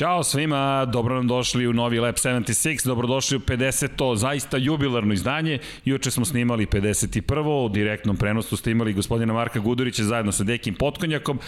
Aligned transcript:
Ćao 0.00 0.22
svima, 0.22 0.84
dobro 0.84 1.14
nam 1.14 1.26
došli 1.26 1.66
u 1.66 1.72
novi 1.72 1.98
Lab 1.98 2.14
76, 2.14 2.86
dobrodošli 2.86 3.36
u 3.36 3.40
50. 3.40 4.16
zaista 4.16 4.56
jubilarno 4.56 5.14
izdanje. 5.14 5.58
Juče 5.84 6.10
smo 6.10 6.24
snimali 6.24 6.66
51. 6.66 7.66
U 7.66 7.68
direktnom 7.68 8.16
prenosu 8.16 8.56
ste 8.56 8.70
imali 8.70 8.92
gospodina 8.92 9.32
Marka 9.32 9.58
Gudurića 9.58 10.04
zajedno 10.04 10.32
sa 10.32 10.44
Dekim 10.44 10.74
Potkonjakom. 10.74 11.38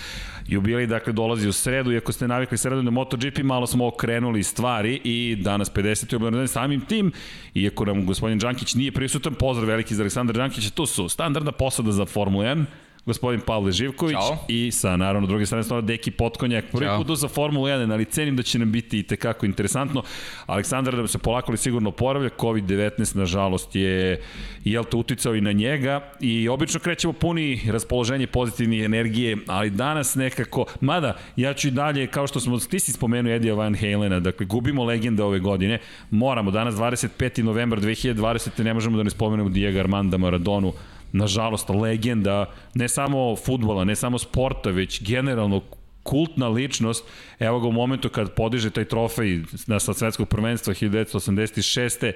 Jubilej 0.46 0.86
dakle 0.86 1.12
dolazi 1.12 1.48
u 1.48 1.52
sredu, 1.52 1.92
iako 1.92 2.12
ste 2.12 2.28
navikli 2.28 2.58
sredu 2.58 2.82
na 2.82 2.90
MotoGP, 2.90 3.38
malo 3.42 3.66
smo 3.66 3.86
okrenuli 3.86 4.42
stvari 4.42 5.00
i 5.04 5.36
danas 5.40 5.72
50. 5.72 6.12
jubilarno 6.12 6.42
izdanje 6.42 6.48
samim 6.48 6.80
tim, 6.80 7.12
iako 7.54 7.84
nam 7.84 8.06
gospodin 8.06 8.38
Đankić 8.38 8.74
nije 8.74 8.92
prisutan, 8.92 9.34
pozdrav 9.34 9.68
veliki 9.68 9.94
za 9.94 10.02
Aleksandra 10.02 10.36
Đankića, 10.36 10.70
tu 10.70 10.86
su 10.86 11.08
standardna 11.08 11.52
posada 11.52 11.92
za 11.92 12.06
Formula 12.06 12.44
1, 12.44 12.64
gospodin 13.06 13.40
Pavle 13.40 13.72
Živković 13.72 14.16
Ćao. 14.16 14.38
i 14.48 14.70
sa 14.70 14.96
naravno 14.96 15.26
druge 15.26 15.46
strane 15.46 15.64
stava 15.64 15.80
Deki 15.80 16.10
Potkonjak. 16.10 16.64
Prvi 16.72 16.86
Ćao. 16.86 17.04
put 17.04 17.18
za 17.18 17.28
Formulu 17.28 17.66
1, 17.66 17.92
ali 17.92 18.04
cenim 18.04 18.36
da 18.36 18.42
će 18.42 18.58
nam 18.58 18.72
biti 18.72 18.98
i 18.98 19.02
tekako 19.02 19.46
interesantno. 19.46 20.02
Aleksandar 20.46 20.96
da 20.96 21.06
se 21.06 21.18
polako 21.18 21.52
li 21.52 21.58
sigurno 21.58 21.90
poravlja, 21.90 22.28
COVID-19 22.38 23.16
nažalost 23.16 23.74
je 23.76 24.22
jel 24.64 24.84
to 24.84 24.98
uticao 24.98 25.34
i 25.34 25.40
na 25.40 25.52
njega 25.52 26.12
i 26.20 26.48
obično 26.48 26.80
krećemo 26.80 27.12
puni 27.12 27.60
raspoloženje 27.66 28.26
pozitivne 28.26 28.84
energije, 28.84 29.36
ali 29.46 29.70
danas 29.70 30.14
nekako, 30.14 30.64
mada 30.80 31.16
ja 31.36 31.54
ću 31.54 31.68
i 31.68 31.70
dalje, 31.70 32.06
kao 32.06 32.26
što 32.26 32.40
smo, 32.40 32.58
ti 32.58 32.80
si 32.80 32.92
spomenuo 32.92 33.32
Edija 33.32 33.54
Van 33.54 33.74
Halena, 33.74 34.20
dakle 34.20 34.46
gubimo 34.46 34.84
legende 34.84 35.22
ove 35.22 35.38
godine, 35.38 35.78
moramo, 36.10 36.50
danas 36.50 36.74
25. 36.74 37.42
novembar 37.42 37.80
2020. 37.80 38.64
ne 38.64 38.74
možemo 38.74 38.96
da 38.96 39.02
ne 39.02 39.10
spomenemo 39.10 39.48
Diego 39.48 39.78
Armanda 39.78 40.16
Maradonu, 40.16 40.72
nažalost, 41.12 41.68
legenda 41.68 42.46
ne 42.74 42.88
samo 42.88 43.36
futbola, 43.36 43.84
ne 43.84 43.96
samo 43.96 44.18
sporta, 44.18 44.70
već 44.70 45.02
generalno 45.02 45.62
kultna 46.02 46.48
ličnost, 46.48 47.04
evo 47.38 47.60
ga 47.60 47.68
u 47.68 47.72
momentu 47.72 48.08
kad 48.08 48.34
podiže 48.34 48.70
taj 48.70 48.84
trofej 48.84 49.42
na 49.66 49.80
svetskog 49.80 50.28
prvenstva 50.28 50.74
1986. 50.74 52.12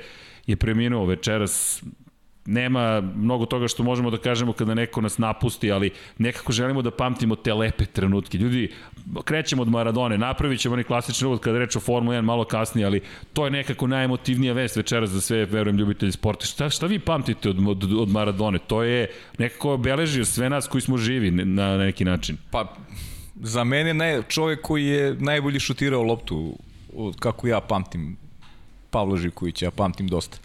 je 0.46 0.56
preminuo 0.56 1.04
večeras 1.04 1.82
nema 2.46 3.00
mnogo 3.16 3.46
toga 3.46 3.68
što 3.68 3.82
možemo 3.82 4.10
da 4.10 4.18
kažemo 4.18 4.52
kada 4.52 4.74
neko 4.74 5.00
nas 5.00 5.18
napusti, 5.18 5.72
ali 5.72 5.90
nekako 6.18 6.52
želimo 6.52 6.82
da 6.82 6.90
pamtimo 6.90 7.36
te 7.36 7.54
lepe 7.54 7.84
trenutke. 7.84 8.38
Ljudi, 8.38 8.72
krećemo 9.24 9.62
od 9.62 9.68
Maradone, 9.68 10.18
napravit 10.18 10.60
ćemo 10.60 10.72
onaj 10.72 10.84
klasični 10.84 11.26
uvod 11.26 11.40
kada 11.40 11.58
reč 11.58 11.76
o 11.76 11.80
Formula 11.80 12.16
1 12.16 12.22
malo 12.22 12.44
kasnije, 12.44 12.86
ali 12.86 13.00
to 13.32 13.44
je 13.44 13.50
nekako 13.50 13.86
najemotivnija 13.86 14.52
vest 14.52 14.76
večeras 14.76 15.10
za 15.10 15.20
sve, 15.20 15.44
verujem, 15.44 15.78
ljubitelji 15.78 16.12
sporta. 16.12 16.46
Šta, 16.46 16.70
šta 16.70 16.86
vi 16.86 16.98
pamtite 16.98 17.48
od, 17.48 17.68
od, 17.68 17.92
od 17.92 18.08
Maradone? 18.08 18.58
To 18.58 18.82
je 18.82 19.10
nekako 19.38 19.72
obeležio 19.72 20.24
sve 20.24 20.50
nas 20.50 20.68
koji 20.68 20.80
smo 20.80 20.96
živi 20.96 21.30
na, 21.30 21.44
na 21.44 21.76
neki 21.76 22.04
način. 22.04 22.36
Pa, 22.50 22.76
za 23.40 23.64
mene 23.64 23.94
naj, 23.94 24.22
čovjek 24.28 24.60
koji 24.62 24.86
je 24.86 25.16
najbolji 25.20 25.60
šutirao 25.60 26.02
loptu, 26.02 26.58
kako 27.18 27.46
ja 27.46 27.60
pamtim, 27.60 28.16
Pavlo 28.90 29.16
Živković, 29.16 29.62
ja 29.62 29.70
pamtim 29.70 30.08
dosta. 30.08 30.38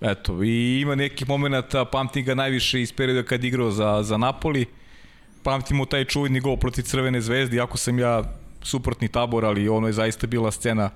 Eto, 0.00 0.42
i 0.44 0.80
ima 0.80 0.94
nekih 0.94 1.28
momenta, 1.28 1.84
pamtim 1.84 2.24
ga 2.24 2.34
najviše 2.34 2.82
iz 2.82 2.92
perioda 2.92 3.22
kad 3.22 3.44
igrao 3.44 3.70
za, 3.70 4.02
za 4.02 4.16
Napoli, 4.16 4.66
pamtimo 5.42 5.84
taj 5.84 6.04
čuveni 6.04 6.40
gol 6.40 6.56
protiv 6.56 6.82
Crvene 6.82 7.20
zvezde, 7.20 7.56
iako 7.56 7.78
sam 7.78 7.98
ja 7.98 8.22
suprotni 8.62 9.08
tabor, 9.08 9.44
ali 9.44 9.68
ono 9.68 9.86
je 9.86 9.92
zaista 9.92 10.26
bila 10.26 10.50
scena 10.50 10.90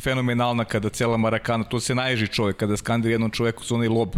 fenomenalna 0.00 0.64
kada 0.64 0.88
cela 0.88 1.16
Marakana, 1.16 1.64
to 1.64 1.80
se 1.80 1.94
naježi 1.94 2.26
čovjek, 2.26 2.56
kada 2.56 2.76
skandira 2.76 3.12
jednom 3.12 3.30
čoveku 3.30 3.64
za 3.64 3.74
onaj 3.74 3.88
lob 3.88 4.14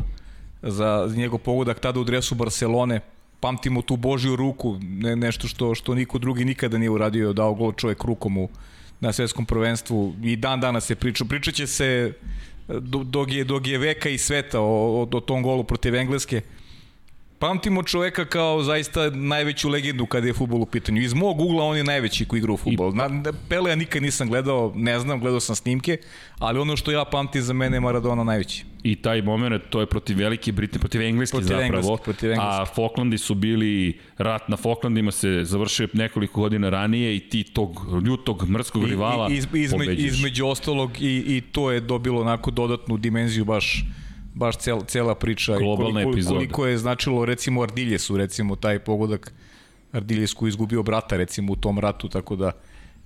za, 0.62 1.08
njegov 1.16 1.38
pogodak 1.38 1.80
tada 1.80 2.00
u 2.00 2.04
dresu 2.04 2.34
Barcelone, 2.34 3.00
pamtimo 3.40 3.82
tu 3.82 3.96
Božju 3.96 4.36
ruku, 4.36 4.78
ne, 4.80 5.16
nešto 5.16 5.48
što, 5.48 5.74
što 5.74 5.94
niko 5.94 6.18
drugi 6.18 6.44
nikada 6.44 6.78
nije 6.78 6.90
uradio, 6.90 7.32
dao 7.32 7.54
gol 7.54 7.72
čovjek 7.72 8.04
rukom 8.04 8.38
u, 8.38 8.48
na 9.00 9.12
svetskom 9.12 9.46
prvenstvu. 9.46 10.14
I 10.22 10.36
dan 10.36 10.60
danas 10.60 10.86
se 10.86 10.94
priča. 10.94 11.24
Pričaće 11.24 11.66
se 11.66 12.12
dok 13.04 13.32
je, 13.32 13.44
dok 13.44 13.66
je 13.66 13.78
veka 13.78 14.08
i 14.08 14.18
sveta 14.18 14.60
o, 14.60 15.02
o, 15.02 15.08
o 15.12 15.20
tom 15.20 15.42
golu 15.42 15.64
protiv 15.64 15.94
Engleske. 15.94 16.42
Pamtimo 17.42 17.82
čoveka 17.82 18.24
kao 18.24 18.62
zaista 18.62 19.10
najveću 19.10 19.68
legendu 19.68 20.06
kada 20.06 20.26
je 20.26 20.32
futbol 20.32 20.62
u 20.62 20.66
pitanju. 20.66 21.00
Iz 21.02 21.14
mog 21.14 21.40
ugla 21.40 21.64
on 21.64 21.76
je 21.76 21.84
najveći 21.84 22.24
koji 22.24 22.38
igra 22.38 22.52
u 22.52 22.56
futbol. 22.56 22.92
Na, 22.94 23.32
Pele 23.48 23.70
ja 23.70 23.76
nikad 23.76 24.02
nisam 24.02 24.28
gledao, 24.28 24.72
ne 24.76 24.98
znam, 25.00 25.20
gledao 25.20 25.40
sam 25.40 25.56
snimke, 25.56 25.96
ali 26.38 26.58
ono 26.58 26.76
što 26.76 26.90
ja 26.90 27.04
pamtim 27.04 27.42
za 27.42 27.52
mene 27.52 27.76
je 27.76 27.80
Maradona 27.80 28.24
najveći. 28.24 28.64
I 28.82 28.96
taj 28.96 29.22
moment, 29.22 29.62
to 29.70 29.80
je 29.80 29.86
protiv 29.86 30.18
Velike 30.18 30.52
Britanije, 30.52 30.80
protiv 30.80 31.02
Engleske 31.02 31.36
protiv 31.36 31.48
zapravo, 31.48 31.66
engleski, 31.66 32.04
protiv 32.04 32.30
engleski. 32.30 32.62
a 32.62 32.64
Falklandi 32.74 33.18
su 33.18 33.34
bili, 33.34 33.98
rat 34.18 34.48
na 34.48 34.56
Falklandima 34.56 35.10
se 35.10 35.40
završio 35.44 35.88
nekoliko 35.92 36.40
godina 36.40 36.68
ranije 36.68 37.16
i 37.16 37.20
ti 37.20 37.44
tog 37.44 37.86
ljutog, 38.04 38.48
mrskog 38.48 38.82
I, 38.82 38.86
rivala 38.86 39.30
i, 39.30 39.34
iz, 39.34 39.46
izme, 39.54 39.94
Između 39.94 40.46
ostalog 40.46 40.90
i, 41.00 41.24
i 41.26 41.40
to 41.40 41.70
je 41.70 41.80
dobilo 41.80 42.20
onako 42.20 42.50
dodatnu 42.50 42.96
dimenziju 42.96 43.44
baš 43.44 43.84
baš 44.34 44.56
cel, 44.56 44.80
cela 44.86 45.14
priča 45.14 45.58
Globalna 45.58 45.92
koliko, 45.92 46.10
epizoda. 46.10 46.38
koliko 46.38 46.66
je 46.66 46.78
značilo 46.78 47.24
recimo 47.24 47.62
Ardiljesu, 47.62 48.16
recimo 48.16 48.56
taj 48.56 48.78
pogodak 48.78 49.32
Ardiljesku 49.92 50.48
izgubio 50.48 50.82
brata 50.82 51.16
recimo 51.16 51.52
u 51.52 51.56
tom 51.56 51.78
ratu, 51.78 52.08
tako 52.08 52.36
da 52.36 52.52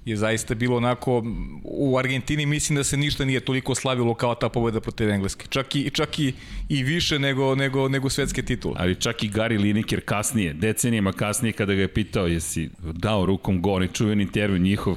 je 0.06 0.16
zaista 0.16 0.54
bilo 0.54 0.76
onako, 0.76 1.22
u 1.64 1.98
Argentini 1.98 2.46
mislim 2.46 2.76
da 2.76 2.84
se 2.84 2.96
ništa 2.96 3.24
nije 3.24 3.40
toliko 3.40 3.74
slavilo 3.74 4.14
kao 4.14 4.34
ta 4.34 4.48
pobeda 4.48 4.80
protiv 4.80 5.10
Engleske. 5.10 5.46
Čak 5.48 5.76
i, 5.76 5.90
čak 5.90 6.18
i, 6.18 6.32
i 6.68 6.82
više 6.82 7.18
nego, 7.18 7.54
nego, 7.54 7.88
nego 7.88 8.10
svetske 8.10 8.42
titule. 8.42 8.74
Ali 8.78 8.94
čak 8.94 9.22
i 9.22 9.30
Gary 9.30 9.60
Lineker 9.60 10.00
kasnije, 10.04 10.52
decenijama 10.52 11.12
kasnije 11.12 11.52
kada 11.52 11.74
ga 11.74 11.80
je 11.80 11.88
pitao 11.88 12.26
jesi 12.26 12.70
dao 12.78 13.26
rukom 13.26 13.62
go, 13.62 13.82
i 13.82 13.88
čuveni 13.88 14.22
intervju 14.22 14.58
njihov 14.58 14.96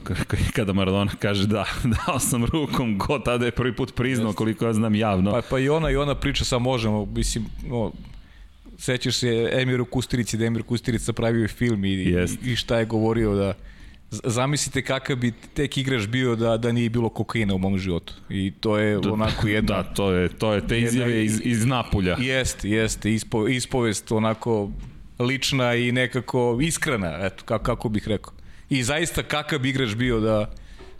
kada 0.53 0.73
Maradona 0.73 1.11
kaže 1.19 1.47
da, 1.47 1.65
dao 2.05 2.19
sam 2.19 2.45
rukom 2.45 2.97
go, 2.97 3.19
tada 3.19 3.45
je 3.45 3.51
prvi 3.51 3.75
put 3.75 3.95
priznao 3.95 4.33
koliko 4.33 4.65
ja 4.65 4.73
znam 4.73 4.95
javno. 4.95 5.31
Pa, 5.31 5.41
pa 5.49 5.59
i 5.59 5.69
ona 5.69 5.89
i 5.89 5.95
ona 5.95 6.15
priča 6.15 6.45
sa 6.45 6.59
možemo, 6.59 7.05
mislim, 7.05 7.45
no, 7.67 7.91
sećaš 8.77 9.15
se 9.15 9.49
Emiru 9.53 9.85
Kustirici, 9.85 10.37
da 10.37 10.45
Emir 10.45 10.63
Kustirica 10.63 11.13
pravio 11.13 11.47
film 11.47 11.85
i, 11.85 11.93
Jest. 11.93 12.45
i 12.45 12.55
šta 12.55 12.79
je 12.79 12.85
govorio 12.85 13.35
da 13.35 13.53
Zamislite 14.11 14.81
kakav 14.81 15.15
bi 15.15 15.33
tek 15.53 15.77
igrač 15.77 16.07
bio 16.07 16.35
da 16.35 16.57
da 16.57 16.71
nije 16.71 16.89
bilo 16.89 17.09
kokaina 17.09 17.55
u 17.55 17.57
mom 17.57 17.77
životu. 17.77 18.13
I 18.29 18.51
to 18.59 18.77
je 18.77 18.99
da, 18.99 19.13
onako 19.13 19.47
jedna 19.47 19.67
Da, 19.67 19.83
to 19.83 20.11
je 20.11 20.29
to 20.29 20.53
je 20.53 20.67
te 20.67 20.79
izjave 20.79 21.25
iz 21.25 21.41
iz 21.43 21.65
Napulja. 21.65 22.17
Jeste, 22.19 22.69
jeste, 22.69 23.13
ispo, 23.13 23.47
ispovest 23.47 24.11
onako 24.11 24.69
lična 25.19 25.75
i 25.75 25.91
nekako 25.91 26.59
iskrena, 26.61 27.17
eto 27.21 27.43
kako 27.45 27.63
kako 27.63 27.89
bih 27.89 28.07
rekao. 28.07 28.33
I 28.69 28.83
zaista 28.83 29.23
kakav 29.23 29.59
bi 29.59 29.69
igrač 29.69 29.95
bio 29.95 30.19
da 30.19 30.51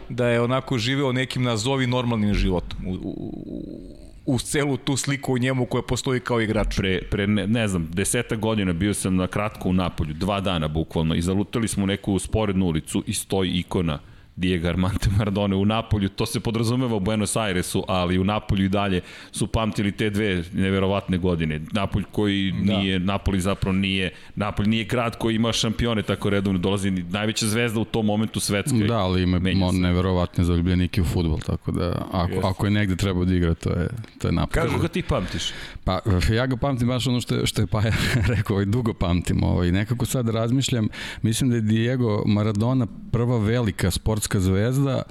da 0.10 0.28
je 0.28 0.42
onako 0.42 0.78
živeo 0.78 1.12
nekim 1.12 1.44
nazovi 1.44 1.88
normalnim 1.88 2.34
životom 2.34 2.88
u, 2.88 2.94
u, 2.94 4.09
uz 4.30 4.44
celu 4.44 4.78
tu 4.78 4.98
sliku 4.98 5.34
o 5.34 5.38
njemu 5.38 5.66
koja 5.66 5.82
postoji 5.82 6.20
kao 6.20 6.42
igrač. 6.42 6.78
Pre, 6.78 7.02
pre 7.12 7.28
ne, 7.28 7.48
ne 7.48 7.68
znam, 7.68 7.90
deseta 7.94 8.36
godina 8.36 8.74
bio 8.74 8.94
sam 8.94 9.16
na 9.16 9.28
kratko 9.28 9.70
u 9.70 9.74
Napolju, 9.74 10.14
dva 10.14 10.42
dana 10.42 10.68
bukvalno, 10.68 11.16
i 11.16 11.22
zalutali 11.22 11.68
smo 11.68 11.84
u 11.84 11.88
neku 11.88 12.20
sporednu 12.20 12.66
ulicu 12.66 13.04
i 13.08 13.14
stoji 13.14 13.52
ikona 13.60 14.00
Diego 14.40 14.68
Armando 14.68 15.10
Maradona 15.18 15.56
u 15.56 15.66
Napolju, 15.66 16.10
to 16.10 16.26
se 16.26 16.40
podrazumeva 16.40 16.96
u 16.96 17.00
Buenos 17.00 17.36
Airesu, 17.36 17.84
ali 17.88 18.20
u 18.20 18.24
Napolju 18.24 18.66
i 18.66 18.70
dalje 18.70 19.02
su 19.32 19.48
pamtili 19.48 19.92
te 19.92 20.10
dve 20.10 20.44
neverovatne 20.54 21.18
godine. 21.18 21.62
Napolj 21.72 22.04
koji 22.12 22.52
da. 22.52 22.78
nije, 22.78 23.00
Napoli 23.00 23.40
zapravo 23.40 23.78
nije, 23.78 24.12
Napolj 24.36 24.68
nije 24.68 24.84
grad 24.84 25.18
koji 25.18 25.36
ima 25.36 25.54
šampione 25.54 26.02
tako 26.02 26.30
redovno, 26.30 26.60
dolazi 26.60 26.92
najveća 26.92 27.46
zvezda 27.46 27.80
u 27.80 27.86
tom 27.86 28.06
momentu 28.06 28.40
svetske. 28.40 28.78
Da, 28.78 28.98
ali 28.98 29.22
ima 29.22 29.72
neverovatne 29.72 30.44
zaljubljenike 30.44 31.02
u 31.02 31.06
futbol, 31.06 31.40
tako 31.40 31.72
da 31.72 32.06
ako, 32.12 32.34
yes. 32.34 32.50
ako 32.50 32.66
je 32.66 32.72
negde 32.72 32.96
treba 32.96 33.26
da 33.26 33.34
igra, 33.34 33.54
to 33.54 33.70
je, 33.70 33.90
to 34.18 34.28
je 34.28 34.32
Napolj. 34.32 34.62
Kako 34.62 34.80
ga 34.80 34.88
ti 34.88 35.02
pamtiš? 35.02 35.52
Pa, 35.84 36.00
ja 36.34 36.46
ga 36.46 36.58
pamtim 36.58 36.88
baš 36.88 37.08
ono 37.08 37.22
što 37.22 37.46
što 37.46 37.62
je 37.62 37.68
Paja 37.68 37.94
rekao, 38.36 38.54
ovaj, 38.54 38.66
dugo 38.66 38.94
pamtim. 38.94 39.44
Ovaj, 39.44 39.72
nekako 39.72 40.06
sad 40.06 40.30
razmišljam, 40.30 40.88
mislim 41.22 41.50
da 41.50 41.56
je 41.56 41.62
Diego 41.62 42.24
Maradona 42.26 42.88
prva 43.12 43.38
velika 43.38 43.92
sportska 43.92 44.29
sportska 44.30 44.40
zvezda 44.40 45.04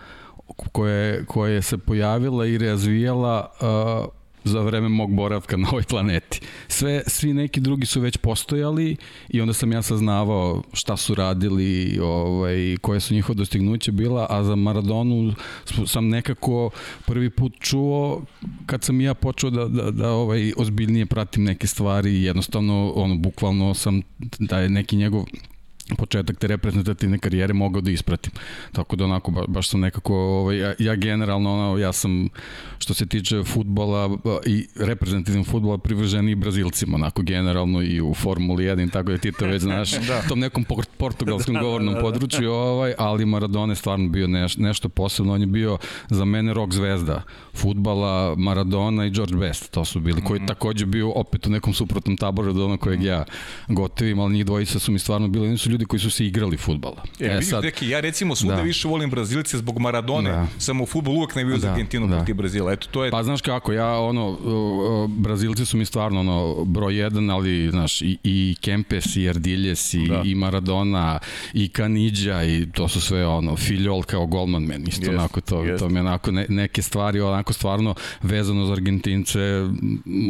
koja, 0.72 1.24
koja 1.24 1.62
se 1.62 1.78
pojavila 1.78 2.46
i 2.46 2.58
razvijala 2.58 3.50
uh, 3.60 4.08
za 4.44 4.60
vreme 4.60 4.88
mog 4.88 5.14
boravka 5.14 5.56
na 5.56 5.68
ovoj 5.68 5.82
planeti. 5.82 6.40
Sve, 6.68 7.02
svi 7.06 7.34
neki 7.34 7.60
drugi 7.60 7.86
su 7.86 8.00
već 8.00 8.16
postojali 8.16 8.96
i 9.28 9.40
onda 9.40 9.52
sam 9.52 9.72
ja 9.72 9.82
saznavao 9.82 10.62
šta 10.72 10.96
su 10.96 11.14
radili, 11.14 11.98
ovaj, 12.02 12.76
koje 12.80 13.00
su 13.00 13.14
njihova 13.14 13.34
dostignuća 13.34 13.92
bila, 13.92 14.26
a 14.30 14.44
za 14.44 14.56
Maradonu 14.56 15.34
sam 15.86 16.08
nekako 16.08 16.70
prvi 17.06 17.30
put 17.30 17.52
čuo 17.60 18.22
kad 18.66 18.84
sam 18.84 19.00
ja 19.00 19.14
počeo 19.14 19.50
da, 19.50 19.68
da, 19.68 19.90
da 19.90 20.10
ovaj, 20.10 20.52
ozbiljnije 20.56 21.06
pratim 21.06 21.44
neke 21.44 21.66
stvari 21.66 22.10
i 22.10 22.22
jednostavno 22.22 22.92
ono, 22.96 23.16
bukvalno 23.16 23.74
sam 23.74 24.02
da 24.38 24.58
je 24.60 24.68
neki 24.68 24.96
njegov 24.96 25.24
početak 25.96 26.38
te 26.38 26.46
reprezentativne 26.46 27.19
karijere 27.19 27.55
mogao 27.55 27.81
da 27.81 27.90
ispratim. 27.90 28.32
Tako 28.73 28.96
da 28.96 29.05
onako 29.05 29.31
ba, 29.31 29.44
baš 29.49 29.69
sam 29.69 29.81
nekako 29.81 30.14
ovaj 30.14 30.58
ja, 30.58 30.75
ja 30.79 30.94
generalno 30.94 31.52
ono 31.52 31.79
ja 31.79 31.93
sam 31.93 32.29
što 32.79 32.94
se 32.94 33.06
tiče 33.06 33.44
fudbala 33.44 34.19
i 34.46 34.67
reprezentativnog 34.76 35.46
fudbala 35.46 35.79
privržen 35.79 36.29
i 36.29 36.35
Brazilcima 36.35 36.94
onako 36.94 37.23
generalno 37.23 37.82
i 37.82 38.00
u 38.00 38.14
Formuli 38.14 38.64
1 38.64 38.90
tako 38.93 39.11
da 39.11 39.19
ti 39.19 39.32
to 39.32 39.46
već 39.46 39.62
znaš 39.62 39.90
da. 40.08 40.23
tom 40.29 40.38
nekom 40.38 40.64
portugalskom 40.99 41.55
da, 41.58 41.61
govornom 41.61 41.94
da, 41.94 42.00
da, 42.00 42.05
području 42.06 42.52
ovaj 42.52 42.94
ali 42.99 43.26
Maradona 43.26 43.73
je 43.73 43.76
stvarno 43.76 44.08
bio 44.08 44.26
neš, 44.26 44.56
nešto 44.56 44.88
posebno 44.88 45.35
on 45.35 45.40
je 45.40 45.46
bio 45.46 45.79
za 46.08 46.25
mene 46.25 46.55
rok 46.55 46.73
zvezda 46.73 47.23
fudbala 47.55 48.35
Maradona 48.37 49.06
i 49.06 49.11
George 49.11 49.37
Best 49.37 49.70
to 49.70 49.85
su 49.85 50.00
bili 50.00 50.25
koji 50.25 50.40
mm 50.40 50.43
-hmm. 50.43 50.49
takođe 50.49 50.87
bio 50.87 51.11
opet 51.11 51.46
u 51.46 51.50
nekom 51.50 51.75
suprotnom 51.75 52.17
taboru 52.17 52.50
od 52.50 52.61
onog 52.61 52.81
kojeg 52.81 53.02
ja 53.02 53.25
gotovim 53.69 54.19
ali 54.19 54.35
njih 54.35 54.46
dvojica 54.46 54.79
su 54.79 54.93
mi 54.93 54.99
stvarno 54.99 55.29
bili 55.29 55.49
oni 55.49 55.58
su 55.58 55.70
ljudi 55.78 55.86
koji 55.86 56.00
su 56.00 56.10
se 56.10 56.26
igrali 56.26 56.56
futbala. 56.56 57.02
E, 57.20 57.26
e 57.26 57.28
vidiš, 57.28 57.48
sad, 57.48 57.62
deki, 57.62 57.88
ja 57.88 58.00
recimo 58.00 58.36
svuda 58.36 58.56
da. 58.56 58.62
više 58.62 58.88
volim 58.88 59.10
Brazilce 59.10 59.58
zbog 59.58 59.78
Maradone, 59.78 60.30
da. 60.30 60.46
samo 60.58 60.84
u 60.84 60.86
futbolu 60.86 61.19
uvek 61.19 61.34
ne 61.34 61.44
bio 61.44 61.54
da. 61.54 61.60
za 61.60 61.70
Argentinu 61.70 62.06
da. 62.06 62.16
protiv 62.16 62.34
Brazila. 62.34 62.72
Eto, 62.72 62.88
to 62.90 63.04
je... 63.04 63.10
Pa 63.10 63.22
znaš 63.22 63.40
kako, 63.42 63.72
ja 63.72 63.98
ono, 63.98 64.38
Brazilci 65.08 65.66
su 65.66 65.76
mi 65.76 65.84
stvarno 65.84 66.20
ono, 66.20 66.64
broj 66.64 66.96
jedan, 66.96 67.30
ali 67.30 67.70
znaš, 67.70 68.02
i, 68.02 68.19
i 68.25 68.56
Kempes, 68.60 69.16
i 69.16 69.28
Ardiljes, 69.28 69.94
i, 69.94 70.08
da. 70.08 70.22
i 70.25 70.34
Maradona, 70.34 71.19
i 71.52 71.69
Kanidja, 71.69 72.44
i 72.44 72.66
to 72.72 72.88
su 72.88 73.00
sve 73.00 73.26
ono, 73.26 73.56
Filjol 73.56 74.02
kao 74.02 74.26
golman, 74.26 74.62
men 74.62 74.88
isto 74.88 75.06
jest, 75.06 75.19
onako, 75.19 75.40
to, 75.40 75.64
jest. 75.64 75.78
to 75.78 75.88
mi 75.88 76.00
onako 76.00 76.30
ne, 76.30 76.46
neke 76.48 76.82
stvari, 76.82 77.20
onako 77.20 77.52
stvarno 77.52 77.94
vezano 78.22 78.66
za 78.66 78.72
Argentince, 78.72 79.40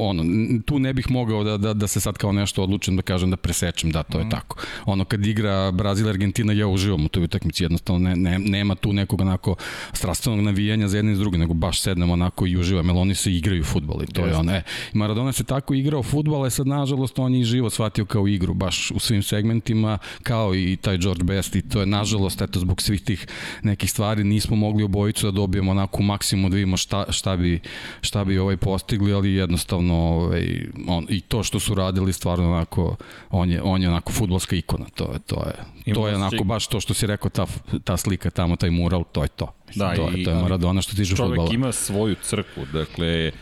ono, 0.01 0.25
tu 0.67 0.79
ne 0.79 0.93
bih 0.93 1.11
mogao 1.11 1.45
da, 1.45 1.57
da, 1.57 1.75
da 1.75 1.87
se 1.87 2.01
sad 2.01 2.19
kao 2.19 2.33
nešto 2.33 2.63
odlučim 2.63 2.97
da 2.97 3.03
kažem 3.03 3.31
da 3.31 3.37
presečem, 3.37 3.91
da, 3.91 4.03
to 4.03 4.19
mm. 4.19 4.21
je 4.21 4.31
tako. 4.31 4.57
Ono, 4.87 5.05
kad 5.05 5.27
igra 5.27 5.38
Brazil 5.73 6.09
Argentina 6.09 6.53
ja 6.53 6.67
uživam 6.67 7.05
u 7.05 7.09
toj 7.09 7.25
utakmici 7.25 7.65
jednostavno 7.65 8.09
ne, 8.09 8.17
ne, 8.17 8.39
nema 8.39 8.75
tu 8.75 8.93
nekog 8.93 9.21
onako 9.21 9.57
strastvenog 9.93 10.41
navijanja 10.41 10.89
za 10.89 10.97
jedne 10.97 11.13
i 11.13 11.17
s 11.17 11.19
druge 11.19 11.39
nego 11.39 11.55
baš 11.55 11.81
sednemo 11.81 12.13
onako 12.13 12.47
i 12.47 12.57
uživam 12.57 12.89
jer 12.89 12.97
oni 12.97 13.15
se 13.15 13.33
igraju 13.33 13.65
fudbal 13.65 14.03
i 14.03 14.07
to 14.07 14.21
Jeste. 14.21 14.35
je 14.35 14.37
ono 14.37 14.53
e, 14.53 14.63
Maradona 14.93 15.33
se 15.33 15.45
tako 15.45 15.75
igrao 15.75 16.03
fudbal 16.03 16.47
e 16.47 16.51
sad 16.51 16.67
nažalost 16.67 17.19
on 17.19 17.35
je 17.35 17.41
i 17.41 17.45
život 17.45 17.73
shvatio 17.73 18.05
kao 18.05 18.29
igru 18.29 18.55
baš 18.55 18.91
u 18.91 18.99
svim 18.99 19.23
segmentima 19.23 19.99
kao 20.23 20.55
i 20.55 20.77
taj 20.81 20.99
George 20.99 21.25
Best 21.25 21.57
i 21.57 21.63
to 21.63 21.81
je 21.81 21.87
nažalost 21.87 22.43
eto 22.43 22.61
zbog 22.61 22.83
svih 22.83 23.03
tih 23.03 23.27
nekih 23.63 23.91
stvari 23.91 24.25
nismo 24.25 24.57
mogli 24.57 24.83
obojicu 24.85 25.27
da 25.27 25.31
dobijemo 25.31 25.71
onako 25.71 26.03
maksimum 26.03 26.51
da 26.51 26.55
vidimo 26.55 26.77
šta, 26.77 27.05
šta 27.09 27.37
bi 27.37 27.61
šta 28.01 28.25
bi 28.25 28.39
ovaj 28.39 28.57
postigli 28.57 29.13
ali 29.13 29.35
jednostavno 29.35 29.95
ovaj, 29.95 30.67
on, 30.89 31.07
i 31.09 31.21
to 31.21 31.43
što 31.43 31.61
su 31.61 31.75
radili 31.75 32.13
stvarno 32.13 32.53
onako 32.53 32.97
on 33.31 33.51
je, 33.51 33.63
on 33.63 33.83
je 33.83 33.89
onako 33.89 34.13
fudbalska 34.13 34.57
ikona 34.57 34.87
to 34.95 35.13
je, 35.13 35.19
to 35.29 35.43
je 35.47 35.79
to 35.95 36.09
je 36.09 36.15
onako 36.15 36.45
baš 36.45 36.67
to 36.67 36.81
što 36.81 36.95
si 36.95 37.07
rekao, 37.07 37.31
ta, 37.31 37.47
ta 37.85 37.97
slika 37.97 38.31
tamo, 38.31 38.57
taj 38.57 38.71
mural, 38.71 39.05
to 39.13 39.23
je 39.23 39.29
to. 39.29 39.55
Da, 39.75 39.95
to, 39.95 40.11
i, 40.17 40.25
to 40.25 40.31
je 40.31 40.37
Maradona 40.43 40.83
što 40.83 40.97
tiže 40.97 41.17
fudbala. 41.17 41.37
Čovek 41.37 41.53
ima 41.53 41.73
svoju 41.73 42.17
crkvu, 42.23 42.67
dakle, 42.73 43.33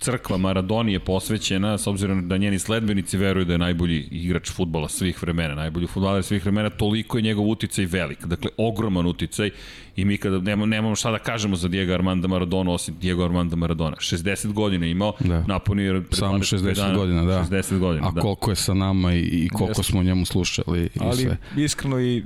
crkva 0.00 0.36
Maradoni 0.36 0.92
je 0.92 1.00
posvećena, 1.00 1.78
s 1.78 1.86
obzirom 1.86 2.28
da 2.28 2.36
njeni 2.36 2.58
sledbenici 2.58 3.16
veruju 3.16 3.44
da 3.44 3.52
je 3.52 3.58
najbolji 3.58 4.08
igrač 4.10 4.50
futbola 4.50 4.88
svih 4.88 5.22
vremena, 5.22 5.54
najbolji 5.54 5.86
futbaler 5.86 6.22
svih 6.22 6.42
vremena, 6.42 6.70
toliko 6.70 7.18
je 7.18 7.22
njegov 7.22 7.48
uticaj 7.48 7.86
velik, 7.86 8.24
dakle 8.24 8.50
ogroman 8.56 9.06
uticaj 9.06 9.50
i 9.96 10.04
mi 10.04 10.16
kada 10.16 10.38
nemamo, 10.38 10.66
nemamo 10.66 10.96
šta 10.96 11.10
da 11.10 11.18
kažemo 11.18 11.56
za 11.56 11.68
Diego 11.68 11.92
Armanda 11.92 12.28
Maradona 12.28 12.72
osim 12.72 12.94
Diego 13.00 13.24
Armanda 13.24 13.56
Maradona. 13.56 13.96
60 13.96 14.52
godina 14.52 14.86
imao, 14.86 15.12
da. 15.20 15.44
napunio 15.46 16.02
Samo 16.10 16.38
60 16.38 16.74
dana, 16.74 16.94
godina, 16.94 17.24
da. 17.24 17.44
60 17.50 17.78
godina, 17.78 18.08
A 18.08 18.10
da. 18.10 18.20
koliko 18.20 18.50
je 18.50 18.56
sa 18.56 18.74
nama 18.74 19.14
i, 19.14 19.20
i 19.20 19.48
koliko 19.48 19.70
Jeste. 19.70 19.82
smo 19.82 20.02
njemu 20.02 20.24
slušali 20.24 20.80
i 20.94 20.98
Ali, 21.00 21.16
sve. 21.16 21.36
Ali 21.54 21.64
iskreno 21.64 22.00
i 22.00 22.22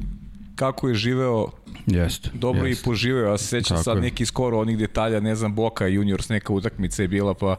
kako 0.61 0.89
je 0.89 0.95
živeo 0.95 1.47
Jeste. 1.87 2.31
Dobro 2.35 2.67
jest. 2.67 2.81
i 2.81 2.85
poživeo, 2.85 3.31
ja 3.31 3.39
se 3.39 3.47
sećam 3.47 3.83
sad 3.83 3.99
neki 3.99 4.27
skoro 4.27 4.59
onih 4.59 4.79
detalja, 4.79 5.21
ne 5.21 5.35
znam, 5.35 5.55
Boka 5.55 5.87
Juniors 5.87 6.29
neka 6.29 6.53
utakmica 6.53 7.03
je 7.03 7.09
bila, 7.09 7.35
pa 7.35 7.57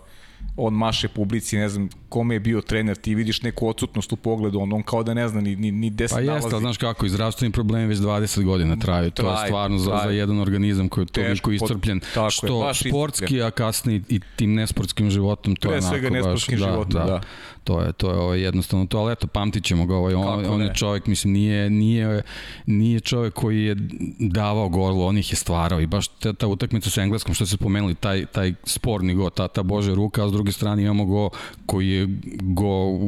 on 0.57 0.73
maše 0.73 1.07
publici, 1.07 1.57
ne 1.57 1.69
znam 1.69 1.89
kome 2.09 2.35
je 2.35 2.39
bio 2.39 2.61
trener, 2.61 2.97
ti 2.97 3.15
vidiš 3.15 3.41
neku 3.41 3.67
odsutnost 3.67 4.13
u 4.13 4.15
pogledu, 4.15 4.59
on, 4.59 4.73
on 4.73 4.83
kao 4.83 5.03
da 5.03 5.13
ne 5.13 5.27
zna 5.27 5.41
ni, 5.41 5.55
ni, 5.55 5.71
ni 5.71 5.89
gde 5.89 6.07
se 6.07 6.15
nalazi. 6.15 6.27
Pa 6.27 6.35
jeste, 6.35 6.59
znaš 6.59 6.77
kako, 6.77 7.07
zdravstveni 7.07 7.51
problemi 7.51 7.87
već 7.87 7.97
20 7.97 8.43
godina 8.43 8.75
traju, 8.75 9.11
to 9.11 9.31
je 9.31 9.37
stvarno 9.45 9.77
za, 9.77 10.01
za 10.03 10.09
jedan 10.09 10.39
organizam 10.39 10.89
koji 10.89 11.03
je 11.03 11.07
toliko 11.07 11.51
iscrpljen, 11.51 12.01
što 12.29 12.45
je, 12.45 12.73
sportski, 12.73 12.89
iscrpljen. 12.89 13.45
a 13.45 13.51
kasnije 13.51 14.01
i 14.09 14.19
tim 14.35 14.53
nesportskim 14.53 15.09
životom, 15.09 15.55
to 15.55 15.69
Pre 15.69 15.77
je 15.77 15.81
svega 15.81 16.09
nesportskim 16.09 16.59
baš, 16.59 16.67
da, 16.67 16.71
životom, 16.71 16.91
da. 16.91 17.05
da. 17.05 17.21
To 17.63 17.81
je, 17.81 17.93
to 17.93 18.11
je 18.11 18.17
ovaj, 18.17 18.41
jednostavno 18.41 18.85
to, 18.85 18.97
ali 18.97 19.11
eto, 19.13 19.27
pamtit 19.27 19.63
ćemo 19.63 19.85
ga, 19.85 19.95
ovaj, 19.95 20.13
on, 20.13 20.45
on 20.45 20.61
je 20.61 20.73
čovjek, 20.75 21.07
mislim, 21.07 21.33
nije, 21.33 21.69
nije, 21.69 22.21
nije 22.65 22.99
čovjek 22.99 23.33
koji 23.33 23.63
je 23.63 23.75
davao 24.19 24.69
gol, 24.69 25.01
on 25.01 25.17
ih 25.17 25.31
je 25.31 25.35
stvarao 25.35 25.81
i 25.81 25.87
baš 25.87 26.07
ta, 26.07 26.33
ta 26.33 26.47
utakmica 26.47 26.89
sa 26.89 27.01
engleskom, 27.01 27.33
što 27.33 27.45
se 27.45 27.55
spomenuli, 27.57 27.95
taj, 27.95 28.25
taj 28.25 28.53
sporni 28.63 29.13
go, 29.13 29.29
ta, 29.29 29.47
ta 29.47 29.63
Bože 29.63 29.95
ruka, 29.95 30.23
s 30.31 30.33
druge 30.33 30.51
strane 30.51 30.83
imamo 30.83 31.05
go 31.05 31.29
koji 31.65 31.89
je 31.89 32.07
go 32.41 32.99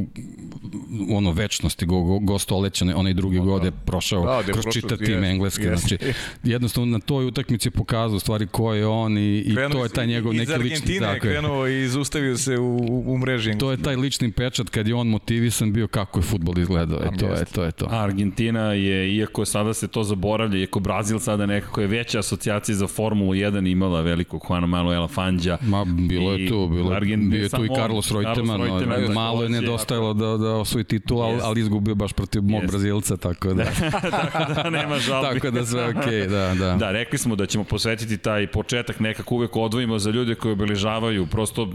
ono 1.09 1.31
večnosti, 1.31 1.85
go, 1.85 2.01
go, 2.01 2.19
go 2.19 2.39
stoleća, 2.39 2.85
onaj 2.95 3.13
drugi 3.13 3.37
no, 3.37 3.43
god 3.43 3.63
je 3.63 3.71
prošao 3.71 4.43
da, 4.43 4.53
kroz 4.53 4.65
čitav 4.73 4.97
tim 4.97 5.23
engleski. 5.23 5.63
Yes, 5.63 5.77
znači, 5.77 5.97
jednostavno 6.43 6.91
na 6.91 6.99
toj 6.99 7.25
utakmici 7.25 7.67
je 7.67 7.71
pokazao 7.71 8.19
stvari 8.19 8.47
ko 8.47 8.73
je 8.73 8.87
on 8.87 9.17
i, 9.17 9.37
i 9.37 9.55
to 9.71 9.83
je 9.83 9.89
taj 9.89 10.07
njegov 10.07 10.33
neki 10.33 10.51
lični... 10.51 10.65
Iz 10.65 10.81
Argentine 10.81 11.13
je 11.13 11.19
krenuo 11.19 11.67
i 11.67 11.83
izustavio 11.83 12.37
se 12.37 12.57
u, 12.57 13.03
u 13.13 13.17
mreži. 13.17 13.57
To 13.57 13.71
je 13.71 13.77
taj 13.77 13.95
lični 13.95 14.31
pečat 14.31 14.69
kad 14.69 14.87
je 14.87 14.95
on 14.95 15.07
motivisan 15.07 15.73
bio 15.73 15.87
kako 15.87 16.19
je 16.19 16.23
futbol 16.23 16.59
izgledao. 16.59 16.99
E, 16.99 17.17
to, 17.19 17.25
je, 17.25 17.45
to 17.45 17.63
je 17.63 17.71
to. 17.71 17.87
Argentina 17.91 18.73
je, 18.73 19.15
iako 19.15 19.45
sada 19.45 19.73
se 19.73 19.87
to 19.87 20.03
zaboravlja, 20.03 20.59
iako 20.59 20.79
Brazil 20.79 21.19
sada 21.19 21.45
nekako 21.45 21.81
je 21.81 21.87
veća 21.87 22.19
asocijacija 22.19 22.75
za 22.75 22.87
Formulu 22.87 23.33
1 23.33 23.71
imala 23.71 24.01
velikog 24.01 24.45
Juana 24.49 24.67
Manuela 24.67 25.07
Fangija. 25.07 25.57
Ma, 25.61 25.85
bilo 25.85 26.33
je 26.33 26.47
tu, 26.47 26.67
bilo, 26.67 26.89
Argent, 27.13 27.31
bio 27.31 27.43
je 27.43 27.49
tu 27.49 27.65
i 27.65 27.69
Carlos 27.75 28.11
Reutemann, 28.11 28.63
Reutemann 28.63 29.13
malo 29.13 29.43
je 29.43 29.49
nedostajalo 29.49 30.13
da, 30.13 30.37
da 30.37 30.55
osvoji 30.55 30.83
titul, 30.83 31.21
ali, 31.21 31.39
ali 31.43 31.61
izgubio 31.61 31.95
baš 31.95 32.13
protiv 32.13 32.41
mog 32.41 32.63
yes. 32.63 32.67
Brazilca, 32.67 33.17
tako 33.17 33.53
da... 33.53 33.63
tako 34.31 34.53
da 34.53 34.69
nema 34.69 34.99
žalbi. 35.07 35.39
tako 35.39 35.51
da 35.51 35.65
sve 35.65 35.89
okej, 35.89 36.01
okay, 36.01 36.27
da, 36.27 36.65
da. 36.65 36.75
Da, 36.75 36.91
rekli 36.91 37.17
smo 37.17 37.35
da 37.35 37.45
ćemo 37.45 37.63
posvetiti 37.63 38.17
taj 38.17 38.47
početak 38.47 38.99
nekako 38.99 39.35
uvek 39.35 39.55
odvojimo 39.55 39.99
za 39.99 40.11
ljude 40.11 40.35
koji 40.35 40.51
obeležavaju, 40.51 41.25
prosto 41.25 41.69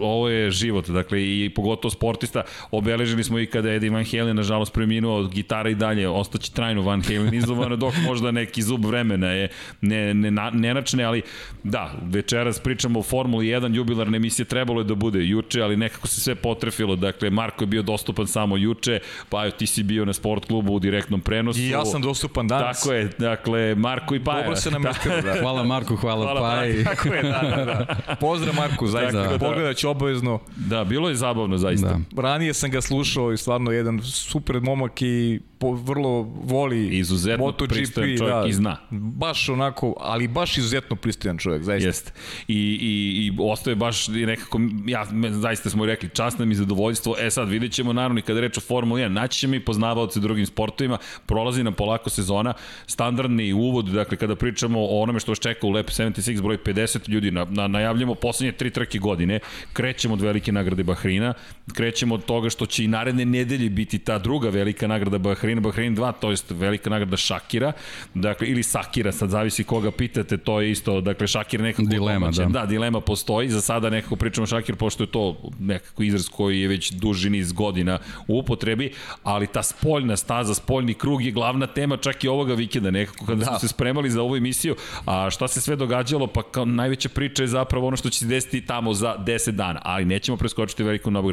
ovo 0.00 0.28
je 0.28 0.50
život, 0.50 0.88
dakle 0.88 1.22
i 1.22 1.50
pogotovo 1.54 1.90
sportista, 1.90 2.42
obeležili 2.70 3.24
smo 3.24 3.38
i 3.38 3.46
kada 3.46 3.70
je 3.70 3.76
Eddie 3.76 3.90
Van 3.90 4.04
Halen 4.04 4.36
nažalost 4.36 4.72
preminuo 4.72 5.18
od 5.18 5.30
gitara 5.30 5.70
i 5.70 5.74
dalje, 5.74 6.08
ostaće 6.08 6.52
trajno 6.52 6.82
Van 6.82 7.02
Halen 7.02 7.34
izovano, 7.34 7.76
dok 7.76 7.94
možda 8.06 8.30
neki 8.30 8.62
zub 8.62 8.84
vremena 8.84 9.30
je 9.30 9.48
ne, 9.80 10.14
ne, 10.14 10.30
ne 10.52 10.74
načne, 10.74 11.04
ali 11.04 11.22
da, 11.64 11.92
večeras 12.02 12.58
pričamo 12.58 12.98
o 12.98 13.02
Formuli 13.02 13.46
1, 13.46 13.74
jubilarne 13.76 14.16
emisije 14.16 14.46
trebalo 14.72 14.80
je 14.80 14.84
da 14.84 14.94
bude 14.94 15.24
juče, 15.24 15.62
ali 15.62 15.76
nekako 15.76 16.08
se 16.08 16.20
sve 16.20 16.34
potrefilo, 16.34 16.96
dakle 16.96 17.30
Marko 17.30 17.64
je 17.64 17.66
bio 17.66 17.82
dostupan 17.82 18.26
samo 18.26 18.56
juče, 18.56 19.00
pa 19.28 19.50
ti 19.50 19.66
si 19.66 19.82
bio 19.82 20.04
na 20.04 20.12
sport 20.12 20.44
klubu 20.44 20.72
u 20.74 20.78
direktnom 20.78 21.20
prenosu. 21.20 21.60
I 21.60 21.68
ja 21.68 21.84
sam 21.84 22.02
dostupan 22.02 22.48
danas. 22.48 22.80
Tako 22.80 22.94
je, 22.94 23.10
dakle 23.18 23.74
Marko 23.74 24.14
i 24.14 24.24
Paja. 24.24 24.42
Dobro 24.42 24.56
se 24.56 24.70
nam 24.70 24.82
da. 24.82 24.92
Hvala 25.42 25.64
Marko, 25.64 25.96
hvala, 25.96 26.24
hvala 26.24 26.40
Paja. 26.40 26.84
Tako 26.84 27.08
je, 27.08 27.22
da, 27.22 27.54
da, 27.56 27.64
da. 27.64 27.96
Pozdrav 28.20 28.54
Marku, 28.54 28.86
zaista, 28.86 29.22
da. 29.22 29.38
pogledat 29.38 29.76
ću 29.76 29.90
obavezno. 29.90 30.40
Da, 30.56 30.84
bilo 30.84 31.08
je 31.08 31.14
zabavno, 31.14 31.58
zaista. 31.58 31.98
Da. 32.12 32.22
Ranije 32.22 32.54
sam 32.54 32.70
ga 32.70 32.80
slušao 32.80 33.32
i 33.32 33.36
stvarno 33.36 33.70
jedan 33.70 34.00
super 34.02 34.60
momak 34.60 35.02
i 35.02 35.40
po, 35.62 35.72
vrlo 35.72 36.22
voli 36.44 36.88
izuzetno 36.88 37.44
MotoGP, 37.44 37.72
pristojan 37.72 38.16
čovjek 38.18 38.34
da, 38.42 38.48
i 38.48 38.52
zna. 38.52 38.76
Baš 38.90 39.48
onako, 39.48 39.94
ali 40.00 40.28
baš 40.28 40.58
izuzetno 40.58 40.96
pristojan 40.96 41.38
čovjek, 41.38 41.62
zaista. 41.62 41.88
Jeste. 41.88 42.12
I, 42.48 42.54
i, 42.80 43.26
i 43.26 43.32
ostaje 43.40 43.76
baš 43.76 44.08
nekako, 44.08 44.60
ja, 44.86 45.06
zaista 45.30 45.70
smo 45.70 45.86
rekli, 45.86 46.08
čast 46.08 46.38
nam 46.38 46.50
i 46.50 46.54
zadovoljstvo. 46.54 47.14
E 47.18 47.30
sad, 47.30 47.48
vidjet 47.48 47.72
ćemo 47.72 47.92
naravno 47.92 48.18
i 48.18 48.22
kada 48.22 48.40
reč 48.40 48.58
o 48.58 48.60
Formuli 48.60 49.02
1, 49.02 49.08
naći 49.08 49.38
ćemo 49.38 49.54
i 49.54 49.64
poznavalce 49.64 50.20
drugim 50.20 50.46
sportovima, 50.46 50.98
prolazi 51.26 51.62
nam 51.64 51.74
polako 51.74 52.10
sezona, 52.10 52.54
standardni 52.86 53.52
uvod, 53.52 53.84
dakle 53.84 54.16
kada 54.16 54.36
pričamo 54.36 54.80
o 54.80 55.02
onome 55.02 55.20
što 55.20 55.32
vas 55.32 55.38
čeka 55.38 55.66
u 55.66 55.70
Lep 55.70 55.88
76 55.88 56.42
broj 56.42 56.58
50 56.58 57.08
ljudi, 57.08 57.30
na, 57.30 57.44
na, 57.44 57.68
najavljamo 57.68 58.14
poslednje 58.14 58.52
tri 58.52 58.70
trke 58.70 58.98
godine, 58.98 59.40
krećemo 59.72 60.14
od 60.14 60.20
velike 60.20 60.52
nagrade 60.52 60.82
Bahrina, 60.82 61.34
krećemo 61.74 62.14
od 62.14 62.24
toga 62.24 62.50
što 62.50 62.66
će 62.66 62.84
i 62.84 62.88
naredne 62.88 63.24
nedelje 63.24 63.70
biti 63.70 63.98
ta 63.98 64.18
druga 64.18 64.48
velika 64.48 64.86
nagrada 64.86 65.18
Bahrina, 65.18 65.51
Bahrein 65.60 65.96
2, 65.96 66.12
to 66.12 66.30
jest 66.30 66.50
velika 66.50 66.90
nagrada 66.90 67.16
Šakira, 67.16 67.72
dakle, 68.14 68.46
ili 68.46 68.62
Sakira, 68.62 69.12
sad 69.12 69.30
zavisi 69.30 69.64
koga 69.64 69.90
pitate, 69.90 70.36
to 70.36 70.60
je 70.60 70.70
isto, 70.70 71.00
dakle, 71.00 71.26
Šakir 71.26 71.60
nekako... 71.60 71.82
Dilema, 71.88 72.30
da. 72.30 72.44
Da, 72.44 72.66
dilema 72.66 73.00
postoji, 73.00 73.48
za 73.48 73.60
sada 73.60 73.90
nekako 73.90 74.16
pričamo 74.16 74.46
Šakir, 74.46 74.76
pošto 74.76 75.02
je 75.02 75.10
to 75.10 75.36
nekako 75.58 76.02
izraz 76.02 76.28
koji 76.28 76.60
je 76.60 76.68
već 76.68 76.92
duži 76.92 77.30
niz 77.30 77.52
godina 77.52 77.98
u 78.28 78.38
upotrebi, 78.38 78.92
ali 79.22 79.46
ta 79.46 79.62
spoljna 79.62 80.16
staza, 80.16 80.54
spoljni 80.54 80.94
krug 80.94 81.24
je 81.24 81.30
glavna 81.30 81.66
tema 81.66 81.96
čak 81.96 82.24
i 82.24 82.28
ovoga 82.28 82.54
vikenda, 82.54 82.90
nekako 82.90 83.26
kada 83.26 83.38
da. 83.38 83.44
smo 83.44 83.58
se 83.58 83.68
spremali 83.68 84.10
za 84.10 84.22
ovu 84.22 84.36
emisiju, 84.36 84.76
a 85.06 85.30
šta 85.30 85.48
se 85.48 85.60
sve 85.60 85.76
događalo, 85.76 86.26
pa 86.26 86.42
kao 86.42 86.64
najveća 86.64 87.08
priča 87.08 87.42
je 87.42 87.46
zapravo 87.46 87.86
ono 87.86 87.96
što 87.96 88.10
će 88.10 88.18
se 88.18 88.26
desiti 88.26 88.66
tamo 88.66 88.94
za 88.94 89.16
10 89.18 89.50
dana, 89.50 89.80
ali 89.84 90.04
nećemo 90.04 90.36
preskočiti 90.36 90.82
veliku 90.82 91.10
Novog. 91.10 91.32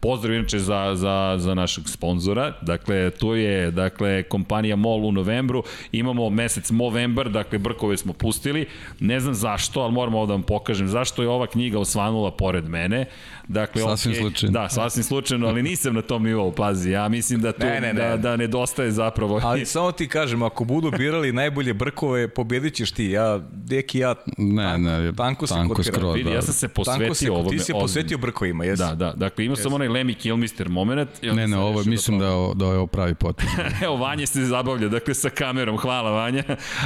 Pozdrav 0.00 0.34
inače 0.34 0.58
za, 0.58 0.92
za, 0.94 1.34
za 1.38 1.54
našeg 1.54 1.84
sponzora, 1.88 2.52
dakle, 2.62 3.10
tu 3.10 3.34
je 3.34 3.53
je 3.54 3.70
dakle 3.70 4.22
kompanija 4.22 4.76
MOL 4.76 5.04
u 5.04 5.12
novembru, 5.12 5.62
imamo 5.92 6.30
mesec 6.30 6.70
Movember, 6.70 7.28
dakle 7.28 7.58
brkove 7.58 7.96
smo 7.96 8.12
pustili, 8.12 8.66
ne 9.00 9.20
znam 9.20 9.34
zašto, 9.34 9.80
ali 9.80 9.92
moram 9.92 10.14
ovo 10.14 10.26
da 10.26 10.32
vam 10.32 10.42
pokažem 10.42 10.88
zašto 10.88 11.22
je 11.22 11.28
ova 11.28 11.46
knjiga 11.46 11.78
osvanula 11.78 12.30
pored 12.30 12.68
mene. 12.68 13.04
Dakle, 13.48 13.82
sasvim 13.82 14.14
okay, 14.14 14.18
slučajno. 14.18 14.52
Da, 14.52 14.68
sasvim 14.68 15.04
slučajno, 15.04 15.46
ali 15.46 15.62
nisam 15.62 15.94
na 15.94 16.02
tom 16.02 16.22
nivou, 16.24 16.52
pazi, 16.52 16.90
ja 16.90 17.08
mislim 17.08 17.40
da 17.40 17.52
tu 17.52 17.66
Ne, 17.66 17.80
ne, 17.80 17.94
ne. 17.94 18.08
Da, 18.08 18.16
da 18.16 18.36
nedostaje 18.36 18.90
zapravo. 18.90 19.40
Ali 19.42 19.66
samo 19.66 19.92
ti 19.92 20.08
kažem, 20.08 20.42
ako 20.42 20.64
budu 20.64 20.90
birali 20.90 21.32
najbolje 21.32 21.74
brkove, 21.74 22.28
pobedit 22.28 22.74
ćeš 22.74 22.90
ti. 22.92 23.04
Ja, 23.04 23.40
deki, 23.52 23.98
ja 23.98 24.14
Ne, 24.38 24.78
ne, 24.78 25.12
tanko 25.16 25.46
tanko 25.46 25.74
pirata. 25.74 25.98
skroz, 25.98 26.14
Vidi, 26.14 26.28
da. 26.30 26.34
ja 26.34 26.42
sam 26.42 26.54
se 26.54 26.68
Tanko 26.68 26.84
si, 26.94 27.08
posvetio 27.08 27.34
ovome. 27.34 27.50
ti 27.50 27.58
si 27.58 27.64
se 27.64 27.72
posvetio 27.72 28.18
brkovima, 28.18 28.64
jesi? 28.64 28.82
Da, 28.82 28.94
da, 28.94 29.12
dakle 29.16 29.44
imao 29.44 29.56
sam 29.56 29.72
onaj 29.72 29.88
Lemmy 29.88 30.14
Kilmister 30.14 30.68
moment. 30.68 31.10
Ne, 31.22 31.48
ne, 31.48 31.58
ovo 31.58 31.82
mislim 31.84 32.18
da, 32.18 32.26
da 32.54 32.64
je 32.66 32.76
ovo 32.76 32.86
pravi 32.86 33.14
potez. 33.14 33.43
Evo, 33.84 33.96
Vanja 33.96 34.26
se 34.26 34.44
zabavlja, 34.44 34.88
dakle, 34.88 35.14
sa 35.14 35.30
kamerom, 35.30 35.76
hvala 35.78 36.10
Vanja. 36.10 36.42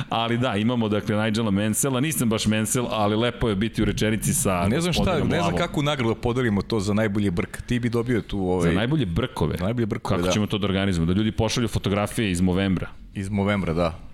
Ali 0.08 0.38
da, 0.38 0.56
imamo, 0.56 0.88
dakle, 0.88 1.16
Nigela 1.16 1.50
Mansella, 1.50 2.00
nisam 2.00 2.28
baš 2.28 2.46
Mansell, 2.46 2.86
ali 2.90 3.16
lepo 3.16 3.48
je 3.48 3.56
biti 3.56 3.82
u 3.82 3.84
rečenici 3.84 4.34
sa 4.34 4.66
Ne 4.68 4.80
znam 4.80 4.92
šta, 4.92 5.18
ne 5.18 5.40
znam 5.40 5.56
kakvu 5.56 5.82
nagradu 5.82 6.14
podelimo 6.14 6.62
to 6.62 6.80
za 6.80 6.94
najbolji 6.94 7.30
brk. 7.30 7.62
Ti 7.62 7.78
bi 7.78 7.88
dobio 7.88 8.20
tu 8.20 8.40
ovaj, 8.40 8.70
Za 8.70 8.76
najbolje 8.76 9.06
brkove. 9.06 9.56
najbolje 9.60 9.86
brkove, 9.86 10.16
Kako 10.16 10.26
da. 10.26 10.32
ćemo 10.32 10.46
to 10.46 10.58
da 10.58 10.66
organizujemo? 10.66 11.12
Da 11.12 11.18
ljudi 11.18 11.32
pošalju 11.32 11.68
fotografije 11.68 12.30
iz 12.30 12.40
Movembra. 12.40 12.88
iz 13.14 13.28
Movembra, 13.28 13.72
da. 13.74 14.07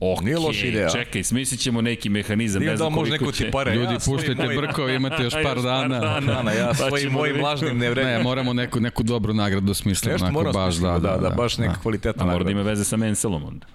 Ok, 0.00 0.20
Nije 0.20 0.38
loša 0.38 0.66
ideja. 0.66 0.88
Čekaj, 0.88 1.22
smislit 1.24 1.60
ćemo 1.60 1.80
neki 1.80 2.08
mehanizam. 2.08 2.60
Nije 2.60 2.66
ne 2.66 2.72
da 2.72 2.76
znam 2.76 2.92
može 2.92 3.08
koliko 3.08 3.24
neko 3.24 3.32
ti 3.34 3.50
pare. 3.50 3.74
Ljudi, 3.74 3.92
ja 3.92 3.98
puštajte 4.06 4.44
mojim- 4.44 4.56
brkove, 4.56 4.94
imate 4.94 5.22
još 5.22 5.34
Još 5.34 5.42
par 5.42 5.62
dana. 5.62 5.98
Dana, 6.20 6.52
ja 6.52 6.68
Pa 6.68 6.74
svojim 6.74 7.12
mojim 7.12 7.36
da 7.36 7.42
lažnim 7.42 7.78
ne 7.78 7.90
vremena. 7.90 8.18
Ne, 8.18 8.24
moramo 8.24 8.52
neku, 8.52 8.80
neku 8.80 9.02
dobru 9.02 9.34
nagradu 9.34 9.74
smisliti. 9.74 10.12
Nešto 10.12 10.30
moramo 10.30 10.52
baš, 10.54 10.74
smisliti, 10.74 11.02
da, 11.02 11.16
da, 11.18 11.30
baš 11.30 11.58
neka 11.58 11.74
kvalitetna 11.74 12.22
A 12.22 12.26
mora 12.26 12.32
da 12.34 12.38
nagrada. 12.38 12.60
ima 12.60 12.70
veze 12.70 12.84
sa 12.84 12.96
Mansellom 12.96 13.44
onda. 13.44 13.66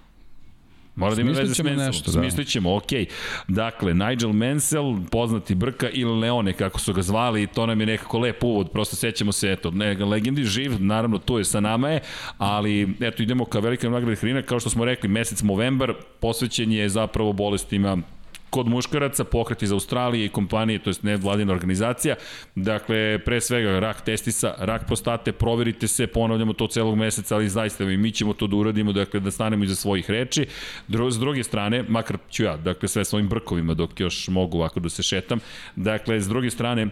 Mora 0.95 1.15
da 1.15 1.21
ima 1.21 1.31
veze 1.31 1.53
s 1.53 1.57
ćemo 1.57 1.69
Mansellom. 1.69 1.87
nešto, 1.87 2.11
da. 2.11 2.19
Smislit 2.19 2.47
ćemo, 2.47 2.75
okej. 2.75 3.05
Dakle, 3.47 3.93
Nigel 3.93 4.33
Mansell, 4.33 4.95
poznati 5.11 5.55
Brka 5.55 5.89
ili 5.89 6.19
Leone, 6.19 6.53
kako 6.53 6.79
su 6.79 6.93
ga 6.93 7.01
zvali, 7.01 7.43
i 7.43 7.47
to 7.47 7.65
nam 7.65 7.79
je 7.79 7.85
nekako 7.85 8.19
lep 8.19 8.43
uvod, 8.43 8.71
prosto 8.71 8.95
sećamo 8.95 9.31
se, 9.31 9.51
eto, 9.51 9.71
ne, 9.71 10.05
legendi 10.05 10.43
živ, 10.43 10.71
naravno 10.79 11.17
tu 11.17 11.37
je 11.37 11.45
sa 11.45 11.59
nama 11.59 11.89
je, 11.89 11.99
ali 12.37 12.95
eto, 12.99 13.23
idemo 13.23 13.45
ka 13.45 13.59
velikom 13.59 13.91
nagradi 13.91 14.15
Hrina, 14.15 14.41
kao 14.41 14.59
što 14.59 14.69
smo 14.69 14.85
rekli, 14.85 15.09
mesec 15.09 15.41
Movember, 15.41 15.93
posvećen 16.19 16.71
je 16.71 16.89
zapravo 16.89 17.33
bolestima 17.33 17.97
kod 18.53 18.67
muškaraca, 18.69 19.23
pokret 19.23 19.63
iz 19.63 19.71
Australije 19.71 20.25
i 20.25 20.29
kompanije, 20.29 20.79
to 20.79 20.89
je 20.89 20.95
nevladina 21.01 21.53
organizacija. 21.53 22.15
Dakle, 22.55 23.19
pre 23.25 23.41
svega 23.41 23.79
rak 23.79 24.01
testisa, 24.05 24.53
rak 24.57 24.85
prostate, 24.85 25.31
proverite 25.31 25.87
se, 25.87 26.07
ponavljamo 26.07 26.53
to 26.53 26.67
celog 26.67 26.97
meseca, 26.97 27.35
ali 27.35 27.49
zaista 27.49 27.85
mi 27.85 28.11
ćemo 28.11 28.33
to 28.33 28.47
da 28.47 28.55
uradimo, 28.55 28.93
dakle, 28.93 29.19
da 29.19 29.31
stanemo 29.31 29.63
iza 29.63 29.75
svojih 29.75 30.09
reči. 30.09 30.45
Dru, 30.87 31.11
s 31.11 31.17
druge 31.19 31.43
strane, 31.43 31.83
makar 31.87 32.17
ću 32.29 32.43
ja, 32.43 32.57
dakle, 32.57 32.87
sve 32.87 33.05
svojim 33.05 33.29
brkovima 33.29 33.73
dok 33.73 33.99
još 33.99 34.27
mogu 34.27 34.57
ovako 34.57 34.79
da 34.79 34.89
se 34.89 35.03
šetam, 35.03 35.39
dakle, 35.75 36.21
s 36.21 36.27
druge 36.27 36.51
strane, 36.51 36.87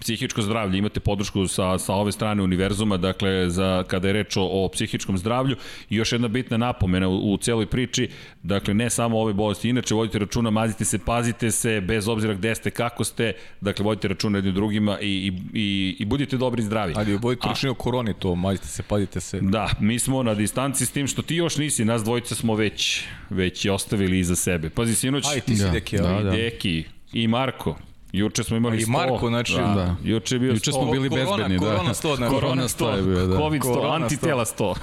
psihičko 0.00 0.42
zdravlje, 0.42 0.78
imate 0.78 1.00
podršku 1.00 1.48
sa, 1.48 1.78
sa 1.78 1.94
ove 1.94 2.12
strane 2.12 2.42
univerzuma, 2.42 2.96
dakle, 2.96 3.50
za, 3.50 3.84
kada 3.86 4.08
je 4.08 4.12
reč 4.12 4.36
o, 4.36 4.42
o 4.42 4.68
psihičkom 4.68 5.18
zdravlju 5.18 5.56
i 5.90 5.96
još 5.96 6.12
jedna 6.12 6.28
bitna 6.28 6.56
napomena 6.56 7.08
u, 7.08 7.32
u 7.32 7.36
celoj 7.36 7.66
priči, 7.66 8.08
dakle, 8.42 8.74
ne 8.74 8.90
samo 8.90 9.20
ove 9.20 9.32
bolesti, 9.32 9.68
inače 9.68 9.94
vodite 9.94 10.18
računa, 10.18 10.50
mazite 10.50 10.84
se, 10.84 10.98
pazite 10.98 11.50
se, 11.50 11.80
bez 11.80 12.08
obzira 12.08 12.34
gde 12.34 12.54
ste, 12.54 12.70
kako 12.70 13.04
ste, 13.04 13.32
dakle, 13.60 13.84
vodite 13.84 14.08
računa 14.08 14.38
jednim 14.38 14.54
drugima 14.54 14.98
i, 15.00 15.06
i, 15.06 15.32
i, 15.58 15.96
i 15.98 16.04
budite 16.04 16.36
dobri 16.36 16.62
i 16.62 16.64
zdravi. 16.64 16.92
Ali 16.96 17.16
vodite 17.16 17.48
računje 17.48 17.70
o 17.70 17.74
koroni 17.74 18.14
to, 18.14 18.34
mazite 18.34 18.66
se, 18.66 18.82
pazite 18.82 19.20
se. 19.20 19.40
Da, 19.40 19.68
mi 19.80 19.98
smo 19.98 20.22
na 20.22 20.34
distanci 20.34 20.86
s 20.86 20.90
tim 20.90 21.06
što 21.06 21.22
ti 21.22 21.36
još 21.36 21.56
nisi, 21.56 21.84
nas 21.84 22.04
dvojica 22.04 22.34
smo 22.34 22.54
već, 22.54 23.04
već 23.30 23.64
i 23.64 23.70
ostavili 23.70 24.18
iza 24.18 24.36
sebe. 24.36 24.70
Pazi, 24.70 24.94
sinoć, 24.94 25.24
Aj, 25.26 25.40
ti 25.40 25.56
si 25.56 25.62
Da, 25.62 25.70
deki, 25.70 25.96
da, 25.96 26.22
da. 26.22 26.30
Deki, 26.30 26.84
i 27.12 27.28
Marko, 27.28 27.76
Juče 28.12 28.44
smo 28.44 28.56
imali 28.56 28.76
I 28.76 28.80
100. 28.80 28.90
Marko, 28.90 29.28
znači- 29.28 29.52
da, 29.54 29.62
Da. 29.66 29.96
Juče 30.04 30.34
je 30.34 30.38
bio 30.38 30.50
Juče 30.50 30.60
100. 30.62 30.72
smo 30.74 30.92
bili 30.92 31.08
korona- 31.10 31.30
bezbedni, 31.30 31.58
da. 31.58 31.66
korona 31.66 31.90
100, 31.92 32.16
znači. 32.16 32.34
Korona 32.34 32.62
100 32.64 32.88
je 32.88 33.02
bio, 33.02 33.26
da. 33.26 33.36
COVID 33.36 33.62
100, 33.62 33.74
Korona 33.74 33.88
100. 33.90 34.02
antitela 34.04 34.44
100. 34.44 34.74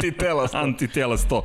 ti 0.00 0.12
tela 0.12 0.48
antitela 0.52 1.16
100. 1.18 1.42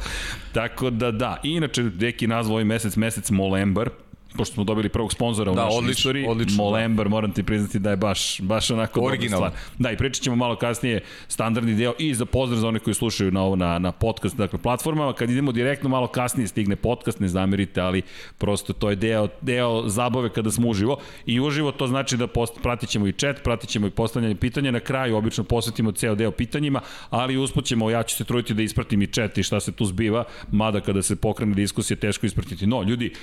Tako 0.53 0.89
da 0.89 1.11
da, 1.11 1.39
I 1.43 1.49
inače 1.49 1.83
Deki 1.83 2.27
nazvao 2.27 2.53
ovaj 2.53 2.63
mesec 2.63 2.95
mesec 2.95 3.29
Molembar, 3.29 3.89
pošto 4.37 4.53
smo 4.53 4.63
dobili 4.63 4.89
prvog 4.89 5.11
sponzora 5.13 5.51
u 5.51 5.55
Da, 5.55 5.63
našoj 5.63 5.77
odlično, 5.77 5.99
istoriji, 5.99 6.27
odlično, 6.27 6.57
da. 6.57 6.63
Molembar, 6.63 7.09
moram 7.09 7.31
ti 7.31 7.43
priznati 7.43 7.79
da 7.79 7.89
je 7.89 7.95
baš, 7.97 8.41
baš 8.41 8.71
onako 8.71 8.99
dobra 8.99 9.13
Originalno. 9.13 9.47
stvar. 9.47 9.61
Da, 9.79 9.91
i 9.91 9.97
pričat 9.97 10.23
ćemo 10.23 10.35
malo 10.35 10.55
kasnije 10.55 11.01
standardni 11.27 11.75
deo 11.75 11.93
i 11.99 12.13
za 12.13 12.25
pozdrav 12.25 12.59
za 12.59 12.67
one 12.67 12.79
koji 12.79 12.93
slušaju 12.93 13.31
na 13.31 13.41
ovo 13.43 13.55
na, 13.55 13.79
na 13.79 13.91
podcast, 13.91 14.37
dakle 14.37 14.59
platformama, 14.59 15.13
kad 15.13 15.29
idemo 15.29 15.51
direktno 15.51 15.89
malo 15.89 16.07
kasnije 16.07 16.47
stigne 16.47 16.75
podcast, 16.75 17.19
ne 17.19 17.27
zamerite, 17.27 17.81
ali 17.81 18.01
prosto 18.37 18.73
to 18.73 18.89
je 18.89 18.95
deo, 18.95 19.27
deo 19.41 19.83
zabave 19.89 20.29
kada 20.29 20.51
smo 20.51 20.67
uživo 20.67 20.97
i 21.25 21.39
uživo 21.39 21.71
to 21.71 21.87
znači 21.87 22.17
da 22.17 22.27
post, 22.27 22.53
pratit 22.63 22.89
ćemo 22.89 23.07
i 23.07 23.11
chat, 23.11 23.43
pratit 23.43 23.69
ćemo 23.69 23.87
i 23.87 23.91
postavljanje 23.91 24.35
pitanja, 24.35 24.71
na 24.71 24.79
kraju 24.79 25.15
obično 25.17 25.43
posvetimo 25.43 25.91
ceo 25.91 26.15
deo 26.15 26.31
pitanjima, 26.31 26.81
ali 27.09 27.37
usput 27.37 27.65
ćemo, 27.65 27.89
ja 27.89 28.03
ću 28.03 28.15
se 28.15 28.23
truditi 28.23 28.53
da 28.53 28.61
ispratim 28.61 29.01
i 29.01 29.07
chat 29.07 29.37
i 29.37 29.43
šta 29.43 29.59
se 29.59 29.71
tu 29.71 29.85
zbiva, 29.85 30.23
mada 30.51 30.81
kada 30.81 31.01
se 31.01 31.15
pokrene 31.15 31.53
diskusija 31.55 31.97
teško 31.97 32.25
ispratiti. 32.25 32.67
No, 32.67 32.83
ljudi, 32.83 33.13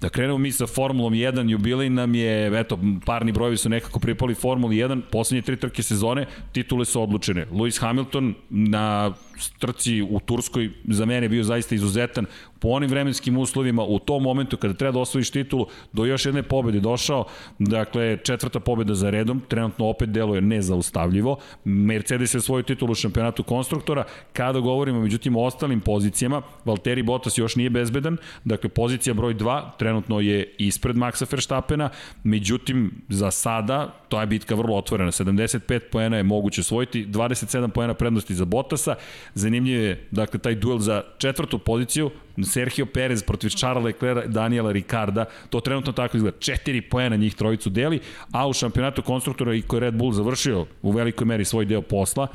Da 0.00 0.08
krenemo 0.08 0.38
mi 0.38 0.52
sa 0.52 0.66
Formulom 0.66 1.12
1, 1.12 1.50
jubilej 1.50 1.90
nam 1.90 2.14
je, 2.14 2.60
eto, 2.60 2.78
parni 3.06 3.32
brojevi 3.32 3.56
su 3.56 3.68
nekako 3.68 3.98
pripali 3.98 4.34
Formuli 4.34 4.76
1, 4.76 5.02
poslednje 5.10 5.42
tri 5.42 5.56
trke 5.56 5.82
sezone, 5.82 6.26
titule 6.52 6.84
su 6.84 7.02
odlučene. 7.02 7.46
Lewis 7.50 7.80
Hamilton 7.80 8.34
na 8.50 9.12
trci 9.58 10.02
u 10.02 10.20
Turskoj 10.20 10.70
za 10.84 11.04
mene 11.04 11.24
je 11.24 11.28
bio 11.28 11.44
zaista 11.44 11.74
izuzetan 11.74 12.26
po 12.60 12.68
onim 12.68 12.90
vremenskim 12.90 13.38
uslovima 13.38 13.82
u 13.82 13.98
tom 13.98 14.22
momentu 14.22 14.56
kada 14.56 14.74
treba 14.74 14.92
da 14.92 14.98
osvojiš 14.98 15.30
titulu 15.30 15.66
do 15.92 16.04
još 16.04 16.26
jedne 16.26 16.42
pobede 16.42 16.80
došao 16.80 17.24
dakle 17.58 18.18
četvrta 18.22 18.60
pobeda 18.60 18.94
za 18.94 19.10
redom 19.10 19.42
trenutno 19.48 19.86
opet 19.86 20.08
deluje 20.08 20.40
nezaustavljivo 20.40 21.38
Mercedes 21.64 22.34
je 22.34 22.40
svoju 22.40 22.62
titulu 22.62 22.92
u 22.92 22.94
šampionatu 22.94 23.42
konstruktora 23.42 24.04
kada 24.32 24.60
govorimo 24.60 25.00
međutim 25.00 25.36
o 25.36 25.44
ostalim 25.44 25.80
pozicijama 25.80 26.42
Valtteri 26.64 27.02
Bottas 27.02 27.38
još 27.38 27.56
nije 27.56 27.70
bezbedan 27.70 28.16
dakle 28.44 28.70
pozicija 28.70 29.14
broj 29.14 29.34
2 29.34 29.62
trenutno 29.78 30.20
je 30.20 30.54
ispred 30.58 30.96
Maxa 30.96 31.32
Verstappena 31.32 31.90
međutim 32.24 33.02
za 33.08 33.30
sada 33.30 33.94
to 34.08 34.20
je 34.20 34.26
bitka 34.26 34.54
vrlo 34.54 34.76
otvorena 34.76 35.10
75 35.10 35.80
poena 35.92 36.16
je 36.16 36.22
moguće 36.22 36.60
osvojiti 36.60 37.06
27 37.06 37.68
poena 37.68 37.94
prednosti 37.94 38.34
za 38.34 38.44
Bottasa 38.44 38.94
zanimljiv 39.34 39.80
je 39.80 40.06
dakle 40.10 40.40
taj 40.40 40.54
duel 40.54 40.78
za 40.78 41.02
četvrtu 41.18 41.58
poziciju. 41.58 42.10
Sergio 42.44 42.86
Perez 42.86 43.22
protiv 43.22 43.48
Charlesa 43.48 43.84
Leclerca, 43.84 44.26
Daniela 44.28 44.72
Ricarda, 44.72 45.24
to 45.50 45.60
trenutno 45.60 45.92
tako 45.92 46.16
izgleda. 46.16 46.38
Četiri 46.38 46.80
poena 46.80 47.16
njih 47.16 47.34
trojicu 47.34 47.70
deli, 47.70 48.00
a 48.32 48.48
u 48.48 48.52
šampionatu 48.52 49.02
konstruktora 49.02 49.54
i 49.54 49.62
koji 49.62 49.80
Red 49.80 49.94
Bull 49.94 50.12
završio 50.12 50.66
u 50.82 50.90
velikoj 50.90 51.26
meri 51.26 51.44
svoj 51.44 51.64
deo 51.64 51.82
posla, 51.82 52.28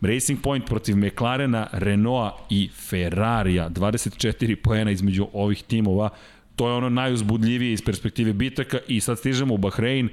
Racing 0.00 0.40
Point 0.42 0.66
protiv 0.66 0.96
McLarena, 0.96 1.66
Renaulta 1.72 2.36
i 2.50 2.70
Ferrarija, 2.88 3.70
24 3.70 4.54
poena 4.54 4.90
između 4.90 5.26
ovih 5.32 5.62
timova, 5.62 6.10
to 6.56 6.68
je 6.68 6.74
ono 6.74 6.88
najuzbudljivije 6.88 7.72
iz 7.72 7.82
perspektive 7.82 8.32
bitaka 8.32 8.78
i 8.88 9.00
sad 9.00 9.18
stižemo 9.18 9.54
u 9.54 9.58
Bahrein, 9.58 10.08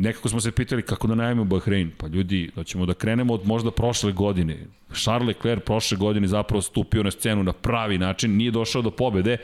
nekako 0.00 0.28
smo 0.28 0.40
se 0.40 0.52
pitali 0.52 0.82
kako 0.82 1.06
da 1.06 1.14
najavimo 1.14 1.44
Bahrein. 1.44 1.90
Pa 1.96 2.06
ljudi, 2.06 2.50
da 2.56 2.64
ćemo 2.64 2.86
da 2.86 2.94
krenemo 2.94 3.34
od 3.34 3.46
možda 3.46 3.70
prošle 3.70 4.12
godine. 4.12 4.66
Charles 4.94 5.26
Leclerc 5.28 5.64
prošle 5.64 5.96
godine 5.98 6.26
zapravo 6.26 6.62
stupio 6.62 7.02
na 7.02 7.10
scenu 7.10 7.42
na 7.42 7.52
pravi 7.52 7.98
način, 7.98 8.36
nije 8.36 8.50
došao 8.50 8.82
do 8.82 8.90
pobede, 8.90 9.36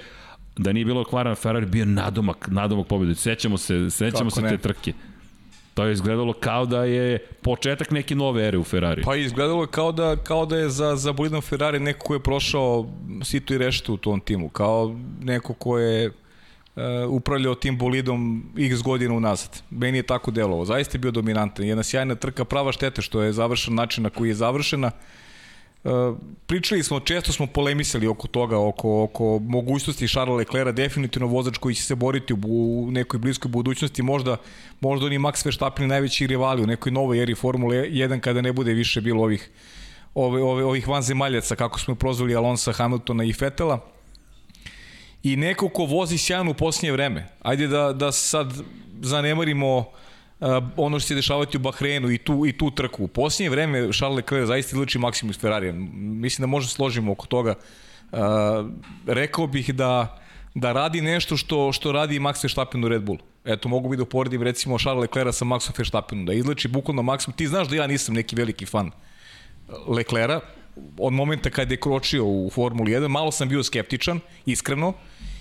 da 0.57 0.73
nije 0.73 0.85
bilo 0.85 1.05
kvarana 1.05 1.35
Ferrari, 1.35 1.67
bio 1.67 1.85
nadomak, 1.85 2.49
nadomak 2.51 2.87
pobede. 2.87 3.15
Sećamo 3.15 3.59
se, 3.59 3.91
sećamo 3.91 4.31
se 4.31 4.43
ne? 4.43 4.49
te 4.49 4.59
trke. 4.59 4.93
To 5.75 5.85
je 5.85 5.93
izgledalo 5.93 6.33
kao 6.33 6.67
da 6.67 6.85
je 6.85 7.19
početak 7.43 7.91
neke 7.91 8.15
nove 8.15 8.49
ere 8.49 8.59
u 8.59 8.65
Ferrari. 8.65 9.03
Pa 9.03 9.17
izgledalo 9.17 9.63
je 9.63 9.69
kao 9.71 9.93
da, 9.93 10.17
kao 10.17 10.47
da 10.47 10.57
je 10.57 10.69
za, 10.69 10.97
za 10.97 11.13
bolidom 11.13 11.41
Ferrari 11.41 11.81
neko 11.81 12.07
ko 12.07 12.15
je 12.15 12.21
prošao 12.21 12.87
sito 13.23 13.55
i 13.55 13.59
reštu 13.59 13.95
u 13.95 13.97
tom 13.97 14.21
timu, 14.21 14.49
kao 14.49 14.97
neko 15.23 15.55
ko 15.55 15.79
je 15.79 16.13
upravljao 17.09 17.55
tim 17.55 17.79
bolidom 17.79 18.45
x 18.59 18.83
godina 18.83 19.15
unazad. 19.15 19.63
Meni 19.71 19.99
je 19.99 20.03
tako 20.03 20.31
delovo. 20.31 20.65
Zaista 20.65 20.97
je 20.97 21.01
bio 21.01 21.11
dominantan. 21.11 21.67
Jedna 21.67 21.83
sjajna 21.83 22.15
trka, 22.15 22.45
prava 22.45 22.73
štete 22.73 23.03
što 23.03 23.23
je 23.23 23.33
završen 23.33 23.75
način 23.75 24.05
na 24.05 24.11
koji 24.11 24.29
je 24.29 24.35
završena. 24.35 24.91
Uh, 25.85 25.93
pričali 26.47 26.83
smo, 26.83 27.01
često 27.01 27.33
smo 27.33 27.47
polemisali 27.47 28.07
oko 28.07 28.29
toga, 28.29 28.59
oko, 28.59 29.03
oko 29.03 29.39
mogućnosti 29.39 30.09
Charlesa 30.09 30.37
Leclerca, 30.37 30.73
definitivno 30.73 31.29
vozač 31.29 31.59
koji 31.59 31.75
će 31.75 31.83
se 31.83 31.95
boriti 31.95 32.35
u, 32.35 32.39
u 32.89 32.91
nekoj 32.91 33.19
bliskoj 33.19 33.49
budućnosti, 33.49 34.03
možda, 34.03 34.37
možda 34.81 35.07
oni 35.07 35.19
Max 35.19 35.45
Verstappen 35.45 35.89
najveći 35.89 36.27
rivali 36.27 36.63
u 36.63 36.67
nekoj 36.67 36.93
novoj 36.93 37.23
eri 37.23 37.35
Formule 37.35 37.77
1 37.77 38.21
kada 38.21 38.41
ne 38.41 38.53
bude 38.53 38.73
više 38.73 39.01
bilo 39.01 39.23
ovih 39.23 39.51
ove, 40.15 40.43
ove, 40.43 40.65
ovih 40.65 40.89
vanzemaljaca, 40.89 41.57
kako 41.57 41.81
smo 41.81 41.95
prozvali 41.95 42.35
Alonsa, 42.35 42.73
Hamiltona 42.73 43.25
i 43.25 43.33
Fetela. 43.33 43.96
I 45.27 45.37
neko 45.37 45.69
ko 45.69 45.85
vozi 45.85 46.19
sjajno 46.19 46.51
u 46.51 46.55
posljednje 46.55 46.93
vreme. 46.93 47.29
Ajde 47.43 47.67
da, 47.67 47.93
da 47.93 48.13
sad 48.13 48.53
zanemarimo 49.01 49.85
ono 50.77 51.01
što 51.01 51.09
se 51.09 51.15
dešavati 51.15 51.57
u 51.57 51.61
Bahreinu 51.61 52.11
i 52.11 52.19
tu, 52.19 52.47
i 52.47 52.53
tu 52.59 52.71
trku. 52.71 53.05
U 53.05 53.09
posljednje 53.09 53.51
vreme 53.51 53.93
Charles 53.93 54.17
Leclerc 54.17 54.47
zaista 54.47 54.77
izlači 54.77 54.99
maksimum 54.99 55.31
iz 55.31 55.39
Ferrarija. 55.39 55.73
Mislim 55.73 56.43
da 56.43 56.47
možemo 56.47 56.69
složimo 56.69 57.13
oko 57.13 57.27
toga. 57.27 57.55
Uh, 58.13 58.19
rekao 59.07 59.47
bih 59.47 59.75
da 59.75 60.19
da 60.55 60.73
radi 60.73 61.01
nešto 61.01 61.37
što 61.37 61.73
što 61.73 61.93
radi 61.93 62.21
Max 62.21 62.45
Verstappen 62.45 62.85
u 62.85 62.89
Red 62.89 63.03
Bull. 63.03 63.19
Eto, 63.45 63.69
mogu 63.69 63.89
bi 63.89 63.97
da 63.97 64.03
uporedim 64.03 64.43
recimo 64.43 64.79
Charles 64.79 65.03
Leclerc 65.03 65.35
sa 65.35 65.45
Maxom 65.45 65.79
Verstappenom, 65.79 66.27
da 66.27 66.33
izleči 66.33 66.69
bukvalno 66.69 67.03
maksimum. 67.03 67.37
Ti 67.37 67.47
znaš 67.47 67.69
da 67.69 67.77
ja 67.77 67.87
nisam 67.87 68.15
neki 68.15 68.37
veliki 68.37 68.67
fan 68.67 68.91
Leclerca, 69.87 70.41
od 70.99 71.13
momenta 71.13 71.51
kada 71.51 71.75
je 71.75 71.81
kročio 71.81 72.25
u 72.25 72.51
Formuli 72.51 72.93
1, 72.93 73.09
malo 73.09 73.33
sam 73.33 73.49
bio 73.49 73.63
skeptičan, 73.63 74.21
iskreno, 74.47 74.93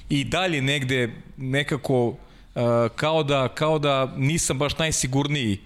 i 0.09 0.23
dalje 0.23 0.61
negde 0.61 1.09
nekako 1.37 2.07
uh, 2.07 2.15
kao, 2.95 3.23
da, 3.23 3.47
kao 3.47 3.79
da 3.79 4.13
nisam 4.17 4.57
baš 4.57 4.77
najsigurniji 4.77 5.57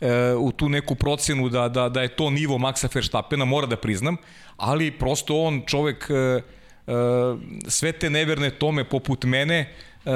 uh, 0.00 0.08
u 0.40 0.52
tu 0.52 0.68
neku 0.68 0.94
procenu 0.94 1.48
da, 1.48 1.68
da, 1.68 1.88
da 1.88 2.02
je 2.02 2.08
to 2.08 2.30
nivo 2.30 2.58
Maxa 2.58 2.94
Verstappena, 2.94 3.44
mora 3.44 3.66
da 3.66 3.76
priznam, 3.76 4.16
ali 4.56 4.90
prosto 4.90 5.42
on 5.42 5.62
čovek 5.66 6.10
uh, 6.10 6.42
uh, 6.86 7.40
sve 7.68 7.92
te 7.92 8.10
neverne 8.10 8.50
tome 8.50 8.84
poput 8.84 9.24
mene 9.24 9.72
uh, 10.04 10.12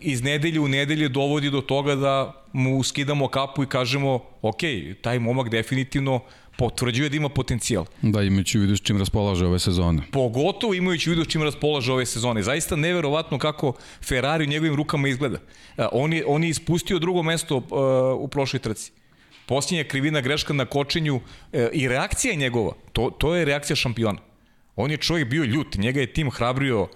iz 0.00 0.22
nedelje 0.22 0.60
u 0.60 0.68
nedelje 0.68 1.08
dovodi 1.08 1.50
do 1.50 1.60
toga 1.60 1.94
da 1.94 2.44
mu 2.52 2.82
skidamo 2.82 3.28
kapu 3.28 3.62
i 3.62 3.66
kažemo 3.66 4.20
ok, 4.42 4.60
taj 5.02 5.18
momak 5.18 5.48
definitivno 5.48 6.20
potvrđuje 6.56 7.08
da 7.08 7.16
ima 7.16 7.28
potencijal. 7.28 7.84
Da, 8.02 8.22
imajući 8.22 8.58
u 8.58 8.60
vidu 8.60 8.76
s 8.76 8.82
čim 8.82 8.98
raspolaže 8.98 9.46
ove 9.46 9.58
sezone. 9.58 10.02
Pogotovo 10.12 10.74
imajući 10.74 11.10
u 11.10 11.12
vidu 11.12 11.24
s 11.24 11.28
čim 11.28 11.42
raspolaže 11.42 11.92
ove 11.92 12.06
sezone. 12.06 12.42
Zaista 12.42 12.76
neverovatno 12.76 13.38
kako 13.38 13.72
Ferrari 14.02 14.44
u 14.44 14.48
njegovim 14.48 14.74
rukama 14.76 15.08
izgleda. 15.08 15.38
Uh, 15.38 15.84
on, 15.92 16.12
je, 16.12 16.24
on 16.26 16.44
je 16.44 16.50
ispustio 16.50 16.98
drugo 16.98 17.22
mesto 17.22 17.56
uh, 17.56 17.64
u 18.18 18.28
prošloj 18.28 18.60
trci. 18.60 18.92
Posljednja 19.46 19.84
krivina 19.84 20.20
greška 20.20 20.52
na 20.52 20.64
kočenju 20.64 21.14
uh, 21.16 21.22
i 21.72 21.88
reakcija 21.88 22.34
njegova, 22.34 22.72
to, 22.92 23.10
to 23.18 23.34
je 23.34 23.44
reakcija 23.44 23.76
šampiona. 23.76 24.18
On 24.76 24.90
je 24.90 24.96
čovjek 24.96 25.28
bio 25.28 25.44
ljut, 25.44 25.76
njega 25.76 26.00
je 26.00 26.12
tim 26.12 26.30
hrabrio 26.30 26.82
uh, 26.82 26.88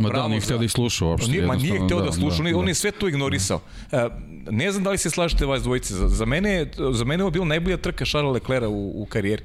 Ma 0.00 0.08
da, 0.08 0.28
nije 0.28 0.40
htio 0.40 0.58
da 0.58 0.64
ih 0.64 0.72
sluša 0.72 1.06
uopšte. 1.06 1.30
Nije, 1.30 1.46
ma 1.46 1.54
nije 1.54 1.80
htio 1.84 1.98
da, 1.98 2.04
da 2.04 2.12
sluša, 2.12 2.42
da, 2.42 2.48
on, 2.48 2.54
on 2.54 2.68
je 2.68 2.74
sve 2.74 2.90
to 2.90 3.08
ignorisao. 3.08 3.60
Uh, 3.92 3.98
ne 4.50 4.72
znam 4.72 4.84
da 4.84 4.90
li 4.90 4.98
se 4.98 5.10
slažete 5.10 5.46
vas 5.46 5.62
dvojice, 5.62 5.94
za, 5.94 6.08
za 6.08 6.24
mene, 6.24 6.70
za 6.92 7.04
mene 7.04 7.20
je 7.20 7.24
ovo 7.24 7.30
bila 7.30 7.44
najbolja 7.44 7.76
trka 7.76 8.04
Charles 8.04 8.34
Leclerca 8.34 8.68
u, 8.68 9.02
u 9.02 9.06
karijeri. 9.06 9.42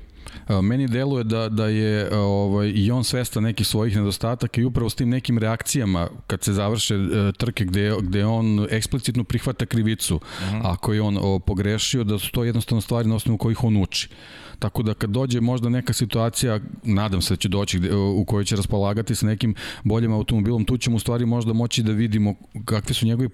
Meni 0.61 0.87
deluje 0.87 1.23
da, 1.23 1.49
da 1.49 1.67
je 1.67 2.17
ovaj, 2.17 2.71
i 2.75 2.91
on 2.91 3.03
svesta 3.03 3.39
nekih 3.39 3.67
svojih 3.67 3.95
nedostataka 3.95 4.61
i 4.61 4.65
upravo 4.65 4.89
s 4.89 4.95
tim 4.95 5.09
nekim 5.09 5.37
reakcijama 5.37 6.07
kad 6.27 6.43
se 6.43 6.53
završe 6.53 6.95
e, 6.95 7.31
trke 7.31 7.65
gde, 7.65 7.93
gde 8.01 8.25
on 8.25 8.67
eksplicitno 8.69 9.23
prihvata 9.23 9.65
krivicu 9.65 10.15
uh 10.15 10.21
mhm. 10.47 10.55
-huh. 10.55 10.73
ako 10.73 10.93
je 10.93 11.01
on 11.01 11.17
o, 11.21 11.39
pogrešio, 11.39 12.03
da 12.03 12.19
su 12.19 12.31
to 12.31 12.43
jednostavno 12.43 12.81
stvari 12.81 13.07
na 13.07 13.15
osnovu 13.15 13.37
kojih 13.37 13.63
on 13.63 13.77
uči. 13.77 14.09
Tako 14.59 14.83
da 14.83 14.93
kad 14.93 15.09
dođe 15.09 15.41
možda 15.41 15.69
neka 15.69 15.93
situacija, 15.93 16.59
nadam 16.83 17.21
se 17.21 17.33
da 17.33 17.37
će 17.37 17.49
doći 17.49 17.79
gde, 17.79 17.95
u 17.95 18.25
kojoj 18.25 18.45
će 18.45 18.55
raspolagati 18.55 19.15
sa 19.15 19.25
nekim 19.25 19.55
boljim 19.83 20.13
automobilom, 20.13 20.65
tu 20.65 20.77
ćemo 20.77 20.95
u 20.95 20.99
stvari 20.99 21.25
možda 21.25 21.53
moći 21.53 21.83
da 21.83 21.91
vidimo 21.91 22.35
kakvi 22.65 22.93
su 22.93 23.05
njegovi 23.05 23.29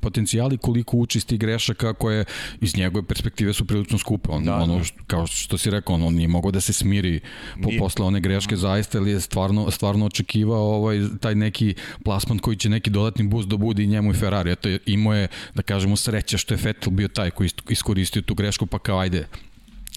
potencijali, 0.00 0.58
koliko 0.58 0.96
uči 0.96 1.18
iz 1.18 1.26
tih 1.26 1.38
grešaka 1.38 1.94
koje 1.94 2.24
iz 2.60 2.76
njegove 2.76 3.06
perspektive 3.06 3.52
su 3.52 3.64
prilično 3.64 3.98
skupe. 3.98 4.28
On, 4.32 4.44
da, 4.44 4.56
ono, 4.56 4.78
da. 4.78 4.84
kao 5.06 5.26
što 5.26 5.58
si 5.58 5.70
rekao, 5.70 5.94
on, 5.94 6.02
on 6.02 6.14
nije 6.14 6.28
mogao 6.28 6.50
da 6.50 6.60
se 6.60 6.72
smiri 6.72 7.20
po, 7.62 7.70
posle 7.78 8.04
one 8.04 8.20
greške 8.20 8.54
mm. 8.54 8.58
zaista, 8.58 8.98
ili 8.98 9.10
je 9.10 9.20
stvarno, 9.20 9.70
stvarno 9.70 10.06
očekivao 10.06 10.74
ovaj, 10.74 11.00
taj 11.20 11.34
neki 11.34 11.74
plasman 12.04 12.38
koji 12.38 12.56
će 12.56 12.68
neki 12.68 12.90
dodatni 12.90 13.28
boost 13.28 13.48
da 13.48 13.56
bude 13.56 13.82
i 13.82 13.86
njemu 13.86 14.10
i 14.10 14.14
Ferrari. 14.14 14.52
Eto, 14.52 14.68
imao 14.86 15.14
je, 15.14 15.28
da 15.54 15.62
kažemo, 15.62 15.96
sreća 15.96 16.38
što 16.38 16.54
je 16.54 16.58
Vettel 16.62 16.92
bio 16.92 17.08
taj 17.08 17.30
koji 17.30 17.50
iskoristio 17.68 18.22
tu 18.22 18.34
grešku, 18.34 18.66
pa 18.66 18.78
kao 18.78 18.98
ajde, 18.98 19.26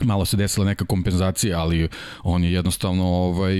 malo 0.03 0.25
se 0.25 0.37
desila 0.37 0.65
neka 0.65 0.85
kompenzacija, 0.85 1.59
ali 1.59 1.87
on 2.23 2.43
je 2.43 2.53
jednostavno 2.53 3.05
ovaj 3.05 3.55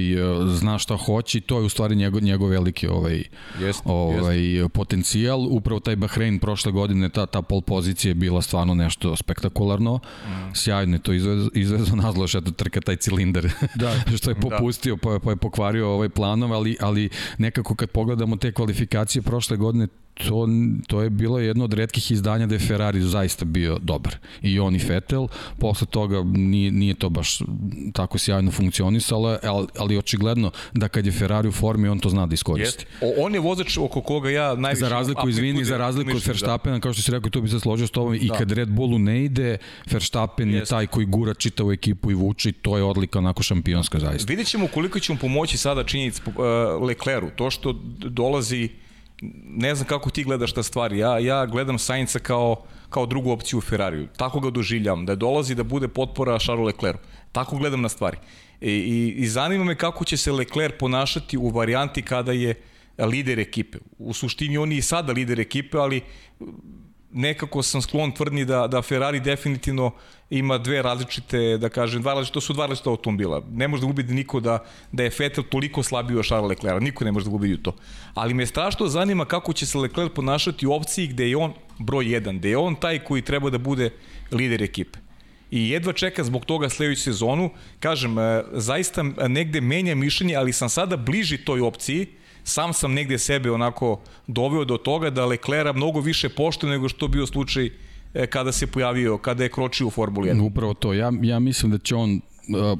zna 0.48 0.78
šta 0.78 0.98
hoće 0.98 1.38
i 1.38 1.42
to 1.42 1.60
je 1.60 1.66
u 1.66 1.70
stvari 1.70 1.96
njegov 1.96 2.22
njegov 2.24 2.50
veliki 2.50 2.88
ovaj 2.88 3.24
jest, 3.60 3.82
ovaj 3.86 4.54
jest. 4.54 4.74
potencijal. 4.74 5.48
Upravo 5.50 5.80
taj 5.80 5.96
Bahrein 5.96 6.40
prošle 6.40 6.72
godine 6.72 7.10
ta 7.10 7.26
ta 7.26 7.42
pol 7.42 7.62
pozicija 7.62 8.10
je 8.10 8.16
bila 8.16 8.42
stvarno 8.42 8.76
nešto 8.76 9.16
spektakularno. 9.16 9.96
Mm. 9.98 10.56
Sjajno 10.56 10.98
to 10.98 11.14
izvezo 11.14 11.50
izvezo 11.54 11.96
nazlo 11.96 12.28
što 12.28 12.42
trka 12.42 12.82
taj 12.82 12.96
cilindar. 12.96 13.50
Da. 13.76 13.96
što 14.18 14.30
je 14.30 14.34
da. 14.34 14.42
popustio 14.42 14.96
da. 14.96 15.02
pa, 15.02 15.20
pa 15.20 15.30
je 15.30 15.36
pokvario 15.36 15.90
ovaj 15.90 16.10
planov, 16.10 16.54
ali 16.54 16.78
ali 16.80 17.10
nekako 17.38 17.76
kad 17.76 17.90
pogledamo 17.90 18.36
te 18.36 18.52
kvalifikacije 18.52 19.22
prošle 19.22 19.58
godine 19.58 19.88
to, 20.28 20.48
to 20.88 21.02
je 21.02 21.10
bilo 21.10 21.40
jedno 21.40 21.64
od 21.64 21.74
redkih 21.74 22.12
izdanja 22.12 22.48
da 22.48 22.56
je 22.56 22.60
Ferrari 22.60 23.02
zaista 23.02 23.46
bio 23.46 23.78
dobar. 23.82 24.16
I 24.42 24.60
on 24.60 24.76
i 24.76 24.80
Vettel, 24.88 25.28
posle 25.60 25.88
toga 25.88 26.24
nije, 26.24 26.72
nije 26.72 26.94
to 26.94 27.10
baš 27.10 27.40
tako 27.94 28.18
sjajno 28.18 28.52
funkcionisalo, 28.52 29.38
ali, 29.44 29.68
ali 29.78 29.98
očigledno 29.98 30.52
da 30.74 30.88
kad 30.88 31.06
je 31.06 31.12
Ferrari 31.12 31.48
u 31.48 31.52
formi, 31.52 31.88
on 31.88 32.00
to 32.00 32.10
zna 32.10 32.26
da 32.26 32.34
iskoristi. 32.34 32.86
Yes. 33.02 33.14
On 33.18 33.34
je 33.34 33.40
vozač 33.40 33.78
oko 33.78 34.02
koga 34.02 34.30
ja 34.30 34.56
najviše... 34.56 34.80
Za 34.80 34.90
razliku, 34.90 35.30
izvini, 35.30 35.66
za 35.66 35.78
razliku 35.78 36.12
od 36.12 36.24
da. 36.24 36.32
Verstappena, 36.32 36.76
da. 36.76 36.82
kao 36.82 36.94
što 36.94 37.02
si 37.02 37.12
rekao, 37.12 37.30
tu 37.30 37.42
bi 37.42 37.50
se 37.50 37.60
složio 37.60 37.88
s 37.88 37.92
tobom, 37.92 38.18
da. 38.18 38.20
i 38.26 38.30
kad 38.38 38.52
Red 38.52 38.70
Bullu 38.70 39.00
ne 39.00 39.24
ide, 39.24 39.58
Verstappen 39.92 40.50
yes. 40.50 40.54
je 40.54 40.66
taj 40.66 40.88
koji 40.88 41.06
gura 41.06 41.34
čitavu 41.34 41.72
ekipu 41.72 42.12
i 42.12 42.14
vuče 42.14 42.50
i 42.50 42.52
to 42.52 42.78
je 42.78 42.84
odlika 42.84 43.20
onako 43.20 43.44
šampionska 43.44 44.00
zaista. 44.00 44.30
Vidjet 44.30 44.48
ćemo 44.48 44.68
koliko 44.68 45.00
ćemo 45.00 45.20
pomoći 45.22 45.58
sada 45.58 45.84
činjenic 45.84 46.22
uh, 46.26 46.34
Lecleru, 46.88 47.30
to 47.36 47.52
što 47.52 47.74
dolazi 47.98 48.70
ne 49.46 49.76
znam 49.76 49.88
kako 49.88 50.10
ti 50.10 50.24
gledaš 50.24 50.54
ta 50.54 50.64
stvari. 50.64 50.98
Ja, 50.98 51.20
ja 51.20 51.46
gledam 51.46 51.80
Sainca 51.80 52.20
kao, 52.20 52.64
kao 52.90 53.06
drugu 53.06 53.32
opciju 53.32 53.58
u 53.60 53.62
Ferrariju. 53.62 54.08
Tako 54.18 54.40
ga 54.40 54.50
doživljam, 54.50 55.06
da 55.06 55.16
dolazi 55.16 55.56
da 55.56 55.64
bude 55.64 55.88
potpora 55.88 56.40
Charlesu 56.40 56.64
Leclercu. 56.64 57.04
Tako 57.32 57.58
gledam 57.58 57.82
na 57.82 57.90
stvari. 57.90 58.18
I, 58.62 58.72
i, 58.72 59.14
I 59.18 59.28
zanima 59.28 59.64
me 59.64 59.76
kako 59.76 60.06
će 60.06 60.18
se 60.18 60.32
Leclerc 60.32 60.74
ponašati 60.80 61.38
u 61.38 61.50
varijanti 61.50 62.02
kada 62.02 62.32
je 62.32 62.62
lider 62.98 63.40
ekipe. 63.40 63.78
U 63.98 64.14
suštini 64.14 64.58
on 64.58 64.72
je 64.72 64.78
i 64.78 64.82
sada 64.82 65.14
lider 65.14 65.40
ekipe, 65.40 65.78
ali 65.78 66.02
nekako 67.14 67.64
sam 67.64 67.82
sklon 67.82 68.12
tvrdni 68.12 68.46
da, 68.46 68.68
da 68.68 68.82
Ferrari 68.82 69.20
definitivno 69.20 69.92
ima 70.30 70.58
dve 70.58 70.82
različite, 70.82 71.58
da 71.58 71.70
kažem, 71.70 72.02
dva 72.02 72.14
različite, 72.14 72.34
to 72.34 72.42
su 72.42 72.54
dva 72.54 72.66
različite 72.66 72.90
automobila. 72.90 73.42
Ne 73.52 73.68
može 73.68 73.82
da 73.82 73.88
ubedi 73.88 74.14
niko 74.14 74.40
da, 74.40 74.64
da 74.92 75.04
je 75.04 75.12
Vettel 75.20 75.44
toliko 75.44 75.84
slabiji 75.84 76.18
od 76.18 76.26
Charles 76.26 76.50
Leclerc, 76.50 76.84
niko 76.84 77.06
ne 77.06 77.12
može 77.12 77.26
da 77.26 77.36
ubedi 77.36 77.64
to. 77.64 77.76
Ali 78.14 78.34
me 78.34 78.46
strašno 78.46 78.88
zanima 78.88 79.26
kako 79.26 79.54
će 79.54 79.66
se 79.66 79.78
Leclerc 79.78 80.12
ponašati 80.16 80.68
u 80.68 80.74
opciji 80.74 81.08
gde 81.08 81.30
je 81.30 81.38
on 81.38 81.54
broj 81.80 82.06
1, 82.06 82.38
gde 82.40 82.50
je 82.50 82.58
on 82.58 82.76
taj 82.76 83.00
koji 83.00 83.22
treba 83.22 83.50
da 83.50 83.58
bude 83.58 83.90
lider 84.32 84.64
ekipe. 84.64 85.00
I 85.52 85.70
jedva 85.70 85.94
čeka 85.94 86.24
zbog 86.24 86.46
toga 86.46 86.70
sledeću 86.70 87.02
sezonu. 87.02 87.50
Kažem, 87.80 88.20
e, 88.20 88.44
zaista 88.52 89.04
negde 89.28 89.62
menja 89.62 89.96
mišljenje, 89.96 90.36
ali 90.36 90.54
sam 90.54 90.70
sada 90.70 90.98
bliži 90.98 91.38
toj 91.38 91.62
opciji, 91.62 92.08
sam 92.44 92.74
sam 92.74 92.94
negde 92.94 93.18
sebe 93.18 93.52
onako 93.52 94.00
doveo 94.28 94.66
do 94.66 94.78
toga 94.78 95.10
da 95.10 95.26
Leclerc 95.26 95.76
mnogo 95.76 96.00
više 96.00 96.30
pošto 96.30 96.68
nego 96.68 96.90
što 96.90 97.08
bio 97.08 97.28
slučaj 97.28 97.70
e, 98.14 98.28
kada 98.28 98.52
se 98.52 98.68
pojavio, 98.68 99.18
kada 99.18 99.44
je 99.44 99.50
kročio 99.50 99.88
u 99.88 99.90
Formuli 99.90 100.30
1. 100.30 100.42
Upravo 100.42 100.74
to. 100.74 100.94
Ja, 100.94 101.12
ja 101.22 101.40
mislim 101.40 101.72
da 101.72 101.78
će 101.78 101.96
on 101.96 102.16
e, 102.16 102.22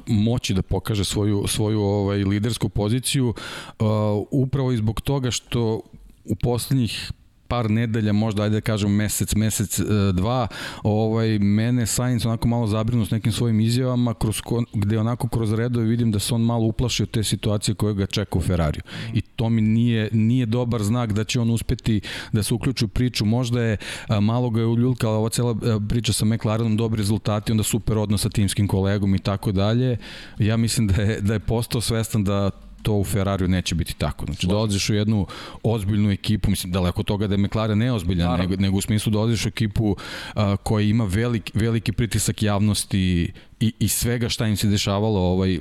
moći 0.06 0.54
da 0.54 0.62
pokaže 0.62 1.04
svoju 1.04 1.44
svoju 1.46 1.80
ovaj 1.80 2.24
lidersku 2.24 2.68
poziciju 2.68 3.28
uh, 3.28 3.86
upravo 4.30 4.72
i 4.72 4.76
zbog 4.76 5.00
toga 5.00 5.30
što 5.30 5.80
u 6.24 6.34
poslednjih 6.36 7.12
par 7.52 7.70
nedelja, 7.70 8.12
možda 8.12 8.42
ajde 8.42 8.56
da 8.56 8.60
kažem 8.64 8.94
mesec, 8.96 9.34
mesec, 9.34 9.78
e, 9.78 9.84
dva, 10.12 10.46
ovaj, 10.82 11.38
mene 11.38 11.86
Sainz 11.86 12.26
onako 12.26 12.48
malo 12.48 12.66
zabrinu 12.66 13.06
s 13.06 13.10
nekim 13.10 13.32
svojim 13.32 13.60
izjavama, 13.60 14.14
kroz, 14.14 14.40
gde 14.72 14.98
onako 14.98 15.28
kroz 15.28 15.52
redove 15.52 15.86
vidim 15.86 16.12
da 16.12 16.18
se 16.18 16.34
on 16.34 16.40
malo 16.40 16.64
uplašio 16.66 17.06
te 17.06 17.22
situacije 17.22 17.74
koje 17.74 17.94
ga 17.94 18.06
čeka 18.06 18.38
u 18.38 18.40
Ferrariju. 18.40 18.82
I 19.12 19.20
to 19.20 19.48
mi 19.48 19.60
nije, 19.60 20.08
nije 20.12 20.46
dobar 20.46 20.82
znak 20.82 21.12
da 21.12 21.24
će 21.24 21.40
on 21.40 21.50
uspeti 21.50 22.00
da 22.32 22.42
se 22.42 22.54
uključi 22.54 22.84
u 22.84 22.88
priču. 22.88 23.24
Možda 23.24 23.62
je, 23.62 23.76
malo 24.20 24.50
ga 24.50 24.60
je 24.60 24.66
uljuljkala 24.66 25.18
ova 25.18 25.28
cela 25.28 25.52
e, 25.52 25.76
priča 25.88 26.12
sa 26.12 26.24
McLarenom, 26.24 26.76
dobri 26.76 26.98
rezultati, 26.98 27.52
onda 27.52 27.64
super 27.64 27.98
odnos 27.98 28.22
sa 28.22 28.30
timskim 28.30 28.68
kolegom 28.68 29.14
i 29.14 29.18
tako 29.18 29.52
dalje. 29.52 29.98
Ja 30.38 30.56
mislim 30.56 30.86
da 30.86 31.02
je, 31.02 31.20
da 31.20 31.32
je 31.32 31.40
postao 31.40 31.80
svestan 31.80 32.24
da 32.24 32.50
to 32.82 32.92
u 32.92 33.04
Ferrariju 33.04 33.48
neće 33.48 33.74
biti 33.74 33.94
tako. 33.94 34.26
Znači, 34.26 34.46
dolaziš 34.46 34.90
u 34.90 34.94
jednu 34.94 35.26
ozbiljnu 35.62 36.10
ekipu, 36.10 36.50
mislim, 36.50 36.72
daleko 36.72 37.02
toga 37.02 37.26
da 37.26 37.34
je 37.34 37.38
McLaren 37.38 37.78
neozbiljan, 37.78 38.40
nego, 38.40 38.56
nego 38.56 38.76
u 38.76 38.80
smislu 38.80 39.12
dolaziš 39.12 39.46
u 39.46 39.48
ekipu 39.48 39.96
a, 40.34 40.56
koja 40.56 40.82
ima 40.82 41.04
velik, 41.04 41.50
veliki 41.54 41.92
pritisak 41.92 42.42
javnosti 42.42 43.32
i, 43.60 43.72
i 43.78 43.88
svega 43.88 44.28
šta 44.28 44.46
im 44.46 44.56
se 44.56 44.68
dešavalo 44.68 45.20
ovaj, 45.20 45.58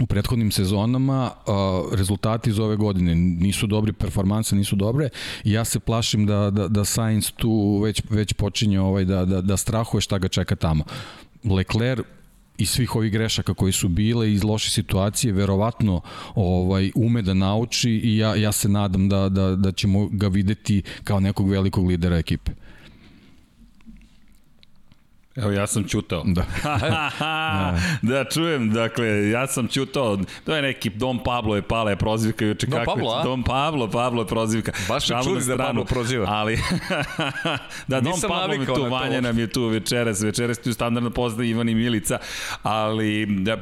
u 0.00 0.06
prethodnim 0.06 0.50
sezonama 0.50 1.30
a, 1.46 1.82
rezultati 1.92 2.50
iz 2.50 2.58
ove 2.58 2.76
godine 2.76 3.14
nisu 3.14 3.66
dobri, 3.66 3.92
performanse 3.92 4.56
nisu 4.56 4.76
dobre 4.76 5.08
i 5.44 5.52
ja 5.52 5.64
se 5.64 5.80
plašim 5.80 6.26
da, 6.26 6.50
da, 6.50 6.68
da 6.68 6.84
Sainz 6.84 7.30
tu 7.30 7.80
već, 7.84 8.02
već 8.10 8.32
počinje 8.32 8.80
ovaj, 8.80 9.04
da, 9.04 9.24
da, 9.24 9.40
da 9.40 9.56
strahuje 9.56 10.00
šta 10.00 10.18
ga 10.18 10.28
čeka 10.28 10.56
tamo. 10.56 10.84
Leclerc 11.44 12.06
i 12.58 12.66
svih 12.66 12.96
ovih 12.96 13.12
grešaka 13.12 13.54
koji 13.54 13.72
su 13.72 13.88
bile 13.88 14.32
iz 14.32 14.44
loše 14.44 14.70
situacije 14.70 15.32
verovatno 15.32 16.00
ovaj 16.34 16.92
ume 16.94 17.22
da 17.22 17.34
nauči 17.34 17.90
i 17.90 18.16
ja, 18.16 18.34
ja 18.34 18.52
se 18.52 18.68
nadam 18.68 19.08
da, 19.08 19.28
da, 19.28 19.56
da 19.56 19.72
ćemo 19.72 20.08
ga 20.12 20.28
videti 20.28 20.82
kao 21.04 21.20
nekog 21.20 21.50
velikog 21.50 21.86
lidera 21.86 22.18
ekipe. 22.18 22.52
Evo, 25.36 25.50
ja 25.50 25.66
sam 25.66 25.84
čutao. 25.88 26.22
Da. 26.26 26.44
da, 28.12 28.24
čujem, 28.24 28.70
dakle, 28.70 29.28
ja 29.30 29.46
sam 29.46 29.68
čutao, 29.68 30.18
to 30.44 30.56
je 30.56 30.62
neki 30.62 30.90
Dom 30.90 31.22
Pablo 31.24 31.56
je 31.56 31.62
pala 31.62 31.90
je 31.90 31.96
prozivka 31.96 32.44
juče. 32.44 32.66
Dom 32.66 32.84
Pablo, 32.84 33.10
a? 33.10 33.22
Dom 33.22 33.42
Pablo, 33.42 33.90
Pablo 33.90 34.22
je 34.22 34.26
prozivka. 34.26 34.72
Baš 34.88 35.08
me 35.08 35.16
čuli 35.24 35.44
da 35.44 35.56
Pablo 35.56 35.84
proziva. 35.84 36.26
Ali, 36.28 36.56
da, 37.88 38.00
Dom 38.00 38.12
Nisam 38.12 38.30
Pablo 38.30 38.58
mi 38.58 38.66
tu, 38.66 38.82
na 38.82 38.88
Vanja 38.88 39.20
nam 39.20 39.38
je 39.38 39.46
tu 39.46 39.66
večeras, 39.66 40.22
večeras 40.22 40.58
tu 40.58 40.72
standardno 40.72 41.10
pozna 41.10 41.44
Ivan 41.44 41.68
i 41.68 41.74
Milica, 41.74 42.18
ali 42.62 43.26
da, 43.26 43.58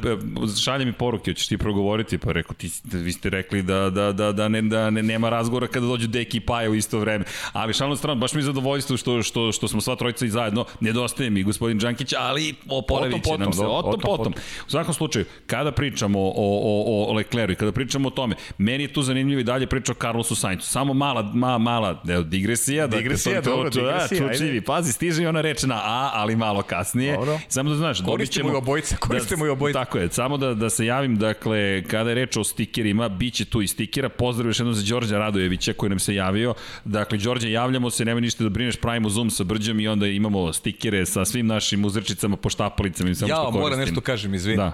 šalje 0.65 0.85
mi 0.85 0.93
poruke, 0.93 1.31
hoćeš 1.31 1.49
ti 1.49 1.59
progovoriti, 1.59 2.19
pa 2.19 2.33
rekao, 2.33 2.55
ti, 2.55 2.71
vi 2.85 3.13
ste 3.13 3.31
rekli 3.31 3.63
da, 3.63 3.91
da, 3.91 4.13
da, 4.13 4.33
da, 4.33 4.49
ne, 4.49 4.63
da 4.63 4.91
ne, 4.91 5.03
nema 5.03 5.29
razgovora 5.29 5.67
kada 5.67 5.87
dođu 5.87 6.07
Deki 6.07 6.37
i 6.37 6.41
Paja 6.41 6.71
u 6.71 6.75
isto 6.75 6.99
vreme. 6.99 7.25
Ali 7.53 7.73
šalno 7.73 7.97
strano, 7.97 8.21
baš 8.21 8.33
mi 8.33 8.39
je 8.41 8.45
zadovoljstvo 8.45 8.97
što, 8.97 9.23
što, 9.23 9.53
što 9.53 9.69
smo 9.69 9.81
sva 9.81 9.97
trojica 9.97 10.27
i 10.27 10.31
zajedno, 10.31 10.65
nedostaje 10.81 11.31
mi 11.31 11.43
gospodin 11.43 11.64
Đankić, 11.69 12.15
ali 12.19 12.55
oporavit 12.69 13.15
će 13.17 13.23
Potom, 13.23 13.41
nam 13.41 13.53
se. 13.53 13.59
potom, 13.63 13.89
Otom, 13.91 14.01
potom. 14.01 14.33
U 14.67 14.71
svakom 14.71 14.95
slučaju, 14.95 15.25
kada 15.47 15.73
pričamo 15.73 16.21
o, 16.21 16.33
o, 16.37 17.11
o 17.11 17.13
Lecleru 17.13 17.53
i 17.53 17.57
kada 17.57 17.73
pričamo 17.73 18.09
o 18.09 18.11
tome, 18.11 18.35
meni 18.59 18.85
je 18.85 18.93
tu 18.93 19.03
zanimljivo 19.03 19.41
i 19.41 19.45
dalje 19.45 19.67
priča 19.67 19.93
o 19.93 19.95
Carlosu 19.95 20.35
Sainzu. 20.35 20.67
Samo 20.67 20.95
mala, 20.95 21.23
ma, 21.23 21.59
mala 21.59 22.03
evo, 22.09 22.23
digresija. 22.23 22.87
Digresija, 22.87 23.35
dakle, 23.35 23.51
to- 23.51 23.57
dobro, 23.57 23.71
to- 23.71 23.81
da, 23.81 23.93
digresija, 23.93 24.29
čučivi. 24.29 24.49
ajde. 24.51 24.61
Pazi, 24.63 24.93
stiže 24.93 25.23
i 25.23 25.27
ona 25.27 25.41
reč 25.41 25.63
na 25.63 25.75
A, 25.77 26.11
ali 26.15 26.37
malo 26.37 26.63
kasnije. 26.63 27.17
Dobro. 27.17 27.39
Samo 27.49 27.71
da 27.71 27.77
znaš, 27.77 27.99
dobit 27.99 28.11
Koristimo 28.11 28.49
ćemo... 28.49 28.55
i 28.55 28.59
obojica, 28.59 28.97
koristimo 28.97 29.47
i 29.47 29.49
obojica. 29.49 29.79
Tako 29.85 29.99
je, 29.99 30.09
samo 30.11 30.37
da, 30.37 30.55
da 30.55 30.71
se 30.71 30.87
javim, 30.87 31.17
dakle, 31.17 31.85
kada 31.85 32.11
je 32.11 32.15
reč 32.15 32.37
o 32.37 32.45
stikerima, 32.45 33.09
bit 33.09 33.35
će 33.35 33.45
tu 33.45 33.63
i 33.63 33.67
stikera. 33.69 34.09
Pozdrav 34.09 34.47
još 34.47 34.59
jednom 34.61 34.75
za 34.75 34.95
Đorđa 34.95 35.19
Radojevića 35.19 35.73
koji 35.73 35.91
nam 35.91 35.99
se 35.99 36.15
javio. 36.15 36.55
Dakle, 36.85 37.19
Đorđe, 37.19 37.51
javljamo 37.51 37.91
se, 37.91 38.05
nema 38.05 38.21
ništa 38.21 38.45
da 38.45 38.51
brineš, 38.51 38.77
pravimo 38.77 39.09
Zoom 39.09 39.31
sa 39.31 39.45
Brđom 39.45 39.81
i 39.81 39.89
onda 39.89 40.07
imamo 40.07 40.53
stikere 40.53 41.07
sa 41.07 41.25
svim 41.25 41.47
našim 41.55 41.85
uzrčicama, 41.85 42.37
poštapalicama 42.37 43.11
i 43.11 43.15
samo 43.15 43.29
Ja 43.29 43.35
što 43.35 43.43
vam 43.45 43.53
moram 43.53 43.63
koristimo. 43.65 43.85
nešto 43.85 44.01
kažem, 44.01 44.35
izvini. 44.35 44.57
Da. 44.57 44.73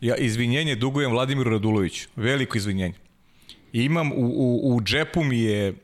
Ja 0.00 0.16
izvinjenje 0.16 0.74
dugujem 0.74 1.10
Vladimiru 1.10 1.50
Raduloviću. 1.50 2.08
Veliko 2.16 2.58
izvinjenje. 2.58 2.94
I 3.72 3.82
imam 3.84 4.12
u, 4.12 4.14
u, 4.16 4.74
u 4.74 4.80
džepu 4.82 5.24
mi 5.24 5.38
je 5.40 5.74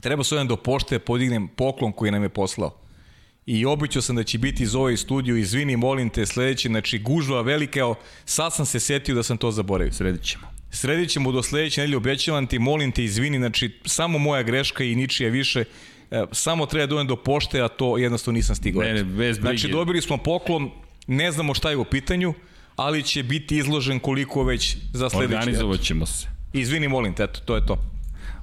treba 0.00 0.24
se 0.24 0.34
jedan 0.34 0.48
do 0.48 0.56
pošte 0.56 0.98
podignem 0.98 1.48
poklon 1.48 1.92
koji 1.92 2.10
nam 2.10 2.22
je 2.22 2.28
poslao. 2.28 2.78
I 3.46 3.64
običao 3.66 4.02
sam 4.02 4.16
da 4.16 4.24
će 4.24 4.38
biti 4.38 4.62
iz 4.62 4.74
ovaj 4.74 4.96
studiju, 4.96 5.36
izvini, 5.36 5.76
molim 5.76 6.10
te, 6.10 6.26
sledeći, 6.26 6.68
znači 6.68 6.98
gužva 6.98 7.42
velika, 7.42 7.80
evo, 7.80 7.94
sad 8.24 8.54
sam 8.54 8.66
se 8.66 8.80
setio 8.80 9.14
da 9.14 9.22
sam 9.22 9.36
to 9.36 9.50
zaboravio. 9.50 9.92
Sredit 9.92 10.22
ćemo. 10.22 10.44
Sredit 10.70 11.10
ćemo 11.10 11.32
do 11.32 11.42
sledeće 11.42 11.80
nedelje, 11.80 11.96
obećavam 11.96 12.46
ti, 12.46 12.58
molim 12.58 12.92
te, 12.92 13.04
izvini, 13.04 13.38
znači 13.38 13.80
samo 13.86 14.18
moja 14.18 14.42
greška 14.42 14.84
i 14.84 14.94
ničija 14.94 15.30
više, 15.30 15.64
samo 16.32 16.66
treba 16.66 16.86
dojem 16.86 17.06
do 17.06 17.16
pošte, 17.16 17.62
a 17.62 17.68
to 17.68 17.98
jednostavno 17.98 18.36
nisam 18.36 18.56
stigao. 18.56 18.82
Ne, 18.82 18.94
ne, 18.94 19.04
bez 19.04 19.38
brige. 19.38 19.58
Znači 19.58 19.68
dobili 19.68 20.02
smo 20.02 20.18
poklon, 20.18 20.70
ne 21.06 21.32
znamo 21.32 21.54
šta 21.54 21.70
je 21.70 21.76
u 21.76 21.84
pitanju, 21.84 22.34
ali 22.76 23.02
će 23.02 23.22
biti 23.22 23.56
izložen 23.56 24.00
koliko 24.00 24.44
već 24.44 24.76
za 24.92 25.10
sledeći. 25.10 25.34
Organizovat 25.34 25.80
ćemo 25.80 26.06
se. 26.06 26.26
Izvini, 26.52 26.88
molim 26.88 27.14
te, 27.14 27.22
eto, 27.22 27.40
to 27.44 27.54
je 27.56 27.66
to. 27.66 27.93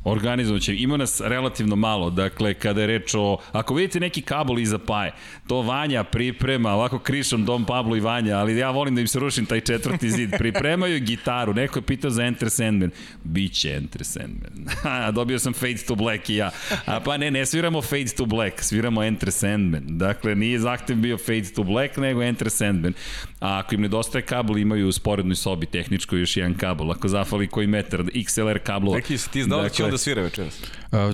Organizovat 0.03 0.61
će. 0.61 0.75
Ima 0.75 0.97
nas 0.97 1.21
relativno 1.25 1.75
malo, 1.75 2.09
dakle, 2.09 2.53
kada 2.53 2.81
je 2.81 2.87
reč 2.87 3.13
o... 3.13 3.37
Ako 3.51 3.73
vidite 3.73 3.99
neki 3.99 4.21
kabel 4.21 4.59
iza 4.59 4.77
paje, 4.77 5.13
to 5.47 5.61
Vanja 5.61 6.03
priprema, 6.03 6.73
ovako 6.73 6.99
krišom 6.99 7.45
Dom 7.45 7.65
Pablo 7.65 7.95
i 7.95 7.99
Vanja, 7.99 8.37
ali 8.37 8.57
ja 8.57 8.71
volim 8.71 8.95
da 8.95 9.01
im 9.01 9.07
se 9.07 9.19
rušim 9.19 9.45
taj 9.45 9.61
četvrti 9.61 10.09
zid. 10.09 10.29
Pripremaju 10.41 10.99
gitaru, 10.99 11.53
neko 11.53 11.79
je 11.79 11.83
pitao 11.83 12.11
za 12.11 12.23
Enter 12.23 12.49
Sandman. 12.49 12.91
Biće 13.23 13.73
Enter 13.73 14.03
Sandman. 14.03 14.65
Dobio 15.15 15.39
sam 15.39 15.53
Fade 15.53 15.77
to 15.87 15.95
Black 15.95 16.29
i 16.29 16.35
ja. 16.35 16.51
A 16.85 16.99
pa 16.99 17.17
ne, 17.17 17.31
ne 17.31 17.45
sviramo 17.45 17.81
Fade 17.81 18.11
to 18.17 18.25
Black, 18.25 18.61
sviramo 18.61 19.03
Enter 19.03 19.31
Sandman. 19.31 19.83
Dakle, 19.87 20.35
nije 20.35 20.59
zahtev 20.59 20.95
bio 20.95 21.17
Fade 21.17 21.53
to 21.55 21.63
Black, 21.63 21.97
nego 21.97 22.23
Enter 22.23 22.49
Sandman. 22.49 22.93
A 23.39 23.59
ako 23.59 23.75
im 23.75 23.81
nedostaje 23.81 24.21
kabel, 24.21 24.57
imaju 24.57 24.87
u 24.87 24.91
sporednoj 24.91 25.35
sobi 25.35 25.65
tehničkoj 25.65 26.19
još 26.19 26.37
jedan 26.37 26.53
kabel. 26.53 26.91
Ako 26.91 27.07
zafali 27.07 27.47
koji 27.47 27.67
metar, 27.67 27.99
XLR 28.01 28.59
kablova. 28.59 28.97
Neki 28.97 29.17
si 29.17 29.31
ti 29.31 29.43
znao 29.43 29.61
da 29.61 29.85
on 29.85 29.90
da 29.91 29.97
svira 29.97 30.21
večeras. 30.21 30.61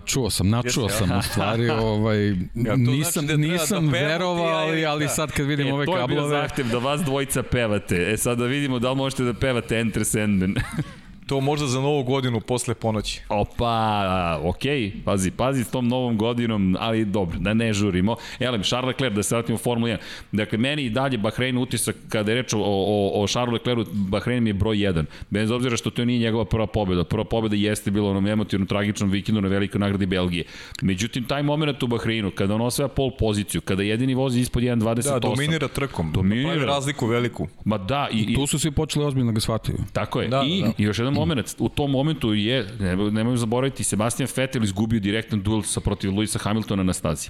Čuo 0.06 0.30
sam, 0.30 0.50
načuo 0.50 0.90
sam 0.90 1.18
u 1.18 1.22
stvari, 1.22 1.70
ovaj, 1.94 2.36
znači 2.54 2.82
nisam, 2.82 3.28
da 3.28 3.34
treba 3.34 3.48
nisam 3.48 3.86
da 3.86 3.92
verovao, 3.92 4.46
ali, 4.46 4.86
ali 4.86 5.06
da. 5.06 5.10
sad 5.10 5.32
kad 5.32 5.46
vidim 5.46 5.68
E, 5.68 5.74
ove 5.74 5.86
to 5.86 5.98
je 5.98 6.08
bio 6.08 6.16
kablove... 6.16 6.42
zahtev 6.42 6.68
da 6.68 6.78
vas 6.78 7.02
dvojica 7.02 7.44
pevate. 7.44 8.12
E 8.14 8.18
sad 8.18 8.38
da 8.38 8.46
vidimo 8.46 8.80
da 8.80 8.90
li 8.90 8.96
možete 8.96 9.24
da 9.24 9.34
pevate 9.34 9.78
Enter 9.80 10.06
Sandman. 10.06 10.56
To 11.28 11.42
možda 11.42 11.68
za 11.68 11.82
novu 11.82 12.04
godinu 12.04 12.42
posle 12.42 12.74
ponoći. 12.76 13.22
Opa, 13.30 14.40
okej, 14.44 14.92
pazi, 15.06 15.32
pazi 15.32 15.64
s 15.64 15.72
tom 15.72 15.88
novom 15.88 16.18
godinom, 16.18 16.78
ali 16.80 17.06
dobro, 17.06 17.38
da 17.40 17.54
ne 17.54 17.74
žurimo. 17.74 18.16
Elem, 18.40 18.64
Charles 18.64 18.88
Leclerc, 18.88 19.16
da 19.16 19.24
se 19.24 19.36
vratimo 19.36 19.56
u 19.56 19.58
Formulu 19.58 19.92
1. 19.92 19.98
Dakle, 20.32 20.58
meni 20.58 20.84
i 20.84 20.90
dalje 20.90 21.18
Bahrein 21.18 21.58
utisak, 21.58 21.96
kada 22.10 22.32
je 22.32 22.36
reč 22.36 22.54
o, 22.54 22.60
o, 22.60 23.24
o 23.24 23.28
Charles 23.28 23.54
Leclercu, 23.54 23.92
Bahrein 23.94 24.44
mi 24.44 24.50
je 24.50 24.54
broj 24.54 24.78
1. 24.78 25.06
Bez 25.30 25.52
obzira 25.52 25.78
što 25.78 25.90
to 25.90 26.06
nije 26.06 26.20
njegova 26.20 26.46
prva 26.46 26.68
pobjeda. 26.68 27.04
Prva 27.04 27.24
pobjeda 27.24 27.56
jeste 27.56 27.92
bila 27.92 28.10
onom 28.10 28.28
emotivnom, 28.28 28.68
tragičnom 28.68 29.10
vikendu 29.12 29.42
na 29.42 29.48
velikoj 29.48 29.80
nagradi 29.80 30.06
Belgije. 30.06 30.44
Međutim, 30.82 31.24
taj 31.24 31.44
moment 31.44 31.84
u 31.84 31.88
Bahreinu, 31.88 32.32
kada 32.32 32.56
on 32.56 32.62
osvaja 32.62 32.88
pol 32.88 33.12
poziciju, 33.20 33.62
kada 33.62 33.84
jedini 33.84 34.16
vozi 34.16 34.40
ispod 34.40 34.64
1.28. 34.64 35.04
Da, 35.14 35.20
dominira 35.20 35.68
trkom. 35.68 36.12
Dominira. 36.12 36.50
Pravi 36.50 36.66
razliku 36.66 37.06
veliku. 37.08 37.48
Ma 37.66 37.78
da, 37.78 38.08
i, 38.12 38.26
i 38.30 38.36
Tu 38.36 38.48
su 38.48 38.60
svi 38.60 38.72
počeli 38.72 39.06
ozbiljno 39.06 39.32
da 39.32 39.36
ga 39.36 39.40
shvataju. 39.40 39.78
Tako 39.94 40.22
je. 40.22 40.28
Da, 40.28 40.38
Da, 40.38 40.44
I, 40.48 40.62
da. 40.62 40.68
da. 40.68 40.74
I 40.78 40.84
još 40.84 41.00
jedan 41.00 41.17
moment, 41.18 41.56
u 41.60 41.70
tom 41.70 41.92
momentu 41.92 42.34
je, 42.34 42.68
ne- 42.80 42.96
nemojmo 42.96 43.38
zaboraviti, 43.38 43.84
Sebastian 43.84 44.30
Vettel 44.38 44.64
izgubio 44.64 45.00
direktan 45.00 45.42
duel 45.42 45.62
sa 45.62 45.80
protiv 45.80 46.12
Luisa 46.12 46.40
Hamiltona 46.40 46.84
na 46.84 46.94
stazi. 46.94 47.30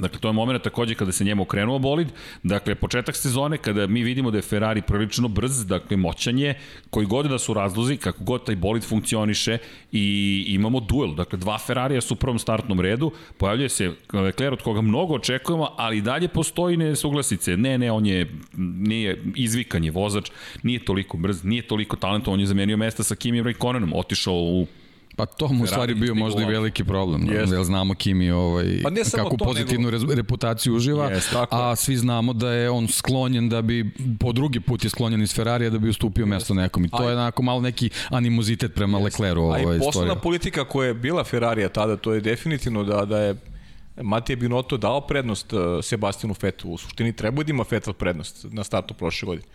Dakle, 0.00 0.18
to 0.20 0.28
je 0.28 0.32
moment 0.32 0.62
takođe 0.62 0.94
kada 0.94 1.12
se 1.12 1.24
njemu 1.24 1.42
okrenuo 1.42 1.78
bolid. 1.78 2.08
Dakle, 2.42 2.74
početak 2.74 3.16
sezone 3.16 3.58
kada 3.58 3.86
mi 3.86 4.02
vidimo 4.02 4.30
da 4.30 4.38
je 4.38 4.42
Ferrari 4.42 4.82
prilično 4.82 5.28
brz, 5.28 5.66
dakle, 5.66 5.96
moćan 5.96 6.38
je, 6.38 6.54
koji 6.90 7.06
god 7.06 7.26
da 7.26 7.38
su 7.38 7.54
razlozi, 7.54 7.96
kako 7.96 8.24
god 8.24 8.46
taj 8.46 8.56
bolid 8.56 8.84
funkcioniše 8.84 9.58
i 9.92 10.44
imamo 10.48 10.80
duel. 10.80 11.14
Dakle, 11.14 11.38
dva 11.38 11.58
Ferrarija 11.58 12.00
su 12.00 12.14
u 12.14 12.16
prvom 12.16 12.38
startnom 12.38 12.80
redu, 12.80 13.12
pojavljuje 13.38 13.68
se 13.68 13.92
Leclerc 14.12 14.52
od 14.52 14.62
koga 14.62 14.80
mnogo 14.80 15.14
očekujemo, 15.14 15.68
ali 15.76 16.00
dalje 16.00 16.28
postoji 16.28 16.76
nesuglasice. 16.76 17.56
Ne, 17.56 17.78
ne, 17.78 17.92
on 17.92 18.06
je, 18.06 18.32
nije 18.56 19.22
izvikan 19.36 19.84
je 19.84 19.90
vozač, 19.90 20.30
nije 20.62 20.84
toliko 20.84 21.16
brz, 21.16 21.44
nije 21.44 21.62
toliko 21.62 21.96
talentovan, 21.96 22.34
on 22.34 22.40
je 22.40 22.46
zamenio 22.46 22.76
mesta 22.76 23.02
sa 23.02 23.14
Kimi 23.14 23.42
Raikkonenom, 23.42 23.92
otišao 23.94 24.34
u 24.34 24.66
Pa 25.16 25.26
to 25.26 25.48
mu 25.48 25.64
u 25.64 25.66
stvari 25.66 25.94
bio 25.94 26.14
možda 26.14 26.42
i 26.42 26.44
veliki 26.44 26.84
problem, 26.84 27.26
da, 27.26 27.34
Jeste. 27.34 27.56
jer 27.56 27.64
znamo 27.64 27.94
Kimi 27.94 28.30
ovaj, 28.30 28.80
Pa 28.82 28.90
kakvu 29.16 29.36
to, 29.36 29.44
pozitivnu 29.44 29.90
nego... 29.90 30.14
reputaciju 30.14 30.74
uživa, 30.74 31.10
Jeste, 31.10 31.32
tako 31.32 31.56
a 31.56 31.76
svi 31.76 31.96
znamo 31.96 32.32
da 32.32 32.52
je 32.52 32.70
on 32.70 32.88
sklonjen 32.88 33.48
da 33.48 33.62
bi, 33.62 33.90
po 34.20 34.32
drugi 34.32 34.60
put 34.60 34.84
je 34.84 34.90
sklonjen 34.90 35.22
iz 35.22 35.34
Ferrarija 35.34 35.70
da 35.70 35.78
bi 35.78 35.88
ustupio 35.88 36.26
mesto 36.26 36.54
nekom 36.54 36.84
i 36.84 36.88
to 36.88 37.08
je 37.08 37.16
onako 37.16 37.42
malo 37.42 37.60
neki 37.60 37.90
animozitet 38.10 38.74
prema 38.74 38.98
Lecleru 38.98 39.42
A 39.42 39.44
ovaj, 39.44 39.62
i 39.62 39.64
poslovna 39.64 39.90
stvorio. 39.90 40.14
politika 40.14 40.64
koja 40.64 40.86
je 40.86 40.94
bila 40.94 41.24
Ferrarija 41.24 41.68
tada, 41.68 41.96
to 41.96 42.12
je 42.12 42.20
definitivno 42.20 42.84
da, 42.84 43.04
da 43.04 43.18
je 43.18 43.36
Matija 44.02 44.36
Binotto 44.36 44.76
dao 44.76 45.00
prednost 45.00 45.52
uh, 45.52 45.60
Sebastianu 45.82 46.34
Vettelu. 46.42 46.74
U 46.74 46.78
suštini 46.78 47.12
treba 47.12 47.42
da 47.42 47.50
ima 47.50 47.64
Vettel 47.70 47.92
prednost 47.94 48.46
na 48.50 48.64
startu 48.64 48.94
prošle 48.94 49.26
godine. 49.26 49.46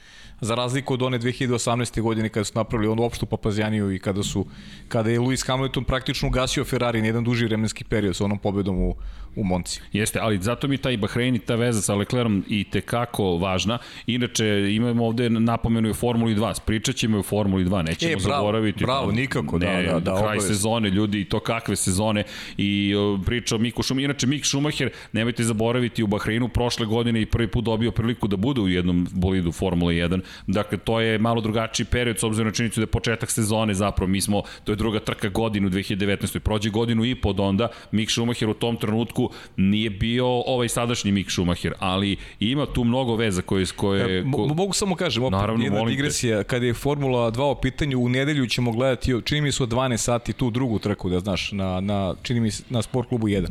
Za 0.41 0.56
razliku 0.56 0.93
od 0.93 1.02
one 1.02 1.19
2018. 1.19 2.02
godine 2.02 2.30
kada 2.30 2.43
su 2.43 2.52
napravili 2.56 2.91
onu 2.91 3.04
opštu 3.04 3.26
papazjaniju 3.26 3.91
i 3.91 4.00
kada 4.00 4.24
su 4.24 4.45
kada 4.88 5.10
je 5.10 5.19
Lewis 5.19 5.48
Hamilton 5.48 5.84
praktično 5.84 6.28
ugasio 6.28 6.65
Ferrari 6.65 7.02
na 7.02 7.08
jedan 7.08 7.24
duži 7.24 7.45
vremenski 7.45 7.84
period 7.84 8.15
sa 8.15 8.26
onom 8.26 8.38
pobedom 8.38 8.80
u, 8.80 8.95
u 9.36 9.43
Monci. 9.43 9.82
Jeste, 9.93 10.19
ali 10.21 10.38
zato 10.41 10.67
mi 10.67 10.78
taj 10.78 10.98
Bahrein 10.98 11.36
i 11.36 11.39
ta 11.39 11.56
veza 11.56 11.82
sa 11.82 11.95
Leclerom 11.95 12.43
i 12.50 12.63
tekako 12.63 13.38
važna. 13.38 13.78
Inače, 14.08 14.45
imamo 14.71 15.06
ovde 15.06 15.30
napomenu 15.30 15.88
i 15.88 15.91
u 15.91 15.93
Formuli 15.93 16.36
2. 16.36 16.60
Pričat 16.65 16.95
ćemo 16.95 17.17
i 17.17 17.19
u 17.19 17.24
Formuli 17.24 17.65
2, 17.65 17.82
nećemo 17.86 18.12
E, 18.12 18.15
bravo, 18.15 18.38
zaboraviti. 18.38 18.84
bravo, 18.84 19.12
nikako, 19.12 19.60
da, 19.60 19.65
ne, 19.74 19.84
da, 19.84 20.00
da, 20.00 20.12
kraj 20.12 20.24
obavezno. 20.24 20.48
sezone, 20.48 20.89
ljudi, 20.89 21.21
i 21.21 21.26
to 21.26 21.39
kakve 21.39 21.76
sezone. 21.76 22.24
I 22.58 22.95
o, 22.95 23.19
priča 23.26 23.56
o 23.56 23.60
Miku 23.60 23.84
Šumacher. 23.84 24.06
Inače, 24.06 24.28
Mik 24.28 24.43
Šumacher, 24.43 24.89
nemojte 25.13 25.43
zaboraviti, 25.43 26.04
u 26.04 26.08
Bahreinu 26.08 26.48
prošle 26.50 26.86
godine 26.86 27.21
i 27.21 27.26
prvi 27.26 27.48
put 27.48 27.63
dobio 27.65 27.91
priliku 27.91 28.28
da 28.28 28.36
bude 28.38 28.62
u 28.62 28.67
jednom 28.67 29.08
bolidu 29.12 29.52
Formula 29.52 29.91
1. 29.91 30.19
Dakle, 30.48 30.78
to 30.78 31.00
je 31.00 31.19
malo 31.19 31.41
drugačiji 31.41 31.86
period, 31.86 32.19
s 32.19 32.24
obzirom 32.24 32.48
na 32.48 32.54
činjenicu 32.54 32.80
da 32.80 32.84
je 32.84 32.88
početak 32.88 33.32
sezone 33.32 33.74
zapravo. 33.74 34.08
Mi 34.08 34.21
smo, 34.21 34.41
to 34.63 34.71
je 34.71 34.76
druga 34.76 35.00
trka 35.00 35.30
godinu 35.30 35.69
2019. 35.69 36.39
Prođe 36.39 36.69
godinu 36.69 37.06
i 37.06 37.15
pod 37.15 37.39
onda, 37.39 37.67
Mik 37.91 38.10
Šumacher 38.10 38.50
u 38.50 38.54
tom 38.54 38.78
trenutku 38.78 39.25
nije 39.58 39.90
bio 39.90 40.28
ovaj 40.28 40.70
sadašnji 40.70 41.12
Mik 41.12 41.30
Šumacher, 41.30 41.74
ali 41.80 42.18
ima 42.40 42.66
tu 42.66 42.84
mnogo 42.84 43.16
veza 43.16 43.42
koje... 43.42 43.66
koje 43.76 44.20
E, 44.20 44.24
ko, 44.32 44.48
mogu 44.48 44.74
samo 44.74 44.96
kažem, 44.96 45.24
opet 45.24 45.40
Naravno, 45.40 45.64
jedna 45.64 45.80
molim 45.80 45.94
te. 45.94 45.96
digresija, 45.96 46.44
kada 46.44 46.66
je 46.66 46.74
Formula 46.74 47.32
2 47.32 47.52
u 47.52 47.62
pitanju, 47.62 48.00
u 48.00 48.10
nedelju 48.10 48.48
ćemo 48.48 48.72
gledati, 48.72 49.14
čini 49.24 49.42
mi 49.42 49.52
se 49.52 49.64
od 49.64 49.70
12 49.70 49.98
sati 49.98 50.34
tu 50.34 50.50
drugu 50.50 50.80
trku, 50.80 51.10
da 51.10 51.20
znaš, 51.20 51.52
na, 51.52 51.80
na, 51.80 52.16
čini 52.24 52.40
mi 52.40 52.52
se 52.52 52.64
na 52.70 52.82
sport 52.82 53.10
klubu 53.10 53.28
1. 53.28 53.48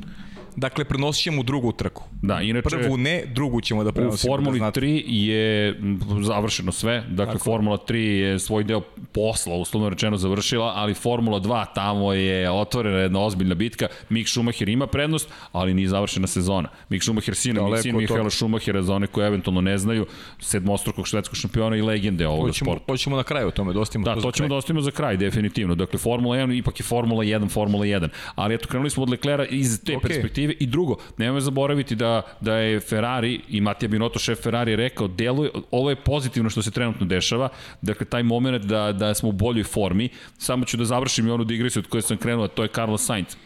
dakle 0.56 0.84
prenosit 0.84 1.22
ćemo 1.22 1.42
drugu 1.42 1.72
trku. 1.72 2.04
Da, 2.22 2.40
inače... 2.40 2.68
Prvu 2.68 2.96
ne, 2.96 3.22
drugu 3.34 3.60
ćemo 3.60 3.84
da 3.84 3.90
U 3.90 3.92
prenosimo. 3.92 4.32
Formuli 4.32 4.58
da 4.58 4.64
znate. 4.64 4.80
3 4.80 5.02
je 5.06 5.80
završeno 6.22 6.72
sve, 6.72 7.04
dakle 7.08 7.32
Tako. 7.32 7.44
Formula 7.44 7.78
3 7.88 7.94
je 7.96 8.38
svoj 8.38 8.64
deo 8.64 8.80
posla, 9.12 9.54
uslovno 9.54 9.88
rečeno, 9.88 10.16
završila, 10.16 10.72
ali 10.76 10.94
Formula 10.94 11.40
2 11.40 11.64
tamo 11.74 12.12
je 12.12 12.50
otvorena 12.50 12.98
jedna 12.98 13.20
ozbiljna 13.20 13.54
bitka. 13.54 13.86
Mick 14.08 14.28
Schumacher 14.28 14.68
ima 14.68 14.86
prednost, 14.86 15.28
ali 15.52 15.74
nije 15.74 15.88
završena 15.88 16.26
sezona. 16.26 16.68
Mick 16.88 17.04
Schumacher 17.04 17.34
sin, 17.34 17.54
Daleko 17.54 17.82
sin 17.82 17.96
Mihaela. 17.96 18.30
Schumachera, 18.30 18.82
za 18.82 18.94
one 18.94 19.06
koje 19.06 19.26
eventualno 19.26 19.60
ne 19.60 19.78
znaju, 19.78 20.06
sedmostrukog 20.40 21.08
švedskog 21.08 21.36
šampiona 21.36 21.76
i 21.76 21.82
legende 21.82 22.28
ovoga 22.28 22.48
Hoćemo, 22.48 22.70
sporta. 22.70 22.92
hoćemo 22.92 23.16
na 23.16 23.22
kraju 23.22 23.48
o 23.48 23.50
tome, 23.50 23.72
dostimo 23.72 24.04
Da, 24.04 24.14
to 24.14 24.20
to 24.20 24.28
za 24.28 24.32
ćemo 24.32 24.48
da 24.48 24.54
ostavimo 24.54 24.80
za 24.80 24.90
kraj, 24.90 25.16
definitivno. 25.16 25.74
Dakle, 25.74 25.98
Formula 25.98 26.36
1 26.36 26.58
ipak 26.58 26.80
je 26.80 26.84
Formula 26.84 27.24
1, 27.24 27.48
Formula 27.50 27.84
1. 27.84 28.08
Ali 28.34 28.54
eto, 28.54 28.68
krenuli 28.68 28.90
smo 28.90 29.02
od 29.02 29.10
Leclera 29.10 29.46
iz 29.46 29.80
te 29.84 29.96
Ok. 29.96 30.02
okay. 30.02 30.06
perspektive. 30.06 30.43
I 30.52 30.66
drugo, 30.66 30.96
nemoj 31.18 31.40
zaboraviti 31.40 31.94
da, 31.94 32.22
da 32.40 32.56
je 32.56 32.80
Ferrari 32.80 33.40
i 33.48 33.60
Matija 33.60 33.88
Binotto, 33.88 34.18
šef 34.18 34.42
Ferrari, 34.42 34.76
rekao, 34.76 35.08
deluje, 35.08 35.50
ovo 35.70 35.90
je 35.90 35.96
pozitivno 35.96 36.50
što 36.50 36.62
se 36.62 36.70
trenutno 36.70 37.06
dešava. 37.06 37.48
Dakle, 37.82 38.06
taj 38.06 38.22
moment 38.22 38.64
da, 38.64 38.92
da 38.92 39.14
smo 39.14 39.28
u 39.28 39.32
boljoj 39.32 39.64
formi. 39.64 40.08
Samo 40.38 40.64
ću 40.64 40.76
da 40.76 40.84
završim 40.84 41.26
i 41.26 41.30
onu 41.30 41.44
digresiju 41.44 41.80
od 41.80 41.86
koje 41.86 42.02
sam 42.02 42.16
krenuo, 42.16 42.48
to 42.48 42.62
je 42.62 42.68
Carlos 42.68 43.04
Sainz. 43.04 43.36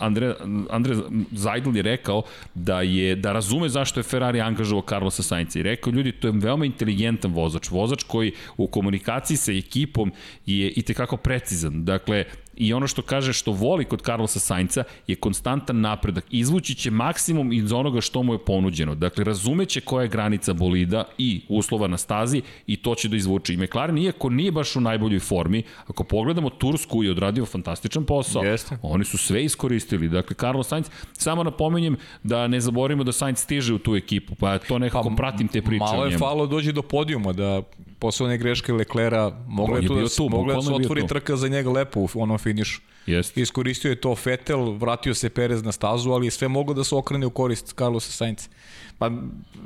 Andre, 0.00 0.34
Andre 0.70 0.94
Zajdl 1.32 1.76
je 1.76 1.82
rekao 1.82 2.22
da 2.54 2.80
je 2.80 3.16
da 3.16 3.32
razume 3.32 3.68
zašto 3.68 4.00
je 4.00 4.04
Ferrari 4.04 4.40
angažovao 4.40 4.84
Carlosa 4.88 5.22
Sainza 5.22 5.58
i 5.58 5.62
rekao 5.62 5.90
ljudi 5.90 6.12
to 6.12 6.28
je 6.28 6.32
veoma 6.36 6.64
inteligentan 6.64 7.32
vozač, 7.32 7.70
vozač 7.70 8.02
koji 8.02 8.32
u 8.56 8.66
komunikaciji 8.66 9.36
sa 9.36 9.52
ekipom 9.52 10.12
je 10.46 10.70
i 10.70 10.82
tekako 10.82 11.16
precizan. 11.16 11.84
Dakle, 11.84 12.24
i 12.56 12.72
ono 12.72 12.86
što 12.86 13.02
kaže 13.02 13.32
što 13.32 13.52
voli 13.52 13.84
kod 13.84 14.02
Carlosa 14.02 14.40
Sainca 14.40 14.84
je 15.06 15.16
konstantan 15.16 15.80
napredak. 15.80 16.24
Izvući 16.30 16.74
će 16.74 16.90
maksimum 16.90 17.52
iz 17.52 17.72
onoga 17.72 18.00
što 18.00 18.22
mu 18.22 18.34
je 18.34 18.44
ponuđeno. 18.44 18.94
Dakle, 18.94 19.24
razumeće 19.24 19.80
koja 19.80 20.02
je 20.02 20.08
granica 20.08 20.52
bolida 20.52 21.04
i 21.18 21.40
uslova 21.48 21.88
na 21.88 21.98
stazi 21.98 22.42
i 22.66 22.76
to 22.76 22.94
će 22.94 23.08
da 23.08 23.16
izvuče. 23.16 23.54
I 23.54 23.56
McLaren, 23.56 23.98
iako 23.98 24.30
nije 24.30 24.52
baš 24.52 24.76
u 24.76 24.80
najboljoj 24.80 25.20
formi, 25.20 25.62
ako 25.86 26.04
pogledamo 26.04 26.50
Tursku 26.50 27.02
je 27.02 27.10
odradio 27.10 27.46
fantastičan 27.46 28.04
posao. 28.04 28.42
Jeste. 28.42 28.78
Oni 28.82 29.04
su 29.04 29.18
sve 29.18 29.44
iskoristili. 29.44 30.08
Dakle, 30.08 30.36
Carlos 30.36 30.68
Sainz, 30.68 30.90
samo 31.12 31.42
napominjem 31.44 31.96
da 32.22 32.46
ne 32.46 32.60
zaboravimo 32.60 33.04
da 33.04 33.12
Sainz 33.12 33.38
stiže 33.38 33.74
u 33.74 33.78
tu 33.78 33.96
ekipu, 33.96 34.34
pa 34.34 34.58
to 34.58 34.78
nekako 34.78 35.08
pa, 35.08 35.16
pratim 35.16 35.48
te 35.48 35.62
priče 35.62 35.84
Malo 35.84 36.06
je 36.06 36.18
falo 36.18 36.46
dođe 36.46 36.72
do 36.72 36.82
podijuma, 36.82 37.32
da 37.32 37.62
posle 37.98 38.26
one 38.26 38.38
greške 38.38 38.72
Leclera 38.72 39.32
mogla 39.48 39.78
je 39.78 39.86
tu 39.86 39.94
da, 39.94 40.08
tu, 40.16 40.28
mogla 40.28 40.54
da 40.54 40.62
se 40.62 40.72
otvori 40.72 41.00
tu. 41.00 41.06
trka 41.06 41.36
za 41.36 41.48
njega 41.48 41.70
lepo 41.70 42.00
u 42.00 42.08
onom 42.14 42.38
finišu. 42.46 42.80
Jeste. 43.06 43.40
Iskoristio 43.40 43.88
je 43.90 43.96
to 43.96 44.16
Fetel, 44.16 44.72
vratio 44.72 45.14
se 45.14 45.30
Perez 45.30 45.62
na 45.62 45.72
stazu, 45.72 46.10
ali 46.10 46.26
je 46.26 46.30
sve 46.30 46.48
moglo 46.48 46.74
da 46.74 46.84
se 46.84 46.94
okrene 46.94 47.26
u 47.26 47.30
korist 47.30 47.74
Carlosa 47.78 48.12
Sainz. 48.12 48.48
Pa, 48.98 49.10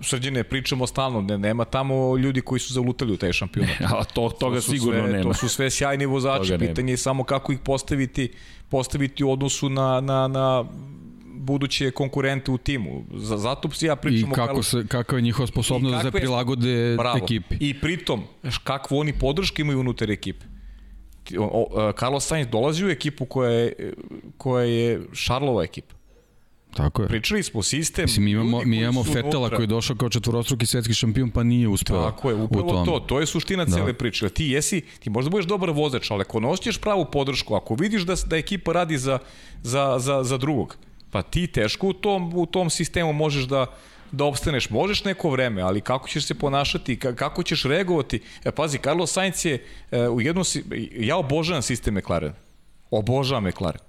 srđene, 0.03 0.45
pričamo 0.45 0.87
stalno, 0.87 1.21
ne, 1.21 1.39
nema 1.39 1.65
tamo 1.65 2.17
ljudi 2.17 2.41
koji 2.41 2.61
su 2.61 2.73
zalutali 2.73 3.13
u 3.13 3.17
taj 3.17 3.33
šampionat. 3.33 3.81
A 3.99 4.05
to, 4.05 4.31
toga 4.31 4.57
To 4.57 4.63
sigurno 4.63 5.03
sve, 5.03 5.13
nema. 5.13 5.23
To 5.23 5.35
su 5.35 5.49
sve 5.49 5.71
sjajni 5.71 6.07
vozači, 6.07 6.59
pitanje 6.59 6.93
je 6.93 6.97
samo 6.97 7.25
kako 7.25 7.53
ih 7.53 7.59
postaviti, 7.59 8.33
postaviti 8.69 9.25
u 9.25 9.31
odnosu 9.33 9.69
na, 9.69 10.01
na, 10.01 10.29
na 10.29 10.65
buduće 11.35 11.91
konkurente 11.91 12.51
u 12.51 12.59
timu. 12.59 13.05
Za, 13.15 13.37
zato 13.37 13.69
ja 13.81 13.93
I 13.93 13.97
pričam 13.97 14.33
o 14.33 14.35
kako 14.35 14.63
se, 14.63 14.85
kakva 14.89 15.19
je 15.19 15.23
njihova 15.23 15.47
sposobnost 15.47 15.93
I 15.93 15.97
da 15.97 16.03
kakve- 16.03 16.21
prilagode 16.21 16.95
Bravo. 16.97 17.19
ekipi. 17.25 17.57
I 17.61 17.81
pritom, 17.81 18.23
kakvu 18.65 18.99
oni 18.99 19.13
podrške 19.13 19.63
imaju 19.63 19.81
unutar 19.81 20.11
ekipe. 20.11 20.50
O, 21.39 21.93
Carlos 21.99 22.27
Sainz 22.27 22.49
dolazi 22.49 22.85
u 22.85 22.91
ekipu 22.91 23.25
koja 23.25 23.51
je, 23.51 23.93
koja 24.37 24.65
je 24.65 25.01
Šarlova 25.13 25.65
ekipa. 25.65 25.95
Tako 26.77 27.03
je. 27.03 27.09
Pričali 27.09 27.43
smo 27.43 27.63
sistem. 27.63 28.05
Mislim, 28.05 28.25
mi 28.25 28.31
imamo, 28.31 28.61
mi 28.65 28.77
imamo 28.77 29.05
Fetela 29.05 29.51
koji 29.51 29.63
je 29.63 29.67
došao 29.67 29.97
kao 29.97 30.09
četvorostruki 30.09 30.67
svetski 30.67 30.95
šampion 30.95 31.31
pa 31.31 31.43
nije 31.43 31.69
uspeo 31.69 32.03
Tako 32.03 32.31
je, 32.31 32.35
upravo 32.35 32.85
to. 32.85 33.01
To 33.01 33.21
je 33.21 33.27
suština 33.27 33.65
Da. 33.65 33.73
cele 33.77 33.93
priče. 33.93 34.29
Ti 34.29 34.45
jesi, 34.45 34.81
ti 34.99 35.11
možda 35.11 35.31
budeš 35.31 35.47
dobar 35.47 35.71
vozač, 35.71 36.11
ali 36.11 36.21
ako 36.21 36.39
osjećaš 36.39 36.79
pravu 36.79 37.05
podršku, 37.13 37.55
ako 37.55 37.75
vidiš 37.75 38.03
da, 38.03 38.15
da 38.27 38.37
ekipa 38.37 38.73
radi 38.73 38.99
za, 38.99 39.19
za, 39.63 39.99
za, 39.99 40.23
za 40.23 40.39
drugog, 40.39 40.77
pa 41.11 41.23
ti 41.23 41.47
teško 41.47 41.89
u 41.89 41.93
tom, 41.93 42.33
u 42.35 42.47
tom 42.47 42.71
sistemu 42.71 43.13
možeš 43.13 43.45
da, 43.45 43.67
da 44.13 44.25
opstaneš. 44.25 44.71
Možeš 44.71 45.05
neko 45.05 45.31
vreme, 45.31 45.63
ali 45.63 45.81
kako 45.81 46.09
ćeš 46.09 46.27
se 46.27 46.35
ponašati, 46.35 46.97
ka- 46.97 47.15
kako 47.15 47.43
ćeš 47.43 47.63
reagovati. 47.65 48.21
E, 48.45 48.51
pazi, 48.51 48.79
Carlos 48.79 49.13
Sainz 49.13 49.45
je 49.45 49.65
e, 49.91 50.09
u 50.09 50.21
jednom... 50.21 50.45
si- 50.45 50.65
Ja 50.93 51.17
obožavam 51.17 51.63
sistem 51.63 51.95
McLaren. 51.95 52.33
Obožavam 52.91 53.45
McLaren. 53.45 53.81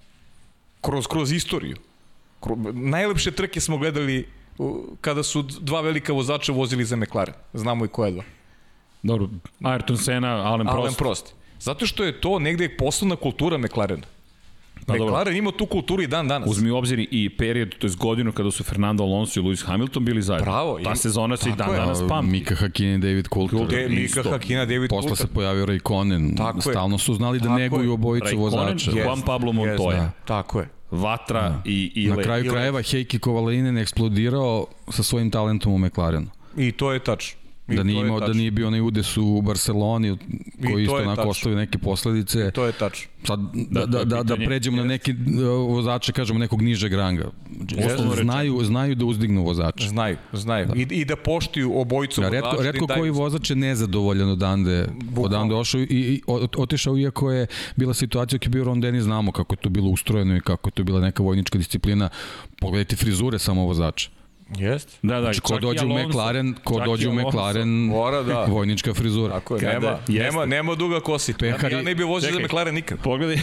Kroz, 0.82 1.08
kroz 1.08 1.32
istoriju. 1.32 1.78
Kro, 2.40 2.56
najlepše 2.74 3.32
trke 3.32 3.62
smo 3.62 3.78
gledali 3.78 4.28
u, 4.58 4.84
kada 5.02 5.24
su 5.24 5.42
dva 5.42 5.82
velika 5.82 6.14
vozača 6.14 6.52
vozili 6.52 6.86
za 6.86 6.96
McLaren. 6.96 7.34
Znamo 7.54 7.86
i 7.86 7.88
koja 7.88 8.12
dva. 8.12 8.24
Dobro, 9.04 9.30
Ayrton 9.62 9.98
Senna, 9.98 10.30
Alan 10.30 10.60
Prost. 10.60 10.78
Alan 10.78 10.94
Prost. 10.94 11.34
Zato 11.60 11.86
što 11.86 12.04
je 12.04 12.22
to 12.22 12.40
negde 12.40 12.70
poslovna 12.70 13.16
kultura 13.16 13.58
McLarena. 13.58 14.04
Pa 14.86 14.94
dobro. 14.94 15.06
McLaren 15.08 15.36
ima 15.36 15.52
tu 15.52 15.66
kulturu 15.66 16.02
i 16.02 16.08
dan 16.08 16.28
danas. 16.28 16.50
Uzmi 16.50 16.72
u 16.72 16.76
obzir 16.76 17.08
i 17.12 17.30
period, 17.30 17.70
to 17.72 17.88
je 17.88 17.94
godinu 17.98 18.32
kada 18.32 18.52
su 18.52 18.64
Fernando 18.64 19.04
Alonso 19.04 19.40
i 19.40 19.44
Lewis 19.44 19.66
Hamilton 19.66 20.06
bili 20.06 20.22
zajedno. 20.22 20.46
Bravo, 20.46 20.80
Ta 20.80 20.92
i- 20.92 20.96
sezona 20.96 21.38
se 21.38 21.50
i 21.50 21.54
dan 21.54 21.70
je. 21.72 21.76
danas 21.76 22.00
pamti. 22.10 22.32
Mika 22.32 22.56
Hakini, 22.56 22.98
David 22.98 23.28
Coulter. 23.28 23.68
De, 23.68 23.90
Mika. 23.90 24.24
Hakina, 24.24 24.66
David 24.66 24.90
Posle 24.90 25.02
Coulter. 25.02 25.28
se 25.28 25.34
pojavio 25.34 25.66
Raikkonen. 25.66 26.36
Tako 26.36 26.58
je. 26.60 26.62
Stalno 26.64 26.98
su 26.98 27.14
znali 27.14 27.40
da 27.40 27.46
Tako 27.46 27.58
neguju 27.58 27.84
je. 27.84 27.90
obojicu 27.90 28.26
Raikkonen, 28.26 28.44
vozača. 28.44 28.92
Juan 28.94 29.10
Jest, 29.10 29.26
Pablo 29.26 29.52
Montoya. 29.52 29.92
da. 29.94 30.12
Tako 30.26 30.60
je. 30.60 30.68
Vatra 30.92 31.62
i, 31.66 31.92
i 31.96 32.08
Na 32.08 32.16
Le. 32.16 32.24
kraju 32.24 32.42
Ili- 32.42 32.50
krajeva 32.50 32.82
Heikki 32.82 33.20
Kovalinen 33.20 33.78
eksplodirao 33.78 34.66
sa 34.90 35.04
svojim 35.04 35.32
talentom 35.32 35.74
u 35.74 35.78
McLarenu. 35.78 36.28
I 36.58 36.72
to 36.72 36.92
je 36.92 37.00
tačno. 37.00 37.41
I 37.72 37.76
Da 37.76 37.84
nije, 37.84 38.02
imao, 38.02 38.20
da 38.20 38.34
nije 38.34 38.52
bio 38.52 38.68
onaj 38.68 38.82
udes 38.82 39.18
u 39.18 39.42
Barceloni 39.42 40.18
koji 40.62 40.74
to 40.74 40.80
isto 40.80 40.96
onako 40.98 41.22
ostavio 41.24 41.58
neke 41.58 41.78
posledice. 41.78 42.52
To 42.52 42.66
je 42.66 42.72
tačno. 42.72 43.12
Sad, 43.24 43.40
Da, 43.54 43.80
da, 43.82 44.04
da, 44.04 44.04
da, 44.06 44.24
da 44.26 44.36
pređemo 44.38 44.78
na 44.78 44.84
neki 44.86 45.12
uh, 45.12 45.18
vozače, 45.68 46.12
kažemo, 46.12 46.40
nekog 46.40 46.62
nižeg 46.62 46.94
ranga. 46.94 47.30
Uslovno 47.86 48.16
Znaju, 48.16 48.64
znaju 48.64 48.96
da 48.96 49.06
uzdignu 49.06 49.44
vozača. 49.44 49.88
Znaju, 49.88 50.18
znaju. 50.34 50.66
Da. 50.66 50.74
I, 50.76 50.88
I 50.92 51.06
da 51.06 51.16
poštuju 51.16 51.72
obojicu 51.76 52.22
vozača. 52.22 52.34
redko, 52.34 52.52
da 52.52 52.58
im 52.58 52.64
redko 52.64 52.86
daju- 52.86 53.00
koji 53.00 53.12
vozač 53.12 53.50
je 53.50 53.56
nezadovoljan 53.58 54.30
odande, 54.30 54.88
odande 55.18 55.56
ošao 55.56 55.82
i, 55.82 55.86
i 55.90 56.22
ot- 56.28 56.56
otišao 56.58 56.98
iako 56.98 57.32
je 57.32 57.48
bila 57.76 57.94
situacija 57.94 58.40
kad 58.40 58.46
je 58.46 58.52
bio 58.52 58.64
Ron 58.64 58.82
Dennis, 58.82 59.04
znamo 59.04 59.32
kako 59.32 59.54
je 59.54 59.60
to 59.60 59.70
bilo 59.70 59.90
ustrojeno 59.90 60.38
i 60.38 60.42
kako 60.42 60.68
je 60.68 60.74
to 60.74 60.84
bila 60.84 61.00
neka 61.02 61.24
vojnička 61.24 61.58
disciplina. 61.58 62.10
Pogledajte 62.60 62.96
frizure 62.96 63.40
samo 63.40 63.64
vozača. 63.64 64.10
Jeste. 64.58 64.92
Da, 65.02 65.14
da, 65.16 65.22
Znači, 65.22 65.42
ko 65.42 65.60
dođe 65.60 65.86
u. 65.86 65.90
McLaren, 65.90 66.56
ko 66.64 66.80
dođe 66.86 67.10
u. 67.10 67.14
McLaren, 67.14 67.68
Mora 67.70 68.24
da. 68.24 68.46
vojnička 68.46 68.94
frizura. 68.94 69.34
Tako 69.34 69.56
je, 69.56 69.62
Kada- 69.62 69.74
nema, 69.74 69.98
jeste. 70.08 70.14
nema, 70.24 70.46
nema 70.46 70.76
duga 70.76 71.00
kosi. 71.00 71.34
Pehar 71.34 71.72
ja, 71.72 71.82
ne 71.82 71.96
bi 71.96 72.04
vozio 72.04 72.32
za. 72.34 72.40
McLaren 72.40 72.76
nikad. 72.76 73.00
Pogledaj. 73.00 73.36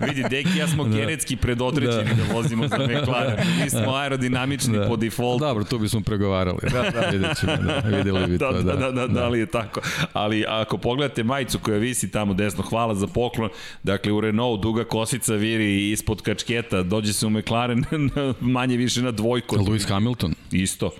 Vidi, 0.00 0.24
Deki 0.30 0.58
ja 0.58 0.68
smo 0.68 0.84
genetski 0.84 1.36
predodređeni 1.36 2.04
da. 2.08 2.14
da 2.24 2.32
vozimo 2.34 2.68
za 2.68 2.76
McLaren. 2.78 3.36
Mi 3.62 3.70
smo 3.70 3.94
aerodinamični 3.94 4.78
po 4.88 4.96
defaultu. 4.96 5.44
Dobro, 5.44 5.64
tu 5.64 5.78
bismo 5.78 6.00
pregovarali. 6.00 6.58
Da, 6.72 6.90
da. 6.90 7.08
Vidjet 7.12 7.38
ćemo, 7.40 7.52
da, 7.56 7.96
videli 7.96 8.26
bi 8.26 8.38
da, 8.38 8.52
to. 8.52 8.62
da, 8.62 8.76
da, 8.76 8.90
da, 8.90 9.06
da, 9.06 9.28
li 9.28 9.38
je 9.38 9.46
tako. 9.46 9.80
Ali 10.12 10.44
ako 10.48 10.78
pogledate 10.78 11.22
majicu 11.22 11.58
koja 11.58 11.78
visi 11.78 12.10
tamo 12.10 12.34
desno, 12.34 12.62
hvala 12.62 12.94
za 12.94 13.06
poklon. 13.06 13.48
Dakle, 13.82 14.12
u 14.12 14.20
Renault 14.20 14.60
duga 14.62 14.84
kosica 14.84 15.34
viri 15.34 15.90
ispod 15.90 16.22
kačketa, 16.22 16.82
dođe 16.82 17.12
se 17.12 17.26
u 17.26 17.30
McLaren 17.30 17.84
manje 18.40 18.76
više 18.76 18.87
na 18.96 19.10
dvojku. 19.10 19.56
Lewis 19.56 19.84
Hamilton, 19.88 20.34
Isto. 20.52 20.90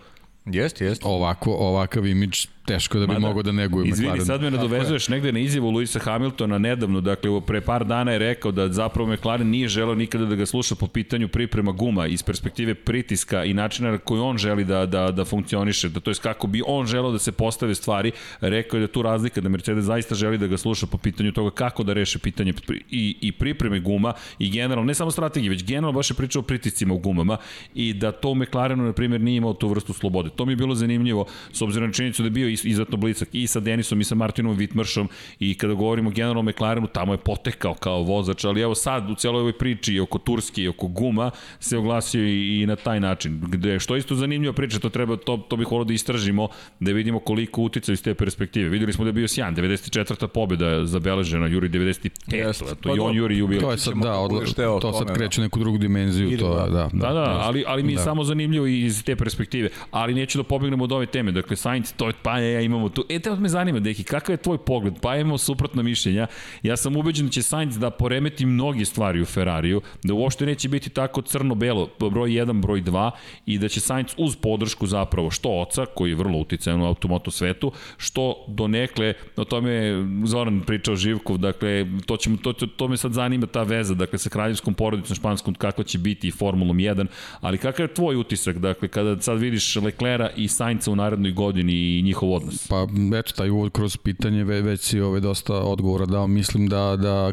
Jeste, 0.47 0.85
jeste. 0.85 1.05
ovako, 1.09 1.53
ovakav 1.53 2.07
imidž 2.07 2.47
teško 2.69 2.99
da 2.99 3.07
bi 3.07 3.13
da. 3.13 3.19
mogao 3.19 3.43
da 3.43 3.53
neguje 3.53 3.89
Izvini, 3.89 4.09
McLaren. 4.09 4.27
sad 4.27 4.43
me 4.43 4.51
nadovezuješ 4.51 5.09
negde 5.09 5.33
na 5.33 5.39
izjavu 5.39 5.71
Luisa 5.71 5.99
Hamiltona 5.99 6.59
nedavno, 6.59 7.01
dakle 7.01 7.41
pre 7.47 7.61
par 7.61 7.85
dana 7.85 8.13
je 8.13 8.19
rekao 8.19 8.53
da 8.53 8.69
zapravo 8.73 9.13
McLaren 9.13 9.49
nije 9.49 9.69
želeo 9.69 9.95
nikada 9.95 10.27
da 10.27 10.35
ga 10.35 10.47
sluša 10.47 10.75
po 10.75 10.87
pitanju 10.87 11.29
priprema 11.29 11.73
guma 11.73 12.07
iz 12.07 12.23
perspektive 12.23 12.75
pritiska 12.75 13.45
i 13.45 13.55
načina 13.55 13.91
na 13.91 13.99
koji 13.99 14.21
on 14.21 14.39
želi 14.39 14.65
da, 14.65 14.87
da, 14.87 15.11
da 15.11 15.25
funkcioniše, 15.25 15.89
da 15.89 16.01
to 16.01 16.11
je 16.11 16.15
kako 16.23 16.47
bi 16.47 16.63
on 16.67 16.87
želeo 16.87 17.13
da 17.13 17.19
se 17.19 17.33
postave 17.33 17.75
stvari, 17.75 18.13
rekao 18.41 18.79
je 18.79 18.87
da 18.87 18.93
tu 18.93 19.03
razlika, 19.03 19.41
da 19.41 19.49
Mercedes 19.49 19.85
zaista 19.85 20.15
želi 20.15 20.39
da 20.39 20.47
ga 20.47 20.57
sluša 20.57 20.87
po 20.87 20.99
pitanju 20.99 21.33
toga 21.33 21.51
kako 21.51 21.83
da 21.83 21.93
reše 21.93 22.19
pitanje 22.19 22.53
i, 22.91 23.17
i 23.21 23.33
pripreme 23.33 23.81
guma 23.81 24.13
i 24.39 24.51
generalno, 24.51 24.87
ne 24.87 24.95
samo 24.95 25.11
strategije, 25.11 25.51
već 25.51 25.65
generalno 25.65 25.93
baš 25.93 26.11
je 26.11 26.15
pričao 26.15 26.41
o 26.41 26.43
pritiscima 26.43 26.95
u 26.95 26.99
gumama 26.99 27.37
i 27.75 27.93
da 27.93 28.13
to 28.13 28.31
u 28.31 28.35
McLarenu, 28.35 28.85
na 28.85 28.93
primjer, 28.93 29.21
nije 29.21 29.37
imao 29.37 29.55
tu 29.55 29.69
vrstu 29.69 29.93
slobode. 29.93 30.31
To 30.37 30.45
mi 30.45 30.53
je 30.53 30.57
bilo 30.57 30.75
zanimljivo, 30.75 31.27
s 31.53 31.63
obzirom 31.63 31.89
na 31.89 31.93
činjenicu 31.93 32.23
da 32.23 32.27
je 32.27 32.31
bio 32.31 32.49
izuzetno 32.65 32.97
blisak 32.97 33.29
i 33.33 33.47
sa 33.47 33.61
Denisom 33.61 34.01
i 34.01 34.05
sa 34.05 34.15
Martinom 34.15 34.57
Wittmarshom 34.59 35.07
i 35.39 35.55
kada 35.55 35.75
govorimo 35.75 36.11
generalno 36.11 36.41
o 36.41 36.43
McLarenu, 36.43 36.87
tamo 36.87 37.13
je 37.13 37.19
potekao 37.19 37.75
kao 37.75 38.03
vozač, 38.03 38.45
ali 38.45 38.61
evo 38.61 38.75
sad 38.75 39.11
u 39.11 39.15
celoj 39.15 39.41
ovoj 39.41 39.53
priči 39.53 39.95
i 39.95 40.01
oko 40.01 40.19
Turske 40.19 40.63
i 40.63 40.69
oko 40.69 40.87
guma 40.87 41.31
se 41.61 41.79
oglasio 41.79 42.25
i, 42.25 42.63
i 42.63 42.67
na 42.67 42.77
taj 42.77 43.01
način. 43.01 43.41
Gde, 43.47 43.79
što 43.79 43.97
isto 43.97 44.15
zanimljiva 44.15 44.53
priča, 44.53 44.79
to 44.79 44.89
treba, 44.89 45.17
to, 45.17 45.37
to 45.37 45.57
bih 45.57 45.71
volio 45.71 45.85
da 45.85 45.93
istražimo, 45.93 46.49
da 46.81 46.93
vidimo 46.93 47.19
koliko 47.19 47.63
utica 47.63 47.93
iz 47.93 48.03
te 48.03 48.15
perspektive. 48.15 48.69
Videli 48.69 48.93
smo 48.93 49.05
da 49.05 49.09
je 49.09 49.13
bio 49.13 49.29
sjan, 49.29 49.57
94. 49.57 50.27
pobjeda 50.27 50.87
zabeležena, 50.87 51.47
Juri 51.47 51.69
95. 51.69 52.11
Yes, 52.27 52.59
to 52.59 52.75
pa 52.83 52.97
i 52.97 52.99
on 52.99 53.17
Juri 53.17 53.39
jubil. 53.39 53.61
To 53.61 53.71
je 53.71 53.79
sad, 53.79 53.95
da, 53.95 54.19
odla, 54.19 54.41
to 54.81 54.93
sad 54.93 55.15
kreće 55.15 55.41
neku 55.41 55.59
drugu 55.59 55.79
dimenziju. 55.79 56.39
To, 56.39 56.55
da, 56.55 56.67
da, 56.67 56.89
da, 56.93 57.13
da, 57.13 57.41
ali, 57.41 57.65
ali 57.67 57.83
mi 57.83 57.93
je 57.93 57.97
da. 57.97 58.03
samo 58.03 58.25
zanimljivo 58.25 58.67
iz 58.67 59.05
te 59.05 59.17
perspektive. 59.17 59.69
Ali 59.91 60.15
neću 60.15 60.39
da 60.39 60.45
pobegnemo 60.45 60.85
od 60.85 60.93
ove 60.93 61.07
teme. 61.07 61.33
Dakle, 61.33 61.57
Sainz, 61.57 61.93
to 61.97 62.07
je 62.07 62.13
pa 62.23 62.38
ja 62.41 62.61
imamo 62.61 62.89
tu. 62.89 63.05
E, 63.09 63.19
te 63.19 63.31
me 63.31 63.49
zanima, 63.49 63.81
Deki, 63.81 64.05
kakav 64.05 64.33
je 64.33 64.37
tvoj 64.37 64.59
pogled? 64.59 64.95
Pa 65.03 65.17
imamo 65.17 65.39
suprotno 65.39 65.83
mišljenja. 65.83 66.27
Ja 66.63 66.77
sam 66.77 66.97
ubeđen 66.97 67.27
da 67.27 67.33
će 67.33 67.43
Sainz 67.43 67.79
da 67.79 67.91
poremeti 67.91 68.47
mnogi 68.47 68.85
stvari 68.85 69.23
u 69.23 69.25
Ferrariju, 69.25 69.81
da 70.05 70.15
uopšte 70.15 70.47
neće 70.47 70.69
biti 70.69 70.91
tako 70.91 71.23
crno-belo, 71.23 71.89
broj 71.99 72.31
1, 72.31 72.61
broj 72.61 72.83
2 72.83 73.11
i 73.47 73.59
da 73.59 73.69
će 73.69 73.81
Sainz 73.81 74.15
uz 74.17 74.37
podršku 74.37 74.87
zapravo 74.87 75.31
što 75.31 75.49
oca, 75.49 75.87
koji 75.87 76.11
je 76.11 76.17
vrlo 76.17 76.39
uticajan 76.39 76.81
u 76.81 76.87
automoto 76.87 77.31
svetu, 77.31 77.73
što 77.97 78.45
donekle, 78.49 79.15
o 79.37 79.45
tome 79.45 79.71
je 79.71 80.07
Zoran 80.25 80.61
pričao 80.61 80.97
Živkov, 80.97 81.39
dakle, 81.39 81.87
to, 82.07 82.17
ćemo, 82.17 82.37
to, 82.37 82.53
to, 82.53 82.67
to 82.67 82.89
me 82.89 82.97
sad 82.97 83.13
zanima 83.13 83.47
ta 83.47 83.63
veza, 83.63 83.95
dakle, 83.95 84.19
sa 84.19 84.31
kraljevskom 84.31 84.75
porodicom 84.75 85.17
španskom, 85.17 85.55
kako 85.55 85.83
će 85.83 85.99
biti 85.99 86.29
i 86.29 86.31
Formulom 86.31 86.77
1, 86.77 87.07
ali 87.41 87.59
kakav 87.59 87.85
je 87.85 87.95
tvoj 87.95 88.17
utisak, 88.17 88.59
dakle, 88.59 88.89
kada 88.89 89.21
sad 89.21 89.39
vidiš 89.39 89.77
Leclera 89.77 90.31
i 90.37 90.49
Sainca 90.49 90.91
u 90.91 90.97
narednoj 90.97 91.33
godini 91.33 91.73
i 91.73 92.03
njihov 92.29 92.33
odnos? 92.33 92.69
Pa, 92.69 92.87
eto, 93.19 93.33
taj 93.37 93.51
uvod 93.51 93.73
kroz 93.73 93.97
pitanje 93.97 94.45
već 94.45 94.81
si 94.81 95.01
ovaj, 95.01 95.21
dosta 95.21 95.55
odgovora 95.55 96.07
dao. 96.07 96.27
Mislim 96.27 96.69
da, 96.69 96.97
da 96.97 97.33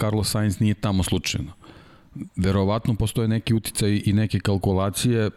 Carlos 0.00 0.30
Sainz 0.30 0.60
nije 0.60 0.74
tamo 0.74 1.02
slučajno. 1.02 1.52
Verovatno 2.36 2.94
postoje 2.94 3.28
neki 3.28 3.54
uticaj 3.54 4.02
i 4.04 4.12
neke 4.12 4.40
kalkulacije, 4.40 5.30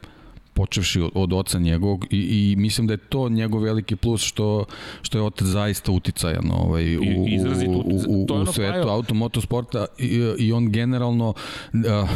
počevši 0.54 1.02
od, 1.02 1.12
od 1.14 1.34
oca 1.34 1.60
njegovog 1.60 2.06
i, 2.10 2.18
i 2.18 2.56
mislim 2.56 2.88
da 2.88 2.94
je 2.94 2.98
to 2.98 3.30
njegov 3.30 3.62
veliki 3.62 3.96
plus 3.96 4.22
što 4.22 4.66
što 5.02 5.18
je 5.18 5.22
otac 5.22 5.48
zaista 5.48 5.92
uticajan 5.92 6.52
ovaj 6.52 6.98
u 6.98 7.04
I, 7.04 7.16
u, 7.16 7.72
u, 7.72 8.26
u, 8.28 8.42
u 8.42 8.46
svetu 8.46 8.90
automotosporta 8.90 9.86
i, 9.98 10.34
i 10.38 10.52
on 10.52 10.72
generalno 10.72 11.34
da, 11.74 12.08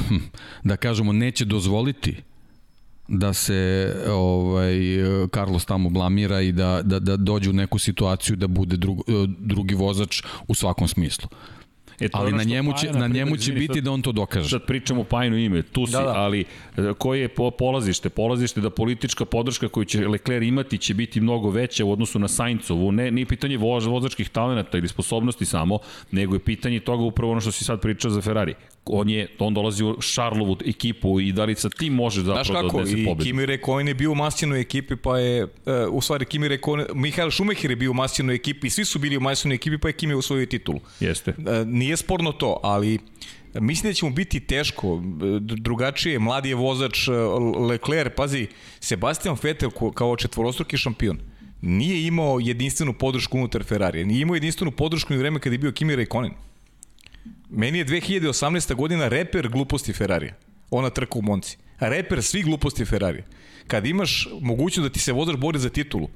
da 0.64 0.78
kažemo 0.78 1.14
neće 1.14 1.46
dozvoliti 1.46 2.22
da 3.08 3.34
se 3.34 3.94
ovaj 4.10 4.78
Carlos 5.34 5.66
tamo 5.66 5.90
blamira 5.90 6.42
i 6.42 6.52
da, 6.52 6.82
da, 6.84 7.00
da 7.00 7.18
dođe 7.18 7.50
u 7.50 7.54
neku 7.54 7.80
situaciju 7.80 8.36
da 8.36 8.48
bude 8.48 8.78
drug, 8.78 9.04
drugi 9.40 9.76
vozač 9.76 10.24
u 10.48 10.56
svakom 10.56 10.88
smislu. 10.88 11.30
E, 12.00 12.08
ali 12.14 12.32
na 12.32 12.44
njemu, 12.44 12.74
će, 12.74 12.92
na 12.92 13.08
njemu 13.08 13.38
će 13.38 13.52
biti 13.52 13.82
da 13.82 13.92
on 13.92 14.02
to 14.02 14.12
dokaže. 14.12 14.50
Sad 14.50 14.66
pričamo 14.66 15.04
Pajinu 15.04 15.38
ime, 15.38 15.62
tu 15.62 15.86
si, 15.86 15.92
da, 15.92 16.02
da. 16.02 16.14
ali 16.16 16.46
e, 16.78 16.94
koje 16.98 17.22
je 17.22 17.30
polazište? 17.58 18.10
Polazište 18.10 18.62
da 18.62 18.70
politička 18.70 19.26
podrška 19.26 19.68
koju 19.68 19.86
će 19.86 20.08
Leclerc 20.08 20.48
imati 20.48 20.78
će 20.78 20.94
biti 20.94 21.22
mnogo 21.22 21.50
veća 21.50 21.86
u 21.86 21.92
odnosu 21.92 22.20
na 22.20 22.28
Saincovu. 22.28 22.92
Ne, 22.92 23.12
nije 23.12 23.26
pitanje 23.26 23.58
voz, 23.58 23.86
vozačkih 23.86 24.30
talenata 24.30 24.78
ili 24.78 24.88
sposobnosti 24.88 25.46
samo, 25.46 25.80
nego 26.12 26.36
je 26.36 26.40
pitanje 26.40 26.80
toga 26.80 27.04
upravo 27.04 27.32
ono 27.32 27.42
što 27.42 27.52
si 27.52 27.64
sad 27.64 27.82
pričao 27.82 28.12
za 28.12 28.22
Ferrari 28.22 28.56
on 28.86 29.10
je 29.10 29.28
on 29.40 29.54
dolazi 29.54 29.84
u 29.84 30.02
Šarlovu 30.02 30.58
ekipu 30.66 31.20
i 31.20 31.32
da 31.32 31.46
li 31.46 31.56
sa 31.56 31.70
tim 31.70 31.94
može 31.94 32.22
zapravo 32.22 32.62
da 32.62 32.78
odnese 32.78 33.06
pobedu. 33.06 33.24
I 33.24 33.26
Kimi 33.26 33.46
Rekonen 33.46 33.88
je 33.88 33.94
bio 33.94 34.12
u 34.12 34.16
mastinoj 34.16 34.62
ekipi, 34.62 34.96
pa 34.96 35.20
je 35.20 35.44
uh, 35.44 35.50
u 35.92 36.02
stvari 36.02 36.26
Kimi 36.26 36.48
Rekonen, 36.48 36.86
Mihael 36.94 37.32
Schumacher 37.32 37.70
je 37.70 37.76
bio 37.76 37.92
u 37.92 37.94
mastinoj 37.94 38.36
ekipi, 38.36 38.70
svi 38.70 38.86
su 38.86 39.00
bili 39.00 39.18
u 39.18 39.20
mastinoj 39.20 39.56
ekipi, 39.56 39.78
pa 39.78 39.88
je 39.88 39.94
Kimi 39.94 40.14
osvojio 40.14 40.46
titulu. 40.46 40.80
Jeste. 41.00 41.34
Uh, 41.38 41.68
nije 41.86 41.98
sporno 41.98 42.32
to, 42.32 42.60
ali 42.64 43.00
Mislim 43.60 43.90
da 43.90 43.94
će 43.94 44.06
mu 44.06 44.12
biti 44.12 44.40
teško, 44.40 45.02
drugačije, 45.40 46.20
mladi 46.20 46.50
je 46.50 46.56
vozač 46.56 47.08
Leclerc, 47.70 48.14
pazi, 48.16 48.48
Sebastian 48.80 49.38
Vettel 49.44 49.70
kao 49.94 50.16
četvorostruki 50.16 50.78
šampion 50.78 51.20
nije 51.66 52.08
imao 52.08 52.40
jedinstvenu 52.40 52.94
podršku 52.94 53.38
unutar 53.38 53.64
Ferrari, 53.64 54.06
nije 54.06 54.22
imao 54.22 54.36
jedinstvenu 54.36 54.72
podršku 54.72 55.14
ni 55.14 55.20
vreme 55.20 55.40
kada 55.40 55.54
je 55.54 55.58
bio 55.58 55.72
Kimi 55.72 55.96
Raikkonen. 55.96 56.32
Meni 57.50 57.78
je 57.78 57.86
2018. 57.86 58.76
godina 58.76 59.08
reper 59.08 59.50
gluposti 59.50 59.94
Ferrarija. 59.94 60.34
Ona 60.72 60.90
trka 60.90 61.20
u 61.20 61.22
Monci. 61.22 61.58
Reper 61.80 62.24
svi 62.24 62.42
gluposti 62.42 62.86
Ferrarija. 62.86 63.24
Kad 63.68 63.86
imaš 63.86 64.28
mogućnost 64.42 64.90
da 64.90 64.94
ti 64.94 65.00
se 65.00 65.14
vozač 65.14 65.36
bori 65.36 65.60
za 65.60 65.70
titulu, 65.70 66.10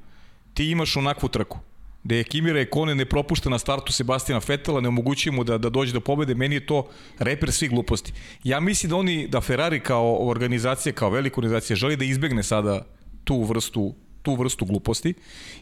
ti 0.54 0.70
imaš 0.70 0.96
onakvu 0.96 1.28
trku 1.28 1.58
gde 2.04 2.16
je 2.16 2.24
Kimi 2.24 2.52
Raikkonen 2.52 2.96
ne 2.96 3.04
propušta 3.04 3.50
na 3.50 3.58
startu 3.58 3.92
Sebastina 3.92 4.40
Fetela, 4.40 4.80
ne 4.80 4.88
omogućuje 4.88 5.32
mu 5.32 5.44
da, 5.44 5.58
da 5.58 5.68
dođe 5.68 5.92
do 5.92 6.00
pobede, 6.00 6.34
meni 6.34 6.54
je 6.54 6.66
to 6.66 6.88
reper 7.18 7.52
svih 7.52 7.70
gluposti. 7.70 8.12
Ja 8.44 8.60
mislim 8.60 8.90
da 8.90 8.96
oni, 8.96 9.28
da 9.28 9.40
Ferrari 9.40 9.80
kao 9.80 10.28
organizacija, 10.28 10.92
kao 10.92 11.10
velika 11.10 11.40
organizacija, 11.40 11.76
želi 11.76 11.96
da 11.96 12.04
izbegne 12.04 12.42
sada 12.42 12.86
tu 13.24 13.42
vrstu 13.42 13.94
tu 14.22 14.34
vrstu 14.34 14.64
gluposti 14.64 15.14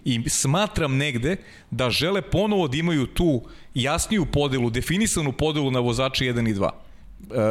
i 0.05 0.29
smatram 0.29 0.97
negde 0.97 1.37
da 1.71 1.91
žele 1.91 2.23
ponovo 2.23 2.69
da 2.69 2.77
imaju 2.77 3.07
tu 3.07 3.43
jasniju 3.75 4.27
podelu, 4.27 4.71
definisanu 4.71 5.33
podelu 5.33 5.71
na 5.71 5.81
vozače 5.81 6.25
1 6.25 6.51
i 6.51 6.55
2. 6.55 6.71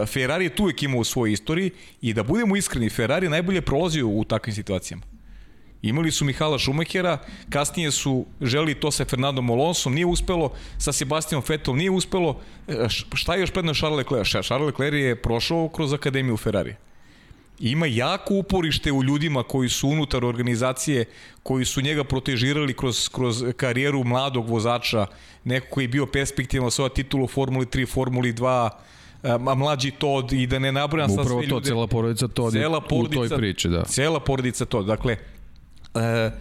E, 0.02 0.06
Ferrari 0.06 0.46
je 0.46 0.56
tu 0.56 0.64
uvijek 0.64 0.84
imao 0.84 1.00
u 1.00 1.04
svojoj 1.04 1.34
istoriji 1.34 1.72
i 2.02 2.14
da 2.14 2.24
budemo 2.24 2.56
iskreni, 2.56 2.90
Ferrari 2.90 3.30
najbolje 3.30 3.62
prolazio 3.62 4.08
u 4.08 4.24
takvim 4.24 4.56
situacijama. 4.56 5.17
Imali 5.82 6.12
su 6.12 6.26
Mihala 6.26 6.60
Šumahera, 6.60 7.18
kasnije 7.50 7.92
su 7.92 8.26
želi 8.42 8.76
to 8.76 8.92
sa 8.92 9.06
Fernandom 9.06 9.50
Alonsom, 9.50 9.94
nije 9.94 10.06
uspelo, 10.06 10.52
sa 10.78 10.92
Sebastianom 10.92 11.44
Vettelom 11.48 11.78
nije 11.78 11.92
uspelo. 11.92 12.40
E, 12.68 12.88
šta 13.14 13.36
je 13.36 13.42
još 13.42 13.52
predno 13.52 13.74
Charles 13.74 13.98
Leclerc? 13.98 14.46
Charles 14.46 14.68
Leclerc 14.68 14.96
je 14.96 15.22
prošao 15.22 15.70
kroz 15.70 15.94
akademiju 15.94 16.38
Ferrari 16.38 16.76
ima 17.60 17.86
jako 17.86 18.34
uporište 18.34 18.92
u 18.92 19.04
ljudima 19.04 19.44
koji 19.44 19.70
su 19.70 19.90
unutar 19.90 20.26
organizacije, 20.26 21.06
koji 21.44 21.66
su 21.66 21.82
njega 21.82 22.04
protežirali 22.04 22.74
kroz, 22.74 23.10
kroz 23.10 23.44
karijeru 23.58 24.04
mladog 24.04 24.50
vozača, 24.50 25.06
neko 25.44 25.68
koji 25.70 25.84
je 25.84 25.88
bio 25.88 26.06
perspektivan 26.06 26.72
svoja 26.72 26.90
titula 26.90 27.24
u 27.24 27.28
Formuli 27.28 27.66
3, 27.66 27.88
Formuli 27.88 28.34
2, 28.34 28.70
a 29.24 29.56
mlađi 29.56 29.92
Todd 29.92 30.34
i 30.34 30.48
da 30.48 30.60
ne 30.60 30.72
nabrajam 30.72 31.10
sa 31.10 31.24
sve 31.24 31.34
ljude. 31.34 31.46
Upravo 31.46 31.60
to, 31.62 31.68
cela 31.68 31.88
porodica 31.88 32.28
Todd 32.28 32.54
cela 32.54 32.82
porodica, 32.82 33.22
u 33.22 33.28
toj 33.28 33.38
priči, 33.38 33.70
da. 33.70 33.84
Cela 33.84 34.20
porodica 34.20 34.66
Todd. 34.66 34.88
Dakle, 34.88 35.18
e, 36.00 36.32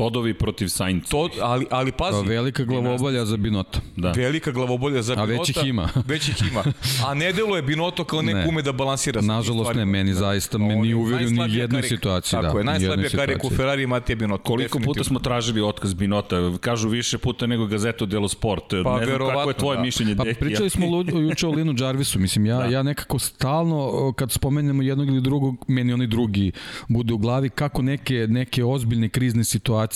Todovi 0.00 0.34
protiv 0.34 0.68
Sainz. 0.68 1.08
Tod, 1.08 1.30
ali, 1.40 1.66
ali 1.70 1.92
pazi. 1.92 2.22
Pa 2.24 2.28
velika 2.28 2.64
glavobolja 2.64 3.24
za 3.24 3.36
Binota. 3.36 3.80
Da. 3.96 4.12
Velika 4.12 4.50
glavobolja 4.50 5.02
za 5.02 5.14
Binota. 5.14 5.32
A 5.32 5.38
već 5.38 5.48
ih 5.48 5.56
ima. 5.64 5.88
već 6.12 6.28
ih 6.28 6.36
ima. 6.50 6.64
A 7.06 7.14
ne 7.14 7.32
deluje 7.32 7.62
Binoto 7.62 8.04
kao 8.04 8.22
neko 8.22 8.38
ne. 8.38 8.48
ume 8.48 8.62
da 8.62 8.72
balansira. 8.72 9.20
Nažalost 9.20 9.74
ne, 9.74 9.84
meni 9.84 10.14
zaista 10.14 10.58
me 10.58 10.76
nije 10.76 10.96
uverio 10.96 11.30
ni 11.30 11.54
jednu 11.54 11.82
situaciju. 11.82 12.38
Tako 12.42 12.52
da, 12.52 12.58
je, 12.58 12.64
najslabija 12.64 13.10
karika 13.10 13.46
u 13.46 13.50
Ferrari 13.50 13.86
Matija 13.86 14.16
Binotto. 14.16 14.44
Koliko 14.44 14.78
puta 14.78 15.04
smo 15.04 15.18
tražili 15.18 15.60
otkaz 15.60 15.94
Binota? 15.94 16.52
Kažu 16.60 16.88
više 16.88 17.18
puta 17.18 17.46
nego 17.46 17.66
Gazeto 17.66 18.06
dello 18.06 18.28
Sport. 18.28 18.64
Pa, 18.84 19.00
ne 19.00 19.06
znam 19.06 19.18
kako 19.18 19.50
je 19.50 19.54
tvoje 19.54 19.76
da. 19.76 19.82
mišljenje. 19.82 20.16
Pa 20.16 20.24
pričali 20.40 20.70
smo 20.70 20.86
juče 21.20 21.46
o 21.46 21.50
Linu 21.50 21.74
Jarvisu. 21.78 22.18
Mislim, 22.18 22.46
ja, 22.46 22.58
da. 22.58 22.64
ja 22.64 22.82
nekako 22.82 23.18
stalno, 23.18 24.12
kad 24.16 24.32
spomenemo 24.32 24.82
jednog 24.82 25.08
ili 25.08 25.20
drugog, 25.20 25.64
meni 25.68 25.92
oni 25.92 26.06
drugi 26.06 26.52
bude 26.88 27.14
u 27.14 27.18
glavi 27.18 27.50
kako 27.50 27.82
neke, 27.82 28.26
neke 28.28 28.64
ozbiljne 28.64 29.08
krizne 29.08 29.44
situacije 29.44 29.89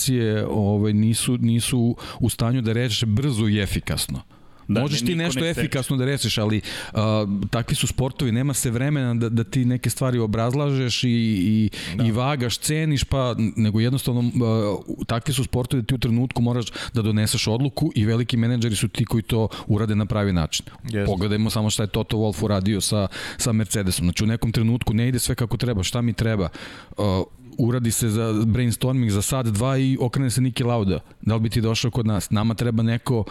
ovaj, 0.49 0.93
nisu, 0.93 1.37
nisu 1.37 1.95
u 2.19 2.29
stanju 2.29 2.61
da 2.61 2.73
reše 2.73 3.05
brzo 3.05 3.47
i 3.47 3.59
efikasno. 3.59 4.21
Da, 4.67 4.81
Možeš 4.81 5.01
ti 5.05 5.15
nešto 5.15 5.39
ne 5.39 5.49
efikasno 5.49 5.97
da 5.97 6.05
rešiš, 6.05 6.37
ali 6.37 6.61
uh, 6.93 6.99
takvi 7.49 7.75
su 7.75 7.87
sportovi, 7.87 8.31
nema 8.31 8.53
se 8.53 8.71
vremena 8.71 9.13
da, 9.13 9.29
da 9.29 9.43
ti 9.43 9.65
neke 9.65 9.89
stvari 9.89 10.19
obrazlažeš 10.19 11.03
i, 11.03 11.09
i, 11.09 11.69
da. 11.95 12.05
i 12.05 12.11
vagaš, 12.11 12.57
ceniš, 12.57 13.03
pa 13.03 13.35
nego 13.55 13.79
jednostavno 13.79 14.19
uh, 14.19 15.05
takvi 15.07 15.33
su 15.33 15.43
sportovi 15.43 15.81
da 15.81 15.87
ti 15.87 15.95
u 15.95 15.97
trenutku 15.97 16.41
moraš 16.41 16.65
da 16.93 17.01
doneseš 17.01 17.47
odluku 17.47 17.91
i 17.95 18.05
veliki 18.05 18.37
menadžeri 18.37 18.75
su 18.75 18.87
ti 18.87 19.05
koji 19.05 19.23
to 19.23 19.47
urade 19.67 19.95
na 19.95 20.05
pravi 20.05 20.33
način. 20.33 20.65
Yes. 20.83 21.05
Pogledajmo 21.05 21.49
samo 21.49 21.69
šta 21.69 21.83
je 21.83 21.87
Toto 21.87 22.17
Wolff 22.17 22.43
uradio 22.43 22.81
sa, 22.81 23.07
sa 23.37 23.51
Mercedesom. 23.51 24.05
Znači 24.05 24.23
u 24.23 24.27
nekom 24.27 24.51
trenutku 24.51 24.93
ne 24.93 25.07
ide 25.07 25.19
sve 25.19 25.35
kako 25.35 25.57
treba, 25.57 25.83
šta 25.83 26.01
mi 26.01 26.13
treba. 26.13 26.49
Uh, 26.97 27.05
uradi 27.57 27.91
se 27.91 28.09
za 28.09 28.33
brainstorming 28.45 29.11
za 29.11 29.21
sad 29.21 29.47
dva 29.47 29.77
i 29.77 29.97
okrene 30.01 30.29
se 30.29 30.41
Niki 30.41 30.63
Lauda. 30.63 30.99
Da 31.21 31.33
li 31.33 31.39
bi 31.39 31.49
ti 31.49 31.61
došao 31.61 31.91
kod 31.91 32.05
nas? 32.07 32.29
Nama 32.29 32.53
treba 32.53 32.83
neko 32.83 33.23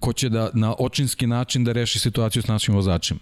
ko 0.00 0.12
će 0.12 0.28
da 0.28 0.50
na 0.54 0.74
očinski 0.78 1.26
način 1.26 1.64
da 1.64 1.72
reši 1.72 1.98
situaciju 1.98 2.42
s 2.42 2.46
našim 2.46 2.74
vozačima. 2.74 3.20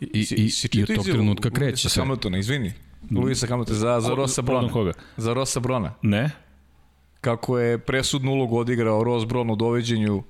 I, 0.00 0.24
si, 0.24 0.34
i, 0.34 0.50
si 0.50 0.68
i 0.72 0.82
od 0.82 0.94
tog 0.94 1.04
trenutka 1.04 1.50
kreće 1.50 1.88
se. 1.88 2.00
Hamiltona, 2.00 2.38
izvini. 2.38 2.72
Luisa 3.10 3.46
Hamiltona 3.46 3.78
za, 3.78 4.00
za 4.00 4.14
Rosa 4.14 4.42
Brona. 4.42 4.72
Koga? 4.72 4.92
Za 5.16 5.32
Rosa 5.32 5.60
Brona. 5.60 5.94
Ne. 6.02 6.30
Kako 7.20 7.58
je 7.58 7.78
presudnu 7.78 8.32
ulogu 8.32 8.58
odigrao 8.58 9.04
Ross 9.04 9.26
Brown 9.26 9.52
u 9.52 9.56
doveđenju 9.56 10.22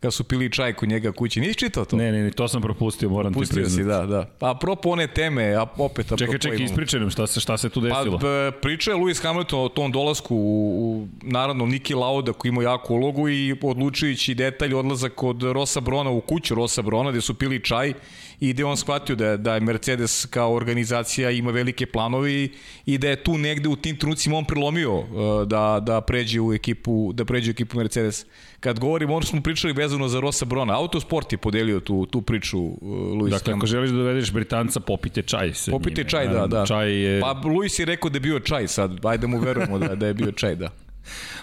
kad 0.00 0.14
su 0.14 0.24
pili 0.24 0.50
čaj 0.50 0.72
kod 0.72 0.88
njega 0.88 1.12
kući. 1.12 1.40
Nisi 1.40 1.54
čitao 1.54 1.84
to? 1.84 1.96
Ne, 1.96 2.12
ne, 2.12 2.22
ne, 2.22 2.30
to 2.30 2.48
sam 2.48 2.62
propustio, 2.62 3.08
moram 3.08 3.32
Pustio 3.32 3.54
ti 3.54 3.60
priznati. 3.60 3.82
si, 3.82 3.88
da, 3.88 4.06
da. 4.06 4.24
Pa 4.38 4.50
apropo 4.50 4.88
one 4.88 5.06
teme, 5.06 5.54
a 5.54 5.66
opet 5.78 6.06
Čekaj, 6.18 6.38
čekaj, 6.38 6.58
ispričaj 6.58 7.00
nam 7.00 7.10
šta 7.10 7.26
se, 7.26 7.40
šta 7.40 7.58
se 7.58 7.68
tu 7.68 7.80
Pa, 7.82 7.86
desilo. 7.88 8.18
b- 8.18 8.26
pričao 8.52 8.92
je 8.92 8.98
Lewis 8.98 9.22
Hamilton 9.22 9.60
o 9.60 9.68
tom 9.68 9.92
dolasku 9.92 10.36
u, 10.36 10.40
u 10.82 11.08
naravno 11.22 11.66
Niki 11.66 11.94
Lauda 11.94 12.32
koji 12.32 12.48
ima 12.48 12.62
jaku 12.62 12.94
ulogu 12.94 13.28
i 13.28 13.56
odlučujući 13.62 14.34
detalj 14.34 14.74
odlazak 14.74 15.22
od 15.22 15.42
Rosa 15.42 15.80
Brona 15.80 16.10
u 16.10 16.20
kuću 16.20 16.54
Rosa 16.54 16.82
Brona 16.82 17.10
gde 17.10 17.20
su 17.20 17.34
pili 17.34 17.60
čaj 17.60 17.92
i 18.40 18.52
gde 18.52 18.64
on 18.64 18.76
shvatio 18.76 19.16
da, 19.16 19.36
da 19.36 19.54
je 19.54 19.60
Mercedes 19.60 20.26
kao 20.30 20.54
organizacija 20.54 21.30
ima 21.30 21.50
velike 21.50 21.86
planove 21.86 22.48
i, 22.86 22.98
da 22.98 23.08
je 23.08 23.22
tu 23.24 23.38
negde 23.38 23.68
u 23.68 23.76
tim 23.76 23.96
trenucima 23.96 24.36
on 24.36 24.44
prilomio 24.44 24.98
uh, 24.98 25.06
da, 25.46 25.80
da 25.82 26.00
pređe 26.00 26.40
u 26.40 26.52
ekipu 26.52 27.12
da 27.12 27.24
pređe 27.24 27.50
u 27.50 27.52
ekipu 27.52 27.76
Mercedes. 27.78 28.26
Kad 28.60 28.80
govorimo, 28.80 29.14
ono 29.14 29.26
smo 29.26 29.42
pričali 29.42 29.72
vezano 29.72 30.08
za 30.08 30.20
Rosa 30.20 30.44
Brona, 30.44 30.76
Autosport 30.78 31.32
je 31.32 31.38
podelio 31.38 31.80
tu, 31.80 32.06
tu 32.06 32.22
priču 32.22 32.58
uh, 32.58 32.78
Lewis 32.82 33.30
Dakle, 33.30 33.36
ako 33.36 33.44
Hamilton. 33.44 33.66
želiš 33.66 33.90
da 33.90 33.96
dovedeš 33.96 34.32
Britanca, 34.32 34.80
popite 34.80 35.22
čaj 35.22 35.54
sa 35.54 35.70
Popite 35.70 36.00
njime. 36.00 36.10
čaj, 36.10 36.28
da, 36.28 36.46
da. 36.46 36.66
Čaj 36.66 36.92
je, 36.92 37.20
Pa 37.20 37.40
Luis 37.44 37.78
je 37.78 37.84
rekao 37.84 38.10
da 38.10 38.16
je 38.16 38.20
bio 38.20 38.40
čaj 38.40 38.68
sad, 38.68 39.06
ajde 39.06 39.26
mu 39.26 39.38
verujemo 39.38 39.78
da, 39.78 39.94
da 39.94 40.06
je 40.06 40.14
bio 40.14 40.32
čaj, 40.32 40.54
da. 40.54 40.70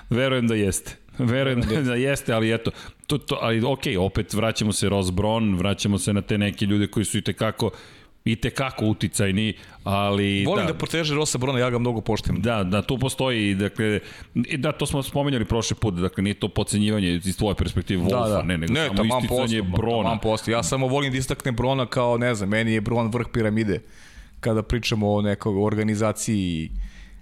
verujem 0.09 0.47
da 0.47 0.55
jeste. 0.55 0.95
Verujem 1.17 1.61
da 1.61 1.95
jeste, 1.95 2.33
ali 2.33 2.53
eto, 2.53 2.71
to, 3.07 3.17
to, 3.17 3.37
ali 3.41 3.63
okej, 3.65 3.97
opet 3.97 4.33
vraćamo 4.33 4.73
se 4.73 4.89
Ross 4.89 5.09
Brown, 5.09 5.57
vraćamo 5.57 5.97
se 5.97 6.13
na 6.13 6.21
te 6.21 6.37
neke 6.37 6.65
ljude 6.65 6.87
koji 6.87 7.05
su 7.05 7.17
i 7.17 7.21
tekako 7.21 7.71
i 8.25 8.35
tekako 8.35 8.85
uticajni, 8.85 9.53
ali 9.83 10.45
Volim 10.45 10.65
da, 10.65 10.71
da, 10.71 10.77
proteže 10.77 11.15
Rosa 11.15 11.37
Brona, 11.37 11.59
ja 11.59 11.69
ga 11.69 11.79
mnogo 11.79 12.01
poštujem. 12.01 12.41
Da, 12.41 12.63
da, 12.63 12.81
tu 12.81 12.97
postoji, 12.97 13.55
dakle, 13.55 13.99
da, 14.57 14.71
to 14.71 14.85
smo 14.85 15.03
spomenjali 15.03 15.45
prošle 15.45 15.77
put, 15.81 15.93
dakle, 15.93 16.23
nije 16.23 16.33
to 16.33 16.49
pocenjivanje 16.49 17.13
iz 17.13 17.37
tvoje 17.37 17.55
perspektive 17.55 18.03
Wolfa, 18.03 18.45
ne, 18.45 18.57
nego 18.57 18.73
ne, 18.73 18.87
samo 18.87 19.17
isticanje 19.17 19.61
posto, 19.61 19.77
Brona. 19.77 20.03
Taman 20.03 20.19
posto. 20.19 20.51
Ja 20.51 20.63
samo 20.63 20.87
volim 20.87 21.11
da 21.11 21.17
istaknem 21.17 21.55
Brona 21.55 21.85
kao, 21.85 22.17
ne 22.17 22.35
znam, 22.35 22.49
meni 22.49 22.73
je 22.73 22.81
Bron 22.81 23.11
vrh 23.11 23.27
piramide 23.33 23.81
kada 24.39 24.63
pričamo 24.63 25.13
o 25.13 25.21
nekoj 25.21 25.63
organizaciji 25.63 26.37
i, 26.37 26.69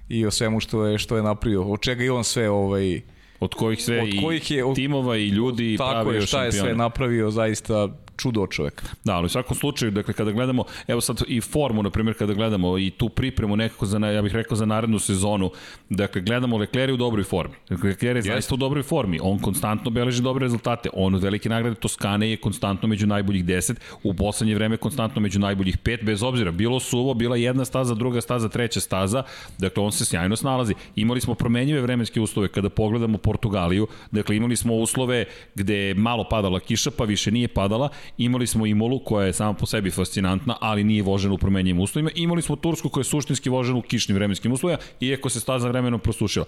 i 0.10 0.26
o 0.26 0.32
svemu 0.32 0.60
što 0.60 0.86
je 0.86 0.98
što 0.98 1.18
je 1.18 1.24
napravio. 1.24 1.64
Od 1.64 1.82
čega 1.82 2.04
i 2.04 2.10
on 2.10 2.24
sve 2.24 2.50
ovaj 2.50 3.02
Od 3.44 3.54
kojih 3.54 3.82
sve 3.82 4.02
Od 4.02 4.10
kojih 4.22 4.52
je- 4.52 4.60
i 4.62 4.76
timova 4.76 5.18
i 5.18 5.28
ljudi 5.28 5.76
tako 5.78 5.94
pravio 5.94 6.14
je 6.14 6.26
šta 6.28 6.44
je 6.44 6.52
sve 6.54 6.76
napravio 6.76 7.32
zaista 7.32 7.88
čudo 8.18 8.48
čovek. 8.48 8.84
Da, 9.04 9.16
ali 9.16 9.26
u 9.26 9.30
svakom 9.30 9.58
slučaju, 9.58 9.92
dakle, 9.92 10.14
kada 10.14 10.32
gledamo, 10.32 10.64
evo 10.88 11.02
sad 11.02 11.22
i 11.28 11.42
formu, 11.42 11.84
na 11.84 11.90
primjer, 11.90 12.18
kada 12.18 12.34
gledamo 12.34 12.78
i 12.78 12.90
tu 12.90 13.10
pripremu 13.10 13.56
nekako 13.56 13.86
za, 13.86 13.98
ja 13.98 14.22
bih 14.22 14.34
rekao, 14.34 14.58
za 14.58 14.66
narednu 14.66 15.00
sezonu, 15.00 15.52
dakle, 15.90 16.22
gledamo 16.22 16.58
Leclerc 16.58 16.90
je 16.90 16.94
u 16.94 16.98
dobroj 16.98 17.24
formi. 17.24 17.56
Dakle, 17.70 17.90
Leclerc 17.90 18.26
je 18.26 18.34
zaista 18.34 18.56
u 18.56 18.58
dobroj 18.58 18.84
formi. 18.84 19.20
On 19.22 19.40
konstantno 19.40 19.92
beleži 19.92 20.22
dobre 20.22 20.44
rezultate. 20.44 20.90
On 20.94 21.16
od 21.16 21.24
velike 21.24 21.50
nagrade 21.50 21.76
Toskane 21.76 22.30
je 22.30 22.38
konstantno 22.38 22.88
među 22.88 23.08
najboljih 23.08 23.46
10, 23.46 23.76
u 24.04 24.14
poslednje 24.14 24.56
vreme 24.56 24.78
konstantno 24.78 25.22
među 25.22 25.40
najboljih 25.40 25.78
5, 25.78 26.04
bez 26.06 26.24
obzira, 26.24 26.52
bilo 26.52 26.80
suvo, 26.80 27.14
bila 27.14 27.36
jedna 27.36 27.66
staza, 27.66 27.96
druga 27.96 28.22
staza, 28.22 28.50
treća 28.50 28.80
staza, 28.80 29.24
dakle, 29.58 29.84
on 29.84 29.92
se 29.92 30.06
sjajno 30.06 30.36
snalazi. 30.36 30.74
Imali 30.96 31.22
smo 31.22 31.36
promenjive 31.36 31.82
vremenske 31.82 32.22
uslove 32.22 32.48
kada 32.48 32.70
pogledamo 32.70 33.18
Portugaliju, 33.18 33.88
dakle, 34.12 34.38
imali 34.38 34.56
smo 34.56 34.76
uslove 34.76 35.26
gde 35.56 35.94
malo 35.94 36.26
padala 36.30 36.60
kiša, 36.60 36.92
pa 36.92 37.04
više 37.04 37.32
nije 37.32 37.48
padala, 37.48 37.90
imali 38.18 38.48
smo 38.48 38.66
Imolu 38.66 39.00
koja 39.00 39.26
je 39.26 39.34
sama 39.34 39.54
po 39.54 39.66
sebi 39.66 39.92
fascinantna, 39.92 40.58
ali 40.62 40.84
nije 40.84 41.04
vožena 41.04 41.34
u 41.34 41.38
promenjivim 41.38 41.82
uslovima, 41.82 42.10
imali 42.16 42.42
smo 42.42 42.56
Tursku 42.56 42.90
koja 42.90 43.02
je 43.02 43.06
suštinski 43.06 43.50
vožena 43.50 43.78
u 43.78 43.82
kišnim 43.82 44.16
vremenskim 44.16 44.52
uslovima, 44.52 44.80
iako 45.00 45.30
se 45.30 45.40
staza 45.40 45.68
vremenom 45.68 46.00
prosušila. 46.00 46.46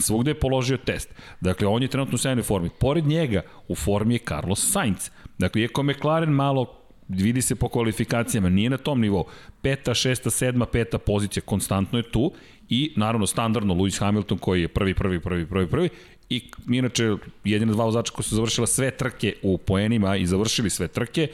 Svugde 0.00 0.30
je 0.30 0.40
položio 0.40 0.76
test. 0.76 1.14
Dakle, 1.40 1.66
on 1.66 1.82
je 1.82 1.88
trenutno 1.88 2.14
u 2.14 2.18
sjajnoj 2.18 2.42
formi. 2.42 2.70
Pored 2.80 3.06
njega, 3.06 3.42
u 3.68 3.74
formi 3.74 4.14
je 4.14 4.18
Carlos 4.28 4.70
Sainz. 4.72 5.10
Dakle, 5.38 5.62
iako 5.62 5.82
McLaren 5.82 6.30
malo 6.30 6.80
vidi 7.08 7.42
se 7.42 7.54
po 7.54 7.68
kvalifikacijama, 7.68 8.48
nije 8.48 8.70
na 8.70 8.76
tom 8.76 9.00
nivou. 9.00 9.24
Peta, 9.62 9.94
šesta, 9.94 10.30
sedma, 10.30 10.66
peta 10.66 10.98
pozicija, 10.98 11.42
konstantno 11.46 11.98
je 11.98 12.10
tu 12.10 12.32
i 12.68 12.92
naravno 12.96 13.26
standardno 13.26 13.74
Lewis 13.74 14.00
Hamilton 14.00 14.38
koji 14.38 14.62
je 14.62 14.68
prvi, 14.68 14.94
prvi, 14.94 15.20
prvi, 15.20 15.46
prvi, 15.46 15.68
prvi 15.68 15.88
i 16.30 16.50
inače 16.70 17.16
jedina 17.44 17.72
dva 17.72 17.84
vozača 17.84 18.12
koji 18.12 18.24
su 18.24 18.34
završila 18.34 18.66
sve 18.66 18.90
trke 18.90 19.34
u 19.42 19.58
poenima 19.58 20.16
i 20.16 20.26
završili 20.26 20.70
sve 20.70 20.88
trke 20.88 21.28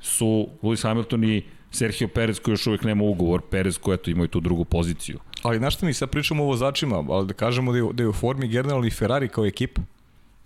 su 0.00 0.48
Lewis 0.62 0.82
Hamilton 0.82 1.24
i 1.24 1.42
Sergio 1.70 2.08
Perez 2.08 2.40
koji 2.40 2.52
još 2.52 2.66
uvek 2.66 2.84
nema 2.84 3.04
ugovor, 3.04 3.40
Perez 3.50 3.78
koji 3.78 3.94
eto 3.94 4.10
imaju 4.10 4.28
tu 4.28 4.40
drugu 4.40 4.64
poziciju. 4.64 5.18
Ali 5.42 5.58
znaš 5.58 5.74
šta 5.74 5.86
mi 5.86 5.94
sad 5.94 6.10
pričamo 6.10 6.42
o 6.44 6.46
vozačima, 6.46 7.04
ali 7.08 7.26
da 7.26 7.34
kažemo 7.34 7.72
da 7.72 7.78
je, 7.78 7.84
da 7.92 8.02
je 8.02 8.08
u 8.08 8.12
formi 8.12 8.48
generalno 8.48 8.86
i 8.86 8.90
Ferrari 8.90 9.28
kao 9.28 9.46
ekipa. 9.46 9.82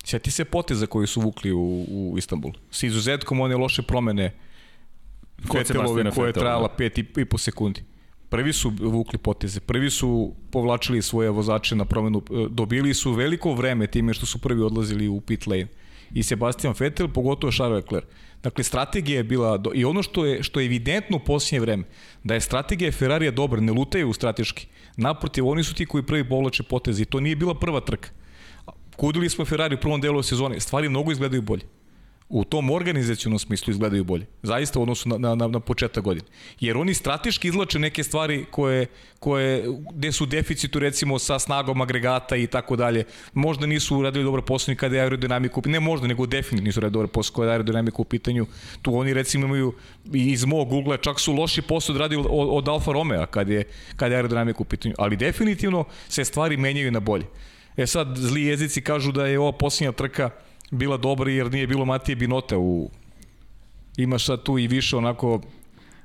Sjeti 0.04 0.30
se 0.30 0.44
poteza 0.44 0.86
koji 0.86 1.06
su 1.06 1.20
vukli 1.20 1.52
u, 1.52 1.84
u 1.88 2.14
Istanbul. 2.18 2.52
S 2.70 2.82
izuzetkom 2.82 3.40
one 3.40 3.56
loše 3.56 3.82
promene 3.82 4.32
Fetelove 5.52 6.10
koja 6.10 6.26
je 6.26 6.32
trajala 6.32 6.68
da. 6.78 6.84
i, 6.84 7.04
i 7.16 7.24
po 7.24 7.38
sekundi. 7.38 7.82
Prvi 8.28 8.52
su 8.52 8.72
vukli 8.80 9.18
poteze, 9.18 9.60
prvi 9.60 9.90
su 9.90 10.34
povlačili 10.50 11.02
svoje 11.02 11.30
vozače 11.30 11.76
na 11.76 11.84
promenu, 11.84 12.22
e, 12.30 12.46
dobili 12.50 12.94
su 12.94 13.12
veliko 13.12 13.54
vreme 13.54 13.86
time 13.86 14.14
što 14.14 14.26
su 14.26 14.38
prvi 14.38 14.62
odlazili 14.62 15.08
u 15.08 15.20
pit 15.20 15.46
lane. 15.46 15.66
I 16.14 16.22
Sebastian 16.22 16.74
Vettel, 16.78 17.08
pogotovo 17.08 17.52
Charles 17.52 17.76
Leclerc. 17.76 18.06
Dakle, 18.42 18.64
strategija 18.64 19.16
je 19.16 19.24
bila, 19.24 19.56
do, 19.58 19.70
i 19.74 19.84
ono 19.84 20.02
što 20.02 20.24
je, 20.24 20.42
što 20.42 20.60
je 20.60 20.66
evidentno 20.66 21.16
u 21.16 21.20
posljednje 21.20 21.60
vreme, 21.60 21.84
da 22.24 22.34
je 22.34 22.40
strategija 22.40 22.92
Ferrarija 22.92 23.30
dobra, 23.30 23.60
ne 23.60 23.72
lutaju 23.72 24.12
strateški. 24.12 24.66
Naprotiv, 24.96 25.46
oni 25.46 25.64
su 25.64 25.74
ti 25.74 25.86
koji 25.86 26.06
prvi 26.06 26.28
povlače 26.28 26.62
poteze 26.62 27.02
i 27.02 27.04
to 27.04 27.20
nije 27.20 27.36
bila 27.36 27.54
prva 27.54 27.80
trka. 27.80 28.10
Kudili 28.96 29.30
smo 29.30 29.44
Ferrari 29.44 29.74
u 29.74 29.80
prvom 29.80 30.00
delu 30.00 30.22
sezone, 30.22 30.60
stvari 30.60 30.88
mnogo 30.88 31.12
izgledaju 31.12 31.42
bolje. 31.42 31.62
U 32.28 32.44
tom 32.44 32.70
organizacionom 32.70 33.38
smislu 33.38 33.70
izgledaju 33.70 34.04
bolje. 34.04 34.26
Zaista 34.42 34.78
u 34.78 34.82
odnosu 34.82 35.08
na, 35.08 35.34
na, 35.34 35.46
na, 35.46 35.60
početak 35.60 36.04
godine. 36.04 36.26
Jer 36.60 36.76
oni 36.76 36.94
strateški 36.94 37.48
izlače 37.48 37.78
neke 37.78 38.04
stvari 38.04 38.44
koje, 38.50 38.86
koje, 39.18 39.64
gde 39.94 40.12
su 40.12 40.26
deficitu 40.26 40.78
recimo 40.78 41.18
sa 41.18 41.38
snagom 41.38 41.80
agregata 41.80 42.36
i 42.36 42.46
tako 42.46 42.76
dalje. 42.76 43.04
Možda 43.34 43.66
nisu 43.66 43.96
uradili 43.96 44.24
dobro 44.24 44.42
posao 44.42 44.74
kada 44.74 44.96
je 44.96 45.02
aerodinamika 45.02 45.54
u 45.58 45.62
pitanju. 45.62 45.72
Ne 45.72 45.80
možda, 45.80 46.06
nego 46.06 46.26
definitivno 46.26 46.66
nisu 46.66 46.80
uradili 46.80 46.92
dobro 46.92 47.08
posao 47.08 47.34
kada 47.34 47.46
je 47.46 47.52
aerodinamika 47.52 47.96
u 47.98 48.04
pitanju. 48.04 48.46
Tu 48.82 48.98
oni 48.98 49.14
recimo 49.14 49.46
imaju 49.46 49.74
iz 50.12 50.44
mog 50.44 50.72
ugla 50.72 50.96
čak 50.96 51.20
su 51.20 51.32
loši 51.32 51.62
posao 51.62 51.94
odradili 51.94 52.22
od, 52.28 52.48
od 52.50 52.68
Alfa 52.68 52.92
Romeo 52.92 53.26
kad 53.26 53.48
je, 53.48 53.64
kad 53.96 54.10
je 54.10 54.16
aerodinamika 54.16 54.58
u 54.60 54.64
pitanju. 54.64 54.94
Ali 54.98 55.16
definitivno 55.16 55.84
se 56.08 56.24
stvari 56.24 56.56
menjaju 56.56 56.90
na 56.90 57.00
bolje. 57.00 57.26
E 57.76 57.86
sad, 57.86 58.16
zli 58.16 58.42
jezici 58.42 58.80
kažu 58.80 59.12
da 59.12 59.26
je 59.26 59.38
ova 59.38 59.52
posljednja 59.52 59.92
trka 59.92 60.30
bila 60.70 60.96
dobra 60.96 61.30
jer 61.30 61.52
nije 61.52 61.66
bilo 61.66 61.84
Matije 61.84 62.16
Binota 62.16 62.58
u... 62.58 62.90
Imaš 63.96 64.26
sad 64.26 64.42
tu 64.42 64.58
i 64.58 64.68
više 64.68 64.96
onako 64.96 65.40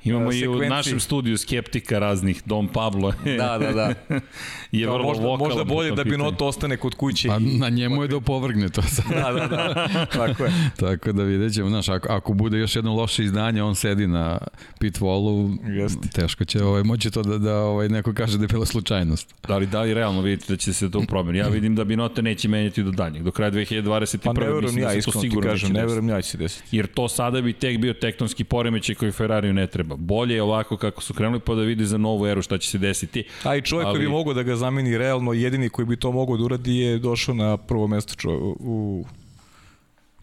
Imamo 0.03 0.31
e, 0.31 0.35
i 0.35 0.47
u 0.47 0.55
našem 0.59 0.99
studiju 0.99 1.37
skeptika 1.37 1.99
raznih, 1.99 2.41
Dom 2.45 2.67
Pablo 2.67 3.13
Da, 3.37 3.57
da, 3.57 3.71
da. 3.71 3.93
je 4.71 4.85
Kao 4.85 4.93
vrlo 4.93 5.07
možda, 5.07 5.23
vokalan 5.23 5.47
možda 5.49 5.63
bolje 5.63 5.91
da. 5.91 6.03
Binotto 6.03 6.45
ostane 6.47 6.77
kod 6.77 6.95
kuće. 6.95 7.27
Pa 7.27 7.37
i- 7.37 7.57
na 7.57 7.69
njemu 7.69 8.01
je 8.01 8.07
da 8.07 8.17
opovrgne 8.17 8.69
to 8.69 8.81
sad. 8.81 9.05
Da, 9.09 9.31
da, 9.31 9.47
da. 9.47 9.87
Tako 10.19 10.45
je. 10.45 10.51
Tako 10.77 11.11
da 11.11 11.23
vidjet 11.23 11.53
ćemo, 11.53 11.69
znaš, 11.69 11.89
ako, 11.89 12.13
ako 12.13 12.33
bude 12.33 12.57
još 12.57 12.75
jedno 12.75 12.95
loše 12.95 13.23
izdanje, 13.23 13.63
on 13.63 13.75
sedi 13.75 14.07
na 14.07 14.37
pit 14.79 14.99
wallu, 14.99 15.57
Jeste. 15.81 16.07
teško 16.09 16.45
će 16.45 16.63
ovaj, 16.63 16.83
moći 16.83 17.11
to 17.11 17.21
da, 17.23 17.37
da 17.37 17.55
ovaj, 17.55 17.89
neko 17.89 18.13
kaže 18.13 18.37
da 18.37 18.43
je 18.43 18.47
bila 18.47 18.65
slučajnost. 18.65 19.35
Da 19.47 19.57
li, 19.57 19.65
da 19.65 19.81
li 19.81 19.93
realno 19.93 20.21
vidite 20.21 20.53
da 20.53 20.57
će 20.57 20.73
se 20.73 20.91
to 20.91 21.01
promeni? 21.01 21.37
Ja 21.37 21.47
vidim 21.47 21.75
da 21.75 21.83
Binota 21.83 22.21
neće 22.21 22.47
menjati 22.47 22.83
do 22.83 22.91
daljnjeg. 22.91 23.23
Do 23.23 23.31
kraja 23.31 23.51
2021. 23.51 24.17
Pa 24.17 24.33
ne 24.33 24.39
verujem 24.39 24.63
mislim 24.63 24.83
ja, 24.83 24.89
da 24.89 24.93
iskreno 24.95 25.21
ti 25.21 25.27
sigurno 25.29 25.49
kažem, 25.51 25.71
ne 25.71 25.79
verujem 25.81 26.09
ja 26.09 26.21
će 26.21 26.29
se 26.29 26.37
desiti. 26.37 26.75
Jer 26.77 26.87
to 26.87 27.07
sada 27.07 27.41
bi 27.41 27.53
tek 27.53 27.77
bio 27.77 27.93
tektonski 27.93 28.43
poremećaj 28.43 28.95
koji 28.95 29.11
Ferrariju 29.11 29.53
ne 29.53 29.67
treba. 29.67 29.90
Bolje 29.95 30.35
je 30.35 30.41
ovako 30.43 30.77
kako 30.77 31.01
su 31.01 31.13
krenuli 31.13 31.39
pa 31.39 31.55
da 31.55 31.61
vidi 31.61 31.85
za 31.85 31.97
novu 31.97 32.27
eru 32.27 32.41
šta 32.41 32.57
će 32.57 32.69
se 32.69 32.77
desiti. 32.77 33.23
A 33.43 33.55
i 33.55 33.61
čovjek 33.61 33.87
Ali- 33.87 33.93
koji 33.97 34.07
bi 34.07 34.11
mogao 34.11 34.33
da 34.33 34.43
ga 34.43 34.55
zameni 34.55 34.97
realno, 34.97 35.33
jedini 35.33 35.69
koji 35.69 35.85
bi 35.85 35.95
to 35.97 36.11
mogao 36.11 36.37
da 36.37 36.43
uradi 36.43 36.75
je 36.77 36.99
došao 36.99 37.35
na 37.35 37.57
prvo 37.57 37.87
mesto 37.87 38.15
čo, 38.15 38.29
u 38.59 39.05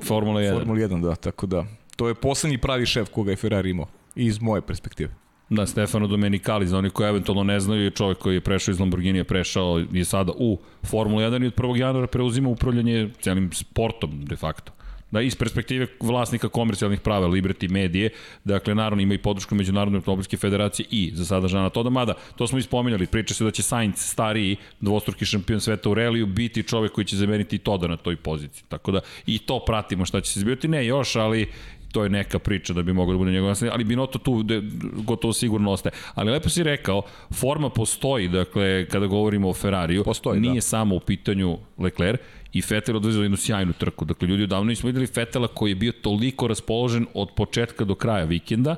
Formula 0.02 0.40
1. 0.40 0.58
Formuli 0.58 0.80
1, 0.80 1.02
da, 1.02 1.14
tako 1.14 1.46
da. 1.46 1.64
To 1.96 2.08
je 2.08 2.14
poslednji 2.14 2.58
pravi 2.58 2.86
šef 2.86 3.08
koga 3.08 3.30
je 3.30 3.36
Ferrari 3.36 3.70
imao, 3.70 3.86
iz 4.14 4.40
moje 4.40 4.62
perspektive. 4.62 5.10
Da, 5.50 5.66
Stefano 5.66 6.06
Domenicali, 6.06 6.66
za 6.66 6.78
oni 6.78 6.90
koji 6.90 7.08
eventualno 7.08 7.44
ne 7.44 7.60
znaju, 7.60 7.82
je 7.82 7.90
čovjek 7.90 8.18
koji 8.18 8.34
je 8.34 8.40
prešao 8.40 8.72
iz 8.72 8.80
Lamborghinija, 8.80 9.24
prešao 9.24 9.84
je 9.92 10.04
sada 10.04 10.32
u 10.38 10.58
Formulu 10.82 11.20
1 11.20 11.44
i 11.44 11.46
od 11.46 11.54
1. 11.54 11.76
januara 11.76 12.06
preuzima 12.06 12.48
upravljanje 12.48 13.10
celim 13.20 13.52
sportom, 13.52 14.24
de 14.24 14.36
facto. 14.36 14.72
Da, 15.10 15.20
iz 15.20 15.36
perspektive 15.36 15.86
vlasnika 16.00 16.48
komercijalnih 16.48 17.00
prava, 17.00 17.26
Liberty 17.26 17.70
Medije, 17.70 18.10
dakle, 18.44 18.74
naravno 18.74 19.02
ima 19.02 19.14
i 19.14 19.18
podršku 19.18 19.54
Međunarodne 19.54 19.96
automobilske 19.96 20.36
federacije 20.36 20.86
i 20.90 21.10
za 21.14 21.24
sada 21.24 21.48
Žana 21.48 21.70
Toda, 21.70 21.90
mada, 21.90 22.14
to 22.36 22.46
smo 22.46 22.58
ispominjali, 22.58 23.06
priča 23.06 23.34
se 23.34 23.44
da 23.44 23.50
će 23.50 23.62
Sainz, 23.62 23.96
stariji 23.96 24.56
dvostruki 24.80 25.24
šampion 25.24 25.60
sveta 25.60 25.90
u 25.90 25.94
reliju, 25.94 26.26
biti 26.26 26.62
čovek 26.62 26.92
koji 26.92 27.04
će 27.04 27.16
zameniti 27.16 27.58
Toda 27.58 27.86
na 27.86 27.96
toj 27.96 28.16
poziciji. 28.16 28.64
Tako 28.68 28.92
da 28.92 29.00
i 29.26 29.38
to 29.38 29.64
pratimo 29.66 30.04
šta 30.04 30.20
će 30.20 30.32
se 30.32 30.40
zbivati, 30.40 30.68
ne 30.68 30.86
još, 30.86 31.16
ali 31.16 31.48
to 31.92 32.02
je 32.02 32.10
neka 32.10 32.38
priča 32.38 32.72
da 32.72 32.82
bi 32.82 32.92
mogao 32.92 33.12
da 33.12 33.18
bude 33.18 33.30
njegov 33.30 33.48
naslednik, 33.48 33.74
ali 33.74 33.84
Binotto 33.84 34.18
tu 34.18 34.42
de, 34.42 34.62
gotovo 34.96 35.32
sigurno 35.32 35.70
ostaje. 35.70 35.92
Ali 36.14 36.30
lepo 36.30 36.48
si 36.48 36.62
rekao, 36.62 37.02
forma 37.30 37.70
postoji, 37.70 38.28
dakle, 38.28 38.86
kada 38.86 39.06
govorimo 39.06 39.48
o 39.48 39.54
Ferrariju, 39.54 40.04
Postoji, 40.04 40.40
nije 40.40 40.54
da. 40.54 40.60
samo 40.60 40.94
u 40.94 41.00
pitanju 41.00 41.58
Leclerc, 41.78 42.20
i 42.52 42.62
Vettel 42.70 42.96
odvezao 42.96 43.22
jednu 43.22 43.36
sjajnu 43.36 43.72
trku. 43.72 44.04
Dakle, 44.04 44.28
ljudi 44.28 44.42
odavno 44.42 44.68
nismo 44.68 44.86
videli 44.86 45.08
Vettela 45.14 45.48
koji 45.48 45.70
je 45.70 45.74
bio 45.74 45.92
toliko 45.92 46.48
raspoložen 46.48 47.06
od 47.14 47.28
početka 47.36 47.84
do 47.84 47.94
kraja 47.94 48.24
vikenda. 48.24 48.76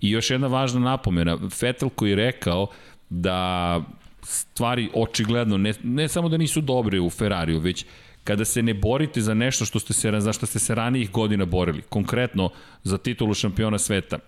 I 0.00 0.10
još 0.10 0.30
jedna 0.30 0.46
važna 0.46 0.80
napomena, 0.80 1.38
Vettel 1.60 1.88
koji 1.88 2.10
je 2.10 2.16
rekao 2.16 2.66
da 3.10 3.80
stvari 4.22 4.90
očigledno, 4.94 5.58
ne, 5.58 5.74
ne 5.82 6.08
samo 6.08 6.28
da 6.28 6.36
nisu 6.36 6.60
dobre 6.60 7.00
u 7.00 7.10
Ferrariju, 7.10 7.58
već 7.58 7.84
kada 8.24 8.44
se 8.44 8.62
ne 8.62 8.74
borite 8.74 9.20
za 9.20 9.34
nešto 9.34 9.64
što 9.64 9.78
ste 9.78 9.92
se, 9.92 10.20
za 10.20 10.32
što 10.32 10.46
ste 10.46 10.58
se 10.58 10.74
ranijih 10.74 11.10
godina 11.10 11.44
borili, 11.44 11.82
konkretno 11.82 12.50
za 12.84 12.98
titulu 12.98 13.34
šampiona 13.34 13.78
sveta, 13.78 14.18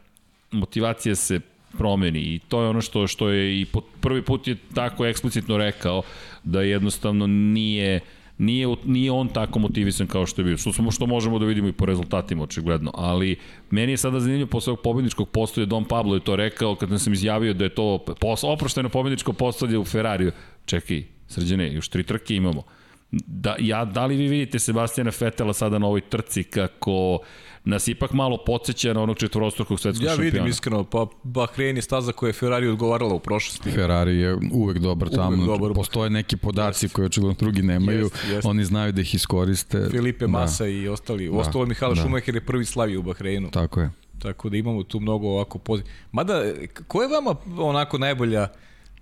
motivacija 0.50 1.14
se 1.14 1.40
promeni 1.78 2.20
i 2.20 2.40
to 2.48 2.62
je 2.62 2.68
ono 2.68 2.80
što 2.80 3.06
što 3.06 3.28
je 3.28 3.60
i 3.60 3.64
po, 3.64 3.80
prvi 3.80 4.22
put 4.22 4.48
je 4.48 4.56
tako 4.74 5.06
eksplicitno 5.06 5.56
rekao 5.56 6.02
da 6.44 6.62
jednostavno 6.62 7.26
nije 7.26 8.00
nije, 8.38 8.76
nije 8.84 9.12
on 9.12 9.28
tako 9.28 9.58
motivisan 9.58 10.06
kao 10.06 10.26
što 10.26 10.40
je 10.40 10.44
bio. 10.44 10.56
Što, 10.56 10.90
što 10.90 11.06
možemo 11.06 11.38
da 11.38 11.46
vidimo 11.46 11.68
i 11.68 11.72
po 11.72 11.86
rezultatima, 11.86 12.42
očigledno. 12.42 12.90
Ali 12.94 13.36
meni 13.70 13.92
je 13.92 13.96
sada 13.96 14.20
zanimljivo 14.20 14.50
posle 14.50 14.70
ovog 14.70 14.82
pobedničkog 14.82 15.28
postolja, 15.28 15.66
Don 15.66 15.84
Pablo 15.84 16.14
je 16.14 16.20
to 16.20 16.36
rekao 16.36 16.74
kad 16.74 17.00
sam 17.00 17.12
izjavio 17.12 17.54
da 17.54 17.64
je 17.64 17.74
to 17.74 18.04
pos, 18.20 18.44
oprošteno 18.44 18.88
pobedničko 18.88 19.32
postolje 19.32 19.78
u 19.78 19.84
Ferrariju. 19.84 20.32
Čekaj, 20.64 21.04
srđane, 21.28 21.72
još 21.74 21.88
tri 21.88 22.02
trke 22.02 22.36
imamo. 22.36 22.62
Da, 23.10 23.56
ja, 23.58 23.84
da 23.84 24.06
li 24.06 24.16
vi 24.16 24.28
vidite 24.28 24.58
Sebastijana 24.58 25.10
Fetela 25.10 25.52
sada 25.52 25.78
na 25.78 25.86
ovoj 25.86 26.00
trci 26.00 26.44
kako 26.44 27.18
nas 27.64 27.88
ipak 27.88 28.12
malo 28.12 28.38
podsjeća 28.46 28.92
na 28.92 29.02
onog 29.02 29.18
četvorostrukog 29.18 29.80
svetskog 29.80 30.04
ja 30.04 30.10
šampiona? 30.10 30.26
Ja 30.26 30.32
vidim 30.32 30.46
iskreno, 30.50 30.84
pa 30.84 31.06
Bahrein 31.22 31.76
je 31.76 31.82
staza 31.82 32.12
koja 32.12 32.28
je 32.28 32.32
Ferrari 32.32 32.68
odgovarala 32.68 33.14
u 33.14 33.18
prošlosti. 33.18 33.70
Ferrari 33.70 34.16
je 34.16 34.38
uvek 34.52 34.78
dobar 34.78 35.08
tamo. 35.08 35.36
Uvek 35.36 35.46
dobar. 35.46 35.74
Postoje 35.74 36.10
neki 36.10 36.36
podaci 36.36 36.88
yes. 36.88 36.92
koje 36.92 37.06
očigledno 37.06 37.36
drugi 37.38 37.62
nemaju. 37.62 38.08
Yes, 38.08 38.36
yes. 38.36 38.48
Oni 38.48 38.64
znaju 38.64 38.92
da 38.92 39.00
ih 39.00 39.14
iskoriste. 39.14 39.88
Filipe 39.90 40.26
Massa 40.26 40.64
da. 40.64 40.70
i 40.70 40.88
ostali. 40.88 41.28
Da. 41.28 41.36
Ostalo 41.36 41.66
Mihala 41.66 41.94
da. 41.94 42.00
Schumacher 42.00 42.34
je 42.34 42.40
prvi 42.40 42.64
slavio 42.64 43.00
u 43.00 43.02
Bahreinu. 43.02 43.50
Tako 43.50 43.80
je. 43.80 43.90
Tako 44.18 44.48
da 44.48 44.56
imamo 44.56 44.82
tu 44.82 45.00
mnogo 45.00 45.28
ovako 45.28 45.58
poziv. 45.58 45.86
Mada, 46.12 46.42
ko 46.88 47.02
je 47.02 47.08
vama 47.08 47.36
onako 47.58 47.98
najbolja 47.98 48.48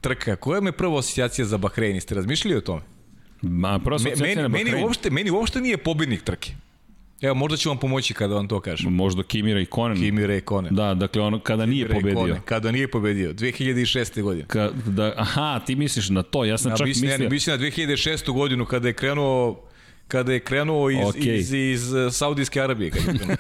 trka? 0.01 0.37
Koja 0.37 0.57
je 0.57 0.61
me 0.61 0.73
prva 0.73 0.99
asocijacija 0.99 1.45
za 1.45 1.59
Bahrein? 1.59 2.01
Ste 2.01 2.15
razmišljali 2.15 2.57
o 2.57 2.61
tome? 2.61 2.83
Ma, 3.43 3.79
prva 3.79 3.97
asocijacija 3.97 4.49
meni, 4.49 4.71
meni, 4.71 4.85
uopšte, 4.85 5.11
meni 5.11 5.31
uopšte 5.31 5.61
nije 5.61 5.77
pobednik 5.77 6.23
trke. 6.23 6.53
Evo, 7.23 7.35
možda 7.35 7.57
ću 7.57 7.68
vam 7.68 7.79
pomoći 7.79 8.14
kada 8.14 8.35
vam 8.35 8.49
to 8.49 8.61
kažem. 8.61 8.93
Možda 8.93 9.23
Kimira 9.23 9.61
i 9.61 9.66
Konen. 9.66 9.99
Kimira 9.99 10.37
i 10.37 10.41
Konen. 10.41 10.75
Da, 10.75 10.95
dakle 10.95 11.23
ono 11.23 11.41
kada 11.41 11.64
Kimira 11.64 11.89
nije 11.89 12.01
pobedio. 12.01 12.20
Konen, 12.20 12.41
kada 12.45 12.73
nije 12.73 12.91
pobedio, 12.91 13.33
2006. 13.33 14.23
godine. 14.23 14.47
Ka, 14.47 14.70
da, 14.87 15.14
aha, 15.16 15.61
ti 15.66 15.77
misliš 15.77 16.09
na 16.09 16.23
to, 16.23 16.45
ja 16.45 16.59
sam 16.59 16.70
ja, 16.73 16.77
čak 16.77 16.87
mislim, 16.87 17.11
mislio... 17.11 17.25
Ja, 17.25 17.31
mislim 17.31 17.61
na 17.61 17.66
2006. 17.66 18.33
godinu 18.33 18.64
kada 18.64 18.89
je 18.89 18.95
krenuo 18.95 19.62
kada 20.09 20.33
je 20.33 20.41
krenuo 20.41 20.91
iz, 20.91 20.99
okay. 20.99 21.35
iz, 21.35 21.53
iz, 21.53 21.93
iz 21.93 22.14
Saudijske 22.14 22.61
Arabije 22.61 22.91
kad 22.91 23.14
je 23.14 23.18
krenuo. 23.18 23.37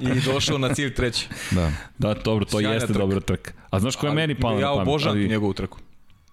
I 0.16 0.20
došao 0.20 0.58
na 0.58 0.74
cilj 0.74 0.94
treći. 0.94 1.28
Da, 1.50 1.72
da 1.98 2.14
dobro, 2.14 2.44
to 2.44 2.50
Sjajna 2.50 2.72
jeste 2.72 2.86
trka. 2.86 2.98
dobra 2.98 3.20
trka. 3.20 3.52
A 3.70 3.80
znaš 3.80 3.96
koja 3.96 4.10
je 4.10 4.14
meni 4.14 4.34
pala 4.34 4.60
ja 4.60 4.60
na 4.60 4.66
pamet? 4.66 4.78
Ja 4.78 4.82
obožavam 4.82 5.18
ali... 5.18 5.28
njegovu 5.28 5.52
trku. 5.52 5.78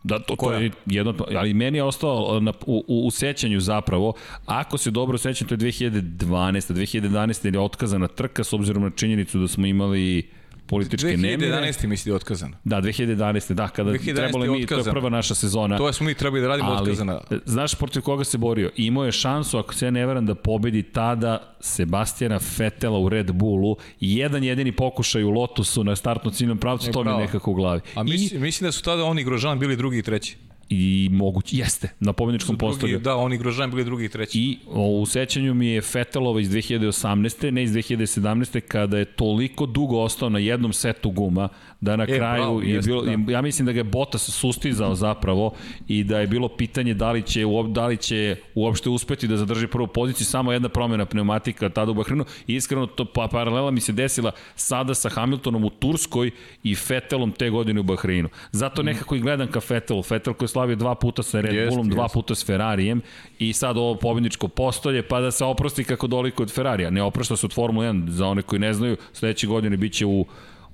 Da, 0.04 0.20
to, 0.20 0.36
to 0.36 0.54
je 0.54 0.72
jedno, 0.86 1.14
ali 1.36 1.54
meni 1.54 1.78
je 1.78 1.84
ostalo 1.84 2.40
na, 2.40 2.54
u, 2.66 2.84
u, 2.88 3.08
u 3.08 3.12
sećanju 3.12 3.60
zapravo, 3.60 4.14
ako 4.46 4.78
se 4.78 4.92
dobro 4.92 5.18
sećam, 5.18 5.48
to 5.48 5.54
je 5.54 5.58
2012. 5.58 6.74
2011. 6.74 7.54
je 7.54 7.60
otkazana 7.60 8.08
trka 8.08 8.44
s 8.44 8.54
obzirom 8.54 8.84
na 8.84 8.90
činjenicu 8.90 9.40
da 9.40 9.48
smo 9.48 9.66
imali 9.66 10.30
političke 10.72 11.08
2011. 11.08 11.22
nemire. 11.22 11.52
2011. 11.52 11.88
misli 11.88 12.12
otkazana. 12.12 12.58
Da, 12.64 12.82
2011. 12.82 13.54
Da, 13.54 13.68
kada 13.68 13.92
2011. 13.92 14.16
trebalo 14.16 14.46
mi, 14.46 14.66
to 14.66 14.78
je 14.78 14.84
prva 14.84 15.10
naša 15.10 15.36
sezona. 15.36 15.78
To 15.78 15.94
smo 15.94 16.06
mi 16.06 16.14
trebali 16.14 16.42
da 16.42 16.48
radimo 16.48 16.70
ali, 16.70 16.82
otkazana. 16.82 17.20
Znaš 17.46 17.76
protiv 17.76 18.02
koga 18.02 18.24
se 18.24 18.38
borio? 18.38 18.72
Imao 18.76 19.06
je 19.06 19.12
šansu, 19.12 19.58
ako 19.58 19.74
se 19.74 19.86
ja 19.86 19.92
ne 19.92 20.06
veram, 20.06 20.26
da 20.26 20.36
pobedi 20.36 20.84
tada 20.84 21.56
Sebastijana 21.60 22.40
Fetela 22.40 23.00
u 23.00 23.10
Red 23.10 23.32
Bullu. 23.32 23.76
Jedan 24.00 24.44
jedini 24.44 24.72
pokušaj 24.72 25.24
u 25.24 25.30
Lotusu 25.30 25.84
na 25.84 25.96
startnom 25.96 26.34
ciljnom 26.34 26.58
pravcu, 26.58 26.92
to 26.92 27.04
mi 27.04 27.12
je 27.12 27.18
nekako 27.18 27.52
u 27.52 27.54
glavi. 27.54 27.82
A 27.96 28.04
mislim, 28.04 28.42
I, 28.42 28.44
mislim 28.44 28.68
da 28.68 28.72
su 28.72 28.84
tada 28.84 29.04
oni 29.04 29.24
Grožan 29.24 29.60
bili 29.60 29.76
drugi 29.76 29.98
i 29.98 30.02
treći 30.02 30.38
i 30.74 31.10
moguće, 31.12 31.58
jeste, 31.58 31.90
na 32.00 32.14
pobedničkom 32.14 32.58
postolju. 32.58 33.00
Da, 33.00 33.16
oni 33.16 33.38
Grožan 33.38 33.72
bili 33.72 33.84
drugi 33.84 34.06
i 34.06 34.10
treći. 34.10 34.40
I 34.40 34.58
o, 34.68 34.88
u 34.88 35.06
sećanju 35.06 35.54
mi 35.54 35.68
je 35.68 35.82
Fetelova 35.82 36.42
iz 36.42 36.50
2018. 36.50 37.52
ne 37.52 37.64
iz 37.64 37.72
2017. 37.72 38.60
kada 38.60 38.98
je 38.98 39.06
toliko 39.06 39.66
dugo 39.66 40.00
ostao 40.00 40.30
na 40.30 40.40
jednom 40.40 40.74
setu 40.74 41.10
guma 41.10 41.50
da 41.82 41.96
na 41.96 42.04
e, 42.04 42.18
kraju 42.18 42.44
bravo, 42.44 42.62
je 42.62 42.74
jeste, 42.74 42.90
bilo, 42.90 43.02
da. 43.02 43.32
ja 43.32 43.42
mislim 43.42 43.66
da 43.66 43.72
ga 43.72 43.80
je 43.80 43.84
Bottas 43.84 44.30
sustizao 44.30 44.96
zapravo 44.96 45.54
i 45.88 46.04
da 46.04 46.20
je 46.20 46.28
bilo 46.28 46.48
pitanje 46.48 46.94
da 46.94 47.12
li 47.12 47.22
će, 47.22 47.44
da 47.68 47.88
li 47.88 47.98
će 47.98 48.36
uopšte 48.56 48.90
uspeti 48.90 49.28
da 49.28 49.38
zadrži 49.38 49.68
prvu 49.68 49.88
poziciju, 49.88 50.26
samo 50.26 50.52
jedna 50.52 50.70
promjena 50.70 51.06
pneumatika 51.06 51.70
tada 51.70 51.92
u 51.92 51.94
Bahreinu 51.94 52.26
i 52.48 52.56
iskreno 52.56 52.86
to 52.86 53.06
pa, 53.06 53.28
paralela 53.32 53.72
mi 53.72 53.80
se 53.80 53.92
desila 53.92 54.32
sada 54.56 54.94
sa 54.94 55.10
Hamiltonom 55.10 55.66
u 55.66 55.70
Turskoj 55.70 56.32
i 56.64 56.76
Fetelom 56.76 57.32
te 57.32 57.50
godine 57.50 57.80
u 57.80 57.84
Bahreinu. 57.84 58.30
Zato 58.52 58.82
mhm. 58.82 58.92
nekako 58.92 59.16
i 59.16 59.20
gledam 59.20 59.48
ka 59.52 59.60
Fetelu, 59.60 60.04
Fetel 60.04 60.34
koji 60.34 60.46
je 60.46 60.50
slavio 60.62 60.76
dva 60.76 60.96
puta 60.96 61.24
sa 61.24 61.42
Red 61.42 61.70
Bullom, 61.70 61.86
jest, 61.88 61.96
dva 61.96 62.08
puta 62.08 62.36
s 62.36 62.46
Ferrarijem 62.46 63.02
i 63.40 63.54
sad 63.54 63.78
ovo 63.78 63.96
pobedničko 63.96 64.48
postolje 64.48 65.04
pa 65.04 65.22
da 65.22 65.32
se 65.32 65.46
oprosti 65.46 65.84
kako 65.84 66.08
doliko 66.08 66.44
od 66.44 66.54
Ferrarija. 66.54 66.90
Ne 66.90 67.04
oprošta 67.04 67.36
se 67.36 67.46
od 67.46 67.54
Formule 67.54 67.88
1, 67.88 68.10
za 68.10 68.28
one 68.28 68.42
koji 68.42 68.60
ne 68.60 68.74
znaju, 68.74 68.98
sledeće 69.14 69.48
godine 69.48 69.78
biće 69.78 70.06
u 70.06 70.26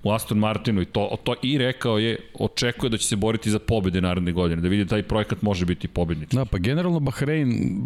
u 0.04 0.12
Aston 0.12 0.38
Martinu 0.38 0.82
i 0.82 0.86
to, 0.86 1.18
to 1.24 1.36
i 1.42 1.58
rekao 1.58 1.98
je, 1.98 2.18
očekuje 2.40 2.90
da 2.90 2.98
će 2.98 3.08
se 3.08 3.16
boriti 3.16 3.52
za 3.52 3.60
pobede 3.60 4.02
naredne 4.02 4.32
godine, 4.32 4.62
da 4.62 4.68
vidi 4.68 4.84
da 4.84 4.90
taj 4.90 5.04
projekat 5.04 5.42
može 5.42 5.66
biti 5.66 5.88
pobednički. 5.88 6.36
Da, 6.36 6.46
pa 6.46 6.58
generalno 6.58 7.00
Bahrein, 7.00 7.82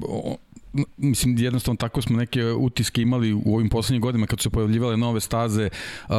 mislim 0.98 1.38
jednostavno 1.38 1.78
tako 1.78 2.02
smo 2.02 2.18
neke 2.18 2.46
utiske 2.46 3.02
imali 3.02 3.34
u 3.34 3.56
ovim 3.56 3.70
poslednjim 3.70 4.02
godinama 4.02 4.28
kad 4.28 4.40
su 4.40 4.44
se 4.44 4.50
pojavljivale 4.50 4.98
nove 4.98 5.20
staze 5.20 5.70
uh, 6.10 6.16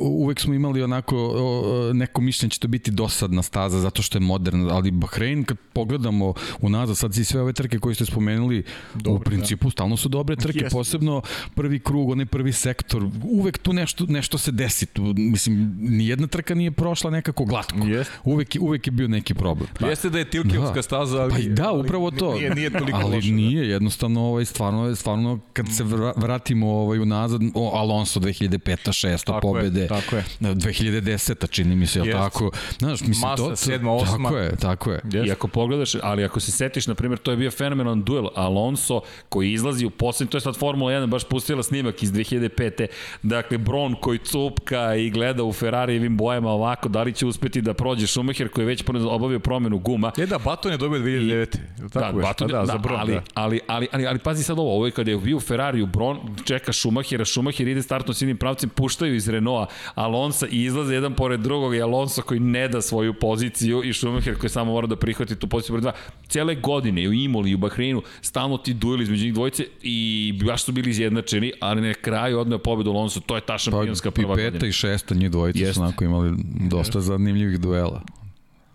uvek 0.00 0.40
smo 0.40 0.54
imali 0.54 0.82
onako 0.82 1.26
uh, 1.26 1.96
neko 1.96 2.20
mišljenje 2.20 2.48
da 2.48 2.52
će 2.52 2.60
to 2.60 2.68
biti 2.68 2.90
dosadna 2.90 3.42
staza 3.42 3.80
zato 3.80 4.02
što 4.02 4.18
je 4.18 4.22
moderna, 4.22 4.74
ali 4.74 4.90
Bahrein 4.90 5.44
kad 5.44 5.56
pogledamo 5.72 6.34
unazad 6.60 6.96
sad 6.96 7.16
i 7.16 7.24
sve 7.24 7.40
ove 7.40 7.52
trke 7.52 7.78
koje 7.78 7.94
ste 7.94 8.04
spomenuli 8.06 8.64
Dobre, 8.94 9.12
u 9.12 9.18
principu 9.20 9.66
da. 9.66 9.70
stalno 9.70 9.96
su 9.96 10.08
dobre 10.08 10.36
trke, 10.36 10.58
Jeste. 10.58 10.76
posebno 10.76 11.22
prvi 11.54 11.80
krug, 11.80 12.10
onaj 12.10 12.26
prvi 12.26 12.52
sektor 12.52 13.08
uvek 13.22 13.58
tu 13.58 13.72
nešto, 13.72 14.06
nešto 14.08 14.38
se 14.38 14.52
desi 14.52 14.86
tu, 14.86 15.02
mislim, 15.16 15.76
nijedna 15.80 16.26
trka 16.26 16.54
nije 16.54 16.70
prošla 16.70 17.10
nekako 17.10 17.44
glatko, 17.44 17.86
Jeste. 17.86 18.12
uvek, 18.24 18.56
uvek 18.60 18.86
je 18.86 18.90
bio 18.90 19.08
neki 19.08 19.34
problem 19.34 19.68
pa, 19.80 19.86
Jeste 19.86 20.10
da 20.10 20.18
je 20.18 20.30
Tilkevska 20.30 20.74
da. 20.74 20.82
staza 20.82 21.22
ali, 21.22 21.32
pa 21.32 21.62
da, 21.62 21.72
upravo 21.72 22.10
to 22.10 22.34
nije, 22.34 22.54
nije 22.54 22.70
toliko 22.70 22.98
ali 22.98 23.16
loša, 23.16 23.32
nije, 23.32 23.75
jednostavno 23.76 24.20
ovaj 24.20 24.44
stvarno 24.44 24.96
stvarno 24.96 25.38
kad 25.52 25.66
se 25.76 25.84
vratimo 26.16 26.70
ovaj 26.70 26.98
unazad 26.98 27.40
o, 27.54 27.70
Alonso 27.74 28.20
2005 28.20 28.58
6 28.58 29.24
tako 29.24 29.40
pobede 29.40 29.80
je, 29.80 29.88
tako 29.88 30.16
je. 30.16 30.24
2010 30.40 31.50
čini 31.50 31.76
mi 31.76 31.86
se 31.86 32.00
je 32.00 32.12
tako? 32.12 32.50
Znaš 32.78 33.00
mislim 33.00 33.30
Masa, 33.30 33.42
to 33.42 33.50
7 33.50 33.80
8 33.80 34.22
tako 34.22 34.36
je 34.36 34.56
tako 34.56 34.92
je. 34.92 35.00
Jest. 35.12 35.28
i 35.28 35.32
ako 35.32 35.48
pogledaš 35.48 35.94
ali 36.02 36.24
ako 36.24 36.40
se 36.40 36.52
setiš 36.52 36.86
na 36.86 36.94
primjer 36.94 37.18
to 37.18 37.30
je 37.30 37.36
bio 37.36 37.50
fenomenalan 37.50 38.02
duel 38.02 38.28
Alonso 38.34 39.00
koji 39.28 39.52
izlazi 39.52 39.86
u 39.86 39.90
poslednji 39.90 40.30
to 40.30 40.36
je 40.36 40.40
sad 40.40 40.56
Formula 40.56 40.92
1 40.92 41.06
baš 41.06 41.24
pustila 41.24 41.62
snimak 41.62 42.02
iz 42.02 42.12
2005 42.12 42.86
dakle 43.22 43.58
Bron 43.58 43.94
koji 44.00 44.18
cupka 44.18 44.94
i 44.94 45.10
gleda 45.10 45.44
u 45.44 45.52
Ferrarijevim 45.52 46.16
bojama 46.16 46.50
ovako 46.50 46.88
da 46.88 47.02
li 47.02 47.12
će 47.12 47.26
uspeti 47.26 47.62
da 47.62 47.74
prođe 47.74 48.06
Schumacher 48.06 48.48
koji 48.48 48.62
je 48.62 48.66
već 48.66 48.84
obavio 49.10 49.38
promenu 49.38 49.78
guma? 49.78 50.12
Je 50.16 50.26
da 50.26 50.38
Baton 50.38 50.72
je 50.72 50.78
dobio 50.78 51.00
2009 51.00 51.56
I, 51.86 51.88
tako? 51.92 52.16
Da, 52.16 52.22
Baton, 52.22 52.48
da, 52.48 52.58
da, 52.58 52.66
za 52.66 52.78
Bron, 52.78 53.00
ali, 53.00 53.12
da. 53.12 53.22
ali, 53.34 53.60
ali, 53.66 53.86
ali, 53.92 54.06
ali 54.06 54.18
pazi 54.18 54.42
sad 54.42 54.58
ovo, 54.58 54.74
ovo 54.74 54.86
je 54.86 54.92
kada 54.92 55.10
je 55.10 55.16
bio 55.16 55.40
Ferrari 55.40 55.82
u 55.82 55.86
Bron, 55.86 56.18
čeka 56.44 56.72
Schumachera, 56.72 57.24
Schumacher 57.24 57.68
ide 57.68 57.82
startno 57.82 58.14
s 58.14 58.22
jednim 58.22 58.36
pravcem, 58.36 58.70
puštaju 58.70 59.14
iz 59.14 59.28
Renaulta 59.28 59.72
Alonso 59.94 60.46
i 60.50 60.64
izlaze 60.64 60.94
jedan 60.94 61.14
pored 61.14 61.40
drugog 61.40 61.74
i 61.74 61.82
Alonso 61.82 62.22
koji 62.22 62.40
ne 62.40 62.68
da 62.68 62.82
svoju 62.82 63.14
poziciju 63.14 63.82
i 63.84 63.92
Schumacher 63.92 64.38
koji 64.38 64.50
samo 64.50 64.72
mora 64.72 64.86
da 64.86 64.96
prihvati 64.96 65.36
tu 65.36 65.46
poziciju 65.46 65.72
pored 65.72 65.82
dva. 65.82 65.92
Cele 66.28 66.54
godine 66.54 67.08
u 67.08 67.12
Imoli 67.12 67.50
i 67.50 67.54
u 67.54 67.58
Bahreinu 67.58 68.02
stalno 68.20 68.58
ti 68.58 68.74
dueli 68.74 69.02
između 69.02 69.24
njih 69.24 69.34
dvojice 69.34 69.66
i 69.82 70.32
baš 70.46 70.64
su 70.64 70.72
bili 70.72 70.90
izjednačeni, 70.90 71.52
ali 71.60 71.80
na 71.80 71.94
kraju 71.94 72.38
odneo 72.38 72.58
pobedu 72.58 72.90
Alonso, 72.90 73.20
to 73.20 73.34
je 73.34 73.40
ta 73.40 73.58
šampionska 73.58 74.10
pa, 74.10 74.14
prva 74.14 74.28
godina. 74.28 74.48
I 74.48 74.52
peta 74.52 74.66
i 74.66 74.72
šesta 74.72 75.14
njih 75.14 75.30
dvojice 75.30 75.72
su 75.72 75.82
onako 75.82 76.04
imali 76.04 76.34
dosta 76.70 77.00
zanimljivih 77.00 77.60
duela. 77.60 78.02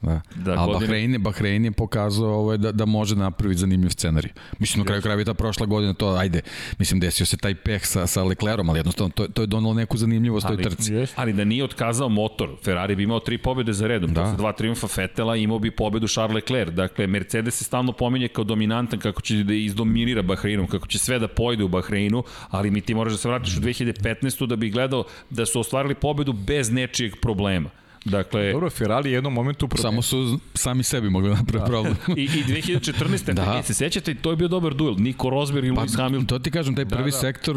Da. 0.01 0.21
Da, 0.35 0.51
A 0.53 0.65
godine- 0.65 0.79
Bahrein 0.79 1.13
je, 1.13 1.19
Bahrein 1.19 1.65
je 1.65 1.71
pokazao 1.71 2.29
ovaj, 2.29 2.57
da, 2.57 2.71
da 2.71 2.85
može 2.85 3.15
napraviti 3.15 3.59
zanimljiv 3.59 3.89
scenarij. 3.89 4.31
Mislim, 4.59 4.79
na 4.79 4.85
kraju 4.85 5.01
krajeva 5.01 5.23
ta 5.23 5.33
prošla 5.33 5.65
godina, 5.65 5.93
to, 5.93 6.09
ajde, 6.09 6.41
mislim, 6.79 6.99
desio 6.99 7.25
se 7.25 7.37
taj 7.37 7.55
peh 7.55 7.85
sa, 7.85 8.07
sa 8.07 8.23
Leclerom, 8.23 8.69
ali 8.69 8.79
jednostavno 8.79 9.11
to, 9.15 9.27
to 9.27 9.41
je 9.43 9.47
donalo 9.47 9.73
neku 9.73 9.97
zanimljivost 9.97 10.47
toj 10.47 10.53
Ali- 10.53 10.63
trci. 10.63 10.93
Ali 11.15 11.33
da 11.33 11.43
nije 11.43 11.63
otkazao 11.63 12.09
motor, 12.09 12.49
Ferrari 12.63 12.95
bi 12.95 13.03
imao 13.03 13.19
tri 13.19 13.37
pobjede 13.37 13.73
za 13.73 13.87
redom. 13.87 14.13
Da. 14.13 14.33
Dva 14.37 14.51
triumfa 14.51 14.87
Fetela 14.87 15.35
imao 15.35 15.59
bi 15.59 15.71
pobedu 15.71 16.07
Charles 16.07 16.35
Leclerc. 16.35 16.73
Dakle, 16.73 17.07
Mercedes 17.07 17.55
se 17.55 17.63
stalno 17.63 17.91
pominje 17.91 18.27
kao 18.27 18.43
dominantan, 18.43 18.99
kako 18.99 19.21
će 19.21 19.35
da 19.35 19.53
izdominira 19.53 20.21
Bahreinom, 20.21 20.67
kako 20.67 20.87
će 20.87 20.99
sve 20.99 21.19
da 21.19 21.27
pojede 21.27 21.63
u 21.63 21.67
Bahreinu, 21.67 22.23
ali 22.49 22.71
mi 22.71 22.81
ti 22.81 22.93
moraš 22.93 23.11
da 23.13 23.17
se 23.17 23.27
vratiš 23.27 23.57
u 23.57 23.61
2015. 23.61 24.45
da 24.45 24.55
bi 24.55 24.69
gledao 24.69 25.03
da 25.29 25.45
su 25.45 25.59
ostvarili 25.59 25.95
pobedu 25.95 26.33
bez 26.33 26.71
nečijeg 26.71 27.15
problema. 27.21 27.69
Dakle, 28.05 28.51
Dobro, 28.51 28.69
Ferrari 28.69 29.09
je 29.09 29.13
u 29.13 29.17
jednom 29.17 29.33
momentu 29.33 29.67
promenio. 29.67 30.01
Samo 30.01 30.01
su 30.01 30.39
sami 30.53 30.83
sebi 30.83 31.09
mogli 31.09 31.29
napraviti 31.29 31.69
problem. 31.71 31.95
i, 32.17 32.21
i 32.23 32.27
2014. 32.27 33.25
Da. 33.25 33.33
da. 33.33 33.63
se 33.63 33.73
sećate, 33.73 34.13
to 34.15 34.29
je 34.29 34.35
bio 34.35 34.47
dobar 34.47 34.73
duel. 34.73 34.95
Nico 34.97 35.29
Rosberg 35.29 35.65
i 35.67 35.75
Pa, 35.75 35.81
Lewis 35.81 35.97
Hamilton. 35.97 36.25
to 36.27 36.39
ti 36.39 36.51
kažem, 36.51 36.75
taj 36.75 36.85
prvi 36.85 36.97
da, 37.03 37.05
da. 37.05 37.11
da. 37.11 37.17
sektor 37.17 37.55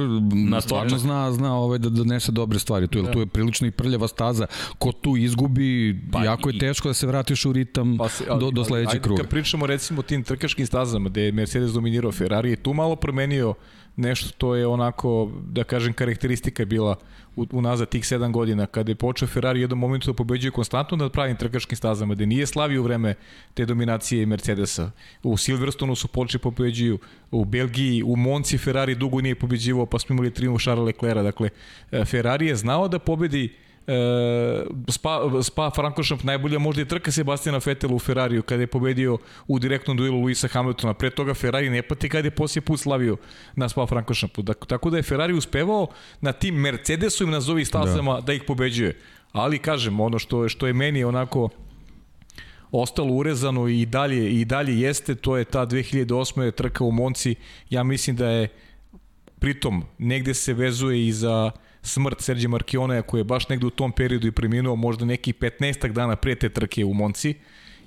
na 0.49 0.61
stvarno 0.61 0.88
točak. 0.88 0.99
zna, 1.01 1.32
zna 1.32 1.57
ovaj 1.57 1.78
da 1.78 1.88
donese 1.88 2.32
dobre 2.32 2.59
stvari 2.59 2.88
tu, 2.88 3.03
da. 3.03 3.11
tu 3.12 3.20
je 3.20 3.26
prilično 3.26 3.66
i 3.66 3.70
prljava 3.70 4.09
staza. 4.09 4.47
Ko 4.78 4.92
tu 4.92 5.16
izgubi, 5.16 6.01
pa, 6.12 6.24
jako 6.24 6.49
je 6.49 6.57
i- 6.57 6.59
teško 6.59 6.88
da 6.88 6.95
se 6.95 7.07
vratiš 7.07 7.45
u 7.45 7.53
ritam 7.53 7.97
pa 7.99 8.09
se, 8.09 8.24
ali, 8.30 8.40
do, 8.40 8.51
do 8.51 8.64
sledećeg 8.64 8.88
ajde, 8.95 9.03
kruga. 9.03 9.22
Kad 9.22 9.30
pričamo 9.30 9.66
recimo 9.66 10.01
o 10.01 10.03
tim 10.03 10.22
trkačkim 10.22 10.66
stazama 10.66 11.09
gde 11.09 11.22
je 11.22 11.32
Mercedes 11.32 11.70
dominirao 11.72 12.12
Ferrari, 12.12 12.51
je 12.51 12.57
tu 12.57 12.72
malo 12.74 12.97
promenio 12.97 13.55
nešto, 13.97 14.30
to 14.38 14.55
je 14.55 14.66
onako, 14.66 15.32
da 15.47 15.64
kažem, 15.64 15.92
karakteristika 15.92 16.62
je 16.62 16.66
bila 16.66 16.97
unazad 17.36 17.88
tih 17.88 18.05
7 18.05 18.30
godina, 18.30 18.66
kada 18.66 18.90
je 18.90 18.97
počeo 18.97 19.28
Ferrari 19.28 19.59
u 19.59 19.62
jednom 19.62 19.78
momentu 19.78 20.07
da 20.07 20.16
pobeđuje 20.16 20.51
konstantno 20.51 20.97
na 20.97 21.09
pravim 21.09 21.36
trkačkim 21.36 21.76
stazama, 21.76 22.14
gde 22.14 22.26
nije 22.26 22.47
slavio 22.47 22.82
vreme 22.82 23.14
te 23.55 23.66
dominacije 23.66 24.26
Mercedesa. 24.26 24.90
U 25.22 25.36
Silverstonu 25.36 25.95
su 25.95 26.09
počeli 26.09 26.42
pobeđuju, 26.42 26.99
u 27.30 27.45
Belgiji, 27.45 28.03
u 28.03 28.16
Monci 28.16 28.59
Ferrari 28.59 28.95
dugo 28.95 29.20
nije 29.20 29.34
pobeđivao, 29.34 29.86
pa 29.86 29.99
smo 29.99 30.12
imali 30.12 30.34
triumf 30.34 30.62
Charles 30.62 30.86
Leclerca. 30.86 31.22
Dakle, 31.22 31.51
e, 31.92 32.05
Ferrari 32.05 32.47
je 32.47 32.57
znao 32.57 32.88
da 32.88 32.99
pobedi 32.99 33.53
Spa, 34.89 35.43
Spa 35.43 35.70
Frankorchamps 35.70 36.24
najbolja 36.24 36.59
možda 36.59 36.82
i 36.82 36.89
trka 36.89 37.12
Sebastiana 37.12 37.61
Vettela 37.66 37.95
u 37.95 37.99
Ferrariju 37.99 38.43
kada 38.43 38.62
je 38.62 38.66
pobedio 38.66 39.18
u 39.47 39.59
direktnom 39.59 39.97
duelu 39.97 40.20
Luisa 40.20 40.49
Hamiltona. 40.49 40.95
Pre 40.95 41.11
toga 41.11 41.35
Ferrari 41.35 41.70
ne 41.70 41.82
pati 41.82 42.09
kada 42.09 42.26
je 42.26 42.30
poslije 42.30 42.62
put 42.62 42.80
slavio 42.80 43.16
na 43.57 43.68
Spa 43.68 43.87
Frankorchampu. 43.87 44.43
Dak, 44.43 44.66
tako 44.66 44.91
da 44.91 44.97
je 44.97 45.03
Ferrari 45.03 45.35
uspevao 45.35 45.87
na 46.20 46.32
tim 46.32 46.55
Mercedesovim 46.55 47.32
nazovi 47.32 47.64
stazama 47.64 48.14
da. 48.14 48.20
da 48.20 48.32
ih 48.32 48.43
pobeđuje. 48.47 49.01
Ali 49.32 49.59
kažem, 49.59 50.01
ono 50.01 50.18
što 50.18 50.49
što 50.49 50.66
je 50.66 50.72
meni 50.72 51.05
onako 51.05 51.49
ostalo 52.72 53.14
urezano 53.14 53.68
i 53.68 53.87
dalje 53.87 54.41
i 54.41 54.45
dalje 54.45 54.80
jeste, 54.80 55.14
to 55.14 55.37
je 55.37 55.45
ta 55.45 55.66
2008. 55.66 56.53
trka 56.53 56.85
u 56.85 56.91
Monci. 56.91 57.35
Ja 57.70 57.82
mislim 57.82 58.16
da 58.16 58.28
je 58.28 58.49
pritom 59.39 59.85
negde 59.99 60.35
se 60.35 60.55
vezuje 60.55 61.07
i 61.07 61.12
za 61.12 61.51
smrt 61.85 62.20
Serđe 62.20 62.49
Markioneja 62.49 63.03
koji 63.03 63.20
je 63.20 63.24
baš 63.24 63.49
negde 63.49 63.66
u 63.66 63.70
tom 63.70 63.93
periodu 63.93 64.26
i 64.26 64.32
preminuo 64.32 64.76
možda 64.76 65.05
neki 65.05 65.32
15 65.32 65.93
dana 65.93 66.16
pre 66.16 66.35
te 66.35 66.49
trke 66.49 66.85
u 66.85 66.95
Monci 66.95 67.35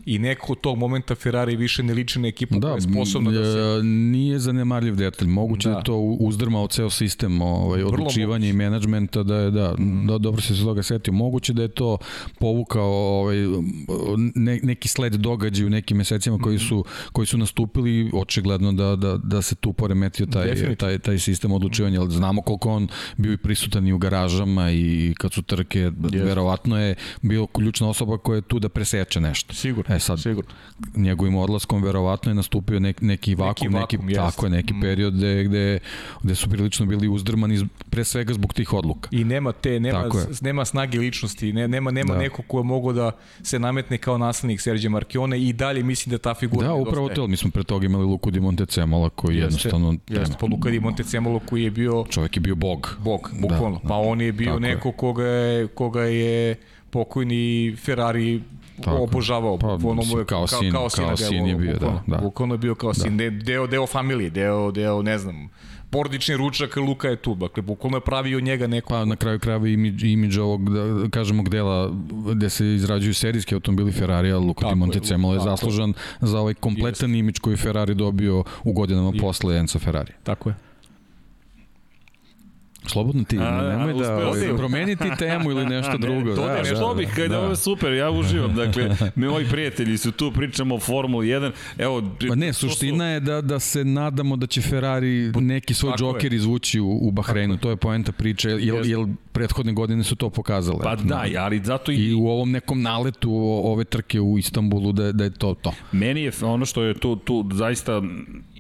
i 0.08 0.20
neko 0.20 0.52
od 0.52 0.60
tog 0.62 0.78
momenta 0.78 1.16
Ferrari 1.16 1.56
više 1.56 1.84
ne 1.84 1.94
liči 1.94 2.20
na 2.20 2.28
ekipu 2.28 2.60
da, 2.60 2.68
koja 2.68 2.76
je 2.76 2.82
sposobna 2.82 3.32
da 3.32 3.44
se... 3.44 3.60
e, 3.80 3.84
Nije 3.84 4.40
zanemarljiv 4.40 4.96
detalj. 4.96 5.28
Moguće 5.28 5.70
da, 5.70 5.74
Da. 5.74 5.80
da 5.80 5.84
to 5.84 5.98
uzdrmao 6.00 6.68
ceo 6.68 6.90
sistem 6.90 7.42
ovaj, 7.42 7.84
odlučivanja 7.84 8.48
i 8.48 8.54
menadžmenta, 8.54 9.24
da 9.24 9.36
je, 9.36 9.52
da, 9.52 9.74
mm. 9.80 10.08
da, 10.08 10.18
dobro 10.18 10.42
se 10.42 10.56
se 10.56 10.64
toga 10.64 10.84
setio. 10.84 11.14
Moguće 11.14 11.54
da 11.54 11.62
je 11.62 11.68
to 11.68 11.98
povukao 12.40 12.92
ovaj, 13.20 13.38
ne, 14.36 14.60
neki 14.64 14.88
sled 14.88 15.14
događaja 15.14 15.68
u 15.68 15.70
nekim 15.70 15.98
mesecima 15.98 16.38
koji 16.38 16.60
su, 16.60 16.86
koji 17.12 17.28
su 17.28 17.38
nastupili, 17.38 18.12
očigledno 18.14 18.72
da, 18.72 18.96
da, 18.96 19.18
da 19.18 19.42
se 19.42 19.56
tu 19.56 19.74
poremetio 19.74 20.26
taj, 20.26 20.44
Definitivno. 20.46 20.76
taj, 20.76 21.00
taj 21.00 21.20
sistem 21.20 21.52
odlučivanja. 21.52 22.02
Ali 22.02 22.12
znamo 22.12 22.42
koliko 22.42 22.70
on 22.70 22.88
bio 23.18 23.34
i 23.34 23.38
prisutan 23.38 23.88
i 23.88 23.94
u 23.94 23.98
garažama 23.98 24.72
i 24.72 25.14
kad 25.18 25.34
su 25.34 25.42
trke, 25.42 25.80
yes. 25.80 26.24
verovatno 26.26 26.80
je 26.82 26.96
bio 27.22 27.48
ključna 27.48 27.90
osoba 27.90 28.18
koja 28.18 28.36
je 28.36 28.42
tu 28.42 28.60
da 28.60 28.70
preseče 28.70 29.22
nešto. 29.22 29.54
Sigurno, 29.54 29.96
E 29.96 29.97
sad, 30.00 30.22
sigurno. 30.22 30.52
njegovim 30.96 31.36
odlaskom 31.36 31.84
verovatno 31.84 32.32
je 32.32 32.36
nastupio 32.36 32.80
nek, 32.80 33.02
neki 33.02 33.36
vakum, 33.36 33.68
neki, 33.72 33.76
vakum, 33.98 34.06
neki 34.06 34.14
jest. 34.14 34.36
tako 34.36 34.46
je, 34.46 34.50
neki 34.50 34.74
period 34.82 35.14
gde, 35.14 35.44
gde, 35.44 35.80
gde 36.24 36.36
su 36.36 36.50
prilično 36.50 36.86
bili 36.86 37.08
uzdrmani 37.08 37.68
pre 37.90 38.04
svega 38.04 38.34
zbog 38.34 38.54
tih 38.54 38.74
odluka. 38.74 39.10
I 39.12 39.24
nema 39.24 39.52
te 39.52 39.80
nema 39.80 40.04
nema 40.42 40.66
snage 40.66 41.00
ličnosti, 41.00 41.54
ne, 41.54 41.68
nema 41.68 41.92
nema 41.92 42.08
Da. 42.08 42.14
da. 42.14 42.20
neko 42.24 42.42
ko 42.42 42.58
je 42.58 42.64
mogao 42.64 42.94
da 42.94 43.12
se 43.44 43.60
nametne 43.60 43.98
kao 43.98 44.18
naslednik 44.18 44.62
Serđe 44.62 44.90
Markione 44.90 45.42
i 45.42 45.54
dalje 45.54 45.84
mislim 45.84 46.12
da 46.12 46.18
ta 46.18 46.34
figura 46.34 46.68
Da, 46.68 46.74
upravo 46.74 47.10
to, 47.10 47.28
mi 47.28 47.38
smo 47.38 47.52
pre 47.52 47.64
toga 47.64 47.86
imali 47.86 48.06
Luku 48.06 48.32
di 48.32 48.40
Montezemola 48.40 49.10
koji 49.10 49.36
je 49.36 49.42
jednostavno 49.42 49.96
Jeste, 50.08 50.36
pa 50.40 50.46
Luka 50.46 50.70
Di 50.70 50.80
Montecemolo 50.80 51.40
koji 51.40 51.64
je 51.64 51.72
bio 51.72 52.06
čovjek 52.10 52.38
je 52.38 52.42
bio 52.42 52.56
bog. 52.56 52.98
bog, 53.04 53.32
bukvalno. 53.42 53.80
Da, 53.84 53.88
pa 53.88 53.96
on 53.96 54.22
je 54.22 54.32
bio 54.32 54.46
tako 54.54 54.66
je. 54.66 54.76
neko 54.76 54.92
koga 54.92 55.24
je, 55.24 55.68
koga 55.68 56.02
je 56.04 56.56
pokojni 56.90 57.76
Ferrari 57.86 58.42
Tako 58.78 58.92
je. 58.92 59.04
obožavao. 59.04 59.58
Pa, 59.58 59.68
bukvalno 59.68 59.94
mu 59.94 60.02
mislim, 60.02 60.26
kao 60.26 60.48
sin- 60.48 60.72
kao 60.72 60.90
sin 60.90 61.06
delovao, 61.30 61.50
je 61.50 61.56
bio, 61.56 61.68
da, 61.68 61.80
bukvalno. 61.80 62.02
da. 62.08 62.18
Bukvalno 62.18 62.54
je 62.54 62.60
bio 62.60 62.76
kao 62.76 62.94
sin, 62.94 63.18
de, 63.18 63.30
deo, 63.30 63.68
deo 63.68 63.88
familije, 63.88 64.30
deo, 64.30 64.72
deo, 64.72 65.02
ne 65.02 65.18
znam, 65.18 65.50
porodični 65.90 66.38
ručak, 66.38 66.76
Luka 66.78 67.08
je 67.08 67.16
tu. 67.16 67.36
Dakle, 67.36 67.64
bukvalno 67.64 67.98
je 67.98 68.02
pravio 68.02 68.40
njega 68.40 68.68
neko. 68.68 68.90
Pa 68.90 69.06
na 69.06 69.16
kraju 69.16 69.40
krajeva 69.40 69.68
imidž, 69.68 70.04
imidž 70.04 70.38
ovog, 70.38 70.70
da 70.70 71.10
kažemo, 71.10 71.44
dela 71.44 71.92
gde 72.28 72.50
se 72.50 72.66
izrađuju 72.68 73.14
serijski 73.14 73.56
automobili 73.56 73.92
Ferrarija, 73.92 74.38
Luka 74.38 74.60
Tako 74.60 74.68
di 74.68 74.72
je, 74.72 74.76
Montezemolo 74.78 75.34
je 75.34 75.38
je. 75.38 75.44
zaslužan 75.44 75.94
za 76.22 76.40
ovaj 76.40 76.54
kompletan 76.54 77.16
imidž 77.16 77.40
koji 77.40 77.54
je 77.54 77.58
Ferrari 77.58 77.96
dobio 77.96 78.44
u 78.64 78.74
godinama 78.74 79.12
posle 79.20 79.58
Enzo 79.58 79.80
Ferrari. 79.80 80.14
Tako 80.24 80.50
je. 80.50 80.56
Slobodno 82.88 83.24
ti, 83.24 83.38
A, 83.38 83.62
nemoj 83.62 83.92
a, 83.92 84.08
da 84.08 84.28
ovaj, 84.28 84.58
promeniti 84.58 85.04
temu 85.20 85.52
ili 85.52 85.66
nešto 85.66 85.98
drugo. 85.98 86.36
To 86.36 86.42
da, 86.42 86.48
da, 86.48 86.88
da, 86.88 86.94
bih, 86.98 87.10
kada 87.16 87.28
da. 87.28 87.40
ovo 87.40 87.50
je 87.50 87.56
super, 87.56 87.94
ja 87.94 88.12
uživam. 88.12 88.56
Dakle, 88.56 88.90
mi 89.16 89.28
moji 89.28 89.46
prijatelji 89.50 89.98
su 89.98 90.12
tu, 90.12 90.32
pričamo 90.32 90.76
o 90.76 90.80
Formuli 90.80 91.28
1. 91.28 91.52
Evo, 91.78 92.04
Pa 92.30 92.36
ne, 92.36 92.48
to 92.48 92.54
su- 92.54 92.70
suština 92.70 93.06
je 93.06 93.20
da, 93.20 93.42
da 93.42 93.60
se 93.60 93.86
nadamo 93.86 94.36
da 94.36 94.48
će 94.48 94.62
Ferrari 94.62 95.32
neki 95.36 95.74
svoj 95.74 95.92
Tako 95.92 96.04
je. 96.06 96.14
džoker 96.14 96.34
izvući 96.34 96.80
u, 96.80 97.00
u 97.02 97.12
Bahreinu. 97.12 97.58
To 97.58 97.70
je 97.70 97.76
poenta 97.76 98.12
priče, 98.12 98.50
jer, 98.50 98.60
Jeste. 98.62 98.90
jer 98.90 99.00
prethodne 99.32 99.74
godine 99.74 100.04
su 100.04 100.16
to 100.16 100.30
pokazale. 100.30 100.80
Pa 100.84 100.96
da, 100.96 101.24
ali 101.38 101.62
zato 101.64 101.92
i, 101.92 101.96
I 101.96 102.14
u 102.14 102.28
ovom 102.28 102.52
nekom 102.52 102.82
naletu 102.82 103.32
ove 103.64 103.84
trke 103.84 104.20
u 104.20 104.38
Istanbulu 104.38 104.92
da, 104.92 105.12
da 105.12 105.24
je 105.24 105.30
to 105.30 105.54
to. 105.54 105.74
Meni 105.92 106.22
je 106.22 106.32
ono 106.42 106.66
što 106.66 106.84
je 106.84 106.94
tu, 106.94 107.16
tu 107.16 107.50
zaista 107.54 108.02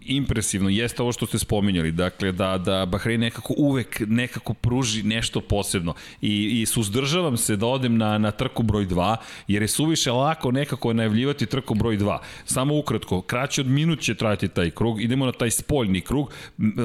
impresivno 0.07 0.69
jeste 0.69 1.01
ovo 1.01 1.11
što 1.11 1.25
ste 1.25 1.39
spominjali, 1.39 1.91
dakle 1.91 2.31
da, 2.31 2.57
da 2.57 2.85
Bahrein 2.85 3.19
nekako 3.19 3.53
uvek 3.57 4.01
nekako 4.07 4.53
pruži 4.53 5.03
nešto 5.03 5.41
posebno 5.41 5.93
i, 6.21 6.61
i 6.61 6.65
suzdržavam 6.65 7.37
se 7.37 7.55
da 7.55 7.65
odem 7.65 7.97
na, 7.97 8.17
na 8.17 8.31
trku 8.31 8.63
broj 8.63 8.85
2 8.85 9.15
jer 9.47 9.61
je 9.61 9.67
suviše 9.67 10.11
lako 10.11 10.51
nekako 10.51 10.93
najavljivati 10.93 11.45
trku 11.45 11.73
broj 11.73 11.97
2. 11.97 12.17
Samo 12.45 12.77
ukratko, 12.77 13.21
kraće 13.21 13.61
od 13.61 13.67
minut 13.67 13.99
će 13.99 14.15
trajati 14.15 14.47
taj 14.47 14.69
krug, 14.69 15.01
idemo 15.01 15.25
na 15.25 15.31
taj 15.31 15.51
spoljni 15.51 16.01
krug, 16.01 16.33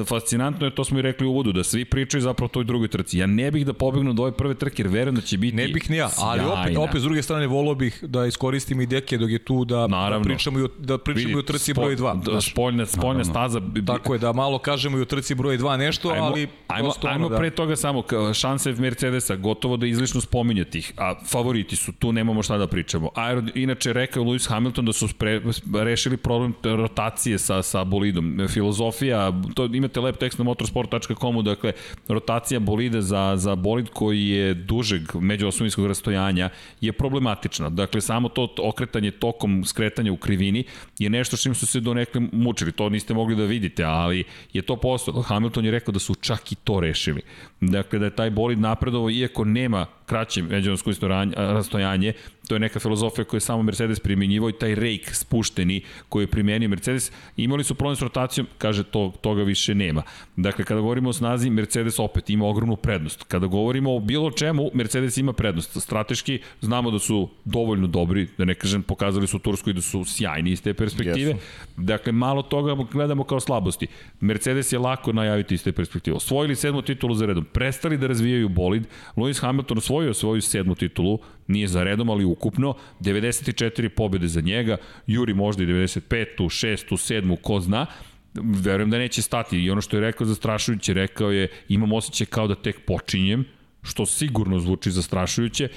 fascinantno 0.05 0.67
je, 0.67 0.75
to 0.75 0.83
smo 0.83 0.99
i 0.99 1.01
rekli 1.01 1.27
u 1.27 1.31
uvodu, 1.31 1.51
da 1.51 1.63
svi 1.63 1.85
pričaju 1.85 2.21
zapravo 2.21 2.45
o 2.45 2.53
toj 2.53 2.63
drugoj 2.63 2.87
trci. 2.87 3.17
Ja 3.17 3.25
ne 3.27 3.51
bih 3.51 3.65
da 3.65 3.73
pobegnu 3.73 4.13
do 4.13 4.21
ove 4.23 4.31
prve 4.31 4.55
trke 4.55 4.81
jer 4.83 4.87
verujem 4.87 5.15
da 5.15 5.21
će 5.21 5.37
biti 5.37 5.55
Ne 5.55 5.67
bih 5.67 5.89
ni 5.89 5.97
ja, 5.97 6.09
ali 6.17 6.41
opet, 6.41 6.63
sjajna. 6.63 6.79
opet 6.81 7.01
s 7.01 7.03
druge 7.03 7.21
strane 7.21 7.47
volao 7.47 7.75
bih 7.75 8.03
da 8.07 8.25
iskoristim 8.25 8.81
i 8.81 8.85
deke 8.85 9.17
dok 9.17 9.29
je 9.29 9.39
tu 9.39 9.65
da, 9.65 9.87
Naravno. 9.87 10.23
da 10.23 10.29
pričamo 10.29 10.59
i 10.59 10.63
o, 10.63 10.67
da 10.79 10.97
pričamo 10.97 11.37
i 11.37 11.39
o 11.39 11.41
trci 11.41 11.73
broj 11.73 11.95
2. 11.95 12.23
Da, 12.23 12.41
spoljna, 12.41 12.85
spoljna 12.85 13.12
staza. 13.23 13.59
bi- 13.59 13.81
bi- 13.81 13.85
Tako 13.87 14.13
je, 14.13 14.19
da 14.19 14.33
malo 14.33 14.57
kažemo 14.57 14.97
i 14.97 15.01
o 15.01 15.05
trci 15.05 15.35
broj 15.35 15.57
2 15.57 15.77
nešto, 15.77 16.09
Ajmo, 16.09 16.25
ali 16.25 16.47
ajmo, 16.67 16.91
ono 17.01 17.13
ajmo 17.13 17.29
da... 17.29 17.37
pre 17.37 17.49
toga 17.49 17.75
samo, 17.75 18.03
šanse 18.33 18.71
Mercedesa, 18.71 19.35
gotovo 19.35 19.77
da 19.77 19.85
izlišno 19.87 20.21
spominjati 20.21 20.77
ih, 20.79 20.93
a 20.97 21.15
favoriti 21.25 21.75
su, 21.75 21.91
tu 21.91 22.11
nemamo 22.11 22.43
šta 22.43 22.57
da 22.57 22.67
pričamo. 22.67 23.09
Aero, 23.15 23.43
inače 23.55 23.93
rekao 23.93 24.23
Lewis 24.23 24.49
Hamilton 24.49 24.85
da 24.85 24.93
su 24.93 25.07
spre, 25.07 25.41
rešili 25.73 26.17
problem 26.17 26.53
rotacije 26.63 27.39
sa, 27.39 27.61
sa 27.61 27.83
bolidom. 27.83 28.47
Filozofija, 28.49 29.31
to 29.53 29.65
imate 29.65 29.99
lep 29.99 30.17
tekst 30.17 30.37
na 30.39 30.43
motorsport.com-u, 30.43 31.41
dakle, 31.41 31.71
rotacija 32.07 32.59
bolida 32.59 33.01
za, 33.01 33.33
za 33.35 33.55
bolid 33.55 33.89
koji 33.89 34.27
je 34.29 34.53
dužeg 34.53 35.01
međuosmovinskog 35.15 35.85
rastojanja 35.87 36.49
je 36.81 36.91
problematična. 36.91 37.69
Dakle, 37.69 38.01
samo 38.01 38.29
to 38.29 38.55
okretanje 38.63 39.11
tokom 39.11 39.63
skretanja 39.65 40.11
u 40.11 40.17
krivini 40.17 40.63
je 40.99 41.09
nešto 41.09 41.37
s 41.37 41.41
čim 41.41 41.55
su 41.55 41.65
se 41.67 41.79
donekle 41.79 42.21
mučili. 42.31 42.71
To 42.71 42.89
niste 43.03 43.13
mogli 43.13 43.35
da 43.35 43.43
vidite, 43.43 43.83
ali 43.83 44.23
je 44.53 44.61
to 44.61 44.75
postalo. 44.75 45.21
Hamilton 45.21 45.65
je 45.65 45.71
rekao 45.71 45.91
da 45.91 45.99
su 45.99 46.15
čak 46.15 46.51
i 46.51 46.55
to 46.55 46.79
rešili. 46.79 47.21
Dakle, 47.61 47.99
da 47.99 48.05
je 48.05 48.15
taj 48.15 48.29
bolid 48.29 48.59
napredovao, 48.59 49.09
iako 49.09 49.45
nema 49.45 49.85
kraće 50.05 50.43
međunarodsko 50.43 50.91
rastojanje, 51.35 52.13
to 52.47 52.55
je 52.55 52.59
neka 52.59 52.79
filozofija 52.79 53.25
koju 53.25 53.37
je 53.37 53.41
samo 53.41 53.63
Mercedes 53.63 53.99
primjenjivao 53.99 54.49
i 54.49 54.53
taj 54.59 54.75
rake 54.75 55.13
spušteni 55.13 55.81
koji 56.09 56.23
je 56.23 56.27
primenio 56.27 56.69
Mercedes, 56.69 57.11
imali 57.37 57.63
su 57.63 57.75
problem 57.75 57.95
s 57.95 58.01
rotacijom, 58.01 58.47
kaže 58.57 58.83
to, 58.83 59.13
toga 59.21 59.43
više 59.43 59.75
nema. 59.75 60.03
Dakle, 60.35 60.65
kada 60.65 60.81
govorimo 60.81 61.09
o 61.09 61.13
snazi, 61.13 61.49
Mercedes 61.49 61.99
opet 61.99 62.29
ima 62.29 62.45
ogromnu 62.45 62.75
prednost. 62.75 63.23
Kada 63.23 63.47
govorimo 63.47 63.95
o 63.95 63.99
bilo 63.99 64.31
čemu, 64.31 64.69
Mercedes 64.73 65.17
ima 65.17 65.33
prednost. 65.33 65.81
Strateški 65.81 66.39
znamo 66.61 66.91
da 66.91 66.99
su 66.99 67.29
dovoljno 67.45 67.87
dobri, 67.87 68.27
da 68.37 68.45
ne 68.45 68.55
kažem, 68.55 68.83
pokazali 68.83 69.27
su 69.27 69.37
u 69.37 69.39
Turskoj 69.39 69.73
da 69.73 69.81
su 69.81 70.05
sjajni 70.05 70.51
iz 70.51 70.61
te 70.61 70.73
perspektive. 70.73 71.31
Jesu. 71.31 71.39
Dakle, 71.77 72.11
malo 72.11 72.41
toga 72.41 72.75
gledamo 72.93 73.23
kao 73.23 73.39
slabosti. 73.39 73.87
Mercedes 74.19 74.71
je 74.71 74.79
lako 74.79 75.13
najaviti 75.13 75.55
iz 75.55 75.63
te 75.63 75.71
perspektive. 75.71 76.17
Osvojili 76.17 76.55
sedmu 76.55 76.81
titulu 76.81 77.15
za 77.15 77.25
redom, 77.25 77.45
prestali 77.45 77.97
da 77.97 78.07
razvijaju 78.07 78.49
bolid, 78.49 78.87
Lewis 79.15 79.41
Hamilton 79.41 79.77
osvojio 79.77 80.13
svoju 80.13 80.41
sedmu 80.41 80.75
titulu, 80.75 81.19
nije 81.47 81.67
za 81.67 81.83
redom, 81.83 82.09
ali 82.09 82.25
ukupno, 82.25 82.75
94 82.99 83.89
pobjede 83.89 84.27
za 84.27 84.41
njega, 84.41 84.77
Juri 85.07 85.33
možda 85.33 85.63
i 85.63 85.67
95. 85.67 86.25
6. 86.37 86.91
7. 86.91 87.35
ko 87.41 87.59
zna, 87.59 87.85
verujem 88.33 88.89
da 88.89 88.97
neće 88.97 89.21
stati 89.21 89.59
i 89.59 89.69
ono 89.69 89.81
što 89.81 89.97
je 89.97 90.01
rekao 90.01 90.27
zastrašujuće, 90.27 90.93
rekao 90.93 91.31
je 91.31 91.47
imam 91.69 91.93
osjećaj 91.93 92.27
kao 92.27 92.47
da 92.47 92.55
tek 92.55 92.85
počinjem, 92.85 93.45
što 93.83 94.05
sigurno 94.05 94.59
zvuči 94.59 94.91
zastrašujuće 94.91 95.69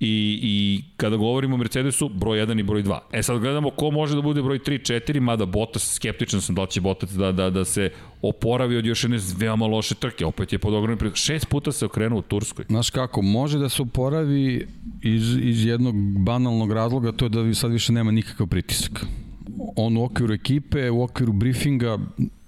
I, 0.00 0.40
I 0.42 0.82
kada 0.96 1.16
govorimo 1.16 1.54
o 1.54 1.58
Mercedesu, 1.58 2.08
broj 2.08 2.38
1 2.38 2.60
i 2.60 2.62
broj 2.62 2.82
2. 2.82 2.98
E 3.12 3.22
sad 3.22 3.40
gledamo 3.40 3.70
ko 3.70 3.90
može 3.90 4.14
da 4.14 4.22
bude 4.22 4.42
broj 4.42 4.58
3, 4.58 4.92
4, 5.08 5.20
mada 5.20 5.44
Bottas, 5.46 5.94
skeptičan 5.94 6.40
sam 6.40 6.54
da 6.54 6.66
će 6.66 6.80
Bottas 6.80 7.10
da, 7.10 7.32
da, 7.32 7.50
da 7.50 7.64
se 7.64 7.90
oporavi 8.22 8.76
od 8.76 8.86
još 8.86 9.04
jedne 9.04 9.18
veoma 9.36 9.66
loše 9.66 9.94
trke. 9.94 10.26
Opet 10.26 10.52
je 10.52 10.58
pod 10.58 10.74
ogromnim 10.74 10.98
pritisak. 10.98 11.26
Šest 11.26 11.48
puta 11.48 11.72
se 11.72 11.86
okrenuo 11.86 12.18
u 12.18 12.22
Turskoj. 12.22 12.64
Znaš 12.68 12.90
kako, 12.90 13.22
može 13.22 13.58
da 13.58 13.68
se 13.68 13.82
oporavi 13.82 14.66
iz, 15.02 15.36
iz 15.36 15.64
jednog 15.64 15.94
banalnog 16.18 16.72
razloga, 16.72 17.12
to 17.12 17.24
je 17.24 17.28
da 17.28 17.54
sad 17.54 17.72
više 17.72 17.92
nema 17.92 18.10
nikakav 18.10 18.46
pritisak. 18.46 19.06
On 19.76 19.96
u 19.96 20.04
okviru 20.04 20.34
ekipe, 20.34 20.90
u 20.90 21.02
okviru 21.02 21.32
briefinga, 21.32 21.98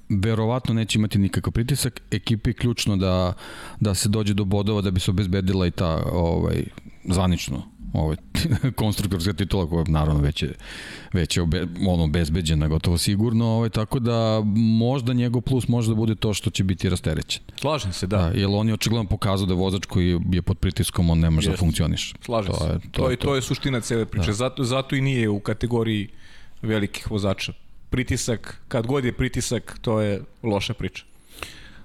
verovatno 0.08 0.74
neće 0.74 0.98
imati 0.98 1.18
nikakav 1.18 1.52
pritisak. 1.52 2.00
Ekipi 2.10 2.50
je 2.50 2.54
ključno 2.54 2.96
da, 2.96 3.32
da 3.80 3.94
se 3.94 4.08
dođe 4.08 4.34
do 4.34 4.44
bodova 4.44 4.80
da 4.80 4.90
bi 4.90 5.00
se 5.00 5.10
obezbedila 5.10 5.66
i 5.66 5.70
ta 5.70 6.02
ovaj, 6.12 6.64
zvanično 7.04 7.62
ovaj, 7.92 8.16
konstruktorska 8.76 9.32
titula 9.32 9.68
koja 9.68 9.84
naravno 9.88 10.20
već 10.20 10.42
je, 10.42 10.54
već 11.12 11.36
je 11.36 11.42
obe, 11.42 11.66
ono, 11.86 12.06
bezbeđena 12.06 12.68
gotovo 12.68 12.98
sigurno, 12.98 13.46
ovaj, 13.46 13.68
tako 13.68 13.98
da 13.98 14.42
možda 14.78 15.12
njegov 15.12 15.42
plus 15.42 15.68
može 15.68 15.88
da 15.88 15.94
bude 15.94 16.14
to 16.14 16.34
što 16.34 16.50
će 16.50 16.64
biti 16.64 16.88
rasterećen. 16.88 17.42
Slažem 17.56 17.92
se, 17.92 18.06
da. 18.06 18.16
da 18.16 18.38
jer 18.38 18.48
on 18.50 18.68
je 18.68 18.74
očigledno 18.74 19.08
pokazao 19.08 19.46
da 19.46 19.54
vozač 19.54 19.86
koji 19.86 20.20
je 20.32 20.42
pod 20.42 20.58
pritiskom, 20.58 21.10
on 21.10 21.18
ne 21.18 21.30
može 21.30 21.50
da 21.50 21.56
funkcioniš. 21.56 22.14
Slažem 22.20 22.54
to 22.54 22.64
je, 22.66 22.78
to, 22.78 22.88
to, 22.92 23.10
je, 23.10 23.16
to. 23.16 23.26
to 23.26 23.34
je 23.34 23.42
suština 23.42 23.80
cele 23.80 24.06
priče, 24.06 24.26
da. 24.26 24.32
zato, 24.32 24.64
zato 24.64 24.96
i 24.96 25.00
nije 25.00 25.28
u 25.28 25.40
kategoriji 25.40 26.08
velikih 26.62 27.10
vozača. 27.10 27.52
Pritisak, 27.90 28.62
kad 28.68 28.86
god 28.86 29.04
je 29.04 29.12
pritisak, 29.12 29.78
to 29.80 30.00
je 30.00 30.22
loša 30.42 30.74
priča. 30.74 31.04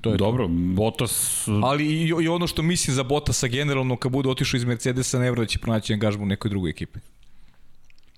To 0.02 0.12
je 0.12 0.18
Dobro, 0.18 0.46
to. 0.46 0.54
Bottas... 0.54 1.48
Ali 1.64 1.86
i, 1.86 2.08
i 2.08 2.28
ono 2.28 2.48
što 2.48 2.62
mislim 2.62 2.96
za 2.96 3.04
Bottasa 3.04 3.48
generalno, 3.48 3.98
kad 3.98 4.12
bude 4.12 4.30
otišao 4.30 4.58
iz 4.58 4.64
Mercedesa, 4.64 5.20
ne 5.20 5.32
da 5.32 5.46
će 5.46 5.60
pronaći 5.60 5.94
angažbu 5.94 6.24
u 6.24 6.28
nekoj 6.28 6.50
drugoj 6.50 6.70
ekipi. 6.70 7.00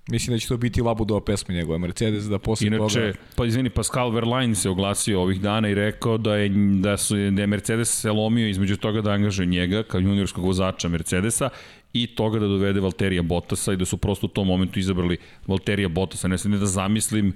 Mislim 0.10 0.36
da 0.36 0.40
će 0.40 0.48
to 0.48 0.58
biti 0.58 0.82
Labudova 0.82 1.22
pesma 1.22 1.56
njegova 1.56 1.78
Mercedes 1.78 2.24
da 2.24 2.40
posle 2.40 2.68
Inače, 2.68 2.94
toga... 2.94 3.06
Inače, 3.06 3.20
pa 3.36 3.46
izvini, 3.46 3.70
Pascal 3.70 4.12
Verlaine 4.12 4.56
se 4.56 4.70
oglasio 4.70 5.22
ovih 5.22 5.42
dana 5.42 5.70
i 5.70 5.76
rekao 5.76 6.18
da 6.18 6.36
je, 6.36 6.50
da, 6.82 6.98
su, 6.98 7.16
da 7.16 7.42
je 7.42 7.48
Mercedes 7.48 7.90
se 7.90 8.12
lomio 8.12 8.48
između 8.48 8.78
toga 8.78 9.02
da 9.02 9.12
angažuje 9.12 9.46
njega 9.46 9.84
kao 9.84 10.00
juniorskog 10.00 10.46
vozača 10.46 10.88
Mercedesa 10.88 11.50
i 11.94 12.08
toga 12.08 12.40
da 12.40 12.48
dovede 12.48 12.80
Valterija 12.80 13.22
Bottasa 13.22 13.74
i 13.74 13.78
da 13.78 13.86
su 13.86 13.98
prosto 13.98 14.26
u 14.26 14.30
tom 14.30 14.48
momentu 14.48 14.80
izabrali 14.80 15.18
Valterija 15.48 15.88
Bottasa. 15.88 16.28
Ne 16.28 16.38
sam 16.38 16.52
ne 16.52 16.58
da 16.58 16.66
zamislim 16.66 17.34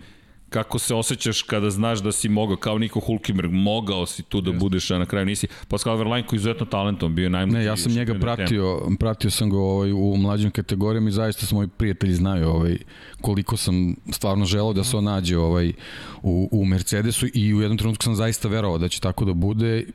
kako 0.54 0.80
se 0.80 0.96
osjećaš 0.96 1.42
kada 1.42 1.70
znaš 1.70 2.00
da 2.00 2.12
si 2.12 2.30
mogao, 2.30 2.58
kao 2.58 2.78
Niko 2.78 3.00
Hulkenberg, 3.00 3.52
mogao 3.52 4.06
si 4.06 4.24
tu 4.24 4.42
da 4.42 4.52
Just. 4.52 4.60
budeš, 4.60 4.92
a 4.92 4.98
na 4.98 5.06
kraju 5.06 5.26
nisi. 5.26 5.48
Pascal 5.68 5.98
Verlaine 5.98 6.28
koji 6.28 6.38
je 6.38 6.40
izuzetno 6.40 6.66
talentom, 6.66 7.16
bio 7.16 7.24
je 7.24 7.30
najmlađi. 7.30 7.58
Ne, 7.58 7.66
ja 7.66 7.78
sam 7.78 7.92
njega 7.92 8.14
pratio, 8.20 8.82
pratio 9.00 9.32
sam 9.32 9.50
ga 9.50 9.58
ovaj, 9.58 9.92
u 9.92 10.18
mlađim 10.18 10.52
kategorijama 10.52 11.10
i 11.10 11.12
zaista 11.12 11.46
su 11.46 11.56
moji 11.56 11.68
prijatelji 11.68 12.14
znaju 12.14 12.50
ovaj, 12.50 12.78
koliko 13.22 13.58
sam 13.58 13.96
stvarno 14.12 14.46
želao 14.46 14.74
da 14.74 14.84
se 14.84 14.98
on 14.98 15.04
nađe 15.04 15.38
ovaj, 15.38 15.74
u, 16.22 16.50
u 16.52 16.66
Mercedesu 16.66 17.28
i 17.34 17.54
u 17.54 17.62
jednom 17.62 17.78
trenutku 17.78 18.04
sam 18.04 18.16
zaista 18.16 18.48
verovao 18.48 18.78
da 18.78 18.88
će 18.88 19.00
tako 19.00 19.26
da 19.26 19.34
bude 19.34 19.86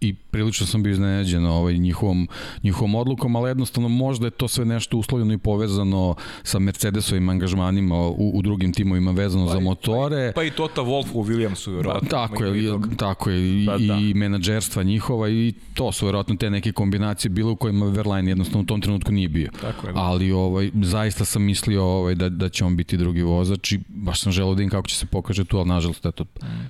i 0.00 0.14
prilično 0.36 0.66
sam 0.66 0.82
bio 0.82 0.90
iznenađen 0.90 1.46
ovaj, 1.46 1.78
njihovom, 1.78 2.28
njihovom 2.62 2.94
odlukom, 2.94 3.36
ali 3.36 3.50
jednostavno 3.50 3.88
možda 3.88 4.26
je 4.26 4.30
to 4.30 4.48
sve 4.48 4.64
nešto 4.64 4.98
uslovljeno 4.98 5.32
i 5.32 5.38
povezano 5.38 6.14
sa 6.42 6.58
Mercedesovim 6.58 7.28
angažmanima 7.28 7.94
u, 7.96 8.30
u 8.34 8.42
drugim 8.42 8.72
timovima 8.72 9.10
vezano 9.10 9.46
pa 9.46 9.52
za 9.52 9.60
motore. 9.60 10.32
Pa 10.34 10.42
i, 10.42 10.50
pa 10.50 10.54
i 10.54 10.56
Tota 10.56 10.82
Wolf 10.82 11.06
u 11.12 11.24
Williamsu, 11.24 11.72
vjerojatno. 11.72 12.08
Tako 12.08 12.44
je, 12.44 12.64
i, 12.64 12.70
tako 12.96 13.30
je, 13.30 13.62
i, 13.62 13.66
pa, 13.66 13.78
da. 13.78 13.94
i 13.94 14.14
menadžerstva 14.14 14.82
njihova 14.82 15.28
i 15.28 15.54
to 15.74 15.92
su 15.92 16.04
vjerojatno 16.06 16.36
te 16.36 16.50
neke 16.50 16.72
kombinacije 16.72 17.30
bile 17.30 17.50
u 17.50 17.56
kojima 17.56 17.86
Verlaine 17.86 18.30
jednostavno 18.30 18.62
u 18.62 18.66
tom 18.66 18.80
trenutku 18.80 19.12
nije 19.12 19.28
bio. 19.28 19.50
Tako 19.60 19.86
je. 19.86 19.92
Da. 19.92 20.00
Ali 20.00 20.32
ovaj, 20.32 20.70
zaista 20.82 21.24
sam 21.24 21.42
mislio 21.42 21.84
ovaj, 21.84 22.14
da, 22.14 22.28
da 22.28 22.48
će 22.48 22.64
on 22.64 22.76
biti 22.76 22.96
drugi 22.96 23.22
vozač 23.22 23.72
i 23.72 23.80
baš 23.88 24.20
sam 24.20 24.32
želeo 24.32 24.54
da 24.54 24.62
im 24.62 24.70
kako 24.70 24.88
će 24.88 24.96
se 24.96 25.06
pokaže 25.06 25.44
tu, 25.44 25.58
ali 25.58 25.68
nažalost, 25.68 26.06
eto, 26.06 26.24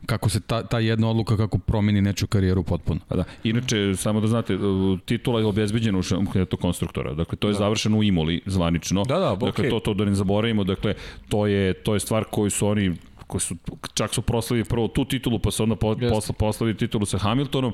kako 0.07 0.29
se 0.29 0.41
ta, 0.41 0.63
ta 0.63 0.79
jedna 0.79 1.11
odluka 1.11 1.37
kako 1.37 1.59
promeni 1.59 2.01
neču 2.01 2.27
karijeru 2.27 2.63
potpuno. 2.63 3.01
Pa 3.09 3.17
da. 3.17 3.25
Inače, 3.57 3.97
samo 3.97 4.21
da 4.21 4.27
znate, 4.27 4.59
titula 5.05 5.41
je 5.41 5.47
obezbeđena 5.47 5.99
u 5.99 6.03
šampionatu 6.03 6.57
konstruktora. 6.57 7.15
Dakle, 7.15 7.39
to 7.39 7.49
je 7.49 7.53
da. 7.53 7.59
završeno 7.59 7.99
u 7.99 8.03
Imoli 8.03 8.41
zvanično. 8.47 9.05
Da, 9.05 9.19
da, 9.19 9.37
dakle, 9.41 9.65
okay. 9.65 9.71
to, 9.71 9.81
to 9.81 9.95
da 9.95 10.05
ne 10.05 10.15
zaboravimo. 10.15 10.65
Dakle, 10.65 10.95
to 11.29 11.47
je, 11.47 11.73
to 11.73 11.95
je 11.95 12.01
stvar 12.01 12.25
koju 12.25 12.51
su 12.51 12.67
oni 12.67 12.97
koji 13.27 13.41
su, 13.41 13.57
čak 13.95 14.15
su 14.15 14.23
proslavili 14.23 14.65
prvo 14.65 14.89
tu 14.89 15.05
titulu, 15.05 15.39
pa 15.39 15.51
su 15.51 15.63
onda 15.63 15.77
po, 15.77 15.97
posla, 16.11 16.35
proslavili 16.39 16.79
titulu 16.79 17.07
sa 17.07 17.19
Hamiltonom, 17.19 17.73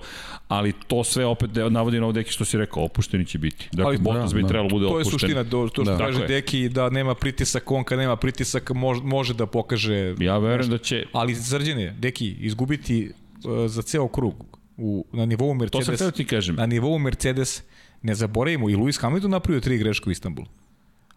ali 0.49 0.73
to 0.73 1.05
sve 1.05 1.27
opet 1.27 1.51
navodi 1.71 2.01
na 2.01 2.05
ovo 2.05 2.13
Deki 2.13 2.33
što 2.33 2.45
si 2.45 2.59
rekao, 2.59 2.85
opušteni 2.85 3.27
će 3.27 3.39
biti. 3.39 3.69
Dakle, 3.73 3.85
ali, 3.85 3.99
Bottas 3.99 4.31
da, 4.31 4.37
bi 4.37 4.43
da. 4.43 4.49
trebalo 4.49 4.69
bude 4.69 4.87
opušten. 4.87 5.03
To 5.03 5.09
je 5.09 5.13
suština, 5.13 5.43
do, 5.43 5.69
to 5.75 5.85
što 5.85 5.93
da. 5.93 5.99
kaže 5.99 6.27
Deki, 6.27 6.69
da 6.69 6.91
nema 6.91 7.15
pritisak, 7.15 7.71
on 7.71 7.85
kad 7.85 7.99
nema 7.99 8.17
pritisak 8.17 8.71
može, 8.71 9.03
može 9.03 9.35
da 9.35 9.47
pokaže... 9.47 10.15
Ja 10.19 10.39
verujem 10.39 10.71
da 10.71 10.79
će... 10.79 11.07
Ali 11.13 11.35
srđene, 11.35 11.95
Deki, 11.99 12.37
izgubiti 12.41 13.11
uh, 13.45 13.67
za 13.67 13.83
ceo 13.83 14.09
krug 14.09 14.62
u, 14.83 15.05
na 15.13 15.27
nivou 15.27 15.55
Mercedes... 15.55 15.87
To 15.87 15.97
sam 15.97 16.13
ti 16.13 16.25
kažem. 16.25 16.57
Na 16.57 16.67
nivou 16.67 16.99
Mercedes, 16.99 17.63
ne 18.03 18.15
zaboravimo, 18.15 18.71
i 18.71 18.77
Lewis 18.77 19.01
Hamilton 19.01 19.31
napravio 19.31 19.61
tri 19.61 19.79
greške 19.79 20.09
u 20.09 20.13
Istanbulu. 20.13 20.47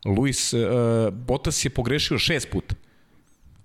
Lewis, 0.05 0.53
uh, 0.53 1.13
Bottas 1.13 1.65
je 1.65 1.69
pogrešio 1.69 2.17
šest 2.17 2.49
puta. 2.51 2.75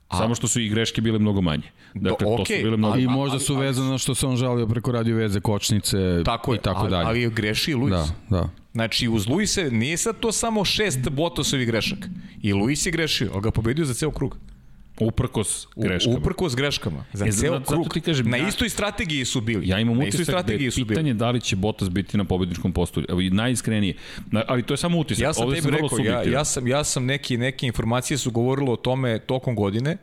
A, 0.08 0.18
Samo 0.18 0.34
što 0.34 0.48
su 0.48 0.60
i 0.60 0.68
greške 0.68 1.00
bile 1.00 1.18
mnogo 1.18 1.40
manje. 1.40 1.70
Dakle, 1.94 2.26
do, 2.26 2.32
okay, 2.32 2.36
to 2.36 2.44
su 2.44 2.62
bile 2.62 2.76
mnogo... 2.76 2.96
I 2.98 3.06
možda 3.06 3.38
su 3.38 3.56
vezano 3.56 3.98
što 3.98 4.14
se 4.14 4.26
on 4.26 4.36
žalio 4.36 4.66
preko 4.66 4.92
radio 4.92 5.16
veze 5.16 5.40
kočnice 5.40 6.22
tako 6.24 6.54
i 6.54 6.58
tako 6.58 6.80
ali, 6.80 6.90
dalje. 6.90 7.06
Ali 7.06 7.22
je 7.22 7.30
greši 7.30 7.74
Luis. 7.74 7.92
Da, 7.92 8.06
da. 8.30 8.48
Znači, 8.72 9.08
uz 9.08 9.28
Luise 9.28 9.70
nije 9.70 9.96
sad 9.96 10.20
to 10.20 10.32
samo 10.32 10.64
šest 10.64 11.10
Bottasovih 11.10 11.66
grešaka. 11.66 12.08
I 12.42 12.52
Luis 12.52 12.86
je 12.86 12.92
grešio, 12.92 13.30
ali 13.32 13.42
ga 13.42 13.50
pobedio 13.50 13.84
za 13.84 13.94
ceo 13.94 14.10
krug. 14.10 14.36
Uprkos 15.00 15.68
greškama. 15.76 16.16
Uprkos 16.16 16.56
greškama. 16.56 17.04
Za 17.12 17.26
e, 17.26 17.32
ceo 17.32 17.60
krug. 17.60 17.92
Ti 17.92 18.00
kažem, 18.00 18.30
na 18.30 18.36
ja, 18.36 18.48
istoj 18.48 18.68
strategiji 18.68 19.24
su 19.24 19.40
bili. 19.40 19.68
Ja 19.68 19.80
imam 19.80 19.98
utisak 19.98 20.46
da 20.46 20.52
je 20.52 20.70
pitanje 20.70 21.14
da 21.14 21.30
li 21.30 21.40
će 21.40 21.56
Bottas 21.56 21.90
biti 21.90 22.16
na 22.16 22.24
pobedničkom 22.24 22.72
postolju. 22.72 23.06
Evo, 23.08 23.20
najiskrenije. 23.30 23.94
Na, 24.30 24.44
ali 24.48 24.62
to 24.62 24.74
je 24.74 24.78
samo 24.78 24.98
utisak. 24.98 25.22
Ja 25.22 25.32
sam 25.34 25.46
Ovde 25.46 25.60
tebi 25.60 25.70
rekao, 25.70 25.98
ja, 25.98 26.22
ja, 26.22 26.44
sam, 26.44 26.66
ja 26.66 26.84
sam 26.84 27.04
neki, 27.04 27.36
neke 27.36 27.66
informacije 27.66 28.18
su 28.18 28.30
govorilo 28.30 28.72
o 28.72 28.76
tome 28.76 29.18
tokom 29.18 29.54
godine, 29.54 29.96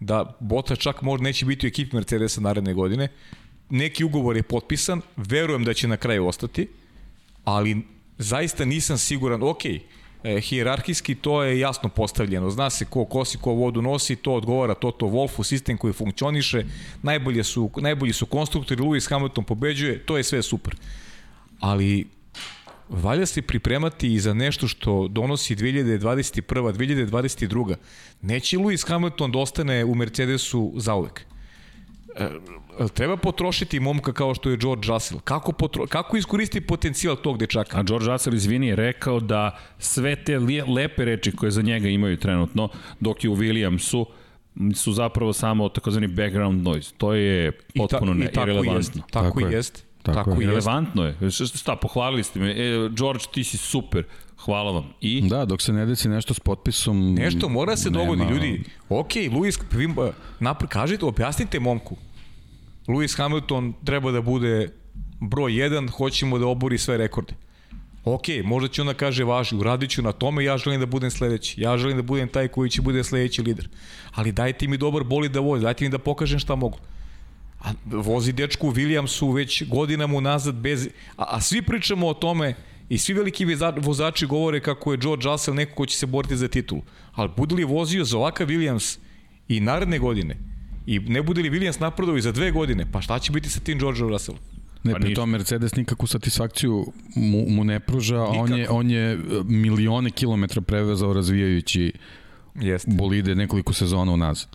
da 0.00 0.36
Bottas 0.40 0.78
čak 0.78 1.02
možda 1.02 1.24
neće 1.24 1.46
biti 1.46 1.66
u 1.66 1.68
ekipi 1.68 1.96
Mercedesa 1.96 2.40
naredne 2.40 2.74
godine. 2.74 3.08
Neki 3.70 4.04
ugovor 4.04 4.36
je 4.36 4.42
potpisan, 4.42 5.00
verujem 5.16 5.64
da 5.64 5.74
će 5.74 5.88
na 5.88 5.96
kraju 5.96 6.26
ostati, 6.26 6.68
ali 7.44 7.82
zaista 8.18 8.64
nisam 8.64 8.98
siguran, 8.98 9.42
okej, 9.42 9.72
okay, 9.72 9.80
e, 10.24 10.40
hijerarhijski 10.40 11.14
to 11.14 11.42
je 11.42 11.58
jasno 11.58 11.88
postavljeno. 11.88 12.50
Zna 12.50 12.70
se 12.70 12.84
ko 12.84 13.04
kosi, 13.04 13.38
ko 13.38 13.52
vodu 13.52 13.82
nosi, 13.82 14.16
to 14.16 14.34
odgovara 14.34 14.74
Toto 14.74 15.06
Wolfu, 15.06 15.44
sistem 15.44 15.78
koji 15.78 15.92
funkcioniše, 15.92 16.64
najbolje 17.02 17.44
su, 17.44 17.70
najbolji 17.76 18.12
su 18.12 18.26
konstruktori, 18.26 18.82
Lewis 18.82 19.10
Hamilton 19.10 19.44
pobeđuje, 19.44 19.98
to 20.06 20.16
je 20.16 20.24
sve 20.24 20.42
super. 20.42 20.76
Ali 21.60 22.06
valja 22.88 23.26
se 23.26 23.42
pripremati 23.42 24.14
i 24.14 24.20
za 24.20 24.34
nešto 24.34 24.68
što 24.68 25.08
donosi 25.08 25.56
2021. 25.56 26.72
2022. 26.72 27.74
Neće 28.22 28.58
Lewis 28.58 28.88
Hamilton 28.88 29.32
da 29.32 29.38
ostane 29.38 29.84
u 29.84 29.94
Mercedesu 29.94 30.72
zauvek. 30.76 31.31
E, 32.16 32.88
treba 32.94 33.16
potrošiti 33.16 33.80
momka 33.80 34.12
kao 34.12 34.34
što 34.34 34.50
je 34.50 34.56
George 34.56 34.88
Russell. 34.88 35.20
Kako, 35.20 35.52
potro, 35.52 35.86
kako 35.86 36.16
iskoristi 36.16 36.60
potencijal 36.60 37.16
tog 37.16 37.38
dečaka? 37.38 37.78
A 37.78 37.82
George 37.82 38.06
Russell, 38.06 38.36
izvini, 38.36 38.66
je 38.66 38.76
rekao 38.76 39.20
da 39.20 39.58
sve 39.78 40.24
te 40.24 40.38
lepe 40.76 41.04
reči 41.04 41.32
koje 41.32 41.50
za 41.50 41.62
njega 41.62 41.88
imaju 41.88 42.16
trenutno, 42.16 42.68
dok 43.00 43.24
je 43.24 43.30
u 43.30 43.36
Williamsu, 43.36 44.04
su 44.74 44.92
zapravo 44.92 45.32
samo 45.32 45.68
takozvani 45.68 46.06
background 46.06 46.62
noise. 46.62 46.94
To 46.98 47.14
je 47.14 47.52
potpuno 47.76 48.24
I 48.24 48.28
ta, 48.32 48.40
i 48.40 48.44
irelevantno. 48.44 49.02
Tako, 49.10 49.26
tako 49.26 49.40
i 49.40 49.52
jest. 49.52 49.84
Tako, 50.02 50.16
Tako 50.16 50.30
je. 50.30 50.34
i 50.34 50.40
jeste. 50.40 50.46
Relevantno 50.46 51.04
je. 51.04 51.30
Šta, 51.30 51.46
šta, 51.46 51.76
pohvalili 51.76 52.22
ste 52.22 52.40
me. 52.40 52.50
E, 52.50 52.88
George, 52.98 53.24
ti 53.32 53.44
si 53.44 53.56
super. 53.56 54.04
Hvala 54.44 54.72
vam. 54.72 54.92
I? 55.00 55.28
Da, 55.28 55.44
dok 55.44 55.62
se 55.62 55.72
ne 55.72 55.86
desi 55.86 56.08
nešto 56.08 56.34
s 56.34 56.40
potpisom... 56.40 57.14
Nešto 57.14 57.48
mora 57.48 57.76
se 57.76 57.90
nema- 57.90 58.04
dogodi, 58.04 58.32
ljudi. 58.34 58.64
Ok, 58.88 59.10
Lewis, 59.10 59.60
vi, 59.72 59.88
napr, 60.40 60.66
kažite, 60.66 61.04
objasnite 61.04 61.60
momku. 61.60 61.96
Lewis 62.86 63.16
Hamilton 63.16 63.74
treba 63.84 64.10
da 64.10 64.20
bude 64.20 64.70
broj 65.20 65.52
1, 65.52 65.90
hoćemo 65.90 66.38
da 66.38 66.46
obori 66.46 66.78
sve 66.78 66.96
rekorde. 66.96 67.34
Ok, 68.04 68.22
možda 68.44 68.68
će 68.68 68.80
onda 68.82 68.94
kaže 68.94 69.24
važi, 69.24 69.56
uradit 69.56 69.90
ću 69.90 70.02
na 70.02 70.12
tome, 70.12 70.44
ja 70.44 70.58
želim 70.58 70.80
da 70.80 70.86
budem 70.86 71.10
sledeći. 71.10 71.60
Ja 71.60 71.76
želim 71.78 71.96
da 71.96 72.02
budem 72.02 72.28
taj 72.28 72.48
koji 72.48 72.70
će 72.70 72.82
bude 72.82 73.04
sledeći 73.04 73.42
lider. 73.42 73.68
Ali 74.14 74.32
dajte 74.32 74.68
mi 74.68 74.76
dobar 74.76 75.04
boli 75.04 75.28
da 75.28 75.40
vozi, 75.40 75.62
dajte 75.62 75.84
mi 75.84 75.90
da 75.90 75.98
pokažem 75.98 76.38
šta 76.38 76.54
mogu. 76.54 76.78
A 77.60 77.70
vozi 77.84 78.32
dečku 78.32 78.72
Williamsu 78.72 79.34
već 79.34 79.68
godinama 79.68 80.16
unazad 80.16 80.54
bez... 80.54 80.88
A, 81.16 81.24
a 81.28 81.40
svi 81.40 81.62
pričamo 81.62 82.06
o 82.06 82.14
tome 82.14 82.54
i 82.88 82.98
svi 82.98 83.14
veliki 83.14 83.46
vozači 83.80 84.26
govore 84.26 84.60
kako 84.60 84.92
je 84.92 84.98
George 84.98 85.24
Russell 85.24 85.56
neko 85.56 85.74
ko 85.74 85.86
će 85.86 85.96
se 85.96 86.06
boriti 86.06 86.36
za 86.36 86.48
titulu. 86.48 86.82
Ali 87.12 87.30
bude 87.36 87.54
li 87.54 87.64
vozio 87.64 88.04
za 88.04 88.18
ovakav 88.18 88.46
Williams 88.46 88.98
i 89.48 89.60
naredne 89.60 89.98
godine 89.98 90.36
i 90.86 90.98
ne 90.98 91.22
bude 91.22 91.42
li 91.42 91.50
Williams 91.50 91.80
napredao 91.80 92.16
i 92.16 92.20
za 92.20 92.32
dve 92.32 92.50
godine, 92.50 92.86
pa 92.92 93.00
šta 93.00 93.18
će 93.18 93.32
biti 93.32 93.50
sa 93.50 93.60
tim 93.60 93.78
George 93.78 94.00
Russellom? 94.00 94.40
Ne, 94.84 94.92
Pa 94.92 94.98
pri 94.98 95.14
tom 95.14 95.30
Mercedes 95.30 95.76
nikakvu 95.76 96.06
satisfakciju 96.06 96.92
mu, 97.16 97.44
mu 97.48 97.64
ne 97.64 97.80
pruža, 97.80 98.16
a 98.16 98.26
on 98.26 98.54
je, 98.54 98.70
on 98.70 98.90
je 98.90 99.12
e, 99.12 99.18
milione 99.44 100.10
kilometra 100.10 100.60
prevezao 100.60 101.12
razvijajući 101.12 101.92
Jeste. 102.54 102.90
bolide 102.90 103.34
nekoliko 103.34 103.72
sezona 103.72 104.12
unazad. 104.12 104.48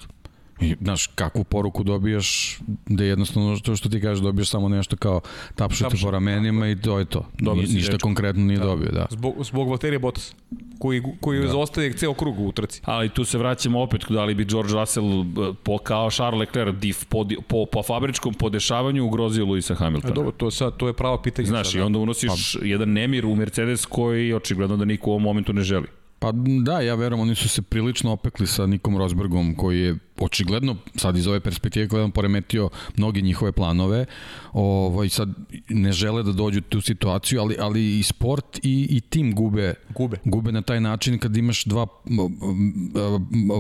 I, 0.62 0.76
znaš, 0.82 1.08
kakvu 1.08 1.44
poruku 1.44 1.84
dobijaš, 1.84 2.60
da 2.86 3.04
je 3.04 3.10
jednostavno 3.10 3.60
to 3.60 3.76
što 3.76 3.90
ti 3.90 4.02
kažeš, 4.02 4.24
dobiješ 4.24 4.50
samo 4.50 4.70
nešto 4.70 4.98
kao 4.98 5.22
tapšete 5.56 5.84
Tapšanje, 5.84 6.02
po 6.04 6.12
ramenima 6.12 6.68
i 6.68 6.76
to 6.76 7.00
je 7.00 7.06
to. 7.06 7.26
Ni, 7.40 7.62
ništa 7.62 7.92
dečko. 7.92 8.06
konkretno 8.06 8.44
nije 8.44 8.60
dobio, 8.60 8.92
da. 8.92 9.06
Zbog, 9.10 9.36
zbog 9.44 9.70
Valterija 9.70 10.00
Bottas, 10.00 10.36
koji, 10.80 11.04
koji 11.22 11.40
da. 11.40 11.48
zaostaje 11.48 11.94
ceo 11.94 12.14
krug 12.14 12.40
u 12.40 12.48
utrci. 12.48 12.82
Ali 12.86 13.10
tu 13.10 13.26
se 13.26 13.38
vraćamo 13.38 13.82
opet, 13.82 14.06
da 14.10 14.26
li 14.26 14.36
bi 14.36 14.46
George 14.46 14.74
Russell 14.74 15.22
eh, 15.22 15.54
po, 15.64 15.78
kao 15.78 16.10
Charles 16.10 16.40
Leclerc 16.40 16.76
div, 16.76 16.96
po, 17.10 17.26
po, 17.48 17.66
po 17.66 17.84
fabričkom 17.84 18.34
podešavanju 18.34 19.06
ugrozio 19.06 19.46
Luisa 19.46 19.76
Hamiltona. 19.76 20.14
dobro, 20.14 20.32
to, 20.32 20.52
sad, 20.52 20.78
to 20.78 20.88
je 20.88 20.94
pravo 20.94 21.18
pitanje. 21.22 21.48
Znaš, 21.48 21.68
sad, 21.68 21.76
i 21.76 21.82
onda 21.82 22.00
unosiš 22.00 22.58
Pa- 22.60 22.66
jedan 22.66 22.90
nemir 22.90 23.26
u 23.26 23.36
Mercedes 23.36 23.86
koji 23.86 24.34
očigledno 24.34 24.78
da 24.78 24.86
niko 24.86 25.10
u 25.10 25.14
ovom 25.14 25.24
momentu 25.24 25.54
ne 25.54 25.64
želi. 25.64 25.88
Pa 26.20 26.32
da, 26.66 26.82
ja 26.82 26.96
verujem, 26.96 27.20
oni 27.22 27.36
su 27.36 27.50
se 27.50 27.62
prilično 27.62 28.12
opekli 28.12 28.48
sa 28.48 28.66
Nikom 28.66 28.98
Rosbergom, 28.98 29.56
koji 29.56 29.80
je 29.80 29.96
očigledno, 30.20 30.76
sad 30.96 31.18
iz 31.18 31.28
ove 31.28 31.40
perspektive 31.40 31.88
gledam, 31.88 32.12
poremetio 32.12 32.70
mnogi 32.96 33.22
njihove 33.22 33.52
planove. 33.52 34.06
Ovo, 34.54 35.04
I 35.04 35.10
sad 35.10 35.30
ne 35.70 35.92
žele 35.92 36.24
da 36.24 36.32
dođu 36.32 36.62
tu 36.62 36.82
situaciju, 36.82 37.42
ali, 37.42 37.56
ali 37.60 38.00
i 38.00 38.04
sport 38.04 38.60
i, 38.64 38.88
i 38.90 39.02
tim 39.02 39.36
gube, 39.36 39.74
Gube. 39.90 40.18
gube 40.26 40.52
na 40.52 40.62
taj 40.62 40.82
način 40.82 41.20
kad 41.20 41.38
imaš 41.38 41.66
dva 41.66 41.88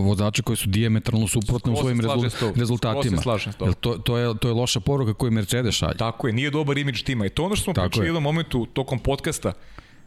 vozača 0.03 0.41
koji 0.43 0.57
su 0.57 0.69
diametralno 0.69 1.27
suprotni 1.27 1.73
u 1.73 1.75
Skroz 1.75 1.79
svojim 1.79 1.99
rezul, 1.99 2.53
rezultatima. 2.55 3.21
tobom. 3.21 3.67
Jel 3.67 3.73
to, 3.73 3.97
to, 3.97 4.17
je, 4.17 4.37
to 4.37 4.47
je 4.47 4.53
loša 4.53 4.79
poruka 4.79 5.13
koju 5.13 5.31
Mercedes 5.31 5.75
šalje. 5.75 5.97
Tako 5.97 6.27
je, 6.27 6.33
nije 6.33 6.51
dobar 6.51 6.77
imidž 6.77 7.01
tima. 7.03 7.25
I 7.25 7.29
to 7.29 7.43
ono 7.43 7.55
što 7.55 7.63
smo 7.63 7.73
Tako 7.73 7.87
pričali 7.89 8.03
u 8.03 8.05
je. 8.05 8.07
jednom 8.07 8.23
momentu 8.23 8.65
tokom 8.65 8.99
podcasta. 8.99 9.53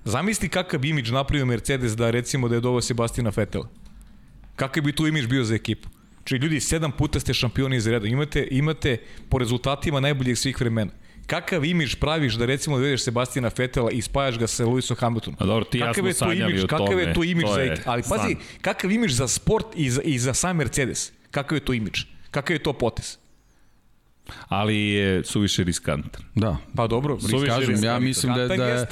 Zamisli 0.04 0.48
kakav 0.48 0.80
bi 0.80 0.88
imidž 0.88 1.10
napravio 1.10 1.46
Mercedes 1.46 1.96
da 1.96 2.10
recimo 2.10 2.48
da 2.48 2.54
je 2.54 2.60
doveo 2.60 2.80
Sebastina 2.80 3.32
Vetela. 3.36 3.68
Kakav 4.56 4.82
bi 4.82 4.92
tu 4.92 5.06
imidž 5.06 5.26
bio 5.26 5.44
za 5.44 5.54
ekipu? 5.54 5.88
Či 6.24 6.36
ljudi, 6.36 6.60
sedam 6.60 6.92
puta 6.92 7.20
ste 7.20 7.34
šampioni 7.34 7.76
iz 7.76 7.86
reda. 7.86 8.06
Imate, 8.06 8.48
imate 8.50 8.96
po 9.28 9.38
rezultatima 9.38 10.00
najboljih 10.00 10.38
svih 10.38 10.60
vremena. 10.60 10.90
Kakav 11.26 11.64
imidž 11.64 11.94
praviš 11.94 12.34
da 12.34 12.46
recimo 12.46 12.76
dovedeš 12.76 13.04
Sebastina 13.04 13.50
Vetela 13.58 13.90
i 13.90 14.02
spajaš 14.02 14.38
ga 14.38 14.46
sa 14.46 14.64
Lewisom 14.64 14.96
Hamiltonom? 14.98 15.36
A 15.40 15.46
dobro, 15.46 15.64
ti 15.64 15.78
ja 15.78 15.86
Kakav 15.86 16.02
smo 16.02 16.08
je 16.08 16.12
to 16.12 16.18
sanjali 16.18 16.52
imidž, 16.52 16.64
o 16.64 16.66
kakav 16.66 16.86
tome. 16.86 17.02
je 17.02 17.14
to 17.14 17.24
imidž 17.24 17.46
To 17.48 17.54
za 17.54 17.60
je 17.60 17.72
ekip? 17.72 17.88
Ali 17.88 18.02
pazi, 18.02 18.34
san. 18.34 18.42
kakav 18.60 18.90
imidž 18.92 19.12
za 19.12 19.28
sport 19.28 19.66
i 19.74 19.90
za, 19.90 20.02
i 20.02 20.18
za 20.18 20.34
sam 20.34 20.56
Mercedes? 20.56 21.12
Kakav 21.30 21.56
je 21.56 21.64
to 21.64 21.72
imidž? 21.72 22.04
Kakav 22.30 22.54
je 22.54 22.58
to 22.62 22.72
potes? 22.72 23.18
Ali 24.48 24.76
je 24.78 25.24
suviše 25.24 25.64
riskantan. 25.64 26.22
Da, 26.34 26.56
Pa 26.74 26.86
dobro, 26.86 27.20
Suviše 27.20 27.46
Kažem, 27.46 27.84
ja 27.84 27.98
mislim 27.98 28.34
da, 28.34 28.48
da, 28.48 28.56
da 28.56 28.64
je. 28.64 28.86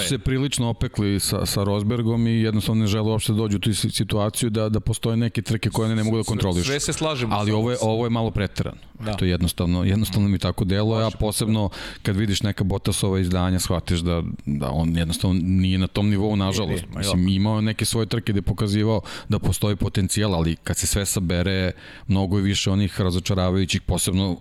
su 0.00 0.08
se 0.08 0.18
prilično 0.18 0.68
opekli 0.68 1.20
sa, 1.20 1.46
sa 1.46 1.64
Rosbergom 1.64 2.26
i 2.26 2.30
jednostavno 2.32 2.80
ne 2.80 2.86
žele 2.86 3.10
uopšte 3.10 3.32
da 3.32 3.36
dođu 3.36 3.56
u 3.56 3.60
tu 3.60 3.74
si- 3.74 3.90
situaciju 3.90 4.50
da, 4.50 4.68
da 4.68 4.80
postoje 4.80 5.16
neke 5.16 5.42
trke 5.42 5.70
koje 5.70 5.86
one 5.86 5.96
ne 5.96 6.04
mogu 6.04 6.16
da 6.16 6.22
kontrolišu. 6.22 6.66
Sve 6.66 6.80
se 6.80 6.92
slažemo. 6.92 7.34
Ali 7.34 7.52
ovo 7.52 7.70
je, 7.70 7.76
ovo 7.80 8.06
je 8.06 8.10
malo 8.10 8.30
preterano. 8.30 8.76
Da. 8.98 9.04
Da. 9.04 9.16
To 9.16 9.24
je 9.24 9.30
jednostavno, 9.30 9.84
jednostavno 9.84 10.28
mi 10.28 10.38
tako 10.38 10.64
deluje, 10.64 11.06
a 11.06 11.10
posebno 11.10 11.70
kad 12.02 12.16
vidiš 12.16 12.42
neka 12.42 12.64
Bottasova 12.64 13.18
izdanja, 13.20 13.58
shvatiš 13.58 14.00
da, 14.00 14.22
da 14.46 14.70
on 14.70 14.96
jednostavno 14.96 15.40
nije 15.42 15.78
na 15.78 15.86
tom 15.86 16.08
nivou, 16.08 16.36
nažalost. 16.36 16.82
Nije, 16.82 16.92
ma 16.92 16.98
Mislim, 16.98 17.28
imao 17.28 17.60
neke 17.60 17.84
svoje 17.84 18.06
trke 18.06 18.32
gde 18.32 18.38
je 18.38 18.42
pokazivao 18.42 19.00
da 19.28 19.38
postoji 19.38 19.76
potencijal, 19.76 20.34
ali 20.34 20.56
kad 20.56 20.76
se 20.76 20.86
sve 20.86 21.06
sabere, 21.06 21.72
mnogo 22.06 22.36
je 22.36 22.42
više 22.42 22.70
onih 22.70 23.00
razočaravajućih, 23.00 23.80
posebno 23.82 24.36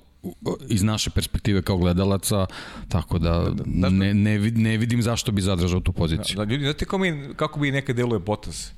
iz 0.69 0.83
naše 0.83 1.09
perspektive 1.09 1.61
kao 1.61 1.77
gledalaca, 1.77 2.45
tako 2.87 3.19
da, 3.19 3.51
ne, 3.65 4.13
ne, 4.13 4.39
vid- 4.39 4.57
ne 4.57 4.77
vidim 4.77 5.01
zašto 5.01 5.31
bi 5.31 5.41
zadržao 5.41 5.79
tu 5.79 5.93
poziciju. 5.93 6.37
Da, 6.37 6.43
ljudi, 6.43 6.63
znate 6.63 6.85
kako, 6.85 6.97
mi, 6.97 7.33
kako 7.35 7.59
bi 7.59 7.71
nekad 7.71 7.95
deluje 7.95 8.19
Bottas? 8.19 8.71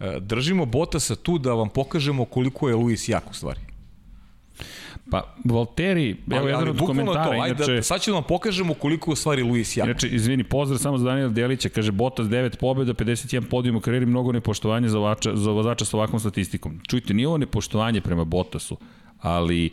E, 0.00 0.20
Držimo 0.20 0.66
Bottasa 0.66 1.16
tu 1.16 1.38
da 1.38 1.52
vam 1.52 1.68
pokažemo 1.68 2.24
koliko 2.24 2.68
je 2.68 2.74
Luis 2.74 3.08
jak 3.08 3.30
u 3.30 3.34
stvari. 3.34 3.60
Pa, 5.10 5.34
Valteri, 5.44 6.16
evo 6.30 6.48
jedan 6.48 6.68
od 6.68 6.78
komentara, 6.78 7.42
ajde, 7.42 7.54
inače... 7.56 7.72
da, 7.74 7.82
sad 7.82 8.02
da 8.06 8.12
vam 8.12 8.22
pokažemo 8.28 8.74
koliko 8.74 9.10
u 9.12 9.16
stvari 9.16 9.42
Luis 9.42 9.76
jak. 9.76 9.86
Inače, 9.86 10.08
izvini, 10.08 10.44
pozdrav 10.44 10.78
samo 10.78 10.98
za 10.98 11.04
Daniela 11.04 11.30
Delića, 11.32 11.68
kaže 11.68 11.92
Bottas 11.92 12.26
9 12.26 12.56
pobjeda, 12.56 12.94
51 12.94 13.40
podijum 13.48 13.76
u 13.76 13.80
karijeri, 13.80 14.06
mnogo 14.06 14.32
nepoštovanja 14.32 14.88
za, 14.88 14.98
vača, 14.98 15.36
za 15.36 15.50
vozača 15.50 15.84
sa 15.84 15.96
ovakvom 15.96 16.20
statistikom. 16.20 16.80
Čujte, 16.88 17.14
nije 17.14 17.28
ovo 17.28 17.38
nepoštovanje 17.38 18.00
prema 18.00 18.24
Bottasu, 18.24 18.76
ali 19.20 19.70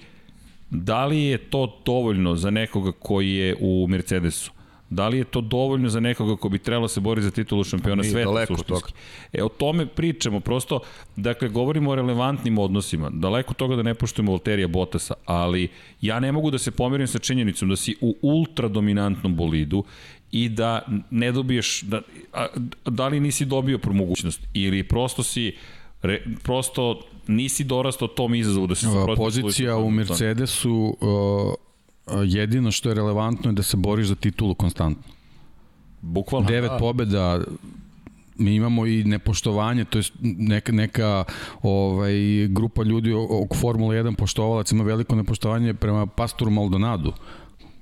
da 0.70 1.05
li 1.05 1.24
je 1.24 1.38
to 1.38 1.82
dovoljno 1.86 2.36
za 2.36 2.49
nekoga 2.49 2.91
koji 2.91 3.34
je 3.34 3.55
u 3.59 3.88
Mercedesu? 3.89 4.51
Da 4.89 5.07
li 5.07 5.18
je 5.18 5.24
to 5.24 5.41
dovoljno 5.41 5.89
za 5.89 5.99
nekoga 5.99 6.36
ko 6.36 6.49
bi 6.49 6.59
trebalo 6.59 6.88
se 6.88 6.99
boriti 6.99 7.24
za 7.24 7.32
titulu 7.32 7.63
šampiona 7.63 8.01
Nije, 8.01 8.11
sveta 8.11 8.26
daleko 8.26 8.57
suštinski? 8.57 8.93
E, 9.34 9.43
o 9.43 9.49
tome 9.49 9.86
pričamo, 9.86 10.39
prosto, 10.39 10.80
dakle, 11.15 11.49
govorimo 11.49 11.91
o 11.91 11.95
relevantnim 11.95 12.57
odnosima, 12.57 13.09
daleko 13.09 13.53
toga 13.53 13.76
da 13.76 13.84
ne 13.84 13.93
poštujemo 13.93 14.32
Valterija 14.32 14.68
Bottasa, 14.68 15.13
ali 15.26 15.68
ja 16.01 16.20
ne 16.20 16.32
mogu 16.32 16.51
da 16.51 16.57
se 16.57 16.72
pomirim 16.72 17.07
sa 17.07 17.20
činjenicom 17.20 17.70
da 17.70 17.76
si 17.76 17.95
u 18.01 18.15
ultra 18.22 18.68
dominantnom 18.68 19.36
bolidu 19.36 19.84
i 20.32 20.49
da 20.49 20.82
ne 21.09 21.32
dobiješ, 21.32 21.82
da, 21.82 22.01
a, 22.34 22.47
da 22.86 23.07
li 23.07 23.20
nisi 23.20 23.45
dobio 23.45 23.80
mogućnost 23.91 24.41
ili 24.53 24.84
prosto 24.84 25.24
si 25.24 25.55
re, 26.01 26.22
prosto 26.43 27.01
nisi 27.28 27.63
dorastao 27.63 28.07
tom 28.07 28.36
izazovu 28.36 28.67
da 28.67 28.75
se 28.75 28.88
A, 28.88 28.89
suprotno 28.89 29.15
Pozicija 29.15 29.78
u 29.78 29.91
Mercedesu 29.91 30.97
uh, 31.01 31.53
jedino 32.25 32.71
što 32.71 32.89
je 32.89 32.95
relevantno 32.95 33.49
je 33.49 33.53
da 33.53 33.63
se 33.63 33.78
boriš 33.78 34.07
za 34.07 34.15
titulu 34.15 34.55
konstantno. 34.55 35.03
Bukvalno. 36.01 36.47
Devet 36.47 36.71
pobeda 36.80 37.41
mi 38.38 38.55
imamo 38.55 38.86
i 38.86 39.03
nepoštovanje, 39.03 39.86
to 39.86 39.97
je 39.97 40.03
neka, 40.21 40.71
neka 40.71 41.23
ovaj, 41.61 42.13
grupa 42.47 42.84
ljudi 42.84 43.13
oko 43.13 43.55
Formula 43.55 43.93
1 43.93 44.15
poštovalac 44.15 44.71
ima 44.71 44.84
veliko 44.84 45.15
nepoštovanje 45.15 45.73
prema 45.73 46.05
Pastoru 46.05 46.51
Maldonadu. 46.51 47.13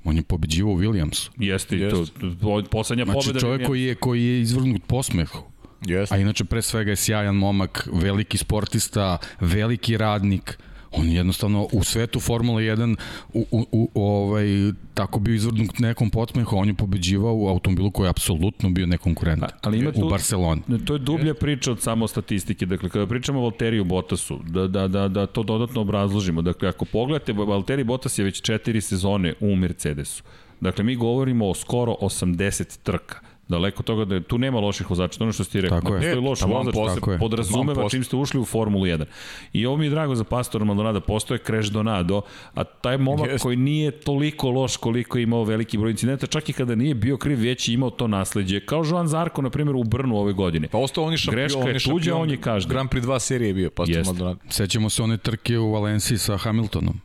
On 0.04 0.16
je 0.16 0.24
pobeđivo 0.24 0.74
u 0.74 0.78
Williamsu. 0.78 1.30
Jeste, 1.38 1.78
Jeste. 1.78 2.20
to, 2.22 2.36
to, 2.42 2.64
poslednja 2.72 3.06
Znači 3.06 3.28
pobeda. 3.28 3.40
čovjek 3.40 3.68
koji 3.68 3.84
je, 3.84 3.96
koji 3.96 4.24
je 4.24 4.42
izvrnut 4.42 4.82
posmehu. 4.88 5.55
Jeste. 5.86 6.16
A 6.16 6.18
inače 6.18 6.46
pre 6.46 6.62
svega 6.62 6.92
je 6.92 6.96
sjajan 6.96 7.36
momak, 7.36 7.90
veliki 7.94 8.38
sportista, 8.38 9.18
veliki 9.40 9.98
radnik. 9.98 10.58
On 10.98 11.08
je 11.10 11.16
jednostavno 11.16 11.68
u 11.72 11.84
svetu 11.84 12.20
Formula 12.20 12.62
1 12.62 12.96
u, 13.34 13.46
u, 13.52 13.66
u, 13.72 13.90
ovaj, 13.96 14.46
tako 14.94 15.20
bio 15.20 15.36
izvrnut 15.36 15.80
nekom 15.80 16.10
podsmehu, 16.10 16.56
a 16.56 16.60
on 16.60 16.68
je 16.68 16.74
pobeđivao 16.74 17.36
u 17.36 17.48
automobilu 17.48 17.92
koji 17.92 18.06
je 18.06 18.10
apsolutno 18.10 18.70
bio 18.70 18.86
nekonkurentan. 18.86 19.50
ali 19.62 19.80
ima 19.80 19.92
tu- 19.92 20.06
u 20.06 20.10
Barceloni. 20.10 20.62
To 20.86 20.94
je 20.94 21.00
dublja 21.00 21.34
priča 21.34 21.72
od 21.72 21.82
samo 21.82 22.08
statistike. 22.08 22.66
Dakle, 22.66 22.90
kada 22.90 23.08
pričamo 23.08 23.40
o 23.40 23.42
Valteriju 23.42 23.84
Bottasu, 23.84 24.40
da, 24.44 24.68
da, 24.68 24.88
da, 24.88 25.08
da 25.08 25.26
to 25.28 25.44
dodatno 25.44 25.82
obrazložimo. 25.82 26.42
Dakle, 26.42 26.70
ako 26.70 26.86
pogledate, 26.86 27.34
Valtteri 27.34 27.84
Bottas 27.84 28.18
je 28.18 28.26
već 28.26 28.42
četiri 28.42 28.82
sezone 28.82 29.34
u 29.40 29.56
Mercedesu. 29.56 30.24
Dakle, 30.62 30.84
mi 30.84 30.96
govorimo 30.96 31.50
o 31.50 31.54
skoro 31.54 31.96
80 32.02 32.78
trka. 32.84 33.20
Daleko 33.48 33.84
toga 33.84 34.06
da 34.06 34.16
je, 34.16 34.24
tu 34.24 34.38
nema 34.38 34.60
loših 34.60 34.90
vozača, 34.90 35.18
to 35.18 35.24
je 35.24 35.26
ono 35.26 35.34
što 35.34 35.44
ste 35.44 35.62
rekao. 35.62 35.82
Tako 35.82 35.96
je. 35.96 36.02
Ne, 36.02 36.16
loš 36.16 36.40
taman 36.40 36.58
vozač, 36.58 36.74
posle, 36.74 36.88
to 36.88 36.94
se 36.94 37.00
tako 37.00 37.12
je. 37.12 37.20
podrazumeva 37.20 37.90
čim 37.90 38.04
ste 38.04 38.16
ušli 38.16 38.40
u 38.40 38.46
Formulu 38.46 38.86
1. 38.86 39.06
I 39.54 39.66
ovo 39.66 39.78
mi 39.78 39.86
je 39.86 39.90
drago 39.90 40.16
za 40.16 40.24
Pastora 40.24 40.66
Maldonada, 40.66 41.00
postoje 41.00 41.40
Crash 41.46 41.72
Donado, 41.72 42.22
a 42.54 42.64
taj 42.64 42.98
momak 42.98 43.30
Jest. 43.30 43.44
koji 43.44 43.58
nije 43.58 43.92
toliko 43.92 44.50
loš 44.50 44.78
koliko 44.78 45.18
je 45.18 45.24
imao 45.24 45.44
veliki 45.44 45.78
broj 45.78 45.92
incidenta, 45.92 46.28
čak 46.28 46.50
i 46.50 46.54
kada 46.54 46.76
nije 46.76 46.96
bio 46.96 47.18
kriv, 47.18 47.40
već 47.40 47.70
je 47.70 47.74
imao 47.74 47.90
to 47.90 48.08
nasledđe. 48.08 48.60
Kao 48.60 48.84
Joan 48.90 49.08
Zarko, 49.08 49.42
na 49.42 49.50
primjer, 49.50 49.76
u 49.76 49.84
Brnu 49.84 50.18
ove 50.18 50.34
godine. 50.34 50.68
Pa 50.68 50.78
ostao 50.78 51.04
on 51.04 51.12
je 51.12 51.18
šampion. 51.18 51.42
Greška 51.42 51.60
on 51.60 51.68
je 51.68 51.74
je 51.74 51.80
tuđa, 51.80 52.16
on 52.16 52.30
je 52.30 52.38
kažnjen. 52.38 52.70
Grand 52.70 52.90
Prix 52.90 53.02
2 53.02 53.20
serije 53.20 53.48
je 53.48 53.54
bio, 53.54 53.70
pa 53.70 53.84
Jeste. 53.88 54.04
Maldonado. 54.04 54.40
Sećamo 54.50 54.90
se 54.90 55.04
one 55.04 55.18
trke 55.18 55.60
u 55.60 55.72
Valenciji 55.72 56.18
sa 56.18 56.38
Hamiltonom. 56.38 57.02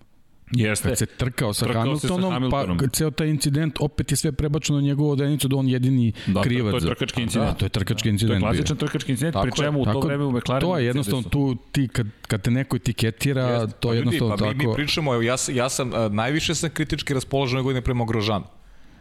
Jeste. 0.53 0.89
Kad 0.89 0.99
se 0.99 1.07
trkao 1.07 1.53
sa 1.55 1.67
Trkao 1.67 1.97
se 1.97 2.01
sa 2.01 2.09
Hamiltonom, 2.09 2.33
Hamiltonom. 2.33 2.79
pa 2.79 2.87
ceo 2.89 3.11
taj 3.11 3.29
incident 3.29 3.77
opet 3.81 4.11
je 4.11 4.17
sve 4.17 4.33
prebačeno 4.33 4.79
na 4.79 4.85
njegovu 4.85 5.11
odenicu 5.11 5.49
da 5.49 5.57
on 5.57 5.69
jedini 5.69 6.13
Da, 6.27 6.43
krivac. 6.43 6.71
to 6.73 6.77
je 6.79 6.81
trkački 6.83 7.23
incident. 7.23 7.49
Da, 7.49 7.55
to 7.55 7.65
je 7.65 7.69
trkački 7.69 8.03
To 8.03 8.09
je 8.09 8.13
incident. 8.13 8.35
bio. 8.35 8.47
klasičan 8.47 8.77
trkački 8.77 9.13
incident, 9.13 9.33
Tako 9.33 9.43
pri 9.43 9.53
je, 9.53 9.57
čemu 9.57 9.81
u 9.81 9.85
to 9.85 10.01
vreme 10.01 10.25
u 10.25 10.33
McLarenu. 10.33 10.61
To 10.63 10.79
je 10.79 10.87
jednostavno 10.87 11.23
tu, 11.25 11.57
ti 11.73 11.89
kad, 11.89 12.07
kad 12.23 12.43
te 12.43 12.51
neko 12.51 12.77
etiketira, 12.77 13.43
Jeste. 13.45 13.77
to 13.77 13.89
Pa 13.89 13.95
je 13.95 14.01
ljudi, 14.01 14.07
jednostavno 14.09 14.37
pa 14.39 14.45
mi, 14.47 14.59
tako. 14.59 14.71
Mi 14.71 14.77
pričamo, 14.77 15.15
evo, 15.15 15.23
ja, 15.23 15.37
ja 15.53 15.69
sam, 15.69 15.91
a, 15.95 16.09
najviše 16.09 16.55
sam 16.55 16.71
kritički 16.71 17.15
raspoložen 17.15 17.57
ove 17.57 17.65
godine 17.65 17.81
prema 17.81 18.05
Grožanu. 18.05 18.45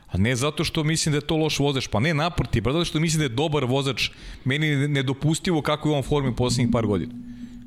A 0.07 0.17
ne 0.17 0.35
zato 0.35 0.63
što 0.63 0.83
mislim 0.83 1.11
da 1.11 1.17
je 1.17 1.21
to 1.21 1.37
loš 1.37 1.59
vozač, 1.59 1.87
pa 1.87 1.99
ne 1.99 2.13
naprotiv, 2.13 2.63
pa 2.63 2.71
zato 2.71 2.85
što 2.85 2.99
mislim 2.99 3.19
da 3.19 3.25
je 3.25 3.29
dobar 3.29 3.65
vozač, 3.65 4.09
meni 4.45 4.67
je 4.67 4.87
nedopustivo 4.87 5.61
kako 5.61 5.89
je 5.89 5.93
on 5.93 5.99
u 5.99 6.03
formi 6.03 6.29
u 6.29 6.35
poslednjih 6.35 6.69
par 6.71 6.85
godina. 6.85 7.13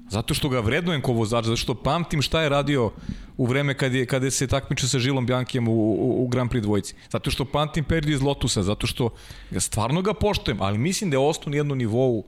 Zato 0.08 0.34
što 0.34 0.48
ga 0.48 0.60
vrednujem 0.60 1.00
ko 1.00 1.12
vozač, 1.12 1.44
zato 1.44 1.56
što 1.56 1.74
pamtim 1.74 2.22
šta 2.22 2.42
je 2.42 2.48
radio 2.48 2.90
u 3.36 3.46
vreme 3.46 3.74
kad 3.74 3.94
je, 3.94 4.06
kada 4.06 4.30
se 4.30 4.46
takmičio 4.46 4.88
sa 4.88 4.98
Žilom 4.98 5.26
Bjankijem 5.26 5.68
u, 5.68 5.72
u, 5.72 6.24
u 6.24 6.28
Grand 6.28 6.50
Prix 6.50 6.60
dvojici. 6.60 6.94
Zato 7.10 7.30
što 7.30 7.44
pamtim 7.44 7.84
period 7.84 8.08
iz 8.08 8.22
Lotusa, 8.22 8.62
zato 8.62 8.86
što 8.86 9.08
ga, 9.50 9.60
stvarno 9.60 10.02
ga 10.02 10.14
poštujem, 10.14 10.60
ali 10.60 10.78
mislim 10.78 11.10
da 11.10 11.14
je 11.14 11.28
ostao 11.28 11.50
na 11.50 11.56
jednom 11.56 11.78
nivou 11.78 12.24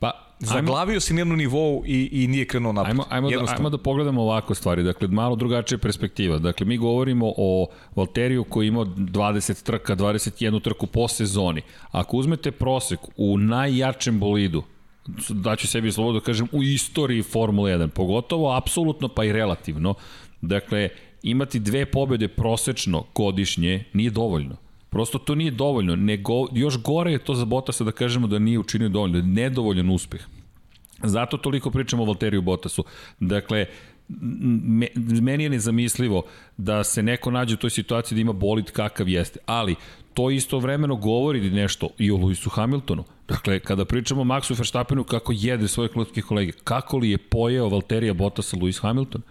Pa, 0.00 0.06
ajmo, 0.06 0.52
Zaglavio 0.52 1.00
se 1.00 1.14
na 1.14 1.20
jednom 1.20 1.38
nivou 1.38 1.82
i, 1.86 2.08
i 2.12 2.26
nije 2.26 2.44
krenuo 2.44 2.72
napred. 2.72 2.90
Ajmo, 2.90 3.04
ajmo, 3.10 3.30
da, 3.30 3.54
ajmo 3.56 3.70
da 3.70 3.78
pogledamo 3.78 4.22
ovako 4.22 4.54
stvari, 4.54 4.82
dakle, 4.82 5.08
malo 5.08 5.36
drugačija 5.36 5.78
perspektiva. 5.78 6.38
Dakle, 6.38 6.66
mi 6.66 6.76
govorimo 6.76 7.32
o 7.36 7.66
Valteriju 7.96 8.44
koji 8.44 8.68
ima 8.68 8.80
20 8.80 9.62
trka, 9.62 9.96
21 9.96 10.62
trku 10.62 10.86
po 10.86 11.08
sezoni. 11.08 11.62
Ako 11.90 12.16
uzmete 12.16 12.50
prosek 12.50 13.00
u 13.16 13.38
najjačem 13.38 14.20
bolidu, 14.20 14.62
daću 15.28 15.68
sebi 15.68 15.92
slobodu 15.92 16.18
da 16.18 16.24
kažem, 16.24 16.48
u 16.52 16.62
istoriji 16.62 17.22
Formule 17.22 17.72
1, 17.72 17.88
pogotovo 17.88 18.56
apsolutno 18.56 19.08
pa 19.08 19.24
i 19.24 19.32
relativno, 19.32 19.94
dakle, 20.40 20.88
imati 21.22 21.60
dve 21.60 21.86
pobede 21.86 22.28
prosečno 22.28 23.04
godišnje 23.14 23.84
nije 23.92 24.10
dovoljno. 24.10 24.56
Prosto 24.90 25.18
to 25.18 25.34
nije 25.34 25.50
dovoljno, 25.50 25.96
nego 25.96 26.32
još 26.52 26.82
gore 26.82 27.12
je 27.12 27.18
to 27.18 27.34
za 27.34 27.44
Bottasa 27.44 27.84
da 27.84 27.92
kažemo 27.92 28.26
da 28.26 28.38
nije 28.38 28.58
učinio 28.58 28.88
dovoljno, 28.88 29.22
nedovoljan 29.22 29.90
uspeh. 29.90 30.20
Zato 31.02 31.36
toliko 31.36 31.70
pričamo 31.70 32.02
o 32.02 32.06
Valteriju 32.06 32.42
Bottasu. 32.42 32.84
Dakle, 33.20 33.66
me, 34.08 34.86
meni 34.96 35.44
je 35.44 35.50
nezamislivo 35.50 36.22
da 36.56 36.84
se 36.84 37.02
neko 37.02 37.30
nađe 37.30 37.54
u 37.54 37.58
toj 37.58 37.70
situaciji 37.70 38.16
da 38.16 38.20
ima 38.20 38.32
bolid 38.32 38.70
kakav 38.70 39.08
jeste, 39.08 39.38
ali 39.46 39.76
to 40.14 40.30
isto 40.30 40.58
vremeno 40.58 40.96
govori 40.96 41.50
nešto 41.50 41.88
i 41.98 42.10
o 42.10 42.16
Lewisu 42.16 42.50
Hamiltonu. 42.50 43.04
Dakle, 43.28 43.60
kada 43.60 43.84
pričamo 43.84 44.20
o 44.20 44.24
Maxu 44.24 44.58
Verstappenu 44.58 45.04
kako 45.04 45.32
jede 45.36 45.68
svoje 45.68 45.88
klubske 45.88 46.22
kolege, 46.22 46.52
kako 46.64 46.98
li 46.98 47.10
je 47.10 47.18
pojeo 47.18 47.68
Valterija 47.68 48.14
Bottasa 48.14 48.56
Lewis 48.56 48.82
Hamilton? 48.82 49.22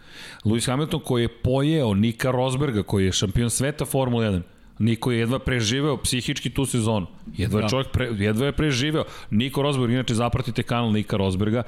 Lewis 0.45 0.67
Hamilton 0.67 1.01
koji 1.05 1.21
je 1.21 1.41
pojeo 1.41 1.93
Nika 1.93 2.31
Rosberga 2.31 2.83
koji 2.83 3.05
je 3.05 3.11
šampion 3.11 3.49
sveta 3.49 3.85
Formule 3.85 4.27
1, 4.27 4.41
Niko 4.79 5.11
je 5.11 5.19
jedva 5.19 5.39
preživeo 5.39 5.97
psihički 5.97 6.49
tu 6.49 6.65
sezonu. 6.65 7.07
Jedva 7.37 7.59
je 7.59 7.63
Da. 7.63 7.69
čovjek 7.69 7.87
pre, 7.91 8.09
jedva 8.17 8.45
je 8.45 8.51
preživeo. 8.51 9.03
Niko 9.29 9.61
Rosberg, 9.61 9.91
inače 9.91 10.13
zapratite 10.15 10.63
kanal 10.63 10.91
Nika 10.91 11.17
Rosberga, 11.17 11.63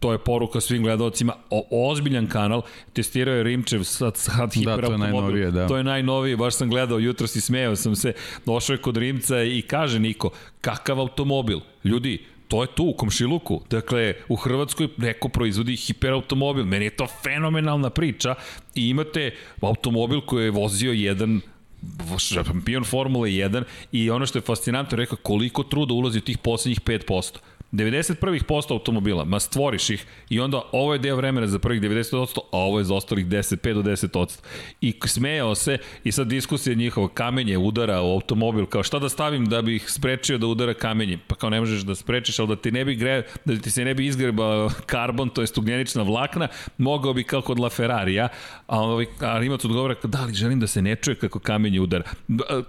to 0.00 0.12
je 0.12 0.18
poruka 0.18 0.60
svim 0.60 0.82
gledalcima, 0.82 1.34
o, 1.50 1.90
ozbiljan 1.90 2.26
kanal, 2.26 2.62
testirao 2.92 3.34
je 3.34 3.42
Rimčev 3.42 3.84
sad, 3.84 4.16
sad 4.16 4.54
hiperautomobil. 4.54 4.98
najnovije, 4.98 5.50
da. 5.50 5.66
To 5.68 5.76
je 5.76 5.84
najnovije, 5.84 6.36
baš 6.36 6.54
sam 6.54 6.70
gledao 6.70 6.98
jutros 6.98 7.36
i 7.36 7.40
smejao 7.40 7.76
sam 7.76 7.96
se, 7.96 8.12
došao 8.46 8.74
je 8.74 8.78
kod 8.78 8.96
Rimca 8.96 9.42
i 9.42 9.62
kaže 9.62 9.98
Niko, 9.98 10.30
kakav 10.60 11.00
automobil? 11.00 11.60
Ljudi, 11.84 12.18
to 12.48 12.62
je 12.62 12.68
tu 12.74 12.84
u 12.84 12.92
komšiluku. 12.92 13.62
Dakle, 13.70 14.14
u 14.28 14.36
Hrvatskoj 14.36 14.88
neko 14.96 15.28
proizvodi 15.28 15.76
hiperautomobil. 15.76 16.64
Meni 16.64 16.84
je 16.84 16.90
to 16.90 17.06
fenomenalna 17.22 17.90
priča 17.90 18.34
i 18.74 18.88
imate 18.88 19.30
automobil 19.60 20.20
koji 20.20 20.44
je 20.44 20.50
vozio 20.50 20.92
jedan 20.92 21.40
šampion 22.18 22.84
Formule 22.84 23.30
1 23.30 23.62
i 23.92 24.10
ono 24.10 24.26
što 24.26 24.38
je 24.38 24.42
fascinantno 24.42 24.96
rekao 24.96 25.18
koliko 25.22 25.62
truda 25.62 25.94
ulazi 25.94 26.18
u 26.18 26.22
tih 26.22 26.38
poslednjih 26.38 26.80
5%. 26.80 27.38
91 27.72 28.42
posto 28.42 28.74
automobila, 28.74 29.24
ma 29.24 29.40
stvoriš 29.40 29.90
ih 29.90 30.06
i 30.28 30.40
onda 30.40 30.62
ovo 30.72 30.92
je 30.92 30.98
deo 30.98 31.16
vremena 31.16 31.46
za 31.46 31.58
prvih 31.58 31.80
90%, 31.80 32.38
a 32.52 32.58
ovo 32.58 32.78
je 32.78 32.84
za 32.84 32.94
ostalih 32.94 33.26
10, 33.26 33.56
5 33.56 33.74
do 33.74 33.82
10%. 33.82 34.40
I 34.80 34.94
smejao 35.06 35.54
se 35.54 35.78
i 36.04 36.12
sad 36.12 36.26
diskusija 36.26 36.74
njihova, 36.74 37.08
kamenje 37.08 37.58
udara 37.58 38.02
u 38.02 38.12
automobil, 38.12 38.66
kao 38.66 38.82
šta 38.82 38.98
da 38.98 39.08
stavim 39.08 39.46
da 39.46 39.62
bih 39.62 39.90
sprečio 39.90 40.38
da 40.38 40.46
udara 40.46 40.74
kamenje? 40.74 41.18
Pa 41.26 41.34
kao 41.34 41.50
ne 41.50 41.60
možeš 41.60 41.82
da 41.82 41.94
sprečiš, 41.94 42.38
ali 42.38 42.48
da 42.48 42.56
ti 42.56 42.72
ne 42.72 42.84
bi 42.84 42.94
gre, 42.94 43.22
da 43.44 43.56
ti 43.56 43.70
se 43.70 43.84
ne 43.84 43.94
bi 43.94 44.06
izgreba 44.06 44.68
karbon, 44.86 45.28
to 45.28 45.42
je 45.42 45.46
ugljenična 45.56 46.02
vlakna, 46.02 46.48
mogao 46.78 47.12
bi 47.12 47.24
kao 47.24 47.42
kod 47.42 47.58
La 47.58 47.68
Ferrarija, 47.68 48.28
a, 48.66 48.80
ovaj, 48.80 49.06
a 49.20 49.38
Rimac 49.38 49.64
odgovara, 49.64 49.94
da 50.02 50.24
li 50.24 50.34
želim 50.34 50.60
da 50.60 50.66
se 50.66 50.82
ne 50.82 50.96
čuje 50.96 51.14
kako 51.14 51.38
kamenje 51.38 51.80
udara, 51.80 52.04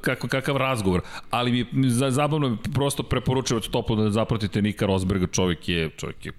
kako, 0.01 0.28
kakav 0.28 0.58
razgovor, 0.58 1.01
ali 1.30 1.66
mi 1.72 1.89
za, 1.89 2.12
zabavno 2.12 2.49
mi 2.49 2.58
prosto 2.74 3.04
preporučujem 3.04 3.62
toplo 3.72 3.95
da 3.95 4.12
zapratite 4.12 4.62
Nika 4.62 4.93
Rosberga, 4.94 5.28
čovjek 5.28 5.70
je, 5.70 5.89
čovjek 5.98 6.26
je 6.26 6.32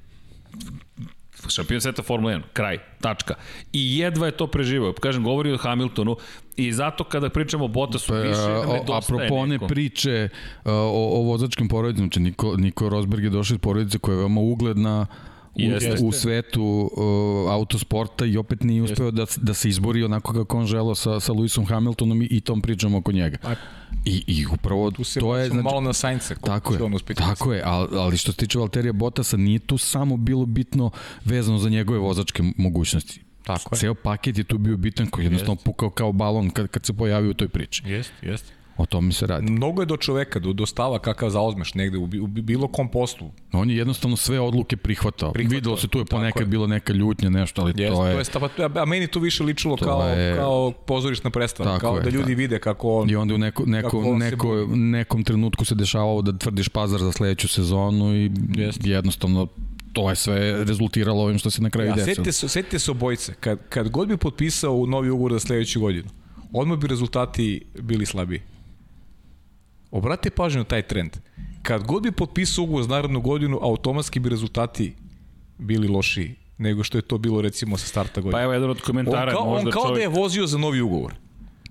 šampion 1.48 1.80
sveta 1.80 2.02
Formula 2.02 2.32
1, 2.32 2.42
kraj, 2.52 2.78
tačka. 3.00 3.34
I 3.72 3.98
jedva 3.98 4.26
je 4.26 4.32
to 4.32 4.46
preživao. 4.46 4.92
Kažem, 4.92 5.24
govori 5.24 5.52
o 5.52 5.56
Hamiltonu 5.56 6.16
i 6.56 6.72
zato 6.72 7.04
kada 7.04 7.30
pričamo 7.30 7.64
o 7.64 7.68
Bottasu, 7.68 8.12
Pa, 8.12 8.18
više 8.18 8.40
nam 8.40 8.68
nedostaje 8.68 8.98
apropo 8.98 9.34
one 9.34 9.58
priče 9.68 10.28
o, 10.64 11.20
o 11.20 11.22
vozačkim 11.22 11.68
porodicama, 11.68 12.06
znači 12.06 12.20
Niko, 12.20 12.56
Niko 12.56 12.88
Rosberg 12.88 13.24
je 13.24 13.30
došao 13.30 13.54
iz 13.54 13.60
porodice 13.60 13.98
koja 13.98 14.14
je 14.14 14.18
veoma 14.18 14.40
ugledna 14.40 15.06
Jeste. 15.56 15.96
u 16.04 16.12
svetu 16.12 16.90
uh, 16.96 17.52
autosporta 17.52 18.24
i 18.24 18.36
opet 18.36 18.62
nije 18.62 18.82
uspeo 18.82 19.10
da, 19.10 19.26
da 19.36 19.54
se 19.54 19.68
izbori 19.68 20.04
onako 20.04 20.32
kako 20.32 20.58
on 20.58 20.66
želeo 20.66 20.94
sa, 20.94 21.20
sa 21.20 21.32
Lewisom 21.32 21.68
Hamiltonom 21.68 22.22
i, 22.22 22.24
i 22.30 22.40
tom 22.40 22.60
pričom 22.60 22.94
oko 22.94 23.12
njega. 23.12 23.38
I, 24.04 24.24
i 24.26 24.46
upravo 24.46 24.90
Tu 24.90 25.04
se 25.04 25.20
to 25.20 25.36
je... 25.36 25.48
znači, 25.48 25.62
malo 25.62 25.80
na 25.80 25.92
Sainca. 25.92 26.34
Tako 26.34 26.74
je, 26.74 26.82
on 26.82 26.98
tako 27.14 27.52
je, 27.52 27.62
ali, 27.64 27.88
ali 27.98 28.16
što 28.16 28.32
se 28.32 28.38
tiče 28.38 28.58
Valterija 28.58 28.92
Bottasa, 28.92 29.36
nije 29.36 29.58
tu 29.58 29.78
samo 29.78 30.16
bilo 30.16 30.46
bitno 30.46 30.90
vezano 31.24 31.58
za 31.58 31.68
njegove 31.68 31.98
vozačke 31.98 32.42
mogućnosti. 32.56 33.20
Tako 33.42 33.74
je. 33.74 33.78
Ceo 33.78 33.94
paket 33.94 34.38
je 34.38 34.44
tu 34.44 34.58
bio 34.58 34.76
bitan 34.76 35.06
koji 35.06 35.24
je 35.24 35.26
jednostavno 35.26 35.56
pukao 35.64 35.90
kao 35.90 36.12
balon 36.12 36.50
kad, 36.50 36.68
kad 36.68 36.86
se 36.86 36.92
pojavio 36.92 37.30
u 37.30 37.34
toj 37.34 37.48
priči. 37.48 37.82
Jeste, 37.86 38.14
jeste. 38.22 38.52
O 38.76 38.86
tome 38.86 39.12
se 39.12 39.26
radi. 39.26 39.50
Mnogo 39.50 39.82
je 39.82 39.86
do 39.86 39.96
čoveka, 39.96 40.38
do, 40.38 40.52
do 40.52 40.66
stava 40.66 40.98
kakav 40.98 41.30
zaozmeš 41.30 41.74
negde 41.74 41.98
u, 41.98 42.02
u 42.02 42.26
bi- 42.26 42.42
bilo 42.42 42.68
kom 42.68 42.88
poslu. 42.88 43.30
On 43.52 43.70
je 43.70 43.76
jednostavno 43.76 44.16
sve 44.16 44.40
odluke 44.40 44.76
prihvatao. 44.76 45.32
Prihvatao, 45.32 45.56
Videlo 45.56 45.76
se 45.76 45.88
tu 45.88 45.98
je 45.98 46.04
ponekad 46.04 46.40
je. 46.40 46.46
bila 46.46 46.66
neka 46.66 46.92
ljutnja, 46.92 47.30
nešto, 47.30 47.62
ali 47.62 47.70
Jeste, 47.70 47.88
to 47.90 48.06
je... 48.06 48.12
to 48.12 48.18
je 48.18 48.24
stava, 48.24 48.48
a, 48.74 48.84
meni 48.84 49.06
to 49.06 49.20
više 49.20 49.44
ličilo 49.44 49.76
To 49.76 49.84
kao, 49.84 50.02
je- 50.02 50.36
kao 50.36 50.72
pozorišna 50.72 51.30
predstava, 51.30 51.78
kao 51.78 51.96
je, 51.96 52.02
da 52.02 52.10
ljudi 52.10 52.28
da. 52.28 52.36
vide 52.36 52.58
kako 52.58 52.90
on... 52.92 53.10
I 53.10 53.16
onda 53.16 53.34
u 53.34 53.38
neko, 53.38 53.62
neko, 53.66 53.98
on 54.00 54.20
se 54.20 54.24
neko, 54.26 54.66
nekom 54.68 55.24
trenutku 55.24 55.64
se 55.64 55.74
dešavalo 55.74 56.22
da 56.22 56.38
tvrdiš 56.38 56.68
pazar 56.68 57.00
za 57.00 57.12
sledeću 57.12 57.48
sezonu 57.48 58.14
i 58.16 58.30
Jeste. 58.56 58.90
jednostavno 58.90 59.46
to 59.92 60.10
je 60.10 60.16
sve 60.16 60.34
rezultiralo 60.64 61.22
ovim 61.22 61.38
što 61.38 61.50
se 61.50 61.62
na 61.62 61.70
kraju 61.70 61.88
Ja, 61.88 61.94
desilo. 61.94 62.14
setite 62.14 62.32
se, 62.32 62.48
setite 62.48 62.78
se 62.78 62.90
obojice, 62.90 63.34
kad, 63.34 63.58
kad 63.68 63.88
god 63.88 64.08
bi 64.08 64.16
potpisao 64.16 64.86
novi 64.86 65.10
ugovor 65.10 65.32
za 65.32 65.40
sledeću 65.40 65.80
godinu, 65.80 66.08
odmah 66.52 66.78
bi 66.78 66.86
rezultati 66.86 67.60
bili 67.80 68.06
slabiji. 68.06 68.40
Obratite 69.94 70.30
pažnju 70.30 70.58
na 70.58 70.64
taj 70.64 70.82
trend. 70.82 71.16
Kad 71.62 71.84
god 71.86 72.02
bi 72.02 72.12
potpisao 72.12 72.64
ugovor 72.64 72.82
za 72.82 72.88
narednu 72.88 73.20
godinu, 73.20 73.58
automatski 73.62 74.20
bi 74.20 74.28
rezultati 74.28 74.94
bili 75.58 75.88
lošiji 75.88 76.34
nego 76.58 76.84
što 76.84 76.98
je 76.98 77.02
to 77.02 77.18
bilo 77.18 77.42
recimo 77.42 77.76
sa 77.76 77.86
starta 77.86 78.20
godine. 78.20 78.38
Pa 78.38 78.42
evo 78.42 78.52
jedan 78.52 78.70
od 78.70 78.76
on 78.76 78.82
komentara, 78.86 79.32
kao, 79.32 79.44
možda 79.44 79.68
on 79.68 79.72
kao 79.72 79.82
čovjek... 79.82 79.96
da 79.96 80.02
je 80.02 80.20
vozio 80.20 80.46
za 80.46 80.58
novi 80.58 80.80
ugovor. 80.80 81.14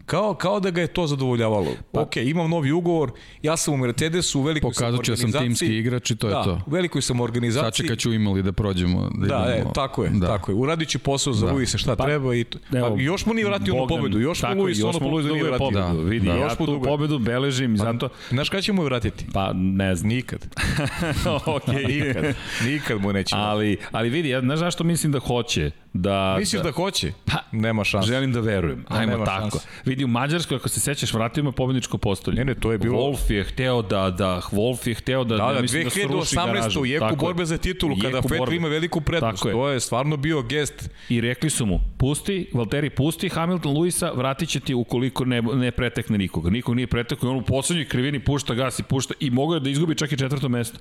Kao, 0.05 0.33
kao 0.33 0.59
da 0.59 0.69
ga 0.69 0.81
je 0.81 0.87
to 0.87 1.07
zadovoljavalo. 1.07 1.67
Pa, 1.91 2.01
ok, 2.01 2.15
imam 2.17 2.49
novi 2.49 2.71
ugovor, 2.71 3.11
ja 3.41 3.57
sam 3.57 3.73
u 3.73 3.77
Mercedesu, 3.77 4.39
u 4.39 4.43
velikoj 4.43 4.73
sam 4.73 4.81
Pokazat 4.81 5.05
ću 5.05 5.11
da 5.11 5.17
sam 5.17 5.25
organizaciji. 5.25 5.47
timski 5.47 5.77
igrač 5.77 6.11
i 6.11 6.15
to 6.15 6.27
je 6.27 6.33
da, 6.33 6.43
to. 6.43 6.59
u 6.67 6.71
velikoj 6.71 7.01
sam 7.01 7.19
organizaciji. 7.19 7.71
Sačekat 7.73 7.99
ću 7.99 8.13
imali 8.13 8.43
da 8.43 8.51
prođemo. 8.53 9.09
Da, 9.11 9.27
Da, 9.27 9.45
e, 9.47 9.55
idemo- 9.55 9.71
tako 9.71 10.03
je, 10.03 10.09
da. 10.11 10.27
tako 10.27 10.51
je. 10.51 10.55
Uradit 10.55 10.89
će 10.89 10.99
posao 10.99 11.33
za 11.33 11.45
Da. 11.45 11.51
Luisa 11.53 11.77
šta 11.77 11.95
pa, 11.95 12.05
treba 12.05 12.35
i 12.35 12.43
to. 12.43 12.59
Evo, 12.73 12.89
pa, 12.89 13.01
još 13.01 13.25
mu 13.25 13.33
nije 13.33 13.45
vratio 13.45 13.73
onu 13.73 13.83
Bogdan- 13.83 13.97
pobedu, 13.97 14.19
još 14.19 14.41
mu 14.43 14.49
je, 14.49 14.55
Luis 14.55 14.83
ono 14.83 14.99
pobedu 15.01 15.29
nije 15.29 15.43
vratio. 15.43 15.69
Da, 15.71 15.91
Vidi, 15.91 16.27
da. 16.27 16.33
ja 16.33 16.55
tu 16.55 16.65
duguje. 16.65 16.83
pobedu 16.83 17.19
beležim, 17.19 17.77
zato... 17.77 18.09
Znaš 18.29 18.49
kada 18.49 18.61
će 18.61 18.73
mu 18.73 18.81
je 18.81 18.85
vratiti? 18.85 19.25
Pa 19.33 19.53
ne 19.53 19.95
znam. 19.95 20.09
Nikad. 20.09 20.55
okay. 21.47 21.87
Nikad. 21.87 22.35
Nikad 22.67 23.01
mu 23.01 23.13
neće. 23.13 23.35
ali, 23.37 23.77
ali 23.91 24.09
vidi, 24.09 24.29
ja 24.29 24.41
znaš 24.41 24.59
zašto 24.59 24.83
mislim 24.83 25.11
da 25.11 25.19
hoće? 25.19 25.71
Da, 25.95 26.35
Misliš 26.39 26.61
da 26.61 26.71
hoće? 26.71 27.11
Pa, 27.25 27.33
Nema 27.51 27.83
šanse. 27.83 28.07
Želim 28.07 28.33
da 28.33 28.39
verujem. 28.39 28.85
A, 28.87 28.97
Ajmo 28.97 29.17
tako. 29.17 29.41
šanse. 29.41 29.67
Vidi, 29.85 30.03
u 30.03 30.09
Mađarskoj, 30.09 30.57
ako 30.57 30.69
se 30.69 30.79
sećaš, 30.79 31.13
vratio 31.13 31.41
ima 31.41 31.51
pobedničko 31.51 31.97
postolje. 31.97 32.35
Ne, 32.35 32.45
ne, 32.45 32.55
to 32.55 32.71
je 32.71 32.77
bilo- 32.77 32.97
Wolf 32.99 33.31
je 33.31 33.43
hteo 33.43 33.81
da, 33.81 34.09
da, 34.09 34.41
Wolf 34.51 34.87
je 34.87 34.93
hteo 34.95 35.23
da, 35.23 35.37
Da, 35.37 35.43
ja 35.43 35.53
da, 35.53 35.61
mislim 35.61 35.83
da 35.83 35.89
sruši 35.89 36.07
2018. 36.07 36.53
garažu. 36.53 36.81
u 36.81 36.85
jeku 36.85 36.99
Tako 37.01 37.13
je. 37.15 37.17
borbe 37.19 37.45
za 37.45 37.57
titulu, 37.57 37.95
kada 37.97 38.21
borbe. 38.29 38.55
ima 38.55 38.67
veliku 38.67 39.01
prednost. 39.01 39.35
Tako 39.35 39.47
je. 39.47 39.53
To 39.53 39.69
je 39.69 39.79
stvarno 39.79 40.17
bio 40.17 40.41
gest. 40.41 40.89
I 41.09 41.21
rekli 41.21 41.49
su 41.49 41.65
mu, 41.65 41.79
pusti, 41.97 42.49
Valtteri, 42.53 42.89
pusti 42.89 43.29
Hamilton 43.29 43.73
Luisa, 43.73 44.11
vratit 44.11 44.49
će 44.49 44.59
ti 44.59 44.73
ukoliko 44.73 45.25
ne, 45.25 45.41
ne 45.43 45.71
pretekne 45.71 46.17
nikoga. 46.17 46.49
Nikog 46.49 46.75
nije 46.75 46.87
pretekao 46.87 47.27
i 47.27 47.31
on 47.31 47.37
u 47.37 47.43
poslednjoj 47.43 47.85
krivini 47.85 48.19
pušta 48.19 48.53
gas 48.53 48.79
i 48.79 48.83
pušta 48.83 49.13
i 49.19 49.29
mogao 49.29 49.53
je 49.53 49.59
da 49.59 49.69
izgubi 49.69 49.95
čak 49.95 50.11
i 50.11 50.17
četvrto 50.17 50.49
mesto. 50.49 50.79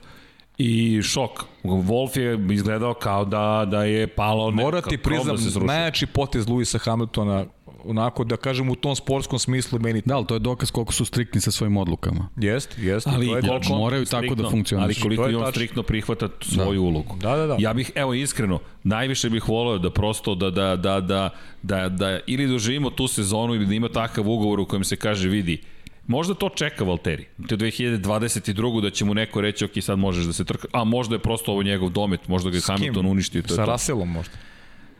I 0.59 1.03
šok. 1.03 1.31
Wolf 1.65 2.19
je 2.19 2.55
izgledao 2.55 2.95
kao 2.95 3.25
da, 3.25 3.67
da 3.67 3.85
je 3.85 4.07
palo... 4.07 4.51
ne- 4.51 4.63
Mora 4.63 4.81
ti 4.81 4.99
priznam, 4.99 5.37
da 5.37 5.43
srušio. 5.43 5.61
najjači 5.61 6.07
potez 6.07 6.49
Luisa 6.49 6.79
Hamiltona 6.79 7.45
onako 7.85 8.25
da 8.25 8.37
kažem 8.37 8.69
u 8.69 8.75
tom 8.75 8.97
sportskom 8.97 9.39
smislu 9.39 9.79
meni 9.79 10.03
Da, 10.05 10.17
ali 10.17 10.27
to 10.27 10.35
je 10.35 10.39
dokaz 10.39 10.71
koliko 10.71 10.93
su 10.93 11.05
striktni 11.05 11.41
sa 11.41 11.51
svojim 11.51 11.77
odlukama. 11.77 12.29
jest, 12.37 12.79
jest. 12.79 13.07
Ali 13.07 13.27
to 13.27 13.37
je 13.37 13.43
koliko 13.43 13.69
moraju 13.71 14.05
tako 14.05 14.35
da 14.35 14.51
funkcionišu. 14.51 14.85
Ali 14.85 14.95
koliko 14.95 15.31
i 15.31 15.35
on 15.35 15.41
tačno. 15.41 15.51
striktno 15.51 15.83
prihvata 15.83 16.29
svoju 16.43 16.83
ulogu. 16.83 17.17
Da, 17.17 17.37
da, 17.37 17.47
da. 17.47 17.57
Ja 17.59 17.75
bih, 17.75 17.91
evo 17.95 18.15
iskreno, 18.15 18.59
najviše 18.85 19.31
bih 19.31 19.49
voleo 19.49 19.79
da 19.79 19.91
prosto 19.91 20.35
da, 20.35 20.51
da, 20.51 20.77
da, 20.77 21.01
da, 21.01 21.31
da, 21.63 21.89
da 21.89 22.21
ili 22.27 22.47
doživimo 22.47 22.91
tu 22.91 23.09
sezonu 23.09 23.55
ili 23.55 23.67
da 23.67 23.75
ima 23.75 23.89
takav 23.89 24.29
ugovor 24.29 24.61
u 24.61 24.67
kojem 24.67 24.85
se 24.85 24.97
kaže 24.97 25.29
vidi, 25.29 25.61
Možda 26.07 26.35
to 26.35 26.49
čeka 26.49 26.85
Valteri. 26.85 27.27
Te 27.49 27.57
2022. 27.57 28.81
da 28.81 28.91
će 28.91 29.05
mu 29.05 29.15
neko 29.15 29.41
reći, 29.41 29.65
ok, 29.65 29.71
sad 29.81 29.99
možeš 29.99 30.25
da 30.25 30.33
se 30.33 30.45
trka. 30.45 30.69
A 30.73 30.85
možda 30.85 31.15
je 31.15 31.19
prosto 31.19 31.53
ovo 31.53 31.63
njegov 31.63 31.91
domet, 31.91 32.29
možda 32.29 32.51
ga 32.51 32.57
je 32.57 32.63
Hamilton 32.67 33.07
uništio. 33.07 33.43
To 33.43 33.57
to. 33.57 33.65
Russellom 33.65 34.09
možda. 34.09 34.35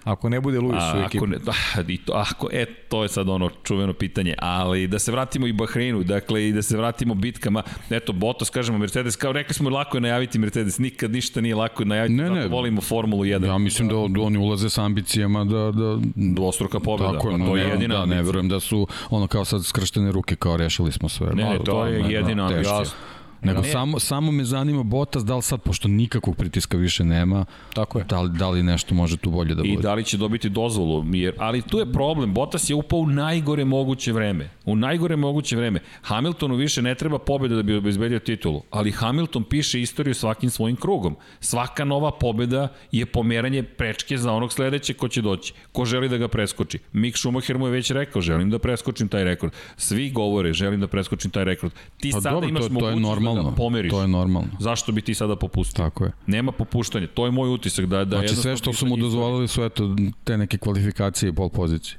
Ako 0.05 0.29
ne 0.29 0.41
bude 0.41 0.59
Lewis 0.59 0.95
u 0.95 0.97
A, 0.97 1.01
ekipi. 1.01 1.19
ako 1.19 1.27
ne, 1.27 1.39
da, 1.39 1.53
i 1.89 1.99
to, 1.99 2.13
ako, 2.13 2.49
e, 2.53 2.65
to 2.67 3.03
je 3.03 3.09
sad 3.09 3.29
ono 3.29 3.51
čuveno 3.63 3.93
pitanje, 3.93 4.35
ali 4.39 4.87
da 4.87 4.99
se 4.99 5.13
vratimo 5.13 5.47
i 5.47 5.53
Bahreinu, 5.53 6.03
dakle, 6.03 6.49
i 6.49 6.53
da 6.53 6.63
se 6.63 6.77
vratimo 6.77 7.15
bitkama, 7.15 7.63
eto, 7.91 8.13
Bottas, 8.13 8.51
kažemo, 8.51 8.79
Mercedes, 8.79 9.17
kao 9.17 9.33
rekli 9.33 9.55
smo, 9.55 9.71
lako 9.71 9.97
je 9.97 10.01
najaviti 10.01 10.39
Mercedes, 10.39 10.79
nikad 10.79 11.11
ništa 11.11 11.41
nije 11.41 11.55
lako 11.55 11.83
je 11.83 11.87
najaviti, 11.87 12.15
Ne, 12.15 12.31
ne. 12.31 12.47
volimo 12.49 12.81
Formulu 12.81 13.25
1. 13.25 13.47
Ja 13.47 13.59
mislim 13.59 13.89
da 13.89 13.97
oni 13.97 14.39
ulaze 14.39 14.71
sa 14.71 14.85
ambicijama 14.85 15.45
da, 15.45 15.71
da 15.71 15.99
Dvostruka 16.15 16.81
pobjeda, 16.81 17.13
Tako 17.13 17.29
je, 17.29 17.33
pa 17.33 17.39
no, 17.39 17.47
to 17.47 17.57
je 17.57 17.65
jedina 17.65 17.95
da, 17.95 18.07
ne 18.07 18.23
verujem 18.23 18.49
da 18.49 18.61
su 18.61 18.87
ono 19.11 19.27
kao 19.27 19.45
sad 19.45 19.65
skrštene 19.65 20.13
ruke 20.13 20.37
kao 20.37 20.57
rešili 20.57 20.93
smo 20.93 21.09
sve. 21.09 21.27
Ne, 21.27 21.35
ne, 21.35 21.45
Malo 21.45 21.59
to 21.59 21.87
je 21.87 22.01
jedina 22.09 22.49
teško. 22.49 22.75
ambicija. 22.75 22.97
Nego 23.43 23.61
Ne. 23.61 23.68
samo, 23.68 23.99
samo 23.99 24.32
me 24.32 24.45
zanima 24.45 24.82
Botas 24.82 25.24
da 25.24 25.36
li 25.36 25.43
sad, 25.43 25.62
pošto 25.62 25.88
nikakvog 25.88 26.36
pritiska 26.36 26.76
više 26.76 27.05
nema, 27.05 27.45
Tako 27.74 27.99
je. 27.99 28.05
da 28.05 28.20
li, 28.20 28.30
da 28.38 28.49
li 28.51 28.62
nešto 28.62 28.95
može 28.95 29.16
tu 29.16 29.30
bolje 29.30 29.55
da 29.55 29.62
I 29.64 29.70
bude. 29.70 29.82
da 29.82 29.95
li 29.95 30.05
će 30.05 30.16
dobiti 30.16 30.49
dozvolu, 30.49 31.05
jer, 31.12 31.34
ali 31.38 31.62
tu 31.62 31.78
je 31.78 31.93
problem, 31.93 32.34
Bottas 32.34 32.70
je 32.70 32.74
upao 32.74 32.99
u 32.99 33.07
najgore 33.07 33.64
moguće 33.64 34.12
vreme. 34.12 34.51
U 34.64 34.76
najgore 34.76 35.16
moguće 35.16 35.57
vreme. 35.57 35.80
Hamiltonu 36.03 36.55
više 36.55 36.82
ne 36.82 36.95
treba 36.95 37.18
pobjeda 37.18 37.57
da 37.57 37.62
bi 37.62 37.76
obezbedio 37.76 38.18
titulu, 38.18 38.62
ali 38.70 38.90
Hamilton 38.90 39.45
piše 39.45 39.80
istoriju 39.80 40.14
svakim 40.14 40.51
svojim 40.51 40.76
krugom. 40.76 41.16
Svaka 41.40 41.84
nova 41.84 42.11
pobjeda 42.11 42.68
je 42.93 43.07
pomeranje 43.07 43.62
prečke 43.62 44.18
za 44.18 44.32
onog 44.32 44.53
sledećeg 44.53 44.97
ko 44.97 45.09
će 45.09 45.22
doći. 45.22 45.53
Ko 45.72 45.84
želi 45.84 46.09
da 46.09 46.16
ga 46.16 46.28
preskoči? 46.28 46.78
Mick 46.93 47.16
Schumacher 47.18 47.59
mu 47.59 47.66
je 47.66 47.70
već 47.72 47.90
rekao, 47.90 48.22
želim 48.22 48.51
da 48.51 48.59
preskočim 48.59 49.09
taj 49.09 49.24
rekord. 49.24 49.53
Svi 49.76 50.11
govore, 50.11 50.53
želim 50.53 50.80
da 50.80 50.86
preskočim 50.86 51.30
taj 51.30 51.45
rekord. 51.45 51.72
Ti 52.01 52.11
Pa 52.12 52.20
sada 52.20 52.34
dobro, 52.34 52.49
imaš 52.49 52.62
to, 52.62 52.68
to 52.68 52.74
je 52.74 52.80
mogućnost 52.80 53.12
normalno. 53.35 53.51
da 53.51 53.57
pomeriš. 53.57 53.91
To 53.91 54.01
je 54.01 54.09
normalno. 54.09 54.49
Zašto 54.61 54.93
bi 54.93 55.03
ti 55.03 55.14
sada 55.14 55.37
popustio? 55.37 55.85
Tako 55.85 56.05
je. 56.05 56.12
Nema 56.26 56.53
popuštanja. 56.53 57.07
To 57.07 57.24
je 57.24 57.30
moj 57.30 57.55
utisak. 57.55 57.87
Da, 57.87 58.05
da 58.05 58.18
Znači 58.18 58.37
sve 58.37 58.57
što 58.57 58.72
su 58.72 58.87
mu 58.87 58.97
dozvolili 58.97 59.49
su 59.49 59.64
eto 59.64 59.97
te 60.24 60.39
neke 60.39 60.59
kvalifikacije 60.59 61.28
i 61.28 61.33
pol 61.33 61.49
pozicije. 61.49 61.99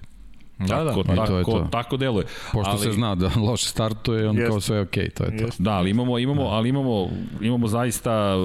Da, 0.67 0.83
da. 0.83 0.89
Tako, 0.89 0.99
I 0.99 1.03
to 1.03 1.15
tako, 1.15 1.37
je 1.37 1.43
to. 1.43 1.67
tako 1.71 1.97
deluje. 1.97 2.25
Pošto 2.53 2.71
ali... 2.71 2.79
se 2.79 2.91
zna 2.91 3.15
da 3.15 3.31
loše 3.47 3.67
startuje, 3.67 4.29
on 4.29 4.37
Jest. 4.37 4.49
kao 4.49 4.61
sve 4.61 4.77
je 4.77 4.81
okej, 4.81 5.09
to 5.09 5.23
je 5.23 5.37
to. 5.37 5.45
Jest. 5.45 5.61
Da, 5.61 5.71
ali 5.71 5.89
imamo, 5.89 6.19
imamo, 6.19 6.43
ali 6.43 6.69
imamo, 6.69 7.09
imamo 7.41 7.67
zaista, 7.67 8.35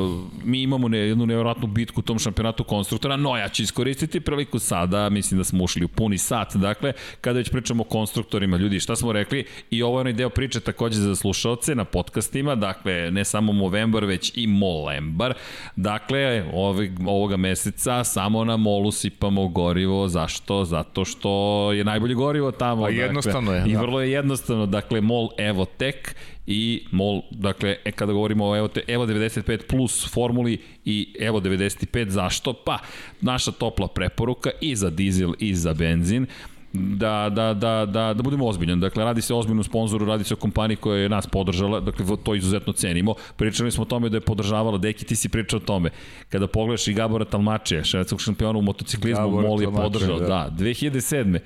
mi 0.44 0.62
imamo 0.62 0.88
ne, 0.88 0.98
jednu 0.98 1.26
nevjerojatnu 1.26 1.66
bitku 1.66 2.00
u 2.00 2.02
tom 2.02 2.18
šampionatu 2.18 2.64
konstruktora, 2.64 3.16
no 3.16 3.36
ja 3.36 3.48
ću 3.48 3.62
iskoristiti 3.62 4.20
priliku 4.20 4.58
sada, 4.58 5.08
mislim 5.08 5.38
da 5.38 5.44
smo 5.44 5.64
ušli 5.64 5.84
u 5.84 5.88
puni 5.88 6.18
sat, 6.18 6.56
dakle, 6.56 6.92
kada 7.20 7.38
već 7.38 7.50
pričamo 7.50 7.82
o 7.82 7.86
konstruktorima, 7.86 8.56
ljudi, 8.56 8.80
šta 8.80 8.96
smo 8.96 9.12
rekli, 9.12 9.44
i 9.70 9.82
ovo 9.82 9.96
je 9.96 10.00
onaj 10.00 10.12
deo 10.12 10.30
priče 10.30 10.60
takođe 10.60 11.00
za 11.00 11.16
slušalce 11.16 11.74
na 11.74 11.84
podcastima, 11.84 12.54
dakle, 12.54 13.10
ne 13.10 13.24
samo 13.24 13.52
Movember, 13.52 14.04
već 14.04 14.32
i 14.34 14.46
Molembar, 14.46 15.34
dakle, 15.76 16.44
ovog, 16.52 16.86
ovoga 17.06 17.36
meseca 17.36 18.04
samo 18.04 18.44
na 18.44 18.56
Molu 18.56 18.92
sipamo 18.92 19.48
gorivo, 19.48 20.08
zašto? 20.08 20.64
Zato 20.64 21.04
što 21.04 21.72
je 21.72 21.84
najbolje 21.84 22.07
gorivo 22.14 22.50
tamo. 22.50 22.82
Pa 22.82 22.88
jednostavno 22.88 23.52
je, 23.54 23.64
I 23.66 23.72
da. 23.72 23.80
vrlo 23.80 24.00
je 24.00 24.10
jednostavno, 24.10 24.66
dakle, 24.66 25.00
MOL 25.00 25.28
Evotek 25.38 26.14
i 26.46 26.84
MOL, 26.90 27.22
dakle, 27.30 27.76
e, 27.84 27.92
kada 27.92 28.12
govorimo 28.12 28.46
o 28.46 28.56
Evo, 28.56 28.68
Evo 28.86 29.06
95 29.06 29.66
plus 29.68 30.12
formuli 30.12 30.58
i 30.84 31.14
Evo 31.20 31.40
95, 31.40 32.08
zašto? 32.08 32.52
Pa, 32.52 32.78
naša 33.20 33.52
topla 33.52 33.88
preporuka 33.88 34.50
i 34.60 34.76
za 34.76 34.90
dizel 34.90 35.32
i 35.38 35.54
za 35.54 35.74
benzin, 35.74 36.26
da, 36.72 37.30
da, 37.30 37.54
da, 37.54 37.86
da, 37.86 38.14
da 38.14 38.22
budemo 38.22 38.46
ozbiljni. 38.46 38.76
Dakle, 38.76 39.04
radi 39.04 39.22
se 39.22 39.34
o 39.34 39.38
ozbiljnom 39.38 39.64
sponzoru, 39.64 40.06
radi 40.06 40.24
se 40.24 40.34
o 40.34 40.36
kompaniji 40.36 40.76
koja 40.76 41.00
je 41.00 41.08
nas 41.08 41.26
podržala, 41.26 41.80
dakle, 41.80 42.06
to 42.24 42.34
izuzetno 42.34 42.72
cenimo. 42.72 43.14
Pričali 43.36 43.70
smo 43.70 43.82
o 43.82 43.86
tome 43.86 44.08
da 44.08 44.16
je 44.16 44.20
podržavala, 44.20 44.78
Deki, 44.78 45.04
ti 45.04 45.16
si 45.16 45.28
pričao 45.28 45.56
o 45.56 45.60
tome. 45.60 45.90
Kada 46.28 46.46
pogledaš 46.46 46.88
i 46.88 46.92
Gabora 46.92 47.24
Talmačija, 47.24 47.84
švedskog 47.84 48.20
šampiona 48.20 48.58
u 48.58 48.62
motociklizmu, 48.62 49.24
Gabor 49.24 49.44
MOL 49.44 49.62
je 49.62 49.72
podržao, 49.72 50.18
da. 50.18 50.26
da, 50.26 50.50
2007. 50.58 51.38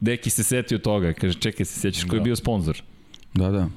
Deki 0.00 0.30
se 0.30 0.42
setio 0.42 0.78
toga, 0.78 1.12
kaže, 1.12 1.34
čekaj, 1.34 1.66
se 1.66 1.80
sjećaš 1.80 2.04
ko 2.04 2.16
je 2.16 2.20
bio 2.20 2.36
sponsor? 2.36 2.82
Da, 3.34 3.50
da. 3.50 3.68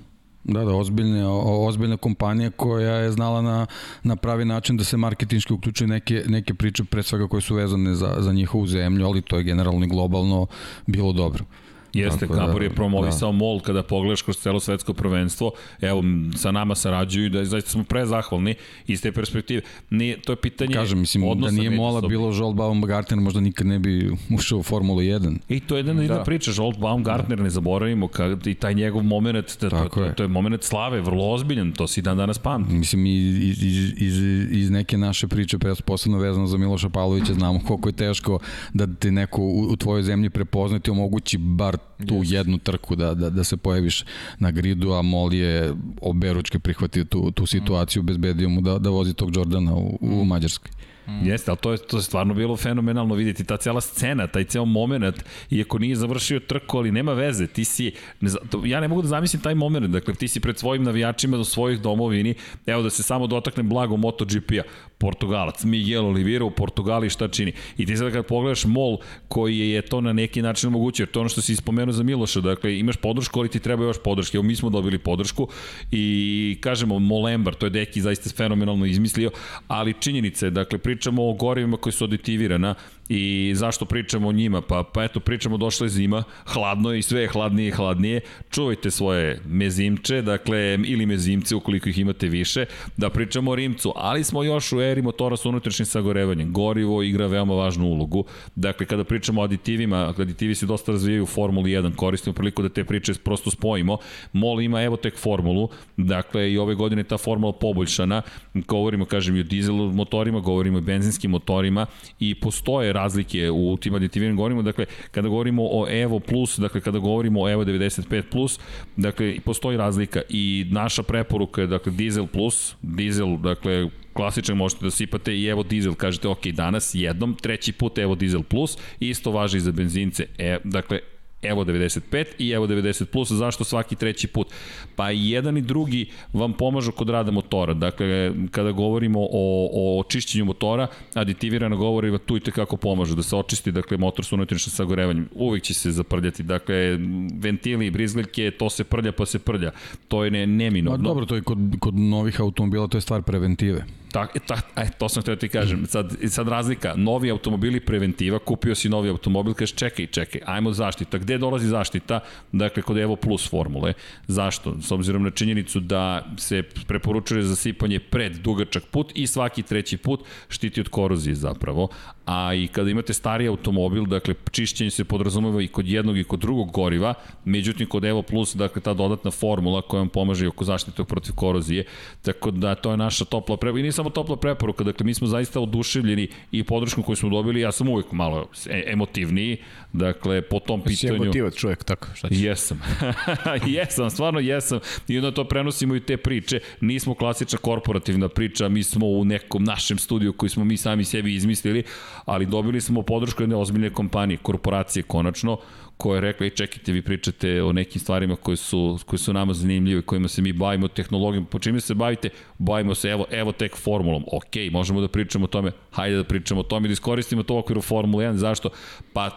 Da, 0.43 0.65
da, 0.65 0.75
ozbiljne, 0.75 1.27
o- 1.27 1.65
ozbiljna 1.67 1.97
kompanija 1.97 2.51
koja 2.51 2.93
je 2.93 3.11
znala 3.11 3.41
na, 3.41 3.65
na 4.03 4.15
pravi 4.15 4.45
način 4.45 4.77
da 4.77 4.83
se 4.83 4.97
marketinški 4.97 5.53
uključi 5.53 5.87
neke, 5.87 6.23
neke 6.27 6.53
priče, 6.53 6.83
pre 6.83 7.03
svega 7.03 7.27
koje 7.27 7.41
su 7.41 7.55
vezane 7.55 7.95
za, 7.95 8.15
za 8.19 8.33
njihovu 8.33 8.67
zemlju, 8.67 9.05
ali 9.05 9.21
to 9.21 9.37
je 9.37 9.43
generalno 9.43 9.85
i 9.85 9.89
globalno 9.89 10.47
bilo 10.87 11.13
dobro. 11.13 11.45
Jeste, 11.93 12.19
Tako 12.19 12.33
da, 12.33 12.45
Gabor 12.45 12.63
je 12.63 12.69
promovisao 12.69 13.31
da. 13.31 13.37
MOL 13.37 13.59
kada 13.59 13.83
pogledaš 13.83 14.21
kroz 14.21 14.37
celo 14.37 14.59
svetsko 14.59 14.93
prvenstvo. 14.93 15.51
Evo, 15.81 16.03
sa 16.35 16.51
nama 16.51 16.75
sarađuju 16.75 17.25
i 17.25 17.29
da 17.29 17.45
zaista 17.45 17.69
smo 17.69 17.83
prezahvalni 17.83 18.55
iz 18.87 19.01
te 19.01 19.11
perspektive. 19.11 19.61
Nije, 19.89 20.21
to 20.21 20.31
je 20.31 20.35
pitanje 20.35 20.73
Kažem, 20.73 20.99
mislim, 20.99 21.39
da 21.39 21.51
nije 21.51 21.69
Mola 21.69 22.01
bilo 22.01 22.33
Joel 22.33 22.53
Baumgartner, 22.53 23.19
možda 23.19 23.39
nikad 23.39 23.67
ne 23.67 23.79
bi 23.79 24.11
ušao 24.35 24.59
u 24.59 24.63
Formulu 24.63 24.99
1. 24.99 25.37
I 25.49 25.59
to 25.59 25.75
je 25.75 25.79
jedna 25.79 25.99
jedna 26.01 26.17
Da. 26.17 26.23
priča, 26.23 26.51
Jolt 26.55 26.77
Baumgartner, 26.77 27.39
ne 27.39 27.49
zaboravimo, 27.49 28.07
kad, 28.07 28.47
i 28.47 28.55
taj 28.55 28.73
njegov 28.73 29.03
moment, 29.03 29.61
da, 29.61 29.69
to, 29.69 29.89
to, 29.89 30.03
je. 30.03 30.15
to 30.15 30.23
je 30.23 30.27
moment 30.27 30.63
slave, 30.63 31.01
vrlo 31.01 31.31
ozbiljan, 31.31 31.71
to 31.71 31.87
si 31.87 32.01
dan 32.01 32.17
danas 32.17 32.39
pamti. 32.39 32.73
Mislim, 32.73 33.05
iz, 33.05 33.63
iz, 33.63 33.93
iz, 33.97 34.19
iz, 34.51 34.69
neke 34.69 34.97
naše 34.97 35.27
priče, 35.27 35.57
posebno 35.85 36.17
vezano 36.17 36.47
za 36.47 36.57
Miloša 36.57 36.89
Pavlovića, 36.89 37.33
znamo 37.33 37.59
koliko 37.67 37.89
je 37.89 37.93
teško 37.93 38.39
da 38.73 38.87
te 38.99 39.11
neko 39.11 39.41
u, 39.41 39.61
u 39.61 39.75
tvojoj 39.75 40.03
zemlji 40.03 40.29
prepozna 40.29 40.79
ti 40.79 40.91
omogući 40.91 41.37
bar 41.37 41.77
tu 42.07 42.15
yes. 42.15 42.33
jednu 42.33 42.57
trku 42.57 42.95
da, 42.95 43.13
da, 43.13 43.29
da 43.29 43.43
se 43.43 43.57
pojaviš 43.57 44.05
na 44.39 44.51
gridu, 44.51 44.93
a 44.93 45.01
Mol 45.01 45.33
je 45.33 45.73
oberučke 46.01 46.59
prihvatio 46.59 47.03
tu, 47.03 47.31
tu 47.31 47.45
situaciju, 47.45 48.03
bezbedio 48.03 48.49
mu 48.49 48.61
da, 48.61 48.77
da 48.77 48.89
vozi 48.89 49.13
tog 49.13 49.35
Jordana 49.35 49.75
u, 49.75 49.97
u 50.01 50.25
Mađarskoj. 50.25 50.71
Mm. 51.09 51.27
Jeste, 51.27 51.51
ali 51.51 51.57
to 51.57 51.71
je, 51.71 51.77
to 51.77 51.97
je 51.97 52.03
stvarno 52.03 52.33
bilo 52.33 52.57
fenomenalno 52.57 53.15
vidjeti, 53.15 53.43
ta 53.43 53.57
cijela 53.57 53.81
scena, 53.81 54.27
taj 54.27 54.43
ceo 54.43 54.65
moment, 54.65 55.15
iako 55.49 55.79
nije 55.79 55.95
završio 55.95 56.39
trku, 56.39 56.77
ali 56.77 56.91
nema 56.91 57.13
veze, 57.13 57.47
ti 57.47 57.65
si, 57.65 57.91
ne, 58.21 58.31
ja 58.65 58.79
ne 58.79 58.87
mogu 58.87 59.01
da 59.01 59.07
zamislim 59.07 59.41
taj 59.41 59.55
moment, 59.55 59.85
dakle 59.87 60.13
ti 60.13 60.27
si 60.27 60.39
pred 60.39 60.57
svojim 60.57 60.83
navijačima 60.83 61.37
do 61.37 61.43
svojih 61.43 61.81
domovini, 61.81 62.33
evo 62.65 62.81
da 62.81 62.89
se 62.89 63.03
samo 63.03 63.27
dotakne 63.27 63.63
blago 63.63 63.97
MotoGP-a, 63.97 64.61
Portugalac, 64.99 65.63
Miguel 65.63 66.05
Oliveira 66.05 66.45
u 66.45 66.51
Portugali 66.51 67.09
šta 67.09 67.27
čini. 67.27 67.53
I 67.77 67.85
ti 67.85 67.97
sada 67.97 68.11
kad 68.11 68.25
pogledaš 68.25 68.65
Mol 68.65 68.97
koji 69.27 69.59
je 69.59 69.81
to 69.81 70.01
na 70.01 70.13
neki 70.13 70.41
način 70.41 70.67
omogućio, 70.67 71.05
to 71.05 71.19
je 71.19 71.21
ono 71.21 71.29
što 71.29 71.41
si 71.41 71.53
ispomenuo 71.53 71.93
za 71.93 72.03
Miloša, 72.03 72.41
dakle 72.41 72.79
imaš 72.79 72.97
podršku, 72.97 73.39
ali 73.39 73.49
ti 73.49 73.59
treba 73.59 73.83
još 73.83 73.97
podrške. 74.03 74.37
Evo 74.37 74.43
mi 74.43 74.55
smo 74.55 74.69
dobili 74.69 74.99
podršku 74.99 75.47
i 75.91 76.57
kažemo 76.61 76.99
Molembar, 76.99 77.53
to 77.53 77.65
je 77.65 77.69
Deki 77.69 78.01
zaista 78.01 78.29
fenomenalno 78.29 78.85
izmislio, 78.85 79.31
ali 79.67 79.93
činjenica 79.99 80.45
je, 80.45 80.51
dakle 80.51 80.77
pričamo 80.77 81.29
o 81.29 81.33
gorivima 81.33 81.77
koji 81.77 81.93
su 81.93 82.03
aditivirana 82.03 82.75
i 83.09 83.51
zašto 83.55 83.85
pričamo 83.85 84.27
o 84.27 84.31
njima? 84.31 84.61
Pa, 84.61 84.83
pa 84.93 85.03
eto, 85.03 85.19
pričamo, 85.19 85.57
došla 85.57 85.85
je 85.85 85.89
zima, 85.89 86.23
hladno 86.45 86.91
je 86.93 86.99
i 86.99 87.01
sve 87.01 87.21
je 87.21 87.27
hladnije 87.27 87.67
i 87.67 87.71
hladnije. 87.71 88.21
Čuvajte 88.49 88.91
svoje 88.91 89.41
mezimče, 89.45 90.21
dakle, 90.21 90.77
ili 90.85 91.05
mezimce 91.05 91.55
ukoliko 91.55 91.89
ih 91.89 91.97
imate 91.97 92.27
više, 92.27 92.65
da 92.97 93.09
pričamo 93.09 93.51
o 93.51 93.55
Rimcu, 93.55 93.93
ali 93.95 94.23
smo 94.23 94.43
još 94.43 94.73
u 94.73 94.81
eri 94.81 95.01
motora 95.01 95.37
sa 95.37 95.49
unutrašnjim 95.49 95.85
sagorevanjem. 95.85 96.53
Gorivo 96.53 97.03
igra 97.03 97.27
veoma 97.27 97.53
važnu 97.53 97.85
ulogu. 97.87 98.25
Dakle, 98.55 98.85
kada 98.85 99.03
pričamo 99.03 99.41
o 99.41 99.43
aditivima, 99.43 100.13
aditivi 100.17 100.55
se 100.55 100.65
dosta 100.65 100.91
razvijaju 100.91 101.23
u 101.23 101.25
Formuli 101.25 101.71
1, 101.71 101.95
koristimo 101.95 102.33
priliku 102.33 102.61
da 102.61 102.69
te 102.69 102.83
priče 102.83 103.13
prosto 103.13 103.51
spojimo. 103.51 103.97
MOL 104.33 104.61
ima 104.61 104.83
evo 104.83 104.97
tek 104.97 105.17
formulu, 105.17 105.69
dakle 105.97 106.51
i 106.51 106.57
ove 106.57 106.75
godine 106.75 107.03
ta 107.03 107.17
formula 107.17 107.53
poboljšana, 107.53 108.21
govorimo, 108.53 109.05
kažem, 109.05 109.35
i 109.35 109.39
o 109.39 109.43
dizel 109.43 109.75
motorima, 109.75 110.39
govorimo 110.39 110.77
i 110.77 110.81
benzinskim 110.81 111.31
motorima 111.31 111.85
i 112.19 112.35
postoje 112.35 112.93
razlike 112.99 113.51
u 113.51 113.77
tim 113.77 113.95
aditiviranim 113.95 114.37
gorivima, 114.37 114.61
dakle, 114.61 114.85
kada 115.11 115.27
govorimo 115.27 115.63
o 115.63 115.87
Evo 115.89 116.19
Plus, 116.19 116.59
dakle, 116.59 116.81
kada 116.81 116.99
govorimo 116.99 117.41
o 117.41 117.49
Evo 117.49 117.63
95 117.65 118.23
Plus, 118.31 118.59
dakle, 118.95 119.35
postoji 119.45 119.77
razlika 119.77 120.21
i 120.29 120.65
naša 120.71 121.03
preporuka 121.03 121.61
je, 121.61 121.67
dakle, 121.67 121.91
Diesel 121.91 122.27
Plus, 122.27 122.75
Diesel, 122.81 123.37
dakle, 123.37 123.89
klasičan 124.13 124.57
možete 124.57 124.85
da 124.85 124.91
sipate 124.91 125.35
i 125.37 125.45
evo 125.45 125.63
dizel, 125.63 125.93
kažete 125.95 126.27
ok, 126.27 126.47
danas 126.47 126.91
jednom, 126.95 127.35
treći 127.41 127.71
put 127.71 127.97
evo 127.97 128.15
dizel 128.15 128.43
plus, 128.43 128.77
isto 128.99 129.31
važi 129.31 129.57
i 129.57 129.59
za 129.59 129.71
benzince. 129.71 130.25
E, 130.37 130.57
dakle, 130.63 130.99
Evo 131.41 131.63
95 131.63 132.25
i 132.37 132.49
Evo 132.49 132.67
90 132.67 133.05
plus, 133.05 133.31
zašto 133.31 133.63
svaki 133.63 133.95
treći 133.95 134.27
put? 134.27 134.47
Pa 134.95 135.11
i 135.11 135.29
jedan 135.29 135.57
i 135.57 135.61
drugi 135.61 136.05
vam 136.33 136.53
pomažu 136.53 136.91
kod 136.91 137.09
rada 137.09 137.31
motora. 137.31 137.73
Dakle, 137.73 138.31
kada 138.51 138.71
govorimo 138.71 139.19
o, 139.21 139.69
o 139.73 140.03
čišćenju 140.03 140.45
motora, 140.45 140.87
aditivirana 141.13 141.75
govoriva 141.75 142.17
tu 142.17 142.37
i 142.37 142.39
tekako 142.39 142.77
pomažu 142.77 143.15
da 143.15 143.23
se 143.23 143.35
očisti, 143.35 143.71
dakle, 143.71 143.97
motor 143.97 144.25
sa 144.25 144.35
unutrašnjim 144.35 144.71
sagorevanjem. 144.71 145.29
Uvijek 145.35 145.63
će 145.63 145.73
se 145.73 145.91
zaprljati, 145.91 146.43
dakle, 146.43 146.97
ventili 147.39 147.85
i 147.85 147.91
brizgaljke, 147.91 148.51
to 148.51 148.69
se 148.69 148.83
prlja 148.83 149.11
pa 149.11 149.25
se 149.25 149.39
prlja. 149.39 149.71
To 150.07 150.23
je 150.23 150.31
ne, 150.31 150.47
neminovno. 150.47 150.97
Ma 150.97 151.03
dobro, 151.03 151.25
to 151.25 151.35
je 151.35 151.41
kod, 151.41 151.57
kod 151.79 151.95
novih 151.95 152.41
automobila, 152.41 152.87
to 152.87 152.97
je 152.97 153.01
stvar 153.01 153.21
preventive. 153.21 153.85
Tak, 154.11 154.35
e, 154.35 154.39
tak, 154.39 154.65
e, 154.75 154.89
to 154.97 155.09
sam 155.09 155.21
htio 155.21 155.35
da 155.35 155.39
ti 155.39 155.49
kažem. 155.49 155.85
Sad, 155.85 156.15
sad 156.27 156.47
razlika, 156.47 156.93
novi 156.97 157.31
automobili 157.31 157.79
preventiva, 157.79 158.39
kupio 158.39 158.75
si 158.75 158.89
novi 158.89 159.09
automobil, 159.09 159.53
kažeš 159.53 159.75
čekaj, 159.75 160.07
čekaj, 160.07 160.41
ajmo 160.45 160.73
zaštita. 160.73 161.17
Gde 161.17 161.37
dolazi 161.37 161.67
zaštita? 161.67 162.19
Dakle, 162.51 162.83
kod 162.83 162.97
Evo 162.97 163.15
Plus 163.15 163.49
formule. 163.49 163.93
Zašto? 164.27 164.75
S 164.81 164.91
obzirom 164.91 165.23
na 165.23 165.31
činjenicu 165.31 165.79
da 165.79 166.25
se 166.37 166.63
preporučuje 166.87 167.43
zasipanje 167.43 167.99
pred 167.99 168.35
dugačak 168.35 168.83
put 168.91 169.11
i 169.15 169.27
svaki 169.27 169.63
treći 169.63 169.97
put 169.97 170.23
štiti 170.49 170.81
od 170.81 170.89
korozije 170.89 171.35
zapravo. 171.35 171.89
A 172.29 172.53
i 172.53 172.67
kada 172.67 172.89
imate 172.89 173.13
stari 173.13 173.47
automobil, 173.47 174.05
dakle, 174.05 174.33
čišćenje 174.51 174.89
se 174.91 175.03
podrazumeva 175.03 175.61
i 175.61 175.67
kod 175.67 175.87
jednog 175.87 176.17
i 176.17 176.23
kod 176.23 176.39
drugog 176.39 176.71
goriva, 176.71 177.13
međutim, 177.45 177.87
kod 177.87 178.05
Evo 178.05 178.21
Plus, 178.21 178.55
dakle, 178.55 178.81
ta 178.81 178.93
dodatna 178.93 179.31
formula 179.31 179.81
koja 179.81 179.99
vam 179.99 180.09
pomaže 180.09 180.47
oko 180.47 180.63
zaštite 180.63 181.03
protiv 181.03 181.35
korozije, 181.35 181.85
tako 182.21 182.51
da 182.51 182.75
to 182.75 182.91
je 182.91 182.97
naša 182.97 183.25
topla 183.25 183.57
preporuka. 183.57 183.79
I 183.79 183.81
nije 183.81 183.91
samo 183.91 184.09
topla 184.09 184.37
preporuka, 184.37 184.83
dakle, 184.83 185.05
mi 185.05 185.13
smo 185.13 185.27
zaista 185.27 185.59
oduševljeni 185.59 186.27
i 186.51 186.63
podrškom 186.63 187.03
koju 187.03 187.15
smo 187.15 187.29
dobili, 187.29 187.61
ja 187.61 187.71
sam 187.71 187.89
uvijek 187.89 188.11
malo 188.11 188.47
e, 188.69 188.83
emotivniji, 188.87 189.57
dakle, 189.93 190.41
po 190.41 190.59
tom 190.59 190.81
Si 190.81 190.87
pitanju. 190.87 191.23
emotivac 191.23 191.55
čovjek, 191.55 191.83
tako, 191.83 192.07
šta 192.13 192.29
ćeš? 192.29 192.37
Jesam. 192.37 192.81
jesam, 193.75 194.09
stvarno 194.09 194.39
jesam. 194.39 194.79
I 195.07 195.17
onda 195.17 195.31
to 195.31 195.43
prenosimo 195.43 195.95
i 195.95 195.99
te 195.99 196.17
priče. 196.17 196.59
Nismo 196.81 197.15
klasična 197.15 197.59
korporativna 197.59 198.29
priča, 198.29 198.69
mi 198.69 198.83
smo 198.83 199.05
u 199.07 199.25
nekom 199.25 199.63
našem 199.63 199.97
studiju 199.97 200.33
koji 200.33 200.49
smo 200.49 200.65
mi 200.65 200.77
sami 200.77 201.05
sebi 201.05 201.35
izmislili, 201.35 201.83
ali 202.29 202.45
dobili 202.45 202.81
smo 202.81 203.01
podršku 203.01 203.43
jedne 203.43 203.55
ozbiljne 203.55 203.89
kompanije, 203.89 204.37
korporacije 204.37 205.03
konačno, 205.03 205.57
koja 205.97 206.15
je 206.15 206.21
rekla, 206.21 206.45
ej 206.45 206.49
čekajte, 206.49 206.91
vi 206.91 207.01
pričate 207.01 207.63
o 207.63 207.71
nekim 207.73 208.01
stvarima 208.01 208.35
koje 208.35 208.57
su, 208.57 208.99
koje 209.05 209.19
su 209.19 209.33
nama 209.33 209.53
zanimljive, 209.53 210.01
kojima 210.01 210.27
se 210.27 210.41
mi 210.41 210.53
bavimo, 210.53 210.87
tehnologijom, 210.87 211.45
po 211.45 211.59
čime 211.59 211.79
se 211.79 211.93
bavite? 211.93 212.29
Bavimo 212.57 212.95
se, 212.95 213.09
evo, 213.09 213.25
evo 213.31 213.51
tek 213.51 213.77
formulom. 213.77 214.23
Ok, 214.31 214.71
možemo 214.71 215.01
da 215.01 215.07
pričamo 215.07 215.45
o 215.45 215.47
tome, 215.47 215.71
hajde 215.91 216.17
da 216.17 216.23
pričamo 216.23 216.61
o 216.61 216.63
tome, 216.63 216.87
da 216.87 216.93
iskoristimo 216.93 217.43
to 217.43 217.55
u 217.55 217.57
okviru 217.57 217.81
Formule 217.81 218.25
1. 218.25 218.33
Zašto? 218.33 218.69
Pa 219.13 219.29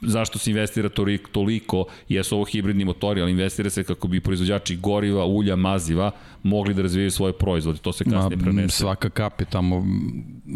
zašto 0.00 0.38
se 0.38 0.50
investira 0.50 0.88
toliko, 0.88 1.30
toliko, 1.30 1.84
jesu 2.08 2.36
ovo 2.36 2.44
hibridni 2.44 2.84
motori, 2.84 3.20
ali 3.22 3.30
investira 3.30 3.70
se 3.70 3.84
kako 3.84 4.08
bi 4.08 4.20
proizvođači 4.20 4.76
goriva, 4.76 5.26
ulja, 5.26 5.56
maziva 5.56 6.10
mogli 6.42 6.74
da 6.74 6.82
razvijaju 6.82 7.10
svoje 7.10 7.32
proizvode. 7.32 7.78
To 7.78 7.92
se 7.92 8.04
kasnije 8.04 8.36
Ma, 8.36 8.42
prenese. 8.42 8.76
Svaka 8.76 9.10
kap 9.10 9.40
je 9.40 9.46
tamo 9.46 9.84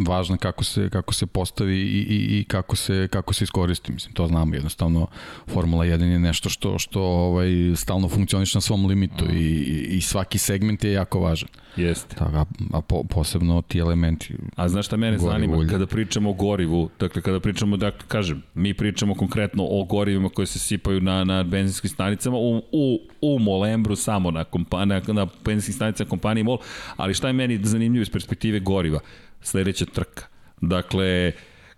važna 0.06 0.36
kako 0.36 0.64
se, 0.64 0.90
kako 0.90 1.14
se 1.14 1.26
postavi 1.26 1.76
i, 1.76 2.06
i, 2.08 2.38
i 2.38 2.44
kako, 2.44 2.76
se, 2.76 3.08
kako 3.12 3.34
se 3.34 3.44
iskoristi. 3.44 3.92
Mislim, 3.92 4.14
to 4.14 4.26
znamo 4.26 4.54
jednostavno. 4.54 5.06
Formula 5.46 5.84
1 5.84 6.02
je 6.02 6.18
nešto 6.18 6.48
što, 6.48 6.78
što 6.78 7.02
ovaj, 7.02 7.48
stalno 7.76 8.08
funkcioniš 8.08 8.54
na 8.54 8.60
svom 8.60 8.86
limitu 8.86 9.24
i, 9.32 9.36
i, 9.36 9.96
i 9.96 10.00
svaki 10.00 10.38
segment 10.38 10.84
je 10.84 10.92
jako 10.92 11.20
važan. 11.20 11.48
Jeste. 11.76 12.16
Tako, 12.16 12.36
a, 12.36 12.44
a 12.72 12.80
po, 12.80 13.02
posebno 13.04 13.62
ti 13.62 13.78
elementi. 13.78 14.34
A 14.56 14.68
znaš 14.68 14.86
šta 14.86 14.96
mene 14.96 15.18
zanima? 15.18 15.56
ulje. 15.56 15.68
Kada 15.68 15.86
pričamo 15.86 16.30
o 16.30 16.32
gorivu, 16.32 16.90
dakle 17.00 17.22
kada 17.22 17.40
pričamo, 17.40 17.76
dakle 17.76 18.08
kažem, 18.08 18.42
mi 18.54 18.74
pričamo 18.74 19.14
konkretno 19.14 19.66
o 19.70 19.84
gorivima 19.84 20.28
koje 20.28 20.46
se 20.46 20.58
sipaju 20.58 21.00
na, 21.00 21.24
na 21.24 21.42
benzinskim 21.42 21.90
stanicama 21.90 22.36
u, 22.36 22.62
u, 22.72 22.98
u 23.20 23.38
Molembru 23.38 23.96
samo 23.96 24.30
na, 24.30 24.44
kompa, 24.44 24.84
na, 24.84 25.02
na 25.06 25.26
benzinskim 25.44 25.73
stanicama 25.74 26.10
kompanije 26.10 26.44
MOL, 26.44 26.58
ali 26.96 27.14
šta 27.14 27.26
je 27.26 27.32
meni 27.32 27.60
zanimljivo 27.62 28.02
iz 28.02 28.10
perspektive 28.10 28.60
goriva? 28.60 29.00
Sledeća 29.40 29.84
trka. 29.84 30.26
Dakle, 30.60 31.32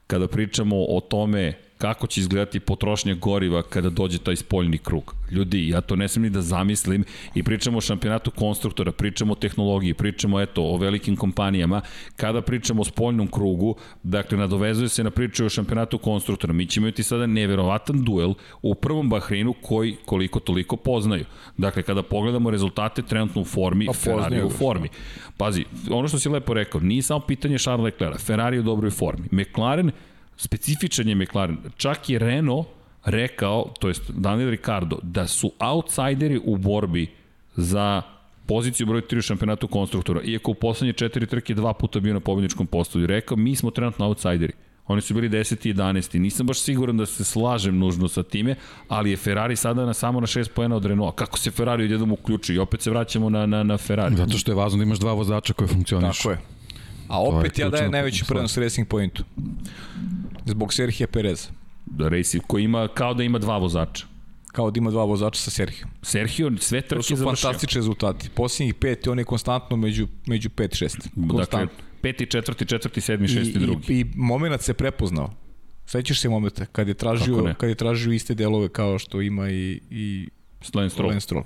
kada 0.06 0.28
pričamo 0.28 0.77
o 0.77 1.01
tome 1.01 1.65
kako 1.78 2.07
će 2.07 2.20
izgledati 2.20 2.61
potrošnja 2.61 3.15
goriva 3.15 3.62
kada 3.62 3.90
dođe 3.90 4.19
taj 4.19 4.36
spoljni 4.36 4.78
krug. 4.78 5.15
Ljudi, 5.31 5.69
ja 5.69 5.81
to 5.81 5.97
ne 5.97 6.09
smem 6.09 6.23
ni 6.23 6.31
da 6.31 6.43
zamislim 6.43 7.05
i 7.35 7.43
pričamo 7.43 7.78
o 7.78 7.81
šampionatu 7.81 8.31
konstruktora, 8.31 8.93
pričamo 8.93 9.32
o 9.32 9.36
tehnologiji, 9.36 9.94
pričamo 9.94 10.40
eto 10.40 10.62
o 10.62 10.77
velikim 10.77 11.16
kompanijama. 11.16 11.81
Kada 12.16 12.43
pričamo 12.43 12.81
o 12.81 12.85
spoljnom 12.85 13.27
krugu, 13.28 13.77
dakle 14.03 14.39
nadovezuje 14.39 14.89
se 14.89 15.05
na 15.05 15.11
priču 15.11 15.47
o 15.47 15.48
šampionatu 15.48 15.98
konstruktora. 15.98 16.53
Mi 16.53 16.66
ćemo 16.66 16.86
imati 16.86 17.03
sada 17.03 17.27
neverovatan 17.27 18.05
duel 18.05 18.35
u 18.62 18.74
prvom 18.74 19.09
Bahreinu 19.09 19.55
koji 19.62 19.97
koliko 20.05 20.40
toliko 20.40 20.77
poznaju. 20.77 21.24
Dakle, 21.57 21.82
kada 21.82 22.03
pogledamo 22.03 22.51
rezultate 22.51 23.03
trenutno 23.03 23.43
u 23.43 23.44
formi, 23.44 23.86
Pa 23.86 23.93
Ferrari 23.93 24.43
u 24.43 24.51
formi. 24.51 24.89
Pazi, 25.36 25.65
ono 25.90 26.09
što 26.09 26.19
si 26.19 26.28
lepo 26.28 26.55
rekao, 26.55 26.81
nije 26.81 27.03
samo 27.03 27.20
pitanje 27.20 27.59
Charles 27.59 27.85
Leclerc, 27.85 28.24
Ferrari 28.24 28.59
u 28.59 28.62
dobroj 28.62 28.90
formi. 28.90 29.28
McLaren 29.32 29.90
specifičan 30.37 31.09
je 31.09 31.15
McLaren. 31.15 31.59
Čak 31.77 32.11
i 32.11 32.19
Renault 32.19 32.67
rekao, 33.05 33.73
to 33.81 33.89
jest 33.89 34.11
Daniel 34.11 34.51
Ricardo, 34.51 34.99
da 35.03 35.27
su 35.27 35.53
outsideri 35.59 36.41
u 36.45 36.57
borbi 36.57 37.07
za 37.57 38.03
poziciju 38.47 38.87
broj 38.87 39.03
3 39.03 39.19
u 39.19 39.23
šampionatu 39.23 39.69
konstruktora, 39.69 40.21
iako 40.23 40.51
u 40.51 40.55
poslednje 40.55 40.93
četiri 40.93 41.27
trke 41.27 41.55
dva 41.55 41.73
puta 41.73 42.01
bio 42.01 42.15
na 42.15 42.21
pobjedničkom 42.21 42.67
postoju. 42.67 43.07
Rekao, 43.07 43.37
mi 43.37 43.57
smo 43.57 43.71
trenutno 43.71 44.07
outsideri. 44.07 44.53
Oni 44.87 45.01
su 45.01 45.15
bili 45.15 45.29
10. 45.29 45.69
i 45.69 45.75
11. 45.75 46.19
Nisam 46.19 46.47
baš 46.47 46.61
siguran 46.61 46.97
da 46.97 47.07
se 47.07 47.25
slažem 47.25 47.79
nužno 47.79 48.09
sa 48.09 48.23
time, 48.23 48.55
ali 48.89 49.11
je 49.11 49.17
Ferrari 49.17 49.57
sada 49.57 49.87
na 49.87 49.95
samo 49.95 50.21
na 50.21 50.27
6 50.27 50.49
pojena 50.49 50.77
od 50.77 50.85
Renaulta. 50.85 51.17
Kako 51.17 51.39
se 51.39 51.51
Ferrari 51.51 51.85
odjednom 51.85 52.13
uključi? 52.13 52.55
I 52.55 52.59
opet 52.59 52.83
se 52.83 52.91
vraćamo 52.91 53.31
na, 53.31 53.47
na, 53.47 53.63
na 53.63 53.77
Ferrari. 53.77 54.17
Zato 54.17 54.39
što 54.39 54.51
je 54.51 54.55
važno 54.55 54.77
da 54.77 54.83
imaš 54.83 54.99
dva 54.99 55.13
vozača 55.13 55.53
koji 55.53 55.69
funkcionišu. 55.69 56.23
Tako 56.23 56.31
je. 56.31 56.39
A 57.09 57.23
opet 57.23 57.59
ja 57.59 57.69
dajem 57.69 57.91
najveći 57.93 58.24
prednost 58.28 58.59
Racing 58.59 58.89
Pointu. 58.89 59.24
Zbog 60.45 60.74
Serhija 60.74 61.07
Pereza. 61.07 61.49
Da 61.87 62.09
Racing 62.09 62.45
koji 62.47 62.65
ima, 62.65 62.89
kao 62.89 63.15
da 63.15 63.23
ima 63.23 63.39
dva 63.39 63.59
vozača. 63.59 64.07
Kao 64.47 64.70
da 64.70 64.78
ima 64.78 64.91
dva 64.91 65.05
vozača 65.05 65.41
sa 65.41 65.51
Serhijom. 65.51 65.91
Sergio 66.03 66.53
sve 66.59 66.81
To 66.81 66.89
trke 66.89 67.03
su 67.03 67.16
završio. 67.16 67.47
fantastični 67.47 67.78
rezultati. 67.78 68.31
Posljednjih 68.31 68.74
pet, 68.74 69.07
on 69.07 69.19
je 69.19 69.24
konstantno 69.24 69.77
među, 69.77 70.07
među 70.27 70.49
5-6. 70.49 70.97
Dakle, 71.15 71.28
Konstantno. 71.28 71.78
peti, 72.01 72.27
četvrti, 72.27 72.66
četvrti, 72.66 73.01
sedmi, 73.01 73.24
I, 73.24 73.28
šesti, 73.28 73.59
drugi. 73.59 73.93
i, 73.95 74.01
I 74.01 74.07
moment 74.15 74.62
se 74.62 74.74
prepoznao. 74.74 75.33
Sećaš 75.87 76.20
se 76.20 76.28
momenta 76.28 76.66
kad 76.66 76.89
je 76.89 76.95
tražio, 76.95 77.55
kad 77.59 77.69
je 77.69 77.74
tražio 77.74 78.12
iste 78.12 78.35
delove 78.35 78.69
kao 78.69 78.99
što 78.99 79.20
ima 79.20 79.51
i, 79.51 79.81
i 79.91 80.28
Lance 80.74 80.95
Stroll. 80.95 81.20
Stroll. 81.20 81.45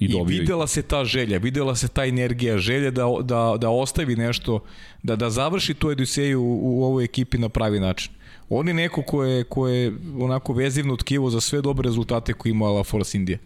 I 0.00 0.04
I, 0.04 0.08
dobio 0.08 0.34
ih. 0.34 0.40
videla 0.40 0.66
se 0.66 0.82
ta 0.82 1.04
želja, 1.04 1.38
videla 1.38 1.76
se 1.76 1.88
ta 1.88 2.04
energija, 2.04 2.58
želja 2.58 2.90
da, 2.90 3.04
da, 3.22 3.56
da 3.60 3.70
ostavi 3.70 4.16
nešto, 4.16 4.60
da, 5.02 5.16
da 5.16 5.30
završi 5.30 5.74
tu 5.74 5.88
Odiseju 5.88 6.42
u, 6.42 6.80
u 6.80 6.84
ovoj 6.84 7.04
ekipi 7.04 7.38
na 7.38 7.48
pravi 7.48 7.80
način. 7.80 8.12
On 8.48 8.68
je 8.68 8.74
neko 8.74 9.02
ko 9.02 9.24
je, 9.24 9.44
ko 9.44 9.68
je 9.68 9.92
onako 10.18 10.52
vezivno 10.52 10.96
tkivo 10.96 11.30
za 11.30 11.40
sve 11.40 11.62
dobre 11.62 11.88
rezultate 11.88 12.32
koje 12.32 12.50
ima 12.50 12.68
La 12.68 12.84
Force 12.84 13.18
India. 13.18 13.38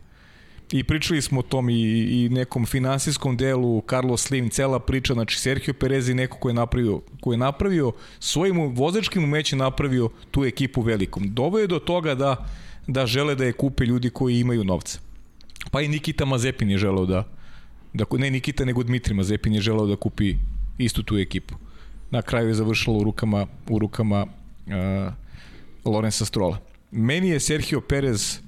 I 0.72 0.84
pričali 0.84 1.22
smo 1.22 1.40
o 1.40 1.42
tom 1.42 1.70
i, 1.70 1.74
i 1.74 2.28
nekom 2.28 2.66
finansijskom 2.66 3.36
delu, 3.36 3.82
Carlos 3.88 4.22
Slim, 4.22 4.50
cela 4.50 4.78
priča, 4.78 5.14
znači 5.14 5.38
Sergio 5.38 5.74
Perez 5.74 6.08
je 6.08 6.14
neko 6.14 6.38
ko 6.38 6.48
je 6.48 6.54
napravio, 6.54 7.00
ko 7.20 7.32
je 7.32 7.38
napravio 7.38 7.92
svojim 8.18 8.74
vozačkim 8.74 9.24
umećem 9.24 9.58
napravio 9.58 10.10
tu 10.30 10.44
ekipu 10.44 10.80
velikom. 10.80 11.34
Doveo 11.34 11.60
je 11.60 11.66
do 11.66 11.78
toga 11.78 12.14
da, 12.14 12.46
da 12.86 13.06
žele 13.06 13.34
da 13.34 13.44
je 13.44 13.52
kupe 13.52 13.84
ljudi 13.84 14.10
koji 14.10 14.40
imaju 14.40 14.64
novca. 14.64 15.09
Pa 15.70 15.80
i 15.80 15.88
Nikita 15.88 16.24
Mazepin 16.24 16.70
je 16.70 16.78
želeo 16.78 17.06
da, 17.06 17.24
da 17.92 18.04
ne 18.18 18.30
Nikita 18.30 18.64
nego 18.64 18.82
Dmitri 18.82 19.14
Mazepin 19.14 19.52
je 19.54 19.60
želeo 19.60 19.86
da 19.86 19.96
kupi 19.96 20.34
istu 20.78 21.02
tu 21.02 21.18
ekipu. 21.18 21.54
Na 22.10 22.22
kraju 22.22 22.48
je 22.48 22.54
završilo 22.54 22.96
u 22.96 23.04
rukama, 23.04 23.46
u 23.68 23.78
rukama 23.78 24.26
uh, 24.26 25.12
Lorenza 25.84 26.24
Strola. 26.24 26.58
Meni 26.90 27.28
je 27.28 27.40
Sergio 27.40 27.80
Perez 27.80 28.40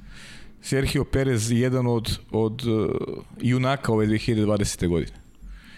Sergio 0.63 1.05
Perez 1.05 1.51
jedan 1.51 1.87
od, 1.87 2.19
od 2.31 2.67
uh, 2.67 2.91
junaka 3.41 3.93
ove 3.93 4.07
2020. 4.07 4.89
godine. 4.89 5.22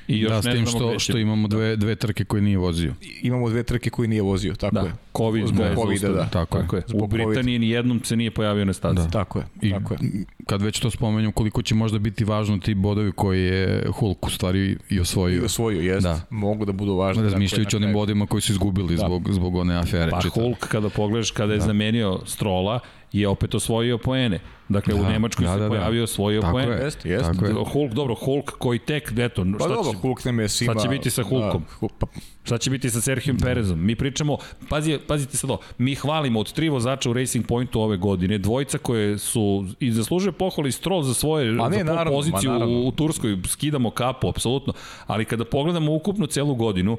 I 0.08 0.20
još 0.20 0.30
Da, 0.32 0.42
s 0.42 0.44
tim 0.44 0.66
što, 0.66 0.98
što 0.98 1.18
imamo 1.18 1.48
dve, 1.48 1.76
dve 1.76 1.94
trke 1.96 2.24
koje 2.24 2.42
nije 2.42 2.58
vozio. 2.58 2.94
Imamo 3.22 3.48
dve 3.50 3.62
trke 3.62 3.90
koje 3.90 4.08
nije 4.08 4.22
vozio, 4.22 4.54
tako 4.54 4.74
Da, 4.74 4.80
je. 4.80 4.92
COVID 5.16 5.46
Zbog 5.46 5.66
Covida, 5.74 6.08
da. 6.08 6.26
Tako, 6.26 6.58
Tako 6.58 6.76
je. 6.76 6.80
je. 6.80 6.84
U 6.86 6.88
Zbog 6.88 7.10
Britaniji 7.10 7.58
ni 7.58 7.68
jednom 7.70 8.00
se 8.04 8.16
nije 8.16 8.30
pojavio 8.30 8.64
na 8.64 8.72
stazi. 8.72 8.94
Da. 8.96 9.08
Tako 9.08 9.38
je, 9.38 9.44
I 9.62 9.70
tako 9.70 9.94
je. 9.94 10.00
kad 10.46 10.62
već 10.62 10.78
to 10.80 10.90
spomenju, 10.90 11.32
koliko 11.32 11.62
će 11.62 11.74
možda 11.74 11.98
biti 11.98 12.24
važno 12.24 12.58
ti 12.58 12.74
bodovi 12.74 13.12
koji 13.12 13.42
je 13.44 13.86
Hulk 13.92 14.26
u 14.26 14.30
stvari 14.30 14.76
i 14.90 15.00
osvojio. 15.00 15.42
I 15.42 15.44
osvojio, 15.44 15.80
jest. 15.80 16.02
Da. 16.02 16.20
Mogu 16.30 16.64
da 16.64 16.72
budu 16.72 16.94
važni. 16.96 17.22
Razmišljajući 17.22 17.64
dakle, 17.66 17.78
o 17.78 17.88
onim 17.88 17.92
bodima 17.94 18.26
koji 18.26 18.40
su 18.40 18.52
izgubili 18.52 18.96
Da. 18.96 19.06
zbog, 19.06 19.32
zbog 19.32 19.56
one 19.56 19.74
afere. 19.76 20.10
Pa 20.10 20.20
čitave. 20.20 20.46
Hulk 20.46 20.58
kada 20.68 20.88
pogledaš 20.88 21.30
kada 21.30 21.52
je 21.52 21.58
da. 21.58 21.64
zamenio 21.66 22.20
Strola 22.26 22.80
je 23.20 23.28
opet 23.28 23.54
osvojio 23.54 23.98
poene. 23.98 24.40
Dakle, 24.68 24.94
da, 24.94 25.00
u 25.00 25.04
Nemačkoj 25.04 25.46
da, 25.46 25.52
se 25.52 25.58
da, 25.58 25.68
pojavio 25.68 26.00
da. 26.00 26.04
osvojio 26.04 26.40
Tako 26.40 26.52
poene. 26.52 26.72
Je, 26.72 26.84
jeste, 26.84 27.08
jeste. 27.08 27.32
Tako 27.32 27.46
je. 27.46 27.54
Hulk, 27.72 27.92
dobro, 27.92 28.14
Hulk 28.14 28.50
koji 28.50 28.78
tek, 28.78 29.12
eto, 29.18 29.44
pa 29.58 29.64
šta, 29.64 29.74
dobro, 29.74 29.92
će, 29.92 29.98
Hulk 29.98 30.20
svima... 30.20 30.46
šta 30.48 30.82
će 30.82 30.88
biti 30.88 31.10
sa 31.10 31.22
Hulkom? 31.22 31.64
Da, 31.80 31.88
pa, 31.98 32.06
Šta 32.44 32.58
će 32.58 32.70
biti 32.70 32.90
sa 32.90 33.00
Serhijom 33.00 33.38
Perezom? 33.38 33.86
Mi 33.86 33.96
pričamo, 33.96 34.38
pazi, 34.68 34.98
pazite 35.06 35.36
sad 35.36 35.50
ovo, 35.50 35.60
mi 35.78 35.94
hvalimo 35.94 36.40
od 36.40 36.52
tri 36.52 36.68
vozača 36.68 37.10
u 37.10 37.12
Racing 37.12 37.46
Pointu 37.46 37.80
ove 37.80 37.96
godine, 37.96 38.38
dvojica 38.38 38.78
koje 38.78 39.18
su 39.18 39.66
i 39.80 39.92
zaslužuje 39.92 40.32
pohvali 40.32 40.72
Stroll 40.72 41.02
za 41.02 41.14
svoje 41.14 41.52
ne, 41.52 41.78
za 41.78 41.84
naravno, 41.84 42.12
poziciju 42.12 42.52
u, 42.52 42.88
u 42.88 42.92
Turskoj, 42.92 43.38
skidamo 43.46 43.90
kapu, 43.90 44.28
apsolutno, 44.28 44.72
ali 45.06 45.24
kada 45.24 45.44
pogledamo 45.44 45.94
ukupnu 45.94 46.26
celu 46.26 46.54
godinu, 46.54 46.98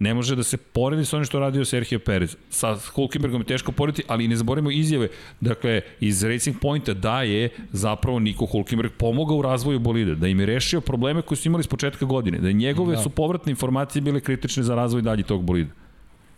ne 0.00 0.14
može 0.14 0.36
da 0.36 0.42
se 0.42 0.56
poredi 0.56 1.04
sa 1.04 1.16
onim 1.16 1.24
što 1.24 1.40
radio 1.40 1.64
Sergio 1.64 1.98
Perez. 1.98 2.36
Sa 2.50 2.76
Hulkenbergom 2.94 3.40
je 3.40 3.46
teško 3.46 3.72
porediti, 3.72 4.02
ali 4.08 4.28
ne 4.28 4.36
zaboravimo 4.36 4.70
izjave. 4.70 5.08
Dakle, 5.40 5.80
iz 6.00 6.22
Racing 6.22 6.56
Pointa 6.60 6.94
da 6.94 7.22
je 7.22 7.48
zapravo 7.72 8.18
Niko 8.18 8.46
Hulkenberg 8.46 8.92
pomogao 8.98 9.36
u 9.36 9.42
razvoju 9.42 9.78
bolida, 9.78 10.14
da 10.14 10.28
im 10.28 10.40
je 10.40 10.46
rešio 10.46 10.80
probleme 10.80 11.22
koje 11.22 11.38
su 11.38 11.48
imali 11.48 11.64
s 11.64 11.66
početka 11.66 12.04
godine, 12.04 12.38
da 12.38 12.52
njegove 12.52 12.96
da. 12.96 13.02
su 13.02 13.10
povratne 13.10 13.50
informacije 13.50 14.02
bile 14.02 14.20
kritične 14.20 14.62
za 14.62 14.74
razvoj 14.74 15.02
dalje 15.02 15.22
tog 15.22 15.44
bolida. 15.44 15.70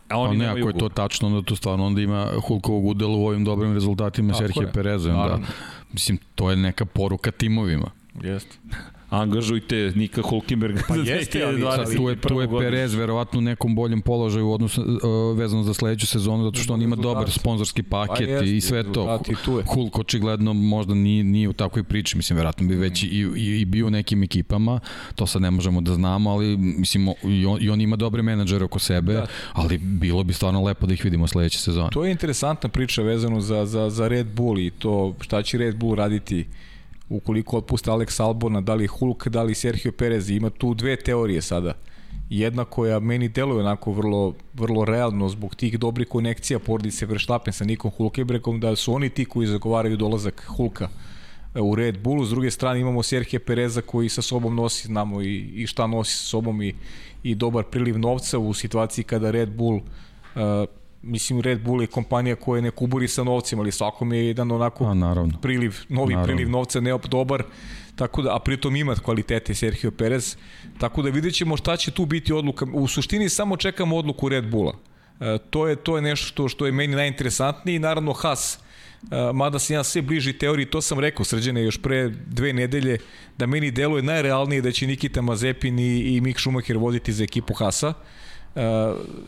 A 0.09 0.19
oni 0.19 0.37
ne, 0.37 0.47
ako 0.47 0.69
je 0.69 0.79
to 0.79 0.89
tačno, 0.89 1.29
onda 1.29 1.43
to 1.43 1.57
stvarno 1.57 1.87
onda 1.87 2.01
ima 2.01 2.29
Hulkovog 2.47 2.87
udela 2.87 3.17
u 3.17 3.27
ovim 3.27 3.45
dobrim 3.45 3.75
rezultatima 3.75 4.35
Serhije 4.35 4.73
Pereza. 4.73 5.13
Da, 5.13 5.39
mislim, 5.93 6.19
to 6.35 6.51
je 6.51 6.57
neka 6.57 6.85
poruka 6.85 7.31
timovima. 7.31 7.91
Jeste 8.23 8.57
angažujte 9.13 9.93
Nika 9.97 10.23
Hulkenberga 10.23 10.81
pa 10.89 10.97
za 11.05 11.13
jeste, 11.13 11.45
ali, 11.45 11.65
ali 11.65 11.97
tu 11.97 12.09
je, 12.09 12.17
tu 12.17 12.41
je 12.41 12.49
Perez 12.59 12.95
verovatno 12.95 13.39
u 13.39 13.43
nekom 13.43 13.75
boljem 13.75 14.01
položaju 14.01 14.49
u 14.49 14.53
odnosu 14.53 14.83
uh, 14.83 15.39
vezano 15.39 15.63
za 15.63 15.75
sledeću 15.75 16.07
sezonu 16.07 16.45
zato 16.45 16.59
što 16.59 16.75
on 16.75 16.83
ima 16.83 16.97
dobar 16.97 17.31
sponzorski 17.31 17.83
paket 17.83 18.39
pa 18.39 18.45
i 18.45 18.61
sve 18.61 18.93
to. 18.93 19.21
Hulk 19.67 19.99
očigledno 19.99 20.53
možda 20.53 20.95
nije, 20.95 21.25
nije 21.25 21.49
u 21.49 21.53
takvoj 21.53 21.83
priči, 21.83 22.17
mislim 22.17 22.37
verovatno 22.37 22.67
bi 22.67 22.75
već 22.75 23.03
i, 23.03 23.07
i, 23.37 23.61
i 23.61 23.65
bio 23.65 23.87
u 23.87 23.91
nekim 23.91 24.23
ekipama, 24.23 24.81
to 25.15 25.27
sad 25.27 25.43
ne 25.43 25.51
možemo 25.51 25.81
da 25.81 25.95
znamo, 25.95 26.31
ali 26.31 26.57
mislim 26.57 27.09
i 27.25 27.47
on, 27.47 27.59
i 27.61 27.71
on 27.71 27.81
ima 27.81 27.97
dobre 27.97 28.23
menadžere 28.23 28.65
oko 28.65 28.79
sebe, 28.79 29.13
da. 29.13 29.27
ali 29.53 29.79
bilo 29.79 30.25
bi 30.25 30.33
stvarno 30.33 30.65
lepo 30.65 30.87
da 30.87 30.95
ih 30.95 31.05
vidimo 31.05 31.27
sledeće 31.27 31.59
sezone. 31.59 31.91
To 31.91 32.05
je 32.05 32.11
interesantna 32.11 32.69
priča 32.69 33.03
vezano 33.03 33.41
za, 33.41 33.67
za, 33.67 33.91
za 33.91 34.09
Red 34.09 34.27
Bull 34.27 34.59
i 34.59 34.71
to 34.71 35.15
šta 35.21 35.43
će 35.43 35.59
Red 35.59 35.77
Bull 35.77 35.95
raditi 35.95 36.47
ukoliko 37.17 37.57
otpuste 37.57 37.91
Alex 37.91 38.21
Albona, 38.21 38.61
da 38.61 38.75
li 38.75 38.87
Hulk, 38.87 39.29
da 39.29 39.43
li 39.43 39.55
Sergio 39.55 39.93
Perez, 39.93 40.31
ima 40.31 40.51
tu 40.51 40.75
dve 40.75 40.97
teorije 40.97 41.43
sada. 41.43 41.75
Jedna 42.31 42.65
koja 42.65 42.99
meni 43.01 43.29
deluje 43.29 43.61
onako 43.61 43.93
vrlo, 43.93 44.35
vrlo 44.55 44.85
realno 44.85 45.29
zbog 45.29 45.55
tih 45.55 45.79
dobrih 45.79 46.09
konekcija 46.09 46.59
porodice 46.59 47.07
Verstappen 47.07 47.53
sa 47.53 47.65
Nikom 47.65 47.91
Hulkenbergom, 47.91 48.61
da 48.61 48.77
su 48.77 48.95
oni 48.95 49.09
ti 49.09 49.25
koji 49.25 49.47
zagovaraju 49.47 49.97
dolazak 49.97 50.45
Hulka 50.57 50.89
e, 51.55 51.61
u 51.61 51.75
Red 51.75 51.99
Bullu. 51.99 52.25
S 52.25 52.31
druge 52.31 52.51
strane 52.51 52.81
imamo 52.81 53.03
Sergio 53.03 53.41
Pereza 53.41 53.81
koji 53.81 54.09
sa 54.09 54.23
sobom 54.23 54.57
nosi, 54.57 54.87
znamo 54.87 55.23
i, 55.23 55.37
i 55.37 55.67
šta 55.67 55.87
nosi 55.87 56.17
sa 56.17 56.25
sobom 56.25 56.63
i, 56.63 56.75
i 57.23 57.35
dobar 57.35 57.65
priliv 57.65 57.99
novca 57.99 58.39
u 58.39 58.55
situaciji 58.55 59.05
kada 59.05 59.31
Red 59.31 59.51
Bull 59.51 59.77
uh, 59.77 60.69
mislim 61.03 61.41
Red 61.41 61.61
Bull 61.61 61.81
je 61.81 61.87
kompanija 61.87 62.37
koja 62.37 62.63
ne 62.63 62.71
kuburi 62.71 63.09
sa 63.09 63.25
novcima, 63.25 63.63
ali 63.63 63.73
svakom 63.73 64.13
je 64.13 64.27
jedan 64.27 64.51
onako 64.51 64.85
a, 64.85 64.95
naravno. 64.95 65.39
priliv, 65.43 65.77
novi 65.89 66.15
naravno. 66.15 66.35
priliv 66.35 66.51
novca 66.51 66.81
ne 66.81 66.99
dobar, 67.09 67.43
tako 67.97 68.23
da, 68.23 68.37
a 68.37 68.39
pritom 68.39 68.77
ima 68.77 68.95
kvalitete 68.95 69.55
Sergio 69.55 69.91
Perez, 69.91 70.37
tako 70.79 71.03
da 71.03 71.11
vidjet 71.11 71.35
ćemo 71.35 71.57
šta 71.57 71.77
će 71.77 71.91
tu 71.91 72.07
biti 72.07 72.33
odluka. 72.33 72.67
U 72.73 72.89
suštini 72.89 73.29
samo 73.29 73.57
čekamo 73.57 73.97
odluku 73.97 74.29
Red 74.29 74.51
Bulla. 74.51 74.75
E, 75.21 75.39
to 75.51 75.69
je 75.69 75.77
to 75.77 75.97
je 75.97 76.03
nešto 76.03 76.27
što, 76.27 76.49
što 76.49 76.67
je 76.67 76.73
meni 76.73 76.97
najinteresantnije 76.97 77.77
i 77.77 77.79
naravno 77.79 78.13
Haas 78.13 78.59
Uh, 79.03 79.09
mada 79.35 79.59
sam 79.59 79.75
ja 79.77 79.85
sve 79.85 80.03
bliži 80.03 80.33
teoriji, 80.33 80.67
to 80.67 80.81
sam 80.81 80.99
rekao 80.99 81.25
srđene 81.25 81.63
još 81.63 81.83
pre 81.83 82.09
dve 82.27 82.53
nedelje, 82.53 82.99
da 83.39 83.47
meni 83.47 83.71
deluje 83.71 84.03
najrealnije 84.03 84.63
da 84.63 84.73
će 84.73 84.87
Nikita 84.87 85.23
Mazepin 85.23 85.79
i, 85.79 85.99
i 85.99 86.21
Mick 86.21 86.41
Schumacher 86.41 86.79
voditi 86.79 87.13
za 87.13 87.25
ekipu 87.25 87.55
Hasa. 87.55 87.89
Uh, 87.89 87.95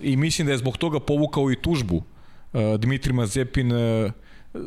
i 0.02 0.16
mislim 0.16 0.46
da 0.46 0.52
je 0.52 0.58
zbog 0.58 0.76
toga 0.76 1.00
povukao 1.00 1.52
i 1.52 1.56
tužbu 1.62 1.96
uh, 1.96 2.60
Dmitri 2.78 3.12
Mazepin 3.12 3.72
uh, 3.72 4.10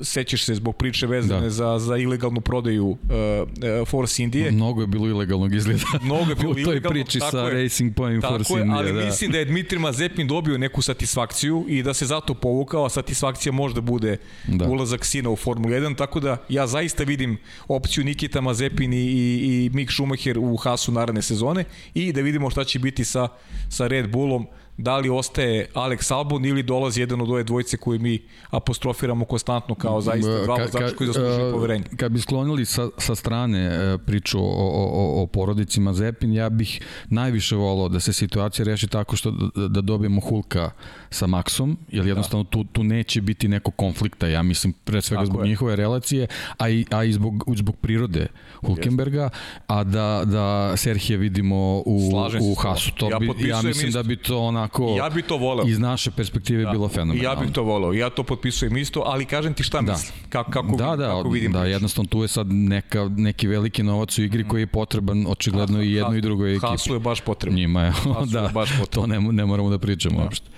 sećaš 0.01 0.43
se 0.43 0.55
zbog 0.55 0.75
priče 0.75 1.07
vezane 1.07 1.41
da. 1.41 1.49
za, 1.49 1.79
za 1.79 1.97
ilegalnu 1.97 2.41
prodaju 2.41 2.85
uh, 2.85 2.97
uh, 2.99 3.87
Force 3.87 4.23
Indije. 4.23 4.51
Mnogo 4.51 4.81
je 4.81 4.87
bilo 4.87 5.07
ilegalnog 5.07 5.53
izgleda. 5.53 5.83
Mnogo 6.01 6.29
je 6.29 6.35
bilo 6.35 6.51
u 6.51 6.55
toj 6.65 6.81
priči 6.81 7.19
sa 7.19 7.39
je, 7.39 7.63
Racing 7.63 7.95
Point 7.95 8.23
Force 8.23 8.53
je, 8.53 8.61
Indije. 8.61 8.77
Ali 8.77 8.93
da. 8.93 9.05
mislim 9.05 9.31
da 9.31 9.37
je 9.37 9.45
Dmitri 9.45 9.79
Mazepin 9.79 10.27
dobio 10.27 10.57
neku 10.57 10.81
satisfakciju 10.81 11.65
i 11.67 11.83
da 11.83 11.93
se 11.93 12.05
zato 12.05 12.33
povukao, 12.33 12.85
a 12.85 12.89
satisfakcija 12.89 13.51
možda 13.51 13.81
bude 13.81 14.17
da. 14.47 14.67
ulazak 14.67 15.05
sina 15.05 15.29
u 15.29 15.35
Formulu 15.35 15.73
1, 15.73 15.97
tako 15.97 16.19
da 16.19 16.37
ja 16.49 16.67
zaista 16.67 17.03
vidim 17.03 17.37
opciju 17.67 18.03
Nikita 18.03 18.41
Mazepin 18.41 18.93
i, 18.93 18.97
i, 18.97 19.65
i 19.65 19.69
Mick 19.73 19.91
Schumacher 19.91 20.39
u 20.39 20.55
Hasu 20.55 20.91
naredne 20.91 21.21
sezone 21.21 21.63
i 21.93 22.13
da 22.13 22.21
vidimo 22.21 22.49
šta 22.49 22.63
će 22.63 22.79
biti 22.79 23.05
sa, 23.05 23.27
sa 23.69 23.87
Red 23.87 24.11
Bullom 24.11 24.47
da 24.77 24.97
li 24.97 25.09
ostaje 25.09 25.67
Alex 25.73 26.13
Albon 26.13 26.45
ili 26.45 26.63
dolazi 26.63 27.01
jedan 27.01 27.21
od 27.21 27.29
ove 27.29 27.43
dvojice 27.43 27.77
koje 27.77 27.99
mi 27.99 28.19
apostrofiramo 28.49 29.25
konstantno 29.25 29.75
kao 29.75 30.01
zaista 30.01 30.43
dva 30.43 30.55
vozača 30.55 30.95
koji 30.97 31.07
zaslužuju 31.07 31.51
poverenje. 31.53 31.83
Kad 31.97 32.11
bi 32.11 32.19
sklonili 32.19 32.65
sa, 32.65 32.89
sa 32.97 33.15
strane 33.15 33.59
e, 33.65 33.97
priču 33.97 34.39
o, 34.39 34.43
o, 34.43 35.21
o 35.21 35.27
porodici 35.27 35.79
Mazepin, 35.79 36.33
ja 36.33 36.49
bih 36.49 36.81
najviše 37.09 37.55
volao 37.55 37.89
da 37.89 37.99
se 37.99 38.13
situacija 38.13 38.65
reši 38.65 38.87
tako 38.87 39.15
što 39.15 39.31
da, 39.31 39.67
da 39.67 39.81
dobijemo 39.81 40.21
Hulka 40.21 40.71
sa 41.09 41.27
Maxom, 41.27 41.75
jer 41.89 42.03
da. 42.03 42.09
jednostavno 42.09 42.43
tu, 42.43 42.63
tu 42.63 42.83
neće 42.83 43.21
biti 43.21 43.47
neko 43.47 43.71
konflikta, 43.71 44.27
ja 44.27 44.43
mislim 44.43 44.73
pre 44.83 45.01
svega 45.01 45.21
tako 45.21 45.25
zbog 45.25 45.41
je. 45.41 45.49
njihove 45.49 45.75
relacije, 45.75 46.27
a 46.57 46.69
i, 46.69 46.85
a 46.91 47.03
i 47.03 47.13
zbog, 47.13 47.43
zbog 47.55 47.75
prirode 47.75 48.27
Hulkenberga, 48.65 49.29
a 49.67 49.83
da, 49.83 50.21
da 50.25 50.77
Serhije 50.77 51.17
vidimo 51.17 51.83
u, 51.85 52.11
u 52.41 52.55
Hasu. 52.55 52.91
To 52.95 53.09
ja, 53.09 53.19
bi, 53.19 53.47
ja 53.47 53.61
mislim 53.61 53.87
isto. 53.87 53.99
da 53.99 54.03
bi 54.03 54.15
to 54.15 54.39
ona 54.39 54.66
onako 54.67 54.95
ja 54.97 55.09
bi 55.09 55.21
to 55.21 55.37
voleo. 55.37 55.67
iz 55.67 55.79
naše 55.79 56.11
perspektive 56.11 56.63
da. 56.63 56.71
bilo 56.71 56.87
fenomenalno. 56.87 57.23
Ja 57.23 57.35
bih 57.35 57.51
to 57.51 57.63
voleo. 57.63 57.93
Ja 57.93 58.09
to 58.09 58.23
potpisujem 58.23 58.77
isto, 58.77 59.03
ali 59.05 59.25
kažem 59.25 59.53
ti 59.53 59.63
šta 59.63 59.81
da. 59.81 59.91
mislim. 59.91 60.13
Kako, 60.29 60.51
kako, 60.51 60.75
da, 60.75 60.95
da, 60.95 61.07
kako 61.07 61.29
vidim. 61.29 61.51
Da, 61.51 61.65
jednostavno 61.65 62.07
tu 62.07 62.21
je 62.21 62.27
sad 62.27 62.47
neka, 62.51 63.09
neki 63.17 63.47
veliki 63.47 63.83
novac 63.83 64.17
u 64.17 64.23
igri 64.23 64.43
mm. 64.43 64.47
koji 64.47 64.61
je 64.61 64.67
potreban 64.67 65.25
očigledno 65.27 65.77
ha, 65.77 65.83
i 65.83 65.91
jednoj 65.91 66.17
i 66.17 66.21
drugoj 66.21 66.51
ekipi. 66.51 66.67
Hasu 66.67 66.93
je 66.93 66.99
baš 66.99 67.21
potreban. 67.21 67.55
Njima 67.57 67.81
je, 67.83 67.93
da, 68.33 68.41
je 68.41 68.49
baš 68.53 68.69
potreban. 68.79 68.87
to 68.91 69.07
ne, 69.07 69.33
ne 69.33 69.45
moramo 69.45 69.69
da 69.69 69.79
pričamo 69.79 70.17
da. 70.17 70.23
uopšte. 70.23 70.49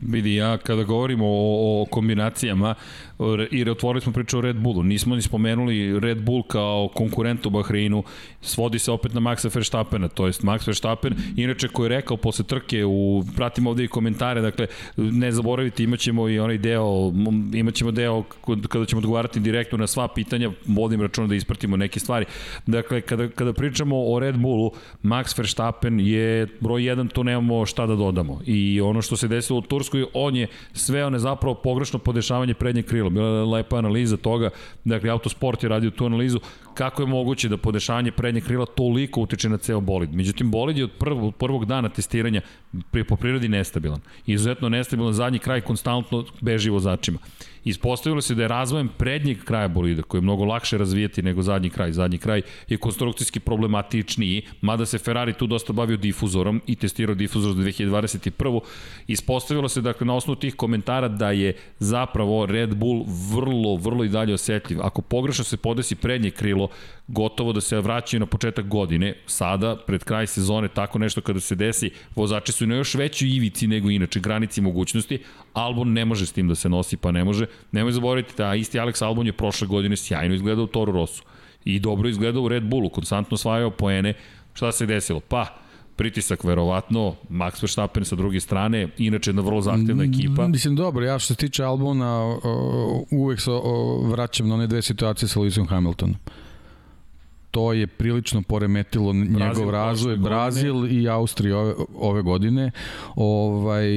Vidi, 0.00 0.34
ja 0.34 0.58
kada 0.58 0.82
govorimo 0.82 1.26
o, 1.26 1.82
o 1.82 1.86
kombinacijama, 1.90 2.74
i 3.50 3.70
otvorili 3.70 4.00
smo 4.00 4.12
priču 4.12 4.38
o 4.38 4.40
Red 4.40 4.56
Bullu. 4.56 4.82
Nismo 4.82 5.14
ni 5.14 5.22
spomenuli 5.22 6.00
Red 6.00 6.22
Bull 6.22 6.42
kao 6.42 6.88
konkurent 6.94 7.46
u 7.46 7.50
Bahreinu. 7.50 8.02
Svodi 8.40 8.78
se 8.78 8.90
opet 8.90 9.14
na 9.14 9.20
Maxa 9.20 9.54
Verstappena, 9.54 10.08
to 10.08 10.26
jest 10.26 10.42
Max 10.42 10.66
Verstappen, 10.66 11.14
inače 11.36 11.68
koji 11.68 11.84
je 11.84 11.88
rekao 11.88 12.16
posle 12.16 12.44
trke, 12.44 12.84
u, 12.84 13.24
pratimo 13.36 13.70
ovde 13.70 13.84
i 13.84 13.88
komentare, 13.88 14.40
dakle, 14.40 14.66
ne 14.96 15.32
zaboravite, 15.32 15.82
imaćemo 15.82 16.28
i 16.28 16.38
onaj 16.38 16.58
deo, 16.58 17.12
imaćemo 17.54 17.90
deo 17.90 18.22
kada 18.68 18.86
ćemo 18.86 18.98
odgovarati 18.98 19.40
direktno 19.40 19.78
na 19.78 19.86
sva 19.86 20.08
pitanja, 20.08 20.50
vodim 20.66 21.00
računa 21.00 21.26
da 21.26 21.34
ispratimo 21.34 21.76
neke 21.76 22.00
stvari. 22.00 22.24
Dakle, 22.66 23.00
kada, 23.00 23.28
kada 23.28 23.52
pričamo 23.52 23.96
o 24.06 24.18
Red 24.18 24.36
Bullu, 24.36 24.72
Max 25.02 25.38
Verstappen 25.38 26.00
je 26.00 26.46
broj 26.60 26.82
1, 26.82 27.12
to 27.12 27.22
nemamo 27.22 27.66
šta 27.66 27.86
da 27.86 27.94
dodamo. 27.94 28.40
I 28.46 28.80
ono 28.80 29.02
što 29.02 29.16
se 29.16 29.28
desilo 29.28 29.58
u 29.58 29.62
Turskoj, 29.62 30.06
on 30.14 30.36
je 30.36 30.46
sve 30.72 31.04
one 31.06 31.18
zapravo 31.18 31.54
pogrešno 31.54 31.98
podešavanje 31.98 32.54
prednje 32.54 32.82
krila 32.82 33.09
bila 33.10 33.28
je 33.28 33.44
lepa 33.44 33.78
analiza 33.78 34.16
toga, 34.16 34.50
dakle 34.84 35.10
Autosport 35.10 35.62
je 35.62 35.68
radio 35.68 35.90
tu 35.90 36.06
analizu, 36.06 36.40
kako 36.74 37.02
je 37.02 37.06
moguće 37.06 37.48
da 37.48 37.56
podešavanje 37.56 38.12
prednjeg 38.12 38.44
krila 38.44 38.66
toliko 38.66 39.20
utiče 39.20 39.48
na 39.48 39.58
ceo 39.58 39.80
bolid. 39.80 40.14
Međutim, 40.14 40.50
bolid 40.50 40.78
je 40.78 40.84
od 40.84 40.90
prvog, 40.98 41.34
prvog 41.36 41.64
dana 41.64 41.88
testiranja 41.88 42.40
po 43.08 43.16
prirodi 43.16 43.48
nestabilan. 43.48 44.00
Izuzetno 44.26 44.68
nestabilan, 44.68 45.12
zadnji 45.12 45.38
kraj 45.38 45.60
konstantno 45.60 46.24
beži 46.40 46.70
vozačima. 46.70 47.18
Ispostavilo 47.64 48.20
se 48.20 48.34
da 48.34 48.42
je 48.42 48.48
razvojem 48.48 48.88
prednjeg 48.98 49.44
kraja 49.44 49.68
bolida, 49.68 50.02
koji 50.02 50.18
je 50.18 50.22
mnogo 50.22 50.44
lakše 50.44 50.78
razvijeti 50.78 51.22
nego 51.22 51.42
zadnji 51.42 51.70
kraj. 51.70 51.92
Zadnji 51.92 52.18
kraj 52.18 52.42
je 52.68 52.76
konstrukcijski 52.76 53.40
problematičniji, 53.40 54.42
mada 54.60 54.86
se 54.86 54.98
Ferrari 54.98 55.32
tu 55.32 55.46
dosta 55.46 55.72
bavio 55.72 55.96
difuzorom 55.96 56.62
i 56.66 56.76
testirao 56.76 57.14
difuzor 57.14 57.54
za 57.54 57.62
2021. 57.62 58.60
Ispostavilo 59.06 59.68
se 59.68 59.80
dakle 59.80 60.06
na 60.06 60.14
osnovu 60.14 60.36
tih 60.36 60.54
komentara 60.54 61.08
da 61.08 61.30
je 61.30 61.56
zapravo 61.78 62.46
Red 62.46 62.74
Bull 62.74 63.04
vrlo, 63.32 63.76
vrlo 63.76 64.04
i 64.04 64.08
dalje 64.08 64.34
osetljiv. 64.34 64.82
Ako 64.82 65.02
pogrešno 65.02 65.44
se 65.44 65.56
podesi 65.56 65.94
prednje 65.94 66.30
krilo, 66.30 66.68
gotovo 67.08 67.52
da 67.52 67.60
se 67.60 67.80
vraćaju 67.80 68.20
na 68.20 68.26
početak 68.26 68.68
godine. 68.68 69.14
Sada, 69.26 69.76
pred 69.86 70.04
kraj 70.04 70.26
sezone, 70.26 70.68
tako 70.68 70.98
nešto 70.98 71.20
kada 71.20 71.40
se 71.40 71.54
desi, 71.54 71.90
vozači 72.16 72.52
su 72.52 72.66
na 72.66 72.74
još 72.74 72.94
većoj 72.94 73.28
ivici 73.28 73.66
nego 73.66 73.90
inače, 73.90 74.20
granici 74.20 74.60
mogućnosti. 74.60 75.18
Albon 75.52 75.92
ne 75.92 76.04
može 76.04 76.26
s 76.26 76.32
tim 76.32 76.48
da 76.48 76.54
se 76.54 76.68
nosi, 76.68 76.96
pa 76.96 77.10
ne 77.10 77.24
može. 77.24 77.46
Nemoj 77.72 77.92
zaboraviti 77.92 78.34
da 78.36 78.54
isti 78.54 78.78
Alex 78.78 79.04
Albon 79.04 79.26
je 79.26 79.32
prošle 79.32 79.66
godine 79.66 79.96
sjajno 79.96 80.34
izgledao 80.34 80.64
u 80.64 80.66
Toro 80.66 80.92
Rosso. 80.92 81.22
I 81.64 81.80
dobro 81.80 82.08
izgledao 82.08 82.42
u 82.42 82.48
Red 82.48 82.64
Bullu, 82.64 82.88
konstantno 82.88 83.34
osvajao 83.34 83.70
poene. 83.70 84.14
Šta 84.54 84.72
se 84.72 84.86
desilo? 84.86 85.20
Pa, 85.20 85.46
pritisak 85.96 86.44
verovatno, 86.44 87.14
Max 87.30 87.62
Verstappen 87.62 88.04
sa 88.04 88.16
druge 88.16 88.40
strane, 88.40 88.88
inače 88.98 89.30
jedna 89.30 89.42
vrlo 89.42 89.60
zahtevna 89.60 90.04
ekipa. 90.04 90.48
Mislim, 90.48 90.76
dobro, 90.76 91.04
ja 91.04 91.18
što 91.18 91.34
se 91.34 91.38
tiče 91.38 91.64
Albona, 91.64 92.36
uvek 93.10 93.40
se 93.40 93.50
vraćam 94.04 94.48
na 94.48 94.54
one 94.54 94.66
dve 94.66 94.82
situacije 94.82 95.28
sa 95.28 95.40
Lewisom 95.40 95.68
Hamiltonom 95.68 96.16
to 97.50 97.72
je 97.72 97.86
prilično 97.86 98.42
poremetilo 98.42 99.12
Brazil, 99.12 99.38
njegov 99.38 99.70
razvoj 99.70 100.16
Brazil 100.16 100.92
i 100.92 101.08
Austrija 101.08 101.58
ove, 101.58 101.74
ove 101.94 102.22
godine. 102.22 102.70
Ovaj 103.16 103.88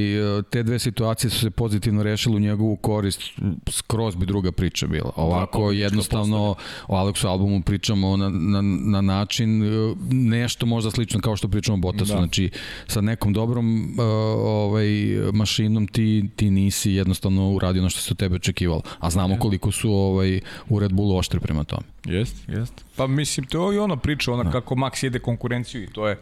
te 0.49 0.63
dve 0.63 0.79
situacije 0.79 1.29
su 1.29 1.39
se 1.39 1.49
pozitivno 1.49 2.03
rešile 2.03 2.35
u 2.35 2.39
njegovu 2.39 2.75
korist, 2.75 3.21
skroz 3.69 4.15
bi 4.15 4.25
druga 4.25 4.51
priča 4.51 4.87
bila. 4.87 5.11
Ovako 5.15 5.67
da, 5.67 5.77
jednostavno 5.77 6.55
o 6.87 6.95
Aleksu 6.95 7.27
albumu 7.27 7.61
pričamo 7.61 8.17
na, 8.17 8.29
na, 8.29 8.61
na 8.61 9.01
način 9.01 9.63
e, 9.63 9.95
nešto 10.11 10.65
možda 10.65 10.91
slično 10.91 11.19
kao 11.19 11.35
što 11.35 11.47
pričamo 11.47 11.77
o 11.77 11.81
Bottasu, 11.81 12.13
da. 12.13 12.17
znači 12.17 12.49
sa 12.87 13.01
nekom 13.01 13.33
dobrom 13.33 13.83
uh, 13.83 14.05
ovaj 14.45 14.87
mašinom 15.33 15.87
ti 15.87 16.29
ti 16.35 16.51
nisi 16.51 16.91
jednostavno 16.91 17.51
uradio 17.51 17.81
ono 17.81 17.89
što 17.89 18.01
se 18.01 18.11
od 18.11 18.17
tebe 18.17 18.35
očekivalo. 18.35 18.81
A 18.99 19.09
znamo 19.09 19.37
koliko 19.39 19.71
su 19.71 19.91
ovaj 19.91 20.39
u 20.69 20.79
Red 20.79 20.93
Bullu 20.93 21.17
oštri 21.17 21.39
prema 21.39 21.63
tome. 21.63 21.83
Jest, 22.05 22.35
jest. 22.49 22.85
Pa 22.95 23.07
mislim, 23.07 23.45
to 23.45 23.71
je 23.71 23.75
i 23.75 23.79
ona 23.79 23.97
priča, 23.97 24.33
ona 24.33 24.43
da. 24.43 24.51
kako 24.51 24.75
Max 24.75 25.03
jede 25.03 25.19
konkurenciju 25.19 25.83
i 25.83 25.87
to 25.87 26.07
je 26.07 26.19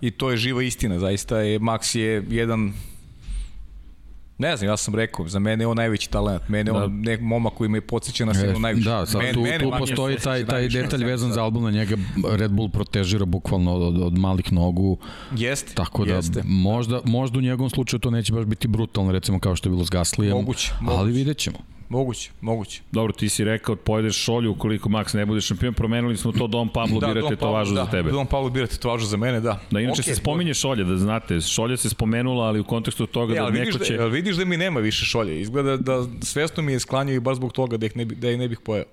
i 0.00 0.10
to 0.10 0.30
je 0.30 0.36
živa 0.36 0.62
istina, 0.62 0.98
zaista 0.98 1.38
je 1.38 1.60
Max 1.60 1.96
je 1.98 2.24
jedan 2.28 2.72
Ne 4.38 4.56
znam, 4.56 4.70
ja 4.70 4.76
sam 4.76 4.94
rekao, 4.94 5.28
za 5.28 5.38
mene 5.38 5.62
je 5.62 5.68
on 5.68 5.76
najveći 5.76 6.10
talent. 6.10 6.48
Mene 6.48 6.72
da. 6.72 6.84
on 6.84 7.00
nek 7.00 7.20
momak 7.20 7.52
koji 7.52 7.70
me 7.70 7.80
podsjeća 7.80 8.24
na 8.24 8.34
sve 8.34 8.58
najviše. 8.58 8.88
Da, 8.90 9.06
sad, 9.06 9.22
Men, 9.22 9.34
tu, 9.34 9.44
tu 9.60 9.72
postoji 9.78 10.16
taj, 10.16 10.46
taj 10.46 10.68
detalj 10.68 11.04
vezan 11.04 11.32
za 11.32 11.42
album, 11.42 11.64
na 11.64 11.70
njega 11.70 11.96
Red 12.30 12.50
Bull 12.50 12.68
protežira 12.68 13.24
bukvalno 13.24 13.74
od, 13.74 13.82
od, 13.82 14.02
od 14.02 14.18
malih 14.18 14.52
nogu. 14.52 14.98
Jeste. 15.36 15.74
Tako 15.74 16.04
da 16.04 16.14
jeste. 16.14 16.42
možda, 16.44 17.00
možda 17.04 17.38
u 17.38 17.42
njegovom 17.42 17.70
slučaju 17.70 18.00
to 18.00 18.10
neće 18.10 18.32
baš 18.32 18.44
biti 18.44 18.68
brutalno, 18.68 19.12
recimo 19.12 19.38
kao 19.38 19.56
što 19.56 19.68
je 19.68 19.70
bilo 19.70 19.84
s 19.84 19.90
Gaslijem. 19.90 20.36
Moguće, 20.36 20.72
moguće. 20.80 20.98
Ali 20.98 21.12
vidjet 21.12 21.38
ćemo. 21.38 21.58
Moguće, 21.88 22.30
moguće. 22.40 22.82
Dobro, 22.92 23.12
ti 23.12 23.28
si 23.28 23.44
rekao, 23.44 23.76
pojedeš 23.76 24.16
šolju 24.16 24.50
ukoliko 24.50 24.88
Max 24.88 25.16
ne 25.16 25.26
bude 25.26 25.40
šampion, 25.40 25.74
promenili 25.74 26.16
smo 26.16 26.32
to 26.32 26.46
Don 26.46 26.68
Pablo 26.68 27.00
da, 27.00 27.06
birate 27.06 27.36
to 27.36 27.52
važno 27.52 27.74
da, 27.74 27.84
za 27.84 27.90
tebe. 27.90 28.10
Don 28.10 28.26
Pablo 28.26 28.50
birate 28.50 28.76
to 28.76 28.88
važno 28.88 29.06
za 29.06 29.16
mene, 29.16 29.40
da. 29.40 29.60
Da, 29.70 29.80
inače 29.80 30.02
okay, 30.02 30.04
se 30.04 30.14
spominje 30.14 30.54
šolje, 30.54 30.84
da 30.84 30.96
znate, 30.96 31.40
šolja 31.40 31.76
se 31.76 31.88
spomenula, 31.88 32.44
ali 32.44 32.60
u 32.60 32.64
kontekstu 32.64 33.06
toga 33.06 33.34
e, 33.34 33.36
da 33.36 33.50
neko 33.50 33.78
da- 33.78 33.84
će... 33.84 33.96
Da, 33.96 34.06
vidiš 34.06 34.36
da 34.36 34.44
mi 34.44 34.56
nema 34.56 34.80
više 34.80 35.04
šolje, 35.04 35.40
izgleda 35.40 35.76
da 35.76 36.06
svesno 36.22 36.62
mi 36.62 36.72
je 36.72 36.80
sklanjaju 36.80 37.20
baš 37.20 37.36
zbog 37.36 37.52
toga 37.52 37.76
da, 37.76 37.86
ih 37.86 37.96
ne, 37.96 38.04
da 38.04 38.30
ih 38.30 38.38
ne 38.38 38.48
bih 38.48 38.58
pojao. 38.64 38.84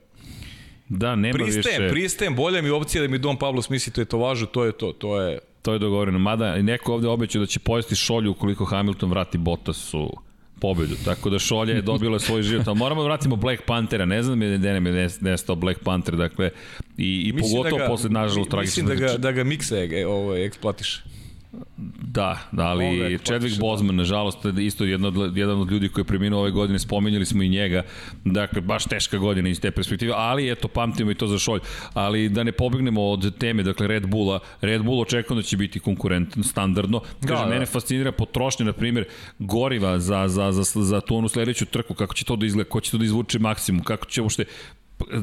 Da, 0.89 1.15
nema 1.15 1.33
pristajem, 1.33 1.81
više... 1.81 1.91
Pristajem, 1.91 2.35
bolja 2.35 2.61
mi 2.61 2.69
opcija 2.69 3.01
da 3.01 3.07
mi 3.07 3.17
Don 3.17 3.37
Pablo 3.37 3.61
smisli 3.61 3.93
to 3.93 4.01
je 4.01 4.05
to 4.05 4.17
važno, 4.17 4.47
to 4.47 4.65
je 4.65 4.71
to, 4.71 4.91
to 4.91 5.21
je... 5.21 5.39
To 5.61 5.73
je 5.73 5.79
dogovoreno, 5.79 6.19
mada 6.19 6.55
neko 6.55 6.93
ovde 6.93 7.07
obećao 7.07 7.39
da 7.39 7.45
će 7.45 7.59
pojesti 7.59 7.95
šolju 7.95 8.31
ukoliko 8.31 8.65
Hamilton 8.65 9.09
vrati 9.09 9.37
Bottasu 9.37 10.11
pobedu, 10.61 10.95
tako 11.05 11.29
da 11.29 11.39
Šolja 11.39 11.73
je 11.75 11.81
dobila 11.81 12.19
svoj 12.19 12.43
život. 12.43 12.67
Ali 12.67 12.77
moramo 12.77 13.01
da 13.01 13.07
vratimo 13.07 13.35
Black 13.35 13.61
Panthera, 13.65 14.05
ne 14.05 14.23
znam 14.23 14.39
da 14.39 14.73
ne 14.73 14.79
me 14.79 15.09
nestao 15.21 15.55
Black 15.55 15.79
Panther, 15.83 16.15
dakle, 16.15 16.49
i, 16.97 17.21
i 17.27 17.33
pogotovo 17.37 17.77
da 17.77 17.83
ga, 17.83 17.87
posle, 17.87 18.09
nažalost, 18.09 18.49
tragično. 18.49 18.83
Mislim 18.83 18.99
da 18.99 19.07
ga, 19.07 19.17
da 19.17 19.31
ga 19.31 19.43
mikse 19.43 20.05
ovo, 20.07 20.35
eksploatiše. 20.35 21.01
Da, 22.01 22.37
da 22.51 22.65
ali 22.65 23.17
Chadwick 23.17 23.59
Boseman, 23.59 23.95
nažalost, 23.95 24.39
isto 24.59 24.85
jedan 24.85 25.05
od, 25.05 25.37
jedan 25.37 25.61
od 25.61 25.71
ljudi 25.71 25.89
koji 25.89 26.01
je 26.01 26.07
preminuo 26.07 26.39
ove 26.39 26.51
godine, 26.51 26.79
spomenjali 26.79 27.25
smo 27.25 27.43
i 27.43 27.49
njega, 27.49 27.83
dakle, 28.25 28.61
baš 28.61 28.85
teška 28.85 29.17
godina 29.17 29.49
iz 29.49 29.59
te 29.59 29.71
perspektive, 29.71 30.13
ali 30.15 30.51
eto, 30.51 30.67
pamtimo 30.67 31.11
i 31.11 31.15
to 31.15 31.27
za 31.27 31.39
šolj. 31.39 31.59
Ali 31.93 32.29
da 32.29 32.43
ne 32.43 32.51
pobegnemo 32.51 33.03
od 33.03 33.37
teme, 33.37 33.63
dakle, 33.63 33.87
Red 33.87 34.07
Bulla, 34.07 34.39
Red 34.61 34.83
Bull 34.83 35.01
očekujem 35.01 35.41
da 35.41 35.43
će 35.43 35.57
biti 35.57 35.79
konkurentan, 35.79 36.43
standardno. 36.43 36.99
Kaže, 37.27 37.43
da, 37.43 37.49
da. 37.49 37.53
mene 37.53 37.65
fascinira 37.65 38.11
potrošnja, 38.11 38.65
na 38.65 38.73
primjer, 38.73 39.05
goriva 39.39 39.99
za, 39.99 40.27
za, 40.27 40.51
za, 40.51 40.63
za 40.63 41.01
tu 41.01 41.15
onu 41.15 41.27
sledeću 41.27 41.65
trku, 41.65 41.93
kako 41.93 42.13
će 42.13 42.25
to 42.25 42.35
da 42.35 42.45
izgleda, 42.45 42.69
ko 42.69 42.81
će 42.81 42.91
to 42.91 42.97
da 42.97 43.05
izvuče 43.05 43.39
maksimum, 43.39 43.83
kako 43.83 44.05
će 44.05 44.21
uopšte 44.21 44.45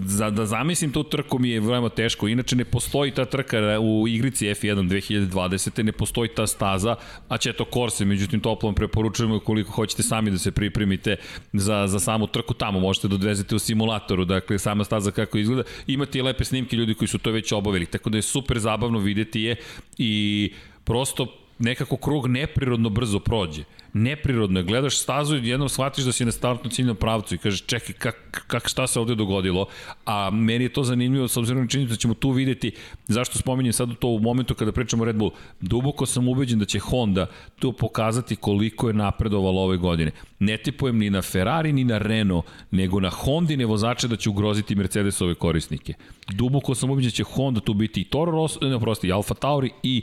za 0.05 0.31
da 0.31 0.47
zamislim 0.47 0.93
tu 0.93 1.03
trku 1.05 1.39
mi 1.39 1.51
je 1.51 1.61
veoma 1.61 1.89
teško. 1.89 2.29
Inače 2.29 2.57
ne 2.57 2.65
postoji 2.65 3.11
ta 3.11 3.25
trka 3.25 3.81
u 3.81 4.09
igrici 4.09 4.47
F1 4.47 4.89
2020. 4.89 5.83
ne 5.83 5.93
postoji 5.93 6.29
ta 6.29 6.47
staza, 6.47 6.97
a 7.29 7.39
će 7.39 7.53
to 7.53 7.65
Korse, 7.65 8.05
međutim 8.05 8.41
toplom 8.41 8.75
preporučujemo 8.75 9.37
ukoliko 9.37 9.73
hoćete 9.73 10.03
sami 10.03 10.31
da 10.31 10.39
se 10.39 10.51
pripremite 10.51 11.17
za, 11.53 11.87
za 11.87 12.01
samu 12.01 12.27
trku 12.27 12.55
tamo, 12.55 12.81
možete 12.81 13.09
da 13.09 13.15
odvezete 13.15 13.55
u 13.55 13.59
simulatoru, 13.59 14.25
dakle 14.25 14.59
sama 14.59 14.85
staza 14.85 15.11
kako 15.11 15.39
izgleda. 15.39 15.63
Imate 15.87 16.19
i 16.19 16.23
lepe 16.23 16.45
snimke 16.45 16.77
ljudi 16.77 16.95
koji 16.95 17.09
su 17.09 17.19
to 17.19 17.31
već 17.31 17.53
obavili, 17.53 17.87
tako 17.87 18.11
da 18.11 18.19
je 18.19 18.23
super 18.23 18.59
zabavno 18.59 18.99
videti 18.99 19.41
je 19.41 19.57
i 19.99 20.53
prosto 20.85 21.48
nekako 21.59 21.97
krug 21.97 22.27
neprirodno 22.27 22.89
brzo 22.89 23.19
prođe. 23.19 23.65
Neprirodno 23.93 24.61
je. 24.61 24.65
Gledaš 24.65 24.99
stazu 24.99 25.37
i 25.37 25.49
jednom 25.49 25.69
shvatiš 25.69 26.05
da 26.05 26.13
si 26.13 26.25
na 26.25 26.33
startnom 26.33 26.71
ciljnom 26.71 26.97
pravcu 26.97 27.35
i 27.35 27.39
kažeš 27.39 27.67
čekaj 27.67 27.95
kak, 27.95 28.45
kak 28.47 28.69
šta 28.69 28.87
se 28.87 29.01
ovde 29.01 29.15
dogodilo. 29.15 29.67
A 30.05 30.31
meni 30.31 30.65
je 30.65 30.73
to 30.73 30.85
zanimljivo 30.85 31.29
s 31.29 31.37
obzirom 31.37 31.63
na 31.63 31.69
činjenicu 31.69 31.95
da 31.95 31.99
ćemo 31.99 32.15
tu 32.15 32.31
videti 32.31 32.73
zašto 33.07 33.39
spominjem 33.39 33.73
sad 33.73 33.99
to 33.99 34.09
u 34.09 34.21
momentu 34.21 34.55
kada 34.55 34.73
pričamo 34.73 35.05
Red 35.05 35.17
Bull. 35.17 35.31
Duboko 35.61 36.07
sam 36.07 36.29
ubeđen 36.29 36.59
da 36.59 36.65
će 36.65 36.79
Honda 36.79 37.27
tu 37.59 37.73
pokazati 37.73 38.37
koliko 38.37 38.89
je 38.89 38.95
napredovalo 38.95 39.63
ove 39.63 39.77
godine. 39.77 40.11
Ne 40.39 40.57
tipujem 40.57 40.99
ni 40.99 41.11
na 41.11 41.23
Ferrari 41.23 41.73
ni 41.73 41.85
na 41.85 41.99
Renault, 41.99 42.45
nego 42.71 43.01
na 43.01 43.11
Hondine 43.11 43.67
vozače 43.67 44.09
da 44.09 44.17
će 44.17 44.31
ugroziti 44.31 44.75
Mercedesove 44.75 45.35
korisnike. 45.35 45.95
Duboko 46.33 46.75
sam 46.75 46.91
ubeđen 46.91 47.09
da 47.09 47.15
će 47.15 47.25
Honda 47.25 47.61
tu 47.61 47.75
biti 47.75 48.01
i 48.01 48.05
Toro 48.05 48.33
Rosso, 48.33 48.61
ne, 48.61 48.81
prosti, 48.81 49.13
Alfa 49.13 49.35
Tauri 49.35 49.71
i 49.83 50.03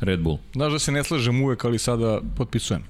Red 0.00 0.20
Bull. 0.20 0.38
Znaš 0.52 0.72
da 0.72 0.78
se 0.78 0.92
ne 0.92 1.04
slažem 1.04 1.42
uvek, 1.42 1.64
ali 1.64 1.78
sada 1.78 2.20
potpisujem. 2.36 2.82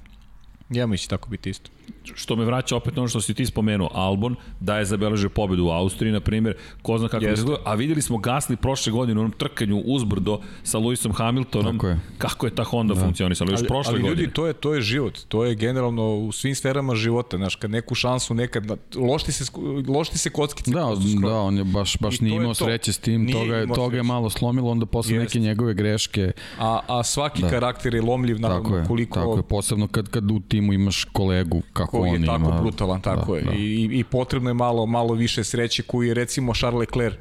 Ja 0.69 0.87
mi 0.87 0.97
će 0.97 1.07
tako 1.07 1.29
biti 1.29 1.49
isto 1.49 1.74
što 2.13 2.35
me 2.35 2.45
vraća 2.45 2.75
opet 2.75 2.97
ono 2.97 3.07
što 3.07 3.21
si 3.21 3.33
ti 3.33 3.45
spomenuo, 3.45 3.89
Albon 3.93 4.35
da 4.59 4.77
je 4.77 4.85
zabeležio 4.85 5.29
pobedu 5.29 5.65
u 5.65 5.69
Austriji, 5.69 6.13
na 6.13 6.19
primjer, 6.19 6.55
ko 6.81 6.97
zna 6.97 7.07
kako 7.07 7.25
je 7.25 7.35
a 7.63 7.75
videli 7.75 8.01
smo 8.01 8.17
Gasly 8.17 8.55
prošle 8.55 8.91
godine 8.91 9.19
u 9.19 9.21
onom 9.21 9.31
trkanju 9.31 9.81
uzbrdo 9.85 10.39
sa 10.63 10.77
Lewisom 10.77 11.13
Hamiltonom, 11.13 11.79
je. 11.83 11.99
kako 12.17 12.45
je 12.45 12.55
ta 12.55 12.63
Honda 12.63 12.93
da. 12.93 13.01
funkcionisala, 13.01 13.51
još 13.51 13.59
ali, 13.59 13.67
prošle 13.67 13.93
ali, 13.93 14.01
godine. 14.01 14.21
ljudi, 14.21 14.33
to 14.33 14.47
je, 14.47 14.53
to 14.53 14.73
je 14.73 14.81
život, 14.81 15.19
to 15.27 15.45
je 15.45 15.55
generalno 15.55 16.15
u 16.15 16.31
svim 16.31 16.55
sferama 16.55 16.95
života, 16.95 17.37
znaš, 17.37 17.55
kad 17.55 17.71
neku 17.71 17.95
šansu 17.95 18.33
nekad, 18.33 18.71
lošti 18.95 19.31
se, 19.31 19.51
lošti 19.87 20.17
se 20.17 20.29
kockice. 20.29 20.71
Da, 20.71 20.91
da, 21.21 21.35
on 21.35 21.57
je 21.57 21.63
baš, 21.63 21.97
baš 21.99 22.19
nije 22.19 22.35
imao 22.35 22.53
sreće 22.53 22.93
s 22.93 22.97
tim, 22.97 23.23
nije 23.23 23.39
toga, 23.39 23.55
je, 23.55 23.67
toga 23.67 23.97
je 23.97 24.03
malo 24.03 24.29
slomilo, 24.29 24.71
onda 24.71 24.85
posle 24.85 25.15
Jest. 25.15 25.23
neke 25.23 25.39
njegove 25.39 25.73
greške. 25.73 26.31
A, 26.59 26.79
a 26.87 27.03
svaki 27.03 27.41
da. 27.41 27.49
karakter 27.49 27.95
je 27.95 28.01
lomljiv, 28.01 28.39
naravno, 28.39 28.63
tako 28.63 28.77
je, 28.77 28.85
koliko... 28.87 29.19
Tako 29.19 29.37
je, 29.37 29.43
posebno 29.43 29.87
kad, 29.87 30.09
kad 30.09 30.31
u 30.31 30.39
timu 30.39 30.73
imaš 30.73 31.03
kolegu 31.03 31.61
kako 31.75 31.97
koji 31.97 32.09
on 32.09 32.21
je 32.21 32.25
tako 32.25 32.49
ima, 32.49 32.61
brutalan, 32.61 33.01
tako 33.01 33.31
da, 33.33 33.37
je. 33.37 33.43
Da. 33.43 33.53
I, 33.53 33.99
I 33.99 34.03
potrebno 34.03 34.49
je 34.49 34.53
malo, 34.53 34.85
malo 34.85 35.13
više 35.13 35.43
sreće 35.43 35.83
koju 35.83 36.07
je 36.07 36.13
recimo 36.13 36.53
Charles 36.53 36.79
Leclerc 36.79 37.15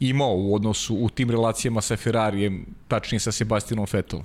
imao 0.00 0.34
u 0.36 0.54
odnosu 0.54 0.96
u 0.96 1.08
tim 1.08 1.30
relacijama 1.30 1.80
sa 1.80 1.96
Ferrarijem, 1.96 2.66
tačnije 2.88 3.20
sa 3.20 3.32
Sebastianom 3.32 3.86
Vettelom. 3.92 4.24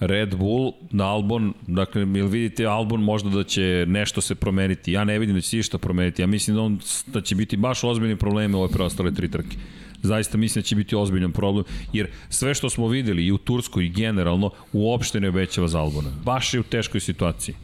Red 0.00 0.34
Bull, 0.34 0.72
Albon, 1.00 1.54
dakle, 1.66 2.02
ili 2.02 2.28
vidite 2.28 2.66
Albon 2.66 3.02
možda 3.02 3.30
da 3.30 3.44
će 3.44 3.84
nešto 3.88 4.20
se 4.20 4.34
promeniti. 4.34 4.92
Ja 4.92 5.04
ne 5.04 5.18
vidim 5.18 5.34
da 5.34 5.40
će 5.40 5.48
se 5.48 5.58
išta 5.58 5.78
promeniti. 5.78 6.22
Ja 6.22 6.26
mislim 6.26 6.56
da, 6.56 6.62
on, 6.62 6.80
da 7.06 7.20
će 7.20 7.34
biti 7.34 7.56
baš 7.56 7.84
ozbiljni 7.84 8.16
probleme 8.16 8.56
ove 8.56 8.68
preostale 8.68 9.14
tri 9.14 9.30
trke. 9.30 9.56
Zaista 10.02 10.38
mislim 10.38 10.62
da 10.62 10.66
će 10.66 10.76
biti 10.76 10.96
ozbiljan 10.96 11.32
problem, 11.32 11.64
jer 11.92 12.10
sve 12.28 12.54
što 12.54 12.70
smo 12.70 12.88
videli 12.88 13.26
i 13.26 13.32
u 13.32 13.38
Turskoj 13.38 13.84
i 13.84 13.88
generalno 13.88 14.50
uopšte 14.72 15.20
ne 15.20 15.28
obećava 15.28 15.68
za 15.68 15.80
Albona. 15.80 16.10
Baš 16.24 16.54
je 16.54 16.60
u 16.60 16.62
teškoj 16.62 17.00
situaciji. 17.00 17.54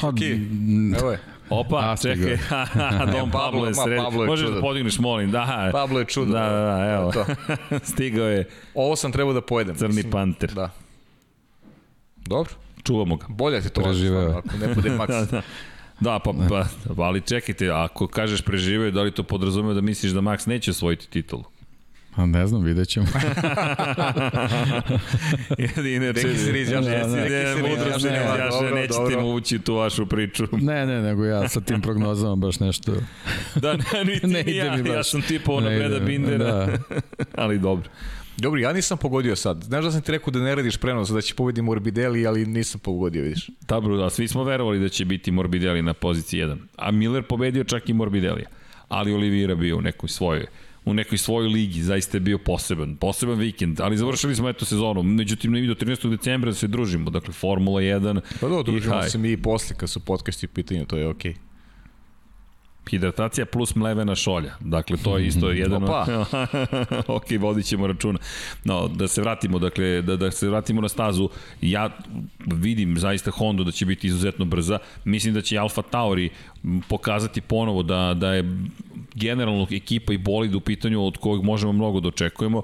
Pa, 0.00 0.08
Evo 1.00 1.10
je. 1.10 1.18
Opa, 1.50 1.96
čekaj, 2.02 2.38
Don 3.12 3.30
Pablo 3.30 3.66
je 3.66 3.74
sred. 3.74 3.98
Pablo 3.98 4.22
je 4.22 4.28
Možeš 4.28 4.50
da 4.50 4.60
podigneš, 4.60 4.98
molim, 4.98 5.30
da. 5.30 5.70
Pablo 5.72 5.98
je 5.98 6.04
čudo. 6.04 6.32
Da, 6.32 6.40
da, 6.40 6.60
da, 6.60 6.94
evo. 6.94 7.12
To. 7.12 7.24
Stigao 7.92 8.26
je. 8.28 8.48
Ovo 8.74 8.96
sam 8.96 9.12
trebao 9.12 9.32
da 9.32 9.40
pojedem. 9.40 9.76
Crni 9.76 9.94
mislim. 9.94 10.12
panter. 10.12 10.52
Da. 10.52 10.70
Dobro. 12.16 12.52
Čuvamo 12.84 13.16
ga. 13.16 13.26
Bolje 13.28 13.60
ti 13.60 13.68
to 13.70 13.82
preživeo. 13.82 14.30
Ako 14.30 14.56
ne 14.60 14.74
bude 14.74 14.90
maks. 14.98 15.14
da, 15.14 15.24
da. 15.24 15.42
Da, 16.00 16.18
pa, 16.18 16.32
pa, 16.96 17.02
ali 17.02 17.20
čekajte, 17.20 17.70
ako 17.70 18.06
kažeš 18.06 18.42
preživeo, 18.42 18.90
da 18.90 19.02
li 19.02 19.10
to 19.10 19.22
podrazumeva 19.22 19.74
da 19.74 19.80
misliš 19.80 20.12
da 20.12 20.20
Max 20.20 20.48
neće 20.48 20.70
osvojiti 20.70 21.10
titulu? 21.10 21.44
A 22.18 22.26
ne 22.26 22.46
znam, 22.46 22.62
vidjet 22.62 22.88
ćemo. 22.88 23.06
Neki 25.56 26.38
se 26.38 26.52
riz, 26.52 26.70
ja 26.70 26.80
ne, 26.80 26.84
se 26.84 28.08
ja 28.08 28.74
nećete 28.74 29.16
mu 29.20 29.34
ući 29.34 29.58
tu 29.58 29.74
vašu 29.74 30.06
priču. 30.06 30.46
Ne, 30.52 30.86
ne, 30.86 31.02
nego 31.02 31.24
ja 31.24 31.48
sa 31.48 31.60
tim 31.60 31.80
prognozama 31.80 32.36
baš 32.36 32.60
nešto... 32.60 32.92
da, 33.54 33.72
ne, 33.72 34.04
niti 34.12 34.26
ne 34.26 34.40
ide 34.40 34.56
ja, 34.56 34.76
mi 34.76 34.82
baš. 34.82 34.92
ja 34.92 35.02
sam 35.02 35.22
tipao 35.22 35.60
na 35.60 35.68
Breda 35.68 35.98
Bindera, 35.98 36.44
da. 36.44 36.78
ali 37.42 37.58
dobro. 37.58 37.90
Dobro, 38.36 38.60
ja 38.60 38.72
nisam 38.72 38.98
pogodio 38.98 39.36
sad. 39.36 39.62
Znaš 39.62 39.84
da 39.84 39.90
sam 39.90 40.00
ti 40.00 40.12
rekao 40.12 40.30
da 40.30 40.38
ne 40.38 40.54
radiš 40.54 40.76
prenos, 40.76 41.08
da 41.08 41.20
će 41.20 41.34
pobedi 41.34 41.62
Morbidelli, 41.62 42.26
ali 42.26 42.46
nisam 42.46 42.80
pogodio, 42.80 43.22
vidiš. 43.22 43.50
Dobro, 43.68 44.04
a 44.04 44.10
svi 44.10 44.28
smo 44.28 44.44
verovali 44.44 44.80
da 44.80 44.88
će 44.88 45.04
biti 45.04 45.30
Morbidelli 45.30 45.82
na 45.82 45.94
poziciji 45.94 46.40
1. 46.40 46.56
A 46.76 46.90
Miller 46.90 47.22
pobedio 47.22 47.64
čak 47.64 47.88
i 47.88 47.92
Morbidelli. 47.92 48.44
Ali 48.88 49.12
Oliveira 49.12 49.54
bio 49.54 49.76
u 49.76 49.80
nekoj 49.80 50.08
svojoj 50.08 50.46
u 50.88 50.94
nekoj 50.94 51.18
svojoj 51.18 51.48
ligi, 51.48 51.82
zaista 51.82 52.16
je 52.16 52.20
bio 52.20 52.38
poseban, 52.38 52.96
poseban 52.96 53.38
vikend, 53.38 53.80
ali 53.80 53.96
završili 53.96 54.34
smo 54.34 54.48
eto 54.48 54.64
sezonu, 54.64 55.02
međutim 55.02 55.52
ne 55.52 55.66
do 55.66 55.74
13. 55.74 56.10
decembra 56.10 56.50
da 56.50 56.54
se 56.54 56.66
družimo, 56.66 57.10
dakle 57.10 57.32
Formula 57.32 57.80
1 57.80 58.20
Pa 58.40 58.48
da, 58.48 58.62
družimo 58.62 59.02
se 59.02 59.18
mi 59.18 59.32
i 59.32 59.36
posle 59.36 59.76
kad 59.76 59.90
su 59.90 60.00
podcasti 60.00 60.46
u 60.46 60.48
pitanju, 60.48 60.86
to 60.86 60.96
je 60.96 61.08
okej. 61.08 61.32
Okay. 61.32 61.48
Hidratacija 62.90 63.46
plus 63.46 63.74
mlevena 63.74 64.14
šolja. 64.14 64.52
Dakle, 64.60 64.96
to 64.96 65.18
je 65.18 65.26
isto 65.26 65.50
jedan... 65.62 65.84
Opa! 65.84 66.06
ok, 67.16 67.24
vodit 67.38 67.66
ćemo 67.66 67.86
računa. 67.86 68.18
No, 68.64 68.88
da 68.88 69.08
se 69.08 69.20
vratimo, 69.20 69.58
dakle, 69.58 70.02
da, 70.02 70.16
da 70.16 70.30
se 70.30 70.48
vratimo 70.48 70.80
na 70.80 70.88
stazu. 70.88 71.28
Ja 71.60 71.90
vidim 72.46 72.98
zaista 72.98 73.30
Honda 73.30 73.64
da 73.64 73.70
će 73.70 73.86
biti 73.86 74.06
izuzetno 74.06 74.44
brza. 74.44 74.78
Mislim 75.04 75.34
da 75.34 75.42
će 75.42 75.58
Alfa 75.58 75.82
Tauri 75.82 76.30
pokazati 76.88 77.40
ponovo 77.40 77.82
da, 77.82 78.14
da 78.14 78.34
je 78.34 78.44
generalno 79.18 79.66
ekipa 79.70 80.12
i 80.12 80.18
bolid 80.18 80.54
u 80.54 80.60
pitanju 80.60 81.06
od 81.06 81.16
kojeg 81.16 81.42
možemo 81.42 81.72
mnogo 81.72 82.00
da 82.00 82.08
očekujemo, 82.08 82.62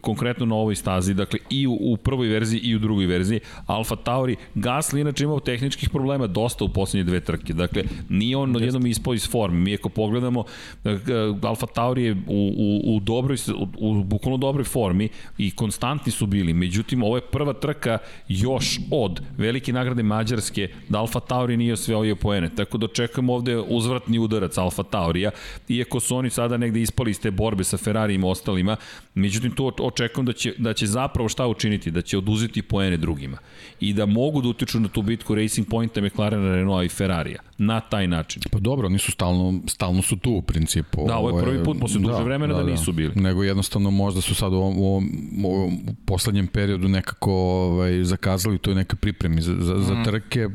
konkretno 0.00 0.46
na 0.46 0.54
ovoj 0.54 0.74
stazi, 0.74 1.14
dakle 1.14 1.38
i 1.50 1.66
u, 1.66 1.78
u 1.80 1.96
prvoj 1.96 2.28
verziji 2.28 2.60
i 2.60 2.76
u 2.76 2.78
drugoj 2.78 3.06
verziji. 3.06 3.40
Alfa 3.66 3.96
Tauri, 3.96 4.36
Gasly 4.54 5.00
inače 5.00 5.24
imao 5.24 5.40
tehničkih 5.40 5.90
problema 5.90 6.26
dosta 6.26 6.64
u 6.64 6.68
poslednje 6.68 7.04
dve 7.04 7.20
trke, 7.20 7.52
dakle 7.52 7.84
nije 8.08 8.36
on 8.36 8.56
jednom 8.62 8.86
ispao 8.86 9.14
iz 9.14 9.28
forme. 9.30 9.58
Mi 9.58 9.74
ako 9.74 9.88
pogledamo, 9.88 10.44
eh, 10.84 10.98
Alfa 11.42 11.66
Tauri 11.66 12.04
je 12.04 12.12
u, 12.12 12.52
u, 12.56 12.96
u 12.96 13.00
dobroj, 13.00 13.36
u, 13.54 13.66
u 13.78 14.04
bukvalno 14.04 14.36
dobroj 14.36 14.64
formi 14.64 15.08
i 15.38 15.50
konstantni 15.50 16.12
su 16.12 16.26
bili, 16.26 16.52
međutim 16.52 17.02
ovo 17.02 17.16
je 17.16 17.22
prva 17.32 17.52
trka 17.52 17.98
još 18.28 18.80
od 18.90 19.20
velike 19.36 19.72
nagrade 19.72 20.02
Mađarske 20.02 20.68
da 20.88 20.98
Alfa 20.98 21.20
Tauri 21.20 21.56
nije 21.56 21.72
osvojio 21.72 22.16
poene, 22.16 22.50
tako 22.54 22.78
da 22.78 22.86
očekujemo 22.86 23.34
ovde 23.34 23.58
uzvratni 23.58 24.18
udarac 24.18 24.58
Alfa 24.58 24.82
Taurija 24.82 25.30
iako 25.78 26.00
su 26.00 26.16
oni 26.16 26.30
sada 26.30 26.56
negde 26.56 26.82
ispali 26.82 27.10
iz 27.10 27.20
te 27.20 27.30
borbe 27.30 27.64
sa 27.64 27.76
Ferrari 27.76 28.14
i 28.14 28.20
ostalima, 28.24 28.76
međutim 29.14 29.50
tu 29.50 29.72
očekujem 29.80 30.26
da 30.26 30.32
će, 30.32 30.54
da 30.58 30.74
će 30.74 30.86
zapravo 30.86 31.28
šta 31.28 31.46
učiniti, 31.46 31.90
da 31.90 32.02
će 32.02 32.18
oduzeti 32.18 32.62
poene 32.62 32.96
drugima 32.96 33.38
i 33.80 33.92
da 33.92 34.06
mogu 34.06 34.42
da 34.42 34.48
utiču 34.48 34.80
na 34.80 34.88
tu 34.88 35.02
bitku 35.02 35.34
Racing 35.34 35.68
Pointa, 35.68 36.00
McLarena, 36.00 36.54
Renaulta 36.54 36.84
i 36.84 36.88
Ferrarija 36.88 37.40
na 37.58 37.80
taj 37.80 38.06
način. 38.06 38.42
Pa 38.50 38.58
dobro, 38.58 38.86
oni 38.86 38.98
su 38.98 39.12
stalno, 39.12 39.60
stalno 39.66 40.02
su 40.02 40.16
tu 40.16 40.32
u 40.32 40.42
principu. 40.42 41.04
Da, 41.06 41.16
ovo 41.16 41.38
je 41.38 41.44
prvi 41.44 41.64
put 41.64 41.80
posle 41.80 42.00
duže 42.00 42.12
da, 42.12 42.22
vremena 42.22 42.54
da, 42.54 42.60
da, 42.60 42.64
da 42.64 42.70
nisu 42.70 42.92
bili. 42.92 43.12
Nego 43.14 43.44
jednostavno 43.44 43.90
možda 43.90 44.20
su 44.20 44.34
sad 44.34 44.52
u 44.52 44.56
ovom, 44.56 44.78
u 44.78 44.86
ovom, 44.86 45.10
u 45.44 45.54
ovom 45.54 45.78
poslednjem 46.04 46.46
periodu 46.46 46.88
nekako 46.88 47.32
ovaj, 47.32 48.04
zakazali 48.04 48.54
u 48.54 48.58
toj 48.58 48.74
neke 48.74 48.96
pripremi 48.96 49.40
za, 49.40 49.54
za, 49.60 49.78
za 49.78 49.94
mhm. 49.94 50.04
trke, 50.04 50.48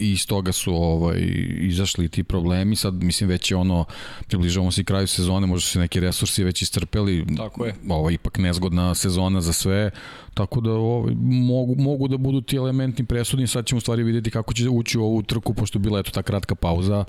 i 0.00 0.12
iz 0.12 0.26
toga 0.26 0.52
su 0.52 0.74
ovaj, 0.74 1.18
izašli 1.60 2.08
ti 2.08 2.24
problemi. 2.24 2.76
Sad, 2.76 2.94
mislim, 2.94 3.30
već 3.30 3.50
je 3.50 3.56
ono, 3.56 3.84
približavamo 4.26 4.72
se 4.72 4.80
i 4.80 4.84
kraju 4.84 5.06
sezone, 5.06 5.46
možda 5.46 5.66
su 5.66 5.72
se 5.72 5.78
neki 5.78 6.00
resursi 6.00 6.44
već 6.44 6.62
istrpeli. 6.62 7.26
Tako 7.36 7.66
je. 7.66 7.74
Ovo, 7.88 8.10
ipak 8.10 8.38
nezgodna 8.38 8.94
sezona 8.94 9.40
za 9.40 9.52
sve, 9.52 9.90
tako 10.34 10.60
da 10.60 10.72
ovaj, 10.72 11.14
mogu, 11.24 11.74
mogu 11.78 12.08
da 12.08 12.16
budu 12.16 12.40
ti 12.40 12.56
elementi 12.56 13.04
presudni. 13.04 13.46
Sad 13.46 13.66
ćemo 13.66 13.76
u 13.76 13.80
stvari 13.80 14.02
videti 14.02 14.30
kako 14.30 14.54
će 14.54 14.68
ući 14.68 14.98
u 14.98 15.04
ovu 15.04 15.22
trku, 15.22 15.54
pošto 15.54 15.78
bila 15.78 16.00
eto 16.00 16.10
ta 16.10 16.22
kratka 16.22 16.54
pauza. 16.54 17.04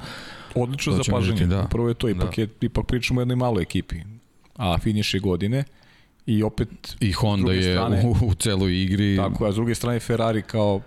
Odlično 0.56 0.94
za 0.94 1.04
paženje. 1.12 1.46
Da. 1.46 1.68
Prvo 1.72 1.88
je 1.88 1.94
to, 1.94 2.10
ipak, 2.10 2.36
da. 2.36 2.42
je, 2.42 2.48
ipak 2.62 2.86
pričamo 2.88 3.20
o 3.20 3.22
jednoj 3.22 3.36
maloj 3.36 3.62
ekipi. 3.62 3.96
A 4.56 4.78
finiš 4.78 5.14
je 5.14 5.20
godine 5.20 5.64
i 6.26 6.44
opet 6.44 6.70
i 7.00 7.12
Honda 7.12 7.54
je 7.54 7.74
strane, 7.74 8.04
u, 8.06 8.26
u 8.26 8.34
celoj 8.34 8.84
igri. 8.84 9.18
Tako, 9.18 9.46
a 9.46 9.52
s 9.52 9.56
druge 9.56 9.76
strane 9.76 10.00
Ferrari 10.00 10.42
kao 10.42 10.82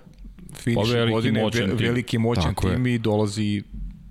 finiš 0.55 0.89
pa 0.89 0.95
veliki 0.95 1.13
godine, 1.13 1.43
moćan 1.43 1.71
ve, 1.71 1.75
veliki 1.75 2.19
moćan 2.19 2.55
Tako 2.55 2.71
tim 2.71 2.87
je. 2.87 2.95
i 2.95 2.99
dolazi 2.99 3.63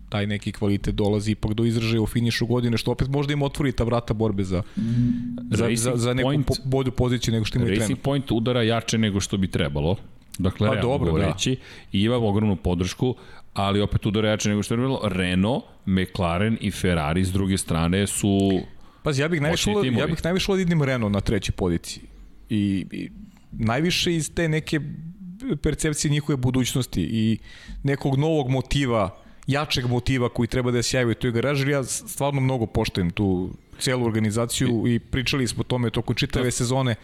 taj 0.09 0.27
neki 0.27 0.51
kvalitet 0.51 0.95
dolazi 0.95 1.31
ipak 1.31 1.53
do 1.53 1.65
izražaja 1.65 2.01
u 2.01 2.07
finišu 2.07 2.45
godine, 2.45 2.77
što 2.77 2.91
opet 2.91 3.07
možda 3.07 3.33
im 3.33 3.41
otvori 3.41 3.71
ta 3.71 3.83
vrata 3.83 4.13
borbe 4.13 4.43
za, 4.43 4.61
za, 5.51 5.69
za, 5.75 5.91
za 5.95 6.13
neku 6.13 6.27
point, 6.27 6.47
po, 6.47 6.53
bolju 6.63 6.91
poziciju 6.91 7.31
nego 7.33 7.45
što 7.45 7.57
imaju 7.57 7.67
trenutno. 7.67 7.83
Racing 7.83 8.03
Point 8.03 8.31
udara 8.31 8.63
jače 8.63 8.97
nego 8.97 9.19
što 9.19 9.37
bi 9.37 9.47
trebalo, 9.47 9.95
dakle, 10.37 10.67
pa, 10.67 10.75
dobro, 10.75 11.17
da. 11.17 11.27
reći, 11.27 11.57
i 11.91 12.01
ima 12.01 12.15
ogromnu 12.15 12.55
podršku, 12.55 13.15
ali 13.53 13.81
opet 13.81 14.05
udara 14.05 14.29
jače 14.29 14.49
nego 14.49 14.63
što 14.63 14.73
je 14.73 14.77
trebalo. 14.77 15.01
Renault, 15.03 15.63
McLaren 15.85 16.57
i 16.61 16.71
Ferrari 16.71 17.25
s 17.25 17.31
druge 17.31 17.57
strane 17.57 18.07
su 18.07 18.61
Pazi, 19.03 19.21
ja 19.21 19.27
bih 19.27 19.41
najviše 19.41 19.71
ja 19.71 20.07
bih 20.07 20.23
najviše 20.23 20.53
vidim 20.53 20.83
Renault 20.83 21.13
na 21.13 21.21
trećoj 21.21 21.53
poziciji. 21.55 22.03
I, 22.49 22.85
i 22.91 23.09
najviše 23.51 24.15
iz 24.15 24.33
te 24.33 24.49
neke 24.49 24.79
percepcije 25.61 26.11
njihove 26.11 26.37
budućnosti 26.37 27.01
i 27.01 27.37
nekog 27.83 28.17
novog 28.17 28.49
motiva, 28.49 29.17
jačeg 29.47 29.85
motiva 29.85 30.29
koji 30.29 30.47
treba 30.47 30.71
da 30.71 30.81
se 30.81 30.97
javi 30.97 31.11
u 31.11 31.15
toj 31.15 31.31
garaži, 31.31 31.69
ja 31.69 31.83
stvarno 31.83 32.41
mnogo 32.41 32.65
poštujem 32.65 33.11
tu 33.11 33.49
celu 33.79 34.05
organizaciju 34.05 34.87
i 34.87 34.99
pričali 34.99 35.47
smo 35.47 35.61
o 35.61 35.63
tome 35.63 35.89
tokom 35.89 36.15
čitave 36.15 36.51
sezone. 36.51 36.95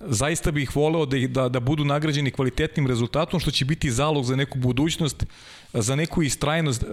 Zaista 0.00 0.50
bih 0.50 0.76
voleo 0.76 1.06
da, 1.06 1.18
da, 1.28 1.48
da 1.48 1.60
budu 1.60 1.84
nagrađeni 1.84 2.30
kvalitetnim 2.30 2.86
rezultatom, 2.86 3.40
što 3.40 3.50
će 3.50 3.64
biti 3.64 3.90
zalog 3.90 4.24
za 4.24 4.36
neku 4.36 4.58
budućnost 4.58 5.24
za 5.72 5.96
neku 5.96 6.22
istrajnost 6.22 6.82
e, 6.82 6.86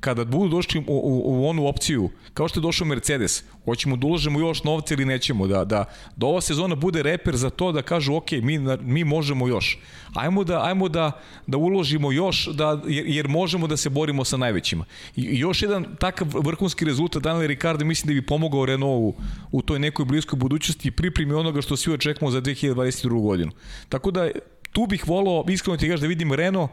kada 0.00 0.24
budu 0.24 0.48
došli 0.48 0.80
u, 0.80 0.84
u, 0.86 1.22
u 1.26 1.48
onu 1.48 1.66
opciju, 1.66 2.10
kao 2.34 2.48
što 2.48 2.60
je 2.60 2.62
došao 2.62 2.86
Mercedes, 2.86 3.44
hoćemo 3.64 3.96
da 3.96 4.06
uložemo 4.06 4.40
još 4.40 4.64
novca 4.64 4.94
ili 4.94 5.04
nećemo, 5.04 5.46
da, 5.46 5.64
da, 5.64 5.84
da 6.16 6.26
ova 6.26 6.40
sezona 6.40 6.74
bude 6.74 7.02
reper 7.02 7.36
za 7.36 7.50
to 7.50 7.72
da 7.72 7.82
kažu 7.82 8.14
ok, 8.14 8.32
mi, 8.32 8.58
mi 8.80 9.04
možemo 9.04 9.48
još. 9.48 9.78
Ajmo 10.14 10.44
da, 10.44 10.64
ajmo 10.64 10.88
da, 10.88 11.12
da 11.46 11.56
uložimo 11.56 12.12
još, 12.12 12.46
da, 12.46 12.80
jer, 12.86 13.04
jer 13.06 13.28
možemo 13.28 13.66
da 13.66 13.76
se 13.76 13.90
borimo 13.90 14.24
sa 14.24 14.36
najvećima. 14.36 14.84
I, 15.16 15.38
još 15.38 15.62
jedan 15.62 15.86
takav 15.98 16.28
vrhunski 16.34 16.84
rezultat 16.84 17.22
Daniel 17.22 17.46
Ricardo 17.46 17.84
mislim 17.84 18.08
da 18.08 18.20
bi 18.20 18.26
pomogao 18.26 18.66
Renault 18.66 19.14
u, 19.14 19.14
u 19.52 19.62
toj 19.62 19.78
nekoj 19.78 20.04
bliskoj 20.04 20.36
budućnosti 20.36 20.88
i 20.88 20.90
pripremi 20.90 21.34
onoga 21.34 21.62
što 21.62 21.76
svi 21.76 21.92
očekujemo 21.92 22.30
za 22.30 22.40
2022. 22.40 23.22
godinu. 23.22 23.50
Tako 23.88 24.10
da 24.10 24.28
tu 24.72 24.86
bih 24.86 25.08
volao, 25.08 25.44
iskreno 25.48 25.76
ti 25.76 25.88
kažeš 25.88 26.00
da 26.00 26.06
vidim 26.06 26.32
Renault, 26.32 26.70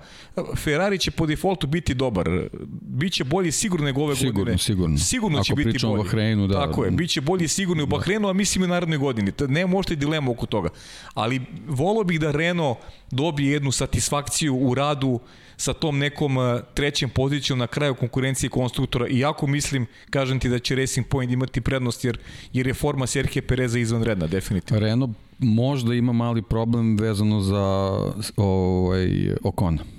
Ferrari 0.55 0.97
će 0.97 1.11
po 1.11 1.25
defaultu 1.25 1.67
biti 1.67 1.93
dobar. 1.93 2.29
Biće 2.81 3.23
bolji 3.23 3.51
sigurno 3.51 3.85
nego 3.85 4.01
ove 4.01 4.15
sigurno, 4.15 4.39
godine. 4.39 4.57
Sigurno, 4.57 4.97
sigurno. 4.97 5.43
će 5.43 5.55
biti 5.55 5.79
bolji. 5.85 5.99
o 5.99 6.03
Bahreinu, 6.03 6.47
da. 6.47 6.65
Tako 6.65 6.85
je, 6.85 6.91
biće 6.91 7.21
bolji 7.21 7.47
sigurno 7.47 7.83
u 7.83 7.85
da. 7.85 7.95
Bahreinu, 7.95 8.27
a 8.29 8.33
mislim 8.33 8.63
i 8.63 8.65
u 8.65 8.67
narednoj 8.67 8.97
godini. 8.97 9.31
Ne 9.47 9.65
možete 9.65 9.95
dilema 9.95 10.31
oko 10.31 10.45
toga. 10.45 10.69
Ali 11.13 11.41
volao 11.67 12.03
bih 12.03 12.19
da 12.19 12.31
Renault 12.31 12.77
dobije 13.11 13.51
jednu 13.51 13.71
satisfakciju 13.71 14.55
u 14.55 14.75
radu 14.75 15.19
sa 15.57 15.73
tom 15.73 15.97
nekom 15.97 16.37
uh, 16.37 16.59
trećem 16.73 17.09
pozicijom 17.09 17.59
na 17.59 17.67
kraju 17.67 17.95
konkurencije 17.95 18.49
konstruktora. 18.49 19.07
Iako 19.07 19.47
mislim, 19.47 19.85
kažem 20.09 20.39
ti 20.39 20.49
da 20.49 20.59
će 20.59 20.75
Racing 20.75 21.07
Point 21.07 21.31
imati 21.31 21.61
prednost 21.61 22.05
jer, 22.05 22.17
jer 22.53 22.67
je 22.67 22.73
forma 22.73 23.07
Serhije 23.07 23.41
Pereza 23.41 23.79
izvanredna, 23.79 24.27
definitivno. 24.27 24.79
Renault 24.79 25.11
možda 25.39 25.93
ima 25.93 26.13
mali 26.13 26.41
problem 26.41 26.97
vezano 26.97 27.41
za 27.41 27.95
ovaj, 28.37 29.35
Okona. 29.43 29.94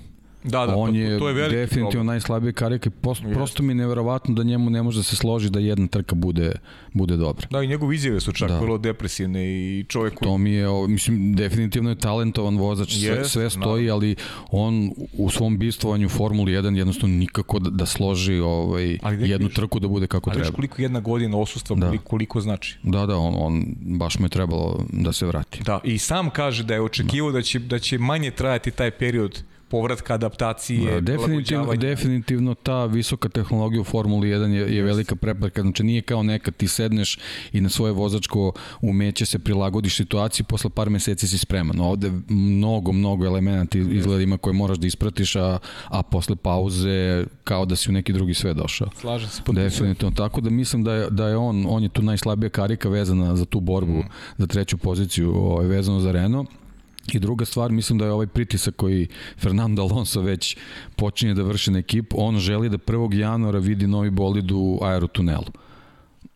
Da, 0.47 0.65
da, 0.65 0.75
on 0.75 0.95
je, 0.95 1.19
to 1.19 1.29
je 1.29 1.49
definitivno 1.49 1.89
problem. 1.89 2.05
najslabiji 2.05 2.53
karika 2.53 2.89
i 2.89 2.91
prosto, 2.91 3.29
prosto 3.33 3.63
mi 3.63 3.71
je 3.71 3.75
neverovatno 3.75 4.33
da 4.33 4.43
njemu 4.43 4.69
ne 4.69 4.83
može 4.83 4.99
da 4.99 5.03
se 5.03 5.15
složi 5.15 5.49
da 5.49 5.59
jedna 5.59 5.87
trka 5.87 6.15
bude, 6.15 6.51
bude 6.93 7.17
dobra. 7.17 7.47
Da, 7.51 7.63
i 7.63 7.67
njegove 7.67 7.95
izjave 7.95 8.19
su 8.19 8.31
čak 8.31 8.49
da. 8.49 8.59
vrlo 8.59 8.77
depresivne 8.77 9.45
i 9.45 9.85
čovjek 9.87 10.13
koji... 10.13 10.29
To 10.29 10.37
mi 10.37 10.51
je, 10.51 10.67
mislim, 10.87 11.35
definitivno 11.35 11.89
je 11.89 11.95
talentovan 11.95 12.57
vozač, 12.57 12.89
yes, 12.89 13.13
sve, 13.13 13.25
sve 13.25 13.49
stoji, 13.49 13.87
no. 13.87 13.93
ali 13.93 14.15
on 14.51 14.91
u 15.17 15.29
svom 15.29 15.57
bistvovanju 15.57 16.09
Formuli 16.09 16.51
1 16.51 16.77
jednostavno 16.77 17.15
nikako 17.15 17.59
da, 17.59 17.69
da 17.69 17.85
složi 17.85 18.39
ovaj, 18.39 18.97
jednu 19.19 19.49
trku 19.49 19.79
da 19.79 19.87
bude 19.87 20.07
kako 20.07 20.29
ali 20.29 20.35
treba. 20.35 20.47
Ali 20.47 20.55
koliko 20.55 20.81
jedna 20.81 20.99
godina 20.99 21.37
osustva, 21.37 21.75
da. 21.75 21.85
koliko, 21.85 22.03
koliko 22.03 22.41
znači? 22.41 22.77
Da, 22.83 23.05
da, 23.05 23.17
on, 23.17 23.33
on 23.37 23.65
baš 23.79 24.19
mu 24.19 24.25
je 24.25 24.29
trebalo 24.29 24.85
da 24.93 25.13
se 25.13 25.25
vrati. 25.25 25.63
Da, 25.63 25.79
i 25.83 25.97
sam 25.97 26.29
kaže 26.29 26.63
da 26.63 26.73
je 26.73 26.81
očekivao 26.81 27.31
da. 27.31 27.37
da 27.37 27.41
će, 27.41 27.59
da 27.59 27.79
će 27.79 27.97
manje 27.97 28.31
trajati 28.31 28.71
taj 28.71 28.91
period 28.91 29.43
povratka 29.69 30.13
adaptacije, 30.13 31.01
da, 31.01 31.01
definitivno, 31.01 31.75
definitivno 31.75 32.53
ta 32.53 32.85
visoka 32.85 33.29
tehnologija 33.29 33.81
u 33.81 33.83
Formuli 33.83 34.27
1 34.27 34.51
je, 34.51 34.75
je 34.75 34.83
velika 34.83 35.15
prepreka. 35.15 35.61
Znači 35.61 35.83
nije 35.83 36.01
kao 36.01 36.23
nekad 36.23 36.55
ti 36.55 36.67
sedneš 36.67 37.19
i 37.53 37.61
na 37.61 37.69
svoje 37.69 37.93
vozačko 37.93 38.51
umeće 38.81 39.25
se 39.25 39.39
prilagodiš 39.39 39.97
situaciji, 39.97 40.45
posle 40.45 40.69
par 40.69 40.89
meseci 40.89 41.27
si 41.27 41.37
spreman. 41.37 41.79
Ovde 41.79 42.11
mnogo, 42.27 42.91
mnogo 42.91 43.25
elemenata 43.25 43.77
izgleda 43.77 44.23
ima 44.23 44.37
koje 44.37 44.53
moraš 44.53 44.77
da 44.77 44.87
ispratiš, 44.87 45.35
a, 45.35 45.57
a 45.87 46.03
posle 46.03 46.35
pauze 46.35 47.25
kao 47.43 47.65
da 47.65 47.75
si 47.75 47.89
u 47.89 47.93
neki 47.93 48.13
drugi 48.13 48.33
sve 48.33 48.53
došao. 48.53 48.89
Slažem 48.95 49.29
se. 49.29 49.41
Definitivno. 49.51 50.15
Tako 50.15 50.41
da 50.41 50.49
mislim 50.49 50.83
da 50.83 50.93
je, 50.93 51.09
da 51.09 51.27
je 51.27 51.37
on, 51.37 51.65
on 51.69 51.83
je 51.83 51.89
tu 51.89 52.01
najslabija 52.01 52.49
karika 52.49 52.89
vezana 52.89 53.35
za 53.35 53.45
tu 53.45 53.59
borbu, 53.59 53.97
mm. 53.97 54.09
za 54.37 54.47
treću 54.47 54.77
poziciju 54.77 55.35
ovaj, 55.35 55.67
vezano 55.67 55.99
za 55.99 56.11
Renault. 56.11 56.49
I 57.13 57.19
druga 57.19 57.45
stvar, 57.45 57.71
mislim 57.71 57.99
da 57.99 58.05
je 58.05 58.11
ovaj 58.11 58.27
pritisak 58.27 58.75
koji 58.75 59.07
Fernando 59.37 59.81
Alonso 59.81 60.21
već 60.21 60.57
počinje 60.95 61.33
da 61.33 61.43
vrši 61.43 61.71
na 61.71 61.79
ekipu, 61.79 62.15
on 62.19 62.39
želi 62.39 62.69
da 62.69 62.77
1. 62.77 63.19
januara 63.19 63.59
vidi 63.59 63.87
novi 63.87 64.09
bolid 64.09 64.51
u 64.51 64.79
aerotunelu. 64.81 65.45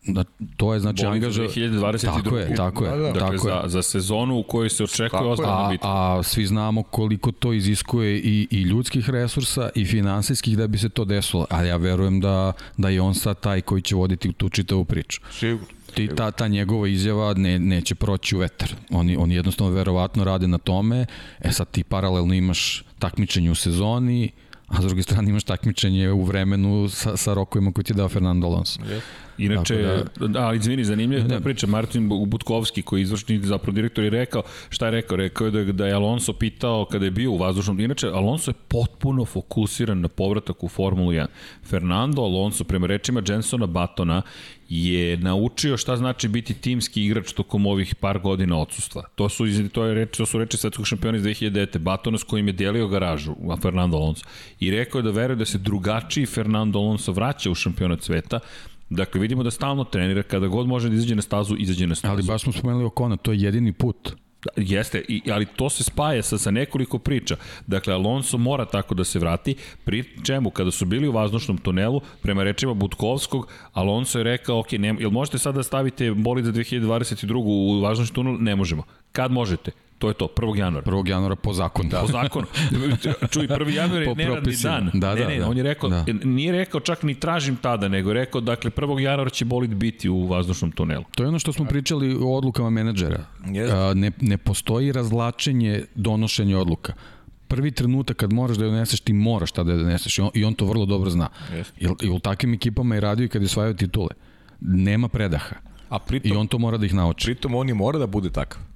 Da, 0.06 0.24
to 0.56 0.74
je 0.74 0.80
znači 0.80 1.06
angaža 1.06 1.42
2022. 1.42 2.22
Tako 2.22 2.36
je, 2.36 2.54
tako 2.54 2.84
je. 2.84 2.90
Da, 2.90 2.96
da. 2.96 3.12
Dakle, 3.12 3.20
tako 3.20 3.36
za, 3.36 3.62
za 3.66 3.82
sezonu 3.82 4.38
u 4.38 4.42
kojoj 4.42 4.70
se 4.70 4.84
očekuje 4.84 5.30
ozbiljna 5.30 5.68
bitka. 5.70 5.88
A, 5.88 6.18
a 6.18 6.22
svi 6.22 6.46
znamo 6.46 6.82
koliko 6.82 7.32
to 7.32 7.52
iziskuje 7.52 8.18
i, 8.18 8.48
i 8.50 8.62
ljudskih 8.62 9.10
resursa 9.10 9.70
i 9.74 9.84
finansijskih 9.84 10.56
da 10.58 10.66
bi 10.66 10.78
se 10.78 10.88
to 10.88 11.04
desilo. 11.04 11.46
Ali 11.50 11.68
ja 11.68 11.76
verujem 11.76 12.20
da, 12.20 12.52
da 12.76 12.88
je 12.88 13.00
on 13.00 13.14
sad 13.14 13.40
taj 13.40 13.60
koji 13.60 13.82
će 13.82 13.94
voditi 13.94 14.32
tu 14.32 14.48
čitavu 14.48 14.84
priču. 14.84 15.20
Sigurno. 15.30 15.66
Ti, 15.94 16.08
ta, 16.16 16.30
ta 16.30 16.48
njegova 16.48 16.88
izjava 16.88 17.34
ne, 17.34 17.58
neće 17.58 17.94
proći 17.94 18.36
u 18.36 18.38
vetar. 18.38 18.74
Oni, 18.90 19.16
oni 19.16 19.34
jednostavno 19.34 19.72
verovatno 19.72 20.24
rade 20.24 20.48
na 20.48 20.58
tome, 20.58 21.06
e 21.40 21.52
sad 21.52 21.70
ti 21.70 21.84
paralelno 21.84 22.34
imaš 22.34 22.84
takmičenje 22.98 23.50
u 23.50 23.54
sezoni, 23.54 24.30
a 24.68 24.82
s 24.82 24.84
druge 24.84 25.02
strane 25.02 25.30
imaš 25.30 25.44
takmičenje 25.44 26.10
u 26.10 26.24
vremenu 26.24 26.88
sa, 26.88 27.16
sa 27.16 27.34
rokovima 27.34 27.72
koji 27.72 27.84
ti 27.84 27.92
je 27.92 27.96
dao 27.96 28.08
Fernando 28.08 28.46
Alonso. 28.46 28.80
Yes. 28.80 29.00
Inače, 29.44 30.04
da, 30.20 30.26
da, 30.26 30.40
ali 30.40 30.56
izvini, 30.56 30.84
zanimljivo 30.84 31.28
da 31.28 31.40
priča 31.40 31.66
Martin 31.66 32.08
Butkovski 32.26 32.82
koji 32.82 33.00
je 33.00 33.02
izvršni 33.02 33.38
zapravo 33.38 33.74
direktor 33.74 34.04
i 34.04 34.10
rekao, 34.10 34.42
šta 34.70 34.86
je 34.86 34.90
rekao? 34.90 35.16
Rekao 35.16 35.44
je 35.44 35.50
da, 35.50 35.72
da 35.72 35.86
je 35.86 35.94
Alonso 35.94 36.32
pitao 36.32 36.84
kada 36.84 37.04
je 37.04 37.10
bio 37.10 37.30
u 37.30 37.36
vazdušnom, 37.36 37.80
inače 37.80 38.08
Alonso 38.08 38.50
je 38.50 38.54
potpuno 38.68 39.24
fokusiran 39.24 40.00
na 40.00 40.08
povratak 40.08 40.64
u 40.64 40.68
Formulu 40.68 41.12
1. 41.12 41.26
Fernando 41.64 42.22
Alonso, 42.22 42.64
prema 42.64 42.86
rečima 42.86 43.22
Jensona 43.28 43.66
Batona, 43.66 44.22
je 44.68 45.16
naučio 45.16 45.76
šta 45.76 45.96
znači 45.96 46.28
biti 46.28 46.54
timski 46.54 47.04
igrač 47.04 47.32
tokom 47.32 47.66
ovih 47.66 47.94
par 47.94 48.18
godina 48.18 48.58
odsustva. 48.58 49.02
To 49.14 49.28
su, 49.28 49.44
to 49.72 49.84
je 49.84 49.94
reči, 49.94 50.18
to 50.18 50.26
su 50.26 50.38
reči 50.38 50.56
svetskog 50.56 50.86
šampiona 50.86 51.18
iz 51.18 51.24
2009. 51.24 51.78
Batona 51.78 52.18
s 52.18 52.22
kojim 52.22 52.46
je 52.46 52.52
delio 52.52 52.88
garažu, 52.88 53.34
a 53.50 53.56
Fernando 53.56 53.96
Alonso. 53.96 54.24
I 54.60 54.70
rekao 54.70 54.98
je 54.98 55.02
da 55.02 55.10
veruje 55.10 55.36
da 55.36 55.44
se 55.44 55.58
drugačiji 55.58 56.26
Fernando 56.26 56.78
Alonso 56.78 57.12
vraća 57.12 57.50
u 57.50 57.54
šampionat 57.54 58.02
sveta, 58.02 58.40
Dakle, 58.94 59.20
vidimo 59.20 59.42
da 59.42 59.50
stalno 59.50 59.84
trenira, 59.84 60.22
kada 60.22 60.46
god 60.46 60.66
može 60.66 60.88
da 60.88 60.94
izađe 60.94 61.14
na 61.14 61.22
stazu, 61.22 61.56
izađe 61.58 61.86
na 61.86 61.94
stazu. 61.94 62.12
Ali 62.12 62.22
baš 62.22 62.42
smo 62.42 62.52
spomenuli 62.52 62.84
Okona, 62.84 63.16
to 63.16 63.32
je 63.32 63.40
jedini 63.40 63.72
put. 63.72 64.12
Da, 64.44 64.50
jeste, 64.56 65.04
i, 65.08 65.22
ali 65.32 65.46
to 65.46 65.70
se 65.70 65.84
spaja 65.84 66.22
sa, 66.22 66.38
sa 66.38 66.50
nekoliko 66.50 66.98
priča. 66.98 67.36
Dakle, 67.66 67.94
Alonso 67.94 68.38
mora 68.38 68.64
tako 68.64 68.94
da 68.94 69.04
se 69.04 69.18
vrati, 69.18 69.54
pri 69.84 70.04
čemu 70.24 70.50
kada 70.50 70.70
su 70.70 70.86
bili 70.86 71.08
u 71.08 71.12
vazdušnom 71.12 71.58
tunelu, 71.58 72.00
prema 72.22 72.42
rečima 72.42 72.74
Butkovskog, 72.74 73.48
Alonso 73.72 74.18
je 74.18 74.24
rekao, 74.24 74.58
ok, 74.58 74.72
ne, 74.72 74.96
jel 75.00 75.10
možete 75.10 75.38
sada 75.38 75.56
da 75.56 75.62
stavite 75.62 76.10
bolid 76.10 76.44
za 76.44 76.52
2022. 76.52 77.34
u 77.36 77.80
vazdušni 77.80 78.14
tunel? 78.14 78.36
Ne 78.40 78.56
možemo. 78.56 78.82
Kad 79.12 79.32
možete? 79.32 79.70
To 80.02 80.08
je 80.08 80.14
to, 80.14 80.26
1. 80.26 80.58
januara. 80.58 80.86
1. 80.86 81.08
januara 81.08 81.36
po 81.36 81.52
zakonu. 81.52 81.88
Da. 81.88 82.00
Po 82.00 82.06
zakonu. 82.06 82.46
Čuj, 83.30 83.46
1. 83.46 83.68
januar 83.68 84.02
je 84.02 84.14
neradni 84.24 84.54
dan. 84.62 84.90
Da, 84.94 85.14
ne, 85.14 85.20
da, 85.20 85.28
ne, 85.28 85.38
da. 85.38 85.48
on 85.48 85.56
je 85.56 85.62
rekao, 85.62 85.90
da. 85.90 86.04
nije 86.24 86.52
rekao 86.52 86.80
čak 86.80 87.02
ni 87.02 87.14
tražim 87.14 87.56
tada, 87.56 87.88
nego 87.88 88.10
je 88.10 88.14
rekao, 88.14 88.40
dakle, 88.40 88.70
1. 88.70 88.98
januara 88.98 89.30
će 89.30 89.44
bolid 89.44 89.74
biti 89.74 90.08
u 90.08 90.26
vazdušnom 90.26 90.72
tunelu. 90.72 91.04
To 91.14 91.22
je 91.22 91.28
ono 91.28 91.38
što 91.38 91.52
smo 91.52 91.64
pričali 91.64 92.14
o 92.14 92.36
odlukama 92.36 92.70
menadžera. 92.70 93.24
Yes. 93.44 93.94
Ne, 93.94 94.10
ne 94.20 94.38
postoji 94.38 94.92
razlačenje 94.92 95.84
donošenja 95.94 96.58
odluka 96.58 96.92
prvi 97.48 97.70
trenutak 97.70 98.16
kad 98.16 98.32
moraš 98.32 98.56
da 98.56 98.64
je 98.64 98.70
doneseš, 98.70 99.00
ti 99.00 99.12
moraš 99.12 99.52
tada 99.52 99.72
da 99.72 99.72
je 99.72 99.84
doneseš 99.84 100.18
i 100.18 100.20
on, 100.20 100.30
i 100.34 100.44
on 100.44 100.54
to 100.54 100.64
vrlo 100.64 100.86
dobro 100.86 101.10
zna. 101.10 101.28
Yes. 101.52 101.64
I, 101.78 102.06
I 102.06 102.10
u 102.10 102.18
takvim 102.18 102.54
ekipama 102.54 102.94
je 102.94 103.00
radio 103.00 103.24
i 103.24 103.28
kad 103.28 103.42
je 103.42 103.46
osvajao 103.46 103.74
titule. 103.74 104.08
Nema 104.60 105.08
predaha. 105.08 105.56
A 105.88 105.98
pritom, 105.98 106.32
I 106.32 106.36
on 106.36 106.46
to 106.46 106.58
mora 106.58 106.78
da 106.78 106.86
ih 106.86 106.94
nauči. 106.94 107.26
Pritom 107.26 107.54
on 107.54 107.68
i 107.68 107.74
mora 107.74 107.98
da 107.98 108.06
bude 108.06 108.30
takav. 108.30 108.71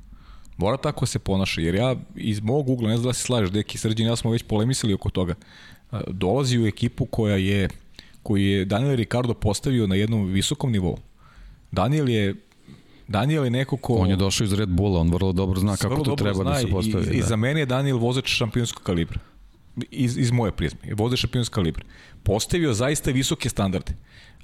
Mora 0.57 0.77
tako 0.77 1.07
se 1.07 1.19
ponaša, 1.19 1.61
jer 1.61 1.75
ja 1.75 1.97
iz 2.15 2.41
mog 2.41 2.69
ugla, 2.69 2.89
ne 2.89 2.97
znam 2.97 3.07
da 3.07 3.13
se 3.13 3.23
slažeš, 3.23 3.51
deki 3.51 3.79
srđan, 3.79 4.07
ja 4.07 4.17
smo 4.17 4.31
već 4.31 4.43
polemisili 4.43 4.95
oko 4.95 5.11
toga, 5.11 5.35
dolazi 6.07 6.59
u 6.59 6.67
ekipu 6.67 7.07
koja 7.07 7.37
je, 7.37 7.69
koji 8.23 8.47
je 8.47 8.65
Daniel 8.65 8.97
Ricardo 8.97 9.35
postavio 9.35 9.87
na 9.87 9.95
jednom 9.95 10.27
visokom 10.27 10.73
nivou. 10.73 10.99
Daniel 11.73 12.09
je 12.09 12.35
Daniel 13.09 13.45
je 13.45 13.51
neko 13.51 13.77
ko... 13.77 13.95
On 13.95 14.11
je 14.11 14.17
došao 14.17 14.45
iz 14.45 14.53
Red 14.53 14.69
Bulla, 14.69 15.01
on 15.01 15.11
vrlo 15.11 15.33
dobro 15.33 15.61
zna 15.61 15.77
kako 15.77 16.05
to 16.05 16.17
treba 16.17 16.45
da 16.45 16.55
se 16.59 16.67
postavi. 16.67 17.05
I, 17.05 17.07
da. 17.07 17.13
I 17.13 17.23
za 17.23 17.37
mene 17.37 17.61
je 17.61 17.67
Daniel 17.67 17.99
vozač 17.99 18.29
šampionskog 18.29 18.83
kalibra. 18.83 19.19
Iz, 19.91 20.19
iz 20.19 20.31
moje 20.31 20.53
prizme. 20.53 20.79
Vozač 20.95 21.19
šampionskog 21.19 21.55
kalibra. 21.55 21.85
Postavio 22.23 22.75
zaista 22.75 23.11
visoke 23.11 23.49
standarde. 23.49 23.93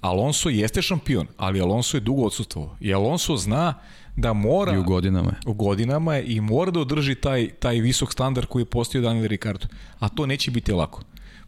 Alonso 0.01 0.48
jeste 0.48 0.82
šampion, 0.82 1.26
ali 1.36 1.60
Alonso 1.60 1.97
je 1.97 2.01
dugo 2.01 2.22
odsutvovao. 2.22 2.76
I 2.80 2.94
Alonso 2.94 3.36
zna 3.36 3.74
da 4.16 4.32
mora... 4.32 4.74
I 4.74 4.78
u 4.78 4.84
godinama 4.84 5.28
je. 5.28 5.36
U 5.47 5.55
godinama 5.55 6.14
je 6.14 6.24
i 6.26 6.40
mora 6.40 6.70
da 6.70 6.80
održi 6.80 7.14
taj, 7.14 7.48
taj 7.48 7.80
visok 7.80 8.12
standard 8.12 8.47
koji 8.47 8.62
je 8.62 8.66
postavio 8.66 9.09
Daniel 9.09 9.26
Ricardo. 9.26 9.66
A 9.98 10.09
to 10.09 10.26
neće 10.26 10.51
biti 10.51 10.72
lako. 10.72 11.02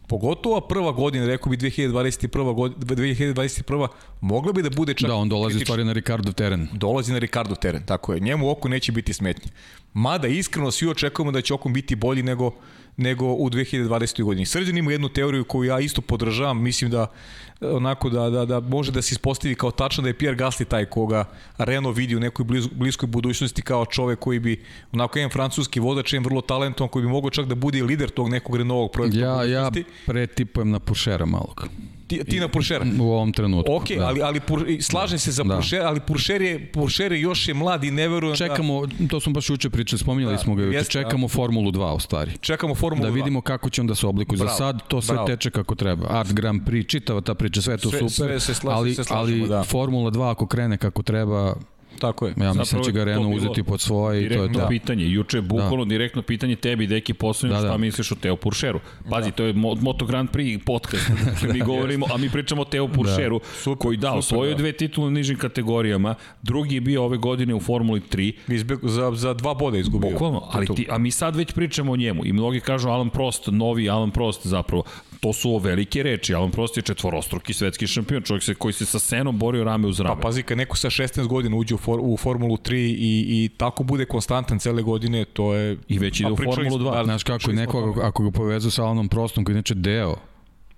Pogotovo 0.07 0.61
prva 0.61 0.91
godina, 0.91 1.25
rekao 1.25 1.49
bi 1.49 1.57
2021. 1.57 2.53
godina, 2.53 2.79
2021. 2.81 3.87
mogla 4.21 4.53
bi 4.53 4.61
da 4.61 4.69
bude 4.69 4.93
čak... 4.93 5.09
Da, 5.09 5.15
on 5.15 5.29
dolazi 5.29 5.53
kritič... 5.53 5.65
stvari 5.65 5.83
na 5.83 5.93
Ricardo 5.93 6.31
teren. 6.31 6.67
Dolazi 6.73 7.13
na 7.13 7.19
Ricardo 7.19 7.55
teren, 7.55 7.83
tako 7.85 8.13
je. 8.13 8.19
Njemu 8.19 8.49
oko 8.49 8.69
neće 8.69 8.91
biti 8.91 9.13
smetnje. 9.13 9.51
Mada 9.93 10.27
iskreno 10.27 10.71
svi 10.71 10.87
očekujemo 10.87 11.31
da 11.31 11.41
će 11.41 11.53
okom 11.53 11.73
biti 11.73 11.95
bolji 11.95 12.23
nego 12.23 12.51
nego 12.97 13.33
u 13.33 13.49
2020. 13.49 14.23
godini. 14.23 14.45
Srđan 14.45 14.77
ima 14.77 14.91
jednu 14.91 15.09
teoriju 15.09 15.43
koju 15.43 15.63
ja 15.63 15.79
isto 15.79 16.01
podržavam, 16.01 16.61
mislim 16.61 16.91
da 16.91 17.11
onako 17.61 18.09
da, 18.09 18.29
da, 18.29 18.45
da 18.45 18.59
može 18.59 18.91
da 18.91 19.01
se 19.01 19.13
ispostavi 19.13 19.55
kao 19.55 19.71
tačno 19.71 20.01
da 20.01 20.09
je 20.09 20.17
Pierre 20.17 20.37
Gasly 20.37 20.65
taj 20.65 20.85
koga 20.85 21.25
Renault 21.57 21.97
vidi 21.97 22.15
u 22.15 22.19
nekoj 22.19 22.45
bliz, 22.45 22.67
bliskoj 22.67 23.07
budućnosti 23.07 23.61
kao 23.61 23.85
čovek 23.85 24.19
koji 24.19 24.39
bi 24.39 24.63
onako 24.93 25.19
jedan 25.19 25.31
francuski 25.31 25.79
vozač, 25.79 26.13
jedan 26.13 26.25
vrlo 26.25 26.41
talentovan 26.41 26.89
koji 26.89 27.05
bi 27.05 27.11
mogao 27.11 27.29
čak 27.29 27.45
da 27.45 27.55
bude 27.55 27.83
lider 27.83 28.09
tog 28.09 28.29
nekog 28.29 28.55
Renaultovog 28.55 28.91
projekta. 28.91 29.19
Ja, 29.19 29.43
ja 29.43 29.71
pretipujem 30.05 30.69
na 30.69 30.79
Pušera 30.79 31.25
malog 31.25 31.67
ti, 32.07 32.23
ti 32.23 32.39
na 32.39 32.47
Puršera. 32.47 32.85
U 32.99 33.03
ovom 33.03 33.33
trenutku. 33.33 33.73
Ok, 33.73 33.87
da. 33.97 34.07
ali, 34.07 34.21
ali 34.21 34.39
pur, 34.39 34.65
slažem 34.81 35.19
se 35.19 35.31
za 35.31 35.43
da. 35.43 35.55
Puršera, 35.55 35.87
ali 35.87 35.99
Puršer 35.99 36.41
je, 36.41 36.71
Puršer 36.71 37.11
je 37.11 37.21
još 37.21 37.47
je 37.47 37.53
mlad 37.53 37.83
i 37.83 37.91
ne 37.91 38.07
verujem 38.07 38.31
da- 38.31 38.37
Čekamo, 38.37 38.85
da... 38.85 39.07
to 39.07 39.19
smo 39.19 39.33
baš 39.33 39.49
juče 39.49 39.69
pričali, 39.69 39.99
spominjali 39.99 40.35
da, 40.35 40.39
smo 40.39 40.55
ga 40.55 40.63
juče, 40.63 40.77
jest, 40.77 40.91
čekamo 40.91 41.27
Formulu 41.27 41.71
2 41.71 41.95
u 41.95 41.99
stvari. 41.99 42.31
Čekamo 42.41 42.75
Formulu 42.75 43.07
2. 43.07 43.09
Da 43.09 43.15
vidimo 43.15 43.39
2. 43.39 43.43
kako 43.43 43.69
će 43.69 43.81
onda 43.81 43.95
se 43.95 44.07
oblikuje. 44.07 44.37
Za 44.37 44.47
sad 44.47 44.87
to 44.87 45.01
sve 45.01 45.13
Bravo. 45.13 45.27
teče 45.27 45.49
kako 45.49 45.75
treba. 45.75 46.07
Art 46.09 46.33
Grand 46.33 46.61
Prix, 46.61 46.87
čitava 46.87 47.21
ta 47.21 47.33
priča, 47.33 47.61
sve 47.61 47.77
to 47.77 47.89
sve, 47.89 47.99
super, 47.99 48.11
sve 48.11 48.39
se 48.39 48.53
slaži, 48.53 48.77
ali, 48.77 48.95
se 48.95 49.03
slažemo, 49.03 49.43
ali 49.43 49.49
da. 49.49 49.63
Formula 49.63 50.11
2 50.11 50.31
ako 50.31 50.47
krene 50.47 50.77
kako 50.77 51.03
treba, 51.03 51.55
Tako 51.99 52.27
je. 52.27 52.33
Ja 52.37 52.53
mislim 52.53 52.81
da 52.81 52.85
će 52.85 52.91
ga 52.91 53.03
Renault 53.03 53.37
uzeti 53.37 53.63
pod 53.63 53.81
svoje 53.81 54.25
i 54.25 54.29
to 54.29 54.43
je 54.43 54.53
to. 54.53 54.59
Da. 54.59 54.67
pitanje. 54.67 55.07
Juče 55.09 55.37
je 55.37 55.41
bukvalno 55.41 55.85
da. 55.85 55.89
direktno 55.89 56.21
pitanje 56.21 56.55
tebi, 56.55 56.87
deki, 56.87 57.13
poslednje, 57.13 57.55
da, 57.55 57.61
da. 57.61 57.67
šta 57.67 57.77
misliš 57.77 58.11
o 58.11 58.15
Teo 58.15 58.35
Puršeru. 58.35 58.79
Pazi, 59.09 59.29
da. 59.29 59.35
to 59.35 59.43
je 59.43 59.53
Moto 59.53 60.05
Grand 60.05 60.29
Prix 60.29 60.65
podcast. 60.65 61.11
Dakle, 61.25 61.53
mi 61.53 61.59
govorimo, 61.59 62.05
a 62.13 62.17
mi 62.17 62.29
pričamo 62.29 62.61
o 62.61 62.65
Teo 62.65 62.87
Puršeru, 62.87 63.39
da. 63.39 63.45
super, 63.45 63.81
koji 63.81 63.97
da, 63.97 64.13
osvojio 64.13 64.51
da. 64.51 64.57
dve 64.57 64.71
titule 64.71 65.07
u 65.07 65.11
nižim 65.11 65.37
kategorijama. 65.37 66.15
Drugi 66.41 66.75
je 66.75 66.81
bio 66.81 67.03
ove 67.03 67.17
godine 67.17 67.55
u 67.55 67.59
Formuli 67.59 68.01
3. 68.11 68.33
Izbe, 68.47 68.75
za, 68.83 69.11
za 69.15 69.33
dva 69.33 69.53
boda 69.53 69.77
izgubio. 69.77 70.11
Bukvalno, 70.11 70.41
ali 70.51 70.67
ti, 70.75 70.87
a 70.89 70.97
mi 70.97 71.11
sad 71.11 71.35
već 71.35 71.53
pričamo 71.53 71.91
o 71.91 71.95
njemu. 71.95 72.25
I 72.25 72.33
mnogi 72.33 72.59
kažu 72.59 72.89
Alan 72.89 73.09
Prost, 73.09 73.47
novi 73.47 73.89
Alan 73.89 74.11
Prost 74.11 74.47
zapravo 74.47 74.83
to 75.19 75.33
su 75.33 75.57
velike 75.57 76.03
reči. 76.03 76.35
Alan 76.35 76.51
Prost 76.51 76.77
je 76.77 76.83
četvorostruki 76.83 77.53
svetski 77.53 77.87
šampion, 77.87 78.21
čovjek 78.21 78.43
se, 78.43 78.55
koji 78.55 78.73
se 78.73 78.85
sa 78.85 78.99
Senom 78.99 79.39
borio 79.39 79.63
rame 79.63 79.87
uz 79.87 79.99
rame. 79.99 80.15
Pa 80.15 80.21
pazi, 80.21 80.43
kad 80.43 80.57
neko 80.57 80.77
sa 80.77 80.89
16 80.89 81.27
godina 81.27 81.57
uđe 81.57 81.75
u, 81.75 81.77
for, 81.77 81.99
u 82.01 82.17
Formulu 82.17 82.57
3 82.57 82.75
i, 82.75 82.95
i 83.29 83.49
tako 83.57 83.83
bude 83.83 84.05
konstantan 84.05 84.59
cele 84.59 84.81
godine, 84.81 85.25
to 85.25 85.53
je... 85.53 85.77
I 85.87 85.99
već 85.99 86.19
ide 86.19 86.31
u 86.31 86.37
Formulu 86.37 86.77
2. 86.79 86.97
Da, 86.97 87.03
Znaš 87.03 87.23
kako, 87.23 87.51
neko 87.51 87.79
ako, 87.79 88.01
ako 88.01 88.23
ga 88.23 88.31
povezu 88.31 88.71
sa 88.71 88.83
Alanom 88.83 89.09
Prostom, 89.09 89.45
koji 89.45 89.53
je 89.53 89.55
inače 89.55 89.73
deo 89.73 90.15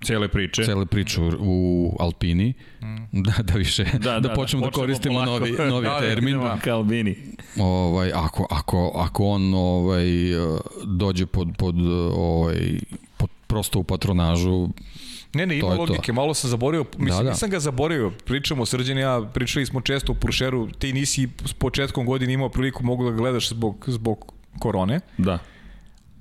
cele 0.02 0.28
priče. 0.28 0.64
Cele 0.64 0.86
priče 0.86 1.22
u, 1.22 1.32
u 1.40 1.96
Alpini, 2.00 2.54
mm. 2.82 3.22
da, 3.24 3.34
da 3.44 3.54
više, 3.54 3.84
da, 3.94 4.00
da, 4.00 4.20
da 4.20 4.34
počnemo 4.34 4.66
da, 4.66 4.70
da 4.70 4.76
koristimo 4.76 5.16
polako. 5.16 5.32
novi, 5.32 5.52
novi 5.70 5.86
da, 5.90 6.00
termin. 6.00 6.40
Da, 6.40 6.58
ka 6.64 6.76
Albini. 6.76 7.16
Ovaj, 7.60 8.12
ako, 8.14 8.48
ako, 8.50 8.92
ako 8.96 9.26
on 9.26 9.54
ovaj, 9.54 10.06
dođe 10.86 11.26
pod, 11.26 11.48
pod 11.58 11.76
ovaj, 12.16 12.80
prosto 13.48 13.80
u 13.80 13.84
patronažu 13.84 14.70
Ne, 15.34 15.46
ne, 15.46 15.58
ima 15.58 15.68
logike, 15.68 16.08
to. 16.08 16.14
malo 16.14 16.34
sam 16.34 16.50
zaboravio, 16.50 16.86
mislim, 16.98 17.18
da, 17.18 17.24
da. 17.24 17.30
nisam 17.30 17.50
ga 17.50 17.60
zaboravio, 17.60 18.12
pričamo 18.26 18.66
Srđan 18.66 18.98
ja, 18.98 19.22
pričali 19.34 19.66
smo 19.66 19.82
često 19.82 20.12
o 20.12 20.16
Puršeru, 20.16 20.68
ti 20.80 20.94
nisi 20.94 21.30
s 21.46 21.54
početkom 21.54 22.06
godine 22.06 22.34
imao 22.34 22.50
priliku 22.50 22.84
mogu 22.84 23.10
da 23.10 23.12
gledaš 23.12 23.50
zbog, 23.50 23.86
zbog 23.88 24.34
korone. 24.60 25.00
Da 25.18 25.40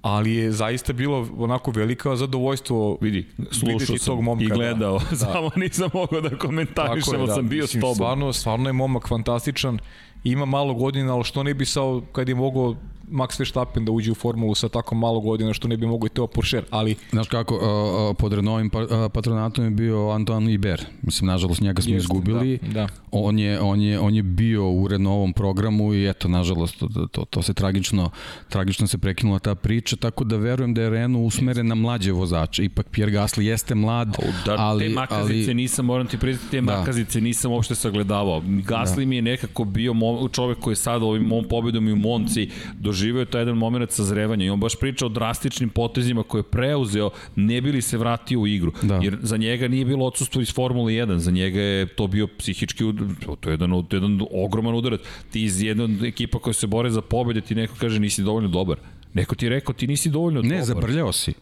ali 0.06 0.34
je 0.34 0.52
zaista 0.52 0.92
bilo 0.92 1.28
onako 1.38 1.70
velika 1.70 2.16
zadovoljstvo 2.16 2.98
vidi 3.00 3.26
slušao 3.52 3.96
tog 4.04 4.22
momka, 4.22 4.44
i 4.44 4.48
da. 4.48 4.54
gledao 4.54 4.98
da. 5.10 5.16
samo 5.16 5.50
nisam 5.56 5.90
mogao 5.94 6.20
da 6.20 6.38
komentarišem 6.38 7.26
da. 7.26 7.34
sam 7.34 7.48
bio 7.48 7.62
Mislim, 7.62 7.80
s 7.80 7.82
tobom 7.82 7.94
stvarno, 7.94 8.32
stvarno 8.32 8.68
je 8.68 8.72
momak 8.72 9.08
fantastičan 9.08 9.78
ima 10.24 10.44
malo 10.44 10.74
godina, 10.74 11.14
ali 11.14 11.24
što 11.24 11.42
ne 11.42 11.54
bi 11.54 11.64
sao 11.64 12.02
kad 12.12 12.28
je 12.28 12.34
mogao 12.34 12.76
Max 13.10 13.38
Verstappen 13.38 13.84
da 13.84 13.92
uđe 13.92 14.12
u 14.12 14.14
formulu 14.14 14.54
sa 14.54 14.68
tako 14.68 14.94
malo 14.94 15.20
godina 15.20 15.52
što 15.52 15.68
ne 15.68 15.76
bi 15.76 15.86
mogao 15.86 16.06
i 16.06 16.10
Teo 16.10 16.26
Puršer, 16.26 16.64
ali... 16.70 16.94
Znaš 17.10 17.28
kako, 17.28 17.54
uh, 17.54 18.16
pod 18.18 18.32
Renovim 18.32 18.70
pa, 18.70 18.82
uh, 18.82 18.88
patronatom 19.12 19.64
je 19.64 19.70
bio 19.70 20.10
Antoine 20.10 20.52
Iber, 20.52 20.84
mislim, 21.02 21.26
nažalost 21.26 21.60
njega 21.60 21.82
smo 21.82 21.94
Jeste, 21.94 22.04
izgubili, 22.04 22.58
da, 22.62 22.72
da. 22.72 22.88
On, 23.10 23.38
je, 23.38 23.60
on, 23.60 23.80
je, 23.80 24.00
on 24.00 24.14
je 24.14 24.22
bio 24.22 24.70
u 24.70 24.88
Renovom 24.88 25.32
programu 25.32 25.94
i 25.94 26.08
eto, 26.08 26.28
nažalost, 26.28 26.78
to, 26.78 26.88
to, 27.12 27.24
to 27.24 27.42
se 27.42 27.54
tragično, 27.54 28.10
tragično 28.48 28.86
se 28.86 28.98
prekinula 28.98 29.38
ta 29.38 29.54
priča, 29.54 29.96
tako 29.96 30.24
da 30.24 30.36
verujem 30.36 30.74
da 30.74 30.82
je 30.82 30.90
Renault 30.90 31.26
usmeren 31.26 31.66
na 31.66 31.74
mlađe 31.74 32.12
vozače, 32.12 32.64
ipak 32.64 32.86
Pierre 32.88 33.12
Gasly 33.12 33.40
jeste 33.40 33.74
mlad, 33.74 34.16
da, 34.46 34.56
ali... 34.58 34.88
Te 34.88 34.94
makazice 34.94 35.50
ali, 35.50 35.54
nisam, 35.54 35.84
moram 35.86 36.06
ti 36.06 36.18
priznati, 36.18 36.50
te 36.50 36.60
da. 36.60 36.78
makazice 36.78 37.20
nisam 37.20 37.52
uopšte 37.52 37.74
sagledavao. 37.74 38.40
Gasly 38.40 38.98
da. 38.98 39.06
mi 39.06 39.16
je 39.16 39.22
nekako 39.22 39.64
bio 39.64 39.94
čovek 40.32 40.58
koji 40.58 40.72
je 40.72 40.76
sada 40.76 41.04
ovim 41.04 41.22
mom 41.22 41.44
pobedom 41.44 41.88
i 41.88 41.92
u 41.92 41.96
Monci 41.96 42.50
do 42.74 42.92
doživeo 42.96 43.20
je 43.20 43.26
taj 43.26 43.40
jedan 43.40 43.56
moment 43.56 43.90
sazrevanja 43.90 44.44
i 44.44 44.50
on 44.50 44.60
baš 44.60 44.76
priča 44.76 45.06
o 45.06 45.10
drastičnim 45.10 45.68
potezima 45.70 46.22
koje 46.22 46.38
je 46.38 46.42
preuzeo, 46.44 47.10
ne 47.36 47.60
bi 47.60 47.72
li 47.72 47.82
se 47.82 47.98
vratio 47.98 48.40
u 48.40 48.46
igru. 48.46 48.72
Da. 48.82 48.94
Jer 48.96 49.18
za 49.22 49.36
njega 49.36 49.68
nije 49.68 49.84
bilo 49.84 50.06
odsustvo 50.06 50.42
iz 50.42 50.54
Formule 50.54 50.92
1, 50.92 51.16
za 51.16 51.30
njega 51.30 51.60
je 51.60 51.86
to 51.86 52.06
bio 52.06 52.26
psihički 52.28 52.84
udar, 52.84 53.06
to 53.40 53.50
je 53.50 53.52
jedan, 53.52 53.84
jedan 53.90 54.20
ogroman 54.32 54.74
udarac. 54.74 55.00
Ti 55.30 55.42
iz 55.42 55.62
jedna 55.62 56.06
ekipa 56.06 56.38
koja 56.38 56.54
se 56.54 56.66
bore 56.66 56.90
za 56.90 57.00
pobede, 57.02 57.40
ti 57.40 57.54
neko 57.54 57.74
kaže 57.80 58.00
nisi 58.00 58.22
dovoljno 58.22 58.48
dobar. 58.48 58.76
Neko 59.14 59.34
ti 59.34 59.46
je 59.46 59.50
rekao 59.50 59.74
ti 59.74 59.86
nisi 59.86 60.10
dovoljno 60.10 60.42
Ne, 60.42 60.48
dobar. 60.48 60.64
zabrljao 60.64 61.12
si. 61.12 61.32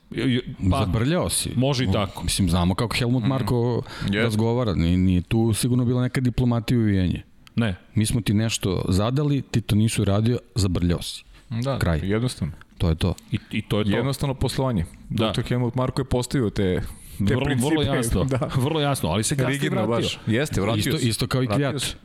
Pa, 0.71 0.79
Zabrljao 0.81 1.31
si. 1.31 1.51
može 1.57 1.85
i 1.85 1.93
tako. 1.93 2.25
Mislim, 2.25 2.51
znamo 2.51 2.75
kako 2.75 2.97
Helmut 2.97 3.25
Marko 3.25 3.83
Yes. 4.05 4.23
razgovara. 4.23 4.75
Nije, 4.75 4.97
nije 4.99 5.21
tu 5.23 5.53
sigurno 5.53 5.85
bila 5.85 6.03
neka 6.03 6.21
diplomatija 6.21 6.77
i 6.77 6.81
uvijenje. 6.81 7.23
Ne. 7.57 7.77
Mi 7.95 8.07
smo 8.07 8.21
ti 8.21 8.35
nešto 8.35 8.85
zadali, 8.89 9.43
ti 9.43 9.61
to 9.61 9.77
nisu 9.77 10.05
radio, 10.05 10.39
zabrljao 10.55 11.03
si. 11.03 11.25
Da, 11.55 11.79
Kraj. 11.79 12.01
jednostavno. 12.03 12.53
To 12.79 12.89
je 12.89 12.95
to. 12.95 13.15
I, 13.33 13.39
i 13.51 13.63
to 13.63 13.79
je 13.79 13.85
to. 13.85 13.91
Jednostavno 13.91 14.35
poslovanje. 14.35 14.85
Da. 15.09 15.25
Da. 15.27 15.33
Dr. 15.33 15.43
Helmut 15.43 15.75
Marko 15.75 16.01
je 16.01 16.07
postavio 16.07 16.51
te, 16.51 16.83
te 17.19 17.25
vrlo, 17.25 17.45
principe. 17.45 17.69
vrlo 17.71 17.83
jasno. 17.85 18.25
Da. 18.31 18.49
Vrlo 18.57 18.81
jasno, 18.81 19.09
ali 19.09 19.23
se 19.23 19.37
kasnije 19.37 19.53
Rigidno 19.53 19.77
vratio. 19.79 19.95
baš. 19.97 20.19
Jeste, 20.27 20.61
vratio 20.61 20.79
Isto, 20.81 20.99
se. 20.99 21.09
isto 21.09 21.27
kao 21.27 21.43
i 21.43 21.47
Kvijat. 21.47 21.97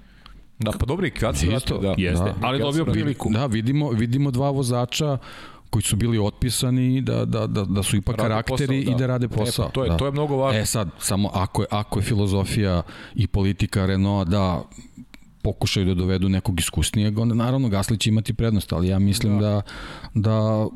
Da, 0.59 0.71
pa 0.71 0.85
dobro 0.85 1.07
i 1.07 1.11
Kvijat 1.11 1.37
se 1.37 1.47
vratio, 1.47 1.77
da. 1.77 1.95
Jeste, 1.97 2.23
Da. 2.25 2.35
ali 2.41 2.59
dobio 2.59 2.85
priliku. 2.85 3.29
Da, 3.29 3.45
vidimo, 3.45 3.89
vidimo 3.89 4.31
dva 4.31 4.49
vozača 4.49 5.17
koji 5.69 5.83
su 5.83 5.95
bili 5.95 6.17
otpisani 6.19 7.01
da, 7.01 7.25
da, 7.25 7.47
da, 7.47 7.63
da 7.63 7.83
su 7.83 7.97
ipak 7.97 8.17
Rade 8.17 8.23
karakteri 8.25 8.79
posao, 8.79 8.95
i 8.95 8.99
da 8.99 9.05
rade 9.07 9.25
E, 9.25 9.29
pa 9.29 9.35
posao. 9.35 9.69
to 9.69 9.83
je- 9.83 9.89
da. 9.89 9.97
to 9.97 10.05
je 10.05 10.11
mnogo 10.11 10.35
važno. 10.35 10.59
E 10.59 10.65
sad, 10.65 10.89
samo 10.99 11.29
ako 11.33 11.61
je, 11.61 11.67
ako 11.71 11.99
je 11.99 12.03
filozofija 12.03 12.81
i 13.15 13.27
politika 13.27 13.85
Renault 13.85 14.27
da 14.27 14.61
pokušaju 15.51 15.85
da 15.85 15.93
dovedu 15.93 16.29
nekog 16.29 16.59
iskusnijeg, 16.59 17.17
onda 17.19 17.35
naravno 17.35 17.69
Gasli 17.69 17.97
će 17.97 18.09
imati 18.09 18.33
prednost, 18.33 18.73
ali 18.73 18.87
ja 18.87 18.99
mislim 18.99 19.39
da, 19.39 19.61
da 20.13 20.67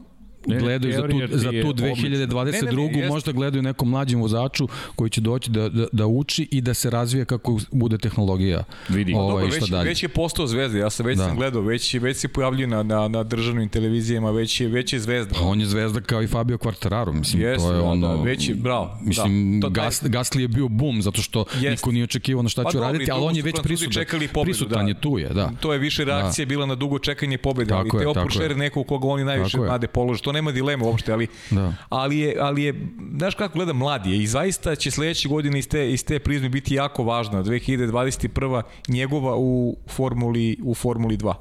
Ne, 0.45 0.59
gledaju 0.59 0.93
za 0.93 1.01
tu, 1.01 1.37
za 1.37 1.51
tu 1.53 1.69
odlična. 1.69 2.09
2022. 2.09 2.45
Ne, 2.45 2.61
ne, 2.91 3.01
ne, 3.01 3.07
možda 3.07 3.31
gledaju 3.31 3.61
nekom 3.63 3.89
mlađem 3.89 4.21
vozaču 4.21 4.67
koji 4.95 5.09
će 5.09 5.21
doći 5.21 5.51
da, 5.51 5.69
da, 5.69 5.85
da 5.91 6.07
uči 6.07 6.47
i 6.51 6.61
da 6.61 6.73
se 6.73 6.89
razvije 6.89 7.25
kako 7.25 7.59
bude 7.71 7.97
tehnologija 7.97 8.63
Vidi. 8.89 9.13
ovaj, 9.13 9.29
Dobro, 9.33 9.47
šta 9.47 9.59
već, 9.59 9.69
dalje. 9.69 9.85
već 9.85 10.03
je 10.03 10.09
postao 10.09 10.47
zvezda, 10.47 10.77
ja 10.77 10.89
sam 10.89 11.05
već 11.05 11.17
Da. 11.17 11.23
sam 11.23 11.37
gledao, 11.37 11.61
već, 11.61 11.93
već 11.93 12.17
se 12.17 12.27
pojavljuje 12.27 12.67
na, 12.67 12.83
na, 12.83 13.07
na 13.07 13.23
državnim 13.23 13.69
televizijama, 13.69 14.31
već 14.31 14.61
je, 14.61 14.67
već 14.67 14.93
je 14.93 14.99
zvezda. 14.99 15.35
Pa 15.35 15.41
on 15.41 15.59
je 15.59 15.65
zvezda 15.65 16.01
kao 16.01 16.23
i 16.23 16.27
Fabio 16.27 16.57
Quartararo, 16.57 17.13
mislim, 17.13 17.41
Jeste, 17.41 17.57
to 17.59 17.71
je 17.71 17.77
da, 17.77 17.83
ono... 17.83 18.07
da, 18.07 18.23
već 18.23 18.49
je, 18.49 18.55
bravo, 18.55 18.97
Mislim, 19.01 19.51
da. 19.51 19.59
da, 19.59 19.69
To 19.69 19.75
taj- 19.75 19.85
Gas, 19.85 20.03
Gasly 20.03 20.39
je 20.39 20.47
bio 20.47 20.67
bum, 20.67 21.01
zato 21.01 21.21
što 21.21 21.45
Jeste. 21.51 21.69
niko 21.69 21.91
nije 21.91 22.03
očekivao 22.03 22.43
na 22.43 22.49
šta 22.49 22.63
Pa 22.63 22.71
će 22.71 22.77
dobro, 22.77 22.91
raditi, 22.91 23.11
ali 23.11 23.23
on 23.23 23.35
je 23.35 23.41
već 23.41 23.55
prisutan. 23.63 23.91
čekali 23.93 24.27
pobedu, 24.27 24.45
prisutan 24.47 24.85
da. 24.85 24.89
je 24.89 24.95
tu 24.95 25.17
je, 25.17 25.29
da. 25.29 25.51
To 25.59 25.73
je 25.73 25.79
više 25.79 26.05
reakcija 26.05 26.45
bila 26.45 26.65
na 26.65 26.75
dugo 26.75 26.99
čekanje 26.99 27.37
pobede, 27.37 27.73
ali 27.73 27.89
Puršer 28.23 28.51
je. 28.51 28.57
neko 28.57 28.79
u 28.79 28.83
koga 28.83 29.07
oni 29.07 29.23
najviše 29.23 29.57
nade 29.59 29.87
polože. 29.87 30.21
To 30.21 30.31
nema 30.33 30.51
dileme 30.51 30.83
uopšte, 30.85 31.13
ali, 31.13 31.27
Da. 31.51 31.73
ali, 31.89 32.19
je, 32.19 32.35
ali 32.39 32.63
je, 32.63 32.87
znaš 33.17 33.35
kako 33.35 33.53
gleda 33.53 33.73
mladi 33.73 34.11
je 34.11 34.23
i 34.23 34.27
zaista 34.27 34.75
će 34.75 34.91
sledeće 34.91 35.29
godine 35.29 35.59
iz 35.59 35.67
te, 35.67 35.91
iz 35.91 36.05
te 36.05 36.19
prizme 36.19 36.49
biti 36.49 36.75
jako 36.75 37.03
važna. 37.03 37.43
2021. 37.43 38.61
njegova 38.87 39.35
u 39.37 39.77
Formuli, 39.87 40.57
u 40.63 40.73
Formuli 40.73 41.17
2. 41.17 41.33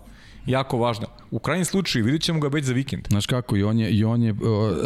Jako 0.47 0.79
važna. 0.79 1.07
U 1.31 1.39
krajnjem 1.39 1.65
slučaju 1.65 2.05
vidjet 2.05 2.23
ćemo 2.23 2.41
ga 2.41 2.49
već 2.49 2.65
za 2.65 2.73
vikend. 2.73 3.07
Znaš 3.09 3.27
kako, 3.27 3.57
i 3.57 3.63
on 3.63 3.79
je, 3.79 3.91
i 3.91 4.05
on 4.05 4.23
je 4.23 4.33
uh, 4.33 4.39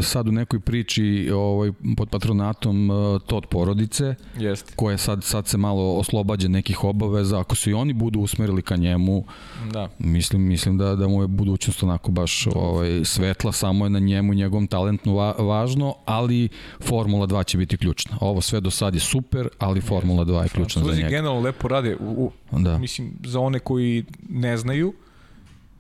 sad 0.03 0.29
u 0.29 0.33
nekoj 0.33 0.61
priči 0.61 1.31
ovaj, 1.35 1.73
pod 1.97 2.09
patronatom 2.11 2.91
uh, 2.91 3.21
Tot 3.27 3.47
porodice, 3.51 4.15
Jeste. 4.39 4.73
koje 4.77 4.99
sad, 4.99 5.25
sad 5.25 5.47
se 5.47 5.57
malo 5.57 5.97
oslobađa 5.97 6.49
nekih 6.49 6.85
obaveza, 6.85 7.41
ako 7.41 7.55
se 7.57 7.71
i 7.71 7.75
oni 7.75 7.93
budu 7.93 8.21
usmerili 8.21 8.63
ka 8.63 8.77
njemu, 8.77 9.25
Da. 9.73 9.89
mislim, 9.99 10.43
mislim 10.43 10.79
da, 10.79 10.95
da 10.97 11.09
mu 11.09 11.23
je 11.23 11.27
budućnost 11.29 11.83
onako 11.83 12.11
baš 12.11 12.47
ovaj, 12.55 13.05
svetla, 13.05 13.53
samo 13.53 13.87
je 13.87 13.91
na 13.91 13.99
njemu 13.99 14.33
i 14.33 14.37
njegovom 14.37 14.67
talentu 14.67 15.15
va, 15.15 15.33
važno, 15.39 15.95
ali 16.05 16.49
Formula 16.81 17.27
2 17.27 17.45
će 17.45 17.59
biti 17.59 17.77
ključna. 17.77 18.17
Ovo 18.21 18.41
sve 18.41 18.61
do 18.61 18.71
sad 18.71 18.95
je 18.95 19.01
super, 19.01 19.49
ali 19.59 19.81
Formula 19.81 20.25
2 20.25 20.43
je 20.43 20.49
ključna 20.49 20.81
za 20.81 20.85
Francuzi 20.85 21.03
njega. 21.03 21.17
generalno 21.17 21.41
lepo 21.41 21.69
rade. 21.69 21.97
U, 22.01 22.31
u, 22.51 22.59
Da. 22.59 22.79
Mislim, 22.79 23.13
za 23.25 23.41
one 23.41 23.59
koji 23.59 24.05
ne 24.29 24.57
znaju, 24.57 24.93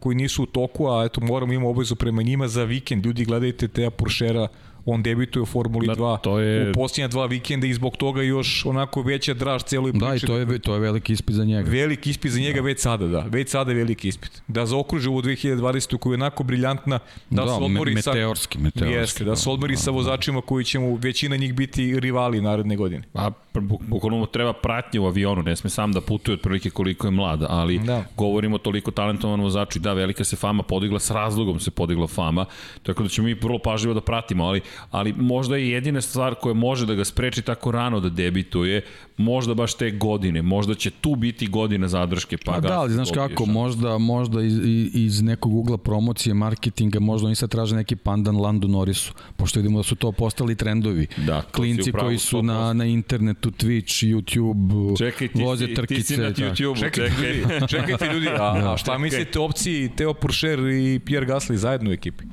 koji 0.07 0.17
nisu 0.17 0.43
u 0.43 0.47
toku, 0.47 0.87
a 0.89 1.05
eto 1.05 1.21
moramo 1.21 1.53
imamo 1.53 1.71
obavezu 1.71 1.97
prema 1.97 2.23
njima 2.23 2.49
za 2.49 2.65
vikend. 2.65 3.07
Ljudi 3.07 3.25
gledajte 3.25 3.69
Teja 3.69 3.91
Puršera, 3.91 4.49
on 4.87 5.03
debituje 5.03 5.43
u 5.43 5.47
Formuli 5.47 5.87
Da, 5.87 5.95
2 5.95 6.19
to 6.19 6.39
je- 6.39 6.71
u 6.71 6.75
posljednja 6.75 7.09
dva 7.09 7.27
vikenda 7.27 7.67
i 7.67 7.75
zbog 7.75 7.97
toga 7.97 8.23
još 8.23 8.67
onako 8.67 9.03
veća 9.03 9.35
draž 9.35 9.63
celoj 9.63 9.93
priči. 9.93 10.01
Da, 10.03 10.15
i 10.15 10.21
to 10.21 10.37
je, 10.37 10.59
to 10.59 10.75
je 10.75 10.81
veliki 10.81 11.13
ispit 11.13 11.35
za 11.35 11.45
njega. 11.45 11.71
Veliki 11.71 12.11
ispit 12.11 12.33
za 12.33 12.41
njega 12.41 12.61
već 12.61 12.81
sada, 12.81 13.07
da. 13.07 13.21
Već 13.23 13.49
sada 13.49 13.71
je 13.71 13.77
veliki 13.77 14.09
ispit. 14.09 14.43
Da 14.49 14.67
zaokruži 14.67 15.09
ovu 15.09 15.23
2020. 15.23 15.57
koja 15.97 16.11
je 16.11 16.17
onako 16.17 16.45
briljantna, 16.45 16.99
da, 17.31 17.43
Da, 17.43 17.49
se 17.49 17.55
odmori 17.57 17.95
me- 17.95 18.03
sa... 18.03 18.11
meteorski, 18.11 18.59
meteorski, 18.59 18.93
Jeste, 18.93 19.25
da 19.25 19.37
se 19.37 19.45
da, 19.45 19.53
odmori 19.53 19.77
sa 19.77 19.91
vozačima 19.91 20.41
koji 20.41 20.65
će 20.65 20.79
mu 20.79 20.95
većina 20.97 21.37
njih 21.37 21.55
biti 21.55 22.01
rivali 22.01 22.41
naredne 22.41 22.77
godine. 22.77 23.03
A 23.15 23.31
bu- 23.55 23.79
bukvalno 23.81 24.19
mu 24.19 24.27
treba 24.27 24.53
pratnje 24.55 25.01
u 25.01 25.07
avionu, 25.07 25.43
ne 25.43 25.57
sme 25.57 25.71
sam 25.71 25.93
da 25.93 26.01
putuje 26.01 26.35
otprilike 26.35 26.71
koliko 26.71 27.07
je 27.07 27.13
mlad, 27.13 27.43
ali 27.43 27.79
Da. 27.79 28.05
govorimo 28.17 28.59
toliko 28.59 28.91
talentovanom 28.91 29.43
vozaču 29.43 29.79
i 29.79 29.83
da, 29.83 29.93
velika 29.93 30.25
se 30.25 30.37
fama 30.37 30.63
podigla, 30.63 30.99
s 30.99 31.11
razlogom 31.11 31.61
se 31.61 31.71
podigla 31.71 32.07
fama, 32.07 32.45
tako 32.83 33.03
da 33.03 33.09
ćemo 33.09 33.25
mi 33.25 33.35
vrlo 33.35 33.59
pažljivo 33.59 33.95
da 33.95 34.01
pratimo, 34.01 34.45
ali, 34.45 34.61
ali 34.91 35.13
možda 35.13 35.57
je 35.57 35.71
jedina 35.71 36.01
stvar 36.01 36.35
koja 36.35 36.55
može 36.55 36.87
da 36.87 36.95
ga 36.95 37.05
spreči 37.05 37.43
tako 37.43 37.71
rano 37.71 38.01
da 38.01 38.09
debituje, 38.09 38.83
možda 39.17 39.55
baš 39.55 39.75
te 39.75 39.91
godine, 39.91 40.43
možda 40.43 40.75
će 40.75 40.91
tu 40.91 41.15
biti 41.17 41.47
godina 41.47 41.89
zadrške, 41.89 42.37
pa 42.37 42.53
Pa 42.53 42.61
ga 42.61 42.69
da, 42.69 42.81
ali 42.81 42.93
znaš 42.93 43.09
kako, 43.15 43.47
možda, 43.47 43.99
možda 43.99 44.43
iz, 44.43 44.59
iz 44.95 45.23
nekog 45.23 45.55
ugla 45.55 45.79
promocije, 45.79 46.35
marketinga, 46.35 47.01
možda 47.01 47.27
oni 47.27 47.35
sad 47.35 47.51
traže 47.51 47.77
neki 47.77 47.97
pandan 47.97 48.37
Landu 48.41 48.69
Norrisu, 48.69 49.13
pošto 49.37 49.61
vidimo 49.61 49.79
da 49.79 49.83
su 49.83 49.95
to 49.95 50.13
postali 50.13 50.55
trendovi. 50.55 51.07
Da, 51.17 51.43
Klinci 51.43 51.93
pravu, 51.93 52.07
koji 52.07 52.19
su 52.19 52.37
100%. 52.37 52.43
na, 52.43 52.73
na 52.73 52.85
internetu, 52.85 53.51
Twitch, 53.51 54.07
YouTube, 54.15 54.99
Čekaj, 54.99 55.29
ti, 55.29 55.43
voze 55.43 55.67
si, 55.67 55.75
trkice. 55.75 56.01
ti 56.01 56.07
si 56.07 56.17
na 56.17 56.33
Čekajte 56.35 56.57
čekaj. 56.77 57.33
ljudi, 57.37 57.67
čekajte 57.69 58.07
ljudi, 58.15 58.29
a, 58.29 58.73
a 58.73 58.77
šta 58.77 58.99
mislite 58.99 59.39
opciji 59.39 59.89
Teo 59.97 60.15
Puršer 60.15 60.59
i 60.59 60.99
Pierre 60.99 61.27
Gasly 61.27 61.55
zajedno 61.55 61.91
u 61.91 61.93
ekipi? 61.93 62.25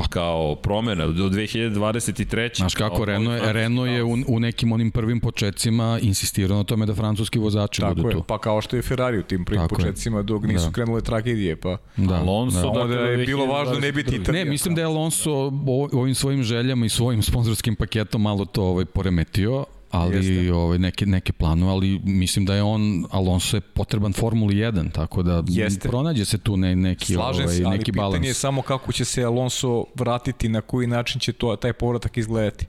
Pa 0.00 0.06
kao 0.06 0.54
promena 0.54 1.06
do 1.06 1.24
2023. 1.24 2.56
Znaš 2.56 2.74
kako, 2.74 2.96
kao 2.96 3.04
Renault 3.04 3.42
je, 3.42 3.52
Renault 3.52 3.88
je 3.88 4.02
u, 4.04 4.16
u 4.28 4.40
nekim 4.40 4.72
onim 4.72 4.90
prvim 4.90 5.20
početcima 5.20 5.98
insistirao 6.02 6.58
na 6.58 6.64
tome 6.64 6.86
da 6.86 6.94
francuski 6.94 7.38
vozači 7.38 7.80
Tako 7.80 7.94
budu 7.94 8.08
je, 8.08 8.12
tu. 8.12 8.22
pa 8.22 8.38
kao 8.38 8.60
što 8.60 8.76
je 8.76 8.82
Ferrari 8.82 9.18
u 9.18 9.22
tim 9.22 9.44
prvim 9.44 9.62
Tako 9.62 9.74
je. 9.74 9.78
početcima 9.78 10.22
dok 10.22 10.42
nisu 10.42 10.66
Da. 10.66 10.72
krenule 10.72 11.00
tragedije, 11.00 11.56
pa 11.56 11.76
Da, 11.96 12.14
Alonso, 12.14 12.60
da. 12.62 12.66
dakle, 12.66 12.82
onda 12.82 12.96
je 12.96 13.26
bilo 13.26 13.46
važno 13.46 13.74
ne 13.74 13.92
biti 13.92 14.10
2022. 14.10 14.22
Italija. 14.22 14.44
Ne, 14.44 14.50
mislim 14.50 14.74
da 14.74 14.80
je 14.80 14.86
Alonso 14.86 15.32
ovim 15.92 16.14
svojim 16.14 16.42
željama 16.42 16.86
i 16.86 16.88
svojim 16.88 17.22
sponzorskim 17.22 17.76
paketom 17.76 18.22
malo 18.22 18.44
to 18.44 18.62
ovaj 18.64 18.84
poremetio, 18.84 19.64
ali 19.90 20.16
Jeste. 20.16 20.52
ovaj 20.52 20.78
neke 20.78 21.06
neke 21.06 21.32
planove, 21.32 21.72
ali 21.72 22.00
mislim 22.04 22.44
da 22.44 22.54
je 22.54 22.62
on 22.62 23.04
Alonso 23.10 23.56
je 23.56 23.60
potreban 23.60 24.12
Formuli 24.12 24.54
1, 24.54 24.92
tako 24.92 25.22
da 25.22 25.42
Jeste. 25.48 25.88
pronađe 25.88 26.24
se 26.24 26.38
tu 26.38 26.56
ne, 26.56 26.76
neki 26.76 27.12
Slažem 27.14 27.44
ovaj 27.44 27.56
se, 27.56 27.64
ali 27.64 27.78
neki 27.78 27.92
pitanje 27.92 28.02
balans. 28.02 28.26
je 28.26 28.34
samo 28.34 28.62
kako 28.62 28.92
će 28.92 29.04
se 29.04 29.24
Alonso 29.24 29.84
vratiti, 29.94 30.48
na 30.48 30.60
koji 30.60 30.86
način 30.86 31.20
će 31.20 31.32
to, 31.32 31.56
taj 31.56 31.72
povratak 31.72 32.16
izgledati. 32.16 32.66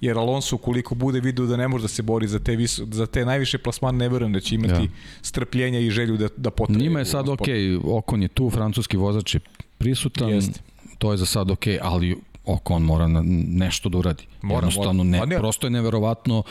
Jer 0.00 0.18
Alonso, 0.18 0.56
ukoliko 0.56 0.94
bude 0.94 1.20
video 1.20 1.46
da 1.46 1.56
ne 1.56 1.68
može 1.68 1.82
da 1.82 1.88
se 1.88 2.02
bori 2.02 2.28
za 2.28 2.38
te, 2.38 2.56
viso, 2.56 2.86
za 2.90 3.06
te 3.06 3.24
najviše 3.24 3.58
plasmane, 3.58 3.98
ne 3.98 4.08
verujem 4.08 4.32
da 4.32 4.40
će 4.40 4.54
imati 4.54 4.82
Ja. 4.82 4.88
strpljenja 5.22 5.78
i 5.78 5.90
želju 5.90 6.16
da, 6.16 6.28
da 6.36 6.50
potraje. 6.50 6.78
Njima 6.78 6.98
je 6.98 7.04
sad 7.04 7.26
sportu. 7.26 7.44
ok, 7.44 7.48
Okon 7.88 8.22
je 8.22 8.28
tu, 8.28 8.50
francuski 8.50 8.96
vozač 8.96 9.34
je 9.34 9.40
prisutan, 9.78 10.28
Jeste. 10.28 10.60
to 10.98 11.10
je 11.12 11.16
za 11.18 11.26
sad 11.26 11.50
ok, 11.50 11.62
ali 11.82 12.16
Okon 12.46 12.82
mora 12.82 13.08
na, 13.08 13.22
nešto 13.48 13.88
da 13.88 13.98
uradi. 13.98 14.24
Mora, 14.42 14.56
Jednostavno, 14.56 14.92
mora. 14.94 15.08
ne, 15.08 15.18
Pa 15.18 15.26
ne. 15.26 15.38
prosto 15.38 15.66
je 15.66 15.70
neverovatno 15.70 16.42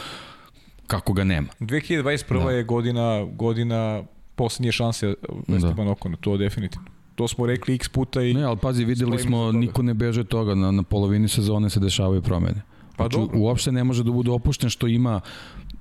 kako 0.87 1.13
ga 1.13 1.23
nema. 1.23 1.47
2021. 1.59 2.43
Da. 2.43 2.51
je 2.51 2.63
godina, 2.63 3.23
godina 3.25 4.03
poslednje 4.35 4.71
šanse 4.71 5.13
Esteban 5.47 5.87
Okona, 5.87 6.17
to 6.17 6.37
definitivno. 6.37 6.87
To 7.15 7.27
smo 7.27 7.45
rekli 7.45 7.75
x 7.75 7.89
puta 7.89 8.21
i... 8.21 8.33
Ne, 8.33 8.43
ali 8.43 8.57
pazi, 8.57 8.85
videli 8.85 9.19
smo, 9.19 9.51
niko 9.51 9.81
ne 9.81 9.93
beže 9.93 10.23
toga, 10.23 10.55
na, 10.55 10.71
na 10.71 10.83
polovini 10.83 11.27
sezone 11.27 11.69
se 11.69 11.79
dešavaju 11.79 12.21
promene. 12.21 12.61
Pa 12.97 13.03
Znači, 13.03 13.17
dobro. 13.17 13.39
uopšte 13.39 13.71
ne 13.71 13.83
može 13.83 14.03
da 14.03 14.11
bude 14.11 14.31
opušten 14.31 14.69
što 14.69 14.87
ima 14.87 15.21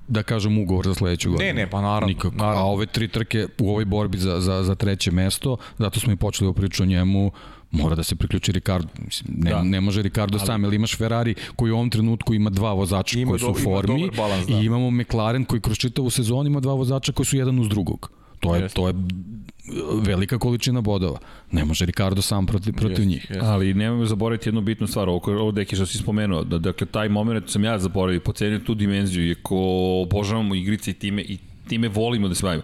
da 0.07 0.23
kažem 0.23 0.57
ugovor 0.57 0.85
za 0.85 0.93
sledeću 0.93 1.31
godinu. 1.31 1.47
Ne, 1.47 1.53
ne, 1.53 1.69
pa 1.69 1.81
naravno, 1.81 2.07
Nikako. 2.07 2.35
naravno. 2.35 2.61
A 2.61 2.65
ove 2.65 2.85
tri 2.85 3.07
trke 3.07 3.47
u 3.59 3.69
ovoj 3.69 3.85
borbi 3.85 4.17
za, 4.17 4.39
za, 4.39 4.63
za 4.63 4.75
treće 4.75 5.11
mesto, 5.11 5.57
zato 5.77 5.99
smo 5.99 6.13
i 6.13 6.15
počeli 6.15 6.53
priču 6.53 6.83
o 6.83 6.85
njemu, 6.85 7.31
mora 7.73 7.95
da 7.95 8.03
se 8.03 8.15
priključi 8.15 8.51
Ricardo. 8.51 8.87
Mislim, 9.05 9.35
ne, 9.37 9.49
Da. 9.51 9.63
ne 9.63 9.81
može 9.81 10.01
Ricardo 10.01 10.37
Ali... 10.37 10.45
sam, 10.47 10.63
jer 10.63 10.73
imaš 10.73 10.97
Ferrari 10.97 11.35
koji 11.55 11.71
u 11.71 11.75
ovom 11.75 11.89
trenutku 11.89 12.33
ima 12.33 12.49
dva 12.49 12.73
vozača 12.73 13.19
Ima 13.19 13.29
koji 13.29 13.39
su 13.39 13.45
do- 13.45 13.51
u 13.51 13.55
ima 13.55 13.63
formi 13.63 14.01
dobar 14.01 14.17
balans, 14.17 14.47
da. 14.47 14.53
i 14.53 14.65
imamo 14.65 14.91
McLaren 14.91 15.45
koji 15.45 15.61
kroz 15.61 15.77
čitavu 15.77 16.09
sezonu 16.09 16.45
ima 16.45 16.59
dva 16.59 16.73
vozača 16.73 17.11
koji 17.11 17.25
su 17.25 17.37
jedan 17.37 17.59
uz 17.59 17.69
drugog. 17.69 18.11
To 18.39 18.55
je, 18.55 18.61
Jeste. 18.61 18.75
to 18.75 18.87
je 18.87 18.93
velika 20.01 20.37
količina 20.37 20.81
bodova. 20.81 21.19
Ne 21.51 21.65
može 21.65 21.85
Ricardo 21.85 22.21
sam 22.21 22.45
protiv, 22.45 22.73
protiv 22.73 22.89
Jeste, 22.91 23.05
njih. 23.05 23.25
jeste. 23.29 23.39
Ali 23.41 23.73
nemojmo 23.73 24.05
zaboraviti 24.05 24.49
jednu 24.49 24.61
bitnu 24.61 24.87
stvar, 24.87 25.09
ovo, 25.09 25.21
ovo 25.25 25.51
deki 25.51 25.75
što 25.75 25.85
si 25.85 25.97
spomenuo, 25.97 26.43
da, 26.43 26.57
dakle 26.57 26.87
taj 26.87 27.09
moment 27.09 27.49
sam 27.49 27.63
ja 27.63 27.79
zaboravio, 27.79 28.19
pocenio 28.19 28.59
tu 28.59 28.75
dimenziju, 28.75 29.27
iako 29.27 29.55
obožavamo 30.01 30.55
igrice 30.55 30.91
i 30.91 30.93
time, 30.93 31.21
i 31.21 31.37
time 31.67 31.87
volimo 31.87 32.27
da 32.27 32.35
se 32.35 32.43
bavimo. 32.43 32.63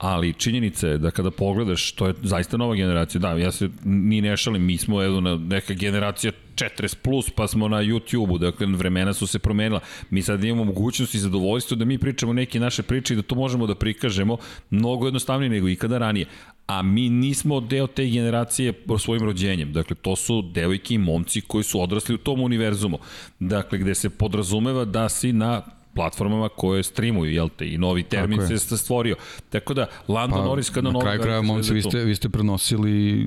Ali 0.00 0.32
činjenica 0.32 0.88
je 0.88 0.98
da 0.98 1.10
kada 1.10 1.30
pogledaš, 1.30 1.92
to 1.92 2.06
je 2.06 2.14
zaista 2.22 2.56
nova 2.56 2.74
generacija, 2.74 3.20
da, 3.20 3.32
ja 3.32 3.52
se 3.52 3.68
ni 3.84 4.20
ne 4.20 4.36
šalim, 4.36 4.64
mi 4.64 4.78
smo 4.78 5.02
evo, 5.02 5.20
neka 5.20 5.74
generacija 5.74 6.32
40 6.54 6.96
plus, 7.02 7.30
pa 7.30 7.48
smo 7.48 7.68
na 7.68 7.76
YouTube-u, 7.82 8.38
dakle 8.38 8.66
vremena 8.66 9.12
su 9.12 9.26
se 9.26 9.38
promenila. 9.38 9.80
Mi 10.10 10.22
sad 10.22 10.44
imamo 10.44 10.64
mogućnost 10.64 11.14
i 11.14 11.18
zadovoljstvo 11.18 11.76
da 11.76 11.84
mi 11.84 11.98
pričamo 11.98 12.32
neke 12.32 12.60
naše 12.60 12.82
priče 12.82 13.14
i 13.14 13.16
da 13.16 13.22
to 13.22 13.34
možemo 13.34 13.66
da 13.66 13.74
prikažemo 13.74 14.36
mnogo 14.70 15.06
jednostavnije 15.06 15.50
nego 15.50 15.68
ikada 15.68 15.98
ranije. 15.98 16.26
A 16.66 16.82
mi 16.82 17.08
nismo 17.08 17.60
deo 17.60 17.86
te 17.86 18.06
generacije 18.06 18.72
svojim 18.98 19.24
rođenjem. 19.24 19.72
Dakle, 19.72 19.96
to 19.96 20.16
su 20.16 20.42
devojke 20.42 20.94
i 20.94 20.98
momci 20.98 21.40
koji 21.40 21.64
su 21.64 21.80
odrasli 21.80 22.14
u 22.14 22.18
tom 22.18 22.40
univerzumu. 22.40 22.98
Dakle, 23.40 23.78
gde 23.78 23.94
se 23.94 24.10
podrazumeva 24.10 24.84
da 24.84 25.08
si 25.08 25.32
na 25.32 25.62
platformama 25.94 26.48
koje 26.48 26.82
streamuju, 26.82 27.32
jel 27.32 27.48
te, 27.48 27.68
i 27.68 27.78
novi 27.78 28.02
termin 28.02 28.58
se 28.58 28.76
stvorio. 28.78 29.16
Tako 29.50 29.74
da, 29.74 29.86
Lando 30.08 30.36
pa, 30.36 30.44
Norris 30.44 30.70
kada 30.70 30.90
na 30.90 31.00
kraju 31.00 31.22
kraja, 31.22 31.42
momci, 31.42 31.74
vi 31.74 31.82
ste, 31.82 31.98
vi 31.98 32.14
ste 32.14 32.28
prenosili 32.28 33.26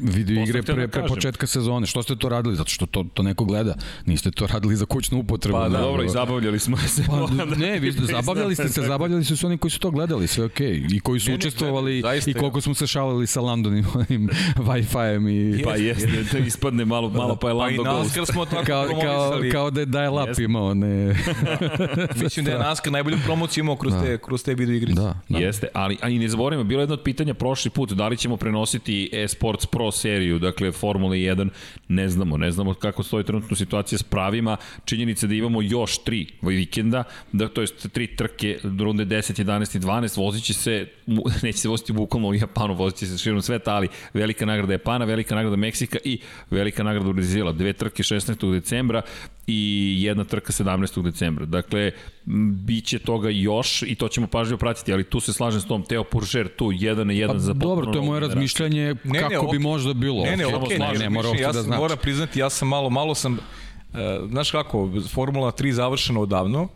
video 0.00 0.42
igre 0.42 0.62
pre, 0.62 0.86
da 0.86 0.88
pre 0.88 1.06
početka 1.06 1.46
sezone. 1.46 1.86
Što 1.86 2.02
ste 2.02 2.16
to 2.16 2.28
radili? 2.28 2.56
Zato 2.56 2.70
što 2.70 2.86
to, 2.86 3.04
to 3.14 3.22
neko 3.22 3.44
gleda. 3.44 3.74
Niste 4.06 4.30
to 4.30 4.46
radili 4.46 4.76
za 4.76 4.86
kućnu 4.86 5.18
upotrebu. 5.18 5.58
Pa 5.58 5.68
da, 5.68 5.78
dobro, 5.78 6.04
i 6.04 6.08
zabavljali 6.08 6.58
smo 6.58 6.76
se. 6.76 7.04
Pa, 7.06 7.44
ne, 7.56 7.78
vi 7.78 7.92
zabavljali 8.16 8.54
ste 8.54 8.68
se, 8.68 8.82
zabavljali 8.82 9.24
su 9.24 9.36
se 9.36 9.46
oni 9.46 9.58
koji 9.58 9.70
su 9.70 9.80
to 9.80 9.90
gledali, 9.90 10.26
sve 10.26 10.44
okej. 10.44 10.66
Okay. 10.66 10.96
I 10.96 11.00
koji 11.00 11.20
su 11.20 11.30
ne, 11.30 11.36
učestvovali 11.36 12.02
ne, 12.02 12.20
i 12.26 12.34
koliko 12.34 12.60
smo 12.60 12.74
se 12.74 12.86
šalili 12.86 13.26
sa 13.26 13.40
Landonim 13.40 13.86
onim 13.94 14.28
Wi-Fi-em 14.68 15.28
i... 15.28 15.62
Pa 15.62 15.76
jeste, 15.76 16.24
da 16.32 16.38
ispadne 16.38 16.84
malo, 16.84 17.08
malo 17.08 17.36
pa 17.36 17.48
je 17.48 17.54
Lando 17.54 17.84
pa 17.84 17.90
Ghost. 17.90 18.16
Pa 18.18 18.26
smo 18.26 18.44
tako 18.44 18.64
kao, 18.66 18.88
kao, 19.02 19.40
kao 19.52 19.70
da 19.70 19.80
je 19.80 19.86
dial-up 19.86 20.38
imao, 20.40 20.74
ne... 20.74 21.16
Mislim 22.22 22.44
da 22.44 22.52
je 22.52 22.58
Naska 22.58 22.90
najbolju 22.90 23.18
promociju 23.24 23.62
imao 23.62 23.76
kroz, 23.76 23.92
da. 23.92 24.02
te, 24.02 24.18
kroz 24.18 24.42
te 24.42 24.54
video 24.54 24.74
igrice. 24.74 25.00
Da, 25.00 25.20
da. 25.28 25.38
Jeste, 25.38 25.68
ali, 25.72 25.96
ali 26.02 26.18
ne 26.18 26.28
zaboravimo, 26.28 26.64
bilo 26.64 26.82
jedno 26.82 26.92
od 26.92 27.02
pitanja 27.02 27.34
prošli 27.34 27.70
put, 27.70 27.92
da 27.92 28.08
li 28.08 28.16
ćemo 28.16 28.36
prenositi 28.36 29.10
e-sports 29.12 29.66
Pro 29.66 29.83
seriju, 29.92 30.38
dakle 30.38 30.72
Formula 30.72 31.14
1, 31.14 31.48
ne 31.88 32.08
znamo, 32.08 32.36
ne 32.36 32.50
znamo 32.50 32.74
kako 32.74 33.02
stoji 33.02 33.24
trenutno 33.24 33.56
situacija 33.56 33.98
s 33.98 34.02
pravima, 34.02 34.56
činjenica 34.84 35.26
da 35.26 35.34
imamo 35.34 35.62
još 35.62 35.98
tri 36.04 36.26
vikenda, 36.42 37.04
da, 37.32 37.48
to 37.48 37.60
jest 37.60 37.88
tri 37.92 38.06
trke, 38.16 38.58
runde 38.78 39.04
10, 39.04 39.44
11 39.44 39.76
i 39.76 39.80
12, 39.80 40.18
vozit 40.18 40.44
će 40.44 40.54
se, 40.54 40.86
neće 41.42 41.58
se 41.58 41.68
voziti 41.68 41.92
bukvalno 41.92 42.28
u 42.28 42.34
Japanu, 42.34 42.74
vozit 42.74 42.98
će 42.98 43.06
se 43.06 43.18
širom 43.18 43.42
sveta, 43.42 43.74
ali 43.74 43.88
velika 44.14 44.46
nagrada 44.46 44.72
Japana, 44.72 45.04
velika 45.04 45.34
nagrada 45.34 45.56
Meksika 45.56 45.98
i 46.04 46.18
velika 46.50 46.82
nagrada 46.82 47.12
Brazila, 47.12 47.52
dve 47.52 47.72
trke 47.72 48.02
16. 48.02 48.52
decembra 48.52 49.02
i 49.46 49.96
jedna 50.02 50.24
trka 50.24 50.52
17. 50.52 51.02
decembra. 51.02 51.46
Dakle, 51.46 51.92
biće 52.64 52.98
toga 52.98 53.28
još 53.30 53.82
i 53.82 53.94
to 53.94 54.08
ćemo 54.08 54.26
pažljivo 54.26 54.58
pratiti, 54.58 54.92
ali 54.92 55.04
tu 55.04 55.20
se 55.20 55.32
slažem 55.32 55.60
s 55.60 55.66
tom 55.66 55.82
Teo 55.82 56.04
Puršer, 56.04 56.48
tu 56.56 56.72
jedan 56.72 57.06
na 57.06 57.12
jedan 57.12 57.36
pa, 57.36 57.40
za 57.40 57.52
Dobro, 57.52 57.92
to 57.92 57.98
je 57.98 58.04
moje 58.04 58.20
razmišljanje 58.20 58.94
ne, 59.04 59.18
kako 59.20 59.32
ne, 59.32 59.38
okay. 59.38 59.52
bi 59.52 59.58
možda 59.58 59.94
bilo. 59.94 60.24
Ne, 60.24 60.36
ne, 60.36 60.44
okay, 60.44 60.54
okay, 60.54 60.78
ne, 60.78 60.98
ne, 60.98 61.10
ne, 61.10 61.32
ne, 61.32 61.40
ja 61.40 61.52
da 61.52 61.62
sam, 61.62 61.76
moram 61.76 61.98
priznati, 62.02 62.40
ja 62.40 62.50
sam 62.50 62.68
malo, 62.68 62.90
malo 62.90 63.14
sam, 63.14 63.32
uh, 63.32 63.98
znaš 64.30 64.50
kako, 64.50 64.90
Formula 65.10 65.52
3 65.52 65.70
završena 65.70 66.20
odavno, 66.20 66.68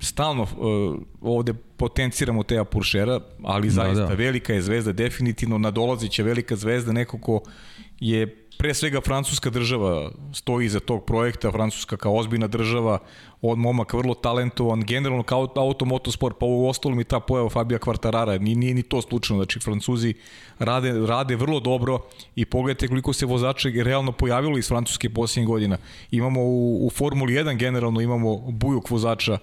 stalno 0.00 0.42
uh, 0.42 0.98
ovde 1.20 1.54
potenciramo 1.76 2.42
Teja 2.42 2.64
Puršera, 2.64 3.20
ali 3.42 3.70
zaista 3.70 4.02
da, 4.02 4.08
da. 4.08 4.14
velika 4.14 4.52
je 4.52 4.62
zvezda, 4.62 4.92
definitivno 4.92 5.58
nadolazića 5.58 6.22
velika 6.22 6.56
zvezda, 6.56 6.92
neko 6.92 7.18
ko 7.18 7.40
je 8.00 8.43
pre 8.58 8.74
svega 8.74 9.00
francuska 9.00 9.50
država 9.50 10.10
stoji 10.32 10.66
iza 10.66 10.80
tog 10.80 11.04
projekta, 11.04 11.50
francuska 11.50 11.96
kao 11.96 12.16
ozbiljna 12.16 12.46
država, 12.46 12.98
on 13.42 13.58
momak 13.58 13.92
vrlo 13.92 14.14
talentovan, 14.14 14.82
generalno 14.82 15.22
kao 15.22 15.48
auto 15.54 15.84
motosport, 15.84 16.36
pa 16.40 16.46
u 16.46 16.68
ostalom 16.68 17.00
i 17.00 17.04
ta 17.04 17.20
pojava 17.20 17.48
Fabija 17.50 17.78
Kvartarara, 17.78 18.38
nije, 18.38 18.56
nije 18.56 18.74
ni 18.74 18.82
to 18.82 19.02
slučajno, 19.02 19.42
znači 19.42 19.60
Francuzi 19.60 20.14
rade, 20.58 20.92
rade 21.06 21.36
vrlo 21.36 21.60
dobro 21.60 21.98
i 22.36 22.44
pogledajte 22.44 22.88
koliko 22.88 23.12
se 23.12 23.26
vozača 23.26 23.68
realno 23.74 24.12
pojavilo 24.12 24.58
iz 24.58 24.68
Francuske 24.68 25.10
posljednjih 25.10 25.48
godina. 25.48 25.76
Imamo 26.10 26.40
u, 26.40 26.86
u 26.86 26.90
Formuli 26.90 27.32
1 27.32 27.56
generalno 27.56 28.00
imamo 28.00 28.36
bujuk 28.36 28.90
vozača 28.90 29.38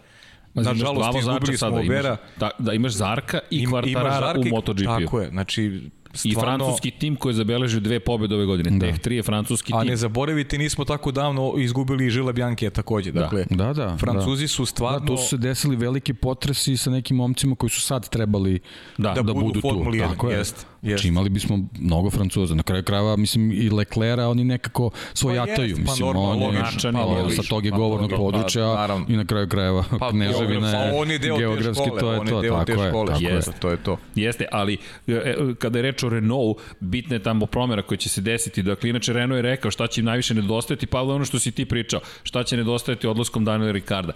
Nažalost, 0.53 1.19
izgubili 1.19 1.57
smo 1.57 1.67
Obera. 1.67 2.07
Imaš, 2.09 2.19
da, 2.37 2.51
da, 2.59 2.73
imaš 2.73 2.91
Zarka 2.91 3.39
i 3.49 3.65
Kvartarara 3.65 4.39
u 4.39 4.43
MotoGP-u. 4.49 4.85
Tako 4.85 5.21
je, 5.21 5.29
znači 5.29 5.89
Stvarno... 6.13 6.41
I 6.41 6.45
francuski 6.45 6.91
tim 6.91 7.15
koji 7.15 7.29
je 7.29 7.35
zabeležio 7.35 7.79
dve 7.79 7.99
pobjede 7.99 8.35
ove 8.35 8.45
godine. 8.45 8.77
Da. 8.77 8.85
Teh 8.85 8.99
3 8.99 9.11
je 9.11 9.23
francuski 9.23 9.71
tim. 9.71 9.77
A 9.77 9.83
ne 9.83 9.95
zaboravite, 9.95 10.57
nismo 10.57 10.85
tako 10.85 11.11
davno 11.11 11.53
izgubili 11.57 12.09
Žila 12.09 12.31
Bjanke 12.31 12.69
takođe. 12.69 13.11
Da. 13.11 13.19
Dakle, 13.19 13.45
da, 13.49 13.73
da, 13.73 13.97
Francuzi 13.97 14.43
da. 14.43 14.47
su 14.47 14.65
stvarno... 14.65 14.99
Da, 14.99 15.05
tu 15.05 15.17
su 15.17 15.27
se 15.27 15.37
desili 15.37 15.75
veliki 15.75 16.13
potresi 16.13 16.77
sa 16.77 16.89
nekim 16.89 17.17
momcima 17.17 17.55
koji 17.55 17.69
su 17.69 17.81
sad 17.81 18.09
trebali 18.09 18.59
da, 18.97 19.13
da, 19.13 19.21
da 19.21 19.33
budu, 19.33 19.45
budu 19.45 19.61
tu. 19.61 19.91
Tako 19.99 20.29
je. 20.29 20.37
Jest. 20.37 20.70
Yes. 20.81 20.89
Znači 20.89 21.07
imali 21.07 21.29
bismo 21.29 21.59
mnogo 21.79 22.09
Francuza. 22.09 22.55
Na 22.55 22.63
kraju 22.63 22.83
krajeva, 22.83 23.15
mislim, 23.15 23.51
i 23.51 23.69
Leclera, 23.69 24.27
oni 24.27 24.43
nekako 24.43 24.89
svojataju. 25.13 25.75
Pa 25.75 25.81
mislim, 25.81 25.99
pa 25.99 26.05
normalno, 26.05 26.45
oni, 26.45 26.57
načani, 26.57 26.97
pa, 26.97 27.29
sa 27.35 27.41
tog 27.49 27.65
je 27.65 27.71
pa, 27.71 27.77
govornog 27.77 28.11
područja 28.17 28.63
pa, 28.63 28.99
i 29.07 29.17
na 29.17 29.25
kraju 29.25 29.47
krajeva 29.47 29.83
pa, 29.99 30.09
Kneževina 30.11 30.69
je 30.69 30.91
pa, 30.91 30.97
on 30.97 31.11
je 31.11 31.19
deo 31.19 31.37
geografski, 31.37 31.83
škole, 31.85 32.01
to 32.01 32.13
je 32.13 32.49
to. 32.49 32.63
Tako 32.65 32.83
je, 32.83 32.91
tako 32.91 33.23
Jeste, 33.23 33.51
to 33.59 33.69
je 33.69 33.77
to. 33.77 33.97
Jeste, 34.15 34.45
ali 34.51 34.77
e, 35.07 35.13
e, 35.13 35.35
kada 35.59 35.79
je 35.79 35.81
reč 35.81 36.03
o 36.03 36.09
Renault, 36.09 36.57
bitna 36.79 37.15
je 37.15 37.23
tamo 37.23 37.45
promjera 37.45 37.81
koja 37.81 37.97
će 37.97 38.09
se 38.09 38.21
desiti. 38.21 38.63
Dakle, 38.63 38.89
inače 38.89 39.13
Renault 39.13 39.37
je 39.37 39.41
rekao 39.41 39.71
šta 39.71 39.87
će 39.87 40.01
im 40.01 40.05
najviše 40.05 40.33
nedostajati, 40.33 40.85
Pavle, 40.85 41.15
ono 41.15 41.25
što 41.25 41.39
si 41.39 41.51
ti 41.51 41.65
pričao, 41.65 41.99
šta 42.23 42.43
će 42.43 42.57
nedostajati 42.57 43.07
odlaskom 43.07 43.45
Daniela 43.45 43.71
Ricarda 43.71 44.13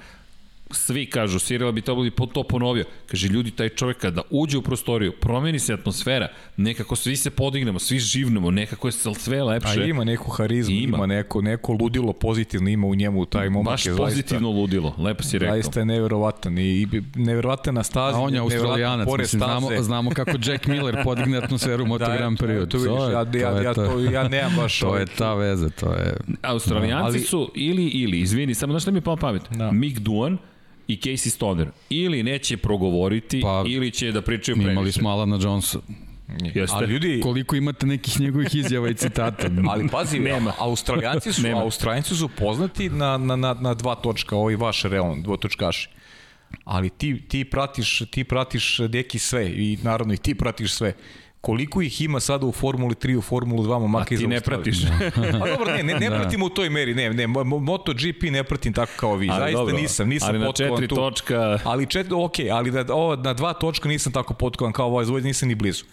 svi 0.76 1.06
kažu, 1.06 1.40
Sirila 1.40 1.72
bi 1.72 1.82
to, 1.82 2.10
to 2.34 2.44
ponovio. 2.44 2.86
Kaže, 3.08 3.28
ljudi, 3.28 3.52
taj 3.52 3.70
čovjek 3.70 3.98
kada 3.98 4.22
uđe 4.30 4.58
u 4.58 4.62
prostoriju, 4.62 5.14
promeni 5.22 5.60
se 5.60 5.74
atmosfera, 5.74 6.28
nekako 6.58 6.96
svi 6.96 7.16
se 7.16 7.30
podignemo, 7.30 7.80
svi 7.80 8.00
živnemo, 8.00 8.52
nekako 8.52 8.88
je 8.88 8.92
sve 8.92 9.44
lepše. 9.44 9.82
A 9.82 9.86
ima 9.86 10.04
neku 10.04 10.32
harizmu, 10.32 10.76
ima, 10.76 10.98
ima 10.98 11.06
neko, 11.06 11.42
neko 11.42 11.74
ludilo 11.74 12.14
pozitivno 12.14 12.70
ima 12.70 12.88
u 12.88 12.96
njemu 12.96 13.26
taj 13.26 13.50
momak. 13.50 13.74
Baš 13.74 13.86
je 13.86 13.98
pozitivno 13.98 14.50
zaista, 14.50 14.60
ludilo, 14.60 14.96
lepo 14.98 15.24
si 15.24 15.38
rekao. 15.38 15.56
Zaista 15.56 15.80
je 15.80 15.86
neverovatan 15.86 16.58
i, 16.58 16.82
i 16.82 16.88
neverovatan 17.16 17.76
na 17.76 17.84
stazi. 17.84 18.18
A 18.18 18.20
on 18.20 18.34
je 18.34 18.40
australijanac, 18.40 19.08
mislim, 19.18 19.40
znamo, 19.40 19.70
znamo 19.82 20.10
kako 20.10 20.32
Jack 20.46 20.68
Miller 20.68 21.04
podigne 21.04 21.38
atmosferu 21.38 21.84
u 21.84 21.88
Moto 21.88 22.06
da, 22.06 22.18
Grand 22.18 22.40
Prix. 22.40 22.70
To, 22.70 22.78
to, 22.78 23.10
ja, 23.10 23.26
ja, 23.34 23.62
ja, 23.62 23.74
to, 23.74 24.00
ja 24.00 24.28
nemam 24.28 24.56
baš... 24.56 24.80
to 24.80 24.98
je 24.98 25.06
ta 25.06 25.34
veza, 25.34 25.70
to 25.70 25.94
je... 25.94 26.18
Australijanci 26.42 27.06
ali, 27.06 27.20
su 27.20 27.52
ili, 27.56 27.86
ili, 27.86 28.20
izvini, 28.20 28.54
samo 28.54 28.74
znaš 28.74 28.82
šta 28.82 28.92
mi 28.92 28.98
je 28.98 29.02
pao 29.02 29.16
pamet? 29.16 29.42
Da. 29.52 29.72
Mick 29.72 30.00
Duan, 30.00 30.38
i 30.88 30.98
Casey 30.98 31.30
Stoner. 31.30 31.68
Ili 31.90 32.24
neće 32.24 32.58
progovoriti, 32.58 33.42
pa, 33.42 33.64
ili 33.68 33.92
će 33.92 34.12
da 34.12 34.22
pričaju 34.22 34.56
previše. 34.56 34.72
Imali 34.72 34.92
smo 34.92 35.10
Alana 35.10 35.40
Jonesa. 35.42 35.80
Jeste. 36.54 36.76
Ali 36.76 36.94
ljudi, 36.94 37.20
koliko 37.24 37.56
imate 37.56 37.86
nekih 37.86 38.20
njegovih 38.20 38.56
izjava 38.56 38.90
i 38.90 38.94
citata. 38.94 39.48
ali 39.72 39.88
pazi, 39.88 40.20
nema. 40.20 40.54
Australijanci 40.60 41.34
su, 41.34 41.42
nema. 41.42 41.62
Australijanci 41.62 42.16
su 42.16 42.30
poznati 42.30 42.90
na, 42.90 43.18
na, 43.18 43.36
na, 43.36 43.54
na 43.54 43.74
dva 43.74 43.96
točka, 43.96 44.36
ovaj 44.36 44.56
vaš 44.56 44.84
Reon, 44.84 45.22
dvotočkaši. 45.22 45.90
Ali 46.64 46.90
ti, 46.90 47.22
ti 47.28 47.46
pratiš, 47.46 48.02
ti 48.12 48.24
pratiš 48.24 48.78
deki 48.80 49.20
sve 49.20 49.52
i 49.52 49.78
naravno 49.84 50.14
i 50.14 50.18
ti 50.18 50.36
pratiš 50.36 50.74
sve 50.74 50.94
koliko 51.46 51.82
ih 51.82 52.02
ima 52.02 52.20
sada 52.20 52.46
u 52.46 52.52
Formuli 52.52 52.96
3, 52.96 53.18
u 53.18 53.22
Formulu 53.22 53.64
2 53.64 53.80
momaka 53.80 54.14
iz 54.16 54.22
Australije. 54.22 54.38
A 54.38 54.42
ti 54.42 54.50
ne 54.50 54.56
pratiš. 54.56 54.78
A 55.44 55.58
dobro, 55.58 55.76
ne, 55.78 55.84
ne, 55.84 55.94
ne 56.00 56.10
da. 56.10 56.16
pratim 56.16 56.42
u 56.42 56.50
toj 56.50 56.70
meri, 56.70 56.96
ne, 56.96 57.10
ne, 57.10 57.28
MotoGP 57.28 58.24
ne 58.24 58.44
pratim 58.44 58.74
tako 58.74 58.92
kao 58.96 59.16
vi, 59.16 59.30
ali 59.30 59.40
zaista 59.40 59.60
dobro. 59.60 59.78
nisam, 59.78 60.10
nisam 60.10 60.30
ali 60.30 60.46
potkovan 60.46 60.70
tu. 60.70 60.74
Ali 60.74 60.82
na 60.82 60.88
četiri 60.88 60.96
točka... 60.96 61.60
Ali 61.64 61.86
četiri, 61.86 62.14
ok, 62.14 62.36
ali 62.52 62.72
da, 62.72 62.94
ovo, 62.94 63.16
na 63.16 63.34
dva 63.34 63.54
točka 63.54 63.90
nisam 63.90 64.14
tako 64.14 64.34
potkovan 64.34 64.74
kao 64.74 64.88
ovaj 64.88 65.06
zvoj, 65.06 65.22
nisam 65.22 65.48
ni 65.50 65.56
blizu. 65.56 65.84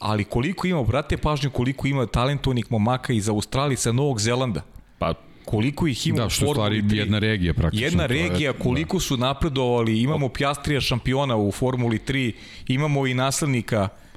Ali 0.00 0.24
koliko 0.24 0.66
ima, 0.66 0.82
brate 0.82 1.16
pažnju, 1.16 1.50
koliko 1.50 1.86
ima 1.86 2.06
talentovnih 2.06 2.66
momaka 2.70 3.12
iz 3.12 3.28
Australije 3.28 3.76
sa 3.76 3.92
Novog 3.92 4.20
Zelanda. 4.20 4.62
Pa 4.98 5.14
koliko 5.44 5.86
ih 5.86 6.06
ima 6.06 6.22
da, 6.22 6.28
što 6.28 6.50
u 6.50 6.54
Formuli 6.54 6.82
3. 6.82 6.96
jedna 6.96 7.18
regija 7.18 7.54
praktično. 7.54 7.86
Jedna 7.86 8.06
regija, 8.06 8.52
koliko 8.52 9.00
su 9.00 9.16
napredovali, 9.16 10.00
imamo 10.00 10.28
Pjastrija 10.28 10.80
šampiona 10.80 11.36
u 11.36 11.52
Formuli 11.52 11.98
3, 11.98 12.32
imamo 12.68 13.06
i 13.06 13.14
naslednika 13.14 13.88
Uh, 13.92 14.09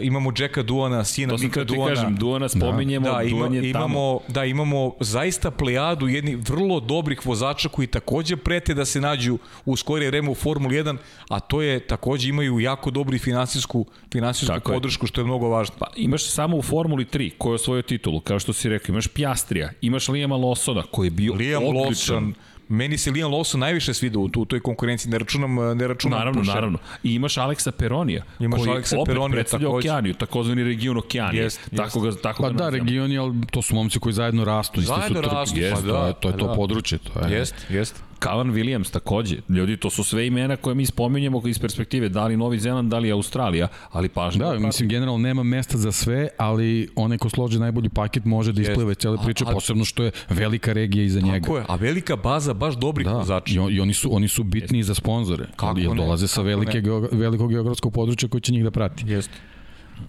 imamo 0.00 0.32
Jacka 0.38 0.62
Duana, 0.62 1.04
sina 1.04 1.36
to 1.36 1.42
Mika 1.42 1.64
Duana. 1.64 1.94
kažem, 1.94 2.16
Duana 2.16 2.48
spominjemo, 2.48 3.12
da, 3.12 3.22
ima, 3.22 3.38
Duan 3.38 3.54
je 3.54 3.70
imamo, 3.70 3.84
tamo. 3.86 4.20
Da, 4.28 4.44
imamo 4.44 4.94
zaista 5.00 5.50
plejadu 5.50 6.08
jednih 6.08 6.36
vrlo 6.48 6.80
dobrih 6.80 7.26
vozača 7.26 7.68
koji 7.68 7.86
takođe 7.86 8.36
prete 8.36 8.74
da 8.74 8.84
se 8.84 9.00
nađu 9.00 9.38
u 9.64 9.76
skorije 9.76 10.10
vreme 10.10 10.30
u 10.30 10.34
Formuli 10.34 10.76
1, 10.76 10.96
a 11.28 11.40
to 11.40 11.62
je 11.62 11.80
takođe 11.80 12.28
imaju 12.28 12.60
jako 12.60 12.90
dobru 12.90 13.18
finansijsku, 13.18 13.86
finansijsku 14.12 14.54
Tako 14.54 14.72
podršku, 14.72 15.04
je. 15.04 15.08
što 15.08 15.20
je 15.20 15.24
mnogo 15.24 15.48
važno. 15.48 15.74
Pa, 15.78 15.86
imaš 15.96 16.24
samo 16.24 16.56
u 16.56 16.62
Formuli 16.62 17.04
3 17.04 17.32
koji 17.38 17.50
je 17.50 17.54
osvojio 17.54 17.82
titulu, 17.82 18.20
kao 18.20 18.38
što 18.38 18.52
si 18.52 18.68
rekao, 18.68 18.92
imaš 18.92 19.08
Pjastrija, 19.08 19.70
imaš 19.80 20.08
Lijama 20.08 20.36
Losona 20.36 20.82
koji 20.90 21.06
je 21.06 21.10
bio 21.10 21.34
Liam 21.34 21.62
odličan. 21.64 22.16
Lawson, 22.16 22.32
Meni 22.68 22.98
se 22.98 23.10
Liam 23.10 23.30
Lawson 23.32 23.58
najviše 23.58 23.94
svida 23.94 24.18
u, 24.18 24.30
u 24.36 24.44
toj 24.44 24.60
konkurenciji, 24.60 25.10
ne 25.10 25.18
računam, 25.18 25.54
ne 25.76 25.88
računam 25.88 26.18
Naravno, 26.18 26.38
Porsche. 26.38 26.54
naravno. 26.54 26.78
I 27.02 27.14
imaš 27.14 27.36
Aleksa 27.36 27.72
Peronija, 27.72 28.22
imaš 28.38 28.60
koji 28.60 28.70
Aleksa 28.70 28.98
opet 28.98 29.12
Peronija, 29.12 29.36
predstavlja 29.36 29.66
takođe. 29.66 29.88
Okeaniju, 29.88 30.14
takozvani 30.14 30.64
region 30.64 30.96
Okeanije. 30.96 31.42
Jest, 31.42 31.60
tako 31.76 32.00
ga, 32.00 32.10
tako 32.22 32.42
pa 32.42 32.50
ga 32.50 32.56
da, 32.56 32.68
regioni, 32.68 33.18
ali 33.18 33.34
to 33.50 33.62
su 33.62 33.74
momci 33.74 33.98
koji 33.98 34.12
zajedno 34.12 34.44
rastu. 34.44 34.80
Zajedno 34.80 35.22
su 35.22 35.28
rastu, 35.30 35.58
jest, 35.58 35.74
pa 35.74 35.80
da. 35.80 35.92
To 35.92 36.06
je 36.06 36.14
to, 36.20 36.28
je 36.28 36.38
to 36.38 36.46
da. 36.46 36.54
područje. 36.54 36.98
To 36.98 37.20
je. 37.20 37.38
Jest, 37.38 37.54
jest. 37.70 38.05
Kalan 38.18 38.48
Williams 38.48 38.92
takođe. 38.92 39.36
Ljudi, 39.48 39.76
to 39.76 39.90
su 39.90 40.04
sve 40.04 40.26
imena 40.26 40.56
koje 40.56 40.74
mi 40.74 40.86
spominjemo 40.86 41.42
iz 41.46 41.58
perspektive, 41.58 42.08
da 42.08 42.26
li 42.26 42.36
Novi 42.36 42.58
Zeland, 42.58 42.90
da 42.90 42.98
li 42.98 43.12
Australija, 43.12 43.68
ali 43.90 44.08
pažnje. 44.08 44.38
Da, 44.38 44.58
mislim, 44.58 44.88
generalno 44.88 45.18
nema 45.18 45.42
mesta 45.42 45.78
za 45.78 45.92
sve, 45.92 46.28
ali 46.38 46.88
onaj 46.96 47.18
ko 47.18 47.28
složi 47.28 47.58
najbolji 47.58 47.88
paket 47.88 48.24
može 48.24 48.52
da 48.52 48.62
isplive 48.62 48.94
cele 48.94 49.18
priče, 49.24 49.44
a- 49.44 49.50
a- 49.50 49.52
posebno 49.52 49.84
što 49.84 50.02
je 50.02 50.10
velika 50.28 50.72
regija 50.72 51.04
iza 51.04 51.20
njega. 51.20 51.40
Tako 51.40 51.58
je, 51.58 51.64
a 51.68 51.76
velika 51.76 52.16
baza 52.16 52.54
baš 52.54 52.76
dobrih 52.76 53.06
Da, 53.06 53.12
vozača. 53.12 53.54
i, 53.54 53.58
on, 53.58 53.72
i 53.72 53.80
oni 53.80 53.94
su 53.94 54.14
oni 54.14 54.28
su 54.28 54.44
bitni 54.44 54.82
za 54.82 54.94
sponzore. 54.94 55.46
Kako 55.56 55.78
jer 55.78 55.90
ne, 55.90 55.96
dolaze 55.96 56.28
sa 56.28 56.42
velike 56.42 56.74
ne. 56.74 56.80
geo, 56.80 57.08
velikog 57.12 57.50
geografskog 57.50 57.92
područja 57.92 58.28
koji 58.28 58.40
će 58.40 58.52
njih 58.52 58.64
da 58.64 58.70
prati. 58.70 59.04
Jeste. 59.06 59.34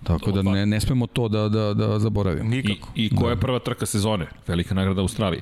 Tako 0.03 0.31
da 0.31 0.41
ne, 0.41 0.65
ne 0.65 0.79
smemo 0.79 1.07
to 1.07 1.27
da, 1.27 1.49
da, 1.49 1.73
da 1.73 1.99
zaboravimo. 1.99 2.45
I, 2.45 2.57
Nikako. 2.57 2.89
I 2.95 3.15
koja 3.15 3.29
je 3.29 3.39
prva 3.39 3.59
trka 3.59 3.85
sezone? 3.85 4.27
Velika 4.47 4.75
nagrada 4.75 5.01
Australije. 5.01 5.41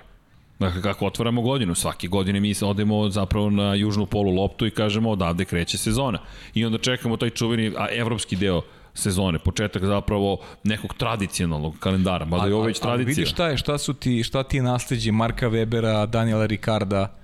Dakle, 0.60 0.82
kako 0.82 1.06
otvaramo 1.06 1.42
godinu, 1.42 1.76
svake 1.76 2.08
godine 2.08 2.40
mi 2.40 2.54
odemo 2.62 3.10
zapravo 3.10 3.50
na 3.50 3.74
južnu 3.74 4.06
polu 4.06 4.32
loptu 4.32 4.68
i 4.68 4.72
kažemo 4.72 5.10
odavde 5.10 5.46
kreće 5.46 5.78
sezona. 5.78 6.20
I 6.54 6.66
onda 6.66 6.78
čekamo 6.78 7.18
taj 7.18 7.30
čuveni 7.30 7.74
a, 7.78 7.88
evropski 7.92 8.36
deo 8.36 8.62
sezone, 8.94 9.40
početak 9.40 9.86
zapravo 9.86 10.38
nekog 10.64 10.94
tradicionalnog 10.94 11.80
kalendara, 11.80 12.26
mada 12.26 12.48
je 12.48 12.54
ovo 12.54 12.64
već 12.64 12.80
ali 12.82 12.90
tradicija. 12.90 13.22
vidiš 13.22 13.32
šta 13.32 13.48
je, 13.48 13.58
šta 13.58 13.78
su 13.78 13.94
ti, 13.94 14.24
šta 14.24 14.44
ti 14.44 14.62
nasledđe 14.62 15.12
Marka 15.12 15.50
Webera, 15.50 16.06
Daniela 16.06 16.46
Ricarda, 16.46 17.18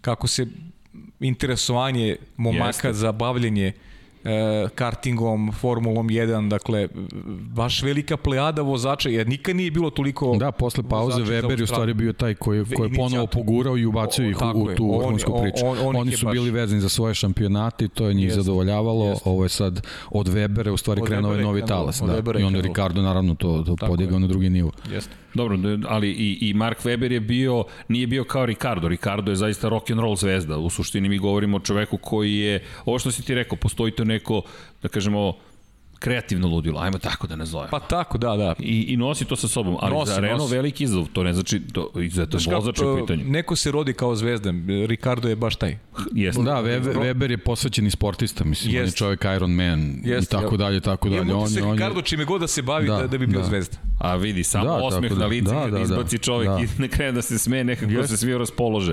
kako 0.00 0.26
se 0.26 0.46
interesovanje 1.20 2.16
momaka 2.36 2.88
Jeste. 2.88 2.92
za 2.92 3.12
bavljenje 3.12 3.72
e, 4.24 4.68
kartingom, 4.74 5.52
Formulom 5.52 6.08
1, 6.08 6.48
dakle, 6.48 6.88
baš 7.46 7.82
velika 7.82 8.16
plejada 8.16 8.62
vozača, 8.62 9.08
jer 9.08 9.28
nikad 9.28 9.56
nije 9.56 9.70
bilo 9.70 9.90
toliko 9.90 10.36
Da, 10.36 10.52
posle 10.52 10.84
pauze 10.84 11.22
Weber 11.22 11.58
je 11.58 11.64
u 11.64 11.66
stvari 11.66 11.94
bio 11.94 12.12
taj 12.12 12.34
koji, 12.34 12.64
koji 12.66 12.90
je 12.90 12.94
ponovo 12.94 13.26
pogurao 13.26 13.78
i 13.78 13.86
ubacio 13.86 14.30
ih 14.30 14.36
u, 14.54 14.66
tu 14.66 14.92
On- 14.92 14.98
vrhunsku 14.98 15.34
on- 15.34 15.42
priču. 15.42 15.66
on- 15.66 15.78
on 15.78 15.94
ih 15.94 16.00
Oni 16.00 16.12
su 16.12 16.26
baš- 16.26 16.32
bili 16.32 16.50
vezani 16.50 16.80
za 16.80 16.88
svoje 16.88 17.14
šampionate 17.14 17.84
i 17.84 17.88
to 17.88 18.06
je 18.08 18.14
njih 18.14 18.24
Jeste, 18.24 18.40
zadovoljavalo. 18.40 19.04
jeste. 19.06 19.28
Ovo 19.30 19.42
je 19.42 19.48
sad 19.48 19.80
od 20.10 20.26
Webera 20.28 20.70
u 20.70 20.76
stvari 20.76 21.00
Od 21.00 21.06
krenuo 21.06 21.32
je 21.32 21.42
novi 21.42 21.62
talas. 21.62 22.00
Da. 22.00 22.38
I 22.38 22.42
onda. 22.42 22.60
Ricardo 22.60 23.02
naravno 23.02 23.34
to, 23.34 23.62
to 23.62 23.76
podigao 23.78 24.18
na 24.18 24.26
drugi 24.26 24.50
nivo. 24.50 24.70
Jeste. 24.90 25.14
Dobro, 25.34 25.58
ali 25.88 26.08
i, 26.08 26.38
i 26.40 26.54
Mark 26.54 26.78
Webber 26.80 27.12
je 27.12 27.20
bio, 27.20 27.64
nije 27.88 28.06
bio 28.06 28.24
kao 28.24 28.46
Ricardo. 28.46 28.88
Ricardo 28.88 29.32
je 29.32 29.36
zaista 29.36 29.68
rock 29.68 29.90
and 29.90 30.00
roll 30.00 30.16
zvezda. 30.16 30.58
U 30.58 30.70
suštini 30.70 31.08
mi 31.08 31.18
govorimo 31.18 31.56
o 31.56 31.60
čoveku 31.60 31.96
koji 31.98 32.34
je, 32.34 32.62
ovo 32.84 32.98
što 32.98 33.10
si 33.10 33.22
ti 33.22 33.34
rekao, 33.34 33.56
postoji 33.58 33.92
to 33.92 34.04
neko, 34.14 34.42
da 34.82 34.88
kažemo, 34.88 35.32
kreativno 35.96 36.48
ludilo, 36.48 36.80
ajmo 36.80 36.98
tako 36.98 37.26
da 37.26 37.36
nazovem. 37.36 37.68
Pa 37.70 37.80
tako, 37.80 38.18
da, 38.18 38.36
da. 38.36 38.54
I, 38.58 38.84
I 38.84 38.96
nosi 38.96 39.24
to 39.24 39.36
sa 39.36 39.48
sobom, 39.48 39.76
ali 39.80 39.94
Nosi, 39.94 40.12
za 40.12 40.20
Renault 40.20 40.40
nosi. 40.40 40.54
veliki 40.54 40.84
izazov, 40.84 41.06
to 41.06 41.22
ne 41.22 41.32
znači, 41.32 41.60
to, 41.72 41.90
izuzetno 41.96 42.38
Znaš 42.38 42.54
vozač 42.54 42.80
je 42.80 42.86
u 42.86 43.00
pitanju. 43.00 43.24
Neko 43.26 43.56
se 43.56 43.70
rodi 43.70 43.92
kao 43.94 44.16
zvezda, 44.16 44.52
Ricardo 44.86 45.28
je 45.28 45.36
baš 45.36 45.56
taj. 45.56 45.78
Jeste. 46.12 46.42
Da, 46.42 46.52
Weber, 46.54 46.94
Weber 46.96 47.30
je 47.30 47.38
posvećeni 47.38 47.90
sportista, 47.90 48.44
mislim, 48.44 48.70
on 48.70 48.74
je 48.74 48.80
Jest. 48.80 48.96
čovjek 48.96 49.24
Iron 49.26 49.50
Man 49.52 49.80
i 50.04 50.08
Jeste, 50.08 50.30
tako 50.32 50.54
ja. 50.54 50.58
dalje, 50.58 50.80
tako 50.80 51.08
dalje. 51.08 51.22
Imamo 51.22 51.40
On, 51.40 51.48
se 51.48 51.62
on 51.62 51.72
Ricardo 51.72 52.02
čime 52.02 52.24
god 52.24 52.40
da 52.40 52.46
se 52.46 52.62
bavi 52.62 52.86
da, 52.88 52.96
Da, 52.96 53.06
da, 53.06 53.18
bi 53.18 53.26
bio 53.26 53.40
da. 53.40 53.46
zvezda. 53.46 53.76
A 53.98 54.14
vidi, 54.16 54.44
samo 54.44 54.64
Da, 54.64 54.70
da, 54.70 54.76
osmeh 54.78 55.02
tako 55.02 55.14
na 55.14 55.20
da. 55.20 55.26
lice 55.26 55.44
Da, 55.46 55.60
da, 55.60 55.66
da, 55.66 55.70
da. 55.70 55.80
izbaci 55.80 56.18
čovek 56.18 56.48
Da. 56.48 56.58
i 56.58 56.66
ne 56.78 56.88
krene 56.88 57.12
da 57.12 57.22
se 57.22 57.38
sme, 57.38 57.64
nekako 57.64 57.92
Jeste. 57.92 58.08
se 58.08 58.16
svi 58.16 58.38
raspolože. 58.38 58.92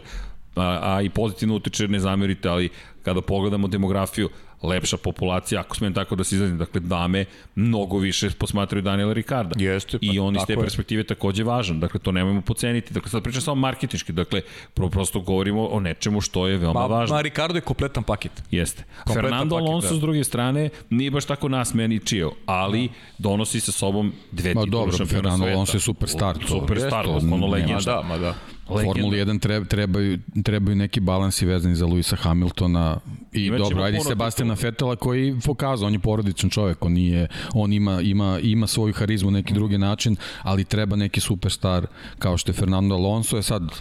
A, 0.55 0.63
a 0.85 1.01
i 1.01 1.09
pozitivno 1.09 1.55
utiče, 1.55 1.87
ne 1.87 1.99
zamerite, 1.99 2.49
ali 2.49 2.69
kada 3.03 3.21
pogledamo 3.21 3.67
demografiju, 3.67 4.29
lepša 4.63 4.97
populacija, 4.97 5.61
ako 5.61 5.75
smijem 5.75 5.93
tako 5.93 6.15
da 6.15 6.23
se 6.23 6.35
izrazim, 6.35 6.57
dakle 6.57 6.81
dame 6.81 7.25
mnogo 7.55 7.97
više 7.97 8.29
posmatraju 8.31 8.81
Daniela 8.81 9.13
Ricarda. 9.13 9.55
Jeste, 9.57 9.99
pa 9.99 10.05
I 10.05 10.19
on 10.19 10.35
iz 10.35 10.41
te 10.47 10.53
je. 10.53 10.57
perspektive 10.57 11.03
takođe 11.03 11.43
važan, 11.43 11.79
dakle 11.79 11.99
to 11.99 12.11
nemojmo 12.11 12.41
poceniti. 12.41 12.93
Dakle 12.93 13.09
sad 13.09 13.23
pričam 13.23 13.41
samo 13.41 13.55
marketinški, 13.57 14.13
dakle 14.13 14.41
pro, 14.73 14.89
prosto 14.89 15.19
govorimo 15.21 15.67
o 15.67 15.79
nečemu 15.79 16.21
što 16.21 16.47
je 16.47 16.57
veoma 16.57 16.73
Pa, 16.75 16.85
važno. 16.87 17.15
ma 17.15 17.21
Ricardo 17.21 17.57
je 17.57 17.61
kompletan 17.61 18.03
paket. 18.03 18.43
Jeste. 18.51 18.83
Kompletan 18.97 19.23
Fernando 19.23 19.55
paket, 19.55 19.67
Alonso 19.67 19.89
da. 19.89 19.95
s 19.95 19.99
druge 19.99 20.23
strane 20.23 20.69
nije 20.89 21.11
baš 21.11 21.25
tako 21.25 21.49
nasmejan 21.49 21.91
i 21.91 21.99
čio, 21.99 22.31
ali 22.45 22.89
donosi 23.17 23.59
sa 23.59 23.71
sobom 23.71 24.13
dve 24.31 24.53
Ma 24.53 24.61
titule 24.61 24.71
dobro, 24.71 24.91
šampiona 24.91 25.21
Fernando 25.21 25.37
sveta. 25.37 25.55
Alonso 25.55 25.77
je 25.77 25.81
superstar, 25.81 26.37
to- 26.37 26.47
Superstar, 26.49 27.05
nema 27.21 27.45
legenda. 27.47 27.73
Ma 27.75 27.81
da, 27.81 28.01
ma 28.03 28.17
da. 28.17 28.35
Legenda. 28.75 28.93
Formuli 28.93 29.17
1 29.17 29.39
treba, 29.39 29.65
trebaju, 29.65 30.19
trebaju 30.43 30.75
neki 30.75 30.99
balansi 30.99 31.45
vezani 31.45 31.75
za 31.75 31.85
Luisa 31.85 32.15
Hamiltona 32.15 32.97
i 33.33 33.45
Imaćemo 33.45 33.69
dobro, 33.69 33.83
ajde 33.83 33.99
Sebastiana. 33.99 34.55
Fetela 34.55 34.95
koji 34.95 35.35
pokazao, 35.45 35.87
on 35.87 35.93
je 35.93 35.99
porodičan 35.99 36.49
čovek, 36.49 36.85
on, 36.85 36.93
nije, 36.93 37.27
on 37.53 37.73
ima, 37.73 38.01
ima, 38.01 38.39
ima 38.43 38.67
svoju 38.67 38.93
harizmu 38.93 39.31
na 39.31 39.37
neki 39.37 39.53
drugi 39.53 39.77
način, 39.77 40.15
ali 40.41 40.63
treba 40.63 40.95
neki 40.95 41.19
superstar 41.19 41.85
kao 42.19 42.37
što 42.37 42.49
je 42.49 42.53
Fernando 42.53 42.95
Alonso, 42.95 43.35
je 43.37 43.43
sad 43.43 43.71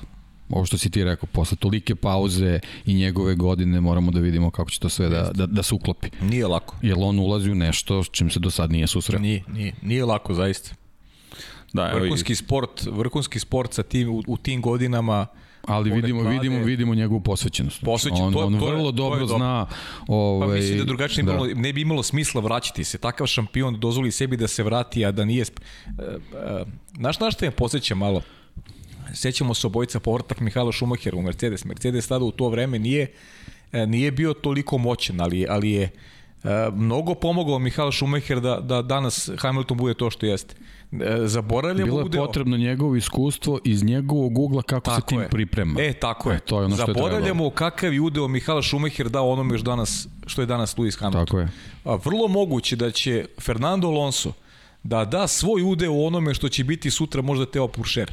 ovo 0.50 0.64
što 0.64 0.78
si 0.78 0.90
ti 0.90 1.04
rekao, 1.04 1.28
posle 1.32 1.56
tolike 1.56 1.94
pauze 1.94 2.60
i 2.86 2.94
njegove 2.94 3.34
godine 3.34 3.80
moramo 3.80 4.10
da 4.10 4.20
vidimo 4.20 4.50
kako 4.50 4.70
će 4.70 4.80
to 4.80 4.88
sve 4.88 5.08
da, 5.08 5.30
da, 5.34 5.46
da 5.46 5.62
se 5.62 5.74
uklopi. 5.74 6.08
Nije 6.22 6.46
lako. 6.46 6.76
Jer 6.82 6.96
on 6.98 7.18
ulazi 7.18 7.50
u 7.50 7.54
nešto 7.54 8.04
s 8.04 8.08
čim 8.10 8.30
se 8.30 8.40
do 8.40 8.50
sad 8.50 8.72
nije 8.72 8.86
susreo. 8.86 9.20
Nije, 9.20 9.42
nije, 9.48 9.74
nije 9.82 10.04
lako 10.04 10.34
zaista. 10.34 10.74
Da, 11.72 11.90
i- 11.90 11.94
Vrhunski 11.94 12.34
sport, 12.34 12.86
vrhunski 12.86 13.38
sport 13.38 13.72
sa 13.72 13.82
tim, 13.82 14.09
u, 14.09 14.22
u 14.26 14.36
tim 14.36 14.62
godinama 14.62 15.26
Ali 15.62 15.90
vidimo, 15.92 16.22
mlade- 16.22 16.30
vidimo, 16.32 16.64
vidimo 16.64 16.94
njegovu 16.94 17.20
posvećenost. 17.20 17.84
Posvećen, 17.84 18.24
on, 18.24 18.32
to 18.32 18.40
je- 18.40 18.44
on 18.44 18.59
to 18.59 18.66
je- 18.66 18.70
vrlo 18.70 18.82
to 18.82 18.88
je 18.88 18.92
dobro 18.94 19.20
dobro. 19.20 19.36
zna 19.38 19.66
ovaj, 20.09 20.48
Pa 20.48 20.55
mislim 20.55 20.78
da 20.78 20.84
drugačije 20.84 21.22
imalo, 21.22 21.47
ne 21.47 21.72
bi 21.72 21.80
imalo 21.80 22.02
smisla 22.02 22.40
vraćati 22.40 22.84
se. 22.84 22.98
Takav 22.98 23.26
šampion 23.26 23.80
dozvoli 23.80 24.12
sebi 24.12 24.36
da 24.36 24.48
se 24.48 24.62
vrati, 24.62 25.05
a 25.05 25.10
da 25.12 25.24
nije... 25.24 25.42
e, 25.42 25.47
e, 26.34 26.64
Znaš 26.94 27.20
na 27.20 27.30
što 27.30 27.51
posjeća 27.51 27.94
malo? 27.94 28.22
Sećamo 29.14 29.55
se 29.55 29.66
obojica 29.66 30.01
povratak 30.01 30.40
Mihajla 30.40 30.72
Šumahera 30.72 31.16
u 31.16 31.22
Mercedes. 31.22 31.64
Mercedes 31.64 32.09
tada 32.09 32.24
u 32.24 32.30
to 32.30 32.48
vreme 32.48 32.78
nije, 32.78 33.12
e, 33.72 33.86
nije 33.86 34.10
bio 34.10 34.32
toliko 34.32 34.78
moćan, 34.78 35.20
ali, 35.20 35.47
ali 35.48 35.70
je 35.70 35.90
mnogo 36.72 37.14
pomogao 37.14 37.59
Mihajl 37.59 37.90
Šumacher 37.90 38.40
da, 38.40 38.60
da 38.60 38.82
danas 38.82 39.30
Hamilton 39.38 39.76
bude 39.76 39.94
to 39.94 40.10
što 40.10 40.26
jeste. 40.26 40.55
E, 40.92 41.26
Zaboravljamo 41.26 41.86
Bilo 41.86 42.00
je 42.00 42.04
udeo- 42.04 42.26
potrebno 42.26 42.56
njegovo 42.56 42.96
iskustvo 42.96 43.58
iz 43.64 43.84
njegovog 43.84 44.38
ugla 44.38 44.62
kako 44.62 44.94
se 44.94 45.00
tim 45.06 45.20
je. 45.20 45.28
priprema. 45.28 45.80
E, 45.80 45.92
tako 45.92 46.30
je. 46.30 46.36
E, 46.36 46.40
to 46.40 46.58
je 46.58 46.64
ono 46.64 46.76
što 46.76 46.82
je 46.82 46.86
Zaboravljamo 46.86 47.50
kakav 47.50 47.94
je 47.94 48.00
udeo 48.00 48.28
Mihala 48.28 48.62
Šumacher 48.62 49.08
dao 49.08 49.30
onome 49.30 49.58
što, 49.58 49.64
danas, 49.64 50.08
što 50.26 50.42
je 50.42 50.46
danas 50.46 50.76
Lewis 50.76 50.98
Hamilton. 50.98 51.26
Tako 51.26 51.38
je. 51.38 51.48
A, 51.84 51.94
vrlo 51.94 52.28
moguće 52.28 52.76
da 52.76 52.90
će 52.90 53.26
Fernando 53.40 53.88
Alonso 53.88 54.32
da 54.82 55.04
da 55.04 55.26
svoj 55.26 55.62
udeo 55.62 55.92
onome 55.94 56.34
što 56.34 56.48
će 56.48 56.64
biti 56.64 56.90
sutra 56.90 57.22
možda 57.22 57.46
Teo 57.46 57.68
Puršer. 57.68 58.12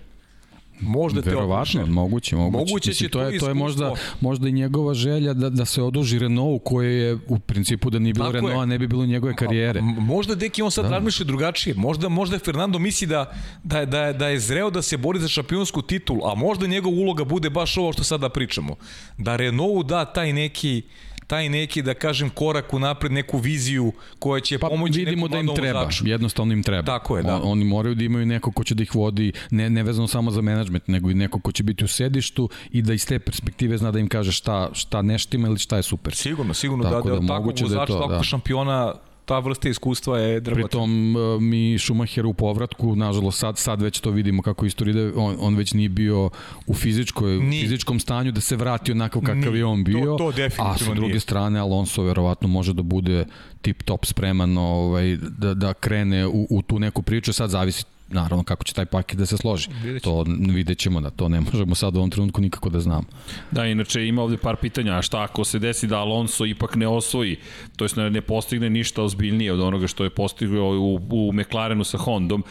Možda 0.79 1.21
Teo 1.21 1.31
Verovatno, 1.31 1.85
moguće, 1.85 2.35
moguće. 2.35 2.57
Moguće 2.59 2.89
Mislim, 2.89 3.07
će 3.07 3.09
to 3.09 3.21
je, 3.21 3.39
to 3.39 3.47
je 3.47 3.53
možda, 3.53 3.85
iskustvo- 3.85 4.17
možda 4.21 4.49
i 4.49 4.51
njegova 4.51 4.93
želja 4.93 5.33
da, 5.33 5.49
da 5.49 5.65
se 5.65 5.81
oduži 5.81 6.19
Renault 6.19 6.61
koje 6.63 6.93
je 6.93 7.17
u 7.27 7.39
principu 7.39 7.89
da 7.89 7.99
nije 7.99 8.13
bilo 8.13 8.25
Tako 8.25 8.37
je. 8.37 8.41
Renaulta 8.41 8.65
ne 8.65 8.79
bi 8.79 8.87
bilo 8.87 9.05
njegove 9.05 9.35
karijere. 9.35 9.79
M- 9.79 9.85
Možda 9.85 10.35
deki 10.35 10.61
on 10.61 10.71
sad 10.71 10.85
da. 10.85 10.91
razmišlja 10.91 11.23
drugačije. 11.23 11.75
Možda 11.75 12.09
možda 12.09 12.39
Fernando 12.39 12.79
misli 12.79 13.07
da 13.07 13.33
da 13.63 13.79
je, 13.79 13.85
da 13.85 14.01
je, 14.01 14.13
da 14.13 14.27
je 14.27 14.39
zreo 14.39 14.69
da 14.69 14.81
se 14.81 14.97
bori 14.97 15.19
za 15.19 15.27
šampionsku 15.27 15.81
titulu, 15.81 16.21
a 16.23 16.35
možda 16.35 16.67
njegova 16.67 16.95
uloga 16.95 17.23
bude 17.23 17.49
baš 17.49 17.77
ovo 17.77 17.93
što 17.93 18.03
sada 18.03 18.29
pričamo. 18.29 18.75
Da 19.17 19.35
Renault 19.35 19.87
da 19.87 20.05
taj 20.05 20.33
neki 20.33 20.81
taj 21.27 21.49
neki, 21.49 21.81
da 21.81 21.93
kažem, 21.93 22.29
korak 22.29 22.73
u 22.73 22.79
napred, 22.79 23.11
neku 23.11 23.37
viziju 23.37 23.91
koja 24.19 24.41
će 24.41 24.59
Pa 24.59 24.67
pomoći 24.69 24.99
vidimo 24.99 25.27
da 25.27 25.37
im 25.37 25.49
treba, 25.55 25.79
vozaču. 25.79 26.07
jednostavno 26.07 26.53
im 26.53 26.63
treba. 26.63 26.85
Tako 26.85 27.17
je, 27.17 27.23
da. 27.23 27.35
On, 27.35 27.41
oni 27.51 27.65
moraju 27.65 27.95
da 27.95 28.03
imaju 28.03 28.25
neko 28.25 28.51
ko 28.51 28.63
će 28.63 28.75
da 28.75 28.83
ih 28.83 28.95
vodi, 28.95 29.31
ne, 29.51 29.69
ne 29.69 29.83
vezano 29.83 30.07
samo 30.07 30.31
za 30.31 30.41
menadžment, 30.41 30.87
nego 30.87 31.11
i 31.11 31.13
neko 31.13 31.39
ko 31.39 31.51
će 31.51 31.63
biti 31.63 31.83
u 31.83 31.87
sedištu 31.87 32.49
i 32.71 32.81
da 32.81 32.93
iz 32.93 33.05
te 33.07 33.19
perspektive 33.19 33.77
zna 33.77 33.91
da 33.91 33.99
im 33.99 34.07
kaže 34.07 34.31
šta, 34.31 34.69
šta 34.73 35.01
neštima 35.01 35.47
ili 35.47 35.57
šta 35.59 35.77
je 35.77 35.83
super. 35.83 36.15
Sigurno, 36.15 36.53
sigurno 36.53 36.83
Tako 36.83 37.09
da, 37.09 37.15
da, 37.15 37.15
da 37.15 37.21
da 37.21 37.27
takvog 37.27 37.45
moguće 37.45 37.63
da 37.63 37.69
je 37.69 37.75
vozača, 37.75 37.93
to, 37.93 37.99
takvog 37.99 38.17
da. 38.17 38.23
šampiona, 38.23 38.93
ta 39.27 39.39
vrsta 39.39 39.69
iskustva 39.69 40.19
je 40.19 40.39
dragocena. 40.39 40.67
Pritom 40.67 41.15
e, 41.15 41.39
mi 41.39 41.79
Schumacher 41.79 42.25
u 42.25 42.33
povratku, 42.33 42.95
nažalost 42.95 43.39
sad, 43.39 43.57
sad 43.57 43.81
već 43.81 43.99
to 43.99 44.11
vidimo 44.11 44.41
kako 44.41 44.65
istorija 44.65 44.91
ide, 44.91 45.11
on, 45.15 45.35
on 45.39 45.55
već 45.55 45.73
nije 45.73 45.89
bio 45.89 46.29
u 46.67 46.73
fizičkoj, 46.73 47.31
Nije. 47.33 47.61
fizičkom 47.61 47.99
stanju 47.99 48.31
da 48.31 48.41
se 48.41 48.55
vrati 48.55 48.91
onako 48.91 49.21
kakav 49.21 49.35
Nije. 49.37 49.57
je 49.57 49.65
on 49.65 49.83
bio, 49.83 49.99
To- 49.99 50.17
to 50.17 50.31
definitivno 50.31 50.71
a 50.71 50.77
sa 50.77 50.93
druge 50.93 51.07
nije. 51.07 51.19
strane 51.19 51.59
Alonso 51.59 52.03
verovatno 52.03 52.47
može 52.47 52.73
da 52.73 52.81
bude 52.81 53.25
tip 53.61 53.83
top 53.83 54.05
spreman 54.05 54.57
ovaj, 54.57 55.17
da, 55.17 55.53
da 55.53 55.73
krene 55.73 56.27
u, 56.27 56.47
u 56.49 56.61
tu 56.61 56.79
neku 56.79 57.01
priču, 57.01 57.33
sad 57.33 57.49
zavisi 57.49 57.83
naravno 58.09 58.43
kako 58.43 58.63
će 58.63 58.73
taj 58.73 58.85
paket 58.85 59.17
da 59.17 59.25
se 59.25 59.37
složi. 59.37 59.69
Vidjet 59.83 60.03
ćemo. 60.03 60.23
To 60.23 60.31
vidjet 60.53 60.77
ćemo 60.77 61.01
da 61.01 61.09
to 61.09 61.29
ne 61.29 61.41
možemo 61.41 61.75
sad 61.75 61.95
u 61.95 61.97
ovom 61.97 62.09
trenutku 62.09 62.41
nikako 62.41 62.69
da 62.69 62.79
znamo. 62.79 63.03
Da, 63.51 63.65
inače 63.65 64.07
ima 64.07 64.21
ovde 64.21 64.37
par 64.37 64.55
pitanja, 64.55 64.97
a 64.97 65.01
šta 65.01 65.21
ako 65.21 65.43
se 65.43 65.59
desi 65.59 65.87
da 65.87 65.99
Alonso 65.99 66.45
ipak 66.45 66.75
ne 66.75 66.87
osvoji, 66.87 67.37
to 67.75 67.85
jest 67.85 67.95
ne, 67.95 68.09
ne 68.09 68.21
postigne 68.21 68.69
ništa 68.69 69.03
ozbiljnije 69.03 69.53
od 69.53 69.59
onoga 69.59 69.87
što 69.87 70.03
je 70.03 70.09
postigao 70.09 70.69
u, 70.69 70.99
u 71.09 71.33
McLarenu 71.33 71.83
sa 71.83 71.97
Hondom, 71.97 72.43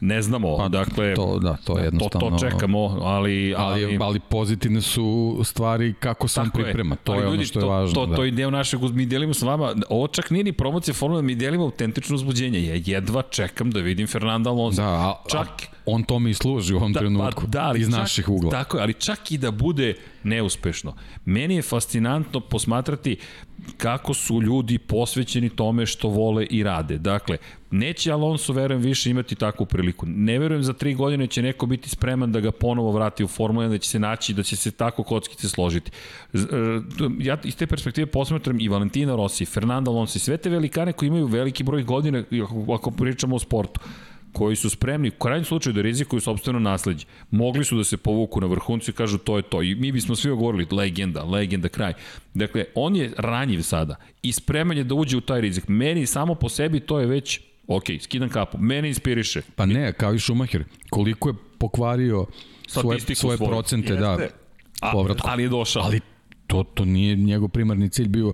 ne 0.00 0.22
znamo, 0.22 0.56
Pa, 0.56 0.68
dakle, 0.68 1.14
to, 1.14 1.38
da, 1.38 1.56
to 1.64 1.72
je 1.72 1.78
to, 1.78 1.84
jednostavno... 1.84 2.30
to 2.30 2.38
čekamo, 2.38 2.78
ali... 3.02 3.54
Ali, 3.56 3.98
ali 4.00 4.20
pozitivne 4.20 4.80
su 4.80 5.40
stvari 5.44 5.94
kako 6.00 6.28
sam 6.28 6.50
priprema. 6.50 6.96
To 6.96 7.12
Ali 7.12 7.22
je 7.22 7.28
ono 7.28 7.44
što 7.44 7.58
je 7.58 7.60
to, 7.60 7.68
važno. 7.68 7.94
To, 7.94 8.06
da. 8.06 8.16
to 8.16 8.24
je 8.24 8.30
deo 8.30 8.50
našeg, 8.50 8.80
mi 8.82 9.06
delimo 9.06 9.34
sa 9.34 9.46
vama, 9.46 9.74
ovo 9.88 10.06
čak 10.06 10.30
nije 10.30 10.44
ni 10.44 10.52
promocija 10.52 10.94
Formule, 10.94 11.22
mi 11.22 11.34
delimo 11.34 11.64
autentično 11.64 12.14
uzbuđenje. 12.14 12.66
Ja 12.66 12.80
jedva 12.86 13.22
čekam 13.22 13.70
da 13.70 13.80
vidim 13.80 14.06
Fernanda 14.06 14.50
Alonso. 14.50 14.82
Da, 14.82 14.88
a, 14.88 15.14
čak, 15.30 15.46
a 15.46 15.76
on 15.86 16.02
tome 16.02 16.30
i 16.30 16.34
služi 16.34 16.74
u 16.74 16.76
ovom 16.76 16.92
da, 16.92 17.00
trenutku. 17.00 17.42
pa, 17.42 17.46
da, 17.46 17.62
ali 17.62 17.80
iz 17.80 17.90
čak, 17.90 17.98
naših 17.98 18.28
ugla. 18.28 18.50
Tako 18.50 18.76
je, 18.76 18.82
ali 18.82 18.94
čak 18.94 19.30
i 19.30 19.38
da 19.38 19.50
bude 19.50 19.94
neuspešno. 20.22 20.94
Meni 21.24 21.56
je 21.56 21.62
fascinantno 21.62 22.40
posmatrati 22.40 23.16
kako 23.76 24.14
su 24.14 24.42
ljudi 24.42 24.78
posvećeni 24.78 25.48
tome 25.48 25.86
što 25.86 26.08
vole 26.08 26.46
i 26.46 26.62
rade. 26.62 26.98
Dakle, 26.98 27.38
neće 27.70 28.12
Alonso, 28.12 28.52
verujem, 28.52 28.82
više 28.82 29.10
imati 29.10 29.34
takvu 29.34 29.66
priliku. 29.66 30.06
Ne 30.06 30.38
verujem 30.38 30.62
za 30.62 30.72
tri 30.72 30.94
godine 30.94 31.26
će 31.26 31.42
neko 31.42 31.66
biti 31.66 31.88
spreman 31.88 32.32
da 32.32 32.40
ga 32.40 32.50
ponovo 32.50 32.92
vrati 32.92 33.24
u 33.24 33.28
Formulu 33.28 33.66
1, 33.66 33.70
da 33.70 33.78
će 33.78 33.90
se 33.90 33.98
naći, 33.98 34.34
da 34.34 34.42
će 34.42 34.56
se 34.56 34.70
tako 34.70 35.02
kockice 35.02 35.48
složiti. 35.48 35.90
E, 36.34 36.38
ja 37.18 37.38
iz 37.44 37.56
te 37.56 37.66
perspektive 37.66 38.06
posmatram 38.06 38.60
i 38.60 38.68
Valentina 38.68 39.16
Rossi, 39.16 39.44
Fernando 39.44 39.90
Alonso 39.90 40.16
i 40.16 40.20
sve 40.20 40.36
te 40.36 40.50
velikane 40.50 40.92
koji 40.92 41.06
imaju 41.06 41.26
veliki 41.26 41.64
broj 41.64 41.82
godina, 41.82 42.24
ako 42.74 42.90
pričamo 42.90 43.36
o 43.36 43.38
sportu 43.38 43.80
koji 44.32 44.56
su 44.56 44.70
spremni 44.70 45.08
u 45.08 45.18
krajnjem 45.18 45.44
slučaju 45.44 45.74
da 45.74 45.82
rizikuju 45.82 46.20
sobstveno 46.20 46.58
nasledđe. 46.58 47.06
Mogli 47.30 47.64
su 47.64 47.76
da 47.76 47.84
se 47.84 47.96
povuku 47.96 48.40
na 48.40 48.46
vrhuncu 48.46 48.90
i 48.90 48.94
kažu 48.94 49.18
to 49.18 49.36
je 49.36 49.42
to. 49.42 49.62
I 49.62 49.74
mi 49.74 49.92
bismo 49.92 50.16
svi 50.16 50.30
govorili 50.30 50.66
legenda, 50.70 51.24
legenda, 51.24 51.68
kraj. 51.68 51.92
Dakle, 52.34 52.64
on 52.74 52.96
je 52.96 53.12
ranjiv 53.16 53.62
sada 53.62 53.96
i 54.22 54.32
spreman 54.32 54.76
je 54.76 54.84
da 54.84 54.94
uđe 54.94 55.16
u 55.16 55.20
taj 55.20 55.40
rizik. 55.40 55.68
Meni 55.68 56.06
samo 56.06 56.34
po 56.34 56.48
sebi 56.48 56.80
to 56.80 57.00
je 57.00 57.06
već 57.06 57.40
ok, 57.66 57.84
skidam 58.00 58.28
kapu. 58.28 58.58
Mene 58.58 58.88
inspiriše. 58.88 59.42
Pa 59.56 59.66
ne, 59.66 59.92
kao 59.92 60.14
i 60.14 60.18
Schumacher. 60.18 60.64
Koliko 60.90 61.28
je 61.28 61.34
pokvario 61.58 62.26
svoje, 62.66 63.00
svoje 63.00 63.36
svoju. 63.36 63.50
procente, 63.50 63.96
da, 63.96 64.10
Jeste. 64.10 64.34
da, 64.80 64.90
povratku. 64.92 65.28
Ali 65.30 65.42
je 65.42 65.48
došao. 65.48 65.82
Ali 65.82 66.00
to, 66.46 66.62
to 66.62 66.84
nije 66.84 67.16
njegov 67.16 67.48
primarni 67.48 67.88
cilj 67.88 68.08
bio 68.08 68.32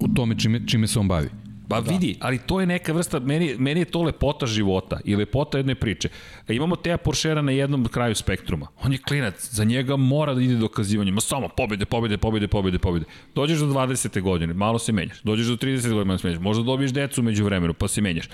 u 0.00 0.08
tome 0.14 0.38
čime, 0.38 0.60
čime 0.66 0.86
se 0.86 0.98
on 0.98 1.08
bavi. 1.08 1.28
Pa 1.68 1.80
da. 1.80 1.92
vidi, 1.92 2.16
ali 2.20 2.38
to 2.38 2.60
je 2.60 2.66
neka 2.66 2.92
vrsta, 2.92 3.18
meni, 3.20 3.54
meni 3.58 3.80
je 3.80 3.84
to 3.84 4.02
lepota 4.02 4.46
života 4.46 5.00
i 5.04 5.16
lepota 5.16 5.58
jedne 5.58 5.74
priče. 5.74 6.08
E, 6.48 6.54
imamo 6.54 6.76
Teja 6.76 6.96
Poršera 6.96 7.42
na 7.42 7.52
jednom 7.52 7.84
kraju 7.84 8.14
spektruma. 8.14 8.66
On 8.82 8.92
je 8.92 8.98
klinac, 8.98 9.48
za 9.50 9.64
njega 9.64 9.96
mora 9.96 10.34
da 10.34 10.40
ide 10.40 10.54
dokazivanje. 10.54 11.12
Ma 11.12 11.20
samo 11.20 11.48
pobede, 11.48 11.84
pobede, 11.84 12.16
pobede, 12.18 12.48
pobede, 12.48 12.78
pobede. 12.78 13.04
Dođeš 13.34 13.58
do 13.58 13.66
20. 13.66 14.20
godine, 14.20 14.54
malo 14.54 14.78
se 14.78 14.92
menjaš. 14.92 15.22
Dođeš 15.22 15.46
do 15.46 15.56
30. 15.56 15.82
godine, 15.82 16.04
malo 16.04 16.18
se 16.18 16.26
menjaš. 16.28 16.42
Možda 16.42 16.62
dobiješ 16.62 16.92
decu 16.92 17.22
među 17.22 17.44
vremenu, 17.44 17.74
pa 17.74 17.88
se 17.88 18.00
menjaš. 18.00 18.28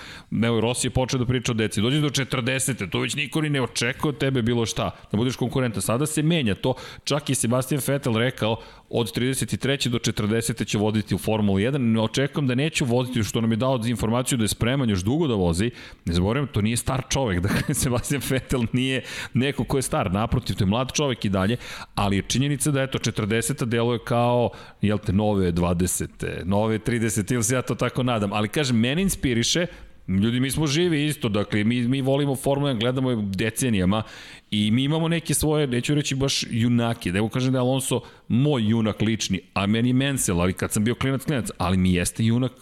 Evo, 0.44 0.60
Rossi 0.60 0.86
je 0.86 0.90
počeo 0.90 1.18
da 1.18 1.26
priča 1.26 1.52
o 1.52 1.54
deci. 1.54 1.80
Dođeš 1.80 2.00
do 2.00 2.09
40. 2.09 2.90
To 2.90 3.00
već 3.00 3.14
niko 3.14 3.40
ni 3.40 3.50
ne 3.50 3.62
očekuje 3.62 4.09
od 4.09 4.18
tebe 4.18 4.42
bilo 4.42 4.66
šta. 4.66 4.90
Da 5.12 5.16
budeš 5.16 5.36
konkurentan. 5.36 5.82
Sada 5.82 6.06
se 6.06 6.22
menja 6.22 6.54
to. 6.54 6.74
Čak 7.04 7.30
i 7.30 7.34
Sebastian 7.34 7.80
Vettel 7.86 8.16
rekao, 8.16 8.56
od 8.94 9.12
33. 9.16 9.89
do 9.89 9.98
40. 9.98 10.64
će 10.64 10.78
voditi 10.78 11.14
u 11.14 11.19
Formulu 11.19 11.59
1. 11.59 12.01
Očekujem 12.01 12.47
da 12.47 12.55
neću 12.55 12.85
voditi 12.85 13.23
što 13.23 13.40
nam 13.40 13.51
je 13.51 13.56
dao 13.56 13.81
informaciju 13.86 14.39
da 14.39 14.44
je 14.44 14.48
spreman 14.48 14.90
još 14.90 15.01
dugo 15.01 15.27
da 15.27 15.35
vozi. 15.35 15.70
Ne 16.05 16.14
zaboravim, 16.14 16.48
to 16.48 16.60
nije 16.62 16.77
star 16.77 17.02
čovek. 17.09 17.40
Dakle, 17.47 17.74
Sebastian 17.74 18.23
Vettel 18.31 18.62
nije 18.73 19.02
neko 19.35 19.64
ko 19.64 19.78
je 19.78 19.82
star. 19.82 20.12
Naprotiv, 20.12 20.56
to 20.56 20.64
je 20.64 20.69
mlad 20.69 20.93
čovek 20.93 21.24
i 21.24 21.28
dalje. 21.28 21.56
Ali 21.94 22.16
je 22.16 22.23
činjenica 22.28 22.70
da 22.70 22.82
eto 22.82 22.98
40. 22.98 23.64
deluje 23.64 23.98
kao, 24.05 24.51
jel 24.81 24.98
te, 24.98 25.12
nove 25.12 25.52
20. 25.52 26.44
Nove 26.44 26.78
30. 26.78 27.32
ili 27.35 27.43
se 27.43 27.55
ja 27.55 27.62
to 27.62 27.74
tako 27.74 28.02
nadam. 28.02 28.32
Ali 28.32 28.48
kažem, 28.48 28.77
meni 28.77 29.02
inspiriše 29.02 29.66
Ljudi, 30.08 30.40
mi 30.40 30.50
smo 30.50 30.66
živi 30.66 31.06
isto, 31.06 31.28
dakle, 31.28 31.64
mi, 31.64 31.88
mi 31.88 32.00
volimo 32.00 32.36
Formula 32.36 32.72
1, 32.72 32.80
gledamo 32.80 33.10
je 33.10 33.16
decenijama 33.20 34.02
i 34.50 34.70
mi 34.70 34.84
imamo 34.84 35.08
neke 35.08 35.34
svoje, 35.34 35.66
neću 35.66 35.94
reći 35.94 36.14
baš 36.14 36.44
junake, 36.50 37.12
da 37.12 37.18
evo 37.18 37.28
kažem 37.28 37.52
da 37.52 37.58
je 37.58 37.60
Alonso 37.60 38.00
moj 38.28 38.68
junak 38.68 39.00
lični, 39.00 39.40
a 39.54 39.66
meni 39.66 39.88
je 39.88 39.94
Mansell, 39.94 40.40
ali 40.40 40.52
kad 40.52 40.72
sam 40.72 40.84
bio 40.84 40.94
klinac, 40.94 41.24
klinac, 41.24 41.50
ali 41.58 41.76
mi 41.76 41.94
jeste 41.94 42.24
junak 42.24 42.52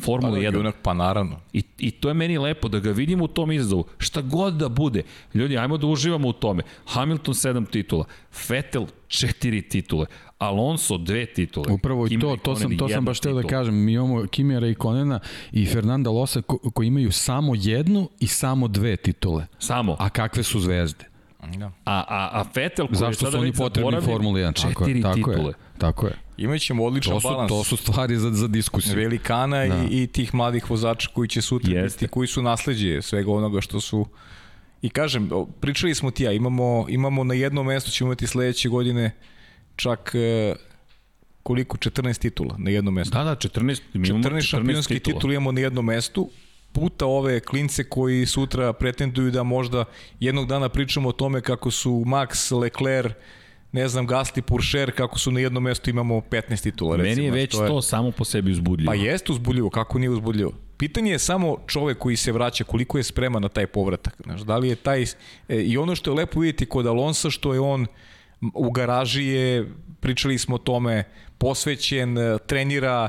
Formula 0.00 0.32
pa 0.32 0.38
1. 0.38 0.50
Da, 0.50 0.58
junak, 0.58 0.74
pa 0.82 0.94
naravno. 0.94 1.40
I, 1.52 1.62
I 1.78 1.90
to 1.90 2.08
je 2.08 2.14
meni 2.14 2.38
lepo 2.38 2.68
da 2.68 2.78
ga 2.78 2.90
vidimo 2.90 3.24
u 3.24 3.28
tom 3.28 3.52
izazovu. 3.52 3.84
Šta 3.98 4.20
god 4.20 4.54
da 4.54 4.68
bude. 4.68 5.02
Ljudi, 5.34 5.58
ajmo 5.58 5.76
da 5.76 5.86
uživamo 5.86 6.28
u 6.28 6.32
tome. 6.32 6.62
Hamilton 6.86 7.34
7 7.34 7.70
titula, 7.70 8.04
Vettel 8.48 8.86
4 9.08 9.68
titule, 9.68 10.06
Alonso 10.44 10.98
dve 10.98 11.26
titule. 11.26 11.72
Upravo 11.72 12.06
i 12.10 12.18
to, 12.18 12.36
to 12.42 12.56
sam, 12.56 12.78
to 12.78 12.88
sam 12.88 13.04
baš 13.04 13.20
teo 13.20 13.34
da 13.34 13.48
kažem. 13.48 13.84
Mi 13.84 13.92
imamo 13.92 14.26
Kimija 14.26 14.58
Raikonena 14.58 15.20
i 15.52 15.66
Fernanda 15.66 16.10
Losa 16.10 16.42
ko, 16.42 16.58
koji 16.58 16.86
imaju 16.86 17.12
samo 17.12 17.52
jednu 17.56 18.08
i 18.20 18.26
samo 18.26 18.68
dve 18.68 18.96
titule. 18.96 19.46
Samo. 19.58 19.96
A 19.98 20.08
kakve 20.08 20.42
su 20.42 20.60
zvezde? 20.60 21.04
Da. 21.58 21.66
A, 21.84 22.04
a, 22.08 22.28
a 22.32 22.44
Vettel 22.54 22.86
koji 22.86 22.98
Zašto 22.98 23.30
su 23.30 23.38
oni 23.38 23.52
potrebni 23.52 24.00
Formula 24.00 24.38
1? 24.38 24.62
Tako 24.62 24.88
je, 24.88 25.02
tako 25.02 25.14
titule. 25.14 25.48
je. 25.48 25.54
Tako 25.78 26.06
je. 26.06 26.18
Imaćemo 26.36 26.84
odličan 26.84 27.14
to 27.14 27.20
su, 27.20 27.28
balans. 27.28 27.48
To 27.48 27.64
su 27.64 27.76
stvari 27.76 28.16
za, 28.16 28.30
za 28.30 28.48
diskusiju. 28.48 28.96
Velikana 28.96 29.66
da. 29.66 29.84
i, 29.90 30.02
i 30.02 30.06
tih 30.06 30.34
mladih 30.34 30.70
vozača 30.70 31.08
koji 31.14 31.28
će 31.28 31.42
sutra 31.42 31.72
Jeste. 31.72 31.98
biti, 31.98 32.12
koji 32.12 32.28
su 32.28 32.42
nasledđe 32.42 33.02
svega 33.02 33.32
onoga 33.32 33.60
što 33.60 33.80
su 33.80 34.06
I 34.84 34.88
kažem, 34.88 35.30
pričali 35.60 35.94
smo 35.94 36.10
ti 36.10 36.24
ja, 36.24 36.32
imamo, 36.32 36.86
imamo 36.88 37.24
na 37.24 37.34
jednom 37.34 37.66
mestu, 37.66 37.90
ćemo 37.90 38.08
imati 38.08 38.26
sledeće 38.26 38.68
godine 38.68 39.10
čak 39.76 40.12
e, 40.14 40.54
koliko? 41.42 41.76
14 41.76 42.18
titula 42.18 42.54
na 42.58 42.70
jednom 42.70 42.94
mestu. 42.94 43.18
Da, 43.18 43.24
da, 43.24 43.36
14, 43.36 43.80
14, 43.94 44.22
14 44.22 44.40
šampionski 44.40 44.94
titula. 44.94 45.14
titul 45.14 45.32
imamo 45.32 45.52
na 45.52 45.60
jednom 45.60 45.84
mestu, 45.84 46.30
puta 46.72 47.06
ove 47.06 47.40
klince 47.40 47.84
koji 47.84 48.26
sutra 48.26 48.72
pretenduju 48.72 49.30
da 49.30 49.42
možda 49.42 49.84
jednog 50.20 50.46
dana 50.46 50.68
pričamo 50.68 51.08
o 51.08 51.12
tome 51.12 51.40
kako 51.40 51.70
su 51.70 51.90
Max, 51.90 52.58
Leclerc, 52.60 53.12
ne 53.72 53.88
znam, 53.88 54.08
Gasly, 54.08 54.40
Puršer, 54.40 54.92
kako 54.96 55.18
su 55.18 55.30
na 55.30 55.40
jednom 55.40 55.62
mestu 55.62 55.90
imamo 55.90 56.20
15 56.20 56.62
titula. 56.62 56.96
Recimo. 56.96 57.10
Meni 57.10 57.24
je 57.24 57.30
već 57.30 57.50
to, 57.50 57.62
je... 57.62 57.68
to 57.68 57.82
samo 57.82 58.10
po 58.10 58.24
sebi 58.24 58.50
uzbudljivo. 58.50 58.90
Pa 58.90 58.94
jeste 58.94 59.32
uzbudljivo, 59.32 59.70
kako 59.70 59.98
nije 59.98 60.10
uzbudljivo? 60.10 60.52
Pitanje 60.76 61.10
je 61.10 61.18
samo 61.18 61.56
čovek 61.66 61.98
koji 61.98 62.16
se 62.16 62.32
vraća, 62.32 62.64
koliko 62.64 62.98
je 62.98 63.04
spreman 63.04 63.42
na 63.42 63.48
taj 63.48 63.66
povratak. 63.66 64.14
Znaš, 64.24 64.40
da 64.40 64.56
li 64.56 64.68
je 64.68 64.76
taj... 64.76 65.02
E, 65.02 65.06
I 65.48 65.76
ono 65.76 65.94
što 65.94 66.10
je 66.10 66.14
lepo 66.14 66.40
vidjeti 66.40 66.66
kod 66.66 66.86
Alonsa, 66.86 67.30
što 67.30 67.54
je 67.54 67.60
on 67.60 67.86
u 68.54 68.70
garaži 68.70 69.24
je, 69.24 69.72
pričali 70.00 70.38
smo 70.38 70.54
o 70.54 70.58
tome, 70.58 71.04
posvećen, 71.38 72.16
trenira, 72.46 73.08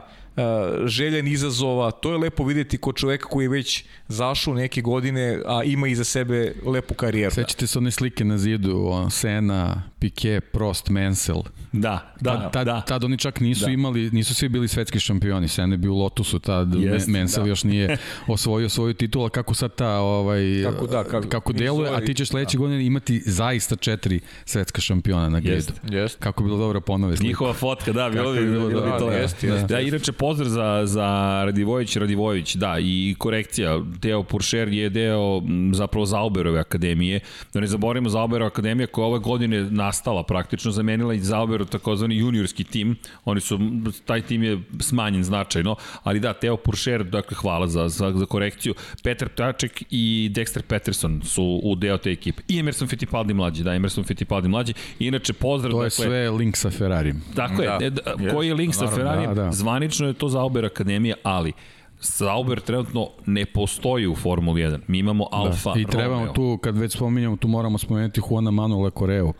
željen 0.85 1.27
izazova, 1.27 1.91
to 1.91 2.11
je 2.11 2.17
lepo 2.17 2.43
videti 2.43 2.77
kod 2.77 2.95
čoveka 2.95 3.27
koji 3.27 3.45
je 3.45 3.49
već 3.49 3.85
zašao 4.07 4.53
neke 4.53 4.81
godine, 4.81 5.41
a 5.45 5.63
ima 5.63 5.87
iza 5.87 6.03
sebe 6.03 6.53
lepu 6.65 6.93
karijeru. 6.93 7.35
Sećate 7.35 7.67
se 7.67 7.77
one 7.79 7.91
slike 7.91 8.25
na 8.25 8.37
zidu, 8.37 8.87
on, 8.89 9.11
Sena, 9.11 9.83
Piquet, 10.05 10.41
Prost, 10.51 10.89
Mansell. 10.89 11.41
Da, 11.71 12.13
da, 12.19 12.31
tad, 12.31 12.51
tad, 12.51 12.65
da. 12.65 12.81
Tad 12.81 13.03
oni 13.03 13.17
čak 13.17 13.39
nisu 13.39 13.65
da. 13.65 13.71
imali, 13.71 14.09
nisu 14.11 14.35
svi 14.35 14.49
bili 14.49 14.67
svetski 14.67 14.99
šampioni, 14.99 15.47
Sena 15.47 15.73
je 15.73 15.77
bio 15.77 15.93
u 15.93 15.97
Lotusu, 15.97 16.39
tad 16.39 16.75
Jest, 16.75 17.07
Mansell 17.07 17.43
da. 17.43 17.49
još 17.49 17.63
nije 17.63 17.97
osvojio 18.27 18.69
svoju 18.69 18.93
titulu, 18.93 19.29
kako 19.29 19.53
sad 19.53 19.75
ta, 19.75 19.99
ovaj, 19.99 20.63
kako, 20.63 20.87
da, 20.87 21.03
kako, 21.03 21.29
kako 21.29 21.53
deluje, 21.53 21.91
a 21.95 22.01
ti 22.01 22.13
ćeš 22.13 22.29
sledeće 22.29 22.57
da. 22.57 22.59
godine 22.59 22.85
imati 22.85 23.21
zaista 23.25 23.75
četiri 23.75 24.19
svetska 24.45 24.81
šampiona 24.81 25.29
na 25.29 25.39
gridu. 25.39 25.55
Jest, 25.55 25.71
jest. 25.89 26.19
Kako 26.19 26.43
bi 26.43 26.47
bilo 26.47 26.57
dobro 26.57 26.81
ponove. 26.81 27.15
Njihova 27.21 27.53
fotka, 27.53 27.91
da, 27.91 28.09
bilo 28.09 28.33
bi, 28.33 28.45
bilo, 28.45 28.67
bilo 28.67 28.81
bi 28.81 28.91
to. 28.99 29.11
Jest, 29.11 29.43
jest, 29.43 29.65
da, 29.65 29.79
inače, 29.79 30.11
pozdrav 30.11 30.49
za, 30.49 30.81
za 30.85 31.41
Radivojević, 31.45 31.95
Radivojević, 31.95 32.55
da, 32.55 32.75
i 32.79 33.15
korekcija, 33.17 33.81
Teo 34.01 34.23
Puršer 34.23 34.67
je 34.73 34.89
deo 34.89 35.41
zapravo 35.73 36.05
Zauberove 36.05 36.59
akademije, 36.59 37.19
da 37.53 37.59
ne 37.59 37.67
zaboravimo 37.67 38.09
Zauberova 38.09 38.47
akademija 38.47 38.87
koja 38.87 39.05
ove 39.05 39.19
godine 39.19 39.67
nastala 39.95 40.23
praktično, 40.23 40.71
zamenila 40.71 41.13
i 41.13 41.19
Zauberov 41.19 41.67
takozvani 41.67 42.17
juniorski 42.17 42.63
tim, 42.63 42.95
oni 43.25 43.41
su, 43.41 43.59
taj 44.05 44.21
tim 44.21 44.43
je 44.43 44.59
smanjen 44.79 45.23
značajno, 45.23 45.75
ali 46.03 46.19
da, 46.19 46.33
Teo 46.33 46.57
Puršer, 46.57 47.03
dakle, 47.03 47.37
hvala 47.37 47.67
za, 47.67 47.87
za, 47.89 48.11
za 48.15 48.25
korekciju, 48.25 48.73
Peter 49.03 49.29
Ptaček 49.29 49.83
i 49.89 50.31
Dexter 50.35 50.61
Peterson 50.61 51.21
su 51.23 51.61
u 51.63 51.75
deo 51.75 51.97
te 51.97 52.11
ekipe, 52.11 52.41
i 52.47 52.59
Emerson 52.59 52.87
Fittipaldi 52.87 53.33
mlađi, 53.33 53.63
da, 53.63 53.73
Emerson 53.73 54.03
Fittipaldi 54.03 54.47
mlađi, 54.47 54.73
inače 54.99 55.33
pozdrav, 55.33 55.71
to 55.71 55.83
je 55.83 55.89
dakle, 55.89 56.05
sve 56.05 56.29
link 56.29 56.57
sa 56.57 56.69
Ferrari. 56.69 57.13
Tako 57.35 57.61
je, 57.61 57.89
da, 57.89 58.15
da, 58.15 58.33
koji 58.33 58.47
je 58.47 58.53
link 58.53 58.75
sa 58.75 58.87
Ferrari, 58.87 59.27
da, 59.27 59.33
da. 59.33 59.51
zvanično 59.51 60.07
je 60.07 60.13
to 60.13 60.29
Zauber 60.29 60.65
akademija, 60.65 61.15
ali 61.23 61.53
Sauber 61.99 62.59
trenutno 62.59 63.09
ne 63.25 63.45
postoji 63.45 64.07
u 64.07 64.15
Formuli 64.15 64.61
1. 64.61 64.79
Mi 64.87 64.99
imamo 64.99 65.27
da. 65.31 65.37
Alfa 65.37 65.73
da. 65.73 65.79
I 65.79 65.85
trebamo 65.85 66.19
Romeo. 66.19 66.33
tu, 66.33 66.59
kad 66.63 66.77
već 66.77 66.93
spominjamo, 66.93 67.35
tu 67.35 67.47
moramo 67.47 67.77
spomenuti 67.77 68.21
Juana 68.29 68.51
Manuela 68.51 68.89
Coreo, 68.89 69.33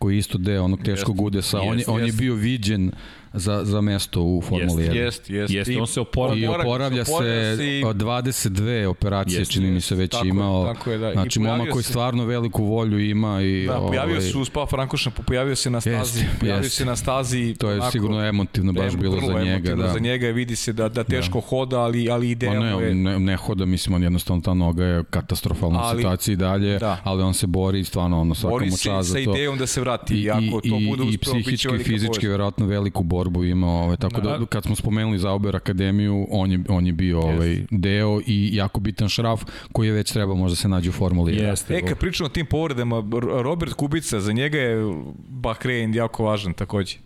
koji 0.00 0.14
je 0.14 0.18
isto 0.18 0.38
deo 0.38 0.64
onog 0.64 0.82
teškog 0.82 1.20
udesa. 1.20 1.58
Jest, 1.58 1.68
on, 1.70 1.78
je, 1.78 1.84
on 1.88 2.06
je 2.06 2.12
bio 2.12 2.34
viđen 2.34 2.90
za, 3.32 3.64
za 3.64 3.80
mesto 3.80 4.22
u 4.22 4.42
Formuli 4.42 4.84
1. 4.84 4.94
Jest, 4.94 5.30
jest. 5.30 5.54
Jest, 5.54 5.70
on 5.80 5.86
se 5.86 6.00
oporavlja. 6.00 6.44
I 6.44 6.48
oporavlja 6.48 7.04
se, 7.04 7.12
se 7.12 7.62
22 7.82 8.86
operacije, 8.86 9.38
jest, 9.38 9.50
čini 9.52 9.70
mi 9.70 9.80
se 9.80 9.94
već 9.94 10.10
tako 10.10 10.26
imao. 10.26 10.66
Je, 10.66 10.74
tako 10.74 10.90
je, 10.90 10.98
da. 10.98 11.12
Znači, 11.12 11.40
momak 11.40 11.68
koji 11.70 11.84
stvarno 11.84 12.24
veliku 12.24 12.64
volju 12.64 13.00
ima. 13.00 13.42
I, 13.42 13.66
da, 13.66 13.78
pojavio 13.78 14.16
ovaj, 14.16 14.30
se 14.30 14.38
u 14.38 14.44
Spa 14.44 14.66
Frankošna, 14.66 15.12
pojavio 15.26 15.56
se 15.56 15.70
na 15.70 15.80
stazi. 15.80 16.20
Jest, 16.20 16.40
pojavio 16.40 16.64
jest. 16.64 16.76
se 16.76 16.84
na 16.84 16.96
stazi. 16.96 17.54
To 17.58 17.70
je 17.70 17.74
onako, 17.74 17.90
sigurno 17.90 18.24
emotivno 18.24 18.72
baš 18.72 18.96
bilo 18.96 19.20
za 19.26 19.42
njega. 19.44 19.74
Da. 19.74 19.92
Za 19.92 19.98
njega 19.98 20.26
vidi 20.26 20.56
se 20.56 20.72
da, 20.72 20.88
da 20.88 21.04
teško 21.04 21.40
da. 21.40 21.46
hoda, 21.46 21.80
ali, 21.80 22.10
ali 22.10 22.30
ideja 22.30 22.60
ne, 22.60 22.86
je... 22.86 22.94
Ne, 22.94 23.20
ne 23.20 23.36
hoda, 23.36 23.64
mislim, 23.64 23.94
on 23.94 24.02
jednostavno 24.02 24.42
ta 24.42 24.54
noga 24.54 24.84
je 24.84 25.04
katastrofalna 25.10 25.80
ali, 25.82 25.98
situaciji 25.98 26.36
dalje, 26.36 26.78
da. 26.78 26.98
ali 27.04 27.22
on 27.22 27.34
se 27.34 27.46
bori 27.46 27.84
stvarno 27.84 28.20
ono 28.20 28.34
svakom 28.34 28.70
čast 28.70 28.82
za 28.82 28.84
to. 28.84 28.90
Bori 28.90 29.04
se 29.04 29.12
sa 29.12 29.18
idejom 29.18 29.58
da 29.58 29.66
se 29.66 29.80
vrati. 29.80 30.14
I, 30.14 30.18
i, 30.18 30.68
i, 30.68 31.14
i 31.14 31.18
psihički 31.18 31.74
i 31.80 31.84
fizički 31.84 32.28
verovatno 32.28 32.66
veliku 32.66 33.02
borbu 33.02 33.19
borbu 33.20 33.44
imao, 33.44 33.84
ovaj, 33.84 33.96
tako 33.96 34.20
da, 34.20 34.38
da 34.38 34.46
kad 34.46 34.64
smo 34.64 34.76
spomenuli 34.76 35.18
Zauber 35.18 35.56
Akademiju, 35.56 36.26
on 36.30 36.52
je, 36.52 36.60
on 36.68 36.86
je 36.86 36.92
bio 36.92 37.20
ovaj, 37.20 37.58
deo 37.70 38.20
i 38.26 38.50
jako 38.52 38.80
bitan 38.80 39.08
šraf 39.08 39.42
koji 39.72 39.86
je 39.86 39.92
već 39.92 40.12
treba 40.12 40.34
možda 40.34 40.56
se 40.56 40.68
nađe 40.68 40.90
u 40.90 40.92
Formuli 40.92 41.32
1. 41.32 41.48
Jeste. 41.48 41.74
E, 41.74 41.82
kad 41.82 41.98
pričamo 41.98 42.26
o 42.26 42.30
tim 42.30 42.46
povredama, 42.46 43.04
Robert 43.42 43.72
Kubica, 43.72 44.20
za 44.20 44.32
njega 44.32 44.58
je 44.58 44.94
Bahrein 45.28 45.94
jako 45.94 46.24
važan 46.24 46.52
takođe. 46.52 46.96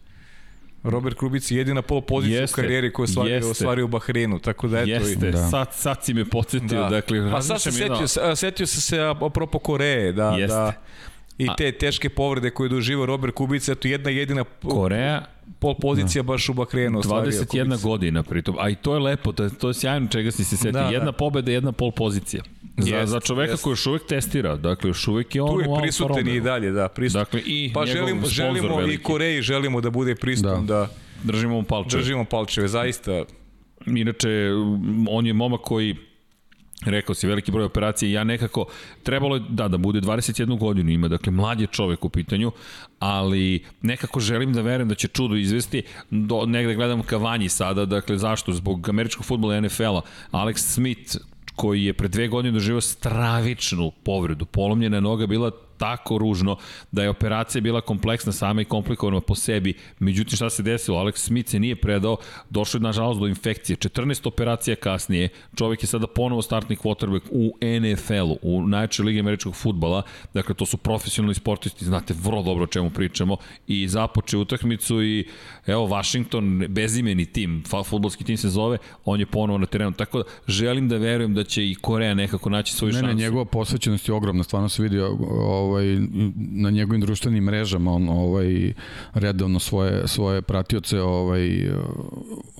Robert 0.82 1.16
Kubica 1.16 1.54
je 1.54 1.58
jedina 1.58 1.82
pol 1.82 2.00
pozicija 2.00 2.40
jeste, 2.40 2.60
u 2.60 2.62
karijeri 2.62 2.92
koju 2.92 3.08
je 3.26 3.44
ostvario 3.44 3.84
u 3.84 3.88
Bahreinu, 3.88 4.38
tako 4.38 4.68
da 4.68 4.80
eto. 4.80 4.90
Jeste, 4.90 5.30
da. 5.30 5.48
sad, 5.48 5.68
sad 5.72 6.04
si 6.04 6.14
me 6.14 6.24
podsjetio. 6.24 6.82
Da. 6.82 6.88
Dakle, 6.88 7.30
pa 7.30 7.42
sad 7.42 7.62
se 7.62 7.72
setio, 7.72 8.36
setio 8.36 8.66
se 8.66 8.80
se 8.80 9.00
apropo 9.00 9.58
Koreje, 9.58 10.12
da, 10.12 10.30
jeste. 10.30 10.56
da 10.56 10.72
i 11.38 11.48
te 11.56 11.72
teške 11.72 12.08
povrede 12.08 12.50
koje 12.50 12.68
doživa 12.68 13.06
Robert 13.06 13.34
Kubica, 13.34 13.72
eto 13.72 13.88
jedna 13.88 14.10
jedina 14.10 14.44
Koreja 14.62 15.24
pol 15.58 15.74
pozicija 15.74 16.22
da. 16.22 16.26
baš 16.26 16.48
u 16.48 16.54
Bakrenu 16.54 17.02
21 17.02 17.64
Kubica. 17.64 17.88
godina 17.88 18.22
pritom, 18.22 18.56
a 18.58 18.70
i 18.70 18.74
to 18.74 18.94
je 18.94 19.00
lepo, 19.00 19.32
to 19.32 19.44
je, 19.44 19.50
to 19.50 19.68
je 19.68 19.74
sjajno 19.74 20.08
čega 20.08 20.30
si 20.30 20.44
se 20.44 20.56
setio. 20.56 20.72
Da, 20.72 20.88
jedna 20.88 21.04
da. 21.04 21.12
pobeda, 21.12 21.52
jedna 21.52 21.72
pol 21.72 21.90
pozicija. 21.90 22.42
Za, 22.76 22.96
jest, 22.96 23.12
za 23.12 23.20
čoveka 23.20 23.52
jest. 23.52 23.62
koji 23.62 23.72
još 23.72 23.86
uvek 23.86 24.06
testira, 24.06 24.56
dakle 24.56 24.90
još 24.90 25.08
uvek 25.08 25.34
je 25.34 25.42
on 25.42 25.54
tu 25.54 25.60
je 25.60 25.80
prisutan 25.82 26.28
i 26.28 26.40
dalje, 26.40 26.70
da, 26.70 26.88
prisutan. 26.88 27.24
Dakle, 27.24 27.40
i 27.46 27.70
pa 27.74 27.86
želimo, 27.86 28.26
želimo 28.26 28.76
veliki. 28.76 28.94
i 28.94 29.02
Koreji 29.02 29.42
želimo 29.42 29.80
da 29.80 29.90
bude 29.90 30.14
prisutan, 30.14 30.66
da, 30.66 30.74
da 30.74 30.88
držimo 31.22 31.54
mu 31.54 31.62
palčeve. 31.62 32.02
Držimo 32.02 32.24
palčeve, 32.24 32.68
zaista. 32.68 33.24
Inače, 33.86 34.50
on 35.08 35.26
je 35.26 35.32
momak 35.32 35.60
koji 35.60 35.96
Rekao 36.84 37.14
si 37.14 37.26
veliki 37.26 37.52
broj 37.52 37.64
operacija 37.64 38.10
ja 38.10 38.24
nekako 38.24 38.66
trebalo 39.02 39.36
je 39.36 39.42
da 39.48 39.68
da 39.68 39.78
bude 39.78 40.00
21 40.00 40.58
godinu 40.58 40.90
ima, 40.90 41.08
dakle 41.08 41.32
mlad 41.32 41.60
je 41.60 41.66
čovek 41.66 42.04
u 42.04 42.08
pitanju, 42.08 42.52
ali 42.98 43.64
nekako 43.82 44.20
želim 44.20 44.52
da 44.52 44.62
verujem 44.62 44.88
da 44.88 44.94
će 44.94 45.08
čudo 45.08 45.36
izvesti. 45.36 45.82
Do, 46.10 46.46
negde 46.46 46.74
gledam 46.74 47.02
Kavanji 47.02 47.48
sada, 47.48 47.84
dakle 47.84 48.18
zašto? 48.18 48.52
Zbog 48.52 48.88
američkog 48.88 49.24
futbola 49.24 49.56
i 49.56 49.60
NFL-a. 49.60 50.00
Alex 50.32 50.56
Smith 50.56 51.16
koji 51.56 51.84
je 51.84 51.92
pre 51.92 52.08
dve 52.08 52.28
godine 52.28 52.52
doživao 52.52 52.80
stravičnu 52.80 53.90
povredu. 54.02 54.44
Polomljena 54.44 55.00
noga 55.00 55.26
bila 55.26 55.50
tako 55.78 56.18
ružno 56.18 56.56
da 56.92 57.02
je 57.02 57.08
operacija 57.08 57.62
bila 57.62 57.80
kompleksna 57.80 58.32
sama 58.32 58.60
i 58.60 58.64
komplikovana 58.64 59.20
po 59.20 59.34
sebi. 59.34 59.74
Međutim, 59.98 60.36
šta 60.36 60.50
se 60.50 60.62
desilo? 60.62 60.98
Alex 60.98 61.16
Smith 61.16 61.50
se 61.50 61.58
nije 61.58 61.76
predao, 61.76 62.16
došlo 62.50 62.78
je 62.78 62.82
nažalost 62.82 63.20
do 63.20 63.26
infekcije. 63.26 63.76
14 63.76 64.28
operacija 64.28 64.76
kasnije, 64.76 65.28
čovjek 65.56 65.82
je 65.82 65.86
sada 65.86 66.06
ponovo 66.06 66.42
startni 66.42 66.76
quarterback 66.76 67.22
u 67.30 67.56
NFL-u, 67.60 68.38
u 68.42 68.66
najjačoj 68.66 69.06
ligi 69.06 69.20
američkog 69.20 69.54
futbala. 69.54 70.02
Dakle, 70.34 70.54
to 70.54 70.66
su 70.66 70.76
profesionalni 70.76 71.34
sportisti, 71.34 71.84
znate 71.84 72.14
vrlo 72.22 72.42
dobro 72.42 72.64
o 72.64 72.66
čemu 72.66 72.90
pričamo. 72.90 73.36
I 73.66 73.88
započe 73.88 74.36
utakmicu 74.36 75.02
i 75.02 75.28
evo, 75.66 75.86
Washington, 75.86 76.64
bezimeni 76.68 77.26
tim, 77.26 77.62
futbolski 77.84 78.24
tim 78.24 78.36
se 78.36 78.48
zove, 78.48 78.78
on 79.04 79.20
je 79.20 79.26
ponovo 79.26 79.58
na 79.58 79.66
terenu. 79.66 79.92
Tako 79.92 80.18
da, 80.18 80.24
želim 80.48 80.88
da 80.88 80.96
verujem 80.96 81.34
da 81.34 81.44
će 81.44 81.70
i 81.70 81.74
Koreja 81.74 82.14
nekako 82.14 82.50
naći 82.50 82.74
svoju 82.74 82.92
ne, 82.92 83.00
šansu. 83.00 83.16
Ne, 83.16 83.22
njegova 83.22 83.44
posvećenost 83.44 84.08
je 84.08 84.14
ogromna, 84.14 84.44
stvarno 84.44 84.68
se 84.68 84.82
vidi 84.82 84.96
ovaj, 85.74 85.98
na 86.34 86.70
njegovim 86.70 87.00
društvenim 87.00 87.44
mrežama 87.44 87.92
on 87.92 88.08
ovaj, 88.08 88.72
redovno 89.14 89.58
svoje, 89.58 90.08
svoje 90.08 90.42
pratioce 90.42 91.00
ovaj, 91.00 91.70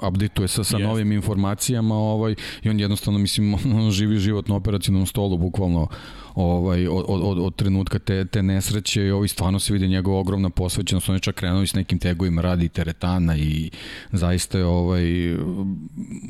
updateuje 0.03 0.49
sa, 0.49 0.65
sa 0.65 0.78
yes. 0.78 0.82
novim 0.82 1.12
informacijama 1.12 1.95
ovaj, 1.95 2.35
i 2.62 2.69
on 2.69 2.81
jednostavno, 2.81 3.19
mislim, 3.19 3.55
on 3.55 3.91
živi 3.91 4.19
život 4.19 4.49
na 4.49 4.57
operacijnom 4.57 5.07
stolu, 5.07 5.39
bukvalno 5.39 5.89
ovaj, 6.35 6.86
od, 6.89 7.05
od, 7.09 7.39
od 7.39 7.55
trenutka 7.57 7.99
te, 7.99 8.24
te 8.24 8.43
nesreće 8.43 9.03
i 9.07 9.11
ovaj, 9.11 9.28
stvarno 9.28 9.59
se 9.59 9.73
vidi 9.73 9.89
njegova 9.89 10.19
ogromna 10.19 10.51
posvećenost, 10.51 11.09
on 11.09 11.16
je 11.16 11.20
čak 11.20 11.35
krenuo 11.35 11.66
s 11.66 11.74
nekim 11.74 11.99
tegovima, 11.99 12.43
radi 12.43 12.69
teretana 12.69 13.36
i 13.36 13.70
zaista 14.12 14.59
je 14.59 14.65
ovaj, 14.65 15.35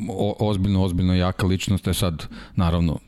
o, 0.09 0.36
ozbiljno, 0.39 0.82
ozbiljno 0.85 1.15
jaka 1.15 1.47
ličnost, 1.47 1.86
je 1.86 1.94
sad, 1.94 2.27
naravno, 2.56 2.98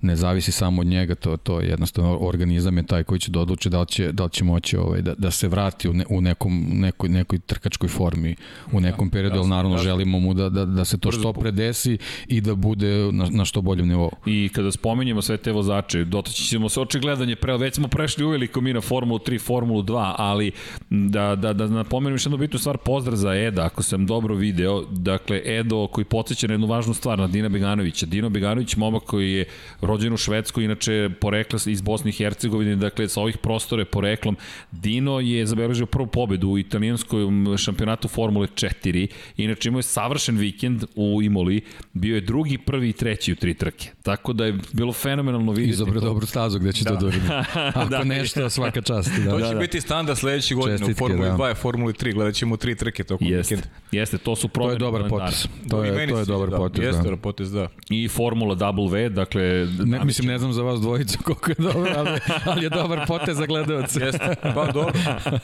ne 0.00 0.16
zavisi 0.16 0.52
samo 0.52 0.80
od 0.80 0.86
njega, 0.86 1.14
to, 1.14 1.36
to 1.36 1.60
je 1.60 1.68
jednostavno 1.68 2.18
organizam 2.20 2.76
je 2.76 2.82
taj 2.82 3.04
koji 3.04 3.20
će 3.20 3.30
da 3.30 3.40
odluči 3.40 3.70
da 3.70 3.80
li 3.80 3.86
će, 3.86 4.12
da 4.12 4.24
li 4.24 4.30
će 4.30 4.44
moći 4.44 4.76
ovaj, 4.76 5.02
da, 5.02 5.14
da 5.14 5.30
se 5.30 5.48
vrati 5.48 5.88
u, 5.88 5.92
ne, 5.92 6.04
u 6.08 6.20
nekom, 6.20 6.68
nekoj, 6.72 7.08
nekoj 7.08 7.38
trkačkoj 7.38 7.88
formi 7.88 8.36
u 8.72 8.80
da, 8.80 8.80
nekom 8.80 9.10
periodu, 9.10 9.38
ali 9.38 9.48
naravno 9.48 9.76
jasno. 9.76 9.84
želimo 9.84 10.18
mu 10.18 10.34
da, 10.34 10.48
da, 10.48 10.64
da 10.64 10.84
se 10.84 10.98
to 10.98 11.12
što 11.12 11.32
pre 11.32 11.50
desi 11.50 11.98
i 12.26 12.40
da 12.40 12.54
bude 12.54 13.12
na, 13.12 13.26
na 13.30 13.44
što 13.44 13.60
boljem 13.60 13.88
nivou. 13.88 14.10
I 14.26 14.50
kada 14.52 14.72
spomenjemo 14.72 15.22
sve 15.22 15.36
te 15.36 15.52
vozače, 15.52 16.04
dotaći 16.04 16.44
ćemo 16.44 16.68
se 16.68 16.80
očigledanje, 16.80 17.36
pre, 17.36 17.56
već 17.56 17.74
smo 17.74 17.88
prešli 17.88 18.24
uveliko 18.24 18.60
mi 18.60 18.72
na 18.72 18.80
Formulu 18.80 19.18
3, 19.18 19.40
Formulu 19.40 19.82
2, 19.82 20.14
ali 20.18 20.50
da, 20.90 21.36
da, 21.36 21.52
da 21.52 21.66
napomenem 21.66 22.14
još 22.14 22.26
jednu 22.26 22.38
bitnu 22.38 22.58
stvar, 22.58 22.76
pozdrav 22.76 23.16
za 23.16 23.34
Eda, 23.34 23.64
ako 23.64 23.82
sam 23.82 24.06
dobro 24.06 24.34
video, 24.34 24.84
dakle 24.90 25.42
Edo 25.44 25.86
koji 25.86 26.04
podsjeća 26.04 26.46
na 26.46 26.54
jednu 26.54 26.66
važnu 26.66 26.94
stvar, 26.94 27.18
na 27.18 27.26
Dina 27.26 27.48
Beganovića. 27.48 28.06
Dino 28.06 28.30
Beganović, 28.30 28.76
momak 28.76 29.02
koji 29.02 29.32
je 29.32 29.44
rođen 29.88 30.12
u 30.12 30.16
Švedskoj, 30.16 30.64
inače 30.64 31.10
porekla 31.20 31.58
iz 31.66 31.80
Bosne 31.80 32.10
i 32.10 32.12
Hercegovine, 32.12 32.76
dakle 32.76 33.08
sa 33.08 33.20
ovih 33.20 33.38
prostore 33.38 33.84
poreklom. 33.84 34.36
Dino 34.72 35.20
je 35.20 35.46
zabeležio 35.46 35.86
prvu 35.86 36.06
pobedu 36.06 36.48
u 36.48 36.58
italijanskom 36.58 37.56
šampionatu 37.58 38.08
Formule 38.08 38.46
4, 38.46 39.06
inače 39.36 39.68
imao 39.68 39.78
je 39.78 39.82
savršen 39.82 40.36
vikend 40.36 40.84
u 40.94 41.22
Imoli, 41.22 41.60
bio 41.92 42.14
je 42.14 42.20
drugi, 42.20 42.58
prvi 42.58 42.88
i 42.88 42.92
treći 42.92 43.32
u 43.32 43.36
tri 43.36 43.54
trke. 43.54 43.90
Tako 44.02 44.32
da 44.32 44.44
je 44.44 44.58
bilo 44.72 44.92
fenomenalno 44.92 45.52
vidjeti. 45.52 45.70
Izobro 45.70 46.00
dobru 46.00 46.26
stazu 46.26 46.58
gde 46.58 46.72
će 46.72 46.84
da. 46.84 46.90
to 46.90 46.96
dobiti. 46.96 47.26
Ako 47.74 47.84
da, 47.84 48.04
nešto, 48.04 48.50
svaka 48.50 48.82
čast. 48.82 49.10
Da. 49.24 49.30
To 49.30 49.38
će 49.38 49.46
da, 49.46 49.54
da. 49.54 49.60
biti 49.60 49.80
standard 49.80 50.18
sledeće 50.18 50.54
godine 50.54 50.78
Čestitke, 50.78 51.04
u 51.04 51.06
Formuli 51.08 51.28
da. 51.28 51.36
2 51.36 51.52
i 51.52 51.54
Formuli 51.54 51.92
3, 51.92 52.14
gledat 52.14 52.34
ćemo 52.34 52.56
tri 52.56 52.74
trke 52.74 53.04
tokom 53.04 53.26
Jeste. 53.26 53.54
vikenda. 53.54 53.76
Jeste, 53.92 54.18
to 54.18 54.36
su 54.36 54.48
promene. 54.48 54.78
To 54.78 54.84
je 54.84 54.90
dobar 54.90 55.08
potes. 55.08 55.48
To 55.70 55.84
je, 55.84 56.08
to 56.08 56.18
je 56.18 56.24
dobar 56.24 56.50
da, 56.50 56.56
potez. 56.56 56.84
Jeste, 56.84 56.98
da. 56.98 57.02
dobar 57.02 57.18
potez, 57.20 57.52
da. 57.52 57.68
I 57.90 58.08
Formula 58.08 58.56
W, 58.56 59.08
dakle... 59.08 59.66
Ne, 59.84 60.04
mislim, 60.04 60.28
ne 60.28 60.38
znam 60.38 60.52
za 60.52 60.62
vas 60.62 60.80
dvojicu 60.80 61.18
koliko 61.24 61.50
je 61.50 61.56
dobro, 61.58 61.92
ali, 61.96 62.20
ali 62.44 62.64
je 62.64 62.70
dobar 62.70 63.06
potez 63.06 63.36
za 63.36 63.46
gledalce. 63.46 64.00
Jeste, 64.00 64.34
pa 64.54 64.66
dobro. 64.72 64.92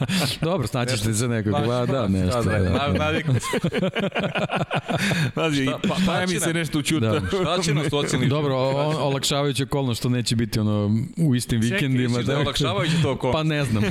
dobro, 0.48 0.66
snaćeš 0.66 1.00
ti 1.00 1.12
za 1.12 1.28
nekog, 1.28 1.52
ba, 1.52 1.86
da, 1.86 2.08
nešto. 2.08 2.42
Da, 2.42 2.58
da, 2.58 2.68
da. 2.68 2.92
Navikli 2.92 3.40
se. 3.40 3.58
Znaš, 5.32 5.54
pa, 5.88 5.96
pa 6.06 6.26
mi 6.26 6.40
se 6.40 6.54
nešto 6.54 6.78
učuta. 6.78 7.20
Da. 7.20 7.20
Šta 7.42 7.62
će 7.62 7.74
nas 7.74 7.92
oceni? 7.92 8.28
Dobro, 8.28 8.56
on, 8.56 8.96
olakšavajući 8.96 9.62
okolnost 9.62 10.00
što 10.00 10.08
neće 10.08 10.36
biti 10.36 10.60
ono 10.60 10.98
u 11.16 11.34
istim 11.34 11.60
vikendima. 11.60 12.18
Čekaj, 12.18 12.34
da, 12.34 12.40
olakšavajući 12.40 13.02
to 13.02 13.12
okolnost? 13.12 13.36
Pa 13.36 13.42
ne 13.42 13.64
znam. 13.64 13.82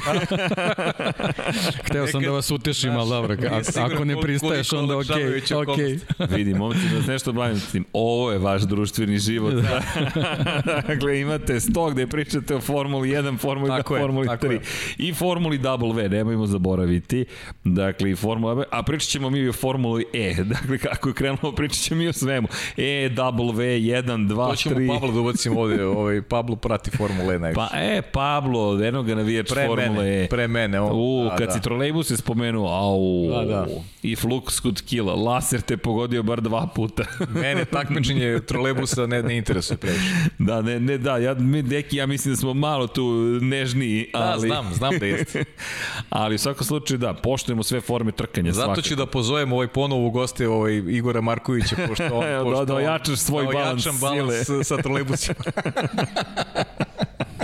Hteo 1.85 2.07
sam 2.07 2.21
da 2.21 2.31
vas 2.31 2.51
utešim, 2.51 2.91
ali 2.91 3.09
dobro, 3.09 3.37
ako 3.77 4.05
ne 4.05 4.21
pristaješ, 4.21 4.73
onda 4.73 4.97
okej. 4.97 5.15
Okay, 5.15 5.99
okay. 6.17 6.35
Vidi, 6.35 6.53
momci, 6.53 6.79
da 6.89 7.13
nešto 7.13 7.33
bavim 7.33 7.59
s 7.59 7.71
tim. 7.71 7.85
Ovo 7.93 8.31
je 8.31 8.37
vaš 8.37 8.61
društveni 8.61 9.19
život. 9.19 9.53
Da. 9.53 9.81
dakle, 10.87 11.19
imate 11.19 11.59
sto 11.59 11.89
gde 11.89 12.07
pričate 12.07 12.55
o 12.55 12.61
Formuli 12.61 13.09
1, 13.09 13.39
Formuli 13.39 13.71
2, 13.71 13.99
Formuli 13.99 14.27
3 14.27 14.59
i 14.97 15.13
Formuli 15.13 15.57
W, 15.57 16.09
nemojmo 16.09 16.45
zaboraviti. 16.45 17.25
Dakle, 17.63 18.11
i 18.11 18.15
Formula 18.15 18.63
a 18.71 18.83
pričat 18.83 19.09
ćemo 19.09 19.29
mi 19.29 19.47
o 19.47 19.53
Formuli 19.53 20.05
E. 20.13 20.33
Dakle, 20.53 20.77
kako 20.77 21.09
je 21.09 21.13
krenulo, 21.13 21.51
pričat 21.55 21.77
ćemo 21.77 21.99
mi 21.99 22.07
o 22.07 22.13
svemu. 22.13 22.47
E, 22.77 23.09
W, 23.09 23.63
1, 23.63 24.27
2, 24.27 24.35
3. 24.35 24.49
To 24.49 24.55
ćemo 24.55 24.75
3. 24.75 24.87
Pablo 24.87 25.11
da 25.11 25.19
ubacimo 25.19 25.61
ovde, 25.61 25.85
ovaj, 25.85 26.21
Pablo 26.21 26.55
prati 26.55 26.91
Formule 26.91 27.35
E 27.35 27.39
najviše. 27.39 27.55
Pa, 27.55 27.69
e, 27.77 28.01
Pablo, 28.01 28.83
eno 28.83 29.03
ga 29.03 29.15
navijač 29.15 29.49
pre 29.49 29.67
Formule 29.67 29.89
mene, 29.89 30.23
E. 30.23 30.27
Pre 30.27 30.47
mene, 30.47 30.81
on. 30.81 30.91
U, 30.93 31.29
kad 31.37 31.47
da. 31.47 31.53
si 31.53 31.61
trolejbus 31.61 32.11
je 32.11 32.17
spomenuo, 32.17 32.67
au, 32.67 33.29
da, 33.29 33.45
da. 33.45 33.67
i 34.03 34.15
Flux 34.15 34.59
kod 34.61 34.81
kila, 34.81 35.15
laser 35.15 35.61
te 35.61 35.77
pogodio 35.77 36.23
bar 36.23 36.41
dva 36.41 36.67
puta. 36.75 37.03
mene 37.29 37.65
takmičenje 37.65 38.39
trolejbusa 38.47 39.07
ne, 39.07 39.23
ne 39.23 39.37
interesuje 39.37 39.77
previše. 39.77 40.22
Da, 40.37 40.61
ne, 40.61 40.79
ne, 40.79 40.97
da, 40.97 41.17
ja, 41.17 41.33
mi, 41.33 41.61
deki, 41.61 41.97
ja 41.97 42.05
mislim 42.05 42.33
da 42.33 42.37
smo 42.37 42.53
malo 42.53 42.87
tu 42.87 43.03
nežniji, 43.41 44.09
da, 44.13 44.19
ali... 44.19 44.49
Da, 44.49 44.55
znam, 44.55 44.73
znam 44.73 44.99
da 44.99 45.05
jeste. 45.05 45.43
ali 46.09 46.35
u 46.35 46.37
svakom 46.37 46.67
slučaju, 46.67 46.97
da, 46.97 47.13
poštujemo 47.13 47.63
sve 47.63 47.81
forme 47.81 48.11
trkanja. 48.11 48.51
Zato 48.51 48.65
svakako. 48.65 48.81
ću 48.87 48.95
da 48.95 49.05
pozovem 49.05 49.53
ovaj 49.53 49.67
ponovu 49.67 50.09
goste 50.09 50.47
ovaj 50.47 50.73
Igora 50.73 51.21
Markovića, 51.21 51.75
pošto 51.87 52.03
on... 52.17 52.25
Da, 52.25 52.41
pošto 52.43 52.59
da, 52.59 52.65
da 52.65 52.75
ojačaš 52.75 53.19
svoj 53.19 53.45
da 53.45 53.51
balans 53.51 53.83
sile. 53.83 53.93
balans 54.01 54.67
sa 54.67 54.77
trolejbusima. 54.77 55.35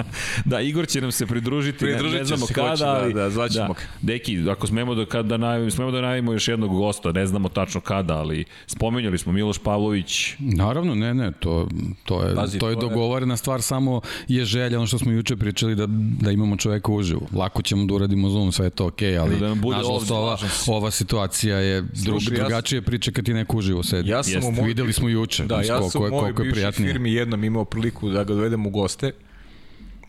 da, 0.45 0.61
Igor 0.61 0.87
će 0.87 1.01
nam 1.01 1.11
se 1.11 1.25
pridružiti, 1.25 1.77
Pridružit 1.77 2.13
ne, 2.13 2.19
ne 2.19 2.25
znamo 2.25 2.45
se 2.45 2.53
kada, 2.53 2.69
hoće, 2.69 2.83
ali... 2.85 3.13
Da, 3.13 3.21
da, 3.21 3.29
zvaćemo 3.29 3.67
da. 3.67 3.79
Deki, 4.01 4.49
ako 4.49 4.67
smemo 4.67 4.95
da, 4.95 5.05
kada 5.05 5.29
da 5.29 5.37
najavimo, 5.37 5.71
smemo 5.71 5.91
da 5.91 6.01
najavimo 6.01 6.33
još 6.33 6.47
jednog 6.47 6.75
gosta, 6.75 7.11
ne 7.11 7.25
znamo 7.25 7.49
tačno 7.49 7.81
kada, 7.81 8.17
ali 8.17 8.45
spomenjali 8.67 9.17
smo 9.17 9.31
Miloš 9.31 9.57
Pavlović. 9.57 10.33
Naravno, 10.39 10.95
ne, 10.95 11.13
ne, 11.13 11.31
to, 11.39 11.67
to 12.05 12.23
je, 12.23 12.35
Pazi, 12.35 12.59
to 12.59 12.69
je 12.69 12.75
dogovorena 12.75 13.37
stvar, 13.37 13.61
samo 13.61 14.01
je 14.27 14.45
želja, 14.45 14.77
ono 14.77 14.87
što 14.87 14.97
smo 14.97 15.11
juče 15.11 15.35
pričali, 15.35 15.75
da, 15.75 15.85
da 16.21 16.31
imamo 16.31 16.57
čoveka 16.57 16.91
uživo. 16.91 17.21
Lako 17.33 17.61
ćemo 17.61 17.85
da 17.85 17.93
uradimo 17.93 18.29
Zoom, 18.29 18.51
sve 18.51 18.65
je 18.65 18.69
to 18.69 18.85
okej, 18.85 19.11
okay, 19.11 19.21
ali 19.21 19.39
da 19.39 19.47
nam 19.47 19.61
bude 19.61 19.77
nažalost 19.77 20.11
ova, 20.11 20.37
ova 20.67 20.91
situacija 20.91 21.57
je 21.57 21.81
drug, 21.81 22.21
Slušaj, 22.21 22.37
drugačije 22.37 22.81
priče 22.81 23.11
kad 23.11 23.25
ti 23.25 23.33
neko 23.33 23.57
uživo 23.57 23.83
sedi. 23.83 24.09
Ja 24.09 24.23
sam 24.23 24.53
moj, 24.55 24.67
Videli 24.67 24.93
smo 24.93 25.09
juče, 25.09 25.43
da, 25.45 25.61
ja 25.61 25.89
sam 25.89 26.03
u 26.03 26.09
mojoj 26.09 26.33
bivšoj 26.33 26.71
firmi 26.71 27.13
jednom 27.13 27.43
imao 27.43 27.65
priliku 27.65 28.09
da 28.09 28.23
ga 28.23 28.33
dovedem 28.33 28.65
u 28.65 28.69
goste 28.69 29.11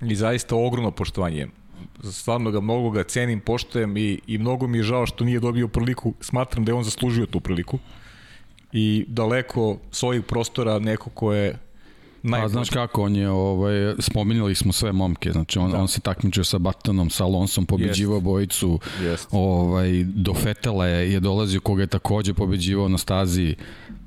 i 0.01 0.15
zaista 0.15 0.57
ogromno 0.57 0.91
poštovanje 0.91 1.49
stvarno 2.05 2.51
ga 2.51 2.61
mnogo 2.61 2.91
ga 2.91 3.05
cenim, 3.05 3.41
poštojem 3.41 3.97
i, 3.97 4.21
i 4.27 4.39
mnogo 4.39 4.67
mi 4.67 4.79
je 4.79 4.83
žao 4.83 5.07
što 5.07 5.25
nije 5.25 5.41
dobio 5.41 5.69
priliku, 5.69 6.15
smatram 6.21 6.65
da 6.65 6.73
je 6.73 6.77
on 6.77 6.85
zaslužio 6.85 7.27
tu 7.27 7.41
priliku 7.41 7.79
i 8.73 9.05
daleko 9.09 9.79
svojih 9.91 10.23
prostora 10.23 10.79
neko 10.79 11.11
ko 11.11 11.33
je 11.33 11.59
Pa 12.31 12.49
znaš 12.49 12.71
kako, 12.71 13.03
on 13.03 13.17
je, 13.17 13.31
ovaj, 13.31 13.95
spominjali 13.99 14.55
smo 14.55 14.73
sve 14.73 14.93
momke, 14.93 15.33
znači 15.33 15.59
on, 15.59 15.71
da. 15.71 15.79
on 15.79 15.89
se 15.89 16.01
takmičio 16.01 16.45
sa 16.45 16.59
Batonom, 16.59 17.11
sa 17.11 17.25
Alonsom, 17.25 17.67
pobeđivao 17.67 18.17
Jest. 18.17 18.25
bojicu, 18.25 18.79
Jest. 19.03 19.29
ovaj, 19.31 20.05
do 20.05 20.35
Fetela 20.35 20.87
je, 20.87 21.13
je 21.13 21.21
dolazio 21.21 21.61
koga 21.61 21.83
je 21.83 21.87
takođe 21.87 22.35
pobeđivao 22.35 22.89
na 22.89 22.99
stazi, 22.99 23.55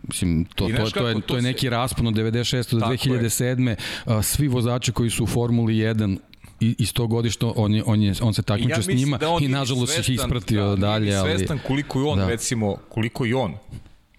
Mislim, 0.07 0.45
to, 0.45 0.67
to, 0.67 0.89
to, 0.89 1.07
je, 1.07 1.21
to 1.21 1.35
je 1.35 1.41
neki 1.41 1.69
raspon 1.69 2.07
od 2.07 2.13
96. 2.13 2.79
do 2.79 2.85
2007. 2.85 3.67
Je. 3.67 3.75
Svi 4.23 4.47
vozači 4.47 4.91
koji 4.91 5.09
su 5.09 5.23
u 5.23 5.27
Formuli 5.27 5.73
1 5.73 6.17
iz 6.59 6.93
tog 6.93 7.09
godišta 7.09 7.51
on, 7.55 7.73
je, 7.73 7.83
on, 7.85 8.01
je, 8.01 8.13
on 8.21 8.33
se 8.33 8.41
takmičio 8.41 8.75
ja 8.75 8.81
s 8.81 8.87
njima 8.87 9.17
da 9.17 9.37
i 9.41 9.47
nažalost 9.47 9.99
ih 9.99 10.09
ispratio 10.09 10.69
da, 10.69 10.75
dalje. 10.75 11.15
Ali, 11.15 11.37
svestan 11.37 11.59
koliko 11.67 11.99
je 11.99 12.05
on, 12.05 12.19
da. 12.19 12.27
recimo, 12.27 12.75
koliko 12.89 13.25
je 13.25 13.35
on 13.35 13.51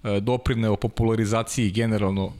e, 0.04 0.20
doprineo 0.20 0.76
popularizaciji 0.76 1.70
generalno 1.70 2.24
uh, 2.24 2.32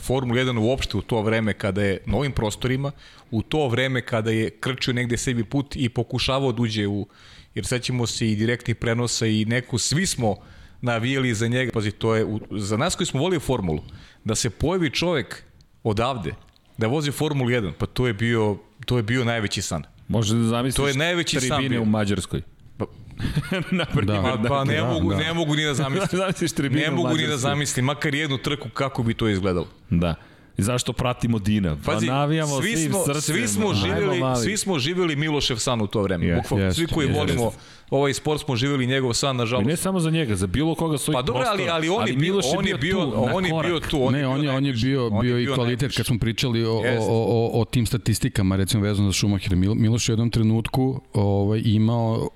Formula 0.00 0.40
1 0.40 0.58
uopšte 0.58 0.96
u 0.96 1.02
to 1.02 1.22
vreme 1.22 1.52
kada 1.52 1.82
je 1.82 1.98
na 2.06 2.16
ovim 2.16 2.32
prostorima, 2.32 2.92
u 3.30 3.42
to 3.42 3.68
vreme 3.68 4.00
kada 4.00 4.30
je 4.30 4.50
krčio 4.50 4.94
negde 4.94 5.16
sebi 5.16 5.44
put 5.44 5.76
i 5.76 5.88
pokušavao 5.88 6.52
da 6.52 6.62
uđe 6.62 6.86
u, 6.86 7.06
jer 7.54 7.66
sećamo 7.66 8.06
se 8.06 8.32
i 8.32 8.36
direktnih 8.36 8.76
prenosa 8.76 9.26
i 9.26 9.44
neku, 9.44 9.78
svi 9.78 10.06
smo 10.06 10.36
navijali 10.80 11.34
za 11.34 11.46
njega, 11.48 11.72
pazi, 11.72 11.90
to 11.90 12.14
je, 12.14 12.24
u, 12.24 12.40
za 12.50 12.76
nas 12.76 12.94
koji 12.94 13.06
smo 13.06 13.20
volili 13.20 13.40
Formulu, 13.40 13.82
da 14.24 14.34
se 14.34 14.50
pojavi 14.50 14.90
čovek 14.90 15.42
odavde, 15.82 16.34
da 16.78 16.86
vozi 16.86 17.10
Formulu 17.10 17.50
1, 17.50 17.72
pa 17.78 17.86
to 17.86 18.06
je 18.06 18.12
bio, 18.12 18.56
to 18.86 18.96
je 18.96 19.02
bio 19.02 19.24
najveći 19.24 19.62
san. 19.62 19.82
Može 20.08 20.34
da 20.34 20.42
zamisliš 20.44 20.76
to 20.76 20.88
je 20.88 20.94
najveći 20.94 21.36
tribine 21.38 21.76
san 21.76 21.82
u 21.82 21.84
Mađarskoj. 21.84 22.42
Pa, 22.76 22.84
na 23.70 23.86
da. 24.02 24.22
Pa, 24.22 24.48
pa 24.48 24.64
ne, 24.64 24.76
da, 24.76 24.84
mogu, 24.84 25.10
da. 25.10 25.16
ne 25.16 25.32
mogu 25.32 25.54
ni 25.54 25.64
da 25.64 25.74
zamislim. 25.84 26.72
ne 26.72 26.90
mogu 26.90 27.16
ni 27.16 27.26
da 27.26 27.36
zamislim, 27.36 27.84
makar 27.84 28.14
jednu 28.14 28.38
trku 28.38 28.68
kako 28.68 29.02
bi 29.02 29.14
to 29.14 29.28
izgledalo. 29.28 29.68
Da. 29.90 30.14
I 30.58 30.62
zašto 30.62 30.92
pratimo 30.92 31.38
Dina? 31.38 31.76
Pa 31.84 31.92
Pazi, 31.92 32.06
navijamo 32.06 32.60
svi 32.60 32.76
smo, 32.76 33.04
srcem. 33.04 33.34
Svi 33.34 33.48
smo, 33.48 33.74
živjeli, 33.74 34.20
svi 34.42 34.56
smo 34.56 34.78
živjeli 34.78 35.16
Milošev 35.16 35.56
san 35.56 35.80
u 35.80 35.86
to 35.86 36.02
vreme. 36.02 36.26
Yes, 36.26 36.36
Bukvalno, 36.36 36.66
yes, 36.66 36.72
svi 36.72 36.86
koji 36.86 37.08
yes, 37.08 37.18
volimo 37.18 37.52
ovaj 37.90 38.14
sport 38.14 38.40
smo 38.40 38.56
živjeli 38.56 38.86
njegov 38.86 39.12
san, 39.12 39.36
nažalost. 39.36 39.64
I 39.64 39.68
ne 39.68 39.76
samo 39.76 40.00
za 40.00 40.10
njega, 40.10 40.36
za 40.36 40.46
bilo 40.46 40.74
koga 40.74 40.98
svojih 40.98 41.16
Pa 41.16 41.22
dobro, 41.22 41.42
ali, 41.46 41.68
ali 41.68 41.88
on, 41.88 42.00
ali 42.00 42.10
je 42.10 42.16
bio, 42.16 42.40
on 42.58 42.66
je 42.66 42.74
bio, 42.74 42.94
tu, 42.94 43.12
on 43.34 43.46
je 43.46 43.52
bio 43.62 43.80
tu. 43.80 44.04
On 44.04 44.12
ne, 44.12 44.26
on 44.26 44.44
je, 44.44 44.50
on 44.50 44.66
je 44.66 44.72
bio, 44.72 45.06
on 45.06 45.20
bio 45.20 45.38
i 45.38 45.46
kvalitet 45.46 45.96
kad 45.96 46.06
smo 46.06 46.18
pričali 46.18 46.64
o, 46.64 46.72
o, 46.72 46.82
o, 47.00 47.60
o 47.60 47.64
tim 47.64 47.86
statistikama, 47.86 48.56
recimo 48.56 48.82
vezano 48.82 49.08
za 49.08 49.12
Schumacher. 49.12 49.56
Miloš 49.56 50.08
je 50.08 50.12
u 50.12 50.14
jednom 50.14 50.30
trenutku 50.30 51.00
ovaj, 51.12 51.62
imao 51.64 52.28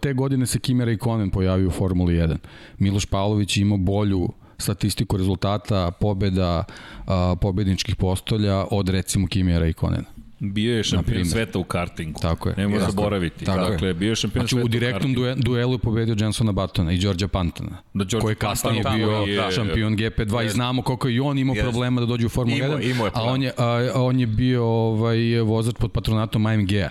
te 0.00 0.12
godine 0.12 0.46
se 0.46 0.58
Kimi 0.58 0.84
Raikkonen 0.84 1.30
pojavio 1.30 1.68
u 1.68 1.70
Formuli 1.70 2.14
1. 2.14 2.36
Miloš 2.78 3.06
Pavlović 3.06 3.56
imao 3.56 3.78
bolju 3.78 4.28
statistiku 4.58 5.16
rezultata, 5.16 5.90
pobeda, 5.90 6.64
uh, 7.06 7.12
pobedničkih 7.40 7.96
postolja 7.96 8.64
od 8.70 8.88
recimo 8.88 9.26
Kimi 9.26 9.58
Raikkonena. 9.58 10.14
Bio 10.38 10.76
je 10.76 10.82
šampion 10.82 11.24
sveta 11.24 11.58
u 11.58 11.64
kartingu. 11.64 12.20
Tako 12.20 12.48
je. 12.48 12.54
Nemo 12.58 12.80
zaboraviti. 12.80 13.44
Tako 13.44 13.70
dakle, 13.70 13.88
je. 13.88 13.94
bio 13.94 14.08
je 14.08 14.16
šampion 14.16 14.40
znači, 14.42 14.54
sveta 14.54 14.64
u 14.64 14.68
direktnom 14.68 15.12
u 15.12 15.42
duelu 15.42 15.72
je 15.72 15.78
pobedio 15.78 16.16
Jensona 16.18 16.52
Battona 16.52 16.92
i 16.92 16.98
Đorđa 16.98 17.28
Pantana. 17.28 17.82
Da, 17.94 18.04
George 18.04 18.22
koji 18.22 18.32
je 18.32 18.36
kasnije 18.36 18.82
bio 18.96 19.10
je, 19.10 19.52
šampion 19.52 19.96
GP2 19.96 20.40
je. 20.40 20.46
i 20.46 20.50
znamo 20.50 20.82
koliko 20.82 21.08
je 21.08 21.14
i 21.14 21.20
on 21.20 21.38
imao 21.38 21.54
yes. 21.54 21.62
problema 21.62 22.00
da 22.00 22.06
dođe 22.06 22.26
u 22.26 22.28
Formulu 22.28 22.58
1. 22.58 23.10
A 23.14 23.22
on 23.22 23.42
je, 23.42 23.52
a, 23.58 23.90
on 23.94 24.20
je 24.20 24.26
bio 24.26 24.64
ovaj, 24.64 25.40
vozač 25.40 25.74
pod 25.78 25.92
patronatom 25.92 26.46
AMG-a. 26.46 26.90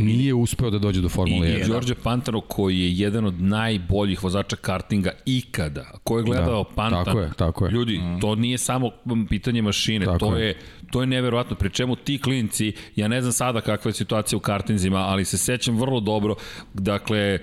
Nije 0.00 0.34
uspeo 0.34 0.70
da 0.70 0.78
dođe 0.78 1.00
do 1.00 1.08
Formule 1.08 1.48
1. 1.48 1.64
I 1.64 1.68
Đorđe 1.68 1.94
Pantano 1.94 2.40
koji 2.40 2.80
je 2.80 2.92
jedan 2.92 3.24
od 3.24 3.42
najboljih 3.42 4.24
vozača 4.24 4.56
kartinga 4.56 5.10
ikada. 5.26 5.90
Ko 6.04 6.18
je 6.18 6.24
gledao 6.24 6.64
da, 6.64 6.74
Pantan? 6.74 7.04
Tako 7.04 7.20
je, 7.20 7.30
tako 7.36 7.66
je. 7.66 7.70
Ljudi, 7.70 7.98
mm. 7.98 8.20
to 8.20 8.34
nije 8.34 8.58
samo 8.58 8.90
pitanje 9.28 9.62
mašine, 9.62 10.06
tako 10.06 10.18
to 10.18 10.36
je. 10.36 10.46
je 10.46 10.56
to 10.90 11.00
je 11.00 11.06
neverovatno, 11.06 11.56
pri 11.56 11.70
čemu 11.70 11.96
ti 11.96 12.18
klinci, 12.18 12.72
ja 12.96 13.08
ne 13.08 13.20
znam 13.20 13.32
sada 13.32 13.60
kakva 13.60 13.88
je 13.88 13.92
situacija 13.92 14.36
u 14.36 14.40
kartinzima, 14.40 14.98
ali 14.98 15.24
se 15.24 15.38
sećam 15.38 15.76
vrlo 15.76 16.00
dobro, 16.00 16.34
dakle, 16.74 17.38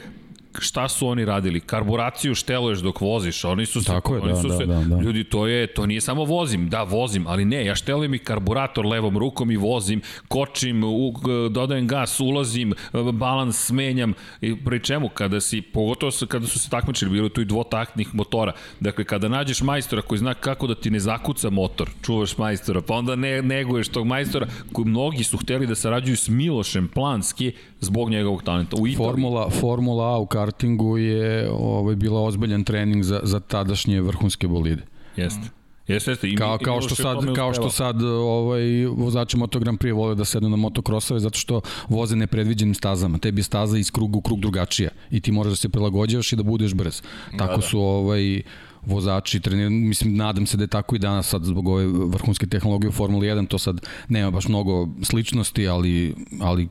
šta 0.61 0.88
su 0.90 1.07
oni 1.07 1.26
radili? 1.26 1.60
Karburaciju 1.60 2.36
šteluješ 2.36 2.80
dok 2.80 3.02
voziš, 3.02 3.45
oni 3.45 3.65
su 3.65 3.82
se, 3.82 3.88
Tako 3.88 4.15
je, 4.15 4.22
oni 4.22 4.32
da, 4.32 4.41
su 4.41 4.48
da, 4.48 4.57
se, 4.57 4.65
da, 4.65 4.84
da. 4.84 5.02
ljudi, 5.02 5.23
to 5.23 5.48
je, 5.48 5.68
to 5.68 5.86
nije 5.86 6.02
samo 6.02 6.23
vozim, 6.23 6.69
da, 6.69 6.84
vozim, 6.84 7.27
ali 7.27 7.45
ne, 7.45 7.65
ja 7.65 7.76
štelujem 7.76 8.14
i 8.14 8.19
karburator 8.19 8.86
levom 8.86 9.18
rukom 9.18 9.52
i 9.52 9.57
vozim, 9.57 10.02
kočim, 10.27 10.84
u, 10.84 11.14
dodajem 11.49 11.88
gas, 11.88 12.19
ulazim, 12.19 12.73
balans 13.14 13.65
smenjam, 13.65 14.14
i 14.41 14.56
pri 14.56 14.80
čemu, 14.80 15.10
kada 15.10 15.41
si, 15.41 15.61
pogotovo 15.61 16.11
kada 16.27 16.48
su 16.48 16.60
se 16.60 16.69
takmičili, 16.69 17.11
bilo 17.11 17.30
tu 17.30 17.41
i 17.41 17.45
dvotaktnih 17.45 18.15
motora, 18.15 18.53
dakle, 18.80 19.03
kada 19.03 19.27
nađeš 19.27 19.61
majstora 19.61 20.02
koji 20.02 20.19
zna 20.19 20.34
kako 20.34 20.68
da 20.68 20.76
ti 20.76 20.90
ne 20.90 20.99
zakuca 20.99 21.49
motor, 21.49 21.90
čuvaš 22.02 22.38
majstora, 22.38 22.82
pa 22.82 22.94
onda 22.94 23.15
ne, 23.15 23.41
neguješ 23.41 23.88
tog 23.88 24.07
majstora, 24.07 24.48
koji 24.73 24.86
mnogi 24.86 25.23
su 25.23 25.38
hteli 25.38 25.68
da 25.68 25.76
sarađuju 25.76 26.18
s 26.18 26.30
Milošem 26.30 26.88
planski 26.88 27.52
zbog 27.86 28.10
njegovog 28.10 28.44
talenta. 28.44 28.76
U 28.76 28.88
Italiji. 28.88 28.95
Formula, 28.95 29.49
Formula 29.49 30.06
A 30.14 30.18
u 30.18 30.26
kartingu 30.26 30.98
je 30.98 31.49
ovaj, 31.52 31.95
bila 31.95 32.22
ozbiljan 32.22 32.64
trening 32.64 33.03
za, 33.03 33.20
za 33.24 33.40
tadašnje 33.40 34.02
vrhunske 34.02 34.48
bolide. 34.48 34.84
Jeste. 35.16 35.49
Jeste, 35.88 36.12
jeste. 36.12 36.30
I, 36.30 36.36
kao, 36.36 36.57
kao 36.57 36.82
što 36.82 36.95
sad, 36.95 37.36
kao 37.36 37.53
što 37.53 37.70
sad 37.70 38.03
ovaj, 38.03 38.86
vozači 38.86 39.38
Moto 39.38 39.60
Grand 39.60 39.80
Prix 39.80 39.94
vole 39.94 40.16
da 40.16 40.26
sednu 40.26 40.49
na 40.49 40.56
motokrosove 40.56 41.20
zato 41.20 41.40
što 41.40 41.62
voze 41.90 42.16
nepredviđenim 42.16 42.76
stazama. 42.76 43.18
Tebi 43.18 43.40
je 43.40 43.44
staza 43.44 43.78
iz 43.78 43.91
kruga 43.91 44.18
u 44.18 44.22
krug 44.22 44.40
drugačija 44.40 44.90
i 45.12 45.22
ti 45.22 45.32
moraš 45.32 45.49
da 45.49 45.56
se 45.56 45.70
prilagođavaš 45.70 46.34
i 46.34 46.36
da 46.36 46.44
budeš 46.44 46.74
brz. 46.74 47.02
Da, 47.32 47.38
tako 47.38 47.52
da, 47.52 47.57
da. 47.57 47.68
su 47.68 47.80
ovaj, 47.80 48.41
vozači 48.86 49.40
treniraju, 49.40 49.72
mislim, 49.72 50.16
nadam 50.16 50.45
se 50.45 50.57
da 50.57 50.64
je 50.64 50.68
tako 50.68 50.95
i 50.95 50.99
danas 50.99 51.28
sad 51.28 51.44
zbog 51.44 51.68
ove 51.68 51.86
vrhunske 51.88 52.48
tehnologije 52.48 52.90
u 52.90 52.91
Formuli 52.91 53.28
1, 53.28 53.48
to 53.48 53.57
sad 53.57 53.82
nema 54.10 54.32
baš 54.32 54.48
mnogo 54.48 54.88
sličnosti, 55.02 55.68
ali, 55.68 56.16
ali 56.41 56.68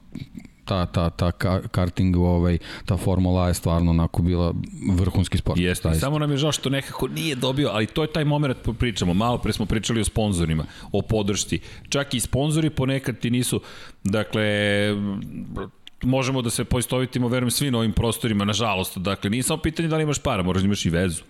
ta, 0.64 0.86
ta, 0.86 1.10
ta 1.10 1.32
karting, 1.70 2.16
ovaj, 2.16 2.58
ta 2.84 2.96
Formula 2.96 3.48
je 3.48 3.54
stvarno 3.54 3.90
onako 3.90 4.22
bila 4.22 4.54
vrhunski 4.90 5.38
sport. 5.38 5.60
Jeste, 5.60 5.88
i 5.88 5.98
samo 5.98 6.18
nam 6.18 6.30
je 6.30 6.36
žao 6.36 6.52
što 6.52 6.70
nekako 6.70 7.08
nije 7.08 7.34
dobio, 7.34 7.68
ali 7.72 7.86
to 7.86 8.02
je 8.02 8.12
taj 8.12 8.24
moment 8.24 8.58
pričamo. 8.78 9.14
Malo 9.14 9.38
pre 9.38 9.52
smo 9.52 9.66
pričali 9.66 10.00
o 10.00 10.04
sponzorima, 10.04 10.64
o 10.92 11.02
podršci. 11.02 11.60
Čak 11.88 12.14
i 12.14 12.20
sponzori 12.20 12.70
ponekad 12.70 13.18
ti 13.18 13.30
nisu, 13.30 13.60
dakle, 14.04 14.44
možemo 16.02 16.42
da 16.42 16.50
se 16.50 16.64
poistovitimo, 16.64 17.28
verujem, 17.28 17.50
svi 17.50 17.70
na 17.70 17.78
ovim 17.78 17.92
prostorima, 17.92 18.44
nažalost. 18.44 18.98
Dakle, 18.98 19.30
nije 19.30 19.42
samo 19.42 19.62
pitanje 19.62 19.88
da 19.88 19.96
li 19.96 20.02
imaš 20.02 20.18
para, 20.18 20.42
moraš 20.42 20.62
da 20.62 20.66
imaš 20.66 20.86
i 20.86 20.90
vezu. 20.90 21.22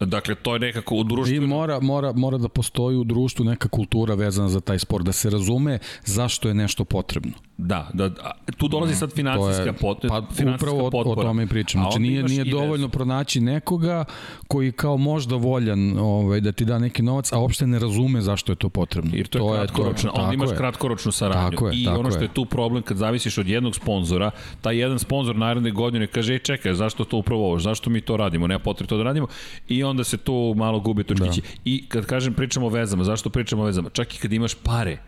Dakle, 0.00 0.34
to 0.34 0.54
je 0.54 0.60
nekako 0.60 0.94
u 0.94 1.04
društvu... 1.04 1.36
I 1.36 1.40
mora, 1.40 1.80
mora, 1.80 2.12
mora 2.12 2.38
da 2.38 2.48
postoji 2.48 2.96
u 2.96 3.04
društvu 3.04 3.44
neka 3.44 3.68
kultura 3.68 4.14
vezana 4.14 4.48
za 4.48 4.60
taj 4.60 4.78
sport, 4.78 5.04
da 5.04 5.12
se 5.12 5.30
razume 5.30 5.78
zašto 6.04 6.48
je 6.48 6.54
nešto 6.54 6.84
potrebno. 6.84 7.32
Da, 7.58 7.90
da, 7.92 8.10
tu 8.56 8.68
dolazi 8.68 8.94
sad 8.94 9.12
finansijska, 9.12 9.72
pot, 9.72 9.98
pa, 10.08 10.22
finansijska 10.34 10.54
upravo 10.54 10.90
potpora. 10.90 11.20
o, 11.20 11.22
o 11.22 11.26
tome 11.26 11.46
pričam. 11.46 11.80
Znači 11.82 11.98
nije, 11.98 12.22
nije 12.22 12.44
dovoljno 12.44 12.88
pronaći 12.88 13.40
nekoga 13.40 14.04
koji 14.48 14.72
kao 14.72 14.96
možda 14.96 15.36
voljan 15.36 15.98
ovaj, 15.98 16.40
da 16.40 16.52
ti 16.52 16.64
da 16.64 16.78
neki 16.78 17.02
novac, 17.02 17.32
a 17.32 17.38
uopšte 17.38 17.66
ne 17.66 17.78
razume 17.78 18.20
zašto 18.20 18.52
je 18.52 18.56
to 18.56 18.68
potrebno. 18.68 19.10
Jer 19.14 19.26
to, 19.26 19.38
to 19.38 19.54
je 19.54 19.60
kratkoročno, 19.60 20.10
onda 20.14 20.34
imaš 20.34 20.50
je. 20.50 20.56
kratkoročnu 20.56 21.12
saradnju. 21.12 21.50
Tako 21.50 21.68
je, 21.68 21.74
I 21.76 21.84
tako 21.84 22.00
ono 22.00 22.10
što 22.10 22.20
je 22.20 22.34
tu 22.34 22.44
problem 22.44 22.82
kad 22.82 22.96
zavisiš 22.96 23.38
od 23.38 23.48
jednog 23.48 23.74
sponzora, 23.74 24.30
taj 24.60 24.76
jedan 24.76 24.98
sponzor 24.98 25.36
naredne 25.36 25.70
godine 25.70 26.06
kaže, 26.06 26.32
ej 26.32 26.38
čekaj, 26.38 26.74
zašto 26.74 27.04
to 27.04 27.16
upravo 27.16 27.46
ovo, 27.46 27.58
zašto 27.58 27.90
mi 27.90 28.00
to 28.00 28.16
radimo, 28.16 28.46
nema 28.46 28.58
potrebe 28.58 28.88
to 28.88 28.96
da 28.96 29.02
radimo 29.02 29.26
i 29.68 29.85
onda 29.86 30.04
se 30.04 30.16
tu 30.16 30.54
malo 30.56 30.80
gubi 30.80 31.04
točkići. 31.04 31.40
Da. 31.40 31.46
I 31.64 31.84
kad 31.88 32.06
kažem 32.06 32.34
pričamo 32.34 32.66
o 32.66 32.68
vezama, 32.68 33.04
zašto 33.04 33.30
pričamo 33.30 33.62
o 33.62 33.66
vezama? 33.66 33.90
Čak 33.90 34.14
i 34.14 34.18
kad 34.18 34.32
imaš 34.32 34.54
pare, 34.54 34.98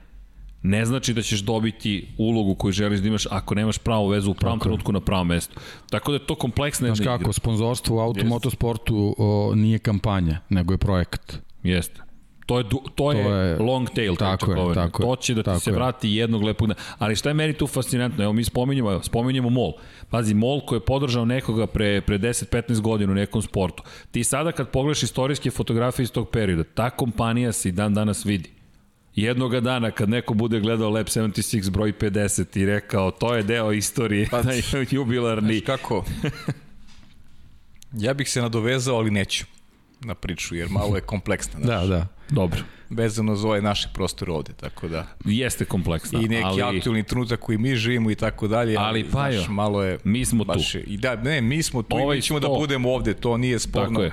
ne 0.63 0.85
znači 0.85 1.15
da 1.15 1.23
ćeš 1.23 1.41
dobiti 1.41 2.09
ulogu 2.19 2.55
koju 2.55 2.73
želiš 2.73 3.01
da 3.01 3.09
imaš 3.09 3.27
ako 3.31 3.55
nemaš 3.55 3.79
pravu 3.79 4.09
vezu 4.09 4.31
u 4.31 4.35
pravom 4.35 4.59
Tako 4.59 4.65
trenutku 4.65 4.93
na 4.93 5.01
pravom 5.01 5.27
mestu. 5.27 5.61
Tako 5.91 6.13
da 6.13 6.17
je 6.17 6.27
to 6.27 6.35
kompleksna 6.35 6.95
Znaš 6.95 7.07
kako, 7.07 7.33
sponzorstvo 7.33 7.97
u 7.97 8.01
automotosportu 8.01 9.15
o, 9.19 9.53
nije 9.55 9.79
kampanja, 9.79 10.41
nego 10.49 10.75
je 10.75 10.79
projekat. 10.79 11.39
Jeste. 11.63 12.08
To 12.49 12.59
je, 12.59 12.69
to, 12.69 12.83
to 12.95 13.13
je, 13.13 13.19
je 13.19 13.59
long 13.59 13.89
tail, 13.95 14.17
tako 14.17 14.53
je, 14.53 14.75
tako 14.75 15.03
to 15.03 15.17
će 15.17 15.35
da 15.35 15.43
ti 15.43 15.61
se 15.61 15.71
je. 15.71 15.75
vrati 15.75 16.11
jednog 16.11 16.43
lepog 16.43 16.69
dana. 16.69 16.81
Ali 16.99 17.17
šta 17.17 17.31
je 17.31 17.35
meni 17.35 17.53
tu 17.53 17.67
fascinantno? 17.67 18.25
Evo 18.25 18.33
mi 18.33 18.45
spominjemo, 18.45 18.93
evo, 18.93 19.03
spominjemo 19.03 19.51
MOL. 19.51 19.73
Pazi, 20.11 20.35
MOL 20.35 20.61
koji 20.67 20.77
je 20.77 20.85
podržao 20.85 21.25
nekoga 21.25 21.67
pre, 21.67 22.01
pre 22.01 22.19
10-15 22.19 22.81
godina 22.81 23.13
u 23.13 23.15
nekom 23.15 23.43
sportu. 23.43 23.83
Ti 24.11 24.25
sada 24.25 24.53
kad 24.53 24.69
pogledaš 24.69 25.03
istorijske 25.03 25.51
fotografije 25.51 26.05
iz 26.05 26.13
tog 26.13 26.31
perioda, 26.31 26.65
ta 26.65 26.91
kompanija 26.91 27.53
se 27.53 27.69
i 27.69 27.73
dan 27.73 27.95
danas 27.95 28.25
vidi 28.25 28.51
jednoga 29.15 29.61
dana 29.61 29.91
kad 29.91 30.09
neko 30.09 30.35
bude 30.35 30.61
gledao 30.61 30.91
Lab 30.91 31.07
76 31.07 31.71
broj 31.71 31.93
50 31.93 32.59
i 32.59 32.67
rekao 32.67 33.11
to 33.11 33.35
je 33.35 33.43
deo 33.43 33.73
istorije 33.73 34.29
pa, 34.31 34.43
jubilarni. 34.91 35.59
Znaš 35.59 35.67
kako? 35.67 36.05
ja 38.05 38.15
bih 38.15 38.31
se 38.31 38.43
nadovezao, 38.43 38.97
ali 38.97 39.11
neću. 39.11 39.45
Na 40.01 40.15
priču, 40.15 40.55
jer 40.55 40.69
malo 40.69 40.97
je 40.97 41.01
kompleksna. 41.01 41.61
Da, 41.67 41.87
da. 41.87 42.07
Dobro. 42.31 42.61
Vezano 42.91 43.37
za 43.37 43.47
ovaj 43.47 43.63
naši 43.63 43.89
prostor 43.95 44.31
ovde, 44.31 44.53
tako 44.53 44.89
da. 44.89 45.07
Jeste 45.25 45.65
kompleksna. 45.65 46.21
I 46.21 46.29
neki 46.29 46.63
ali... 46.63 46.79
aktualni 46.79 47.03
trenutak 47.03 47.41
koji 47.41 47.59
mi 47.59 47.77
živimo 47.77 48.11
i 48.11 48.15
tako 48.15 48.49
dalje. 48.49 48.77
Ali, 48.79 49.05
pa 49.05 49.11
znaš, 49.11 49.35
jo, 49.35 49.53
malo 49.53 49.83
je... 49.83 49.99
mi 50.05 50.25
smo 50.25 50.45
baš 50.45 50.73
tu. 50.73 50.79
Je, 50.79 50.85
I 50.85 50.97
da, 50.97 51.17
ne, 51.17 51.41
mi 51.41 51.63
smo 51.63 51.83
tu 51.83 51.97
Ovaj 51.97 52.17
i 52.17 52.19
mi 52.19 52.23
ćemo 52.23 52.39
sto- 52.39 52.53
da 52.53 52.59
budemo 52.59 52.93
ovde, 52.93 53.15
to 53.15 53.37
nije 53.37 53.59
sporno. 53.59 53.89
Tako 53.89 54.03
je. 54.03 54.13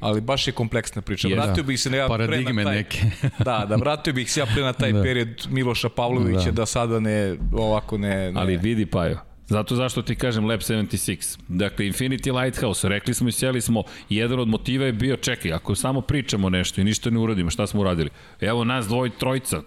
Ali 0.00 0.20
baš 0.20 0.46
je 0.46 0.52
kompleksna 0.52 1.02
priča. 1.02 1.28
Vratio 1.28 1.64
bih 1.64 1.80
se 1.80 1.90
na 1.90 1.96
ja 1.96 2.06
pre 2.06 2.26
Paradigme 2.26 2.64
na 2.64 2.70
taj, 2.70 2.76
neke. 2.76 2.98
da, 3.44 3.66
da 3.68 3.76
vratio 3.76 4.12
bih 4.12 4.32
se 4.32 4.40
ja 4.40 4.46
pre 4.46 4.62
na 4.62 4.72
taj 4.72 4.92
Da. 4.92 5.02
period 5.02 5.46
Miloša 5.50 5.88
Pavlovića 5.88 6.44
da. 6.44 6.52
Da. 6.52 6.66
sada 6.66 7.00
ne 7.00 7.36
ovako 7.52 7.98
ne, 7.98 8.32
ne 8.32 8.40
Ali 8.40 8.56
vidi 8.56 8.86
Pajo, 8.86 9.18
Zato 9.48 9.76
zašto 9.76 10.02
ti 10.02 10.14
kažem 10.14 10.44
Lab 10.44 10.60
76. 10.60 11.38
Dakle, 11.48 11.86
Infinity 11.86 12.42
Lighthouse, 12.42 12.88
rekli 12.88 13.14
smo 13.14 13.28
i 13.28 13.32
sjeli 13.32 13.60
smo, 13.60 13.82
jedan 14.08 14.40
od 14.40 14.48
motiva 14.48 14.86
je 14.86 14.92
bio, 14.92 15.16
čekaj, 15.16 15.52
ako 15.52 15.74
samo 15.74 16.00
pričamo 16.00 16.50
nešto 16.50 16.80
i 16.80 16.84
ništa 16.84 17.10
ne 17.10 17.18
uradimo, 17.18 17.50
šta 17.50 17.66
smo 17.66 17.80
uradili? 17.80 18.10
Evo 18.40 18.64
nas 18.64 18.86
dvoj, 18.86 19.10
trojica, 19.10 19.62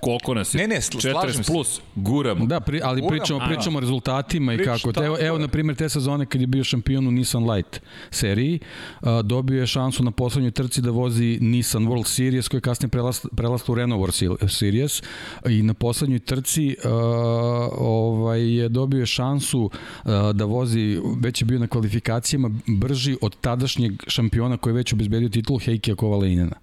koliko 0.00 0.34
nas 0.34 0.54
je? 0.54 0.58
Ne, 0.58 0.66
ne, 0.68 0.76
sl- 0.80 0.96
40 1.08 1.10
slažem 1.10 1.44
se. 1.44 1.52
plus, 1.52 1.80
guramo. 1.94 2.46
Da, 2.46 2.60
pri, 2.60 2.80
ali 2.84 3.00
Uram, 3.02 3.10
pričamo, 3.18 3.40
a, 3.40 3.46
pričamo 3.48 3.76
o 3.76 3.80
rezultatima 3.80 4.52
i 4.54 4.56
Priča, 4.56 4.72
kako. 4.72 4.92
tako 4.92 5.06
Evo, 5.06 5.16
evo, 5.20 5.38
na 5.38 5.48
primjer, 5.48 5.76
te 5.76 5.88
sezone 5.88 6.26
kad 6.26 6.40
je 6.40 6.46
bio 6.46 6.64
šampion 6.64 7.06
u 7.06 7.10
Nissan 7.10 7.50
Light 7.50 7.80
seriji, 8.10 8.58
a, 9.00 9.22
dobio 9.22 9.60
je 9.60 9.66
šansu 9.66 10.04
na 10.04 10.10
poslednjoj 10.10 10.50
trci 10.50 10.80
da 10.82 10.90
vozi 10.90 11.38
Nissan 11.40 11.86
World 11.86 12.06
Series, 12.06 12.48
koji 12.48 12.58
je 12.58 12.62
kasnije 12.62 12.88
prelast, 12.88 13.26
prelast 13.36 13.68
u 13.68 13.74
Renault 13.74 14.02
World 14.02 14.48
Series 14.48 15.02
i 15.48 15.62
na 15.62 15.74
poslednjoj 15.74 16.18
trci 16.18 16.76
a, 16.84 16.88
ovaj, 17.78 18.54
je 18.56 18.68
dobio 18.68 19.00
je 19.00 19.06
šansu 19.06 19.70
a, 20.04 20.32
da 20.34 20.44
vozi, 20.44 21.00
već 21.20 21.42
je 21.42 21.46
bio 21.46 21.58
na 21.58 21.66
kvalifikacijama, 21.66 22.50
brži 22.66 23.16
od 23.20 23.36
tadašnjeg 23.40 23.92
šampiona 24.06 24.56
koji 24.56 24.72
je 24.72 24.76
već 24.76 24.92
obezbedio 24.92 25.28
titul 25.28 25.58
Heikija 25.58 25.96
Kovaleinena. 25.96 26.56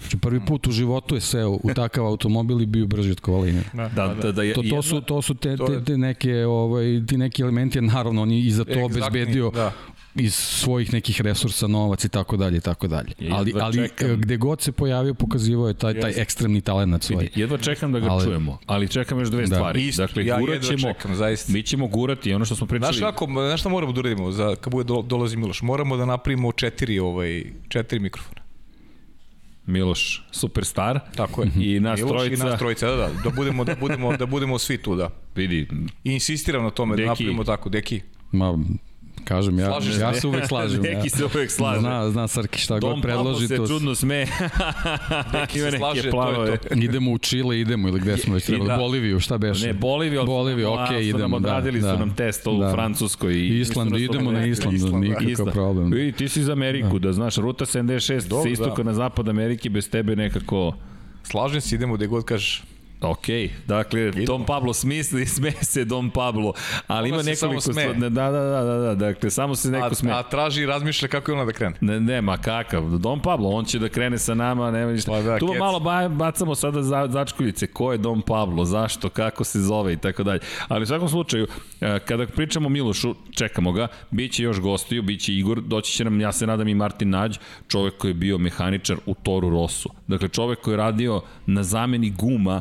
Znači 0.00 0.18
prvi 0.18 0.40
put 0.40 0.66
u 0.66 0.72
životu 0.72 1.14
je 1.14 1.20
seo 1.20 1.50
u 1.52 1.70
takav 1.74 2.06
automobil 2.06 2.60
i 2.60 2.66
bio 2.66 2.86
brži 2.86 3.10
od 3.10 3.20
Kovaleinena. 3.20 3.64
Da, 3.72 4.14
da, 4.14 4.32
da, 4.32 4.42
je, 4.42 4.54
To, 4.54 4.62
to 4.62 4.82
su 4.82 5.00
to 5.00 5.22
su 5.22 5.34
te, 5.34 5.56
te, 5.56 5.84
te 5.84 5.98
neke 5.98 6.44
ovaj 6.44 6.84
ti 7.06 7.16
neki 7.16 7.42
elementi 7.42 7.78
a 7.78 7.82
naravno 7.82 8.22
on 8.22 8.30
je 8.30 8.40
i 8.40 8.50
za 8.50 8.64
to 8.64 8.70
Egzaktni, 8.70 8.84
obezbedio 8.84 9.50
da. 9.50 9.72
iz 10.14 10.34
svojih 10.34 10.92
nekih 10.92 11.20
resursa 11.20 11.66
novac 11.66 12.04
i 12.04 12.08
tako 12.08 12.36
dalje 12.36 12.56
i 12.56 12.60
tako 12.60 12.88
dalje. 12.88 13.12
Ja 13.18 13.34
Ali 13.34 13.52
ali 13.56 13.74
čekam. 13.78 14.10
e, 14.10 14.16
gde 14.16 14.36
god 14.36 14.60
se 14.60 14.72
pojavio 14.72 15.14
pokazivao 15.14 15.68
je 15.68 15.74
taj 15.74 16.00
taj 16.00 16.12
ekstremni 16.16 16.60
talenat 16.60 17.02
svoj. 17.02 17.24
Vidi, 17.24 17.40
jedva 17.40 17.58
čekam 17.58 17.92
da 17.92 18.00
ga 18.00 18.06
Ali- 18.08 18.24
čujemo, 18.24 18.58
ali 18.66 18.88
čekam 18.88 19.18
još 19.18 19.28
dve 19.28 19.40
Da. 19.40 19.46
stvari. 19.46 19.86
Isto, 19.86 20.02
dakle, 20.02 20.26
ja 20.26 20.38
gurat 20.38 20.54
jedva 20.54 20.68
ćemo, 20.68 20.92
čekam, 20.92 21.14
zaista. 21.14 21.52
mi 21.52 21.62
ćemo 21.62 21.86
gurati 21.86 22.34
ono 22.34 22.44
što 22.44 22.56
smo 22.56 22.66
pričali. 22.66 22.94
Znaš 22.94 23.10
kako, 23.10 23.26
znaš 23.26 23.60
šta 23.60 23.68
moramo 23.68 23.92
da 23.92 24.00
uradimo 24.00 24.30
za, 24.32 24.56
kad 24.56 24.70
bude 24.70 24.84
do, 24.84 25.02
dolazi 25.02 25.36
Miloš? 25.36 25.62
Moramo 25.62 25.96
da 25.96 26.04
napravimo 26.04 26.52
četiri, 26.52 26.98
ovaj, 26.98 27.44
četiri 27.68 27.98
mikrofona. 27.98 28.39
Miloš, 29.66 30.26
superstar. 30.30 31.00
Tako 31.16 31.42
je. 31.42 31.50
I 31.60 31.80
nas 31.80 31.98
Miloš 31.98 32.12
trojica. 32.12 32.44
I 32.46 32.48
nas 32.50 32.58
trojica, 32.58 32.86
da, 32.86 32.96
da. 32.96 33.08
Da 33.24 33.30
budemo, 33.30 33.64
da 33.64 33.74
budemo, 33.80 34.16
da 34.16 34.26
budemo 34.26 34.58
svi 34.58 34.78
tu, 34.78 34.96
da. 34.96 35.10
Vidi, 35.34 35.68
I 36.04 36.12
insistiram 36.12 36.62
na 36.64 36.70
tome 36.70 36.96
Deki. 36.96 37.04
da 37.04 37.10
napravimo 37.10 37.44
tako. 37.44 37.68
Deki, 37.68 38.00
Ma 38.32 38.58
kažem 39.30 39.58
ja 39.58 39.66
Slažeš 39.66 39.94
se, 39.94 40.00
ja 40.00 40.14
se 40.14 40.26
uvek 40.26 40.46
slažem. 40.46 40.80
Neki 40.90 41.06
ja. 41.06 41.10
se 41.10 41.24
uvek 41.24 41.50
slaže. 41.50 41.80
Zna, 41.80 42.10
zna 42.10 42.28
Srki 42.28 42.58
šta 42.58 42.78
Dom 42.78 42.90
god 42.92 43.02
predloži 43.02 43.48
se 43.48 43.56
to. 43.56 43.66
čudno 43.66 43.94
sme. 43.94 44.26
Deki 45.32 45.58
Ima 45.58 45.70
se 45.70 45.78
slaže, 45.78 46.10
to 46.10 46.44
je 46.46 46.58
to. 46.58 46.74
Idemo 46.86 47.10
u 47.10 47.18
Čile, 47.18 47.60
idemo 47.60 47.88
ili 47.88 48.00
gde 48.00 48.16
smo 48.16 48.34
već 48.34 48.44
trebali, 48.46 48.68
da. 48.68 48.76
Boliviju, 48.76 49.20
šta 49.20 49.38
beše? 49.38 49.66
Ne, 49.66 49.74
ali 49.82 50.10
su 50.10 50.72
okej, 50.72 50.96
nam 50.96 51.02
idemo, 51.02 51.38
da, 51.38 51.48
odradili 51.48 51.80
da. 51.80 51.92
su 51.92 51.98
nam 51.98 52.14
test 52.14 52.46
u 52.46 52.58
Da. 52.58 52.72
Francuskoj. 52.72 53.34
I 53.34 53.60
Island, 53.60 53.96
idemo 53.96 54.32
na. 54.32 54.46
Island, 54.46 54.76
Island, 54.76 54.94
da. 54.94 54.98
nikakav 55.00 55.30
Island. 55.30 55.52
problem. 55.52 55.90
Vidi, 55.90 56.12
ti 56.12 56.28
si 56.28 56.42
za 56.42 56.52
Ameriku, 56.52 56.98
da 56.98 57.12
znaš, 57.12 57.36
ruta 57.36 57.64
76 57.64 58.28
Dobro, 58.28 58.42
sa 58.42 58.48
istoka 58.48 58.82
da. 58.82 58.90
na 58.90 58.94
zapad 58.94 59.28
Amerike, 59.28 59.70
bez 59.70 59.90
tebe 59.90 60.16
nekako... 60.16 60.72
Slažem 61.22 61.60
se, 61.60 61.74
idemo 61.74 61.94
gde 61.94 62.06
god 62.06 62.24
kažeš. 62.24 62.62
Ok, 63.02 63.24
dakle, 63.66 64.10
Dom 64.26 64.44
Pablo 64.44 64.72
smisli, 64.72 65.26
sme 65.36 65.52
se 65.52 65.84
Dom 65.84 66.10
Pablo, 66.10 66.52
ali 66.86 67.12
Ona 67.12 67.16
ima 67.16 67.30
nekoliko... 67.30 67.60
stvari- 67.62 67.98
Da, 68.00 68.08
da, 68.08 68.30
da, 68.30 68.62
da, 68.62 68.74
da, 68.76 68.94
dakle, 68.96 69.30
samo 69.30 69.54
se 69.54 69.70
neko 69.70 69.86
A, 69.86 69.94
sme. 69.94 70.12
a 70.12 70.22
traži 70.22 70.62
i 70.62 70.66
razmišlja 70.66 71.08
kako 71.08 71.30
je 71.30 71.36
ona 71.36 71.44
da 71.44 71.52
krene. 71.52 71.76
Ne, 71.80 72.00
ne, 72.00 72.20
ma 72.20 72.36
kakav, 72.36 72.98
Dom 72.98 73.20
Pablo, 73.20 73.48
on 73.48 73.64
će 73.64 73.78
da 73.78 73.88
krene 73.88 74.18
sa 74.18 74.34
nama, 74.34 74.70
nema 74.70 74.92
ništa. 74.92 75.10
Pa 75.10 75.20
da, 75.20 75.38
tu 75.38 75.48
kec. 75.48 75.58
malo 75.58 75.80
ba, 75.80 76.08
bacamo 76.08 76.54
sada 76.54 76.82
za, 76.82 77.06
začkuljice, 77.10 77.66
ko 77.66 77.92
je 77.92 77.98
Dom 77.98 78.22
Pablo, 78.22 78.64
zašto, 78.64 79.08
kako 79.08 79.44
se 79.44 79.60
zove 79.60 79.92
i 79.92 79.96
tako 79.96 80.22
dalje. 80.22 80.40
Ali 80.68 80.82
u 80.82 80.86
svakom 80.86 81.08
slučaju, 81.08 81.46
e, 81.80 81.98
kada 81.98 82.26
pričamo 82.26 82.68
Milošu, 82.68 83.14
čekamo 83.30 83.72
ga, 83.72 83.88
bit 84.10 84.32
će 84.32 84.42
još 84.42 84.60
gostiju, 84.60 85.02
bit 85.02 85.20
će 85.20 85.34
Igor, 85.34 85.60
doći 85.60 85.92
će 85.92 86.04
nam, 86.04 86.20
ja 86.20 86.32
se 86.32 86.46
nadam 86.46 86.68
i 86.68 86.74
Martin 86.74 87.10
Nađ, 87.10 87.36
čovek 87.68 87.96
koji 87.96 88.10
je 88.10 88.14
bio 88.14 88.38
mehaničar 88.38 88.96
u 89.06 89.14
Toru 89.14 89.50
Rosu. 89.50 89.90
Dakle, 90.06 90.28
čovek 90.28 90.60
koji 90.60 90.72
je 90.72 90.78
radio 90.78 91.22
na 91.46 91.62
zameni 91.62 92.10
guma 92.10 92.60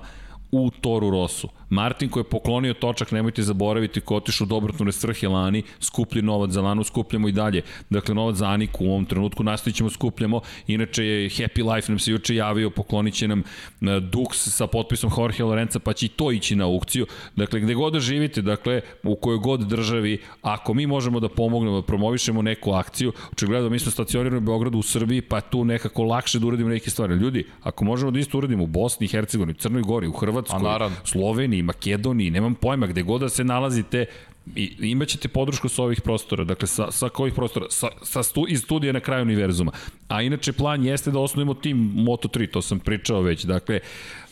u 0.51 0.69
Toru 0.81 1.09
Rosu. 1.09 1.49
Martin 1.69 2.09
koji 2.09 2.21
je 2.21 2.29
poklonio 2.29 2.73
točak, 2.73 3.11
nemojte 3.11 3.41
zaboraviti, 3.41 4.01
ko 4.01 4.13
je 4.13 4.17
otišao 4.17 4.45
u 4.45 4.47
dobrotvorne 4.47 4.91
svrhe 4.91 5.27
Lani, 5.27 5.63
skuplji 5.79 6.21
novac 6.21 6.51
za 6.51 6.61
Lanu, 6.61 6.83
skupljamo 6.83 7.27
i 7.27 7.31
dalje. 7.31 7.61
Dakle, 7.89 8.15
novac 8.15 8.35
za 8.35 8.47
Aniku 8.47 8.85
u 8.85 8.89
ovom 8.89 9.05
trenutku 9.05 9.43
nastavit 9.43 9.75
ćemo 9.75 9.89
skupljamo. 9.89 10.41
Inače 10.67 11.05
je 11.05 11.29
Happy 11.29 11.73
Life 11.73 11.91
nam 11.91 11.99
se 11.99 12.11
juče 12.11 12.35
javio, 12.35 12.69
poklonit 12.69 13.13
će 13.13 13.27
nam 13.27 13.39
e, 13.39 13.43
Dux 13.85 14.33
sa 14.33 14.67
potpisom 14.67 15.11
Jorge 15.17 15.43
Lorenza, 15.43 15.79
pa 15.79 15.93
će 15.93 16.05
i 16.05 16.09
to 16.09 16.31
ići 16.31 16.55
na 16.55 16.65
aukciju. 16.65 17.05
Dakle, 17.35 17.59
gde 17.59 17.73
god 17.73 17.93
da 17.93 17.99
živite, 17.99 18.41
dakle, 18.41 18.81
u 19.03 19.15
kojoj 19.15 19.37
god 19.37 19.59
državi, 19.59 20.21
ako 20.41 20.73
mi 20.73 20.87
možemo 20.87 21.19
da 21.19 21.29
pomognemo, 21.29 21.81
da 21.81 21.85
promovišemo 21.85 22.41
neku 22.41 22.71
akciju, 22.71 23.13
očigledno 23.31 23.69
mi 23.69 23.79
smo 23.79 23.91
stacionirani 23.91 24.37
u 24.37 24.41
Beogradu, 24.41 24.77
u 24.77 24.83
Srbiji, 24.83 25.21
pa 25.21 25.41
tu 25.41 25.65
nekako 25.65 26.03
lakše 26.03 26.39
da 26.39 26.47
uradimo 26.47 26.69
neke 26.69 26.89
stvari. 26.89 27.15
Ljudi, 27.15 27.45
ako 27.63 27.85
možemo 27.85 28.11
da 28.11 28.19
isto 28.19 28.37
uradimo 28.37 28.63
u 28.63 28.67
Bosni 28.67 29.05
i 29.05 29.09
Hercegovini, 29.09 29.53
Crnoj 29.53 29.81
Gori, 29.81 30.07
u 30.07 30.11
Hrvatskoj, 30.11 30.38
A 30.49 30.59
naravno. 30.59 30.97
Sloveniji, 31.03 31.61
Makedoniji, 31.61 32.31
nemam 32.31 32.55
pojma, 32.55 32.87
gde 32.87 33.01
god 33.01 33.21
da 33.21 33.29
se 33.29 33.43
nalazite, 33.43 34.05
i 34.55 34.75
imaćete 34.79 35.27
podršku 35.27 35.69
sa 35.69 35.83
ovih 35.83 36.01
prostora, 36.01 36.43
dakle 36.43 36.67
sa, 36.67 36.91
sa 36.91 37.09
kojih 37.09 37.33
prostora, 37.33 37.65
sa, 37.69 37.87
sa 38.03 38.23
stu, 38.23 38.45
iz 38.49 38.61
studija 38.61 38.93
na 38.93 38.99
kraju 38.99 39.21
univerzuma. 39.21 39.71
A 40.07 40.21
inače 40.21 40.53
plan 40.53 40.85
jeste 40.85 41.11
da 41.11 41.19
osnovimo 41.19 41.53
tim 41.53 41.93
Moto3, 41.95 42.51
to 42.51 42.61
sam 42.61 42.79
pričao 42.79 43.21
već, 43.21 43.43
dakle 43.43 43.79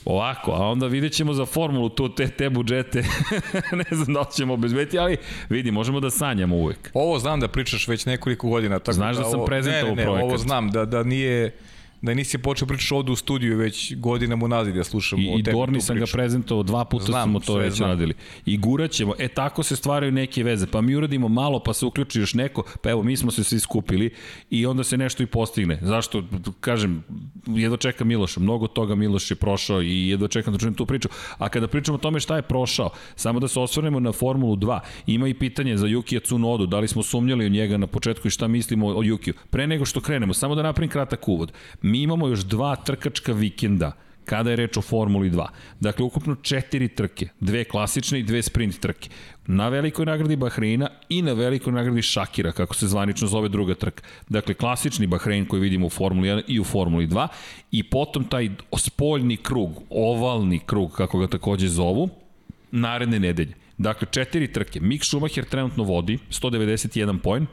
ovako, 0.05 0.51
a 0.51 0.67
onda 0.67 0.87
vidjet 0.87 1.13
ćemo 1.13 1.33
za 1.33 1.45
formulu 1.45 1.89
tu 1.89 2.15
te, 2.15 2.27
te 2.27 2.49
budžete, 2.49 3.03
ne 3.91 3.97
znam 3.97 4.13
da 4.13 4.19
li 4.19 4.25
ćemo 4.35 4.53
obezbediti, 4.53 4.99
ali 4.99 5.17
vidi, 5.49 5.71
možemo 5.71 5.99
da 5.99 6.09
sanjamo 6.09 6.55
uvek. 6.55 6.91
Ovo 6.93 7.19
znam 7.19 7.39
da 7.39 7.47
pričaš 7.47 7.87
već 7.87 8.05
nekoliko 8.05 8.49
godina. 8.49 8.79
Tako 8.79 8.93
Znaš 8.93 9.17
da 9.17 9.23
sam 9.23 9.39
ovo, 9.39 9.45
prezentovao 9.45 9.95
ne, 9.95 10.01
ne, 10.01 10.01
ne, 10.01 10.05
projekat. 10.05 10.29
Ovo 10.29 10.37
znam, 10.37 10.69
da, 10.71 10.85
da 10.85 11.03
nije 11.03 11.51
da 12.01 12.13
nisi 12.13 12.37
počeo 12.37 12.67
pričaš 12.67 12.91
ovde 12.91 13.11
u 13.11 13.15
studiju 13.15 13.57
već 13.57 13.95
godinama 13.95 14.45
unazad 14.45 14.75
da 14.75 14.83
slušamo 14.83 15.21
I, 15.21 15.29
o 15.29 15.39
i 15.39 15.43
tebi 15.43 15.57
Dorni 15.57 15.79
tu 15.79 15.85
sam 15.85 15.97
ga 15.97 16.05
prezentovao, 16.13 16.63
dva 16.63 16.85
puta 16.85 17.05
Znam, 17.05 17.29
smo 17.29 17.39
to 17.39 17.55
već 17.55 17.73
znam. 17.73 17.89
radili. 17.89 18.13
I 18.45 18.57
gurat 18.57 18.91
ćemo, 18.91 19.13
e 19.19 19.27
tako 19.27 19.63
se 19.63 19.75
stvaraju 19.75 20.11
neke 20.11 20.43
veze, 20.43 20.67
pa 20.67 20.81
mi 20.81 20.95
uradimo 20.95 21.27
malo, 21.27 21.59
pa 21.59 21.73
se 21.73 21.85
uključi 21.85 22.19
još 22.19 22.33
neko, 22.33 22.63
pa 22.81 22.89
evo 22.89 23.03
mi 23.03 23.17
smo 23.17 23.31
se 23.31 23.43
svi 23.43 23.59
skupili 23.59 24.13
i 24.49 24.65
onda 24.65 24.83
se 24.83 24.97
nešto 24.97 25.23
i 25.23 25.25
postigne. 25.25 25.79
Zašto, 25.81 26.23
kažem, 26.59 27.03
jedva 27.47 27.77
čeka 27.77 28.05
Miloš, 28.05 28.37
mnogo 28.37 28.67
toga 28.67 28.95
Miloš 28.95 29.31
je 29.31 29.35
prošao 29.35 29.81
i 29.81 30.07
jedva 30.07 30.27
čekam 30.27 30.53
da 30.53 30.59
čujem 30.59 30.73
tu 30.73 30.85
priču. 30.85 31.09
A 31.37 31.49
kada 31.49 31.67
pričamo 31.67 31.95
o 31.95 32.01
tome 32.01 32.19
šta 32.19 32.35
je 32.35 32.41
prošao, 32.41 32.89
samo 33.15 33.39
da 33.39 33.47
se 33.47 33.59
osvrnemo 33.59 33.99
na 33.99 34.11
Formulu 34.11 34.55
2, 34.55 34.79
ima 35.07 35.27
i 35.27 35.33
pitanje 35.33 35.77
za 35.77 35.87
Yukija 35.87 36.23
Tsunodu, 36.23 36.65
da 36.65 36.79
li 36.79 36.87
smo 36.87 37.03
sumnjali 37.03 37.45
u 37.45 37.49
njega 37.49 37.77
na 37.77 37.87
početku 37.87 38.27
i 38.27 38.31
šta 38.31 38.47
mislimo 38.47 38.87
o 38.87 39.03
Yukiju. 39.03 39.33
Pre 39.49 39.67
nego 39.67 39.85
što 39.85 40.01
krenemo, 40.01 40.33
samo 40.33 40.55
da 40.55 40.61
napravim 40.63 40.89
kratak 40.89 41.27
uvod. 41.27 41.51
Mi 41.87 42.01
imamo 42.01 42.27
još 42.27 42.39
dva 42.39 42.75
trkačka 42.75 43.33
vikenda 43.33 43.91
kada 44.25 44.49
je 44.49 44.55
reč 44.55 44.77
o 44.77 44.81
Formuli 44.81 45.29
2. 45.31 45.45
Dakle, 45.79 46.05
ukupno 46.05 46.35
četiri 46.35 46.87
trke, 46.87 47.27
dve 47.39 47.63
klasične 47.63 48.19
i 48.19 48.23
dve 48.23 48.41
sprint 48.43 48.79
trke. 48.79 49.09
Na 49.47 49.69
velikoj 49.69 50.05
nagradi 50.05 50.35
Bahreina 50.35 50.89
i 51.09 51.21
na 51.21 51.33
velikoj 51.33 51.73
nagradi 51.73 52.01
Šakira, 52.01 52.51
kako 52.51 52.75
se 52.75 52.87
zvanično 52.87 53.27
zove 53.27 53.49
druga 53.49 53.75
trka. 53.75 54.03
Dakle, 54.29 54.53
klasični 54.53 55.07
Bahrein 55.07 55.45
koji 55.45 55.61
vidimo 55.61 55.87
u 55.87 55.89
Formuli 55.89 56.27
1 56.29 56.41
i 56.47 56.59
u 56.59 56.63
Formuli 56.63 57.07
2 57.07 57.27
i 57.71 57.83
potom 57.83 58.23
taj 58.23 58.49
spoljni 58.77 59.37
krug, 59.37 59.81
ovalni 59.89 60.59
krug, 60.59 60.91
kako 60.91 61.19
ga 61.19 61.27
takođe 61.27 61.67
zovu, 61.67 62.09
naredne 62.71 63.19
nedelje. 63.19 63.53
Dakle, 63.77 64.07
četiri 64.11 64.51
trke. 64.53 64.79
Mick 64.79 65.05
Schumacher 65.05 65.45
trenutno 65.45 65.83
vodi, 65.83 66.19
191 66.29 67.19
poen, 67.19 67.47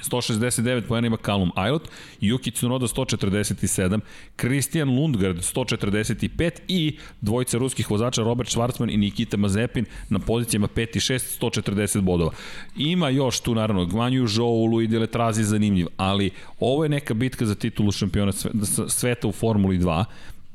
169 0.00 0.82
pojena 0.82 1.06
ima 1.06 1.16
Callum 1.18 1.50
Aylot, 1.54 1.88
Yuki 2.20 2.50
Tsunoda 2.50 2.86
147, 2.86 4.00
Christian 4.36 4.88
Lundgaard 4.90 5.36
145 5.38 6.28
i 6.68 6.96
dvojica 7.20 7.58
ruskih 7.58 7.90
vozača 7.90 8.22
Robert 8.22 8.50
Schwarzman 8.50 8.90
i 8.90 8.96
Nikita 8.96 9.36
Mazepin 9.36 9.84
na 10.08 10.18
pozicijama 10.18 10.68
5 10.68 10.80
i 10.88 11.00
6 11.00 11.40
140 11.40 12.00
bodova. 12.00 12.30
Ima 12.76 13.08
još 13.08 13.40
tu 13.40 13.54
naravno 13.54 13.86
Gvanju 13.86 14.26
Zhou, 14.28 14.66
Louis 14.66 14.90
Deletrazi 14.90 15.44
zanimljiv, 15.44 15.86
ali 15.96 16.30
ovo 16.60 16.84
je 16.84 16.88
neka 16.88 17.14
bitka 17.14 17.46
za 17.46 17.54
titulu 17.54 17.92
šampiona 17.92 18.32
sve- 18.32 18.50
sveta 18.88 19.28
u 19.28 19.32
Formuli 19.32 19.78
2. 19.78 20.04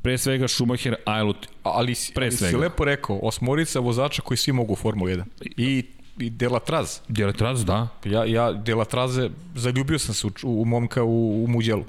Pre 0.02 0.18
svega 0.18 0.48
Schumacher, 0.48 0.94
Aylot 1.06 1.36
Ali, 1.62 1.94
si- 1.94 2.12
Pre 2.12 2.24
ali 2.24 2.32
si 2.32 2.38
svega. 2.38 2.58
lepo 2.58 2.84
rekao, 2.84 3.18
osmorica 3.18 3.80
vozača 3.80 4.22
koji 4.22 4.38
svi 4.38 4.52
mogu 4.52 4.72
u 4.72 4.76
Formuli 4.76 5.12
1. 5.12 5.24
I 5.56 5.82
i 6.18 6.30
Delatraz. 6.30 6.98
Delatraz, 7.08 7.64
da. 7.64 7.88
Ja, 8.04 8.24
ja 8.24 8.52
Delatraze, 8.52 9.30
zaljubio 9.54 9.98
sam 9.98 10.14
se 10.14 10.26
u, 10.26 10.30
u 10.44 10.64
momka 10.64 11.02
u, 11.02 11.44
u 11.44 11.48
Muđelu. 11.48 11.84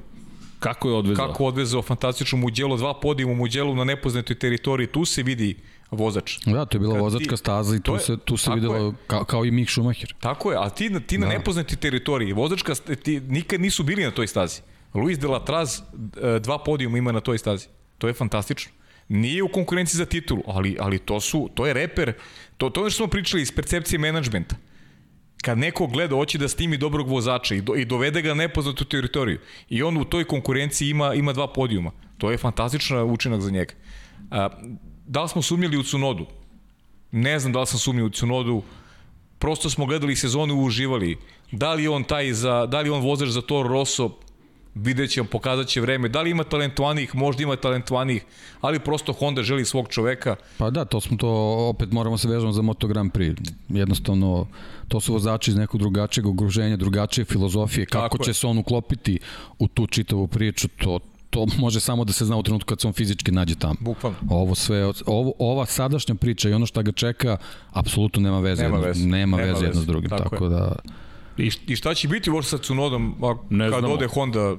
Kako 0.59 0.89
je 0.89 0.95
odvezao? 0.95 1.27
Kako 1.27 1.45
odvezao 1.45 1.81
fantastično 1.81 2.37
Muđelo, 2.37 2.77
dva 2.77 2.93
podijuma 2.93 3.33
u 3.33 3.37
Muđelu 3.37 3.75
na 3.75 3.83
nepoznatoj 3.83 4.35
teritoriji, 4.35 4.87
tu 4.87 5.05
se 5.05 5.23
vidi 5.23 5.55
vozač. 5.91 6.37
Da, 6.45 6.65
to 6.65 6.75
je 6.75 6.79
bila 6.79 6.93
Kad 6.93 7.01
vozačka 7.01 7.29
ti- 7.29 7.37
staza 7.37 7.75
i 7.75 7.79
tu 7.79 7.93
je- 7.93 7.99
se, 7.99 8.17
tu 8.17 8.37
se 8.37 8.51
videlo 8.51 8.75
je. 8.77 8.91
kao, 9.07 9.23
kao 9.23 9.45
i 9.45 9.51
Mick 9.51 9.71
Schumacher. 9.71 10.13
Tako 10.19 10.51
je, 10.51 10.57
a 10.57 10.69
ti, 10.69 10.89
na- 10.89 10.99
ti 10.99 11.17
na 11.17 11.27
Da. 11.27 11.33
nepoznatoj 11.33 11.77
teritoriji, 11.77 12.33
vozačka, 12.33 12.73
ti 12.95 13.19
nikad 13.19 13.61
nisu 13.61 13.83
bili 13.83 14.03
na 14.03 14.11
toj 14.11 14.27
stazi. 14.27 14.61
Luis 14.93 15.19
de 15.19 15.27
la 15.27 15.39
Traz 15.39 15.77
e, 15.77 16.39
dva 16.39 16.57
podijuma 16.57 16.97
ima 16.97 17.11
na 17.11 17.19
toj 17.19 17.37
stazi. 17.37 17.67
To 17.97 18.07
je 18.07 18.13
fantastično. 18.13 18.71
Nije 19.07 19.43
u 19.43 19.47
konkurenciji 19.47 19.97
za 19.97 20.05
titulu, 20.05 20.41
ali, 20.47 20.77
ali 20.79 20.99
to 20.99 21.19
su, 21.19 21.49
to 21.53 21.65
je 21.65 21.73
reper, 21.73 22.13
to, 22.57 22.69
to 22.69 22.79
je 22.79 22.83
ono 22.83 22.89
što 22.89 22.97
smo 22.97 23.07
pričali 23.07 23.41
iz 23.41 23.51
percepcije 23.51 23.99
menadžmenta. 23.99 24.55
Kad 25.41 25.57
neko 25.57 25.87
gleda, 25.87 26.15
hoće 26.15 26.37
da 26.37 26.47
snimi 26.47 26.77
dobrog 26.77 27.09
vozača 27.09 27.55
i, 27.55 27.61
do, 27.61 27.75
i 27.75 27.85
dovede 27.85 28.21
ga 28.21 28.29
na 28.29 28.35
nepoznatu 28.35 28.85
teritoriju 28.85 29.39
i 29.69 29.83
on 29.83 29.97
u 29.97 30.05
toj 30.05 30.23
konkurenciji 30.23 30.89
ima, 30.89 31.13
ima 31.13 31.33
dva 31.33 31.47
podijuma. 31.47 31.91
To 32.17 32.31
je 32.31 32.37
fantastičan 32.37 33.11
učinak 33.11 33.41
za 33.41 33.51
njega. 33.51 33.73
A, 34.31 34.49
da 35.07 35.23
li 35.23 35.29
smo 35.29 35.41
sumnjali 35.41 35.77
u 35.77 35.83
Cunodu? 35.83 36.25
Ne 37.11 37.39
znam 37.39 37.53
da 37.53 37.59
li 37.59 37.67
sam 37.67 37.79
sumnjao 37.79 38.05
u 38.05 38.09
Cunodu, 38.09 38.63
prosto 39.39 39.69
smo 39.69 39.85
gledali 39.85 40.15
sezonu 40.15 40.55
i 40.55 40.65
uživali. 40.65 41.17
Da 41.51 41.73
li 41.73 41.87
on 41.87 42.03
taj 42.03 42.33
za, 42.33 42.65
da 42.65 42.81
li 42.81 42.89
on 42.89 43.01
vozač 43.01 43.29
za 43.29 43.41
Toro 43.41 43.69
Rosso, 43.69 44.17
vidjet 44.75 45.11
ćemo, 45.11 45.27
pokazat 45.31 45.67
će 45.67 45.81
vreme. 45.81 46.09
Da 46.09 46.21
li 46.21 46.31
ima 46.31 46.43
talentovanih, 46.43 47.15
možda 47.15 47.43
ima 47.43 47.55
talentovanih, 47.55 48.25
ali 48.61 48.79
prosto 48.79 49.13
Honda 49.13 49.43
želi 49.43 49.65
svog 49.65 49.87
čoveka. 49.89 50.35
Pa 50.57 50.69
da, 50.69 50.85
to 50.85 51.01
smo 51.01 51.17
to, 51.17 51.29
opet 51.69 51.91
moramo 51.91 52.17
se 52.17 52.27
vežemo 52.27 52.51
za 52.51 52.61
Moto 52.61 52.87
Grand 52.87 53.11
Prix. 53.11 53.51
Jednostavno, 53.69 54.47
to 54.87 54.99
su 54.99 55.13
vozači 55.13 55.51
iz 55.51 55.57
nekog 55.57 55.79
drugačijeg 55.79 56.27
okruženja, 56.27 56.77
drugačije 56.77 57.25
filozofije. 57.25 57.85
Kako 57.85 58.01
Tako 58.03 58.23
će 58.23 58.29
je. 58.29 58.33
se 58.33 58.47
on 58.47 58.57
uklopiti 58.57 59.19
u 59.59 59.67
tu 59.67 59.87
čitavu 59.87 60.27
priču, 60.27 60.67
to, 60.67 60.99
to 61.29 61.45
može 61.57 61.79
samo 61.79 62.05
da 62.05 62.13
se 62.13 62.25
zna 62.25 62.37
u 62.37 62.43
trenutku 62.43 62.67
kad 62.67 62.81
se 62.81 62.87
on 62.87 62.93
fizički 62.93 63.31
nađe 63.31 63.55
tamo. 63.55 63.75
Bukvalno. 63.79 64.17
Ovo 64.29 64.55
sve, 64.55 64.91
ovo, 65.05 65.33
ova 65.39 65.65
sadašnja 65.65 66.15
priča 66.15 66.49
i 66.49 66.53
ono 66.53 66.65
što 66.65 66.83
ga 66.83 66.91
čeka, 66.91 67.37
apsolutno 67.71 68.21
nema 68.21 68.39
veze. 68.39 68.63
Nema 68.63 68.75
jedno, 68.75 68.87
veze. 68.87 69.07
Nema, 69.07 69.37
Nema 69.37 69.37
veze 69.37 69.65
jedno 69.65 69.79
veze. 69.79 69.81
s 69.81 69.85
drugim. 69.85 70.09
Tako 70.09 70.29
Tako, 70.29 70.43
je. 70.43 70.49
da... 70.49 70.75
I, 71.37 71.51
I 71.67 71.75
šta 71.75 71.93
će 71.93 72.07
biti 72.07 72.29
možda 72.29 72.49
sa 72.49 72.57
Cunodom 72.57 73.15
a, 73.23 73.35
Ne 73.49 73.69
kad 73.69 73.79
znamo. 73.79 73.93
ode 73.93 74.07
Honda 74.07 74.55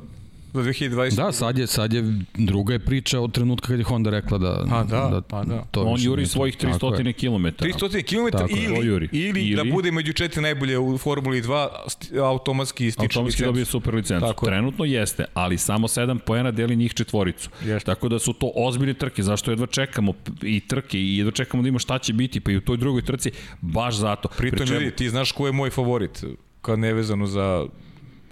za 0.55 0.63
2020? 0.63 1.17
Da, 1.17 1.33
sad 1.33 1.59
je, 1.59 1.67
sad 1.67 1.93
je 1.93 2.03
druga 2.35 2.73
je 2.73 2.79
priča 2.79 3.21
od 3.21 3.33
trenutka 3.33 3.69
kad 3.69 3.79
je 3.79 3.85
Honda 3.85 4.11
rekla 4.11 4.39
da... 4.39 4.65
Pa 4.71 4.85
da, 4.85 5.21
pa 5.21 5.45
da. 5.45 5.65
To 5.71 5.83
On 5.83 6.01
juri 6.01 6.27
svojih 6.27 6.57
Tako 6.57 6.73
je. 6.87 6.91
300 6.95 7.13
km. 7.15 7.65
300 7.65 8.03
km 8.05 8.37
Tako 8.39 8.49
ili, 8.51 8.87
juri. 8.87 9.09
ili, 9.13 9.43
ili, 9.43 9.57
da 9.57 9.63
Ili- 9.63 9.73
bude 9.73 9.91
među 9.91 10.13
četiri 10.13 10.43
najbolje 10.43 10.79
u 10.79 10.99
Formuli 10.99 11.43
2 11.43 11.69
sti- 11.87 12.19
automatski 12.21 12.91
stiče 12.91 13.05
Automatski 13.05 13.45
dobije 13.45 13.65
super 13.65 13.95
licencu. 13.95 14.27
Tako 14.27 14.47
je. 14.47 14.51
Trenutno 14.51 14.85
jeste, 14.85 15.25
ali 15.35 15.59
samo 15.59 15.89
7 15.89 16.19
poena 16.19 16.51
deli 16.51 16.77
njih 16.77 16.95
četvoricu. 16.95 17.51
Jeste. 17.63 17.87
Tako 17.87 18.09
da 18.09 18.19
su 18.19 18.33
to 18.33 18.53
ozbiljne 18.57 18.95
trke, 18.95 19.23
zašto 19.23 19.51
jedva 19.51 19.67
čekamo 19.67 20.13
i 20.43 20.61
trke 20.61 20.99
i 20.99 21.17
jedva 21.17 21.33
čekamo 21.33 21.63
da 21.63 21.69
imamo 21.69 21.79
šta 21.79 21.99
će 21.99 22.13
biti, 22.13 22.41
pa 22.41 22.51
i 22.51 22.57
u 22.57 22.61
toj 22.61 22.77
drugoj 22.77 23.03
trci, 23.03 23.31
baš 23.61 23.97
zato. 23.97 24.29
Pritom, 24.29 24.57
Pri 24.57 24.67
čemu- 24.67 24.81
ljudi, 24.81 24.91
ti 24.93 25.11
znaš 25.11 25.33
ko 25.33 25.47
je 25.47 25.53
moj 25.53 25.71
favorit, 25.71 26.25
kad 26.67 26.79
nevezano 26.79 27.27
za 27.27 27.67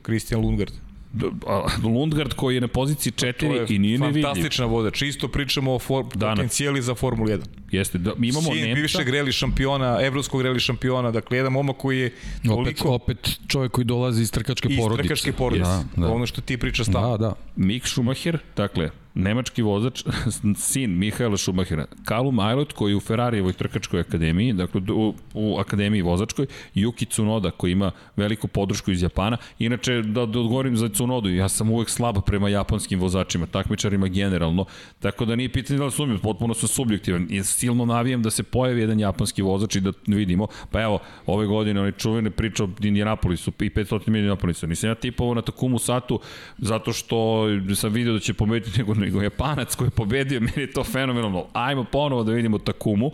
Christian 0.02 0.40
Lundgaard. 0.40 0.72
D- 1.12 1.26
a, 1.46 1.66
Lundgaard 1.84 2.32
koji 2.32 2.54
je 2.54 2.60
na 2.60 2.68
poziciji 2.68 3.12
4 3.12 3.66
i 3.68 3.78
nije 3.78 3.98
nevidljiv. 3.98 4.24
fantastična 4.24 4.66
vozač. 4.66 5.02
Isto 5.02 5.28
pričamo 5.28 5.74
o 5.74 5.78
for, 5.78 6.04
Danas. 6.14 6.36
potencijali 6.36 6.82
za 6.82 6.94
Formulu 6.94 7.28
1. 7.28 7.40
Jeste, 7.70 7.98
da, 7.98 8.12
mi 8.16 8.28
imamo 8.28 8.42
Sin 8.44 8.62
Nemca, 8.62 8.74
bivšeg 8.74 9.08
reli 9.08 9.32
šampiona, 9.32 9.98
evropskog 10.02 10.42
reli 10.42 10.60
šampiona, 10.60 11.10
dakle 11.10 11.36
jedan 11.36 11.52
momak 11.52 11.76
koji 11.76 11.98
je 12.00 12.06
Opet, 12.06 12.46
toliko 12.48 12.88
opet 12.90 13.38
čovjek 13.48 13.72
koji 13.72 13.84
dolazi 13.84 14.22
iz 14.22 14.32
trkačke 14.32 14.68
iz 14.70 14.78
porodice. 14.78 15.02
trkačke 15.02 15.32
porodice. 15.32 15.70
Da, 15.70 15.84
da. 15.96 16.08
Ono 16.08 16.26
što 16.26 16.40
ti 16.40 16.56
priča 16.56 16.84
stalno. 16.84 17.10
Da, 17.10 17.16
da. 17.18 17.34
Mick 17.56 17.86
Schumacher, 17.86 18.38
dakle, 18.56 18.90
nemački 19.14 19.62
vozač, 19.62 20.04
sin 20.68 20.98
Mihaela 20.98 21.36
Schumachera, 21.36 21.86
Callum 22.08 22.36
Aylot 22.36 22.72
koji 22.72 22.92
je 22.92 22.96
u 22.96 23.00
Ferrarijevoj 23.00 23.52
trkačkoj 23.52 24.00
akademiji, 24.00 24.52
dakle 24.52 24.80
u, 24.92 25.14
u 25.34 25.58
akademiji 25.58 26.02
vozačkoj, 26.02 26.46
Yuki 26.74 27.08
Tsunoda 27.08 27.50
koji 27.50 27.72
ima 27.72 27.90
veliku 28.16 28.48
podršku 28.48 28.90
iz 28.90 29.02
Japana. 29.02 29.36
Inače, 29.58 30.02
da, 30.02 30.26
da 30.26 30.40
odgovorim 30.40 30.76
za 30.76 30.88
Tsunodu, 30.88 31.28
ja 31.28 31.48
sam 31.48 31.70
uvek 31.70 31.90
slab 31.90 32.16
prema 32.26 32.48
japanskim 32.48 33.00
vozačima, 33.00 33.46
takmičarima 33.46 34.08
generalno, 34.08 34.64
tako 35.00 35.24
da 35.24 35.36
nije 35.36 35.52
pitanje 35.52 35.78
da 35.78 35.84
li 35.84 35.92
sumnjam, 35.92 36.18
potpuno 36.18 36.54
sam 36.54 36.68
subjektivan 36.68 37.26
i 37.30 37.42
silno 37.44 37.84
navijam 37.84 38.22
da 38.22 38.30
se 38.30 38.42
pojavi 38.42 38.80
jedan 38.80 39.00
japanski 39.00 39.42
vozač 39.42 39.76
i 39.76 39.80
da 39.80 39.92
vidimo. 40.06 40.46
Pa 40.70 40.82
evo, 40.82 40.98
ove 41.26 41.46
godine 41.46 41.80
oni 41.80 41.92
čuvene 41.92 42.30
priče 42.30 42.64
o 42.64 42.68
Indianapolisu 42.80 43.52
i 43.60 43.70
500 43.70 44.08
milijuna 44.08 44.34
Indianapolisa. 44.34 44.66
Nisam 44.66 44.90
ja 44.90 44.94
tipovao 44.94 45.34
na 45.34 45.42
Takumu 45.42 45.78
Satu 45.78 46.20
zato 46.58 46.92
što 46.92 47.46
sam 47.74 47.92
video 47.92 48.12
da 48.12 48.20
će 48.20 48.34
pobediti 48.34 48.78
nego, 48.78 48.94
nego 49.04 49.22
Japanac 49.22 49.74
koji 49.74 49.86
je 49.86 49.90
pobedio, 49.92 50.40
meni 50.46 50.52
je 50.56 50.72
to 50.72 50.84
fenomenalno. 50.84 51.46
Ajmo 51.52 51.84
ponovo 51.84 52.24
da 52.24 52.32
vidimo 52.32 52.58
Takumu, 52.58 53.10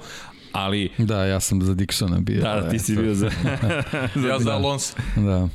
ali 0.52 0.90
Da, 0.98 1.24
ja 1.24 1.40
sam 1.40 1.62
za 1.62 1.74
Dixona 1.74 2.20
bio. 2.20 2.40
da, 2.42 2.68
ti 2.68 2.78
si 2.78 2.96
bio 2.96 3.14
za... 3.14 3.30
Ja 4.28 4.38
za 4.38 4.52
Alonso. 4.52 4.96
Da. 5.16 5.48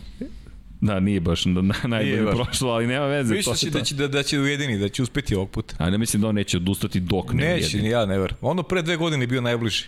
da, 0.81 0.99
nije 0.99 1.19
baš 1.19 1.45
na, 1.45 1.51
najbolje 1.83 2.21
baš. 2.23 2.35
prošlo, 2.35 2.71
ali 2.71 2.87
nema 2.87 3.05
veze. 3.05 3.33
Viš 3.33 3.45
to 3.45 3.51
da 3.51 3.57
će, 3.57 3.67
je 3.67 3.71
da 3.71 3.81
će, 3.81 3.95
da, 3.95 4.07
da 4.07 4.23
će 4.23 4.39
ujedini, 4.39 4.79
da 4.79 4.89
će 4.89 5.03
uspeti 5.03 5.35
ovog 5.35 5.49
puta. 5.49 5.75
A 5.77 5.89
ne 5.89 5.97
mislim 5.97 6.21
da 6.21 6.27
on 6.27 6.35
neće 6.35 6.57
odustati 6.57 6.99
dok 6.99 7.33
ne 7.33 7.43
Neće, 7.45 7.53
ujedini. 7.65 7.83
ni 7.83 7.89
ja 7.89 8.05
ne 8.05 8.17
ver. 8.19 8.33
Ono 8.41 8.63
pre 8.63 8.81
dve 8.81 8.95
godine 8.95 9.23
je 9.23 9.27
bio 9.27 9.41
najbliži. 9.41 9.85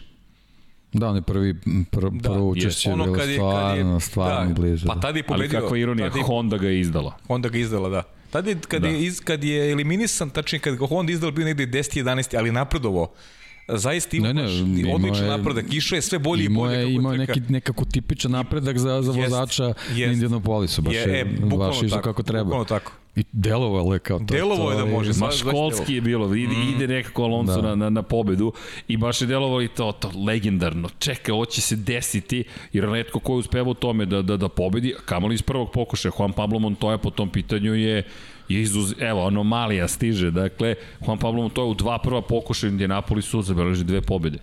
Da, 0.93 1.07
on 1.07 1.15
je 1.15 1.21
prvi, 1.21 1.53
pr, 1.91 1.99
Da, 2.11 2.29
prvo 2.29 2.49
učešće 2.49 2.89
Ono 2.89 3.03
bilo 3.03 3.15
kad 3.15 3.29
je, 3.29 3.37
kad 3.37 3.43
stvarno, 3.45 3.93
je, 3.93 3.99
stvarno 3.99 4.47
da, 4.47 4.53
blizu. 4.53 4.87
Pa 4.87 4.93
da. 4.95 5.01
tada 5.01 5.17
je 5.17 5.23
Ali 5.27 5.37
pobedio. 5.37 5.61
kakva 5.61 5.77
ironija, 5.77 6.07
tada 6.07 6.19
je- 6.19 6.25
Honda 6.25 6.57
ga 6.57 6.67
je 6.67 6.79
izdala. 6.79 7.15
Honda 7.27 7.49
ga 7.49 7.57
izdala, 7.57 7.89
da. 7.89 8.03
Tada 8.29 8.49
je, 8.49 8.57
kad, 8.61 8.81
Da. 8.81 8.87
je, 8.87 9.03
iz, 9.03 9.19
kad 9.19 9.43
je 9.43 9.71
eliminisan, 9.71 10.29
tačnije 10.29 10.59
kad 10.59 10.75
ga 10.75 10.85
Honda 10.85 11.11
izdala 11.11 11.31
bio 11.31 11.45
negde 11.45 11.67
10 11.67 11.95
11 11.95 12.37
ali 12.37 12.51
napredovao. 12.51 13.07
Zaista 13.69 14.17
ima 14.17 14.27
Ne, 14.27 14.33
ne, 14.35 14.93
odličan 14.93 15.23
je- 15.23 15.29
napredak. 15.29 15.65
Išao 15.71 15.95
je 15.95 16.01
sve 16.01 16.19
bolje 16.19 16.43
i 16.43 16.45
Imao 16.45 16.63
bolje. 16.63 16.79
je, 17.13 17.17
neki, 17.17 17.41
nekako 17.49 17.85
tipičan 17.85 18.31
napredak 18.31 18.77
za, 18.77 19.01
za 19.01 19.11
vozača 19.13 19.63
jest. 19.63 20.07
na 20.07 20.13
Indianapolisu. 20.13 20.81
Baš 20.81 20.93
Je, 20.93 20.99
je, 21.01 21.19
e, 21.21 21.25
baš 21.57 21.83
išao 21.83 22.01
kako 22.01 22.23
treba. 22.23 22.43
bukvalno 22.43 22.65
tako. 22.65 22.91
I 23.17 23.23
delovalo 23.31 23.93
je 23.93 23.99
kao 23.99 24.19
to. 24.19 24.25
Delovalo 24.25 24.71
je 24.71 24.77
da 24.77 24.85
može, 24.85 25.11
Ma 25.19 25.31
školski 25.31 25.93
je 25.93 26.01
bilo, 26.01 26.35
ide, 26.35 26.55
Mm. 26.55 26.75
ide 26.75 26.87
nekako 26.87 27.23
Alonso 27.23 27.61
Da. 27.61 27.67
na, 27.67 27.75
na, 27.75 27.89
na 27.89 28.01
pobedu 28.01 28.53
i 28.87 28.97
baš 28.97 29.21
je 29.21 29.27
delovalo 29.27 29.61
i 29.61 29.67
to, 29.67 29.91
to 29.91 30.11
legendarno. 30.27 30.89
Čekaj, 30.99 31.33
ovo 31.33 31.45
će 31.45 31.61
se 31.61 31.75
desiti, 31.75 32.43
jer 32.73 32.89
netko 32.89 33.19
ko 33.19 33.33
je 33.33 33.37
uspevao 33.37 33.71
u 33.71 33.73
tome 33.73 34.05
da, 34.05 34.21
da, 34.21 34.37
da 34.37 34.49
pobedi, 34.49 34.93
kamoli 35.05 35.33
iz 35.35 35.41
prvog 35.41 35.71
pokušaja, 35.71 36.11
Juan 36.19 36.33
Pablo 36.33 36.59
Montoya 36.59 36.97
po 36.97 37.09
tom 37.09 37.29
pitanju 37.29 37.75
je 37.75 38.03
je 38.49 38.61
izuz, 38.61 38.93
evo, 38.99 39.27
anomalija 39.27 39.87
stiže, 39.87 40.31
dakle, 40.31 40.75
Juan 41.07 41.17
Pablo 41.17 41.43
Montoya 41.43 41.65
u 41.65 41.73
dva 41.73 41.97
prva 41.99 42.21
pokušaja 42.21 42.69
u 42.69 42.71
Indianapolisu 42.71 43.41
zabeleži 43.41 43.83
dve 43.83 44.01
pobede. 44.01 44.37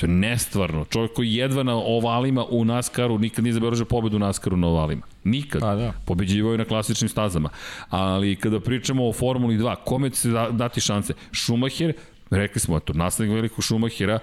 To 0.00 0.06
je 0.06 0.10
nestvarno. 0.10 0.84
Čovjek 0.84 1.12
koji 1.12 1.34
jedva 1.34 1.62
na 1.62 1.74
ovalima 1.76 2.44
u 2.44 2.64
NASCAR-u 2.64 3.18
nikad 3.18 3.44
nije 3.44 3.52
zabeležio 3.52 3.84
pobedu 3.84 4.16
u 4.16 4.20
NASCAR-u 4.20 4.56
na 4.56 4.66
ovalima. 4.68 5.02
Nikad. 5.24 5.62
A, 5.62 5.74
da. 5.74 5.92
Pobeđivao 6.04 6.52
je 6.52 6.58
na 6.58 6.64
klasičnim 6.64 7.08
stazama. 7.08 7.48
Ali 7.90 8.36
kada 8.36 8.60
pričamo 8.60 9.08
o 9.08 9.12
Formuli 9.12 9.58
2, 9.58 9.74
kome 9.84 10.10
će 10.10 10.16
se 10.16 10.28
da- 10.30 10.50
dati 10.50 10.80
šanse? 10.80 11.14
Schumacher, 11.32 11.92
rekli 12.30 12.60
smo, 12.60 12.76
eto, 12.76 12.92
naslednik 12.92 13.34
velikog 13.34 13.64
Schumachera, 13.64 14.18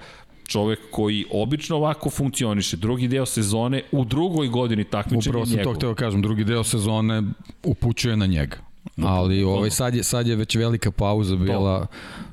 čovek 0.46 0.78
koji 0.90 1.24
obično 1.32 1.76
ovako 1.76 2.10
funkcioniše. 2.10 2.76
Drugi 2.76 3.08
deo 3.08 3.26
sezone 3.26 3.82
u 3.92 4.04
drugoj 4.04 4.48
godini 4.48 4.84
takmičenja 4.84 5.30
Upravo 5.30 5.46
sam 5.46 5.64
to 5.64 5.74
hteo 5.74 5.94
kažem, 5.94 6.22
drugi 6.22 6.44
deo 6.44 6.64
sezone 6.64 7.22
upućuje 7.64 8.16
na 8.16 8.26
njega. 8.26 8.65
Ali 9.02 9.44
ovaj, 9.44 9.70
sad, 9.70 9.94
je, 9.94 10.02
sad 10.02 10.26
je 10.26 10.36
već 10.36 10.56
velika 10.56 10.90
pauza 10.90 11.36
bila, 11.36 11.86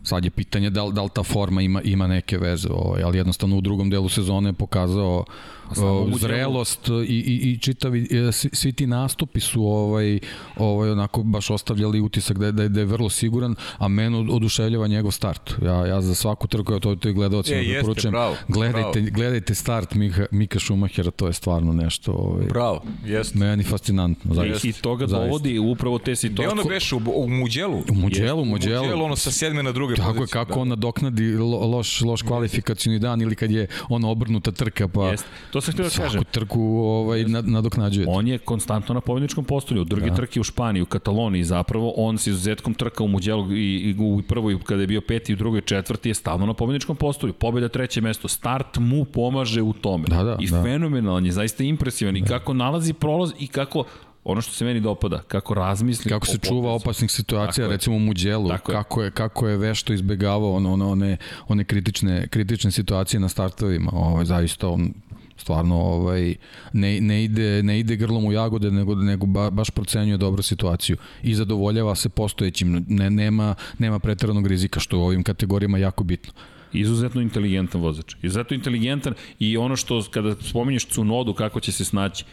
sad 0.03 0.25
je 0.25 0.31
pitanje 0.31 0.69
da 0.69 0.83
li, 0.83 0.93
da 0.93 1.03
li 1.03 1.09
ta 1.13 1.23
forma 1.23 1.61
ima, 1.61 1.81
ima 1.81 2.07
neke 2.07 2.37
veze, 2.37 2.67
ovaj, 2.71 3.03
ali 3.03 3.17
jednostavno 3.17 3.57
u 3.57 3.61
drugom 3.61 3.89
delu 3.89 4.09
sezone 4.09 4.49
je 4.49 4.53
pokazao 4.53 5.25
u 5.71 5.75
delu- 5.75 6.17
zrelost 6.17 6.87
i, 6.87 6.91
i, 7.07 7.51
i 7.51 7.57
čitavi, 7.57 8.07
e, 8.27 8.31
svi, 8.31 8.49
svi 8.53 8.71
ti 8.71 8.87
nastupi 8.87 9.39
su 9.39 9.63
ovaj, 9.63 10.19
ovaj, 10.57 10.89
onako 10.91 11.23
baš 11.23 11.49
ostavljali 11.49 12.01
utisak 12.01 12.37
da 12.37 12.45
je, 12.45 12.51
da 12.51 12.63
je, 12.63 12.69
da 12.69 12.79
je 12.79 12.85
vrlo 12.85 13.09
siguran, 13.09 13.55
a 13.77 13.87
mene 13.87 14.17
oduševljava 14.17 14.87
njegov 14.87 15.11
start. 15.11 15.53
Ja, 15.63 15.85
ja 15.87 16.01
za 16.01 16.15
svaku 16.15 16.47
trku, 16.47 16.73
ja 16.73 16.79
to, 16.79 16.95
to 16.95 17.09
i 17.09 17.13
gledalcima 17.13 17.57
E, 17.57 17.61
jeste, 17.61 17.73
preporučujem, 17.73 18.11
bravo, 18.11 18.35
gledajte, 18.47 19.01
bravo. 19.01 19.07
gledajte 19.11 19.55
start 19.55 19.93
Mika, 19.93 20.25
Mika 20.31 20.59
Šumahera, 20.59 21.11
to 21.11 21.27
je 21.27 21.33
stvarno 21.33 21.73
nešto 21.73 22.11
ovaj, 22.11 22.45
Bravo, 22.45 22.81
jeste. 23.05 23.39
Meni 23.39 23.63
fascinantno, 23.63 24.33
zaista. 24.33 24.67
I, 24.67 24.69
I 24.69 24.73
toga 24.73 25.07
Zaista. 25.07 25.25
dovodi 25.25 25.59
upravo 25.59 25.97
te 25.97 26.03
Gde 26.03 26.15
situacije. 26.15 26.51
ono 26.51 26.63
beše? 26.63 26.95
U, 26.95 27.01
u 27.15 27.29
Muđelu? 27.29 27.77
U 27.89 27.93
Muđelu, 27.93 28.41
u 28.41 28.45
Muđelu. 28.45 28.83
Muđelu, 28.83 29.03
ono 29.03 29.15
sa 29.15 29.31
sedme 29.31 29.63
na 29.63 29.71
druge 29.71 29.95
Tako 29.95 30.09
je, 30.09 30.15
pozicije. 30.15 30.45
kako 30.45 30.59
on 30.59 30.67
nadoknadi 30.67 31.31
lo, 31.31 31.67
loš, 31.67 32.01
loš 32.01 32.21
kvalifikacijni 32.21 32.99
dan 32.99 33.21
ili 33.21 33.35
kad 33.35 33.51
je 33.51 33.67
ona 33.89 34.09
obrnuta 34.09 34.51
trka, 34.51 34.87
pa 34.87 35.07
Jeste. 35.07 35.27
To 35.51 35.61
sam 35.63 35.73
htio 35.73 35.83
da 35.83 35.89
kažem. 35.89 36.09
Svaku 36.11 36.25
trku 36.31 36.61
ovaj, 36.77 37.23
nadoknađuje. 37.23 38.07
On 38.09 38.27
je 38.27 38.37
konstantno 38.37 38.93
na 38.93 39.01
pobjedničkom 39.01 39.45
postolju. 39.45 39.81
U 39.81 39.85
drugi 39.85 40.09
da. 40.09 40.15
trke 40.15 40.39
u 40.39 40.43
Španiji, 40.43 40.81
u 40.81 40.85
Kataloniji 40.85 41.43
zapravo, 41.43 41.93
on 41.97 42.17
s 42.17 42.27
izuzetkom 42.27 42.73
trka 42.73 43.03
u 43.03 43.07
Muđelu 43.07 43.51
i, 43.51 43.75
i 43.75 43.95
u 43.99 44.21
prvoj, 44.27 44.59
kada 44.63 44.81
je 44.81 44.87
bio 44.87 45.01
peti, 45.01 45.31
i 45.31 45.35
u 45.35 45.37
drugoj 45.37 45.61
četvrti, 45.61 46.09
je 46.09 46.13
stalno 46.13 46.45
na 46.45 46.53
pobjedničkom 46.53 46.95
postolju. 46.95 47.33
Pobjeda 47.33 47.69
treće 47.69 48.01
mesto. 48.01 48.27
Start 48.27 48.77
mu 48.77 49.05
pomaže 49.05 49.61
u 49.61 49.73
tome. 49.73 50.05
Da, 50.07 50.23
da, 50.23 50.37
I 50.39 50.47
da. 50.47 50.63
fenomenalan 50.63 51.25
je, 51.25 51.31
zaista 51.31 51.63
impresivan. 51.63 52.13
Da. 52.13 52.19
I 52.19 52.23
kako 52.23 52.53
nalazi 52.53 52.93
prolaz 52.93 53.31
i 53.39 53.47
kako 53.47 53.83
ono 54.23 54.41
što 54.41 54.53
se 54.53 54.65
meni 54.65 54.79
dopada, 54.79 55.21
kako 55.27 55.53
razmisli 55.53 56.11
kako 56.11 56.25
se 56.27 56.37
čuva 56.37 56.73
opasnih 56.73 57.11
situacija, 57.11 57.65
tako 57.65 57.71
recimo 57.71 57.95
u 57.95 57.99
Muđelu, 57.99 58.49
tako 58.49 58.71
kako 58.71 59.03
je 59.03 59.11
kako 59.11 59.47
je 59.47 59.57
vešto 59.57 59.93
izbegavao 59.93 60.55
one 60.55 60.69
one 60.69 61.17
one 61.47 61.63
kritične 61.63 62.27
kritične 62.27 62.71
situacije 62.71 63.19
na 63.19 63.29
startovima. 63.29 63.91
Ovaj 63.93 64.25
zaista 64.25 64.67
on 64.67 64.93
stvarno 65.37 65.75
ovaj 65.75 66.35
ne, 66.73 67.01
ne 67.01 67.23
ide 67.23 67.63
ne 67.63 67.79
ide 67.79 67.95
grlom 67.95 68.25
u 68.25 68.31
jagode 68.31 68.71
nego 68.71 68.95
nego 68.95 69.25
ba, 69.25 69.49
baš 69.49 69.69
procenjuje 69.69 70.17
dobro 70.17 70.43
situaciju 70.43 70.97
i 71.23 71.35
zadovoljava 71.35 71.95
se 71.95 72.09
postojećim 72.09 72.85
ne 72.87 73.09
nema 73.09 73.55
nema 73.79 73.99
preteranog 73.99 74.47
rizika 74.47 74.79
što 74.79 74.99
u 74.99 75.03
ovim 75.03 75.23
kategorijama 75.23 75.77
jako 75.77 76.03
bitno 76.03 76.33
izuzetno 76.73 77.21
inteligentan 77.21 77.81
vozač. 77.81 78.15
Izuzetno 78.21 78.55
inteligentan 78.55 79.13
i 79.39 79.57
ono 79.57 79.75
što 79.75 80.03
kada 80.11 80.35
spominješ 80.41 80.87
Cunodu 80.87 81.33
kako 81.33 81.59
će 81.59 81.71
se 81.71 81.85
snaći, 81.85 82.25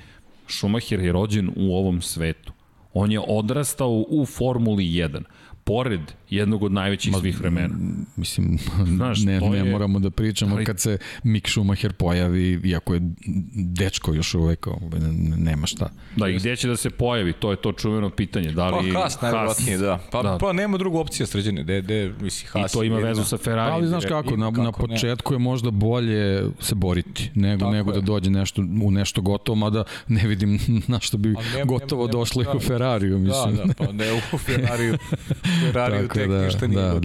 Schumacher 0.49 1.01
je 1.01 1.13
rođen 1.13 1.51
u 1.57 1.77
ovom 1.77 2.03
svetu. 2.03 2.53
On 2.95 3.13
je 3.13 3.21
odrastao 3.29 4.05
u 4.09 4.27
Formuli 4.27 4.85
1 4.85 5.23
pored 5.65 6.01
jednog 6.31 6.63
od 6.63 6.73
najvećih 6.73 7.13
Ma, 7.13 7.19
svih 7.19 7.41
vremena. 7.41 7.75
Mislim, 8.17 8.59
Znaš, 8.97 9.21
ne, 9.25 9.41
ne 9.41 9.59
je... 9.59 9.65
moramo 9.65 9.99
da 9.99 10.11
pričamo 10.11 10.57
ali... 10.57 10.65
kad 10.65 10.81
se 10.81 10.99
Mick 11.25 11.49
Schumacher 11.49 11.93
pojavi, 11.93 12.61
iako 12.65 12.95
je 12.95 13.01
dečko 13.55 14.15
još 14.15 14.35
uvek, 14.35 14.67
nema 15.37 15.67
šta. 15.67 15.91
Da, 16.17 16.29
i 16.29 16.37
gde 16.37 16.57
će 16.57 16.69
da 16.69 16.77
se 16.77 16.91
pojavi, 16.91 17.33
to 17.33 17.51
je 17.51 17.57
to 17.57 17.73
čuveno 17.73 18.11
pitanje. 18.11 18.53
Da 18.53 18.71
li 18.71 18.93
pa 18.93 19.01
Haas, 19.01 19.21
najvjerojatnije, 19.21 19.79
da. 19.79 19.99
Pa, 20.11 20.23
da. 20.23 20.39
pa 20.41 20.53
nema 20.53 20.79
drugu 20.79 20.99
opciju 20.99 21.27
sređene, 21.27 21.65
de, 21.65 21.83
de, 21.83 22.15
misli, 22.21 22.49
Haas. 22.49 22.73
I 22.73 22.75
to 22.75 22.83
ima 22.83 22.97
vezu 22.97 23.25
sa 23.25 23.39
Ferrari. 23.39 23.73
Ali 23.73 23.89
znaš 23.89 24.05
kako, 24.05 24.37
na, 24.37 24.51
kako 24.51 24.63
na 24.63 24.73
početku 24.73 25.33
ne. 25.33 25.35
je 25.35 25.39
možda 25.39 25.71
bolje 25.71 26.45
se 26.61 26.75
boriti, 26.75 27.31
nego, 27.35 27.61
Tako 27.61 27.73
nego 27.73 27.91
da 27.91 27.99
je. 27.99 28.01
da 28.01 28.07
dođe 28.07 28.31
nešto, 28.31 28.63
u 28.83 28.91
nešto 28.91 29.23
gotovo, 29.23 29.57
mada 29.57 29.85
ne 30.09 30.27
vidim 30.27 30.59
na 30.89 31.01
što 31.01 31.19
bi 31.19 31.29
nema, 31.29 31.65
gotovo 31.65 32.03
nema, 32.03 32.13
došlo 32.13 32.43
nema, 32.43 32.55
i 32.55 32.57
u 32.57 32.61
Ferrariju, 32.61 33.19
mislim. 33.19 33.57
Da, 33.57 33.65
da, 33.65 33.75
pa 33.75 33.93
ne 33.93 34.13
u 34.33 34.39
Ferrariju. 34.39 34.99
Ferrari 35.73 36.09
tek 36.21 36.31
da, 36.31 36.45
ništa 36.45 36.67
nije 36.67 37.01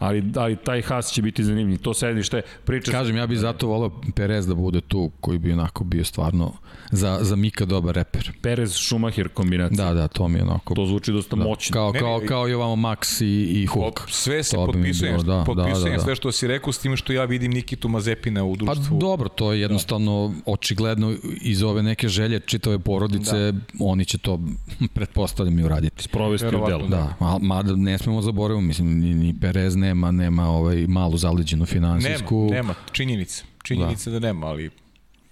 da. 0.00 0.06
Da, 0.06 0.12
da. 0.12 0.20
da 0.20 0.26
ali, 0.32 0.32
ali 0.36 0.56
taj 0.56 0.82
Haas 0.82 1.12
će 1.12 1.22
biti 1.22 1.44
zanimljiv. 1.44 1.78
To 1.78 1.94
sedište 1.94 2.42
priča... 2.64 2.92
Kažem, 2.92 3.16
ja 3.16 3.26
bih 3.26 3.38
zato 3.38 3.66
volao 3.66 4.00
Perez 4.14 4.46
da 4.46 4.54
bude 4.54 4.80
tu, 4.80 5.10
koji 5.20 5.38
bi 5.38 5.52
onako 5.52 5.84
bio 5.84 6.04
stvarno 6.04 6.52
za, 6.90 7.18
za 7.20 7.36
Mika 7.36 7.64
dobar 7.64 7.94
reper. 7.94 8.32
Perez 8.42 8.72
Schumacher 8.74 9.28
kombinacija. 9.28 9.84
Da, 9.84 9.94
da, 9.94 10.08
to 10.08 10.28
mi 10.28 10.38
je 10.38 10.42
onako... 10.42 10.74
To 10.74 10.86
zvuči 10.86 11.12
dosta 11.12 11.36
da. 11.36 11.44
moćno. 11.44 11.72
Kao, 11.72 11.92
kao, 11.92 12.20
kao 12.28 12.48
i 12.48 12.54
ovamo 12.54 12.88
Max 12.88 13.24
i, 13.24 13.62
i 13.62 13.66
Hulk. 13.66 14.00
Sve 14.08 14.42
se 14.42 14.56
potpisujem, 14.56 15.20
da, 15.20 15.42
potpisujem 15.46 15.84
da, 15.84 15.90
da, 15.90 15.96
da. 15.96 16.02
sve 16.02 16.14
što 16.14 16.32
si 16.32 16.46
rekao 16.46 16.72
s 16.72 16.78
tim 16.78 16.96
što 16.96 17.12
ja 17.12 17.24
vidim 17.24 17.52
Nikitu 17.52 17.88
Mazepina 17.88 18.44
u 18.44 18.56
društvu. 18.56 18.98
Pa 19.00 19.06
dobro, 19.06 19.28
to 19.28 19.52
je 19.52 19.60
jednostavno 19.60 20.34
da. 20.34 20.52
očigledno 20.52 21.14
iz 21.40 21.62
ove 21.62 21.82
neke 21.82 22.08
želje 22.08 22.40
čitave 22.40 22.78
porodice, 22.78 23.52
da. 23.52 23.60
oni 23.80 24.04
će 24.04 24.18
to 24.18 24.40
pretpostavljam 24.94 25.58
i 25.58 25.64
uraditi. 25.64 26.02
Sprovesti 26.02 26.46
u 26.46 26.66
delu. 26.66 26.86
Da, 26.86 27.14
mada 27.40 27.76
ne 27.76 27.98
smemo 27.98 28.22
zaboraviti, 28.22 28.66
mislim, 28.66 28.98
ni, 28.98 29.14
ni 29.14 29.34
Perez 29.40 29.76
nema, 29.86 30.10
nema 30.10 30.48
ovaj 30.48 30.86
malu 30.86 31.16
zaleđenu 31.16 31.66
finansijsku. 31.66 32.48
Nema, 32.50 32.54
nema, 32.54 32.74
činjenica. 32.92 33.44
Činjenica 33.62 34.10
da, 34.10 34.18
da 34.18 34.26
nema, 34.26 34.46
ali 34.46 34.70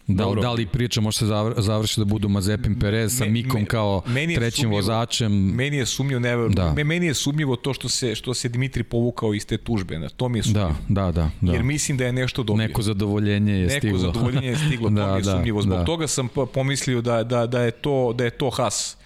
Da, 0.07 0.25
Dobro. 0.25 0.43
da 0.43 0.53
li 0.53 0.67
priča 0.67 1.01
može 1.01 1.19
se 1.19 1.27
završi 1.57 2.01
da 2.01 2.05
budu 2.05 2.29
Mazepin 2.29 2.79
Perez 2.79 3.19
sa 3.19 3.25
Mikom 3.25 3.61
me, 3.61 3.67
kao 3.67 4.03
trećim 4.35 4.63
sumnjivo, 4.63 4.77
vozačem? 4.77 5.33
Meni 5.33 5.77
je 5.77 5.87
sumnjivo, 5.87 6.21
ne, 6.21 6.49
da. 6.49 6.75
meni 6.85 7.07
je 7.07 7.15
sumnjivo 7.15 7.57
to 7.57 7.75
što 7.75 7.89
se 7.89 8.15
što 8.15 8.35
se 8.35 8.49
Dimitri 8.49 8.83
povukao 8.83 9.35
iz 9.35 9.47
te 9.47 9.57
tužbe, 9.59 9.99
na 9.99 10.09
to 10.09 10.29
mi 10.29 10.39
je 10.39 10.43
da, 10.43 10.45
sumnjivo. 10.45 10.77
Da, 10.89 11.03
da, 11.03 11.13
da, 11.13 11.31
da. 11.41 11.53
Jer 11.53 11.63
mislim 11.63 11.99
da 11.99 12.05
je 12.05 12.13
nešto 12.13 12.43
dobio. 12.43 12.67
Neko 12.67 12.83
zadovoljenje 12.83 13.53
je 13.53 13.67
Neko 13.67 13.79
stiglo. 13.79 13.99
Neko 13.99 14.13
zadovoljenje 14.13 14.49
je 14.49 14.57
stiglo, 14.57 14.91
da, 14.97 15.07
to 15.07 15.13
mi 15.13 15.19
je 15.19 15.23
da, 15.23 15.33
sumnjivo. 15.33 15.63
Zbog 15.63 15.79
da. 15.79 15.85
toga 15.85 16.07
sam 16.07 16.29
pomislio 16.55 17.01
da, 17.01 17.25
da, 17.25 17.47
da 17.47 17.63
je 17.63 17.71
to 17.71 18.13
da 18.13 18.25
je 18.25 18.31
to 18.31 18.51
Haas. 18.51 18.97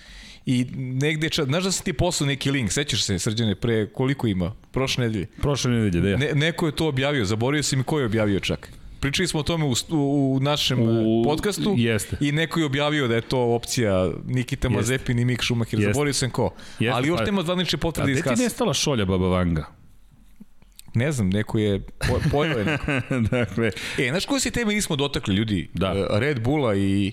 I 0.51 0.67
negde, 0.77 1.29
ča, 1.29 1.45
znaš 1.45 1.65
da 1.65 1.73
sam 1.73 1.85
ti 1.85 1.93
poslao 1.93 2.27
neki 2.27 2.51
link, 2.51 2.73
sećaš 2.73 3.05
se, 3.05 3.19
srđane, 3.19 3.55
pre 3.55 3.87
koliko 3.87 4.27
ima? 4.27 4.55
Prošle 4.73 5.07
nedelje? 5.07 5.27
Prošle 5.41 5.71
nedelje, 5.71 6.03
da 6.03 6.09
ja. 6.09 6.17
Ne, 6.17 6.35
neko 6.35 6.67
je 6.67 6.73
to 6.77 6.89
objavio, 6.89 7.25
zaboravio 7.25 7.63
sam 7.63 7.81
i 7.81 7.83
ko 7.83 7.99
je 7.99 8.07
objavio 8.07 8.41
čak. 8.41 8.73
Pričali 9.01 9.29
smo 9.29 9.41
o 9.41 9.43
tome 9.43 9.65
u, 9.65 9.75
u 9.91 10.41
našem 10.41 10.79
u, 10.81 11.25
podcastu 11.25 11.75
jeste. 11.77 12.17
i 12.21 12.33
neko 12.33 12.61
je 12.61 12.67
objavio 12.67 13.09
da 13.09 13.15
je 13.15 13.21
to 13.21 13.39
opcija 13.41 14.11
Nikita 14.27 14.69
Mazepin 14.69 15.19
i 15.19 15.25
Mik 15.25 15.43
Schumacher. 15.43 15.81
Zaboravio 15.81 16.15
sam 16.15 16.31
ko. 16.31 16.55
Jeste. 16.79 16.97
Ali 16.97 17.09
još 17.09 17.19
pa, 17.19 17.25
nema 17.25 17.43
zvanične 17.43 17.79
potvrde 17.79 18.13
iz 18.13 18.19
kasa. 18.19 18.31
A 18.31 18.33
gde 18.33 18.41
ti 18.41 18.45
nestala 18.45 18.75
šolja 18.75 19.05
Baba 19.05 19.29
Vanga? 19.29 19.67
Ne 20.95 21.13
znam, 21.13 21.29
neko 21.31 21.59
je 21.59 21.81
po, 21.81 22.21
pojao 22.31 22.59
je 22.59 22.65
neko. 22.71 23.21
dakle. 23.31 23.71
E, 23.99 24.09
znaš 24.11 24.27
koje 24.27 24.41
se 24.41 24.51
teme 24.51 24.75
nismo 24.75 24.97
dotakli, 24.97 25.35
ljudi? 25.35 25.69
Da. 25.75 25.95
E, 25.97 26.21
Red 26.21 26.41
Bulla 26.41 26.77
i 26.77 27.13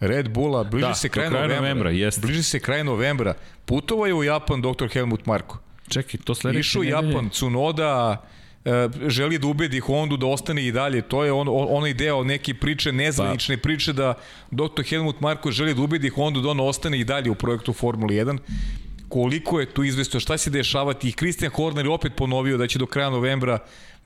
Red 0.00 0.28
Bulla, 0.28 0.64
bliži 0.64 0.86
da, 0.86 0.94
se 0.94 1.08
kraj 1.08 1.30
novembra. 1.30 1.56
novembra 1.56 1.90
jeste. 1.90 2.20
Bliži 2.20 2.42
se 2.42 2.60
kraj 2.60 2.84
novembra. 2.84 3.34
Putovao 3.64 4.06
je 4.06 4.14
u 4.14 4.24
Japan 4.24 4.62
dr. 4.62 4.88
Helmut 4.92 5.26
Marko. 5.26 5.58
Čekaj, 5.88 6.20
to 6.24 6.34
sledeće 6.34 6.60
Išao 6.60 6.82
Japan, 6.82 7.30
Tsunoda, 7.30 8.22
E, 8.64 8.88
želi 9.08 9.38
da 9.38 9.46
ubedi 9.46 9.80
Hondu 9.80 10.16
da 10.16 10.26
ostane 10.26 10.66
i 10.66 10.72
dalje. 10.72 11.02
To 11.02 11.24
je 11.24 11.32
on, 11.32 11.46
onaj 11.48 11.94
deo 11.94 12.24
neke 12.24 12.54
priče, 12.54 12.92
nezvanične 12.92 13.56
pa. 13.56 13.62
priče 13.62 13.92
da 13.92 14.14
Dr. 14.50 14.82
Helmut 14.88 15.20
Marko 15.20 15.50
želi 15.50 15.74
da 15.74 15.82
ubedi 15.82 16.08
Hondu 16.08 16.40
da 16.40 16.48
on 16.48 16.60
ostane 16.60 17.00
i 17.00 17.04
dalje 17.04 17.30
u 17.30 17.34
projektu 17.34 17.72
Formula 17.72 18.12
1 18.12 18.38
koliko 19.08 19.60
je 19.60 19.66
tu 19.66 19.84
izvesto, 19.84 20.20
šta 20.20 20.38
se 20.38 20.50
dešavati 20.50 21.08
i 21.08 21.12
Christian 21.12 21.52
Horner 21.52 21.86
je 21.86 21.90
opet 21.90 22.12
ponovio 22.16 22.56
da 22.56 22.66
će 22.66 22.78
do 22.78 22.86
kraja 22.86 23.10
novembra 23.10 23.58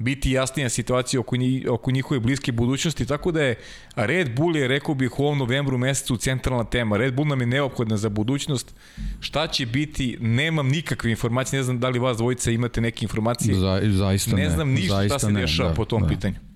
biti 0.04 0.30
jasnija 0.30 0.68
situacija 0.68 1.20
oko, 1.20 1.36
njih, 1.36 1.66
oko 1.70 1.90
njihove 1.90 2.20
bliske 2.20 2.52
budućnosti, 2.52 3.06
tako 3.06 3.32
da 3.32 3.42
je 3.42 3.54
Red 3.96 4.36
Bull 4.36 4.56
je, 4.56 4.68
rekao 4.68 4.94
bih, 4.94 5.20
u 5.20 5.22
ovom 5.22 5.38
novembru 5.38 5.78
mesecu 5.78 6.16
centralna 6.16 6.64
tema. 6.64 6.96
Red 6.96 7.14
Bull 7.14 7.28
nam 7.28 7.40
je 7.40 7.46
neophodna 7.46 7.96
za 7.96 8.08
budućnost. 8.08 8.74
Šta 9.20 9.46
će 9.46 9.66
biti, 9.66 10.16
nemam 10.20 10.68
nikakve 10.68 11.10
informacije, 11.10 11.58
ne 11.58 11.64
znam 11.64 11.80
da 11.80 11.88
li 11.88 11.98
vas 11.98 12.16
dvojica 12.16 12.50
imate 12.50 12.80
neke 12.80 13.04
informacije. 13.04 13.54
Za, 13.54 13.80
zaista 13.84 14.36
ne. 14.36 14.42
Ne 14.42 14.50
znam 14.50 14.70
ništa 14.70 14.94
zaista 14.94 15.18
šta 15.18 15.26
se 15.26 15.32
dešava 15.32 15.68
da, 15.68 15.74
po 15.74 15.84
tom 15.84 16.02
da. 16.02 16.08
pitanju. 16.08 16.53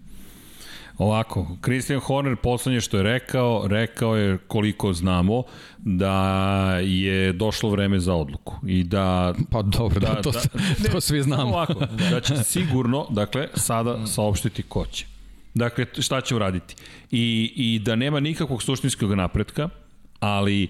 Ovako, 0.98 1.46
Christian 1.64 2.00
Horner 2.00 2.36
poslednje 2.36 2.80
što 2.80 2.96
je 2.96 3.02
rekao, 3.02 3.68
rekao 3.68 4.16
je 4.16 4.38
koliko 4.38 4.92
znamo 4.92 5.42
da 5.78 6.78
je 6.82 7.32
došlo 7.32 7.70
vreme 7.70 8.00
za 8.00 8.14
odluku 8.14 8.56
i 8.66 8.84
da 8.84 9.34
pa 9.50 9.62
dobro, 9.62 10.00
da, 10.00 10.06
da, 10.06 10.22
to, 10.22 10.30
da, 10.30 10.40
ne, 10.78 10.90
to 10.92 11.00
svi 11.00 11.22
znamo. 11.22 11.50
Ovako, 11.50 11.74
da 12.10 12.20
će 12.20 12.36
sigurno, 12.36 13.06
dakle, 13.10 13.48
sada 13.54 14.06
saopštiti 14.06 14.62
ko 14.62 14.86
će. 14.86 15.06
Dakle, 15.54 15.86
šta 15.98 16.20
će 16.20 16.36
uraditi? 16.36 16.74
I, 17.10 17.52
I 17.56 17.78
da 17.78 17.96
nema 17.96 18.20
nikakvog 18.20 18.62
suštinskog 18.62 19.14
napretka, 19.14 19.68
ali 20.20 20.68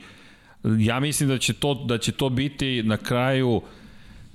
ja 0.78 1.00
mislim 1.00 1.28
da 1.28 1.38
će 1.38 1.52
to, 1.52 1.74
da 1.74 1.98
će 1.98 2.12
to 2.12 2.28
biti 2.28 2.82
na 2.82 2.96
kraju 2.96 3.50
uh, 3.50 3.62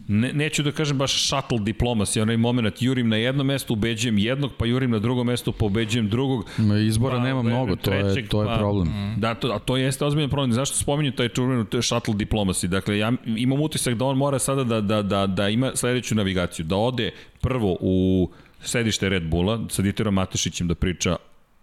ne, 0.07 0.33
neću 0.33 0.63
da 0.63 0.71
kažem 0.71 0.97
baš 0.97 1.27
shuttle 1.27 1.59
diplomacy, 1.59 2.21
onaj 2.21 2.37
moment, 2.37 2.81
jurim 2.81 3.09
na 3.09 3.15
jedno 3.15 3.43
mesto, 3.43 3.73
ubeđujem 3.73 4.17
jednog, 4.17 4.51
pa 4.57 4.65
jurim 4.65 4.91
na 4.91 4.99
drugo 4.99 5.23
mesto, 5.23 5.51
pa 5.51 5.65
ubeđujem 5.65 6.09
drugog. 6.09 6.49
Izbora 6.87 7.17
pa, 7.17 7.23
nema 7.23 7.41
mnogo, 7.41 7.75
to 7.75 7.81
trećeg, 7.81 8.23
je, 8.23 8.29
to 8.29 8.41
je 8.41 8.47
pa, 8.47 8.57
problem. 8.57 9.15
Da, 9.17 9.35
to, 9.35 9.47
a 9.47 9.59
to 9.59 9.77
jeste 9.77 10.05
ozbiljan 10.05 10.29
problem. 10.29 10.53
Zašto 10.53 10.77
spominju 10.77 11.11
taj 11.11 11.29
čuvenu 11.29 11.65
shuttle 11.81 12.13
diplomacy? 12.13 12.67
Dakle, 12.67 12.97
ja 12.97 13.11
imam 13.25 13.61
utisak 13.61 13.95
da 13.95 14.05
on 14.05 14.17
mora 14.17 14.39
sada 14.39 14.63
da, 14.63 14.81
da, 14.81 15.01
da, 15.01 15.27
da 15.27 15.49
ima 15.49 15.71
sledeću 15.75 16.15
navigaciju, 16.15 16.65
da 16.65 16.75
ode 16.75 17.11
prvo 17.41 17.77
u 17.81 18.29
sedište 18.61 19.09
Red 19.09 19.23
Bulla 19.23 19.59
sa 19.69 19.81
Dieterom 19.81 20.13
Matešićem 20.13 20.67
da 20.67 20.75
priča 20.75 21.15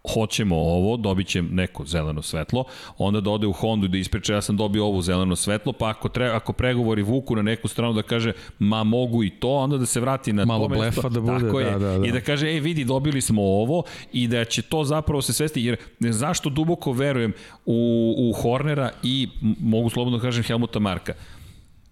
hoćemo 0.09 0.57
ovo, 0.57 0.97
dobit 0.97 1.27
će 1.27 1.43
neko 1.43 1.85
zeleno 1.85 2.23
svetlo, 2.23 2.65
onda 2.99 3.21
da 3.21 3.31
ode 3.31 3.47
u 3.47 3.53
Hondu 3.53 3.87
i 3.87 3.89
da 3.89 3.99
ispriča 3.99 4.35
ja 4.35 4.43
sam 4.43 4.57
dobio 4.57 4.85
ovo 4.87 5.03
zeleno 5.03 5.37
svetlo, 5.37 5.73
pa 5.73 5.89
ako, 5.89 6.09
tre, 6.09 6.27
ako 6.27 6.53
pregovori 6.53 7.03
vuku 7.03 7.37
na 7.37 7.43
neku 7.43 7.69
stranu 7.69 7.93
da 7.93 8.03
kaže 8.03 8.33
ma 8.59 8.85
mogu 8.85 9.25
i 9.25 9.31
to, 9.31 9.49
onda 9.51 9.77
da 9.79 9.87
se 9.87 10.01
vrati 10.01 10.33
na 10.33 10.45
Malo 10.45 10.69
to 10.69 10.69
mesto. 10.69 11.01
blefa 11.03 11.09
da 11.09 11.21
bude, 11.21 11.45
Tako 11.45 11.61
je, 11.61 11.71
da, 11.71 11.79
da, 11.79 11.99
da. 11.99 12.07
I 12.07 12.13
da 12.13 12.21
kaže, 12.21 12.49
ej 12.49 12.61
vidi, 12.61 12.85
dobili 12.85 13.21
smo 13.21 13.43
ovo 13.43 13.83
i 14.13 14.29
da 14.29 14.45
će 14.45 14.63
to 14.63 14.85
zapravo 14.85 15.23
se 15.23 15.33
svesti, 15.33 15.65
jer 15.65 15.77
zašto 16.01 16.51
duboko 16.51 16.93
verujem 16.93 17.33
u, 17.67 18.15
u 18.19 18.33
Hornera 18.43 18.91
i 19.03 19.29
mogu 19.61 19.91
slobodno 19.91 20.19
da 20.19 20.23
kažem 20.23 20.45
Helmuta 20.45 20.79
Marka. 20.79 21.13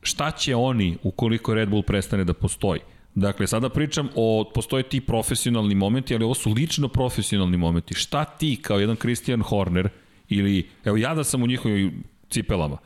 Šta 0.02 0.30
će 0.30 0.56
oni 0.56 0.96
ukoliko 1.02 1.54
Red 1.54 1.68
Bull 1.68 1.82
prestane 1.82 2.24
da 2.24 2.32
postoji? 2.34 2.80
Dakle, 3.20 3.46
sada 3.46 3.68
pričam 3.68 4.08
o, 4.14 4.50
postoje 4.54 4.82
ti 4.82 5.00
profesionalni 5.00 5.74
momenti, 5.74 6.14
ali 6.14 6.24
ovo 6.24 6.34
su 6.34 6.52
lično 6.52 6.88
profesionalni 6.88 7.56
momenti. 7.56 7.94
Šta 7.94 8.24
ti 8.24 8.58
kao 8.62 8.78
jedan 8.78 8.96
Christian 8.96 9.42
Horner, 9.42 9.88
ili, 10.28 10.68
evo 10.84 10.96
ja 10.96 11.14
da 11.14 11.24
sam 11.24 11.42
u 11.42 11.46
njihovim 11.46 12.04
cipelama, 12.30 12.78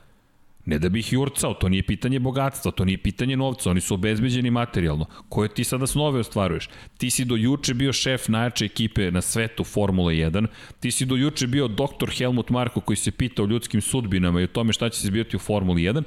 Ne 0.67 0.79
da 0.79 0.89
bi 0.89 1.01
ih 1.01 1.13
jurcao, 1.13 1.55
to 1.55 1.69
nije 1.69 1.83
pitanje 1.83 2.21
bogatstva, 2.21 2.71
to 2.71 2.85
nije 2.85 2.99
pitanje 2.99 3.37
novca, 3.37 3.71
oni 3.71 3.81
su 3.81 3.95
obezbeđeni 3.95 4.51
materijalno. 4.51 5.07
Koje 5.29 5.49
ti 5.49 5.65
sada 5.65 5.87
snove 5.87 6.21
ostvaruješ? 6.21 6.69
Ti 6.99 7.11
si 7.11 7.25
do 7.25 7.37
juče 7.37 7.75
bio 7.75 7.93
šef 7.93 8.29
najjače 8.29 8.65
ekipe 8.65 9.11
na 9.11 9.21
svetu 9.21 9.65
Formula 9.65 10.13
1, 10.13 10.47
ti 10.81 10.91
si 10.91 11.07
do 11.07 11.17
juče 11.17 11.47
bio 11.47 11.69
doktor 11.69 12.11
Helmut 12.11 12.51
Marko 12.51 12.81
koji 12.81 12.97
se 12.97 13.11
pita 13.11 13.43
o 13.43 13.47
ljudskim 13.47 13.81
sudbinama 13.81 14.41
i 14.41 14.45
o 14.45 14.55
tome 14.55 14.73
šta 14.73 14.89
će 14.89 15.01
se 15.01 15.07
zbijati 15.07 15.37
u 15.37 15.41
Formuli 15.41 15.83
1, 15.83 16.03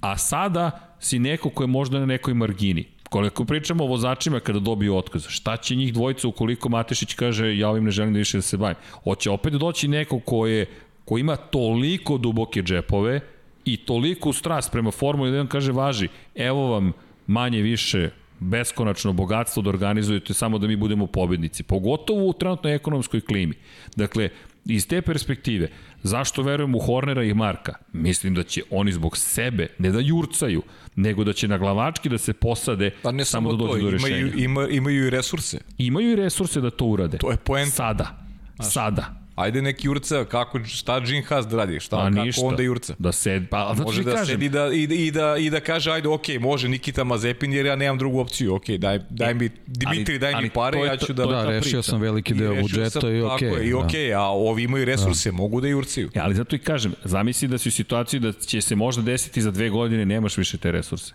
a 0.00 0.16
sada 0.16 0.96
si 1.00 1.18
neko 1.18 1.50
ko 1.50 1.62
je 1.62 1.66
možda 1.66 1.98
na 1.98 2.06
nekoj 2.06 2.34
margini. 2.34 2.84
Koliko 3.10 3.44
pričamo 3.44 3.84
o 3.84 3.86
vozačima 3.86 4.40
kada 4.40 4.58
dobiju 4.58 4.96
otkaz, 4.96 5.26
šta 5.28 5.56
će 5.56 5.74
njih 5.74 5.92
dvojica 5.94 6.28
ukoliko 6.28 6.68
Matešić 6.68 7.14
kaže 7.14 7.56
ja 7.58 7.68
ovim 7.68 7.84
ne 7.84 7.90
želim 7.90 8.12
da 8.12 8.18
više 8.18 8.38
da 8.38 8.42
se 8.42 8.56
bavim? 8.56 8.76
Hoće 9.04 9.30
opet 9.30 9.52
doći 9.52 9.88
neko 9.88 10.20
ko 10.20 10.46
je 10.46 10.66
ko 11.04 11.18
ima 11.18 11.36
toliko 11.36 12.18
duboke 12.18 12.62
džepove 12.62 13.20
i 13.64 13.76
toliko 13.76 14.32
strast 14.32 14.72
prema 14.72 14.90
Formuli 14.90 15.30
1 15.30 15.46
kaže 15.46 15.72
važi, 15.72 16.08
evo 16.34 16.68
vam 16.68 16.92
manje 17.26 17.62
više 17.62 18.10
beskonačno 18.40 19.12
bogatstvo 19.12 19.62
da 19.62 19.70
organizujete 19.70 20.34
samo 20.34 20.58
da 20.58 20.66
mi 20.66 20.76
budemo 20.76 21.06
pobednici, 21.06 21.62
pogotovo 21.62 22.26
u 22.26 22.32
trenutnoj 22.32 22.74
ekonomskoj 22.74 23.20
klimi. 23.20 23.54
Dakle, 23.96 24.28
iz 24.64 24.88
te 24.88 25.02
perspektive, 25.02 25.68
zašto 26.02 26.42
verujem 26.42 26.74
u 26.74 26.78
Hornera 26.78 27.22
i 27.24 27.34
Marka? 27.34 27.74
Mislim 27.92 28.34
da 28.34 28.42
će 28.42 28.62
oni 28.70 28.92
zbog 28.92 29.16
sebe, 29.16 29.66
ne 29.78 29.90
da 29.90 30.00
jurcaju, 30.00 30.62
nego 30.96 31.24
da 31.24 31.32
će 31.32 31.48
na 31.48 31.58
glavački 31.58 32.08
da 32.08 32.18
se 32.18 32.32
posade 32.32 32.90
Pa 33.02 33.12
ne 33.12 33.24
samo, 33.24 33.50
samo 33.50 33.58
da 33.58 33.72
dođu 33.72 33.84
do 33.84 33.90
rešenja. 33.90 34.16
imaju, 34.16 34.38
ima, 34.38 34.68
imaju 34.68 35.06
i 35.06 35.10
resurse. 35.10 35.58
Imaju 35.78 36.12
i 36.12 36.16
resurse 36.16 36.60
da 36.60 36.70
to 36.70 36.84
urade. 36.84 37.18
To 37.18 37.30
je 37.30 37.36
poenta. 37.36 37.70
Sada. 37.70 38.24
Sada. 38.60 39.19
Ajde 39.40 39.62
neki 39.62 39.86
jurca, 39.86 40.24
kako, 40.24 40.64
šta 40.64 41.00
Gene 41.00 41.22
Haas 41.22 41.46
da 41.46 41.56
radi, 41.56 41.80
šta, 41.80 41.96
Pa 41.96 42.02
kako 42.10 42.24
ništa. 42.24 42.46
onda 42.46 42.62
jurca. 42.62 42.94
Da 42.98 43.12
se, 43.12 43.42
pa 43.50 43.72
zato 43.76 43.88
Može 43.88 44.02
da 44.02 44.12
kažem, 44.14 44.26
sedi 44.26 44.48
da, 44.48 44.70
i, 44.72 44.82
i, 44.82 45.10
da, 45.10 45.36
i 45.36 45.50
da 45.50 45.60
kaže, 45.60 45.92
ajde, 45.92 46.08
ok, 46.08 46.28
može 46.40 46.68
Nikita 46.68 47.04
Mazepin, 47.04 47.52
jer 47.52 47.66
ja 47.66 47.76
nemam 47.76 47.98
drugu 47.98 48.18
opciju, 48.20 48.54
ok, 48.54 48.68
daj, 48.68 48.98
daj 49.10 49.34
mi, 49.34 49.50
Dimitri, 49.66 50.18
daj 50.18 50.32
ali 50.34 50.42
mi 50.42 50.50
pare, 50.50 50.78
to 50.78 50.84
je 50.84 50.88
ja 50.88 50.96
ću 50.96 51.12
da... 51.12 51.26
Da, 51.26 51.44
rešio 51.44 51.60
priča. 51.60 51.82
sam 51.82 52.00
veliki 52.00 52.34
deo 52.34 52.54
budžeta 52.62 53.00
sam- 53.00 53.16
i 53.16 53.20
tako 53.20 53.34
okej. 53.34 53.48
je, 53.48 53.66
I 53.68 53.70
da. 53.70 53.78
okej, 53.78 54.14
a 54.14 54.22
ovi 54.22 54.62
imaju 54.62 54.84
resurse, 54.84 55.32
mogu 55.32 55.60
da 55.60 55.68
jurciju. 55.68 56.10
Ja, 56.14 56.24
ali 56.24 56.34
zato 56.34 56.56
i 56.56 56.58
kažem, 56.58 56.94
zamisli 57.04 57.48
da 57.48 57.58
si 57.58 57.68
u 57.68 57.72
situaciji 57.72 58.20
da 58.20 58.32
će 58.32 58.60
se 58.60 58.76
možda 58.76 59.02
desiti 59.02 59.42
za 59.42 59.50
dve 59.50 59.68
godine 59.70 60.06
nemaš 60.06 60.36
više 60.36 60.58
te 60.58 60.72
resurse. 60.72 61.14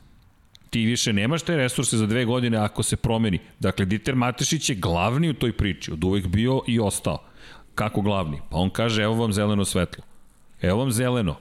Ti 0.70 0.86
više 0.86 1.14
nemaš 1.14 1.42
te 1.42 1.56
resurse 1.56 1.98
za 1.98 2.06
dve 2.06 2.26
godine 2.26 2.58
ako 2.58 2.84
se 2.84 2.95
promeni. 2.95 3.40
Dakle, 3.60 3.86
Dieter 3.86 4.16
Matešić 4.16 4.70
je 4.70 4.76
glavni 4.76 5.30
u 5.30 5.34
toj 5.34 5.52
priči, 5.52 5.92
od 5.92 6.04
uvek 6.04 6.28
bio 6.28 6.62
i 6.68 6.80
ostao. 6.80 7.24
Kako 7.76 8.02
glavni? 8.02 8.42
Pa 8.50 8.58
on 8.58 8.70
kaže, 8.70 9.04
evo 9.04 9.16
vam 9.16 9.34
zeleno 9.34 9.66
svetlo. 9.66 10.04
Evo 10.62 10.80
vam 10.80 10.92
zeleno. 10.92 11.36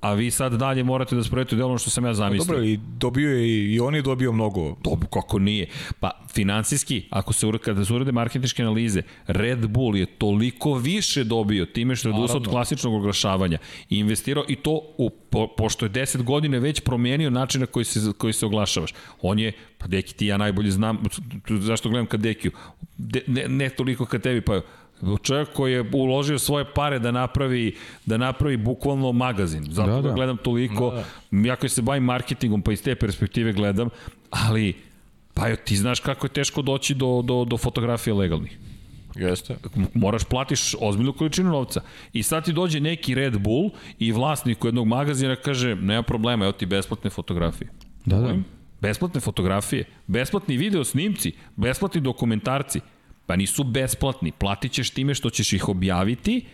A 0.00 0.12
vi 0.12 0.30
sad 0.30 0.52
dalje 0.52 0.84
morate 0.84 1.16
da 1.16 1.22
sprovedete 1.24 1.64
ono 1.64 1.78
što 1.78 1.90
sam 1.90 2.04
ja 2.04 2.14
zamislio. 2.14 2.46
Dobro, 2.46 2.64
i 2.64 2.78
dobio 2.98 3.30
je, 3.30 3.74
i 3.74 3.80
on 3.80 3.94
je 3.94 4.02
dobio 4.02 4.32
mnogo. 4.32 4.76
Dobro, 4.84 5.08
kako 5.08 5.38
nije. 5.38 5.66
Pa, 6.00 6.10
finansijski, 6.34 7.04
ako 7.10 7.32
se 7.32 7.46
kada 7.64 7.84
se 7.84 7.94
urade 7.94 8.12
marketinške 8.12 8.62
analize, 8.62 9.02
Red 9.26 9.66
Bull 9.66 9.96
je 9.96 10.06
toliko 10.06 10.74
više 10.74 11.24
dobio 11.24 11.66
time 11.66 11.96
što 11.96 12.08
je 12.08 12.14
odustao 12.14 12.40
od 12.40 12.48
klasičnog 12.48 12.94
oglašavanja 12.94 13.58
i 13.90 13.98
investirao 13.98 14.44
i 14.48 14.56
to, 14.56 14.80
u, 14.98 15.10
po, 15.10 15.48
pošto 15.56 15.86
je 15.86 15.90
10 15.90 16.22
godine 16.22 16.58
već 16.58 16.80
promenio 16.80 17.30
način 17.30 17.60
na 17.60 17.66
koji 17.66 17.84
se, 17.84 18.12
koji 18.18 18.32
se 18.32 18.46
oglašavaš. 18.46 18.94
On 19.22 19.38
je, 19.38 19.52
pa 19.78 19.86
Deki 19.86 20.14
ti 20.14 20.26
ja 20.26 20.36
najbolje 20.36 20.70
znam, 20.70 20.98
zašto 21.48 21.88
gledam 21.88 22.06
ka 22.06 22.16
Dekiju, 22.16 22.50
De, 22.98 23.22
ne, 23.26 23.48
ne 23.48 23.68
toliko 23.68 24.04
ka 24.04 24.18
tebi, 24.18 24.40
pa 24.40 24.60
čovjek 25.22 25.52
koji 25.52 25.72
je 25.72 25.90
uložio 25.92 26.38
svoje 26.38 26.64
pare 26.74 26.98
da 26.98 27.10
napravi 27.10 27.76
da 28.06 28.16
napravi 28.16 28.56
bukvalno 28.56 29.12
magazin. 29.12 29.64
Zato 29.70 29.88
da, 29.90 29.96
Da, 29.96 30.02
da. 30.02 30.08
da. 30.08 30.14
gledam 30.14 30.36
toliko. 30.36 30.90
Da, 30.90 31.04
da. 31.30 31.48
Ja 31.48 31.56
koji 31.56 31.70
se 31.70 31.82
bavim 31.82 32.04
marketingom, 32.04 32.62
pa 32.62 32.72
iz 32.72 32.82
te 32.82 32.94
perspektive 32.94 33.52
gledam, 33.52 33.88
ali 34.30 34.74
pa 35.34 35.48
jo, 35.48 35.56
ti 35.56 35.76
znaš 35.76 36.00
kako 36.00 36.26
je 36.26 36.30
teško 36.32 36.62
doći 36.62 36.94
do, 36.94 37.22
do, 37.24 37.44
do 37.44 37.56
fotografije 37.56 38.14
legalnih. 38.14 38.58
Jeste. 39.14 39.56
Moraš 39.94 40.24
platiš 40.24 40.74
ozbiljnu 40.80 41.12
količinu 41.12 41.50
novca. 41.50 41.80
I 42.12 42.22
sad 42.22 42.44
ti 42.44 42.52
dođe 42.52 42.80
neki 42.80 43.14
Red 43.14 43.38
Bull 43.38 43.70
i 43.98 44.12
vlasnik 44.12 44.64
jednog 44.64 44.86
magazina 44.86 45.36
kaže, 45.36 45.74
nema 45.74 46.02
problema, 46.02 46.44
evo 46.44 46.52
ti 46.52 46.66
besplatne 46.66 47.10
fotografije. 47.10 47.70
Da, 48.04 48.16
da. 48.20 48.34
Besplatne 48.80 49.20
fotografije, 49.20 49.84
besplatni 50.06 50.56
video 50.56 50.84
snimci, 50.84 51.32
besplatni 51.56 52.00
dokumentarci. 52.00 52.80
Pa 53.26 53.36
nisu 53.36 53.64
besplatni, 53.64 54.32
platit 54.32 54.72
ćeš 54.72 54.90
time 54.90 55.14
što 55.14 55.30
ćeš 55.30 55.52
ih 55.52 55.68
objaviti, 55.68 56.44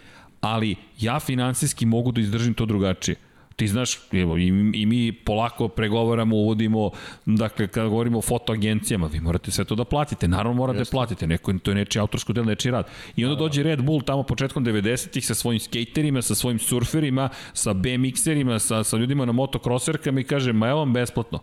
ali 0.41 0.77
ja 1.01 1.21
finansijski 1.21 1.87
mogu 1.87 2.13
da 2.13 2.21
izdržim 2.21 2.55
to 2.55 2.67
drugačije. 2.67 3.17
Ti 3.57 3.69
znaš, 3.69 3.99
evo, 4.13 4.39
i, 4.39 4.47
i 4.75 4.87
mi 4.87 5.13
polako 5.13 5.69
pregovaramo, 5.69 6.37
uvodimo, 6.37 6.91
dakle, 7.27 7.69
kada 7.69 7.89
govorimo 7.89 8.19
o 8.19 8.23
fotoagencijama, 8.23 9.07
vi 9.07 9.21
morate 9.21 9.51
sve 9.51 9.65
to 9.65 9.75
da 9.75 9.85
platite. 9.85 10.29
Naravno 10.29 10.53
morate 10.53 10.79
da 10.79 10.91
platite, 10.91 11.27
neko, 11.27 11.53
to 11.53 11.71
je 11.71 11.75
nečiji 11.75 12.01
autorsko 12.01 12.33
del, 12.33 12.45
nečiji 12.45 12.73
rad. 12.73 12.89
I 13.17 13.25
onda 13.25 13.37
dođe 13.37 13.63
Red 13.63 13.83
Bull 13.83 14.03
tamo 14.03 14.23
početkom 14.23 14.65
90-ih 14.65 15.27
sa 15.27 15.35
svojim 15.35 15.61
skaterima, 15.61 16.23
sa 16.23 16.35
svojim 16.35 16.59
surferima, 16.59 17.29
sa 17.53 17.73
BMX-erima, 17.73 18.59
sa, 18.59 18.85
sa 18.85 18.97
ljudima 18.97 19.25
na 19.25 19.33
motokroserkama 19.33 20.21
i 20.21 20.25
kaže, 20.25 20.53
ma 20.53 20.69
evo 20.69 20.79
vam 20.79 20.93
besplatno. 20.93 21.39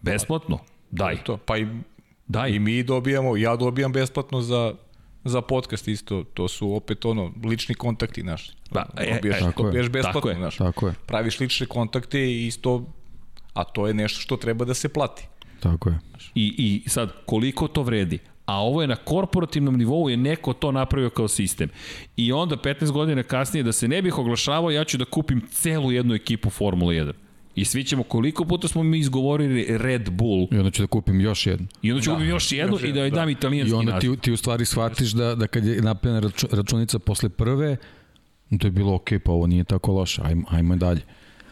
Besplatno? 0.00 0.58
Daj. 0.90 1.24
To, 1.24 1.36
pa 1.36 1.58
i, 1.58 1.66
Daj. 2.32 2.50
i 2.50 2.58
mi 2.58 2.82
dobijamo, 2.82 3.36
ja 3.36 3.56
dobijam 3.56 3.92
besplatno 3.92 4.40
za 4.40 4.74
za 5.24 5.40
podcast 5.40 5.88
isto, 5.88 6.24
to 6.34 6.48
su 6.48 6.74
opet 6.74 7.04
ono, 7.04 7.32
lični 7.44 7.74
kontakti 7.74 8.22
naši. 8.22 8.52
Pa, 8.70 8.86
e, 8.96 9.14
dobijaš, 9.14 9.40
e, 9.40 9.44
tako 9.44 9.66
je. 9.66 9.72
besplatno, 9.88 10.12
Tako 10.12 10.28
je. 10.28 10.34
znaš. 10.36 10.56
Tako 10.56 10.86
je, 10.86 10.94
Praviš 11.06 11.40
lične 11.40 11.66
kontakte 11.66 12.20
i 12.20 12.46
isto, 12.46 12.84
a 13.54 13.64
to 13.64 13.86
je 13.86 13.94
nešto 13.94 14.20
što 14.20 14.36
treba 14.36 14.64
da 14.64 14.74
se 14.74 14.88
plati. 14.88 15.26
tako 15.60 15.88
je. 15.88 15.98
I, 16.34 16.54
I 16.84 16.88
sad, 16.88 17.12
koliko 17.26 17.68
to 17.68 17.82
vredi? 17.82 18.18
A 18.46 18.62
ovo 18.62 18.82
je 18.82 18.88
na 18.88 18.96
korporativnom 18.96 19.76
nivou 19.76 20.08
je 20.08 20.16
neko 20.16 20.52
to 20.52 20.72
napravio 20.72 21.10
kao 21.10 21.28
sistem. 21.28 21.68
I 22.16 22.32
onda 22.32 22.56
15 22.56 22.90
godina 22.90 23.22
kasnije 23.22 23.62
da 23.62 23.72
se 23.72 23.88
ne 23.88 24.02
bih 24.02 24.18
oglašavao, 24.18 24.70
ja 24.70 24.84
ću 24.84 24.98
da 24.98 25.04
kupim 25.04 25.40
celu 25.50 25.92
jednu 25.92 26.14
ekipu 26.14 26.50
Formula 26.50 26.92
1. 26.92 27.12
I 27.54 27.64
svi 27.64 27.84
ćemo, 27.84 28.02
koliko 28.02 28.44
puta 28.44 28.68
smo 28.68 28.82
mi 28.82 28.98
izgovorili 28.98 29.66
Red 29.70 30.10
Bull, 30.10 30.48
I 30.50 30.56
onda 30.56 30.70
ću 30.70 30.82
da 30.82 30.86
kupim 30.86 31.20
još 31.20 31.46
jednu. 31.46 31.66
i 31.82 31.92
onda 31.92 32.02
ću 32.02 32.10
da, 32.10 32.16
kupim 32.16 32.28
još 32.28 32.52
jednu 32.52 32.78
i 32.78 32.92
da 32.92 33.00
joj 33.00 33.10
dam 33.10 33.28
I 33.28 33.32
italijanski 33.32 33.74
onda 33.74 33.92
naziv. 33.92 34.14
ti, 34.14 34.20
ti 34.20 34.32
u 34.32 34.36
stvari 34.36 34.64
shvatiš 34.64 35.10
da, 35.10 35.34
da 35.34 35.46
kad 35.46 35.64
je 35.64 35.82
napravljena 35.82 36.20
raču, 36.20 36.46
računica 36.52 36.98
posle 36.98 37.28
prve, 37.28 37.76
to 38.60 38.66
je 38.66 38.70
bilo 38.70 38.94
ok, 38.94 39.08
pa 39.24 39.32
ovo 39.32 39.46
nije 39.46 39.64
tako 39.64 39.92
loše, 39.92 40.22
ajmo, 40.24 40.44
ajmo 40.50 40.76
dalje. 40.76 41.00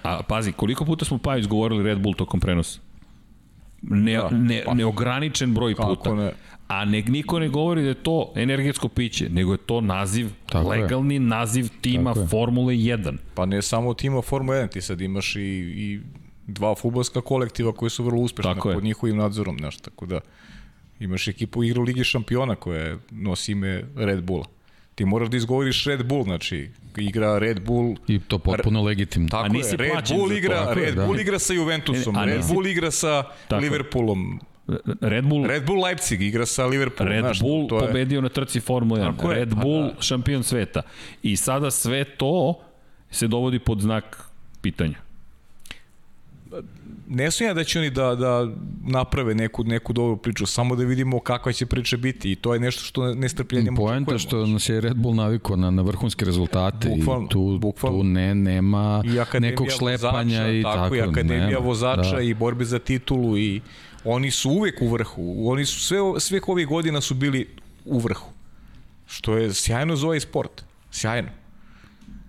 A 0.02 0.22
pazi, 0.22 0.52
koliko 0.52 0.84
puta 0.84 1.04
smo 1.04 1.18
pa 1.18 1.36
izgovorili 1.36 1.84
Red 1.84 1.98
Bull 1.98 2.14
tokom 2.14 2.40
prenosa? 2.40 2.80
Ne, 3.82 4.12
Da, 4.14 4.28
ne, 4.30 4.62
pa. 4.66 4.74
neograničen 4.74 5.54
broj 5.54 5.74
Kako 5.74 5.94
puta. 5.94 6.14
ne? 6.14 6.32
A 6.70 6.84
ne, 6.84 7.02
niko 7.02 7.38
ne 7.38 7.48
govori 7.48 7.82
da 7.82 7.88
je 7.88 7.94
to 7.96 8.32
energetsko 8.36 8.88
piće, 8.90 9.28
nego 9.30 9.52
je 9.52 9.58
to 9.58 9.80
naziv, 9.80 10.28
Tako 10.46 10.72
je. 10.72 10.80
legalni 10.80 11.18
naziv 11.18 11.68
tima 11.80 12.10
Tako 12.10 12.20
je. 12.20 12.28
Formule 12.28 12.74
1. 12.74 13.16
Pa 13.34 13.46
ne 13.46 13.62
samo 13.62 13.94
tima 13.94 14.22
Formula 14.22 14.56
1, 14.56 14.68
ti 14.68 14.80
sad 14.80 15.00
imaš 15.00 15.36
i, 15.36 15.40
i 15.40 16.00
dva 16.46 16.74
futbolska 16.74 17.20
kolektiva 17.22 17.72
koji 17.72 17.90
su 17.90 18.04
vrlo 18.04 18.20
uspešni 18.20 18.54
Tako 18.54 18.68
je. 18.70 18.74
pod 18.74 18.84
njihovim 18.84 19.16
nadzorom, 19.16 19.58
znaš, 19.58 19.76
tako 19.78 20.06
da 20.06 20.20
imaš 21.00 21.28
ekipu 21.28 21.64
igru 21.64 21.82
Ligi 21.82 22.04
šampiona 22.04 22.54
koja 22.56 22.96
nosi 23.10 23.52
ime 23.52 23.84
Red 23.96 24.22
Bulla. 24.22 24.44
Ti 24.94 25.04
moraš 25.06 25.28
da 25.28 25.36
izgovoriš 25.36 25.84
Red 25.84 26.04
Bull, 26.04 26.24
znači 26.24 26.68
igra 26.98 27.38
Red 27.38 27.60
Bull 27.60 27.96
I 28.08 28.18
to 28.20 28.38
potpuno 28.38 28.82
legitimno. 28.82 29.28
Tako 29.28 29.44
A 29.44 29.48
nisi 29.48 29.70
je, 29.70 29.76
Red 29.76 29.90
Bull 30.08 30.28
to. 30.28 30.34
igra, 30.34 30.56
je, 30.56 30.74
Red 30.76 30.94
da. 30.94 31.06
Bull 31.06 31.20
igra 31.20 31.38
sa 31.38 31.52
Juventusom, 31.52 32.14
Ne, 32.14 32.20
a 32.20 32.24
Red 32.24 32.36
nisi- 32.36 32.54
Bull 32.54 32.66
igra 32.66 32.90
sa 32.90 33.22
Tako 33.48 33.54
je. 33.54 33.60
Liverpoolom, 33.62 34.40
Red 35.00 35.24
Bull, 35.24 35.46
Red, 35.46 35.66
Bull 35.66 35.84
Leipzig 35.84 36.22
igra 36.22 36.46
sa 36.46 36.66
Liverpoolom, 36.66 37.12
Red 37.12 37.24
znaš, 37.24 37.40
Bull 37.40 37.68
to 37.68 37.80
je, 37.80 37.86
pobedio 37.86 38.20
na 38.20 38.28
trci 38.28 38.60
Formule 38.60 39.00
1. 39.00 39.16
Tako 39.16 39.32
je, 39.32 39.38
Red 39.38 39.50
pa 39.54 39.60
Bull 39.60 39.82
da. 39.82 40.02
šampion 40.02 40.42
sveta. 40.42 40.82
I 41.22 41.36
sada 41.36 41.70
sve 41.70 42.04
to 42.04 42.60
se 43.10 43.28
dovodi 43.28 43.58
pod 43.58 43.80
znak 43.80 44.24
pitanja. 44.60 44.98
ne 47.08 47.30
sumnja 47.30 47.54
da 47.54 47.64
će 47.64 47.78
oni 47.78 47.90
da, 47.90 48.14
da 48.14 48.48
naprave 48.86 49.34
neku, 49.34 49.64
neku 49.64 49.92
dobru 49.92 50.16
priču, 50.16 50.46
samo 50.46 50.76
da 50.76 50.84
vidimo 50.84 51.20
kakva 51.20 51.52
će 51.52 51.66
priča 51.66 51.96
biti 51.96 52.32
i 52.32 52.36
to 52.36 52.54
je 52.54 52.60
nešto 52.60 52.82
što 52.82 53.14
nestrpljenjem 53.14 53.76
Poenta 53.76 54.18
što 54.18 54.46
nas 54.46 54.68
je 54.68 54.80
Red 54.80 54.96
Bull 54.96 55.14
navikao 55.14 55.56
na, 55.56 55.70
na 55.70 55.82
vrhunske 55.82 56.24
rezultate 56.24 56.88
Bukvalno, 56.98 57.26
i 57.26 57.28
tu, 57.28 57.58
bukvalno. 57.60 57.98
tu 57.98 58.04
ne, 58.04 58.34
nema 58.34 59.02
nekog 59.40 59.66
šlepanja 59.78 60.40
vozača, 60.40 60.52
i 60.52 60.62
tako, 60.62 60.76
tako. 60.76 60.94
i 60.94 61.00
akademija 61.00 61.46
nema, 61.46 61.58
vozača 61.58 62.16
da. 62.16 62.20
i 62.20 62.34
borbe 62.34 62.64
za 62.64 62.78
titulu 62.78 63.38
i 63.38 63.60
oni 64.04 64.30
su 64.30 64.50
uvek 64.50 64.82
u 64.82 64.88
vrhu. 64.88 65.50
Oni 65.50 65.66
su 65.66 65.80
sve 65.80 65.98
sve 66.18 66.40
ovih 66.46 66.66
godina 66.66 67.00
su 67.00 67.14
bili 67.14 67.48
u 67.84 67.98
vrhu. 67.98 68.30
Što 69.06 69.36
je 69.36 69.54
sjajno 69.54 69.96
za 69.96 70.06
ovaj 70.06 70.20
sport. 70.20 70.64
Sjajno. 70.90 71.39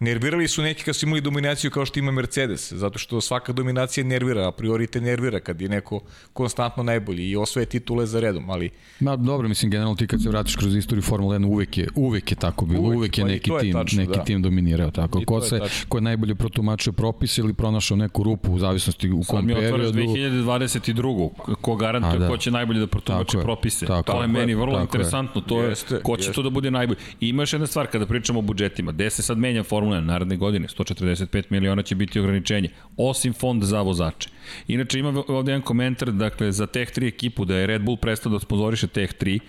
Nervirali 0.02 0.48
su 0.48 0.62
neki 0.62 0.84
kad 0.84 0.96
su 0.96 1.06
imali 1.06 1.22
dominaciju 1.22 1.72
kao 1.72 1.86
što 1.86 2.00
ima 2.00 2.12
Mercedes, 2.12 2.74
zato 2.74 3.00
što 3.00 3.22
svaka 3.22 3.54
dominacija 3.54 4.04
nervira, 4.04 4.48
a 4.48 4.52
priori 4.52 4.88
te 4.88 5.02
nervira 5.02 5.40
kad 5.40 5.62
je 5.62 5.70
neko 5.70 6.00
konstantno 6.34 6.84
najbolji 6.84 7.30
i 7.30 7.36
osvoje 7.36 7.66
titule 7.66 8.06
za 8.06 8.20
redom, 8.20 8.50
ali... 8.50 8.70
Ma 9.00 9.16
dobro, 9.16 9.48
mislim, 9.48 9.72
generalno 9.72 9.96
ti 9.96 10.08
kad 10.08 10.24
se 10.24 10.30
vratiš 10.30 10.56
kroz 10.56 10.76
istoriju 10.76 11.02
Formule 11.02 11.40
1, 11.40 11.46
uvek 11.46 11.78
je, 11.78 11.88
uvek 11.96 12.32
je 12.32 12.36
tako 12.36 12.66
bilo, 12.66 12.82
uvek, 12.82 12.98
uvek 12.98 13.18
je 13.18 13.24
pa 13.24 13.28
neki 13.28 13.52
je 13.52 13.60
tim, 13.60 13.74
tačno, 13.74 14.02
neki 14.02 14.18
da. 14.18 14.24
tim 14.24 14.42
dominirao, 14.42 14.92
tako. 14.92 15.22
I 15.22 15.26
Ko, 15.26 15.42
se, 15.42 15.60
tačno. 15.60 15.86
ko 15.90 15.98
je 15.98 16.02
najbolje 16.02 16.36
protumačio 16.36 16.94
propis 16.94 17.38
ili 17.38 17.54
pronašao 17.54 17.98
neku 17.98 18.24
rupu 18.24 18.54
u 18.54 18.60
zavisnosti 18.60 19.12
u 19.12 19.24
Sad 19.24 19.36
kom 19.36 19.46
mi 19.46 19.54
otvaraš 19.54 19.92
periodu. 19.92 20.14
2022. 20.14 21.30
Ko 21.62 21.76
garantuje 21.76 22.20
da. 22.20 22.28
ko 22.28 22.38
će 22.38 22.52
najbolje 22.52 22.80
da 22.80 22.88
protumači 22.88 23.32
Tako 23.32 23.44
propise. 23.44 23.86
tako 23.86 24.12
to 24.12 24.18
je 24.18 24.24
je, 24.24 24.28
meni 24.28 24.54
vrlo 24.56 24.66
tako 24.74 24.78
je. 24.78 24.84
interesantno. 24.84 25.42
To 25.42 25.62
je, 25.64 25.70
Jeste, 25.70 26.00
ko 26.04 26.18
će 26.18 26.22
jeste. 26.22 26.34
to 26.34 26.42
da 26.42 26.50
bude 26.50 26.72
najbolji. 26.72 27.00
I 27.20 27.30
ima 27.30 27.42
još 27.42 27.54
jedna 27.54 27.68
stvar, 27.68 27.88
kada 27.88 28.06
pričamo 28.06 28.40
o 28.40 28.42
budžetima, 28.42 28.92
gde 28.92 29.10
se 29.10 29.22
sad 29.22 29.38
menja 29.38 29.64
Formula 29.64 29.91
1 29.92 30.00
naredne 30.02 30.38
godine, 30.38 30.68
145 30.68 31.44
miliona 31.50 31.82
će 31.82 31.96
biti 31.96 32.20
ograničenje, 32.20 32.70
osim 32.98 33.34
fond 33.34 33.64
za 33.64 33.82
vozače. 33.82 34.30
Inače 34.68 35.00
ima 35.00 35.24
ovde 35.28 35.52
jedan 35.52 35.62
komentar, 35.62 36.12
dakle, 36.12 36.52
za 36.52 36.68
Tech 36.68 36.92
3 36.92 37.08
ekipu, 37.08 37.46
da 37.46 37.56
je 37.56 37.68
Red 37.68 37.82
Bull 37.82 37.98
prestao 37.98 38.32
da 38.32 38.40
sponzoriše 38.40 38.88
Tech 38.88 39.14
3. 39.16 39.40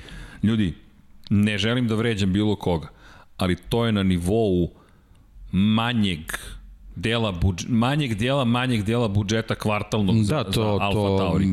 Ljudi, 0.42 0.74
ne 1.30 1.58
želim 1.58 1.88
da 1.88 1.94
vređam 1.94 2.32
bilo 2.32 2.56
koga, 2.56 2.88
ali 3.36 3.56
to 3.58 3.86
je 3.86 3.92
na 3.92 4.02
nivou 4.02 4.70
manjeg 5.52 6.20
dela 6.96 7.32
budž, 7.32 7.64
manjeg 7.68 8.14
dela 8.14 8.44
manjeg 8.44 8.82
dela 8.82 9.08
budžeta 9.08 9.54
kvartalnog 9.54 10.16
Da, 10.16 10.22
za, 10.22 10.44
to- 10.44 10.52
za 10.52 10.62
Alfa 10.80 10.92
to- 10.92 11.18
Tauri. 11.18 11.46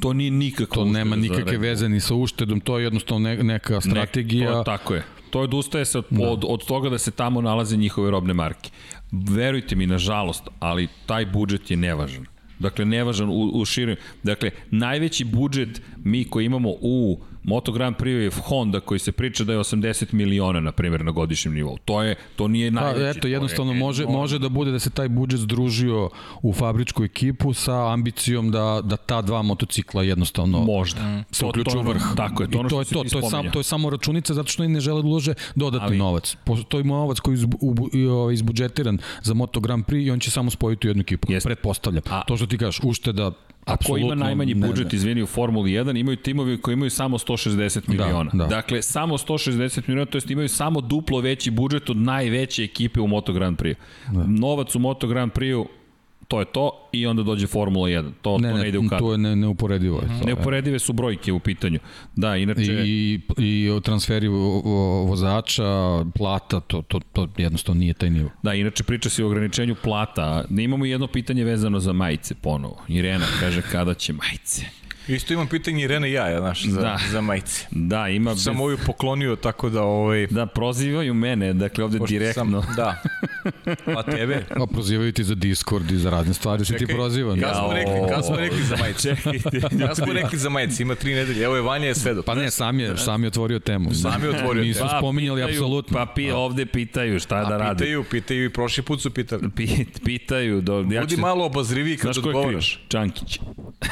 To 0.00 0.12
nije 0.12 0.30
nikakva 0.30 0.74
To 0.74 0.84
nema 0.84 1.16
nikakve 1.16 1.58
veze 1.58 1.88
ni 1.88 2.00
sa 2.00 2.14
uštedom, 2.14 2.60
to 2.60 2.78
je 2.78 2.84
jednostavno 2.84 3.28
ne, 3.28 3.36
neka 3.36 3.80
strategija. 3.80 4.50
Ne, 4.50 4.54
to, 4.54 4.62
tako 4.62 4.94
je. 4.94 5.04
To 5.32 5.40
je 5.40 5.44
odustaje 5.44 5.84
se 5.84 5.98
od, 5.98 6.04
da. 6.10 6.28
od, 6.28 6.44
od 6.48 6.64
toga 6.64 6.90
da 6.90 6.98
se 6.98 7.10
tamo 7.10 7.40
nalaze 7.40 7.76
njihove 7.76 8.10
robne 8.10 8.34
marke. 8.34 8.70
Verujte 9.12 9.76
mi, 9.76 9.86
nažalost, 9.86 10.48
ali 10.60 10.88
taj 11.06 11.26
budžet 11.26 11.70
je 11.70 11.76
nevažan. 11.76 12.26
Dakle, 12.58 12.84
nevažan 12.84 13.30
u, 13.30 13.50
u 13.54 13.64
širim. 13.64 13.96
Dakle, 14.22 14.50
najveći 14.70 15.24
budžet 15.24 15.80
mi 16.04 16.24
koji 16.24 16.46
imamo 16.46 16.68
u 16.80 17.20
Moto 17.44 17.72
Grand 17.72 17.96
Prix 17.96 18.06
je 18.14 18.30
Honda 18.38 18.80
koji 18.80 18.98
se 18.98 19.12
priča 19.12 19.44
da 19.44 19.52
je 19.52 19.58
80 19.58 20.12
miliona, 20.12 20.60
na 20.60 20.72
primjer, 20.72 21.04
na 21.04 21.10
godišnjem 21.10 21.54
nivou. 21.54 21.78
To 21.78 22.02
je 22.02 22.14
to 22.36 22.48
nije 22.48 22.72
Pa, 22.72 22.80
najveći. 22.80 23.04
eto, 23.08 23.20
to 23.20 23.28
je 23.28 23.32
jednostavno 23.32 23.72
može, 23.74 24.02
enormno. 24.02 24.18
može 24.18 24.38
da 24.38 24.48
bude 24.48 24.70
da 24.70 24.78
se 24.78 24.90
taj 24.90 25.08
budžet 25.08 25.40
združio 25.40 26.10
u 26.42 26.52
fabričku 26.52 27.04
ekipu 27.04 27.52
sa 27.52 27.92
ambicijom 27.92 28.50
da, 28.50 28.80
da 28.84 28.96
ta 28.96 29.22
dva 29.22 29.42
motocikla 29.42 30.02
jednostavno 30.02 30.60
Možda. 30.60 31.24
se 31.30 31.46
uključu 31.46 31.78
u 31.78 31.82
vrh. 31.82 32.02
Tako 32.16 32.42
je, 32.42 32.50
to, 32.50 32.56
I 32.56 32.60
ono 32.60 32.68
to 32.68 32.78
je 32.78 32.84
što 32.84 32.94
to, 32.94 33.00
to 33.00 33.18
je, 33.18 33.20
sam, 33.20 33.30
spominjao. 33.30 33.52
to 33.52 33.58
je 33.60 33.64
samo 33.64 33.90
računica 33.90 34.34
zato 34.34 34.48
što 34.48 34.62
oni 34.62 34.72
ne 34.72 34.80
žele 34.80 35.02
da 35.02 35.08
ulože 35.08 35.34
dodatni 35.54 35.86
Ali- 35.86 35.98
novac. 35.98 36.36
Postoji 36.44 36.84
novac 36.84 37.20
koji 37.20 37.38
je 37.92 38.10
ovaj, 38.10 38.34
izbudžetiran 38.34 38.98
za 39.22 39.34
Moto 39.34 39.60
Grand 39.60 39.84
Prix 39.84 40.02
i 40.02 40.10
on 40.10 40.20
će 40.20 40.30
samo 40.30 40.50
spojiti 40.50 40.86
u 40.86 40.90
jednu 40.90 41.00
ekipu. 41.00 41.28
Pretpostavljam. 41.44 42.02
A- 42.10 42.24
to 42.24 42.36
što 42.36 42.46
ti 42.46 42.58
kažeš, 42.58 42.80
ušteda, 42.82 43.32
A 43.64 43.64
ko 43.64 43.72
apsolutno 43.74 44.06
ima 44.06 44.14
najmanji 44.14 44.54
ne, 44.54 44.66
budžet, 44.68 44.92
ne. 44.92 44.96
izvini, 44.96 45.22
u 45.22 45.26
Formuli 45.26 45.70
1, 45.70 46.00
imaju 46.00 46.16
timovi 46.16 46.60
koji 46.60 46.72
imaju 46.72 46.90
samo 46.90 47.18
160 47.18 47.88
miliona. 47.88 48.30
da. 48.34 48.46
Dakle, 48.46 48.82
samo 48.82 49.18
160 49.18 49.88
miliona, 49.88 50.10
to 50.10 50.16
jest 50.16 50.30
imaju 50.30 50.48
samo 50.48 50.80
duplo 50.80 51.20
veći 51.20 51.50
budžet 51.50 51.90
od 51.90 51.96
najveće 51.96 52.64
ekipe 52.64 53.00
u 53.00 53.06
Moto 53.06 53.32
Grand 53.32 53.58
Prix. 53.58 53.74
Da. 54.12 54.24
Novac 54.26 54.74
u 54.74 54.78
Moto 54.78 55.06
Grand 55.06 55.32
Prix 55.32 55.66
to 56.32 56.40
je 56.40 56.44
to 56.46 56.88
i 56.92 57.06
onda 57.06 57.22
dođe 57.22 57.46
Formula 57.46 57.88
1. 57.88 58.10
To 58.22 58.38
Ne, 58.38 58.50
to 58.50 58.56
ne, 58.56 58.68
ide 58.68 58.78
u 58.78 58.82
ne, 58.82 58.88
kadru. 58.88 59.06
to 59.06 59.12
je 59.12 59.18
ne, 59.18 59.36
neuporedivo. 59.36 59.96
Je 59.96 60.08
to, 60.20 60.26
Neuporedive 60.26 60.78
su 60.78 60.92
brojke 60.92 61.32
u 61.32 61.38
pitanju. 61.40 61.78
Da, 62.16 62.36
inače... 62.36 62.72
I, 62.84 63.20
i 63.38 63.70
o 63.70 63.80
transferi 63.80 64.28
vo- 64.28 64.36
vo- 64.60 65.04
vozača, 65.04 65.64
plata, 66.14 66.60
to, 66.60 66.82
to, 66.82 67.00
to 67.12 67.28
jednostavno 67.36 67.78
nije 67.78 67.94
taj 67.94 68.10
nivo. 68.10 68.30
Da, 68.42 68.54
inače 68.54 68.84
priča 68.84 69.10
se 69.10 69.24
o 69.24 69.28
ograničenju 69.28 69.74
plata. 69.74 70.44
Ne 70.50 70.64
imamo 70.64 70.84
jedno 70.84 71.06
pitanje 71.06 71.44
vezano 71.44 71.80
za 71.80 71.92
majice 71.92 72.34
ponovo. 72.34 72.76
Irena 72.88 73.26
kaže 73.40 73.62
kada 73.62 73.94
će 73.94 74.12
majice. 74.12 74.64
Isto 75.08 75.32
imam 75.32 75.46
pitanje 75.46 75.84
Irene 75.84 76.08
i 76.08 76.12
ja, 76.12 76.28
ja, 76.28 76.40
znaš, 76.40 76.64
za, 76.64 76.76
Da. 76.76 76.82
da. 76.82 76.98
za 77.10 77.20
majice. 77.20 77.66
Da, 77.70 78.08
ima... 78.08 78.30
Bez... 78.30 78.44
Sam 78.44 78.60
ovu 78.60 78.76
poklonio, 78.86 79.36
tako 79.36 79.68
da, 79.70 79.82
ovaj, 79.82 80.26
Da, 80.26 80.46
prozivaju 80.46 81.14
mene, 81.14 81.52
dakle 81.52 81.84
ovde 81.84 81.98
pošto 81.98 82.12
direktno. 82.12 82.62
Sam, 82.62 82.74
da. 82.76 83.02
Pa 83.94 84.02
tebe. 84.04 84.44
A 84.50 84.66
prozivaju 84.66 85.12
ti 85.12 85.24
za 85.24 85.34
Discord 85.34 85.90
i 85.90 85.96
za 85.96 86.10
razne 86.10 86.34
stvari, 86.34 86.64
si 86.64 86.76
ti 86.76 86.86
prozivan. 86.86 87.40
Kad 87.40 87.56
smo 87.56 87.72
rekli, 87.72 87.92
kad 88.08 88.26
smo 88.26 88.36
rekli 88.36 88.62
za 88.62 88.76
majice? 88.76 89.16
Kad 89.80 89.96
smo 89.96 90.12
rekli 90.12 90.38
za 90.38 90.48
majice? 90.48 90.82
Ima 90.82 90.94
tri 90.94 91.14
nedelje. 91.14 91.44
Evo 91.44 91.56
je 91.56 91.62
Vanja 91.62 91.86
je 91.86 91.94
svedok. 91.94 92.24
Pa 92.24 92.34
ne, 92.34 92.50
sam 92.50 92.80
je, 92.80 92.96
sam 92.96 93.22
je 93.22 93.28
otvorio 93.28 93.58
temu. 93.58 93.94
Sam 93.94 94.22
je 94.22 94.30
otvorio 94.30 94.62
Nisu 94.62 94.78
temu. 94.78 94.90
spominjali 94.92 95.40
pitaju- 95.40 95.52
apsolutno. 95.52 95.94
Pa 95.96 96.06
pi, 96.06 96.30
ovde 96.30 96.66
pitaju 96.66 97.20
šta 97.20 97.40
da 97.40 97.54
A 97.54 97.58
radi. 97.58 97.78
pitaju, 97.78 98.04
pitaju 98.04 98.44
i 98.44 98.50
prošli 98.50 98.82
put 98.82 99.00
su 99.00 99.10
pitali. 99.10 99.50
Pit, 99.50 100.00
pitaju. 100.04 100.60
Do, 100.60 100.78
ja 100.80 101.00
Budi 101.00 101.14
ću- 101.14 101.20
malo 101.20 101.44
obazriviji 101.46 101.96
kad 101.96 102.02
Znaš 102.04 102.16
ko 102.16 102.20
je 102.20 102.32
kriv? 102.32 102.36
odgovaraš. 102.38 102.80
Čankić. 102.88 103.40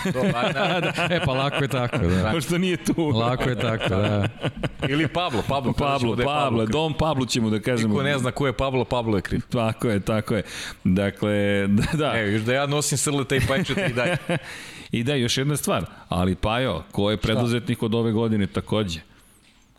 Do, 0.06 0.20
a, 0.34 0.52
da. 0.52 0.92
E, 1.10 1.20
pa 1.24 1.32
lako 1.32 1.64
je 1.64 1.68
tako, 1.68 1.98
da. 1.98 2.30
Pošto 2.32 2.58
nije 2.58 2.76
tu. 2.76 3.08
Lako 3.08 3.48
je 3.48 3.58
tako, 3.58 3.88
da. 3.88 4.28
Ili 4.88 5.08
Pablo, 5.08 5.42
Pablo. 5.48 5.72
Pablo, 5.72 6.16
da 6.16 6.24
Pablo, 6.24 6.64
kriv. 6.64 6.72
Dom 6.72 6.94
Pablo 6.94 7.26
ćemo 7.26 7.50
da 7.50 7.60
kažemo. 7.60 7.88
Niko 7.88 8.02
ne 8.02 8.18
zna 8.18 8.30
ko 8.30 8.46
je 8.46 8.52
Pablo, 8.52 8.84
Pablo 8.84 9.16
je 9.16 9.22
kriv. 9.22 9.40
Tako 9.48 9.88
je, 9.88 10.00
tako 10.00 10.34
je. 10.34 10.42
Dakle, 10.84 11.66
da, 11.66 11.84
da. 11.92 12.18
Evo, 12.18 12.28
još 12.30 12.42
da 12.42 12.54
ja 12.54 12.66
nosim 12.66 12.98
srleta 12.98 13.36
i 13.36 13.40
pajčeta 13.48 13.86
i 13.86 13.92
dalje. 13.92 14.16
I 14.92 15.02
da, 15.02 15.14
još 15.14 15.38
jedna 15.38 15.56
stvar. 15.56 15.84
Ali 16.08 16.34
Pajo, 16.34 16.82
ko 16.92 17.10
je 17.10 17.16
preduzetnik 17.16 17.82
od 17.82 17.94
ove 17.94 18.12
godine 18.12 18.46
takođe? 18.46 19.00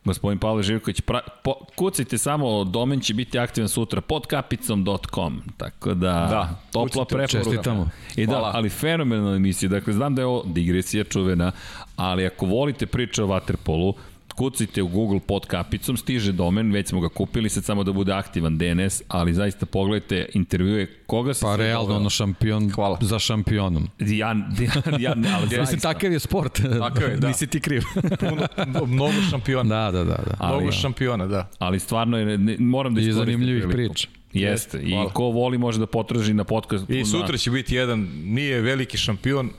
Gospodin 0.03 0.39
Pavle 0.39 0.63
Živković, 0.63 1.01
pra, 1.01 1.19
po, 1.43 1.53
kucajte 1.75 2.17
samo, 2.17 2.63
domen 2.63 2.99
će 2.99 3.13
biti 3.13 3.39
aktivan 3.39 3.69
sutra 3.69 4.01
pod 4.01 4.27
kapicom.com, 4.27 5.41
tako 5.57 5.93
da, 5.93 6.11
Da, 6.11 6.59
topla 6.71 7.05
preporuka. 7.05 7.27
čestitamo. 7.27 7.89
I 8.15 8.25
da, 8.25 8.31
Hvala. 8.31 8.51
ali 8.53 8.69
fenomenalna 8.69 9.35
emisija, 9.35 9.69
dakle 9.69 9.93
znam 9.93 10.15
da 10.15 10.21
je 10.21 10.25
ovo 10.25 10.43
digresija 10.45 11.03
čuvena, 11.03 11.51
ali 11.95 12.25
ako 12.25 12.45
volite 12.45 12.85
priče 12.85 13.23
o 13.23 13.27
Waterpolu, 13.27 13.93
kucajte 14.31 14.81
u 14.81 14.87
Google 14.87 15.19
pod 15.19 15.45
kapicom, 15.45 15.97
stiže 15.97 16.31
domen, 16.31 16.71
već 16.71 16.87
smo 16.87 16.99
ga 16.99 17.09
kupili, 17.09 17.49
sad 17.49 17.63
samo 17.63 17.83
da 17.83 17.91
bude 17.91 18.13
aktivan 18.13 18.57
DNS, 18.57 19.01
ali 19.07 19.33
zaista 19.33 19.65
pogledajte 19.65 20.29
intervjue 20.33 20.87
koga 21.05 21.33
se 21.33 21.41
Pa 21.41 21.55
realno 21.55 21.81
doveo. 21.81 21.97
ono 21.97 22.09
šampion 22.09 22.71
Hvala. 22.71 22.97
za 23.01 23.19
šampionom. 23.19 23.87
Ja, 23.99 24.35
ja, 24.59 24.71
ja, 24.99 25.13
ali 25.15 25.21
Mislim, 25.43 25.65
zaista. 25.65 25.93
takav 25.93 26.11
je 26.11 26.19
sport. 26.19 26.61
Tako 26.79 27.01
je, 27.01 27.17
da. 27.17 27.27
Nisi 27.27 27.47
ti 27.47 27.59
kriv. 27.59 27.81
Puno, 28.19 28.47
mnogo 28.87 29.13
šampiona. 29.29 29.69
da, 29.81 29.91
da, 29.93 30.03
da. 30.03 30.15
da. 30.17 30.35
Ali, 30.39 30.55
Mnogo 30.55 30.71
šampiona, 30.71 31.27
da. 31.27 31.49
ali 31.59 31.79
stvarno 31.79 32.17
je, 32.17 32.37
ne, 32.37 32.55
moram 32.59 32.95
da 32.95 33.01
I 33.01 33.03
iskoristim 33.03 33.33
zanimljivih 33.33 33.63
priliku. 33.63 33.93
priča. 33.93 34.07
Jeste, 34.33 34.47
Jeste, 34.77 34.81
i 34.81 34.91
hvala. 34.91 35.09
ko 35.09 35.23
voli 35.23 35.57
može 35.57 35.79
da 35.79 35.85
potraži 35.85 36.33
na 36.33 36.43
podcast. 36.43 36.89
I 36.89 37.05
sutra 37.05 37.37
će 37.37 37.51
biti 37.51 37.75
jedan, 37.75 37.99
nije 38.15 38.61
veliki 38.61 38.97
šampion, 38.97 39.49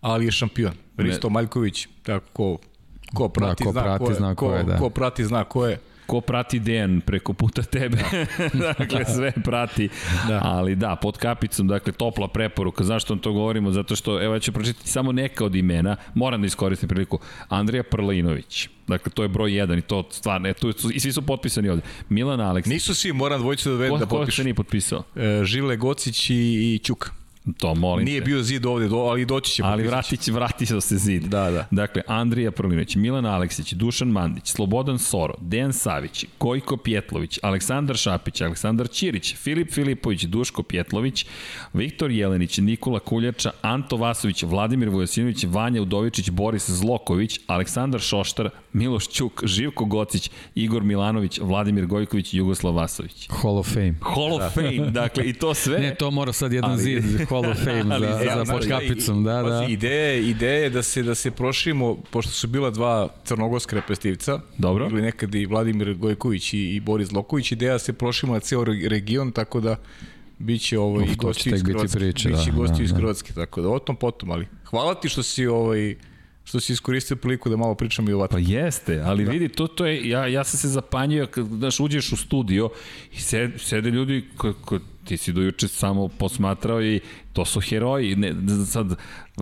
ali 0.00 0.24
je 0.24 0.32
šampion. 0.32 0.72
Risto 0.96 1.28
Maljković, 1.30 1.86
tako 2.02 2.58
ko, 3.14 3.22
ko 3.22 3.28
prati, 3.28 3.64
ko 3.64 3.72
zna, 3.72 3.82
prati, 3.82 4.04
ko 4.04 4.10
je, 4.10 4.14
zna 4.16 4.34
ko 4.34 4.54
je, 4.54 4.62
da. 4.64 4.76
ko 4.76 4.90
prati 4.90 5.24
zna 5.24 5.44
ko 5.44 5.66
je. 5.66 5.78
Ko 6.06 6.20
prati 6.20 6.58
Dejan 6.58 7.00
preko 7.00 7.32
puta 7.32 7.62
tebe, 7.62 7.98
dakle 8.78 9.04
sve 9.04 9.32
prati, 9.44 9.88
da. 10.28 10.40
ali 10.44 10.74
da, 10.76 10.96
pod 10.96 11.18
kapicom, 11.18 11.68
dakle 11.68 11.92
topla 11.92 12.28
preporuka, 12.28 12.84
zašto 12.84 13.14
vam 13.14 13.20
to 13.20 13.32
govorimo, 13.32 13.70
zato 13.70 13.96
što, 13.96 14.22
evo 14.22 14.34
ja 14.34 14.40
ću 14.40 14.52
pročitati 14.52 14.88
samo 14.88 15.12
neka 15.12 15.44
od 15.44 15.54
imena, 15.54 15.96
moram 16.14 16.40
da 16.40 16.46
iskoristim 16.46 16.88
priliku, 16.88 17.18
Andrija 17.48 17.82
Prlinović, 17.82 18.68
dakle 18.86 19.12
to 19.12 19.22
je 19.22 19.28
broj 19.28 19.50
1 19.50 19.78
i 19.78 19.82
to 19.82 20.08
stvarno, 20.10 20.48
e, 20.48 20.54
tu 20.54 20.72
su, 20.72 20.90
i 20.90 21.00
svi 21.00 21.12
su 21.12 21.22
potpisani 21.22 21.68
ovde, 21.68 21.82
Milan 22.08 22.40
Aleksić, 22.40 22.72
Nisu 22.72 22.94
svi, 22.94 23.12
moram 23.12 23.40
dvojicu 23.40 23.70
da 23.70 23.76
vedem 23.76 23.92
ko, 23.92 23.98
da 23.98 24.06
ko 24.06 24.16
se 24.16 24.18
potpišu. 24.18 24.42
nije 24.42 24.54
potpisao? 24.54 25.02
E, 25.16 25.44
Žile 25.44 25.76
Gocić 25.76 26.30
i, 26.30 26.34
i 26.34 26.80
Ćuk. 26.84 27.17
To 27.56 27.74
molim 27.74 28.04
Nije 28.04 28.20
te. 28.20 28.24
bio 28.24 28.42
zid 28.42 28.66
ovde, 28.66 28.88
do, 28.88 28.96
ali 28.96 29.24
doći 29.24 29.52
će. 29.52 29.62
Ali 29.64 29.84
potpisat 29.84 30.24
će. 30.24 30.32
vratit 30.32 30.68
će, 30.68 30.80
se 30.80 30.96
zid. 30.96 31.22
Da, 31.22 31.50
da. 31.50 31.66
Dakle, 31.70 32.02
Andrija 32.06 32.50
Prlinović, 32.50 32.96
Milan 32.96 33.26
Aleksić, 33.26 33.72
Dušan 33.72 34.08
Mandić, 34.08 34.48
Slobodan 34.48 34.98
Soro, 34.98 35.34
Dejan 35.40 35.72
Savić, 35.72 36.24
Gojko 36.40 36.76
Pjetlović, 36.76 37.38
Aleksandar 37.42 37.96
Šapić, 37.96 38.40
Aleksandar 38.40 38.88
Ćirić, 38.88 39.36
Filip 39.36 39.72
Filipović, 39.72 40.22
Duško 40.24 40.62
Pjetlović, 40.62 41.26
Viktor 41.72 42.10
Jelenić, 42.10 42.58
Nikola 42.58 42.98
Kuljača, 42.98 43.50
Anto 43.62 43.96
Vasović, 43.96 44.42
Vladimir 44.42 44.88
Vojosinović, 44.88 45.44
Vanja 45.44 45.82
Udovičić, 45.82 46.30
Boris 46.30 46.70
Zloković, 46.70 47.40
Aleksandar 47.46 48.00
Šoštar, 48.00 48.50
Miloš 48.72 49.08
Ćuk, 49.08 49.42
Živko 49.44 49.84
Gocić, 49.84 50.30
Igor 50.54 50.82
Milanović, 50.82 51.38
Vladimir 51.42 51.86
Gojković 51.86 52.34
Jugoslav 52.34 52.74
Vasović. 52.74 53.28
Hall 53.42 53.58
of 53.58 53.68
Fame. 53.68 53.94
Hall 54.00 54.32
of 54.34 54.54
Fame, 54.54 54.90
dakle, 54.90 55.28
i 55.28 55.32
to 55.32 55.54
sve... 55.54 55.78
Ne, 55.78 55.94
to 55.94 56.10
mora 56.10 56.32
sad 56.32 56.52
jedan 56.52 56.70
Ali- 56.70 56.82
zid 56.82 57.28
Hall 57.28 57.37
of 57.46 57.58
Fame 57.64 57.94
Ali 57.94 58.06
za, 58.06 58.12
ja, 58.12 58.36
za 58.36 58.44
znaš 58.44 58.58
pod 58.60 58.68
kapicom, 58.68 59.24
da, 59.24 59.42
da. 59.42 59.60
Pazi, 59.60 59.72
Ideje, 59.72 60.28
ideje 60.28 60.70
da 60.70 60.82
se 60.82 61.02
da 61.02 61.14
se 61.14 61.30
proširimo, 61.30 61.96
pošto 62.10 62.32
su 62.32 62.48
bila 62.48 62.70
dva 62.70 63.08
crnogorska 63.24 63.76
repestivca, 63.76 64.40
Dobro. 64.58 64.88
ili 64.90 65.02
nekad 65.02 65.34
i 65.34 65.46
Vladimir 65.46 65.94
Gojković 65.94 66.52
i, 66.54 66.58
i 66.58 66.80
Boris 66.80 67.12
Loković, 67.12 67.52
ideja 67.52 67.72
da 67.72 67.78
se 67.78 67.92
proširimo 67.92 68.34
na 68.34 68.40
ceo 68.40 68.64
re- 68.64 68.88
region, 68.88 69.32
tako 69.32 69.60
da 69.60 69.76
biće 70.38 70.78
ovo 70.78 71.02
Uf, 71.02 71.12
i 71.12 71.16
gosti 71.16 71.50
iz 71.50 71.62
Hrvatske. 71.62 71.98
priče, 71.98 72.28
biće 72.28 72.50
da, 72.50 72.56
gosti 72.56 72.76
da, 72.76 72.82
iz 72.82 72.90
da. 72.90 72.96
Hrvatske, 72.96 73.32
tako 73.32 73.62
da 73.62 73.68
o 73.68 73.78
tom 73.78 73.96
potom, 73.96 74.30
ali 74.30 74.46
hvala 74.64 74.94
ti 74.94 75.08
što 75.08 75.22
si 75.22 75.46
ovaj 75.46 75.96
što 76.48 76.60
si 76.60 76.72
iskoristio 76.72 77.16
priliku 77.16 77.48
da 77.50 77.56
malo 77.56 77.74
pričam 77.74 78.08
i 78.08 78.12
o 78.12 78.26
Pa 78.30 78.38
jeste, 78.38 79.02
ali 79.04 79.24
da. 79.24 79.30
vidi, 79.30 79.48
to, 79.48 79.66
to 79.66 79.86
je, 79.86 80.08
ja, 80.08 80.26
ja 80.26 80.44
sam 80.44 80.58
se 80.58 80.68
zapanjio 80.68 81.26
kad, 81.26 81.46
znaš, 81.46 81.80
uđeš 81.80 82.12
u 82.12 82.16
studio 82.16 82.70
i 83.12 83.20
sed, 83.20 83.50
sede 83.56 83.90
ljudi 83.90 84.24
ko, 84.36 84.52
ko, 84.64 84.78
ti 85.04 85.16
si 85.16 85.32
dojuče 85.32 85.68
samo 85.68 86.08
posmatrao 86.08 86.82
i 86.82 87.00
to 87.38 87.44
su 87.44 87.60
heroji, 87.60 88.16
ne, 88.16 88.34
sad, 88.66 88.94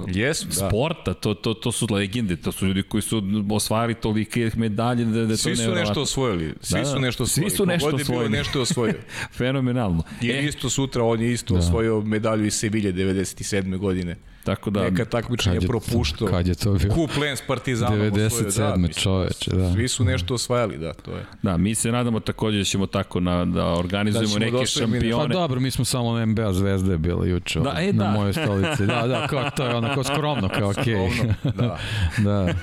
Jesu, 0.08 0.46
da. 0.46 0.52
sporta, 0.52 1.14
to, 1.14 1.34
to, 1.34 1.54
to 1.54 1.72
su 1.72 1.86
legende, 1.90 2.36
to 2.36 2.52
su 2.52 2.66
ljudi 2.66 2.82
koji 2.82 3.02
su 3.02 3.22
osvajali 3.50 3.94
tolike 3.94 4.50
medalje 4.56 5.04
da, 5.04 5.24
da 5.24 5.36
Svi 5.36 5.50
to 5.50 5.62
su 5.62 5.74
nešto 5.74 6.02
osvojili. 6.02 6.54
Svi 6.60 6.78
Da, 6.78 6.84
su 6.84 6.94
da. 6.94 7.00
nešto 7.00 7.26
Svi 7.26 7.32
osvojili. 7.44 7.50
su 7.52 7.66
nešto 7.66 7.86
Kogod 7.86 7.96
bio 7.98 8.04
osvojili. 8.06 8.30
nešto 8.30 8.60
osvojio. 8.60 8.94
Fenomenalno. 9.38 10.02
Jer 10.20 10.36
E, 10.36 10.44
isto 10.44 10.70
sutra 10.70 11.04
on 11.04 11.20
je 11.20 11.32
isto 11.32 11.54
da. 11.54 11.60
osvojio 11.60 12.00
medalju 12.00 12.46
iz 12.46 12.54
Sevilje 12.54 12.92
97. 12.92 13.78
godine. 13.78 14.16
tako 14.44 14.70
da, 14.70 14.82
Neka 14.82 15.04
takmičenja 15.06 15.60
propuštao. 15.62 16.28
kad 16.28 16.46
je 16.46 16.54
to 16.54 16.72
bilo? 16.72 16.94
Kup 16.94 17.10
Lens 17.16 17.40
Partizanom 17.42 18.00
osvojio. 18.02 18.28
97. 18.30 18.76
mislim, 18.78 18.94
čoveče, 18.94 19.50
da. 19.52 19.72
Svi 19.72 19.88
su 19.88 20.04
nešto 20.04 20.34
osvajali, 20.34 20.78
da, 20.78 20.92
to 20.94 21.10
je. 21.10 21.24
da, 21.42 21.56
mi 21.56 21.74
se 21.74 21.92
nadamo 21.92 22.20
takođe 22.20 22.58
da 22.58 22.64
ćemo 22.64 22.86
tako 22.86 23.20
na, 23.20 23.44
da 23.44 23.66
organizujemo 23.66 24.28
Da 24.30 24.38
neke 24.38 24.48
i 24.48 24.52
mi- 24.52 24.60
Pa 24.60 24.66
šampione. 24.66 25.28
dobro, 25.30 25.60
mi 25.60 25.70
smo 25.70 25.84
samo 25.84 26.26
NBA 26.26 26.52
zvezde 26.52 26.98
bile 26.98 27.28
juče 27.28 27.60
Da, 27.60 27.70
ovaj, 27.70 27.85
e, 27.88 27.92
na 27.92 28.04
da. 28.04 28.10
mojoj 28.10 28.32
stolici. 28.32 28.86
Da, 28.86 29.06
da, 29.06 29.26
kao, 29.26 29.50
to 29.50 29.64
je 29.64 29.74
ono, 29.74 29.94
kao 29.94 30.04
skromno, 30.04 30.48
kao 30.48 30.70
okej. 30.70 30.84
Skromno, 30.84 31.34
da. 31.54 31.78
da. 32.26 32.54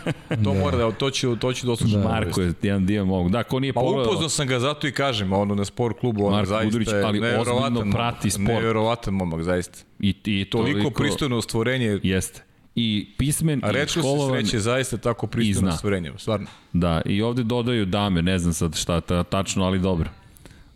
To 0.44 0.54
mora 0.54 0.78
da, 0.78 0.92
to 0.92 1.10
će, 1.10 1.28
to 1.40 1.54
će 1.54 1.66
dosta 1.68 1.86
da. 1.86 1.98
Marko 2.10 2.42
je 2.42 2.54
jedan 2.62 2.86
dio 2.86 3.06
mog. 3.06 3.32
Da, 3.32 3.44
ko 3.44 3.60
nije 3.60 3.74
Pa 3.74 3.80
pogledao... 3.80 4.12
upoznao 4.12 4.30
sam 4.30 4.48
ga 4.48 4.60
zato 4.60 4.88
i 4.88 4.92
kažem, 4.92 5.34
ono 5.34 5.56
na 5.56 5.66
sport 5.66 6.00
klubu, 6.00 6.26
ono 6.26 6.36
Marko 6.36 6.50
zaista 6.50 6.66
Gudurić, 6.66 6.88
je 6.88 7.04
ali 7.04 7.20
nevjerovatan 7.20 7.78
ozbiljno 7.78 7.96
prati 7.96 8.30
sport. 8.30 8.48
Nevjerovatan 8.48 9.14
momak, 9.14 9.44
zaista. 9.44 9.80
I, 10.00 10.10
i 10.26 10.46
Toliko, 10.46 10.80
toliko 10.80 10.90
pristojno 10.90 11.42
stvorenje, 11.42 12.00
Jeste. 12.04 12.44
I 12.76 13.16
pismen, 13.18 13.62
a 13.64 13.84
i 13.84 13.88
školovan. 13.88 14.42
sreće 14.42 14.60
zaista 14.60 14.98
tako 14.98 15.28
pristojno 15.28 15.72
stvorenje, 15.72 16.12
stvarno. 16.18 16.48
Da, 16.74 17.02
i 17.06 17.22
ovde 17.22 17.44
dodaju 17.44 17.86
dame, 17.86 18.22
ne 18.22 18.40
znam 18.40 18.54
sad 18.54 18.76
šta 18.76 19.02
ta, 19.02 19.24
tačno, 19.24 19.66
ali 19.66 19.80
dobro. 19.80 20.10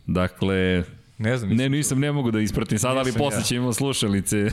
Dakle, 0.05 0.83
Ne 1.19 1.37
znam, 1.37 1.51
ne, 1.51 1.69
nisam, 1.69 1.99
ne 1.99 2.11
mogu 2.11 2.31
da 2.31 2.39
ispratim 2.39 2.79
sad, 2.79 2.97
ali 2.97 3.11
posle 3.13 3.39
ja. 3.39 3.43
ćemo 3.43 3.73
slušalice. 3.73 4.37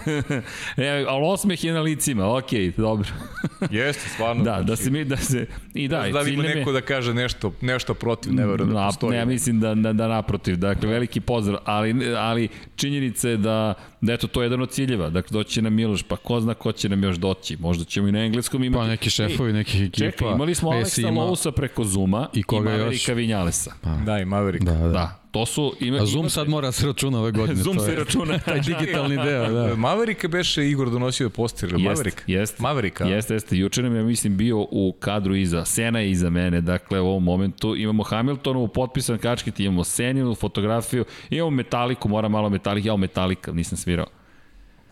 e, 0.76 1.04
ali 1.08 1.22
osmeh 1.24 1.64
je 1.64 1.72
na 1.72 1.80
licima, 1.80 2.36
okej, 2.36 2.70
dobro. 2.70 3.08
jeste, 3.70 4.08
stvarno. 4.08 4.44
da, 4.44 4.62
da 4.62 4.76
se 4.76 4.90
mi, 4.90 5.04
da 5.04 5.16
se, 5.16 5.46
i 5.74 5.88
da, 5.88 5.98
da, 5.98 6.06
i 6.06 6.12
da 6.12 6.24
cilj 6.24 6.32
ima 6.34 6.42
nam 6.42 6.50
je- 6.50 6.56
neko 6.56 6.72
da 6.72 6.80
kaže 6.80 7.14
nešto, 7.14 7.52
nešto 7.60 7.94
protiv, 7.94 8.34
ne 8.34 8.46
verujem 8.46 8.72
da 8.72 8.86
postoji. 8.86 9.10
ne, 9.10 9.16
ja 9.16 9.24
mislim 9.24 9.60
da, 9.60 9.74
da, 9.74 9.92
da 9.92 10.08
naprotiv, 10.08 10.56
dakle 10.56 10.88
veliki 10.88 11.20
pozdrav, 11.20 11.58
ali, 11.64 11.94
ali 12.16 12.48
činjenica 12.76 13.28
je 13.28 13.36
da, 13.36 13.74
da 14.00 14.12
eto 14.12 14.26
to 14.26 14.42
je 14.42 14.46
jedan 14.46 14.62
od 14.62 14.70
ciljeva, 14.70 15.10
dakle 15.10 15.32
doći 15.32 15.62
nam 15.62 15.74
Miloš, 15.74 16.02
pa 16.02 16.16
ko 16.16 16.40
zna 16.40 16.54
ko 16.54 16.72
će 16.72 16.88
nam 16.88 17.02
još 17.04 17.16
doći, 17.16 17.56
možda 17.56 17.84
ćemo 17.84 18.08
i 18.08 18.12
na 18.12 18.20
engleskom 18.20 18.64
imati. 18.64 18.80
Pa 18.80 18.86
neki 18.86 19.10
šefovi 19.10 19.52
nekih 19.52 19.80
ekipa. 19.82 19.96
Čekaj, 19.96 20.28
imali 20.30 20.54
smo 20.54 20.70
Aleksa 20.70 21.00
ima- 21.00 21.10
Lousa 21.14 21.52
preko 21.52 21.84
Zuma 21.84 22.28
I 22.32 22.42
koga 22.42 22.70
i 22.70 22.72
još? 22.72 22.80
Maverika 22.80 23.12
Vinjalesa. 23.12 23.72
Da, 24.06 24.18
i 24.18 24.24
Maverick. 24.24 24.64
Da, 24.64 24.72
da. 24.72 24.88
Da, 24.88 25.23
to 25.34 25.46
su... 25.46 25.74
Ima, 25.80 25.96
A 25.96 26.06
Zoom 26.06 26.20
imate- 26.20 26.30
sad 26.30 26.48
mora 26.48 26.68
da 26.68 26.72
se 26.72 26.86
računa 26.86 27.18
ove 27.20 27.32
godine. 27.32 27.54
Zoom 27.56 27.76
to 27.76 27.84
se 27.84 27.90
je- 27.90 27.96
računa. 27.96 28.38
Taj 28.46 28.60
digitalni 28.60 29.16
deo, 29.16 29.52
da. 29.52 29.76
Maverika 29.76 30.28
beše 30.28 30.68
Igor 30.68 30.90
donosio 30.90 31.30
poster, 31.30 31.70
ili 31.70 31.82
Jest, 31.82 31.88
Maverick? 31.98 32.22
jest. 32.26 32.58
Maverika. 32.58 33.04
Jeste, 33.04 33.34
jeste. 33.34 33.56
Juče 33.56 33.82
nam 33.82 33.96
je, 33.96 34.02
mislim, 34.02 34.36
bio 34.36 34.58
u 34.60 34.92
kadru 35.00 35.36
iza. 35.36 35.64
Sena 35.64 36.00
je 36.00 36.10
iza 36.10 36.30
mene. 36.30 36.60
Dakle, 36.60 37.00
u 37.00 37.06
ovom 37.06 37.24
momentu 37.24 37.76
imamo 37.76 38.02
Hamiltonovu 38.02 38.68
potpisan 38.68 39.18
kačkit, 39.18 39.60
imamo 39.60 39.84
Seninu 39.84 40.34
fotografiju, 40.34 41.04
imamo 41.30 41.50
Metaliku, 41.50 42.08
mora 42.08 42.28
malo 42.28 42.48
Metalika, 42.50 42.88
ja 42.88 42.96
Metalika, 42.96 43.52
nisam 43.52 43.78
svirao. 43.78 44.06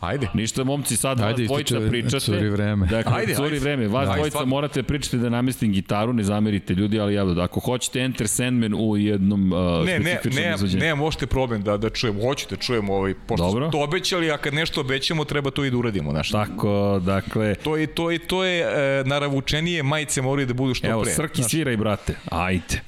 Ajde. 0.03 0.29
Ništa, 0.35 0.65
momci, 0.65 0.97
sad 0.97 1.21
vas 1.21 1.29
Ajde, 1.29 1.45
dvojica 1.45 1.81
pričate. 1.91 2.21
curi 2.21 2.49
vreme. 2.49 2.87
Dakle, 2.87 3.13
Ajde, 3.15 3.35
curi 3.35 3.47
ajde. 3.47 3.59
vreme. 3.59 3.89
Vas 3.89 4.03
Ajde, 4.03 4.15
dvojica 4.15 4.31
stvarno. 4.31 4.51
morate 4.51 4.83
pričati 4.83 5.19
da 5.19 5.29
namestim 5.29 5.73
gitaru, 5.73 6.13
ne 6.13 6.23
zamerite 6.23 6.75
ljudi, 6.75 7.01
ali 7.01 7.15
ja, 7.15 7.43
ako 7.43 7.61
hoćete 7.61 8.01
Enter 8.01 8.29
Sandman 8.29 8.75
u 8.75 8.97
jednom 8.97 9.53
uh, 9.53 9.59
Ne, 9.87 9.99
ne, 9.99 10.05
specifičnom 10.07 10.45
ne, 10.45 10.55
izvođenju. 10.55 10.81
ne, 10.81 10.95
možete 10.95 11.27
problem 11.27 11.63
da, 11.63 11.77
da 11.77 11.91
čujemo, 11.91 12.23
hoću 12.23 12.47
da 12.51 12.57
čujemo 12.57 12.95
ovaj, 12.95 13.15
pošto 13.17 13.47
Dobro. 13.47 13.71
to 13.71 13.83
obećali, 13.83 14.31
a 14.31 14.37
kad 14.37 14.55
nešto 14.55 14.81
obećamo, 14.81 15.25
treba 15.25 15.51
to 15.51 15.65
i 15.65 15.71
da 15.71 15.77
uradimo, 15.77 16.11
znaš. 16.11 16.31
Tako, 16.31 17.01
dakle, 17.05 17.55
To 17.55 17.77
je, 17.77 17.87
to 17.87 18.11
je, 18.11 18.19
to 18.19 18.45
je 18.45 18.61
e, 18.61 19.05
naravučenije, 19.05 19.83
majice 19.83 20.23
moraju 20.23 20.47
da 20.47 20.55
budu 20.55 20.75
što 20.75 20.87
evo, 20.87 21.03
pre. 21.03 21.13
Srki 21.13 21.43
sviraj, 21.43 21.77
brate. 21.77 22.15
Ajde. 22.31 22.81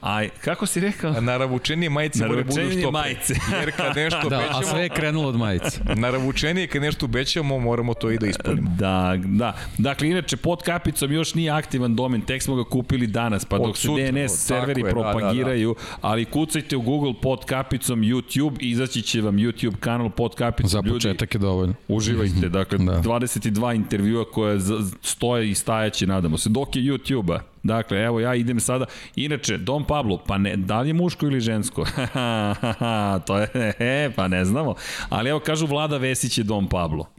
Aj, 0.00 0.28
kako 0.44 0.66
si 0.66 0.80
rekao? 0.80 1.20
Naravučenije 1.20 1.90
majice 1.90 2.26
moraju 2.26 2.44
da 2.44 2.48
budu 2.48 2.60
Naravučenije 2.60 2.82
što 2.82 2.90
pre. 2.90 3.00
majice. 3.00 3.34
Jer 3.60 3.72
kad 3.76 3.96
nešto 3.96 4.28
Da, 4.28 4.36
a 4.36 4.40
obećamo, 4.40 4.62
sve 4.62 4.82
je 4.82 4.88
krenulo 4.88 5.28
od 5.28 5.36
majice. 5.36 5.80
naravučenije 5.96 6.66
kad 6.66 6.82
nešto 6.82 7.06
obećamo, 7.06 7.58
moramo 7.58 7.94
to 7.94 8.10
i 8.10 8.18
da 8.18 8.26
ispunimo. 8.26 8.70
Da, 8.78 9.14
da. 9.24 9.56
Dakle, 9.78 10.08
inače, 10.08 10.36
pod 10.36 10.62
kapicom 10.62 11.12
još 11.12 11.34
nije 11.34 11.50
aktivan 11.50 11.96
domen, 11.96 12.20
tek 12.20 12.42
smo 12.42 12.54
ga 12.56 12.64
kupili 12.64 13.06
danas, 13.06 13.44
pa 13.44 13.56
Od 13.56 13.62
dok 13.66 13.76
se 13.76 13.82
sutra, 13.82 14.04
DNS 14.10 14.14
tako 14.14 14.28
serveri 14.28 14.80
je, 14.80 14.84
da, 14.84 14.90
da, 14.90 15.02
da. 15.02 15.10
propagiraju, 15.10 15.74
ali 16.00 16.24
kucajte 16.24 16.76
u 16.76 16.80
Google 16.80 17.12
pod 17.22 17.44
kapicom 17.44 18.00
YouTube 18.00 18.56
i 18.60 18.70
izaći 18.70 19.02
će 19.02 19.20
vam 19.20 19.36
YouTube 19.36 19.76
kanal 19.80 20.10
pod 20.10 20.34
kapicom. 20.34 20.68
Za 20.70 20.78
Ljudi, 20.78 20.90
početak 20.92 21.34
je 21.34 21.38
dovoljno. 21.38 21.74
Uživajte, 21.88 22.48
dakle, 22.48 22.78
Da. 22.78 22.92
22 23.02 23.74
intervjua 23.76 24.24
koje 24.24 24.58
stoje 25.02 25.50
i 25.50 25.54
stajaće, 25.54 26.06
nadamo 26.06 26.38
se, 26.38 26.48
dok 26.48 26.76
je 26.76 26.82
YouTube-a. 26.82 27.40
Dakle, 27.62 27.98
evo 27.98 28.20
ja 28.20 28.34
idem 28.34 28.60
sada. 28.60 28.86
Inače, 29.16 29.58
Dom 29.58 29.84
Pablo, 29.84 30.18
pa 30.26 30.38
ne, 30.38 30.56
da 30.56 30.80
li 30.80 30.88
je 30.88 30.94
muško 30.94 31.26
ili 31.26 31.40
žensko? 31.40 31.84
to 33.26 33.38
je, 33.38 33.48
e, 33.78 34.10
pa 34.16 34.28
ne 34.28 34.44
znamo. 34.44 34.74
Ali 35.08 35.30
evo 35.30 35.40
kažu 35.40 35.66
Vlada 35.66 35.96
Vesić 35.96 36.38
je 36.38 36.44
Dom 36.44 36.68
Pablo. 36.68 37.17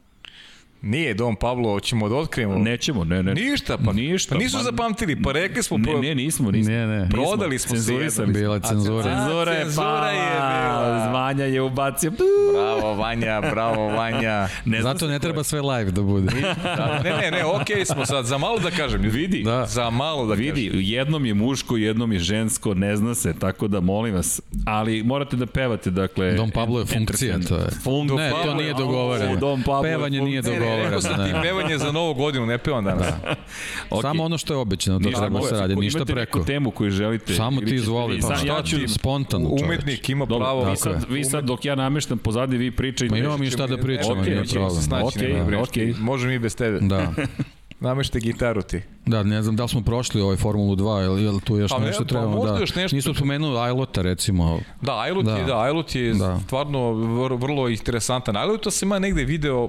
Nije 0.82 1.14
Don 1.14 1.36
Pablo, 1.36 1.70
hoćemo 1.70 2.08
da 2.08 2.14
otkrijemo. 2.16 2.54
Nećemo, 2.56 3.04
ne, 3.04 3.22
ne. 3.22 3.34
Ništa, 3.34 3.78
pa, 3.78 3.92
Ništa, 3.92 4.34
pa 4.34 4.38
nisu 4.38 4.56
pa- 4.56 4.62
zapamtili, 4.62 5.22
pa 5.22 5.32
rekli 5.32 5.62
smo... 5.62 5.78
Ne, 5.78 5.84
pro- 5.84 6.00
ne, 6.00 6.14
nismo, 6.14 6.50
nismo. 6.50 6.72
Ne, 6.72 6.86
ne. 6.88 7.08
Prodali 7.10 7.58
smo 7.58 7.68
se 7.68 7.76
Cenzurisali 7.76 8.04
jednom. 8.22 8.26
smo. 8.26 8.32
Bila 8.34 8.54
je 8.54 8.60
cenzura. 8.62 9.02
Cenzura 9.04 9.52
je 9.52 9.64
Cenzura 9.64 9.86
pala. 9.86 10.08
je 10.08 10.30
bila. 10.30 11.08
Zvanja 11.08 11.44
je 11.44 11.62
ubacio. 11.62 12.10
Bravo 12.54 12.94
Vanja, 12.94 13.40
bravo 13.42 13.86
Vanja. 13.86 14.48
Ne 14.64 14.82
Zato 14.82 14.98
se 14.98 15.06
ne 15.06 15.18
treba 15.18 15.42
sve 15.42 15.60
live 15.62 15.90
da 15.90 16.02
bude. 16.02 16.32
Da, 16.76 17.00
ne, 17.04 17.10
ne, 17.12 17.30
ne, 17.30 17.44
okej 17.44 17.76
okay 17.76 17.84
smo 17.84 18.06
sad, 18.06 18.24
za 18.24 18.38
malo 18.38 18.58
da 18.58 18.70
kažem. 18.70 19.00
Vidi, 19.02 19.42
Da. 19.42 19.66
Za 19.66 19.90
malo 19.90 20.26
da 20.26 20.34
Vidi, 20.34 20.66
kažem. 20.66 20.80
jednom 20.82 21.26
je 21.26 21.34
muško, 21.34 21.76
jednom 21.76 22.12
je 22.12 22.18
žensko, 22.18 22.74
ne 22.74 22.96
zna 22.96 23.14
se, 23.14 23.34
tako 23.34 23.68
da 23.68 23.80
molim 23.80 24.14
vas. 24.14 24.40
Ali 24.66 25.02
morate 25.02 25.36
da 25.36 25.46
pevate, 25.46 25.90
dakle... 25.90 26.32
Dom 26.32 26.50
Pablo 26.50 26.78
je 26.78 26.86
funkcija, 26.86 27.38
to 27.38 27.54
je. 27.54 27.66
Fun, 27.82 28.06
Ne, 28.08 28.30
to 28.44 28.54
nije 28.54 28.74
dogovoreno. 28.74 29.36
Dom 29.36 29.62
Pablo 29.62 29.76
je 29.78 29.92
Pevanje 29.92 30.20
nije 30.20 30.42
funkcija. 30.42 30.69
Ne, 30.76 30.82
rekao 30.84 31.00
sam 31.00 31.26
ti 31.26 31.32
pevanje 31.42 31.78
za 31.78 31.92
novu 31.92 32.14
godinu, 32.14 32.46
ne 32.46 32.58
pevam 32.58 32.84
danas. 32.84 33.06
Da. 33.06 33.34
Ok. 33.90 34.02
Samo 34.02 34.24
ono 34.24 34.38
što 34.38 34.54
je 34.54 34.56
obećano, 34.56 34.98
to 34.98 35.04
Ništa, 35.04 35.20
treba 35.20 35.38
molim 35.38 35.48
se 35.48 35.60
radi, 35.60 35.76
ništa 35.76 35.98
imate 35.98 36.12
preko. 36.12 36.38
neku 36.38 36.46
temu 36.46 36.70
koju 36.70 36.90
želite. 36.90 37.34
Samo 37.34 37.60
ti 37.60 37.74
izvoli, 37.74 38.20
pa 38.20 38.32
ja 38.32 38.36
šta 38.36 38.62
ću... 38.62 38.76
spontano 38.88 39.48
čoveč. 39.48 39.62
Umetnik 39.62 40.08
ima 40.08 40.26
pravo. 40.26 40.70
vi 40.70 40.76
sad, 40.76 41.06
vi 41.08 41.24
sad 41.24 41.44
dok 41.44 41.64
ja 41.64 41.74
nameštam 41.74 42.18
pozadi, 42.18 42.56
vi 42.56 42.70
pričajte. 42.70 43.14
Ma 43.14 43.18
imamo 43.18 43.38
mi 43.38 43.50
šta 43.50 43.66
da 43.66 43.76
pričamo, 43.76 44.20
Okej, 44.20 44.34
nije 44.34 44.44
problem. 44.44 45.04
Okej, 45.06 45.44
brešti. 45.46 45.82
okej. 45.82 45.94
Može 46.00 46.28
mi 46.28 46.38
bez 46.38 46.56
tebe. 46.56 46.78
Da, 46.80 47.12
Namešte 47.80 48.20
gitaru 48.20 48.62
ti. 48.62 48.80
da, 49.06 49.22
ne 49.22 49.42
znam 49.42 49.56
da 49.56 49.62
li 49.62 49.68
smo 49.68 49.80
prošli 49.82 50.20
ovaj 50.20 50.36
Formulu 50.36 50.76
2 50.76 51.04
ili, 51.04 51.22
ili 51.22 51.40
tu 51.40 51.56
još 51.56 51.70
Pa 51.70 51.78
ne, 51.78 51.86
nešto 51.86 52.02
pa 52.02 52.08
trebamo 52.08 52.36
možda 52.36 52.52
da... 52.52 52.60
još 52.60 52.74
nešto- 52.74 52.96
Nismo 52.96 53.14
spomenuli 53.14 53.58
Ajlota 53.58 54.02
recimo. 54.02 54.60
Da, 54.82 54.98
Ajlut 54.98 55.24
Da. 55.24 55.36
je, 55.36 55.44
da, 55.44 55.60
Ajlut 55.60 55.94
je 55.94 56.14
Da. 56.14 56.40
stvarno 56.40 56.92
vrlo, 56.92 57.36
vrlo 57.36 57.68
interesantan. 57.68 58.36
Ajluta 58.36 58.70
sam 58.70 58.90
ja 58.90 58.98
negde 58.98 59.24
video 59.24 59.68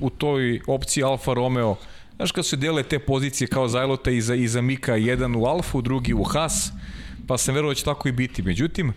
u 0.00 0.10
toj 0.10 0.60
opciji 0.66 1.04
Alfa 1.04 1.34
Romeo. 1.34 1.76
Znaš 2.16 2.32
kad 2.32 2.46
se 2.46 2.56
dele 2.56 2.82
te 2.82 2.98
pozicije 2.98 3.48
kao 3.48 3.68
za 3.68 3.78
Ajlota 3.78 4.10
i 4.10 4.20
za, 4.20 4.34
i 4.34 4.48
za 4.48 4.60
Mika, 4.60 4.96
jedan 4.96 5.36
u 5.36 5.44
Alfu, 5.44 5.82
drugi 5.82 6.14
u 6.14 6.22
Haas, 6.22 6.70
pa 7.26 7.38
sam 7.38 7.54
verovao 7.54 7.70
da 7.70 7.76
će 7.76 7.84
tako 7.84 8.08
i 8.08 8.12
biti. 8.12 8.42
Međutim, 8.42 8.92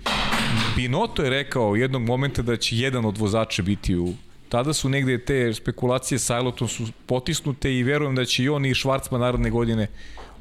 Binotto 0.75 1.23
je 1.23 1.29
rekao 1.29 1.75
jednog 1.75 2.01
momenta 2.01 2.41
da 2.41 2.57
će 2.57 2.77
jedan 2.77 3.05
od 3.05 3.17
vozača 3.17 3.61
biti 3.61 3.95
u 3.95 4.13
tada 4.49 4.73
su 4.73 4.89
negde 4.89 5.17
te 5.19 5.53
spekulacije 5.53 6.19
sa 6.19 6.35
Ajlotom 6.35 6.67
su 6.67 6.83
potisnute 7.05 7.73
i 7.73 7.83
verujem 7.83 8.15
da 8.15 8.25
će 8.25 8.43
i 8.43 8.49
on 8.49 8.65
i 8.65 8.73
Švarcman 8.73 9.21
naredne 9.21 9.49
godine 9.49 9.87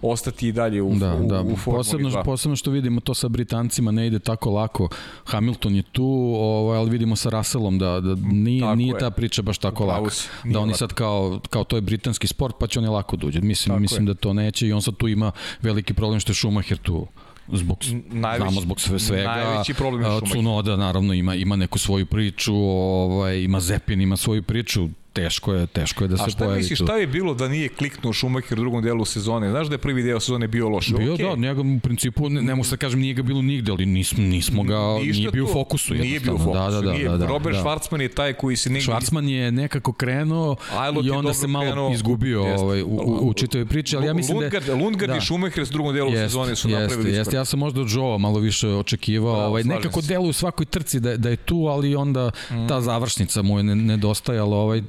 ostati 0.03 0.49
i 0.49 0.53
dalje 0.53 0.83
u, 0.83 0.95
Da, 0.95 1.15
u, 1.15 1.27
da, 1.27 1.41
u 1.43 1.57
Formuli 1.57 1.79
posebno, 1.79 2.11
2. 2.11 2.25
posebno 2.25 2.57
što 2.57 2.71
vidimo 2.71 3.01
to 3.01 3.15
sa 3.15 3.29
Britancima 3.29 3.91
ne 3.91 4.07
ide 4.07 4.19
tako 4.19 4.51
lako. 4.51 4.89
Hamilton 5.25 5.75
je 5.75 5.83
tu, 5.83 6.05
ovaj, 6.37 6.79
ali 6.79 6.91
vidimo 6.91 7.17
sa 7.17 7.31
Russellom 7.31 7.79
da, 7.79 8.01
da 8.01 8.15
nije, 8.23 8.61
Tako 8.61 8.75
nije 8.75 8.89
je. 8.89 8.99
ta 8.99 9.11
priča 9.11 9.43
baš 9.43 9.59
tako 9.59 9.85
laka. 9.85 10.11
si, 10.11 10.29
nije 10.45 10.53
Da 10.53 10.61
oni 10.61 10.69
lako. 10.69 10.79
sad 10.79 10.93
kao, 10.93 11.41
kao 11.51 11.65
to 11.65 11.77
je 11.77 11.81
britanski 11.81 12.27
sport, 12.27 12.55
pa 12.61 12.67
će 12.67 12.79
oni 12.79 12.89
lako 12.89 13.17
duđe. 13.17 13.41
Mislim, 13.41 13.71
Tako 13.71 13.81
mislim 13.81 14.03
je. 14.03 14.07
da 14.07 14.15
to 14.15 14.33
neće 14.33 14.67
i 14.69 14.73
on 14.73 14.83
sad 14.83 14.97
tu 14.97 15.09
ima 15.09 15.33
veliki 15.63 15.95
problem 15.95 16.21
što 16.21 16.31
je 16.31 16.37
Schumacher 16.37 16.79
tu 16.79 17.07
zbog 17.49 17.79
najveći- 18.11 18.37
znamo 18.43 18.61
zbog 18.61 18.81
sve 18.81 18.99
svega 18.99 19.27
najveći 19.27 19.75
problem 19.75 20.03
je 20.03 20.09
Schumacher. 20.09 20.29
Tsunoda 20.31 20.77
naravno 20.77 21.13
ima 21.15 21.35
ima 21.35 21.57
neku 21.57 21.79
svoju 21.79 22.07
priču 22.07 22.55
ovaj 22.57 23.39
ima 23.39 23.61
Zepin 23.61 24.01
ima 24.01 24.17
svoju 24.17 24.43
priču 24.43 24.89
teško 25.15 25.55
je, 25.55 25.67
teško 25.69 26.05
je 26.05 26.09
da 26.09 26.17
se 26.17 26.23
A 26.23 26.29
šta 26.29 26.39
pojavi 26.39 26.57
misliš, 26.57 26.79
tu. 26.79 26.85
šta 26.85 26.95
bi 26.95 27.07
bilo 27.09 27.35
da 27.35 27.49
nije 27.49 27.69
kliknuo 27.69 28.13
Schumacher 28.13 28.53
u 28.53 28.63
drugom 28.63 28.83
delu 28.83 29.05
sezone? 29.05 29.51
Znaš 29.51 29.67
da 29.67 29.75
je 29.75 29.79
prvi 29.79 30.03
deo 30.03 30.21
sezone 30.21 30.49
bio 30.49 30.69
loš? 30.69 30.89
Bio 30.89 31.15
Okej. 31.15 31.27
da, 31.27 31.37
njega 31.37 31.61
u 31.61 31.81
principu, 31.81 32.29
ne, 32.29 32.43
ne 32.43 32.55
mogu 32.55 32.69
da 32.69 32.77
kažem, 32.79 33.01
nije 33.01 33.15
ga 33.15 33.23
bilo 33.23 33.43
nigde, 33.43 33.73
ali 33.73 33.87
nismo, 33.87 34.19
nismo 34.21 34.63
ga, 34.63 34.79
Ništa 34.99 35.19
nije 35.19 35.31
bio 35.31 35.45
u 35.45 35.49
fokusu. 35.49 35.95
Nije 35.95 36.21
bio 36.21 36.35
u 36.35 36.39
fokusu. 36.39 36.55
Da, 36.73 36.81
da, 36.81 36.93
nije. 36.93 37.09
da, 37.09 37.17
da, 37.17 37.27
Robert 37.27 37.57
da. 37.57 37.63
Schwarzman 37.63 38.01
je 38.01 38.09
taj 38.11 38.33
koji 38.35 38.57
se 38.57 38.71
negdje... 38.71 38.87
Schwarzman 38.87 39.25
je 39.25 39.53
nekako 39.53 39.93
krenuo 39.95 40.57
Ajlot 40.73 41.05
i 41.05 41.09
je 41.09 41.13
onda 41.13 41.35
se 41.35 41.47
malo 41.47 41.65
krenuo. 41.65 41.93
izgubio 41.93 42.41
Jeste. 42.41 42.65
ovaj, 42.65 42.83
u, 42.83 42.87
u, 42.87 43.29
u 43.29 43.35
čitavoj 43.35 43.67
priči, 43.67 43.97
ali 43.97 44.07
ja 44.07 44.15
mislim 44.15 44.39
da... 44.39 44.45
je- 44.45 44.51
Lundgard, 44.53 44.81
Lundgard 44.81 45.13
da. 45.13 45.17
i 45.17 45.21
Schumacher 45.21 45.67
s 45.67 45.71
drugom 45.71 45.95
delu 45.95 46.11
sezone 46.13 46.57
su 46.57 46.69
napravili 46.71 47.09
jeste, 47.09 47.21
iskorak. 47.21 47.35
Ja 47.35 47.45
sam 47.45 47.59
možda 47.59 47.81
od 47.81 47.91
Joe 47.91 48.19
malo 48.19 48.39
više 48.39 48.69
očekivao. 48.69 49.33
Bravo, 49.33 49.49
ovaj, 49.49 49.65
nekako 49.65 50.01
deluje 50.01 50.31
u 50.31 50.35
svakoj 50.35 50.67
trci 50.67 51.01
da, 51.01 51.17
da 51.17 51.29
je 51.29 51.37
tu, 51.37 51.57
ali 51.59 51.95
onda 51.97 52.31
Mhm. 52.51 52.67
ta 52.67 52.81
završnica 52.81 53.43
mu 53.43 53.59
je 53.59 53.63
ne- 53.65 53.75
nedostajala. 53.77 54.57
Ovaj, 54.57 54.83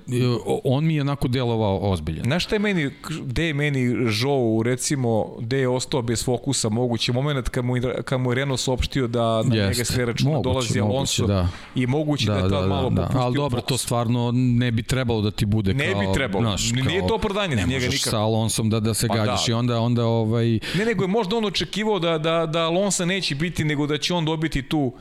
on 0.64 0.85
mi 0.85 0.95
je 0.95 1.02
onako 1.02 1.27
delovao 1.27 1.80
ozbiljan. 1.82 2.24
Znaš 2.24 2.44
šta 2.44 2.56
je 2.56 2.60
meni, 2.60 2.90
gde 3.22 3.44
je 3.44 3.53
meni 3.53 3.76
žao, 4.08 4.35
recimo, 4.66 5.06
gde 5.40 5.60
je 5.60 5.68
ostao 5.68 6.02
bez 6.02 6.26
fokusa 6.26 6.69
moguće, 6.69 7.14
moment 7.14 7.50
kad 7.50 7.66
mu, 7.66 7.74
kad 8.06 8.22
mu 8.22 8.32
je 8.32 8.35
Renault 8.35 8.60
saopštio 8.60 9.08
da 9.08 9.19
na 9.44 9.56
Jeste. 9.56 9.68
njega 9.69 9.85
sve 9.85 10.06
računa 10.06 10.32
Moguće, 10.32 10.44
dolazi 10.45 10.80
moguće, 10.80 10.94
Alonso 10.94 11.27
da. 11.27 11.48
i 11.76 11.88
moguće 11.88 12.26
da, 12.27 12.35
je 12.35 12.42
tad 12.42 12.68
malo 12.68 12.90
popustio 12.90 13.19
Ali 13.19 13.35
dobro, 13.35 13.61
to 13.61 13.68
fokus. 13.68 13.82
stvarno 13.82 14.32
ne 14.34 14.72
bi 14.72 14.84
trebalo 14.84 15.22
da 15.22 15.32
ti 15.32 15.45
bude 15.45 15.74
Ne 15.74 15.92
kao... 15.92 16.02
bi 16.02 16.08
trebalo. 16.14 16.56
Nije 16.85 17.00
kao, 17.00 17.08
to 17.08 17.16
opravdanje 17.16 17.56
za 17.56 17.61
ne 17.61 17.68
njega 17.68 17.85
možeš 17.85 17.94
nikako. 17.94 18.10
sa 18.11 18.19
Alonsom 18.19 18.69
da, 18.69 18.80
da 18.80 18.94
se 18.94 19.08
Pa 19.08 19.16
gađaš 19.16 19.45
da. 19.45 19.52
i 19.52 19.56
onda, 19.56 19.80
onda 19.80 20.06
ovaj, 20.06 20.45
Ne, 20.76 20.85
nego 20.85 21.03
je 21.03 21.08
možda 21.08 21.35
on 21.35 21.45
očekivao 21.45 22.00
da, 22.00 22.18
da, 22.18 22.45
da 22.45 22.60
Alonso 22.61 23.06
neće 23.06 23.35
biti, 23.35 23.64
nego 23.64 23.88
da 23.88 23.98
će 23.98 24.14
on 24.14 24.26
dobiti 24.26 24.61
tu 24.61 24.94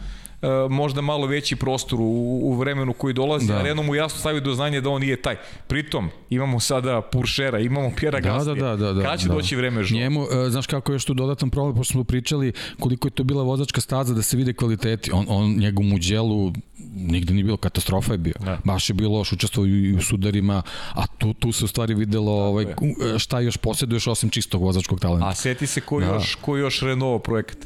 možda 0.70 1.00
malo 1.00 1.26
veći 1.26 1.56
prostor 1.56 2.00
u, 2.00 2.04
u 2.42 2.54
vremenu 2.54 2.92
koji 2.92 3.14
dolazi, 3.14 3.46
da. 3.46 3.52
Da. 3.54 3.58
a 3.58 3.62
Renault 3.62 3.86
mu 3.86 3.94
jasno 3.94 4.18
stavi 4.18 4.40
do 4.40 4.54
znanja 4.54 4.80
da 4.80 4.90
on 4.90 5.00
nije 5.00 5.22
taj. 5.22 5.36
Pritom, 5.66 6.08
imamo 6.30 6.60
sada 6.60 7.00
Puršera, 7.02 7.58
imamo 7.60 7.90
Pjera 7.96 8.20
Da, 8.20 8.28
Gaslija. 8.28 8.54
da, 8.56 8.76
da, 8.76 8.92
da, 8.92 9.02
Kada 9.02 9.16
će 9.16 9.28
da. 9.28 9.34
doći 9.34 9.56
vreme 9.56 9.82
žao? 9.82 9.98
Njemu, 9.98 10.22
e, 10.46 10.50
znaš 10.50 10.66
kako 10.66 10.92
je 10.92 10.96
još 10.96 11.04
tu 11.04 11.14
dodatan 11.14 11.50
problem, 11.50 11.76
pošto 11.76 11.92
smo 11.92 12.04
pričali 12.04 12.52
koliko 12.80 13.08
je 13.08 13.12
to 13.12 13.24
bila 13.24 13.42
vozačka 13.42 13.80
staza 13.80 14.14
da 14.14 14.22
se 14.22 14.36
vide 14.36 14.52
kvaliteti. 14.52 15.10
On, 15.12 15.26
on 15.28 15.50
njegov 15.52 15.84
muđelu 15.84 16.52
nigde 16.94 17.34
nije 17.34 17.44
bilo, 17.44 17.56
katastrofa 17.56 18.12
je 18.12 18.18
bio. 18.18 18.34
Da. 18.40 18.58
Baš 18.64 18.90
je 18.90 18.94
bilo 18.94 19.18
loš, 19.18 19.32
učestvovao 19.32 19.68
i 19.68 19.94
u 19.94 20.02
sudarima, 20.02 20.62
a 20.92 21.06
tu, 21.08 21.34
tu 21.34 21.52
se 21.52 21.64
u 21.64 21.68
stvari 21.68 21.94
videlo 21.94 22.32
ovaj, 22.32 22.64
je. 22.64 22.74
šta 23.18 23.40
još 23.40 23.56
posjeduješ 23.56 24.06
osim 24.06 24.30
čistog 24.30 24.62
vozačkog 24.62 25.00
talenta. 25.00 25.28
A 25.28 25.34
seti 25.34 25.66
se 25.66 25.80
ko, 25.80 26.00
Da. 26.00 26.06
još, 26.06 26.34
ko 26.34 26.56
još 26.56 26.80
Renault 26.82 27.22
projekat 27.24 27.58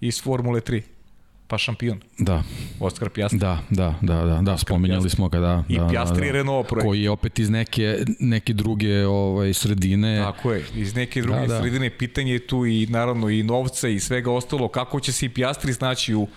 iz 0.00 0.22
Formule 0.22 0.60
3. 0.60 0.82
Pa 1.50 1.58
šampion. 1.58 2.00
Da, 2.18 2.42
Oskar 2.80 3.08
Pjastri. 3.08 3.38
da, 3.38 3.58
da, 3.70 3.94
da, 4.00 4.24
da, 4.24 4.40
da, 4.42 4.58
spominjali 4.58 5.02
Piastri. 5.02 5.16
smo 5.16 5.28
ga, 5.28 5.38
da. 5.40 5.64
I 5.68 5.78
da, 5.78 5.84
da, 5.84 6.24
je 6.24 6.30
da. 6.30 6.32
Renault 6.32 6.68
projekt. 6.68 6.86
Koji 6.86 7.02
je 7.02 7.10
opet 7.10 7.38
iz 7.38 7.50
neke, 7.50 7.98
neke 8.20 8.52
druge 8.52 9.06
ovaj, 9.06 9.52
sredine. 9.54 10.18
Tako 10.18 10.52
je, 10.52 10.64
iz 10.74 10.94
neke 10.94 11.22
druge 11.22 11.40
da, 11.40 11.46
Da, 11.46 11.48
da. 11.48 11.54
da. 11.54 11.60
sredine 11.60 11.90
pitanje 11.90 12.32
je 12.32 12.46
tu 12.46 12.66
i 12.66 12.86
naravno 12.90 13.28
i 13.28 13.42
novca 13.42 13.88
i 13.88 14.00
svega 14.00 14.32
ostalo, 14.32 14.68
kako 14.68 15.00
će 15.00 15.12
se 15.12 15.26
i 15.26 15.28
Piastri 15.28 15.74
snaći 15.74 16.14
u, 16.14 16.28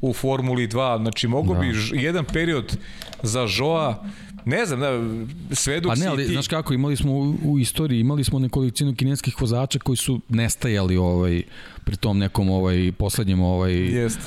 u 0.00 0.12
Formuli 0.12 0.68
2, 0.68 1.00
znači 1.02 1.28
mogo 1.28 1.54
da. 1.54 1.60
Da. 1.60 1.66
bi 1.66 1.74
jedan 1.92 2.24
period 2.24 2.76
za 3.22 3.46
Joa, 3.58 4.04
ne 4.44 4.66
znam, 4.66 4.80
da, 4.80 5.54
sve 5.54 5.80
dok 5.80 5.90
Pa 5.90 5.94
ne, 5.94 6.06
ali 6.06 6.26
ti... 6.26 6.32
znaš 6.32 6.48
kako, 6.48 6.74
imali 6.74 6.96
smo 6.96 7.12
u, 7.12 7.34
u 7.44 7.58
istoriji, 7.58 8.00
imali 8.00 8.24
smo 8.24 8.38
nekolicinu 8.38 8.94
kineskih 8.94 9.40
vozača 9.40 9.78
koji 9.78 9.96
su 9.96 10.20
nestajali 10.28 10.96
ovaj 10.96 11.42
pri 11.84 11.96
tom 11.96 12.18
nekom 12.18 12.50
ovaj 12.50 12.92
poslednjem 12.98 13.40
ovaj 13.40 13.74
Jest, 13.74 14.18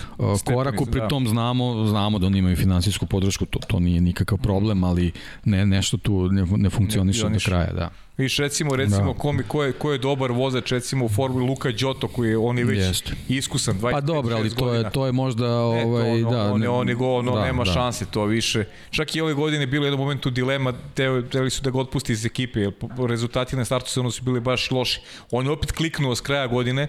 koraku, 0.45 0.85
pri 0.85 0.99
da. 0.99 1.07
tom 1.07 1.27
znamo, 1.27 1.85
znamo 1.85 2.19
da 2.19 2.27
oni 2.27 2.39
imaju 2.39 2.55
finansijsku 2.55 3.05
podršku, 3.05 3.45
to, 3.45 3.59
to 3.67 3.79
nije 3.79 4.01
nikakav 4.01 4.37
problem, 4.37 4.83
ali 4.83 5.11
ne, 5.45 5.65
nešto 5.65 5.97
tu 5.97 6.31
ne, 6.31 6.45
ne 6.57 6.69
funkcioniše 6.69 7.29
do 7.29 7.39
kraja, 7.45 7.73
da. 7.73 7.89
Viš, 8.17 8.37
recimo, 8.37 8.75
recimo, 8.75 9.13
Da. 9.13 9.19
ko, 9.19 9.31
mi, 9.31 9.43
ko, 9.43 9.63
je, 9.63 9.71
ko 9.73 9.91
je 9.91 9.97
dobar 9.97 10.31
vozač, 10.31 10.71
recimo 10.71 11.05
u 11.05 11.09
Formuli 11.09 11.45
Luka 11.45 11.71
Đoto, 11.71 12.07
koji 12.07 12.29
je, 12.29 12.37
on 12.37 12.57
je 12.57 12.65
već 12.65 12.79
Jeste. 12.79 13.11
iskusan, 13.29 13.75
25 13.79 13.91
Pa 13.91 14.01
dobro, 14.01 14.35
ali 14.35 14.49
to 14.49 14.65
godina. 14.65 14.87
je 14.87 14.91
to 14.91 15.05
je 15.05 15.11
možda 15.11 15.45
Ne, 15.47 15.85
ovaj 15.85 16.21
to, 16.21 16.27
ono, 16.27 16.31
da 16.31 16.51
on, 16.53 16.61
je, 16.63 16.69
on 16.69 16.89
je 16.89 16.95
go, 16.95 17.15
ono, 17.15 17.35
da, 17.35 17.45
nema 17.45 17.63
da. 17.63 17.71
šanse 17.71 18.05
to 18.05 18.25
više. 18.25 18.65
Čak 18.89 19.15
i 19.15 19.21
ove 19.21 19.33
godine 19.33 19.67
bilo 19.67 19.85
jedan 19.85 19.99
moment 19.99 20.25
u 20.25 20.29
dilema, 20.29 20.73
te, 20.93 21.21
teli 21.31 21.49
su 21.49 21.61
da 21.61 21.69
ga 21.69 21.79
otpusti 21.79 22.13
iz 22.13 22.25
ekipe, 22.25 22.59
jer 22.59 22.71
rezultati 23.07 23.55
na 23.55 23.65
startu 23.65 23.89
sezonu 23.89 24.11
su 24.11 24.23
bili 24.23 24.39
baš 24.39 24.71
loši. 24.71 25.01
On 25.31 25.45
je 25.45 25.51
opet 25.51 25.71
kliknuo 25.71 26.15
s 26.15 26.21
kraja 26.21 26.47
godine, 26.47 26.87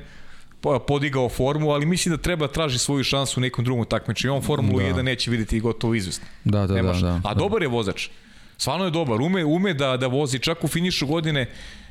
podigao 0.86 1.28
formu, 1.28 1.70
ali 1.70 1.86
mislim 1.86 2.16
da 2.16 2.22
treba 2.22 2.48
traži 2.48 2.78
svoju 2.78 3.04
šansu 3.04 3.40
u 3.40 3.42
nekom 3.42 3.64
drugom 3.64 3.84
takmičenju. 3.84 4.34
On 4.34 4.42
Formulu 4.42 4.78
Da. 4.78 4.84
1 4.84 5.02
neće 5.02 5.30
videti 5.30 5.60
gotovo 5.60 5.94
izvesno. 5.94 6.26
Da, 6.44 6.66
da, 6.66 6.74
da, 6.74 6.82
može. 6.82 7.06
da. 7.06 7.20
A 7.24 7.34
da. 7.34 7.38
dobar 7.38 7.62
je 7.62 7.68
vozač. 7.68 8.08
Stvarno 8.56 8.84
je 8.84 8.90
dobar. 8.90 9.20
Ume, 9.20 9.44
ume 9.44 9.74
da, 9.74 9.96
da 9.96 10.06
vozi. 10.06 10.38
Čak 10.38 10.64
u 10.64 10.68
finišu 10.68 11.06
godine 11.06 11.46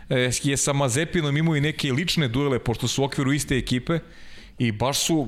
e, 0.10 0.30
je 0.44 0.58
sa 0.58 0.74
Mazepinom 0.74 1.38
imao 1.38 1.56
i 1.56 1.62
neke 1.62 1.92
lične 1.92 2.28
duele, 2.28 2.60
pošto 2.60 2.88
su 2.88 3.02
u 3.02 3.06
okviru 3.06 3.34
iste 3.34 3.58
ekipe 3.58 4.00
i 4.60 4.72
baš 4.72 5.00
su, 5.00 5.28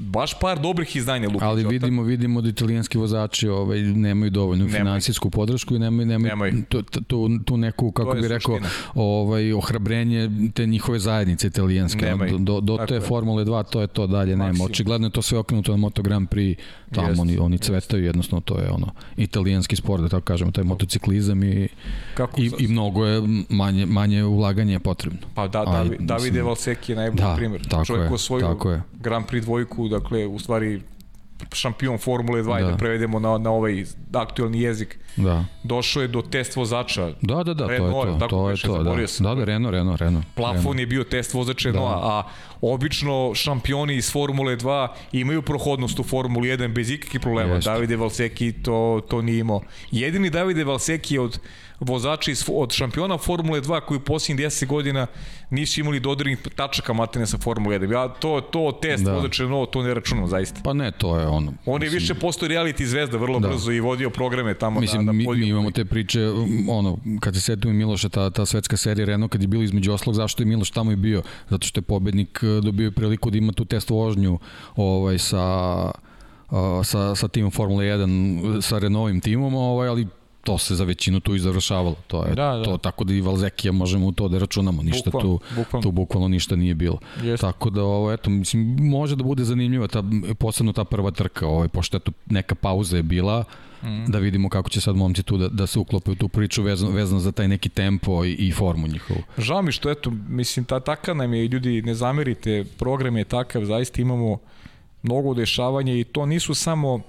baš 0.00 0.34
par 0.34 0.58
dobrih 0.58 0.96
izdanja 0.96 1.28
Luka 1.28 1.44
Ali 1.44 1.64
vidimo 1.64 2.02
vidimo 2.02 2.40
da 2.40 2.48
italijanski 2.48 2.98
vozači 2.98 3.48
ovaj 3.48 3.80
nemaju 3.80 4.30
dovoljnu 4.30 4.64
Nemaju. 4.64 4.78
finansijsku 4.78 5.30
podršku 5.30 5.74
i 5.74 5.78
nemaju 5.78 6.06
nemaju, 6.06 6.30
Nemaju. 6.30 6.62
tu, 6.64 6.82
tu, 6.82 7.02
tu 7.38 7.56
neku 7.56 7.90
kako 7.90 8.10
To 8.10 8.16
je 8.16 8.22
bi 8.22 8.28
rekao 8.28 8.58
ovaj 8.96 9.52
ohrabrenje 9.52 10.30
te 10.54 10.66
njihove 10.66 10.98
zajednice 10.98 11.46
italijanske 11.46 12.04
Nemaju. 12.06 12.38
do 12.38 12.60
do, 12.60 12.76
Tako 12.76 12.86
te 12.88 12.94
je. 12.94 13.00
Formule 13.00 13.44
2 13.44 13.64
to 13.64 13.80
je 13.80 13.86
to 13.86 14.06
dalje 14.06 14.36
nema 14.36 14.64
očigledno 14.64 15.06
je 15.06 15.12
to 15.12 15.22
sve 15.22 15.38
okrenuto 15.38 15.70
na 15.70 15.78
Moto 15.78 16.02
Grand 16.02 16.28
Prix 16.28 16.56
tamo 16.90 17.08
Jest, 17.08 17.20
oni 17.20 17.38
oni 17.38 17.58
cvetaju 17.58 18.04
jednostavno 18.04 18.40
to 18.40 18.58
je 18.58 18.70
ono 18.70 18.86
italijanski 19.16 19.76
sport 19.76 20.02
da 20.02 20.08
tako 20.08 20.22
kažemo 20.22 20.50
taj 20.50 20.64
motociklizam 20.64 21.42
i 21.44 21.68
Kako 22.14 22.40
i, 22.40 22.50
i 22.58 22.68
mnogo 22.68 23.06
je 23.06 23.22
manje 23.48 23.86
manje 23.86 24.24
ulaganje 24.24 24.72
je 24.72 24.78
potrebno 24.80 25.18
Pa 25.34 25.48
da, 25.48 25.64
Aj, 25.68 25.82
mislim- 25.82 26.06
Davide 26.06 26.42
Valseki 26.42 26.92
je 26.92 26.96
najbolji 26.96 27.20
Da, 27.20 27.34
primjer. 27.36 27.62
tako 27.62 27.84
Čovjek 27.84 28.04
je, 28.04 28.14
osvojio 28.14 28.46
tako 28.62 28.72
je. 28.72 28.82
Grand 29.00 29.26
Prix 29.26 29.40
dvojku, 29.44 29.88
dakle, 29.88 30.26
u 30.26 30.38
stvari 30.38 30.82
šampion 31.52 31.98
Formule 31.98 32.42
2 32.42 32.58
da. 32.58 32.64
Da. 32.64 32.70
da 32.70 32.76
prevedemo 32.76 33.18
na, 33.18 33.38
na 33.38 33.50
ovaj 33.50 33.84
aktualni 34.12 34.60
jezik. 34.60 34.98
da 35.16 35.44
Došao 35.62 36.02
je 36.02 36.08
do 36.08 36.22
test 36.22 36.56
vozača. 36.56 37.10
da 37.20 37.42
da 37.42 37.54
da 37.54 37.66
to 37.66 37.72
je 37.72 37.78
Renault, 37.78 38.06
to 38.06 38.18
tako 38.18 38.28
to 38.28 38.50
je 38.50 38.56
to 38.56 38.82
da 38.82 39.06
sam. 39.06 39.24
da 39.26 39.34
da 39.34 39.44
Renault 39.44 39.72
Renault 39.72 40.00
Renault 40.00 40.26
Plafon 40.34 40.78
je 40.78 40.86
bio 40.86 41.04
test 41.04 41.34
vozača 41.34 41.68
Renaulta, 41.68 41.98
a 42.02 42.22
obično 42.60 43.34
šampioni 43.34 43.96
iz 43.96 44.12
Formule 44.12 44.56
2 44.56 44.88
imaju 45.12 45.42
prohodnost 45.42 45.98
u 45.98 46.02
Formuli 46.02 46.48
1 46.48 46.74
bez 46.74 46.90
ikakvih 46.90 47.20
problema. 47.20 47.54
Jeste. 47.54 47.70
Davide 47.70 47.96
Valseki 47.96 48.52
to, 48.52 49.00
to 49.08 49.22
nije 49.22 49.38
imao. 49.38 49.60
Jedini 49.90 50.30
Davide 50.30 50.64
Valseki 50.64 51.18
od 51.18 51.38
vozača 51.82 52.30
iz, 52.30 52.44
od 52.48 52.72
šampiona 52.72 53.18
Formule 53.18 53.60
2 53.60 53.80
koji 53.80 53.98
u 53.98 54.00
posljednjih 54.00 54.46
10 54.46 54.66
godina 54.66 55.06
nisu 55.50 55.80
imali 55.80 56.00
dodirnih 56.00 56.38
tačaka 56.56 56.92
matene 56.92 57.26
sa 57.26 57.38
Formule 57.38 57.78
1. 57.78 57.92
Ja 57.92 58.08
to, 58.08 58.40
to 58.40 58.78
test 58.82 59.04
da. 59.04 59.10
Da. 59.10 59.16
vozača 59.16 59.42
Renault, 59.42 59.70
to 59.70 59.82
ne 59.82 59.94
računam 59.94 60.28
zaista. 60.28 60.60
Pa 60.64 60.72
ne, 60.72 60.92
to 60.92 61.18
je 61.18 61.26
ono. 61.26 61.52
On 61.66 61.82
je 61.82 61.88
više 61.88 62.14
postao 62.14 62.48
reality 62.48 62.84
zvezda 62.84 63.16
vrlo 63.16 63.40
Da. 63.40 63.48
brzo 63.48 63.72
i 63.72 63.80
vodio 63.80 64.10
programe 64.10 64.54
tamo 64.54 64.80
Mislim, 64.80 65.04
na, 65.04 65.12
na 65.12 65.18
mi, 65.18 65.26
mi 65.26 65.48
imamo 65.48 65.70
te 65.70 65.84
priče, 65.84 66.28
um, 66.28 66.68
ono, 66.68 66.98
kad 67.20 67.34
se 67.34 67.40
setimo 67.40 67.72
i 67.72 67.76
Miloša, 67.76 68.08
ta, 68.08 68.30
ta 68.30 68.46
svetska 68.46 68.76
serija 68.76 69.06
Renault, 69.06 69.32
kad 69.32 69.42
je 69.42 69.48
bilo 69.48 69.62
između 69.62 69.92
oslog, 69.92 70.14
zašto 70.14 70.42
je 70.42 70.46
Miloš 70.46 70.70
tamo 70.70 70.92
i 70.92 70.96
bio? 70.96 71.22
Zato 71.48 71.66
što 71.66 71.78
je 71.78 71.82
pobednik 71.82 72.40
eh, 72.42 72.60
dobio 72.60 72.90
priliku 72.90 73.30
da 73.30 73.38
ima 73.38 73.52
tu 73.52 73.64
test 73.64 73.90
vožnju 73.90 74.38
ovaj, 74.76 75.18
sa, 75.18 75.84
uh, 76.50 76.58
sa, 76.84 77.14
sa 77.14 77.28
timom 77.28 77.50
Formule 77.50 77.84
1, 77.84 78.60
sa 78.60 78.78
Renaultovim 78.78 79.20
timom, 79.20 79.54
ovaj, 79.54 79.88
ali 79.88 80.06
to 80.44 80.58
se 80.58 80.74
za 80.74 80.84
većinu 80.84 81.20
tu 81.20 81.34
i 81.34 81.38
završavalo. 81.38 81.94
To 82.06 82.24
je 82.24 82.34
Da, 82.34 82.56
da. 82.56 82.64
to 82.64 82.78
tako 82.78 83.04
da 83.04 83.14
i 83.14 83.20
Valzekija 83.20 83.72
možemo 83.72 84.06
u 84.06 84.12
to 84.12 84.28
da 84.28 84.38
računamo. 84.38 84.82
Ništa 84.82 85.10
Bukvalno, 85.10 85.38
tu, 85.38 85.44
bukvalno. 85.56 85.82
tu 85.82 85.90
bukvalno 85.90 86.28
ništa 86.28 86.56
nije 86.56 86.74
bilo. 86.74 86.98
Jeste. 87.22 87.46
Tako 87.46 87.70
da 87.70 87.82
ovo 87.82 88.12
eto 88.12 88.30
mislim 88.30 88.76
može 88.90 89.16
da 89.16 89.24
bude 89.24 89.44
zanimljiva 89.44 89.88
ta 89.88 90.02
posebno 90.38 90.72
ta 90.72 90.84
prva 90.84 91.10
trka, 91.10 91.46
ovaj 91.46 91.68
pošto 91.68 91.96
eto 91.96 92.12
neka 92.26 92.54
pauza 92.54 92.96
je 92.96 93.02
bila. 93.02 93.44
Mm. 93.84 94.04
da 94.10 94.18
vidimo 94.18 94.48
kako 94.48 94.70
će 94.70 94.80
sad 94.80 94.96
momci 94.96 95.22
tu 95.22 95.36
da, 95.38 95.48
da 95.48 95.66
se 95.66 95.78
uklope 95.78 96.10
u 96.10 96.14
tu 96.14 96.28
priču 96.28 96.62
vezano, 96.62 96.92
vezano 96.92 97.20
za 97.20 97.32
taj 97.32 97.48
neki 97.48 97.68
tempo 97.68 98.24
i, 98.24 98.32
i 98.32 98.52
formu 98.52 98.86
njihovu. 98.86 99.20
Žao 99.38 99.62
mi 99.62 99.72
što, 99.72 99.90
eto, 99.90 100.10
mislim, 100.28 100.64
ta, 100.64 100.80
taka 100.80 101.14
nam 101.14 101.34
je, 101.34 101.48
ljudi, 101.48 101.82
ne 101.82 101.94
zamerite, 101.94 102.64
program 102.78 103.16
je 103.16 103.24
takav, 103.24 103.64
zaista 103.64 104.02
imamo 104.02 104.38
mnogo 105.02 105.34
dešavanja 105.34 105.94
i 105.94 106.04
to 106.04 106.26
nisu 106.26 106.54
samo, 106.54 106.94
am, 106.94 107.02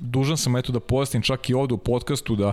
dužan 0.00 0.36
sam 0.36 0.56
eto 0.56 0.72
da 0.72 0.80
pojasnim 0.80 1.22
čak 1.22 1.50
i 1.50 1.54
ovde 1.54 1.74
u 1.74 1.78
podcastu 1.78 2.36
da 2.36 2.52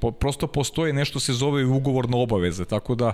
po, 0.00 0.10
prosto 0.10 0.46
postoje 0.46 0.92
nešto 0.92 1.20
se 1.20 1.32
zove 1.32 1.64
ugovorna 1.64 2.16
obaveza, 2.16 2.64
tako 2.64 2.94
da 2.94 3.12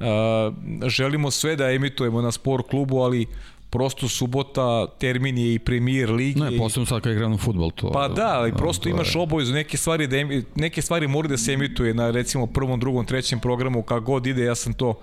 a, 0.00 0.52
želimo 0.86 1.30
sve 1.30 1.56
da 1.56 1.70
emitujemo 1.70 2.22
na 2.22 2.32
sport 2.32 2.66
klubu, 2.68 2.98
ali 2.98 3.26
prosto 3.70 4.08
subota 4.08 4.86
termin 4.88 5.38
je 5.38 5.54
i 5.54 5.58
premier 5.58 6.10
lige. 6.10 6.40
Ne, 6.40 6.58
posebno 6.58 6.86
sad 6.86 7.02
kad 7.02 7.12
igramo 7.12 7.38
futbol 7.38 7.70
to. 7.70 7.90
Pa 7.90 8.08
da, 8.08 8.26
ali 8.28 8.52
prosto 8.52 8.82
to 8.82 8.88
imaš 8.88 9.14
je- 9.14 9.20
obavezu 9.20 9.52
neke 9.52 9.76
stvari 9.76 10.06
da 10.06 10.16
emi, 10.16 10.44
neke 10.54 10.82
stvari 10.82 11.08
mora 11.08 11.28
da 11.28 11.36
se 11.36 11.52
emituje 11.52 11.94
na 11.94 12.10
recimo 12.10 12.46
prvom, 12.46 12.80
drugom, 12.80 13.06
trećem 13.06 13.40
programu 13.40 13.82
kako 13.82 14.00
god 14.00 14.26
ide, 14.26 14.44
ja 14.44 14.54
sam 14.54 14.72
to 14.72 14.94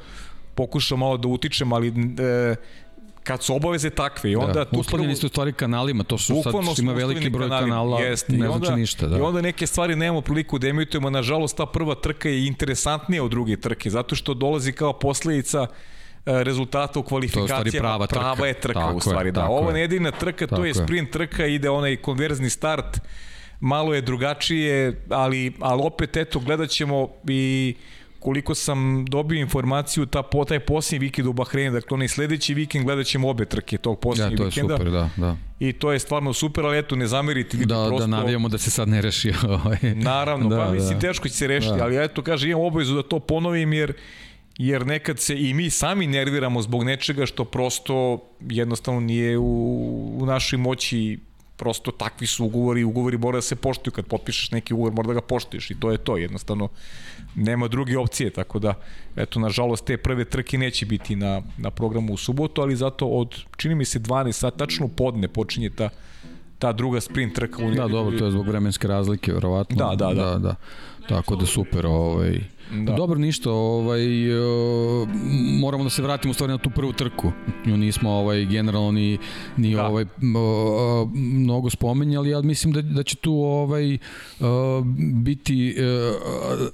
pokušao 0.56 0.98
malo 0.98 1.18
da 1.18 1.28
utičem, 1.28 1.74
ali 1.74 1.88
e, 1.88 2.56
kad 3.24 3.44
su 3.44 3.56
obaveze 3.56 3.90
takve 3.90 4.32
i 4.32 4.36
onda 4.36 4.54
da, 4.54 4.66
tu 4.66 4.80
uslovljeni 4.80 5.16
ste 5.16 5.26
u 5.26 5.30
stvari 5.30 5.54
kanalima, 5.54 6.04
to 6.04 6.18
su 6.18 6.44
sad 6.44 6.54
što 6.74 6.82
ima 6.82 6.94
veliki 6.94 7.30
broj 7.30 7.50
kanalima, 7.50 7.76
kanala, 7.76 8.02
jeste. 8.02 8.34
ne 8.34 8.38
I 8.38 8.42
znači 8.42 8.56
onda, 8.56 8.76
ništa. 8.76 9.08
Da. 9.08 9.18
I 9.18 9.22
onda 9.22 9.42
neke 9.42 9.68
stvari 9.68 9.96
nemamo 9.96 10.22
priliku 10.22 10.60
da 10.60 10.68
emitujemo, 10.68 11.10
nažalost 11.10 11.58
ta 11.58 11.66
prva 11.66 11.96
trka 11.96 12.30
je 12.30 12.48
interesantnija 12.48 13.24
od 13.24 13.32
druge 13.32 13.58
trke, 13.58 13.90
zato 13.90 14.16
što 14.16 14.34
dolazi 14.34 14.72
kao 14.72 14.94
posledica 14.94 15.68
e, 16.26 16.44
rezultata 16.44 17.00
u 17.00 17.04
kvalifikacijama. 17.04 17.80
prava 17.80 18.08
trka. 18.08 18.20
Prava 18.20 18.48
je 18.48 18.54
trka 18.54 18.80
Tako 18.80 18.98
u 18.98 19.00
stvari, 19.00 19.28
je, 19.28 19.32
da. 19.32 19.48
Ovo 19.48 19.70
je. 19.70 19.76
je 19.78 19.82
jedina 19.82 20.12
trka, 20.12 20.48
to 20.48 20.56
Tako 20.56 20.66
je 20.66 20.70
je. 20.70 20.74
sprint 20.74 21.12
trka, 21.12 21.46
ide 21.46 21.70
onaj 21.70 21.96
konverzni 21.96 22.50
start, 22.50 23.00
malo 23.60 23.94
je 23.94 24.02
drugačije, 24.02 25.04
ali, 25.10 25.54
ali 25.60 25.82
opet 25.86 26.18
eto 26.18 26.40
gledat 26.40 26.70
ćemo 26.70 27.10
i 27.28 27.76
koliko 28.22 28.56
sam 28.56 29.06
dobio 29.06 29.40
informaciju, 29.40 30.06
ta, 30.06 30.24
po, 30.24 30.46
taj 30.46 30.60
posljednji 30.60 31.06
vikend 31.06 31.28
u 31.28 31.34
Bahreinu, 31.34 31.74
dakle 31.74 31.96
onaj 31.96 32.08
sledeći 32.08 32.54
vikend 32.54 32.86
gledat 32.86 33.06
ćemo 33.06 33.30
obe 33.30 33.46
trke 33.46 33.78
tog 33.78 33.98
Ja, 33.98 34.02
posljednjeg 34.02 34.38
to 34.38 34.44
je 34.44 34.48
vikenda. 34.48 34.78
super, 34.78 34.92
da, 34.92 35.10
da. 35.18 35.38
I 35.60 35.74
to 35.74 35.92
je 35.92 36.00
stvarno 36.00 36.34
super, 36.34 36.66
ali 36.66 36.78
eto, 36.78 36.96
ne 36.96 37.08
zamerite. 37.08 37.58
vi 37.58 37.66
Da, 37.66 37.86
prosto, 37.88 38.00
da 38.00 38.08
navijamo 38.08 38.50
da 38.50 38.58
se 38.58 38.72
sad 38.72 38.88
ne 38.88 39.02
reši. 39.02 39.34
Ovaj. 39.48 39.78
Naravno, 39.96 40.50
da, 40.50 40.56
da, 40.56 40.66
pa 40.66 40.72
mislim, 40.72 41.00
da. 41.00 41.08
teško 41.08 41.28
će 41.28 41.34
se 41.36 41.48
rešiti, 41.48 41.78
Da. 41.78 41.84
ali 41.84 42.04
eto, 42.04 42.22
kaže, 42.22 42.50
imam 42.50 42.62
obavezu 42.62 42.96
da 42.96 43.04
to 43.04 43.20
ponovim, 43.20 43.74
jer 43.74 43.94
jer 44.58 44.86
nekad 44.88 45.20
se 45.20 45.36
i 45.40 45.54
mi 45.54 45.70
sami 45.70 46.08
nerviramo 46.08 46.62
zbog 46.62 46.84
nečega 46.84 47.26
što 47.26 47.46
prosto 47.46 48.24
jednostavno 48.40 49.00
nije 49.00 49.38
u, 49.38 50.18
u 50.22 50.26
našoj 50.26 50.58
moći 50.58 51.20
prosto 51.62 51.92
takvi 51.92 52.28
su 52.28 52.46
ugovori, 52.46 52.84
ugovori 52.84 53.18
mora 53.18 53.38
da 53.38 53.42
se 53.42 53.56
poštuju 53.56 53.94
kad 53.94 54.06
potpišeš 54.06 54.52
neki 54.52 54.74
ugovor, 54.74 54.94
mora 54.94 55.08
da 55.08 55.14
ga 55.14 55.22
poštuješ 55.22 55.72
i 55.72 55.76
to 55.80 55.92
je 55.92 55.98
to, 55.98 56.18
jednostavno 56.18 56.70
nema 57.36 57.68
druge 57.68 57.98
opcije, 57.98 58.30
tako 58.30 58.60
da 58.60 58.74
eto, 59.16 59.40
nažalost, 59.40 59.86
te 59.86 59.98
prve 59.98 60.26
trke 60.26 60.58
neće 60.58 60.86
biti 60.86 61.16
na, 61.16 61.42
na 61.58 61.72
programu 61.72 62.14
u 62.14 62.18
subotu, 62.18 62.62
ali 62.62 62.76
zato 62.76 63.08
od, 63.08 63.38
čini 63.58 63.76
mi 63.76 63.86
se, 63.86 64.00
12 64.00 64.32
sat, 64.32 64.58
tačno 64.58 64.88
podne 64.88 65.28
počinje 65.28 65.70
ta, 65.70 65.90
ta 66.60 66.74
druga 66.74 67.02
sprint 67.02 67.36
trka. 67.36 67.66
U 67.66 67.72
Da, 67.72 67.88
dobro, 67.88 68.18
to 68.18 68.26
je 68.26 68.32
zbog 68.32 68.48
vremenske 68.48 68.88
razlike, 68.88 69.34
verovatno. 69.34 69.78
Da, 69.78 69.96
da, 69.96 70.14
da. 70.14 70.24
da, 70.24 70.38
da. 70.38 70.56
Tako 71.10 71.36
da 71.36 71.46
super, 71.46 71.86
ovaj. 71.86 72.42
Da. 72.72 72.94
Dobro, 72.94 73.20
ništa, 73.20 73.52
ovaj, 73.52 74.32
e, 74.32 74.38
moramo 75.60 75.84
da 75.84 75.90
se 75.90 76.02
vratimo 76.02 76.32
u 76.32 76.34
stvari 76.34 76.52
na 76.52 76.58
tu 76.58 76.70
prvu 76.70 76.94
trku. 76.94 77.32
Nju 77.66 77.78
nismo 77.78 78.10
ovaj, 78.10 78.46
generalno 78.46 78.92
ni, 78.92 79.18
ni 79.58 79.76
Da. 79.76 79.88
ovaj, 79.88 80.06
o, 80.36 81.10
mnogo 81.16 81.70
spomenjali, 81.70 82.34
ali 82.34 82.48
mislim 82.48 82.74
da, 82.74 82.82
da 82.82 83.04
će 83.04 83.16
tu 83.16 83.34
ovaj, 83.34 83.94
e, 83.94 84.00
biti 85.14 85.76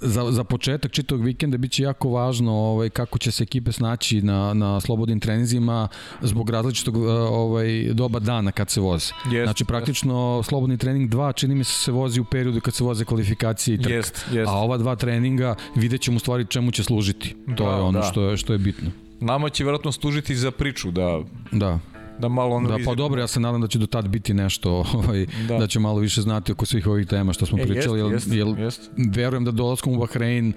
za, 0.01 0.32
za 0.32 0.43
početak 0.43 0.92
čitavog 0.92 1.26
vikenda 1.26 1.58
biće 1.58 1.84
jako 1.84 2.09
važno 2.09 2.53
ovaj, 2.53 2.90
kako 2.90 3.17
će 3.17 3.32
se 3.32 3.43
ekipe 3.43 3.72
snaći 3.72 4.22
na, 4.22 4.53
na 4.53 4.82
slobodnim 4.82 5.19
trenizima 5.19 5.88
zbog 6.22 6.50
različitog 6.50 6.98
ovaj, 7.32 7.93
doba 7.93 8.19
dana 8.19 8.51
kad 8.51 8.69
se 8.69 8.82
voze. 8.82 9.14
Jest, 9.32 9.45
znači 9.45 9.66
praktično 9.66 10.43
slobodni 10.43 10.77
trening 10.77 11.09
2 11.09 11.35
čini 11.35 11.56
mi 11.56 11.64
se 11.64 11.88
se 11.88 11.92
vozi 11.92 12.19
u 12.19 12.26
periodu 12.26 12.61
kad 12.61 12.74
se 12.74 12.84
voze 12.84 13.06
kvalifikacije 13.06 13.76
i 13.76 13.77
trka. 13.77 13.93
Jest, 13.93 14.26
jest. 14.32 14.50
A 14.50 14.53
ova 14.53 14.77
dva 14.77 14.95
treninga 14.95 15.56
vidjet 15.88 16.01
ćemo 16.01 16.17
u 16.17 16.19
stvari 16.19 16.45
čemu 16.45 16.72
će 16.72 16.83
služiti. 16.83 17.35
To 17.48 17.64
Da, 17.64 17.69
je 17.69 17.82
ono 17.82 17.99
da. 17.99 18.06
što, 18.06 18.22
je, 18.24 18.38
što 18.38 18.53
je 18.53 18.59
bitno. 18.59 18.91
Nama 19.19 19.49
će 19.49 19.64
verovatno 19.64 19.91
služiti 19.91 20.35
za 20.35 20.51
priču, 20.51 20.91
da, 20.91 21.19
Da, 21.51 21.80
da 22.19 22.27
malo 22.30 22.49
da 22.49 22.56
analiziramo. 22.57 22.85
pa 22.85 22.95
dobro, 22.95 23.22
ja 23.22 23.27
se 23.27 23.40
nadam 23.40 23.61
da 23.61 23.67
će 23.67 23.80
do 23.80 23.85
tad 23.88 24.07
biti 24.07 24.33
nešto, 24.33 24.72
ovaj, 24.93 25.25
Da. 25.25 25.48
da. 25.48 25.57
da 25.57 25.67
će 25.67 25.80
malo 25.80 25.99
više 25.99 26.22
znati 26.22 26.51
oko 26.51 26.66
svih 26.66 26.88
ovih 26.88 27.07
tema 27.07 27.33
što 27.33 27.45
smo 27.45 27.57
E, 27.57 27.64
pričali, 27.64 27.99
jest, 27.99 28.06
jel, 28.06 28.11
jest, 28.11 28.27
jel, 28.32 28.59
jest. 28.59 28.91
verujem 29.11 29.45
da 29.45 29.51
dolaskom 29.51 29.93
u 29.93 29.99
Bahrein 29.99 30.53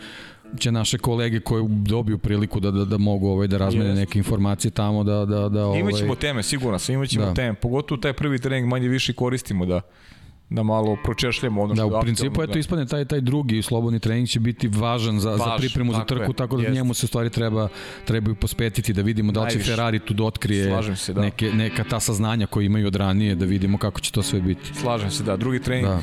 će 0.59 0.73
naše 0.73 0.99
kolege 0.99 1.41
koji 1.41 1.65
dobiju 1.69 2.19
priliku 2.19 2.61
da, 2.61 2.71
da, 2.71 2.85
da 2.85 2.99
mogu 2.99 3.29
ovaj, 3.29 3.49
da 3.49 3.59
razmene 3.59 3.95
neke 3.95 4.19
informacije 4.19 4.71
tamo, 4.71 5.05
da, 5.05 5.25
da, 5.25 5.49
da 5.49 5.67
ovaj, 5.67 5.81
Imaćemo 5.81 6.15
teme, 6.15 6.43
sigurno 6.43 6.79
sam, 6.79 6.95
imaćemo 6.95 7.25
Da. 7.27 7.35
teme. 7.35 7.55
Pogotovo 7.55 8.01
taj 8.01 8.13
prvi 8.13 8.39
trening 8.39 8.69
manje 8.69 8.89
više 8.89 9.13
koristimo 9.13 9.67
da 9.67 9.81
da 10.51 10.63
malo 10.63 10.97
pročešljamo 11.05 11.63
ono 11.63 11.75
Da, 11.75 11.83
što 11.83 11.95
je 11.95 11.99
u 11.99 12.01
principu 12.01 12.31
aktualno, 12.31 12.51
eto 12.51 12.59
ispadne 12.59 12.87
taj 12.87 13.05
taj 13.05 13.21
drugi 13.21 13.63
slobodni 13.63 14.01
trening 14.01 14.29
će 14.29 14.41
biti 14.41 14.69
važan 14.69 15.21
za, 15.21 15.37
za 15.37 15.45
Važan, 15.45 15.59
pripremu 15.59 15.93
za 15.93 16.05
trku, 16.05 16.31
je, 16.31 16.35
tako 16.37 16.57
da 16.57 16.63
jest. 16.63 16.75
njemu 16.75 16.95
se 16.95 17.07
stvari 17.07 17.31
treba 17.31 17.69
trebaju 18.05 18.35
pospetiti 18.35 18.93
da 18.93 19.03
vidimo 19.03 19.33
da 19.33 19.43
li 19.45 19.51
će. 19.51 19.59
Ferrari 19.59 19.99
tu 19.99 20.15
da 20.15 20.25
otkrije 20.25 20.65
Slažem 20.65 20.97
se, 20.97 21.13
da. 21.13 21.21
neke, 21.21 21.53
neka 21.53 21.85
ta 21.85 22.01
saznanja 22.01 22.47
koje 22.47 22.67
imaju 22.67 22.87
od 22.87 22.97
ranije, 22.97 23.35
da 23.35 23.45
vidimo 23.45 23.79
kako 23.79 24.01
će 24.01 24.13
to 24.13 24.23
sve 24.23 24.41
biti. 24.41 24.75
Slažem 24.75 25.11
se, 25.11 25.23
da. 25.25 25.37
Drugi 25.37 25.59
trening 25.63 25.87
Da. 25.89 26.01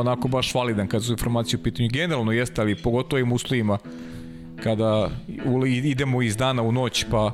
onako 0.00 0.28
baš 0.28 0.54
validan 0.54 0.88
kad 0.88 1.04
su 1.04 1.12
informacije 1.12 1.60
u 1.60 1.62
pitanju. 1.62 1.88
Generalno 1.92 2.32
jeste, 2.32 2.60
ali 2.60 2.76
pogotovo 2.76 3.20
im 3.20 3.32
uslovima 3.32 3.78
kada 4.62 5.10
idemo 5.84 6.22
iz 6.22 6.36
dana 6.36 6.62
u 6.62 6.72
noć, 6.72 7.04
pa 7.10 7.32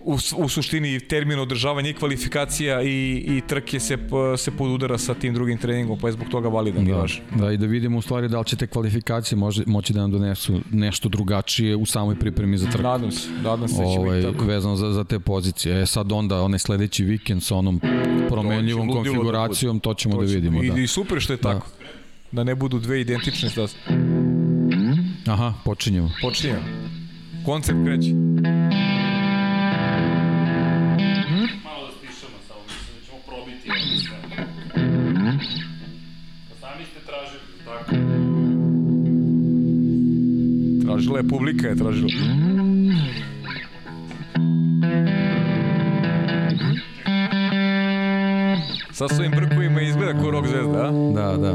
u, 0.00 0.14
u 0.36 0.48
suštini 0.48 1.00
termin 1.00 1.38
održavanja 1.38 1.90
i 1.90 1.94
kvalifikacija 1.94 2.82
i, 2.82 2.88
i 3.26 3.42
trke 3.46 3.80
se, 3.80 3.98
se 4.36 4.50
podudara 4.50 4.98
sa 4.98 5.14
tim 5.14 5.34
drugim 5.34 5.58
treningom, 5.58 5.98
pa 5.98 6.08
je 6.08 6.12
zbog 6.12 6.28
toga 6.28 6.48
validan 6.48 6.86
i 6.86 6.90
Da, 6.90 6.96
važan. 6.96 7.24
da, 7.36 7.52
i 7.52 7.56
da 7.56 7.66
vidimo 7.66 7.98
u 7.98 8.02
stvari 8.02 8.28
da 8.28 8.38
li 8.38 8.44
će 8.46 8.56
te 8.56 8.66
kvalifikacije 8.66 9.38
može, 9.38 9.62
moći 9.66 9.92
da 9.92 10.00
nam 10.00 10.10
donesu 10.10 10.60
nešto 10.70 11.08
drugačije 11.08 11.76
u 11.76 11.86
samoj 11.86 12.14
pripremi 12.18 12.58
za 12.58 12.66
trku. 12.66 12.82
Nadam 12.82 13.10
se, 13.12 13.28
nadam 13.42 13.68
se 13.68 13.74
da 13.74 13.84
će 13.84 13.98
ovaj, 14.00 14.20
biti 14.20 14.32
tako. 14.32 14.44
vezano 14.44 14.76
za, 14.76 14.92
za 14.92 15.04
te 15.04 15.18
pozicije. 15.18 15.82
E 15.82 15.86
sad 15.86 16.12
onda 16.12 16.42
onaj 16.42 16.58
sledeći 16.58 17.04
vikend 17.04 17.42
sa 17.42 17.56
onom 17.56 17.80
promenljivom 18.28 18.88
ludilo 18.88 19.02
da 19.02 19.10
konfiguracijom, 19.10 19.80
to 19.80 19.94
ćemo 19.94 20.16
da 20.16 20.24
vidimo. 20.24 20.62
I, 20.62 20.70
Da. 20.70 20.80
I 20.80 20.86
super 20.86 21.20
što 21.20 21.32
je 21.32 21.36
tako. 21.36 21.66
Da 22.32 22.44
ne 22.44 22.54
budu 22.54 22.78
dve 22.78 23.00
identične 23.00 23.50
staze. 23.50 23.76
Aha, 25.26 25.54
počinjemo. 25.64 26.10
Počinjemo. 26.22 26.62
Koncept 27.44 27.78
kreće. 27.84 28.10
Tražila 41.00 41.18
je 41.18 41.28
publika, 41.28 41.68
je 41.68 41.76
tražila. 41.76 42.10
Sa 48.92 49.08
svojim 49.08 49.32
brkovima 49.32 49.80
izgleda 49.80 50.20
ko 50.20 50.30
rock 50.30 50.46
zvezda, 50.46 50.84
a? 50.84 50.92
Da, 51.14 51.36
da. 51.36 51.52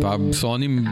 Pa 0.00 0.16
sa 0.32 0.48
onim 0.48 0.88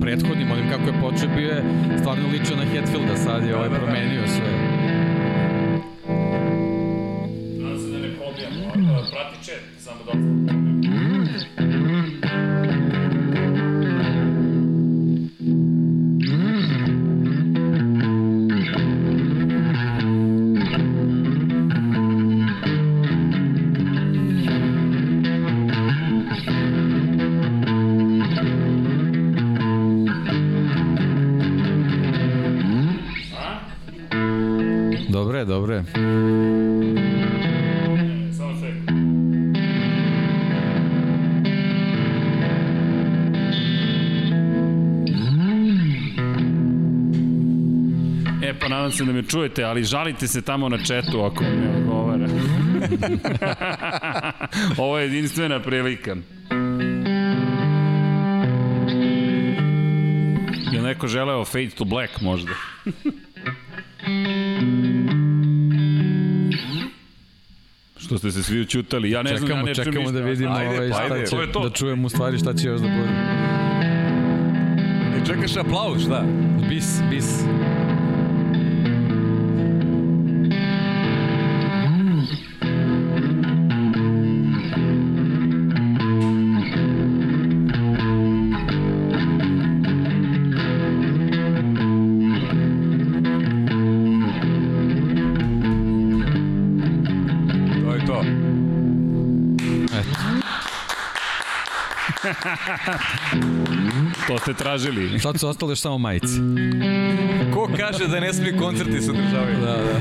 prethodnim, 0.00 0.50
onim 0.50 0.70
kako 0.70 0.86
je 0.86 1.00
počeo, 1.02 1.28
bio 1.36 1.50
je 1.50 1.64
stvarno 1.98 2.28
ličio 2.32 2.56
na 2.56 2.64
Hetfielda, 2.64 3.16
sad 3.16 3.46
je 3.46 3.56
ovaj 3.56 3.68
da, 3.68 3.74
da. 3.74 3.80
promenio 3.80 4.22
sve. 4.26 4.67
Pa 48.98 49.04
se 49.04 49.12
da 49.12 49.12
me 49.12 49.22
čujete, 49.22 49.64
ali 49.64 49.84
žalite 49.84 50.28
se 50.28 50.42
tamo 50.42 50.68
na 50.68 50.78
četu 50.84 51.20
ako 51.20 51.44
vam 51.44 51.52
ne 51.60 51.76
odgovara. 51.76 52.28
Ovo 54.82 54.98
je 54.98 55.04
jedinstvena 55.04 55.60
prilika. 55.60 56.16
Je 60.72 60.82
neko 60.82 61.06
želeo 61.08 61.44
Fade 61.44 61.70
to 61.70 61.84
Black 61.84 62.20
možda? 62.20 62.52
Što 67.96 68.18
ste 68.18 68.30
se 68.30 68.42
svi 68.42 68.60
učutali. 68.60 69.10
Ja 69.10 69.22
ne 69.22 69.36
znam, 69.36 69.42
ja 69.42 69.46
Čekamo, 69.48 69.66
ne 69.66 69.74
čujem 69.74 69.86
čekamo 69.92 70.12
da 70.12 70.18
ništa. 70.18 70.30
vidimo 70.30 70.54
Ajde, 70.54 70.76
ovaj, 70.76 70.90
pa 70.90 70.94
šta 71.04 71.14
ajde, 71.14 71.26
će, 71.26 71.30
to 71.30 71.46
to. 71.52 71.68
da 71.68 71.70
čujemo 71.74 72.06
u 72.06 72.08
stvari 72.08 72.38
šta 72.38 72.54
će 72.54 72.68
još 72.68 72.80
da 72.80 72.88
bude. 72.88 73.08
I 75.22 75.26
čekaš 75.26 75.56
aplauz, 75.56 76.02
šta? 76.04 76.24
Bis, 76.68 77.00
bis. 77.10 77.24
To 104.28 104.38
ste 104.38 104.54
tražili. 104.54 105.18
Sad 105.18 105.40
su 105.40 105.48
ostale 105.48 105.72
još 105.72 105.80
samo 105.80 105.98
majice. 105.98 106.34
Ko 107.54 107.68
kaže 107.76 108.08
da 108.08 108.20
ne 108.20 108.32
smije 108.32 108.56
koncerti 108.56 109.00
se 109.00 109.10
održavaju? 109.10 109.58
Da, 109.60 109.66
da. 109.66 109.98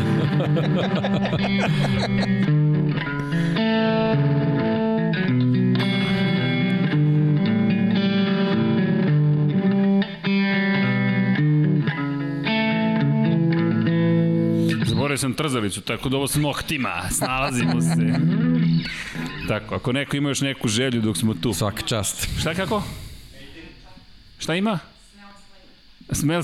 Zaboravio 14.86 15.18
sam 15.18 15.34
trzalicu, 15.34 15.82
tako 15.82 16.10
da 16.10 16.18
ovo 16.18 16.28
s 16.28 16.36
noktima, 16.36 17.02
snalazimo 17.10 17.82
se. 17.82 18.37
Tako, 19.48 19.76
ako 19.76 19.92
neko 19.92 20.18
ima 20.18 20.30
još 20.30 20.42
neku 20.42 20.68
želju 20.68 21.02
dok 21.02 21.18
smo 21.18 21.34
tu. 21.34 21.54
Svaka 21.54 21.82
čast. 21.82 22.28
Šta 22.40 22.54
kako? 22.54 22.84
Šta 24.40 24.56
ima? 24.56 24.80
Smel... 26.12 26.44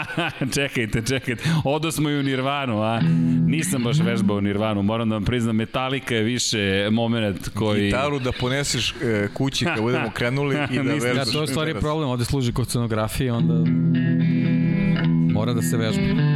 čekajte, 0.54 1.02
čekajte. 1.02 1.44
Odo 1.64 1.92
smo 1.92 2.10
i 2.10 2.18
u 2.18 2.22
Nirvanu, 2.22 2.82
a? 2.82 3.00
Nisam 3.46 3.82
baš 3.82 3.98
vežbao 3.98 4.36
u 4.36 4.40
Nirvanu, 4.40 4.82
moram 4.82 5.08
da 5.08 5.14
vam 5.14 5.24
priznam, 5.24 5.56
Metallica 5.56 6.14
je 6.14 6.22
više 6.22 6.88
moment 6.92 7.48
koji... 7.54 7.84
Gitaru 7.84 8.18
da 8.18 8.32
poneseš 8.32 8.94
e, 9.02 9.28
kući 9.34 9.64
kad 9.64 9.80
budemo 9.80 10.10
krenuli 10.10 10.56
i 10.70 10.76
da 10.76 10.82
vežbaš. 11.04 11.16
Ja, 11.16 11.32
to 11.32 11.40
je 11.40 11.46
stvari 11.46 11.74
problem, 11.80 12.08
ovde 12.08 12.24
služi 12.24 12.52
kod 12.52 12.68
scenografije, 12.68 13.32
onda 13.32 13.70
mora 15.32 15.52
da 15.52 15.62
se 15.62 15.76
vežba. 15.76 16.33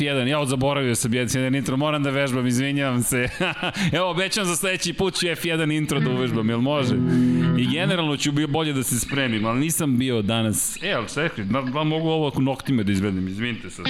F1, 0.00 0.26
ja 0.26 0.46
zaboravio 0.46 0.94
sam 0.94 1.14
jedan 1.14 1.54
intro, 1.54 1.76
moram 1.76 2.02
da 2.02 2.10
vežbam, 2.10 2.46
izvinjavam 2.46 3.02
se. 3.02 3.28
Evo, 3.96 4.10
obećam 4.10 4.44
za 4.44 4.56
sledeći 4.56 4.92
put 4.92 5.14
ću 5.14 5.26
F1 5.26 5.76
intro 5.76 6.00
da 6.00 6.10
uvežbam, 6.10 6.48
jel 6.48 6.60
može? 6.60 6.94
I 7.58 7.66
generalno 7.66 8.16
ću 8.16 8.32
bio 8.32 8.48
bolje 8.48 8.72
da 8.72 8.82
se 8.82 9.00
spremim, 9.00 9.46
ali 9.46 9.60
nisam 9.60 9.98
bio 9.98 10.22
danas... 10.22 10.78
E, 10.82 10.92
ali 10.92 11.08
čekaj, 11.14 11.44
da, 11.44 11.62
da 11.62 11.84
mogu 11.84 12.08
ovo 12.08 12.32
noktime 12.40 12.84
da 12.84 12.92
izvedem, 12.92 13.28
izvinite 13.28 13.70
sad. 13.70 13.86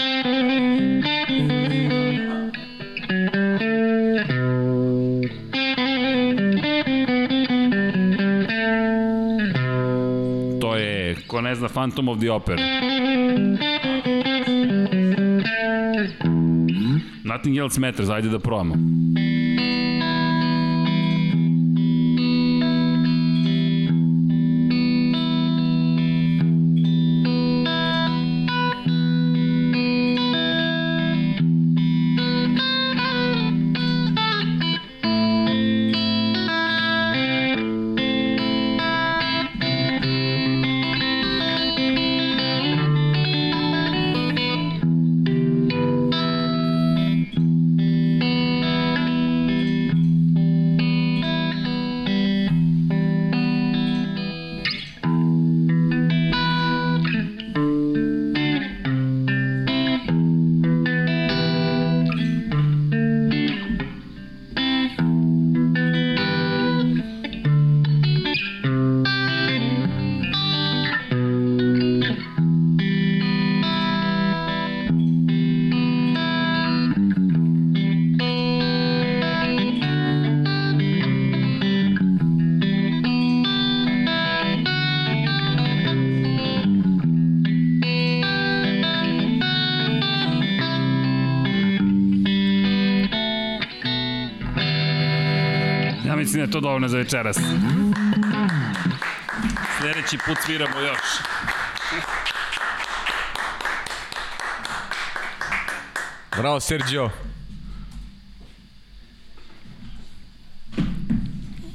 To 10.61 10.77
je, 10.77 11.17
ko 11.27 11.41
ne 11.41 11.55
zna, 11.55 11.69
Phantom 11.69 12.09
of 12.09 12.19
the 12.19 12.31
Opera. 12.31 12.90
Nothing 17.31 17.59
else 17.59 17.79
matters, 17.81 18.09
ajde 18.09 18.29
da 18.29 18.39
probamo. 18.39 18.75
Je 96.51 96.53
to 96.53 96.61
dovoljno 96.61 96.89
za 96.89 96.97
večeras. 96.97 97.37
Sledeći 99.79 100.19
put 100.27 100.39
sviramo 100.45 100.81
još. 100.81 100.99
Bravo, 106.37 106.61
Sergio. 106.61 107.11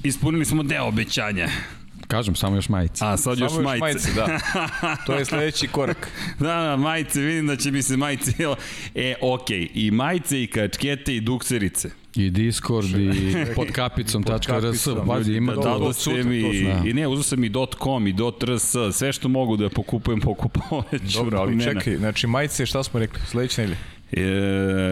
Ispunili 0.03 0.45
smo 0.45 0.63
deo 0.63 0.87
obećanja. 0.87 1.47
Kažem, 2.07 2.35
samo 2.35 2.55
još 2.55 2.69
majice. 2.69 3.05
A 3.05 3.17
sad 3.17 3.39
još 3.39 3.51
Samo 3.51 3.61
još 3.61 3.79
majice. 3.79 3.83
majice, 3.83 4.13
da. 4.13 4.39
To 5.05 5.13
je 5.13 5.25
sledeći 5.25 5.67
korak. 5.67 6.07
Da, 6.39 6.55
da, 6.55 6.77
majice, 6.77 7.21
vidim 7.21 7.47
da 7.47 7.55
će 7.55 7.71
mi 7.71 7.81
se 7.81 7.97
majice... 7.97 8.31
E, 8.95 9.15
okej, 9.21 9.59
okay. 9.59 9.69
i 9.73 9.91
majice, 9.91 10.43
i 10.43 10.47
kačkete, 10.47 11.15
i 11.15 11.21
dukserice. 11.21 12.04
I 12.15 12.29
Discord, 12.29 12.87
i 12.89 13.35
pod 13.55 13.71
kapicom, 13.71 14.23
tačka 14.23 14.59
RS, 14.59 14.87
pazi, 15.07 15.33
ima 15.33 15.55
da, 15.55 15.61
da, 15.61 15.93
sutra 15.93 15.93
ste 15.93 16.21
to 16.23 16.29
mi, 16.29 16.57
zna. 16.57 16.83
i 16.85 16.93
ne, 16.93 17.07
uzao 17.07 17.23
sam 17.23 17.43
i 17.43 17.51
.com 17.83 18.07
i 18.07 18.15
.rs, 18.43 18.75
sve 18.91 19.13
što 19.13 19.27
mogu 19.27 19.57
da 19.57 19.69
pokupujem, 19.69 20.19
pokupovaću. 20.21 20.97
Dobro, 21.13 21.39
ali 21.39 21.63
čekaj, 21.63 21.97
znači 21.97 22.27
majice, 22.27 22.65
šta 22.65 22.83
smo 22.83 22.99
rekli? 22.99 23.19
Sledeće 23.25 23.61
nedelje. 23.61 23.77
E, 24.15 24.21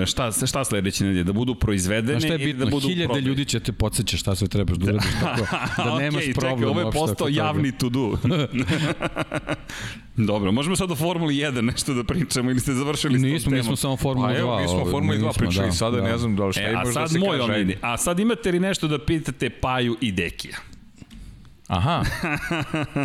šta, 0.06 0.32
šta 0.44 0.64
sledeće 0.64 1.04
nedelje? 1.04 1.24
Da 1.24 1.34
budu 1.34 1.56
proizvedene 1.56 2.20
Znaš 2.20 2.24
šta 2.24 2.34
je 2.34 2.42
i 2.42 2.46
bitno? 2.46 2.66
da 2.66 2.72
budu 2.72 2.88
Hiljade 2.88 3.22
ljudi 3.22 3.46
će 3.46 3.60
te 3.60 3.72
podsjeća 3.72 4.18
šta 4.18 4.36
sve 4.36 4.48
trebaš 4.48 4.78
da 4.78 4.86
uradiš, 4.86 5.12
tako 5.22 5.42
da 5.80 5.98
nemaš 6.00 6.24
Okej, 6.24 6.34
problem. 6.34 6.58
Čekaj, 6.58 6.70
ovo 6.72 6.80
je 6.80 6.92
postao 6.92 7.28
javni 7.30 7.72
to 7.72 7.90
do. 7.90 8.18
Dobro, 10.18 10.52
možemo 10.52 10.76
sad 10.76 10.92
o 10.92 10.96
Formuli 10.96 11.36
1 11.36 11.62
nešto 11.62 11.94
da 11.94 12.04
pričamo 12.04 12.52
ili 12.52 12.60
ste 12.60 12.74
završili 12.74 13.20
s 13.20 13.22
tom 13.22 13.32
Nismo, 13.32 13.52
mi 13.52 13.56
temom? 13.56 13.66
smo 13.66 13.76
samo 13.76 13.98
Formula 13.98 14.30
2. 14.30 14.32
A 14.32 14.40
evo, 14.40 14.60
mi 14.62 14.68
smo 14.68 14.86
Formula 14.86 15.14
2 15.14 15.18
nismo, 15.18 15.34
pričali, 15.36 15.68
da, 15.68 15.74
sada 15.74 15.98
da. 15.98 16.04
ne 16.04 16.18
znam 16.18 16.36
da 16.36 16.46
li 16.46 16.54
šta 16.54 16.62
E, 16.62 16.72
imaš 16.72 16.86
da 16.86 16.92
sad 16.92 17.12
se 17.12 17.20
moj 17.20 17.30
kaže. 17.30 17.44
omiljeni. 17.44 17.72
ajde. 17.72 17.80
A 17.84 17.98
sad 17.98 18.20
imate 18.20 18.52
li 18.52 18.60
nešto 18.60 18.88
da 18.88 19.00
pitate 19.00 19.50
Paju 19.52 19.98
i 20.02 20.12
Dekija? 20.12 20.58
Aha, 21.68 22.04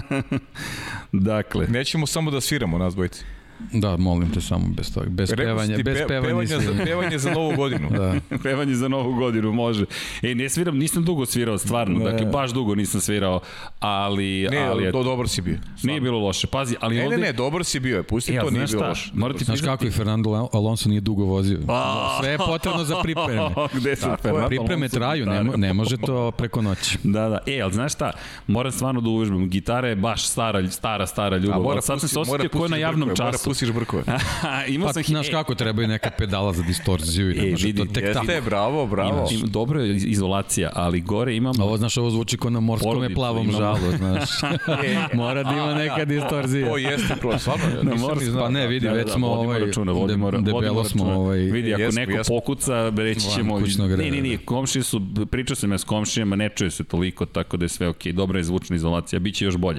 Dakle, 1.12 1.66
nećemo 1.66 2.06
samo 2.06 2.30
da 2.30 2.40
sviramo 2.40 2.78
nas 2.78 2.94
dvojice. 2.94 3.24
Da, 3.72 3.96
molim 3.96 4.30
te 4.30 4.40
samo 4.40 4.66
bez 4.68 4.94
toga. 4.94 5.06
Bez 5.08 5.30
Rekao 5.30 5.44
pevanja, 5.46 5.76
ti 5.76 5.82
bez 5.82 5.96
pe- 5.96 6.06
pevanja. 6.08 6.28
pevanje, 6.28 6.46
za, 6.46 6.60
svi. 6.60 6.84
pevanje 6.84 7.18
za 7.18 7.30
novu 7.30 7.56
godinu. 7.56 7.88
Da. 7.98 8.14
pevanje 8.42 8.74
za 8.74 8.88
novu 8.88 9.14
godinu 9.14 9.52
može. 9.52 9.84
E, 10.22 10.34
ne 10.34 10.48
sviram, 10.48 10.76
nisam 10.78 11.04
dugo 11.04 11.26
svirao, 11.26 11.58
stvarno. 11.58 11.98
Ne. 11.98 12.04
Dakle, 12.04 12.26
baš 12.26 12.50
dugo 12.50 12.74
nisam 12.74 13.00
svirao, 13.00 13.40
ali... 13.80 14.48
Ne, 14.50 14.58
ali 14.58 14.92
to 14.92 15.02
dobar 15.02 15.28
si 15.28 15.42
bio. 15.42 15.56
nije 15.82 16.00
bilo 16.00 16.18
loše. 16.18 16.46
Pazi, 16.46 16.76
ali 16.80 16.96
Ne, 16.96 17.04
ovde... 17.04 17.16
ne, 17.16 17.22
ne, 17.22 17.32
dobar 17.32 17.64
si 17.64 17.80
bio, 17.80 18.02
pusti 18.02 18.32
E, 18.32 18.40
to, 18.40 18.50
nije 18.50 18.66
bilo 18.66 18.88
loše. 18.88 19.10
Moram 19.14 19.36
ti 19.38 19.44
Znaš 19.44 19.60
kako 19.60 19.86
i 19.86 19.90
Fernando 19.90 20.48
Alonso 20.52 20.88
nije 20.88 21.00
dugo 21.00 21.24
vozio. 21.24 21.58
A. 21.68 22.18
Sve 22.20 22.30
je 22.30 22.38
potrebno 22.38 22.84
za 22.84 22.96
pripreme. 23.02 23.40
Gde 23.80 23.96
su 23.96 24.08
je. 24.08 24.16
Fernando 24.16 24.48
Pripreme 24.48 24.74
Alonso 24.74 24.96
traju, 24.98 25.26
ne, 25.26 25.44
ne 25.44 25.72
može 25.72 25.96
to 25.96 26.30
preko 26.30 26.62
noći. 26.62 26.98
Da, 27.04 27.28
da. 27.28 27.38
E, 27.46 27.60
ali 27.60 27.72
znaš 27.72 27.92
šta? 27.94 28.12
Moram 28.46 28.72
stvarno 28.72 29.00
da 29.00 29.08
uvežbam. 29.10 29.48
Gitara 29.48 29.88
je 29.88 29.96
baš 29.96 30.28
stara, 30.28 30.70
stara, 30.70 31.06
stara 31.06 31.36
A 31.36 31.38
ljubav. 31.38 31.62
mora 31.62 31.72
Ali 31.72 31.82
sad 31.82 32.00
sam 32.00 32.08
se 32.24 32.48
ko 32.48 32.64
je 32.64 32.68
na 32.68 32.76
javnom 32.76 33.10
času. 33.16 33.47
Pustiš 33.48 33.72
brkove. 33.72 34.02
Imao 34.68 34.86
Pa, 34.88 34.92
sam... 34.92 35.02
znaš 35.02 35.28
kako, 35.28 35.54
treba 35.54 35.82
i 35.82 35.86
neka 35.86 36.10
pedala 36.10 36.52
za 36.52 36.62
distorziju 36.62 37.30
i 37.30 37.38
E, 37.38 37.42
ne 37.42 37.50
može 37.50 37.62
to 37.74 37.82
vidi, 37.82 37.92
tek 37.94 38.12
tako. 38.14 38.30
Jeste, 38.30 38.40
bravo, 38.44 38.86
bravo. 38.86 39.28
Ima, 39.30 39.46
dobro 39.46 39.80
je 39.80 39.96
izolacija, 39.96 40.70
ali 40.74 41.00
gore 41.00 41.36
imam... 41.36 41.60
Ovo, 41.60 41.76
znaš, 41.76 41.96
ovo 41.96 42.10
zvuči 42.10 42.36
kao 42.36 42.50
na 42.50 42.60
morskom 42.60 42.92
Porodicu 42.92 43.14
plavom 43.14 43.48
imamo. 43.48 43.58
žalu, 43.58 43.96
znaš. 43.98 44.28
Mora 45.14 45.42
da 45.42 45.50
ima 45.52 45.74
neka 45.74 45.98
ja, 45.98 46.04
distorzija. 46.04 46.68
To 46.68 46.76
jeste 46.76 47.16
pro, 47.20 47.38
stvarno, 47.38 47.64
Na 47.82 47.94
morskom-. 47.94 48.40
Pa 48.40 48.48
ne, 48.48 48.66
vidi, 48.66 48.86
Da, 48.86 48.90
da, 48.92 48.96
već 48.96 49.06
da, 49.06 49.12
smo 49.12 49.28
vodimo 49.28 49.50
ovaj, 49.50 49.60
računa, 49.60 49.92
vodimo, 49.92 50.30
de- 50.30 50.38
debelo 50.38 50.84
smo 50.84 51.04
ovaj, 51.04 51.38
Vidi, 51.38 51.74
ako 51.74 51.94
neko 51.94 52.22
pokuca, 52.28 52.92
reći 52.96 53.30
ćemo... 53.34 53.60
Ne, 53.98 54.10
ne, 54.10 54.20
ne, 54.20 54.36
komšije 54.44 54.82
su, 54.82 55.02
pričao 55.30 55.56
sam 55.56 55.72
ja 55.72 55.78
s 55.78 55.84
komšijama, 55.84 56.36
ne 56.36 56.48
čuje 56.48 56.70
se 56.70 56.84
toliko, 56.84 57.26
tako 57.26 57.56
da 57.56 57.64
je 57.64 57.68
sve 57.68 57.88
okej. 57.88 58.12
Dobra 58.12 58.38
je 58.38 58.44
zvučna 58.44 58.76
izolacija, 58.76 59.18
bit 59.20 59.34
će 59.34 59.44
još 59.44 59.56
bolje. 59.56 59.78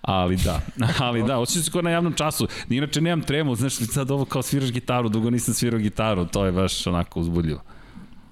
Ali 0.00 0.36
da, 0.36 0.60
ali 0.98 1.22
da, 1.22 1.38
osjećam 1.38 1.62
se 1.62 1.70
kao 1.70 1.82
na 1.82 1.90
javnom 1.90 2.12
času. 2.12 2.48
Inače, 2.70 3.00
nemam 3.10 3.26
tremu, 3.26 3.54
znaš, 3.54 3.74
sad 3.74 4.10
ovo 4.10 4.24
kao 4.24 4.42
sviraš 4.42 4.72
gitaru, 4.72 5.08
dugo 5.08 5.30
nisam 5.30 5.54
svirao 5.54 5.80
gitaru, 5.80 6.24
to 6.26 6.44
je 6.46 6.52
baš 6.52 6.86
onako 6.86 7.20
uzbudljivo. 7.20 7.60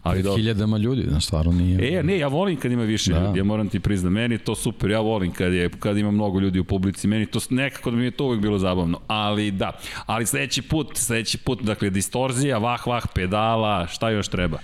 Ali 0.02 0.22
dobro. 0.22 0.36
hiljadama 0.36 0.78
ljudi, 0.78 1.04
znaš, 1.08 1.26
stvarno 1.26 1.52
nije. 1.52 1.98
E, 1.98 2.02
ne, 2.02 2.18
ja 2.18 2.28
volim 2.28 2.56
kad 2.56 2.72
ima 2.72 2.82
više 2.82 3.12
Da. 3.12 3.20
ljudi, 3.20 3.38
ja 3.38 3.44
moram 3.44 3.68
ti 3.68 3.80
priznati, 3.80 4.12
meni 4.14 4.34
je 4.34 4.38
to 4.38 4.54
super, 4.54 4.90
ja 4.90 5.00
volim 5.00 5.32
kad, 5.32 5.52
je, 5.52 5.70
kad 5.70 5.96
ima 5.98 6.10
mnogo 6.10 6.40
ljudi 6.40 6.58
u 6.58 6.64
publici, 6.64 7.08
meni 7.08 7.26
to 7.26 7.38
nekako 7.50 7.90
da 7.90 7.96
mi 7.96 8.04
je 8.04 8.10
to 8.10 8.24
uvijek 8.24 8.42
bilo 8.42 8.58
zabavno, 8.58 9.00
ali 9.06 9.50
da, 9.50 9.72
ali 10.06 10.26
sledeći 10.26 10.62
put, 10.62 10.96
sledeći 10.96 11.38
put, 11.38 11.62
dakle, 11.62 11.90
distorzija, 11.90 12.58
vah, 12.58 12.86
vah, 12.86 13.02
pedala, 13.14 13.86
šta 13.86 14.10
još 14.10 14.28
treba? 14.28 14.58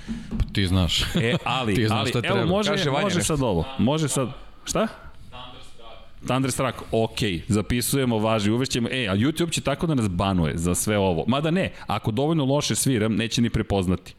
Ti 0.52 0.66
znaš. 0.66 1.02
E, 1.14 1.36
ali, 1.44 1.74
Ti 1.78 1.86
znaš 1.86 2.00
ali, 2.00 2.08
šta 2.10 2.18
evo, 2.24 2.34
treba. 2.34 2.50
može, 2.50 2.90
može 3.02 3.22
sad 3.22 3.42
ovo, 3.42 3.64
može 3.78 4.08
sad, 4.08 4.28
šta? 4.64 4.88
Thunderstruck, 6.26 6.78
ok, 6.92 7.18
zapisujemo, 7.48 8.18
važi, 8.18 8.50
uvešćemo, 8.50 8.88
e, 8.92 9.06
a 9.10 9.14
YouTube 9.16 9.50
će 9.50 9.60
tako 9.60 9.86
da 9.86 9.94
nas 9.94 10.08
banuje 10.08 10.52
za 10.56 10.74
sve 10.74 10.98
ovo. 10.98 11.24
Mada 11.28 11.50
ne, 11.50 11.72
ako 11.86 12.10
dovoljno 12.10 12.44
loše 12.44 12.74
sviram, 12.74 13.14
neće 13.16 13.42
ni 13.42 13.50
prepoznati. 13.50 14.14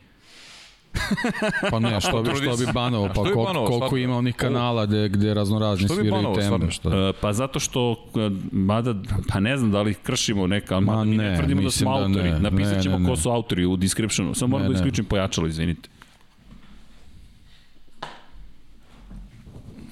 Pa 1.72 1.80
ne, 1.80 2.02
što 2.02 2.24
bi, 2.24 2.30
što 2.36 2.58
bi 2.58 2.72
banovao, 2.74 3.08
pa 3.08 3.14
Što 3.14 3.24
bi 3.24 3.32
koliko, 3.68 3.98
ima 3.98 4.18
onih 4.18 4.36
kanala 4.36 4.86
gde, 4.86 5.10
gde 5.10 5.34
raznorazni 5.34 5.88
sviraju 5.88 6.12
banovao, 6.12 6.36
tembe. 6.36 6.46
stvarno? 6.46 6.72
Što... 6.72 7.10
E, 7.10 7.14
pa 7.22 7.34
zato 7.34 7.60
što, 7.60 7.96
e, 8.16 8.30
mada, 8.52 8.96
pa 9.30 9.40
ne 9.40 9.58
znam 9.58 9.72
da 9.72 9.82
li 9.82 9.94
kršimo 9.94 10.48
neka, 10.48 10.76
ali 10.76 10.86
Ma 10.86 11.04
mi 11.04 11.18
ne, 11.18 11.30
ne, 11.30 11.38
tvrdimo 11.38 11.62
da 11.62 11.72
smo 11.72 11.98
da 11.98 12.06
autori. 12.06 12.32
ne, 12.32 12.40
Napisat 12.40 12.76
ne, 12.78 12.84
ćemo 12.84 13.00
ne, 13.00 13.06
ko 13.06 13.12
ne. 13.12 13.18
su 13.18 13.30
autori 13.30 13.66
u 13.66 13.76
descriptionu. 13.78 14.34
Samo 14.36 14.52
moram 14.52 14.64
Ne, 14.64 14.70
da 14.70 14.74
ne. 14.74 14.80
isključim 14.80 15.06
pojačalo, 15.06 15.48
izvinite. 15.48 15.90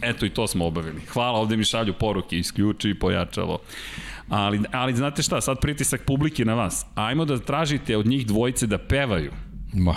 Eto 0.04 0.26
i 0.26 0.30
to 0.30 0.48
smo 0.48 0.66
obavili. 0.66 1.02
Hvala, 1.14 1.40
ovde 1.40 1.58
mi 1.58 1.64
šalju 1.64 1.94
poruke, 1.94 2.38
isključi 2.38 2.94
pojačalo. 2.94 3.60
Ali, 4.30 4.60
ali 4.72 4.96
znate 4.96 5.24
šta, 5.24 5.42
sad 5.42 5.60
pritisak 5.62 6.02
publike 6.06 6.46
na 6.46 6.54
vas. 6.54 6.86
Ajmo 6.96 7.26
da 7.26 7.40
tražite 7.40 7.98
od 7.98 8.06
njih 8.06 8.28
dvojice 8.28 8.68
da 8.68 8.78
pevaju. 8.78 9.32
Ma, 9.74 9.96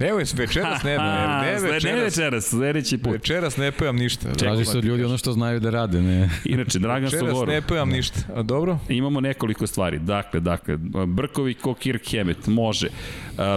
Evo 0.00 0.18
je, 0.18 0.26
večeras 0.34 0.82
ne, 0.82 0.98
ne, 0.98 1.04
ne, 1.42 1.58
Sled- 1.58 1.62
ne 1.62 1.72
večeras, 1.72 2.16
večeras, 2.18 2.44
sledeći 2.44 2.98
put. 2.98 3.12
večeras 3.12 3.56
ne 3.56 3.72
pevam 3.72 3.96
ništa. 3.96 4.32
traži 4.32 4.64
se 4.64 4.78
od 4.78 4.84
ljudi 4.84 5.04
ono 5.04 5.18
što 5.18 5.32
znaju 5.32 5.60
da 5.60 5.70
rade, 5.70 6.02
ne. 6.02 6.30
Inače, 6.44 6.78
Dragan 6.78 7.04
Večeras 7.04 7.30
Sogoro. 7.30 7.52
ne 7.52 7.62
pevam 7.62 7.88
ništa. 7.88 8.20
A 8.34 8.42
dobro? 8.42 8.78
Imamo 8.88 9.20
nekoliko 9.20 9.66
stvari. 9.66 9.98
Dakle, 9.98 10.40
dakle, 10.40 10.76
Brkovi 11.06 11.54
ko 11.54 11.74
Kirk 11.74 12.02
Hammett, 12.12 12.46
može. 12.46 12.88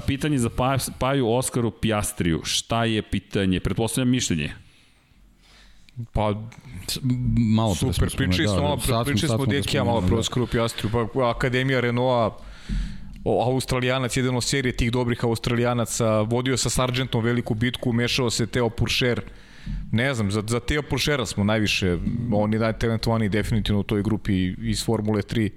Pitanje 0.07 0.37
za 0.37 0.49
pa, 0.49 0.77
Paju 0.99 1.29
Oskaru 1.29 1.71
Pijastriju. 1.71 2.41
Šta 2.43 2.85
je 2.85 3.01
pitanje? 3.01 3.59
Pretpostavljam 3.59 4.09
mišljenje. 4.09 4.51
Pa, 6.13 6.33
Malo 7.55 7.73
pre 7.73 7.79
super, 7.79 8.09
smo 8.09 8.17
pričali 8.17 8.47
smo, 8.47 8.61
malo, 8.61 8.79
sad 8.79 8.87
smo- 8.87 9.03
pričali 9.03 9.29
smo 9.29 9.45
Dekija 9.45 9.83
malo 9.83 9.97
spomenuli, 9.97 10.09
pro 10.09 10.17
da. 10.17 10.23
Skrup 10.23 10.53
Jastru, 10.53 10.89
pa 11.13 11.29
Akademija 11.29 11.79
Renaulta, 11.79 12.37
o, 13.23 13.45
Australijanac, 13.45 14.17
jedan 14.17 14.35
od 14.35 14.43
serije 14.43 14.75
tih 14.77 14.91
dobrih 14.91 15.23
Australijanaca, 15.23 16.21
vodio 16.21 16.57
sa 16.57 16.69
Sargentom 16.69 17.23
veliku 17.23 17.53
bitku, 17.53 17.89
umešao 17.89 18.29
se 18.29 18.47
Teo 18.47 18.69
Puršer, 18.69 19.21
ne 19.91 20.13
znam, 20.13 20.31
za, 20.31 20.43
za 20.47 20.59
Teo 20.59 20.81
Puršera 20.81 21.25
smo 21.25 21.43
najviše, 21.43 21.97
on 22.33 22.53
je 22.53 22.59
najtalentovaniji 22.59 23.29
definitivno 23.29 23.79
u 23.79 23.83
toj 23.83 24.03
grupi 24.03 24.55
iz 24.61 24.85
Formule 24.85 25.21
3. 25.21 25.49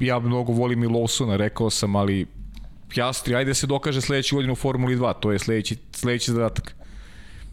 Ja 0.00 0.18
mnogo 0.18 0.52
volim 0.52 0.82
i 0.82 0.86
Lawsona, 0.86 1.36
rekao 1.36 1.70
sam, 1.70 1.96
ali 1.96 2.26
Piastri, 2.88 3.34
ajde 3.34 3.50
da 3.50 3.54
se 3.54 3.66
dokaže 3.66 4.00
sledeće 4.00 4.34
godine 4.34 4.52
u 4.52 4.56
Formuli 4.56 4.96
2, 4.96 5.12
to 5.20 5.32
je 5.32 5.38
sledeći, 5.38 5.76
sledeći 5.92 6.32
zadatak. 6.32 6.74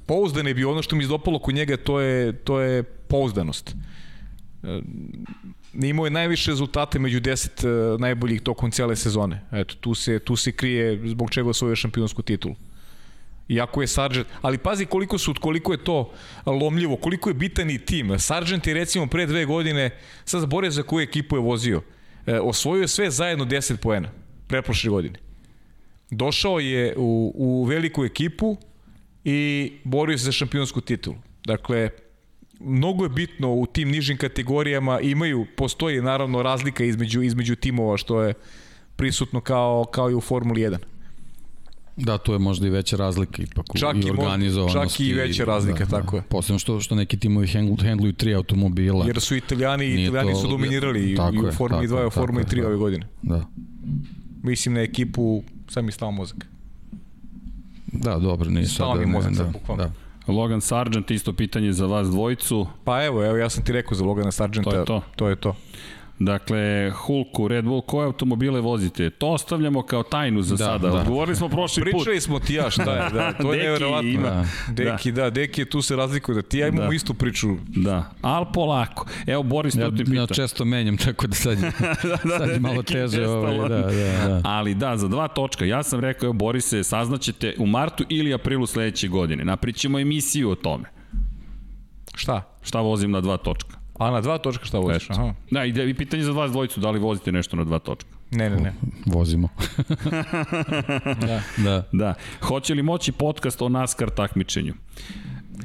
Pouzdan 0.05 0.47
je 0.47 0.53
bio, 0.53 0.71
ono 0.71 0.81
što 0.81 0.95
mi 0.95 1.03
izdopalo 1.03 1.39
kod 1.39 1.55
njega, 1.55 1.77
to 1.77 1.99
je, 1.99 2.33
to 2.33 2.59
je 2.59 2.83
pouzdanost 2.83 3.75
imao 5.83 6.05
je 6.05 6.09
najviše 6.09 6.51
rezultate 6.51 6.99
među 6.99 7.19
10 7.19 7.93
uh, 7.93 7.99
najboljih 7.99 8.41
tokom 8.41 8.71
cele 8.71 8.95
sezone. 8.95 9.41
Eto, 9.51 9.75
tu 9.75 9.95
se, 9.95 10.19
tu 10.19 10.35
se 10.35 10.51
krije 10.51 11.09
zbog 11.09 11.31
čega 11.31 11.49
osvojio 11.49 11.75
šampionsku 11.75 12.21
titulu. 12.21 12.55
Iako 13.47 13.81
je 13.81 13.87
Sargent, 13.87 14.27
ali 14.41 14.57
pazi 14.57 14.85
koliko 14.85 15.17
su, 15.17 15.33
koliko 15.41 15.71
je 15.71 15.83
to 15.83 16.11
lomljivo, 16.45 16.95
koliko 16.95 17.29
je 17.29 17.33
bitan 17.33 17.69
i 17.69 17.79
tim. 17.79 18.19
Sargent 18.19 18.67
je 18.67 18.73
recimo 18.73 19.07
pre 19.07 19.25
dve 19.25 19.45
godine, 19.45 19.89
sad 20.25 20.41
zaboravio 20.41 20.71
za 20.71 20.83
koju 20.83 21.03
ekipu 21.03 21.35
je 21.35 21.41
vozio, 21.41 21.81
e, 22.25 22.39
osvojio 22.39 22.81
je 22.81 22.87
sve 22.87 23.11
zajedno 23.11 23.45
10 23.45 23.77
poena, 23.77 24.09
preprošle 24.47 24.89
godine. 24.89 25.19
Došao 26.09 26.59
je 26.59 26.93
u, 26.97 27.33
u 27.35 27.63
veliku 27.63 28.05
ekipu 28.05 28.57
i 29.25 29.71
borio 29.83 30.17
se 30.17 30.25
za 30.25 30.31
šampionsku 30.31 30.81
titulu. 30.81 31.15
Dakle, 31.45 31.89
mnogo 32.59 33.03
je 33.03 33.09
bitno 33.09 33.53
u 33.53 33.65
tim 33.65 33.89
nižim 33.89 34.17
kategorijama 34.17 34.99
imaju 34.99 35.45
postoji 35.57 36.01
naravno 36.01 36.43
razlika 36.43 36.83
između 36.83 37.21
između 37.21 37.55
timova 37.55 37.97
što 37.97 38.21
je 38.21 38.33
prisutno 38.95 39.41
kao 39.41 39.85
kao 39.85 40.11
i 40.11 40.15
u 40.15 40.21
Formuli 40.21 40.61
1. 40.61 40.77
Da, 41.97 42.17
tu 42.17 42.33
je 42.33 42.39
možda 42.39 42.67
i 42.67 42.69
veća 42.69 42.97
razlika 42.97 43.41
ipak 43.43 43.65
u, 43.75 43.77
Čak 43.77 43.95
i 43.95 44.09
organizovanosti. 44.11 44.97
čak 44.97 45.07
i 45.07 45.13
veća 45.13 45.45
razlika, 45.45 45.85
da, 45.85 45.91
tako 45.91 46.11
da. 46.11 46.17
je. 46.17 46.23
Posebno 46.23 46.59
što, 46.59 46.79
što 46.79 46.95
neki 46.95 47.17
timovi 47.19 47.47
handlu, 47.47 47.77
handluju 47.81 48.13
tri 48.13 48.35
automobila. 48.35 49.05
Jer 49.05 49.21
su 49.21 49.35
Italijani 49.35 49.87
Nije 49.87 50.03
Italijani 50.03 50.31
to- 50.31 50.39
su 50.39 50.47
dominirali 50.47 50.99
i, 51.01 51.11
i 51.11 51.13
u 51.13 51.51
Formuli 51.51 51.87
tako 51.87 51.95
2 51.95 52.03
i 52.03 52.07
u 52.07 52.09
Formuli 52.09 52.43
tako 52.43 52.55
je, 52.55 52.59
3 52.59 52.61
da. 52.61 52.67
ove 52.67 52.77
godine. 52.77 53.07
Da. 53.21 53.45
Mislim 54.43 54.73
na 54.73 54.81
ekipu 54.81 55.43
sam 55.69 55.85
mi 55.85 55.91
stao 55.91 56.11
mozak. 56.11 56.47
Da, 58.03 58.17
dobro, 58.17 58.49
nije 58.49 58.65
sad. 58.67 58.99
mi 58.99 59.05
ne, 59.05 59.11
mozak 59.11 59.33
da, 59.33 59.43
bukvalno. 59.43 59.83
Da. 59.83 59.91
Logan 60.33 60.61
Sargent, 60.61 61.11
isto 61.11 61.33
pitanje 61.33 61.73
za 61.73 61.85
vas 61.85 62.07
dvojicu. 62.07 62.67
Pa 62.83 63.03
evo, 63.03 63.25
evo 63.25 63.37
ja 63.37 63.49
sam 63.49 63.63
ti 63.63 63.71
rekao 63.71 63.97
za 63.97 64.05
Logana 64.05 64.31
Sargenta. 64.31 64.69
To 64.69 64.77
je 64.77 64.85
to. 64.85 65.01
To 65.15 65.27
je 65.27 65.35
to. 65.35 65.55
Dakle, 66.19 66.59
Hulku, 66.91 67.47
Red 67.47 67.65
Bull, 67.65 67.81
koje 67.81 68.05
automobile 68.05 68.61
vozite? 68.61 69.09
To 69.09 69.27
ostavljamo 69.27 69.81
kao 69.81 70.03
tajnu 70.03 70.41
za 70.41 70.55
Da, 70.55 70.63
sada. 70.65 70.89
da. 70.89 70.93
Odgovorili 70.93 71.35
smo 71.35 71.49
prošli 71.49 71.83
put. 71.83 71.91
Pričali 71.93 72.21
smo 72.21 72.39
ti 72.39 72.53
ja 72.53 72.69
šta 72.69 72.91
je, 72.93 73.09
da, 73.09 73.33
to 73.33 73.53
je 73.53 73.57
Deki 73.57 73.63
nevjerovatno. 73.63 74.09
ima. 74.09 74.29
Da. 74.29 74.45
Deki, 74.73 75.11
da. 75.11 75.29
Deki 75.29 75.61
je 75.61 75.65
tu 75.65 75.81
se 75.81 75.95
razlikuje 75.95 76.35
da 76.35 76.41
ti 76.41 76.57
ja 76.57 76.67
imamo 76.67 76.89
Da. 76.89 76.95
istu 76.95 77.13
priču. 77.13 77.47
Da, 77.67 78.11
ali 78.21 78.45
polako. 78.53 79.05
Evo, 79.27 79.43
Boris 79.43 79.75
Ja, 79.75 79.89
tu 79.89 79.95
ti 79.95 80.03
ja 80.07 80.21
pita. 80.23 80.33
često 80.33 80.65
menjam, 80.65 80.97
tako 80.97 81.27
da 81.27 81.35
sad, 81.35 81.59
je- 81.59 81.71
sad 82.37 82.49
je 82.49 82.59
malo 82.59 82.75
neki 82.75 82.93
teže. 82.93 83.27
Ovaj, 83.27 83.57
da, 83.59 83.67
da, 83.67 83.87
da. 84.27 84.41
Ali 84.43 84.73
da, 84.75 84.97
za 84.97 85.07
dva 85.07 85.27
točka. 85.27 85.65
Ja 85.65 85.83
sam 85.83 85.99
rekao, 85.99 86.25
evo 86.25 86.33
Borise, 86.33 86.83
saznaćete 86.83 87.55
u 87.57 87.65
martu 87.65 88.03
ili 88.09 88.33
aprilu 88.33 88.65
sledeće 88.65 89.07
godine. 89.07 89.45
Naprićemo 89.45 89.99
emisiju 89.99 90.49
o 90.49 90.55
tome. 90.55 90.83
Šta? 92.15 92.41
Šta 92.61 92.79
vozim 92.79 93.11
na 93.11 93.21
dva 93.21 93.37
točka. 93.37 93.77
A 93.97 94.11
na 94.11 94.21
dva 94.21 94.37
točka 94.37 94.65
šta 94.65 94.79
voziš? 94.79 95.09
Aha. 95.09 95.33
Da, 95.51 95.65
i, 95.65 95.71
da, 95.71 95.83
i 95.83 95.93
pitanje 95.93 96.23
za 96.23 96.31
vas 96.31 96.51
dvojicu, 96.51 96.79
da 96.79 96.91
li 96.91 96.99
vozite 96.99 97.31
nešto 97.31 97.55
na 97.55 97.63
dva 97.63 97.79
točka? 97.79 98.09
Ne, 98.31 98.49
ne, 98.49 98.55
ne. 98.57 98.73
Vozimo. 99.05 99.49
Da. 101.17 101.41
da. 101.59 101.83
Da. 101.91 102.13
Hoće 102.41 102.73
li 102.73 102.83
moći 102.83 103.11
podcast 103.11 103.61
o 103.61 103.69
NASCAR 103.69 104.09
takmičenju? 104.09 104.73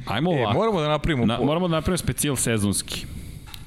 Ajmo 0.05 0.31
E, 0.31 0.35
ovako. 0.35 0.53
moramo 0.53 0.81
da 0.81 0.87
napravimo... 0.87 1.25
Na, 1.25 1.39
moramo 1.39 1.67
da 1.67 1.75
napravimo 1.75 1.97
specijal 1.97 2.35
sezonski. 2.35 3.05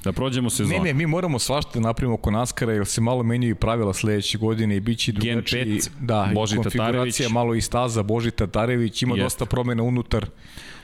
Da 0.03 0.11
prođemo 0.11 0.49
sezon. 0.49 0.69
Ne, 0.69 0.79
ne, 0.79 0.93
mi 0.93 1.05
moramo 1.05 1.39
svašta 1.39 1.71
da 1.73 1.79
napravimo 1.79 2.13
oko 2.13 2.31
Naskara, 2.31 2.73
jer 2.73 2.85
se 2.85 3.01
malo 3.01 3.23
menjaju 3.23 3.55
pravila 3.55 3.93
sledeće 3.93 4.37
godine 4.37 4.75
i 4.75 4.79
bit 4.79 4.99
će 4.99 5.11
Gen 5.11 5.21
drugačiji. 5.31 5.63
pet, 5.65 5.91
Da, 5.99 6.29
Boži 6.33 6.55
konfiguracija, 6.55 6.85
Tatarević. 6.85 7.29
malo 7.29 7.55
i 7.55 7.61
staza, 7.61 8.03
Boži 8.03 8.31
Tatarević, 8.31 9.01
ima 9.01 9.13
Jeste. 9.13 9.23
dosta 9.23 9.45
promena 9.45 9.83
unutar, 9.83 10.25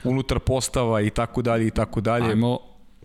unutar 0.04 0.38
postava 0.38 1.00
i 1.00 1.10
tako 1.10 1.42
dalje 1.42 1.66
i 1.66 1.70
tako 1.70 2.00
dalje. 2.00 2.26
Ajmo, 2.26 2.58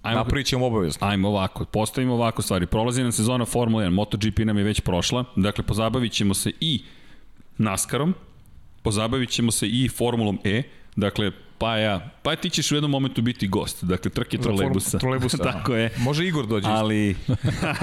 ajmo, 0.07 0.17
Napravit 0.17 0.47
ćemo 0.47 0.65
obavezno. 0.65 1.07
Ajmo 1.07 1.27
ovako, 1.29 1.65
postavimo 1.65 2.13
ovako 2.13 2.41
stvari. 2.41 2.65
Prolazi 2.65 3.03
nam 3.03 3.11
sezona 3.11 3.45
Formula 3.45 3.83
1, 3.83 3.89
MotoGP 3.89 4.39
nam 4.39 4.57
je 4.57 4.63
već 4.63 4.79
prošla, 4.79 5.23
dakle 5.35 5.63
pozabavit 5.63 6.11
ćemo 6.11 6.33
se 6.33 6.51
i 6.59 6.81
NASCARom, 7.57 8.13
pozabavit 8.81 9.29
ćemo 9.29 9.51
se 9.51 9.67
i 9.67 9.89
Formulom 9.89 10.39
E, 10.43 10.63
dakle 10.95 11.31
pa 11.59 11.77
ja, 11.77 12.09
pa 12.23 12.35
ti 12.35 12.49
ćeš 12.49 12.71
u 12.71 12.75
jednom 12.75 12.91
momentu 12.91 13.21
biti 13.21 13.47
gost, 13.47 13.83
dakle 13.83 14.11
trke 14.11 14.37
Za 14.37 14.43
trolejbusa. 14.43 14.89
form- 14.89 14.99
trolejbusa, 14.99 15.37
Tako 15.53 15.75
je. 15.75 15.89
Može 15.97 16.25
Igor 16.25 16.47
dođe. 16.47 16.67
Ali, 16.69 17.15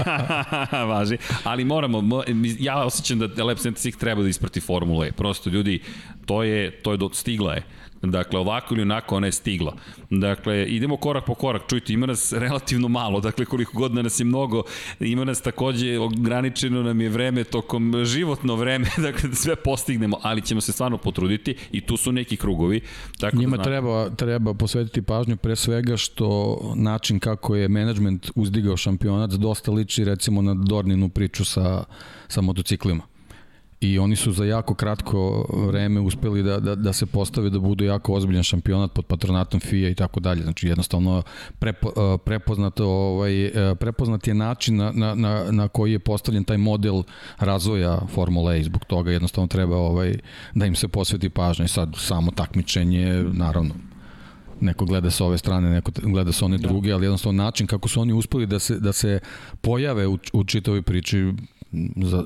važi, 0.89 1.17
ali 1.43 1.65
moramo, 1.65 1.97
mo- 1.99 2.23
ja 2.59 2.77
osjećam 2.77 3.19
da 3.19 3.43
Lab 3.43 3.57
76 3.57 3.97
treba 3.97 4.21
da 4.21 4.29
isprati 4.29 4.59
Formulu 4.59 5.03
E. 5.03 5.11
Prosto 5.11 5.49
ljudi, 5.49 5.79
To 6.25 6.43
je, 6.43 6.71
to 6.71 6.91
je 6.91 6.97
do, 6.97 7.09
stigla 7.13 7.53
je. 7.53 7.63
Dakle, 8.11 8.39
ovako 8.39 8.73
ili 8.73 8.81
onako 8.81 9.15
ona 9.15 9.27
je 9.27 9.31
stigla. 9.31 9.75
Dakle, 10.09 10.65
idemo 10.65 10.97
korak 10.97 11.25
po 11.25 11.35
korak. 11.35 11.61
Čujte, 11.69 11.93
ima 11.93 12.05
nas 12.05 12.33
relativno 12.33 12.87
malo, 12.87 13.19
dakle, 13.19 13.45
koliko 13.45 13.77
god 13.77 13.91
da 13.91 14.01
nas 14.01 14.19
je 14.19 14.25
mnogo, 14.25 14.63
ima 14.99 15.23
nas 15.25 15.41
takođe, 15.41 15.99
ograničeno 15.99 16.83
nam 16.83 17.01
je 17.01 17.09
vreme 17.09 17.43
tokom 17.43 18.05
životno 18.05 18.55
vreme, 18.55 18.87
dakle, 19.07 19.29
da 19.29 19.35
sve 19.35 19.55
postignemo, 19.55 20.19
ali 20.21 20.41
ćemo 20.41 20.61
se 20.61 20.71
stvarno 20.71 20.97
potruditi 20.97 21.55
i 21.71 21.81
tu 21.81 21.97
su 21.97 22.11
neki 22.11 22.37
krugovi. 22.37 22.81
Tako 23.19 23.35
da 23.35 23.41
Njima 23.41 23.57
da 23.57 23.63
treba, 23.63 24.09
treba 24.09 24.53
posvetiti 24.53 25.01
pažnju 25.01 25.37
pre 25.37 25.55
svega 25.55 25.97
što 25.97 26.57
način 26.75 27.19
kako 27.19 27.55
je 27.55 27.67
management 27.69 28.31
uzdigao 28.35 28.77
šampionat 28.77 29.31
dosta 29.31 29.71
liči 29.71 30.03
recimo 30.03 30.41
na 30.41 30.53
Dorninu 30.53 31.09
priču 31.09 31.45
sa, 31.45 31.83
sa 32.27 32.41
motociklima 32.41 33.14
i 33.79 33.99
oni 33.99 34.15
su 34.15 34.31
za 34.31 34.45
jako 34.45 34.73
kratko 34.73 35.45
vreme 35.67 35.99
uspeli 35.99 36.43
da, 36.43 36.59
da, 36.59 36.75
da 36.75 36.93
se 36.93 37.05
postave 37.05 37.49
da 37.49 37.59
budu 37.59 37.83
jako 37.83 38.13
ozbiljan 38.13 38.43
šampionat 38.43 38.93
pod 38.93 39.05
patronatom 39.05 39.59
FIA 39.59 39.89
i 39.89 39.95
tako 39.95 40.19
dalje. 40.19 40.43
Znači 40.43 40.67
jednostavno 40.67 41.23
prepo, 41.59 41.89
e, 41.89 42.17
prepoznat, 42.17 42.79
ovaj, 42.79 43.45
e, 43.45 43.75
prepoznat 43.75 44.27
je 44.27 44.33
način 44.33 44.75
na, 44.75 44.91
na, 44.91 45.15
na, 45.15 45.51
na 45.51 45.67
koji 45.67 45.91
je 45.91 45.99
postavljen 45.99 46.43
taj 46.43 46.57
model 46.57 47.03
razvoja 47.39 47.99
Formula 48.13 48.55
E 48.55 48.59
i 48.59 48.63
zbog 48.63 48.85
toga 48.85 49.11
jednostavno 49.11 49.47
treba 49.47 49.77
ovaj, 49.77 50.17
da 50.53 50.65
im 50.65 50.75
se 50.75 50.87
posveti 50.87 51.29
pažnja 51.29 51.65
i 51.65 51.67
sad 51.67 51.93
samo 51.97 52.31
takmičenje 52.31 53.23
naravno 53.33 53.75
neko 54.61 54.85
gleda 54.85 55.11
sa 55.11 55.25
ove 55.25 55.37
strane, 55.37 55.69
neko 55.69 55.91
gleda 56.03 56.31
sa 56.31 56.45
one 56.45 56.57
da. 56.57 56.67
druge, 56.67 56.91
ali 56.91 57.05
jednostavno 57.05 57.43
način 57.43 57.67
kako 57.67 57.87
su 57.87 58.01
oni 58.01 58.13
uspeli 58.13 58.45
da 58.45 58.59
se, 58.59 58.79
da 58.79 58.93
se 58.93 59.19
pojave 59.61 60.07
u, 60.07 60.17
u 60.33 60.43
čitavoj 60.43 60.81
priči 60.81 61.33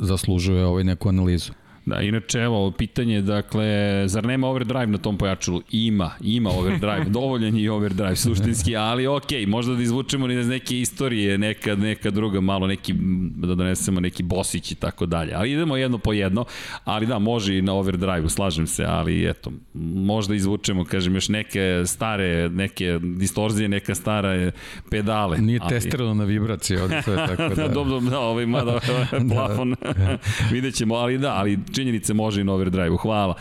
zaslužuje 0.01 0.65
ovaj 0.65 0.83
neku 0.83 1.09
analizu. 1.09 1.51
Da, 1.85 2.01
inače, 2.01 2.39
evo, 2.39 2.71
pitanje, 2.71 3.21
dakle, 3.21 4.03
zar 4.07 4.25
nema 4.25 4.47
overdrive 4.47 4.87
na 4.87 4.97
tom 4.97 5.17
pojačalu? 5.17 5.61
Ima, 5.71 6.11
ima 6.21 6.49
overdrive, 6.49 7.05
dovoljan 7.19 7.57
je 7.57 7.71
overdrive, 7.71 8.15
suštinski, 8.15 8.75
ali 8.75 9.07
ok, 9.07 9.31
možda 9.47 9.75
da 9.75 9.81
izvučemo 9.81 10.31
iz 10.31 10.47
neke 10.47 10.79
istorije, 10.79 11.37
neka, 11.37 11.75
neka 11.75 12.11
druga, 12.11 12.41
malo 12.41 12.67
neki, 12.67 12.93
da 13.35 13.55
donesemo 13.55 13.99
neki 13.99 14.23
bosić 14.23 14.71
i 14.71 14.75
tako 14.75 15.05
dalje. 15.05 15.33
Ali 15.33 15.51
idemo 15.51 15.77
jedno 15.77 15.97
po 15.97 16.13
jedno, 16.13 16.45
ali 16.83 17.05
da, 17.05 17.19
može 17.19 17.57
i 17.57 17.61
na 17.61 17.73
overdrive, 17.73 18.29
slažem 18.29 18.67
se, 18.67 18.85
ali 18.85 19.29
eto, 19.29 19.51
možda 19.93 20.35
izvučemo, 20.35 20.85
kažem, 20.85 21.15
još 21.15 21.29
neke 21.29 21.83
stare, 21.85 22.49
neke 22.49 22.99
distorzije, 23.01 23.69
neka 23.69 23.95
stara 23.95 24.51
pedale. 24.91 25.37
Nije 25.37 25.59
ali... 25.61 25.69
testirano 25.69 26.13
na 26.13 26.23
vibracije, 26.23 26.83
ovdje 26.83 27.01
to 27.01 27.11
je 27.11 27.27
tako 27.27 27.55
da... 27.61 27.67
dobro, 27.67 27.99
da, 27.99 28.19
ovaj, 28.19 28.45
mada, 28.45 28.79
plafon, 29.31 29.75
da. 29.81 30.17
vidjet 30.51 30.75
ćemo, 30.75 30.95
ali 30.95 31.17
da, 31.17 31.33
ali 31.33 31.59
činjenice 31.79 32.13
može 32.13 32.41
i 32.41 32.43
na 32.43 32.53
overdrive-u. 32.53 32.97
Hvala. 32.97 33.35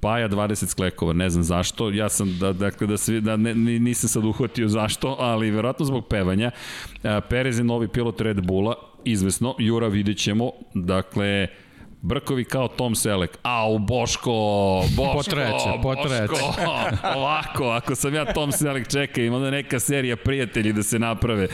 Paja 0.00 0.28
20 0.28 0.66
sklekova, 0.66 1.12
ne 1.12 1.30
znam 1.30 1.44
zašto. 1.44 1.90
Ja 1.90 2.08
sam, 2.08 2.38
da, 2.38 2.52
dakle, 2.52 2.86
da, 2.86 2.96
svi, 2.96 3.20
da 3.20 3.36
ne, 3.36 3.54
nisam 3.54 4.08
sad 4.08 4.24
uhvatio 4.24 4.68
zašto, 4.68 5.16
ali 5.18 5.50
verovatno 5.50 5.86
zbog 5.86 6.06
pevanja. 6.08 6.50
Perez 7.28 7.58
je 7.58 7.64
novi 7.64 7.88
pilot 7.88 8.20
Red 8.20 8.46
Bulla, 8.46 8.74
izvesno. 9.04 9.54
Jura 9.58 9.88
vidjet 9.88 10.18
ćemo. 10.18 10.50
Dakle, 10.74 11.46
Brkovi 12.02 12.44
kao 12.44 12.68
Tom 12.68 12.94
Selek. 12.94 13.38
Au, 13.42 13.78
Boško, 13.78 14.30
Boško, 14.96 15.12
potreće, 15.12 15.82
potreće. 15.82 16.28
Boško. 16.28 17.08
Ovako, 17.18 17.64
ako 17.70 17.94
sam 17.94 18.14
ja 18.14 18.32
Tom 18.32 18.52
Selek, 18.52 18.88
čekaj, 18.88 19.26
ima 19.26 19.36
onda 19.36 19.50
neka 19.50 19.80
serija 19.80 20.16
prijatelji 20.16 20.72
da 20.72 20.82
se 20.82 20.98
naprave. 20.98 21.48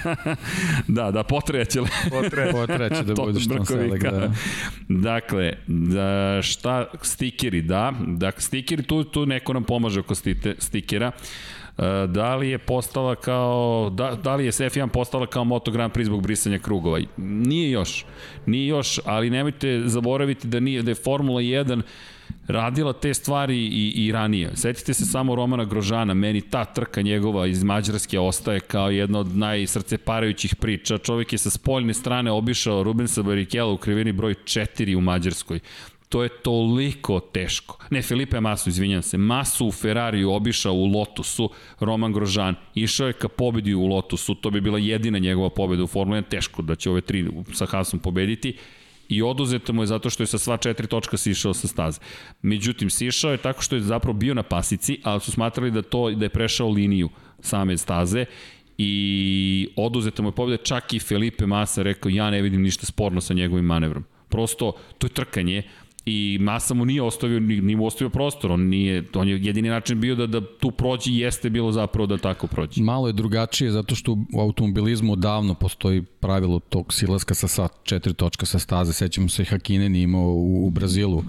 da, 0.88 1.10
da, 1.10 1.22
potreće. 1.22 1.80
potreće. 2.10 2.52
potreće 2.52 3.02
da 3.02 3.14
budeš 3.24 3.48
Tom 3.48 3.66
Selek, 3.66 4.02
da. 4.02 4.32
Dakle, 4.88 5.52
da, 5.66 6.42
šta, 6.42 6.86
stikeri, 7.02 7.62
da. 7.62 7.92
Dakle, 8.06 8.40
stikeri, 8.40 8.82
tu, 8.82 9.04
tu 9.04 9.26
neko 9.26 9.52
nam 9.52 9.64
pomaže 9.64 10.00
oko 10.00 10.14
stite, 10.14 10.54
stikera. 10.58 11.06
E, 11.06 11.12
da 12.08 12.36
li 12.36 12.50
je 12.50 12.58
postala 12.58 13.14
kao, 13.14 13.90
da, 13.92 14.18
da 14.22 14.34
li 14.36 14.44
je 14.44 14.52
F1 14.52 14.88
postala 14.88 15.26
kao 15.26 15.44
Moto 15.44 15.70
Grand 15.70 15.92
Prix 15.92 16.04
zbog 16.04 16.22
brisanja 16.22 16.58
krugova? 16.58 17.00
Nije 17.16 17.70
još, 17.70 18.04
nije 18.46 18.66
još, 18.66 19.00
ali 19.04 19.30
nemojte 19.30 19.82
zaboraviti 19.84 20.48
da, 20.48 20.60
nije, 20.60 20.82
da 20.82 20.90
je 20.90 20.94
Formula 20.94 21.40
1 21.40 21.82
radila 22.48 22.92
te 22.92 23.14
stvari 23.14 23.56
i, 23.56 23.92
i 23.96 24.12
ranije. 24.12 24.50
Setite 24.54 24.94
se 24.94 25.04
samo 25.04 25.34
Romana 25.34 25.64
Grožana, 25.64 26.14
meni 26.14 26.40
ta 26.40 26.64
trka 26.64 27.02
njegova 27.02 27.46
iz 27.46 27.62
Mađarske 27.64 28.18
ostaje 28.18 28.60
kao 28.60 28.90
jedna 28.90 29.18
od 29.18 29.36
najsrceparajućih 29.36 30.56
priča. 30.56 30.98
Čovjek 30.98 31.32
je 31.32 31.38
sa 31.38 31.50
spoljne 31.50 31.94
strane 31.94 32.30
obišao 32.30 32.82
Rubensa 32.82 33.22
Barrichello 33.22 33.72
u 33.72 33.76
krivini 33.76 34.12
broj 34.12 34.34
4 34.34 34.96
u 34.96 35.00
Mađarskoj. 35.00 35.60
To 36.10 36.22
je 36.22 36.28
toliko 36.28 37.20
teško. 37.20 37.78
Ne, 37.90 38.02
Felipe 38.02 38.40
Masu, 38.40 38.68
izvinjam 38.68 39.02
se. 39.02 39.18
Masu 39.18 39.66
u 39.66 39.72
Ferrariju 39.72 40.32
obišao 40.32 40.74
u 40.74 40.86
Lotusu, 40.86 41.50
Roman 41.80 42.12
Grožan. 42.12 42.54
Išao 42.74 43.06
je 43.06 43.12
ka 43.12 43.28
pobedi 43.28 43.74
u 43.74 43.86
Lotusu, 43.86 44.34
to 44.34 44.50
bi 44.50 44.60
bila 44.60 44.78
jedina 44.78 45.18
njegova 45.18 45.50
pobeda 45.50 45.84
u 45.84 45.86
Formula 45.86 46.18
1. 46.18 46.28
Teško 46.28 46.62
da 46.62 46.74
će 46.74 46.90
ove 46.90 47.00
tri 47.00 47.30
sa 47.52 47.66
Hasom 47.66 48.00
pobediti 48.00 48.56
i 49.08 49.22
oduzeto 49.22 49.72
mu 49.72 49.82
je 49.82 49.86
zato 49.86 50.10
što 50.10 50.22
je 50.22 50.26
sa 50.26 50.38
sva 50.38 50.56
četiri 50.56 50.86
točka 50.86 51.16
sišao 51.16 51.54
sa 51.54 51.68
staze. 51.68 52.00
Međutim, 52.42 52.90
sišao 52.90 53.30
je 53.30 53.38
tako 53.38 53.62
što 53.62 53.76
je 53.76 53.82
zapravo 53.82 54.18
bio 54.18 54.34
na 54.34 54.42
pasici, 54.42 54.98
ali 55.02 55.20
su 55.20 55.32
smatrali 55.32 55.70
da 55.70 55.82
to 55.82 56.10
da 56.10 56.24
je 56.24 56.28
prešao 56.28 56.68
liniju 56.68 57.08
same 57.40 57.76
staze 57.76 58.24
i 58.78 59.68
oduzeto 59.76 60.22
mu 60.22 60.28
je 60.28 60.32
pobeda, 60.32 60.62
čak 60.62 60.92
i 60.92 60.98
Felipe 60.98 61.46
Massa 61.46 61.82
rekao 61.82 62.10
ja 62.10 62.30
ne 62.30 62.42
vidim 62.42 62.62
ništa 62.62 62.86
sporno 62.86 63.20
sa 63.20 63.34
njegovim 63.34 63.64
manevrom. 63.64 64.04
Prosto, 64.28 64.72
to 64.98 65.06
je 65.06 65.10
trkanje, 65.10 65.62
i 66.06 66.38
Masa 66.40 66.74
mu 66.74 66.84
nije 66.84 67.02
ostavio, 67.02 67.40
nije 67.40 67.76
mu 67.76 67.86
ostavio 67.86 68.10
prostor, 68.10 68.52
on, 68.52 68.60
nije, 68.60 69.04
on 69.14 69.28
je 69.28 69.38
jedini 69.42 69.68
način 69.68 70.00
bio 70.00 70.14
da, 70.14 70.26
da 70.26 70.40
tu 70.58 70.70
prođi 70.70 71.12
jeste 71.12 71.50
bilo 71.50 71.72
zapravo 71.72 72.06
da 72.06 72.18
tako 72.18 72.46
prođe. 72.46 72.82
Malo 72.82 73.06
je 73.06 73.12
drugačije 73.12 73.70
zato 73.70 73.94
što 73.94 74.12
u 74.12 74.40
automobilizmu 74.40 75.16
davno 75.16 75.54
postoji 75.54 76.02
pravilo 76.02 76.58
tog 76.58 76.94
silaska 76.94 77.34
sa 77.34 77.48
sat 77.48 77.72
četiri 77.82 78.14
točka 78.14 78.46
sa 78.46 78.58
staze, 78.58 78.92
sećamo 78.92 79.28
se 79.28 79.44
Hakinen 79.44 79.96
imao 79.96 80.28
u, 80.28 80.66
u 80.66 80.70
Brazilu 80.70 81.24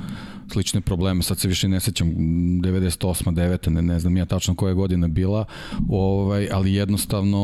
slične 0.51 0.81
probleme, 0.81 1.23
sad 1.23 1.39
se 1.39 1.47
više 1.47 1.67
ne 1.67 1.80
sećam 1.80 2.07
98. 2.07 3.33
9. 3.33 3.69
ne, 3.69 3.81
ne 3.81 3.99
znam 3.99 4.17
ja 4.17 4.25
tačno 4.25 4.55
koja 4.55 4.73
godina 4.73 5.07
bila, 5.07 5.45
ovaj, 5.89 6.47
ali 6.51 6.73
jednostavno 6.73 7.38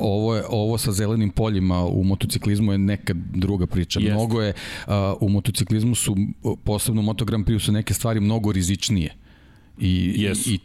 ovo, 0.00 0.36
je, 0.36 0.42
ovo 0.48 0.78
sa 0.78 0.92
zelenim 0.92 1.30
poljima 1.30 1.84
u 1.84 2.04
motociklizmu 2.04 2.72
je 2.72 2.78
neka 2.78 3.14
druga 3.34 3.66
priča. 3.66 4.00
Jest. 4.00 4.12
Mnogo 4.12 4.42
je, 4.42 4.52
u 5.20 5.28
motociklizmu 5.28 5.94
su, 5.94 6.16
posebno 6.64 7.00
u 7.00 7.04
Moto 7.04 7.24
Grand 7.24 7.46
Prix 7.46 7.58
su 7.58 7.72
neke 7.72 7.94
stvari 7.94 8.20
mnogo 8.20 8.52
rizičnije. 8.52 9.14
I, 9.78 10.14
yes. 10.18 10.50
i, 10.50 10.54
i 10.54 10.58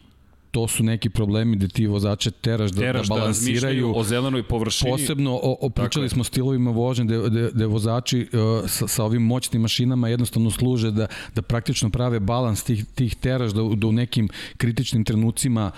to 0.52 0.68
su 0.68 0.84
neki 0.84 1.10
problemi 1.10 1.56
da 1.56 1.68
ti 1.68 1.88
vozače 1.88 2.32
teraš 2.32 2.72
da, 2.72 2.82
teraš 2.82 3.08
da, 3.08 3.16
da 3.16 3.20
balansiraju 3.20 3.94
o 3.96 4.04
zelenoj 4.04 4.44
površini. 4.44 4.92
Posebno 4.92 5.40
o, 5.44 5.58
o 5.62 5.70
pričali 5.70 6.10
smo 6.10 6.24
stilovima 6.24 6.72
vožnje 6.72 7.06
da, 7.06 7.30
da, 7.30 7.50
da 7.52 7.66
vozači 7.66 8.28
uh, 8.34 8.70
sa, 8.70 8.88
sa 8.88 9.04
ovim 9.04 9.22
moćnim 9.22 9.62
mašinama 9.62 10.10
jednostavno 10.10 10.52
služe 10.52 10.92
da, 10.92 11.08
da 11.36 11.42
praktično 11.42 11.90
prave 11.90 12.20
balans 12.20 12.64
tih, 12.64 12.86
tih 12.96 13.16
teraš 13.16 13.52
da, 13.52 13.62
da 13.76 13.88
u 13.88 13.92
nekim 13.92 14.30
kritičnim 14.58 15.04
trenucima 15.04 15.72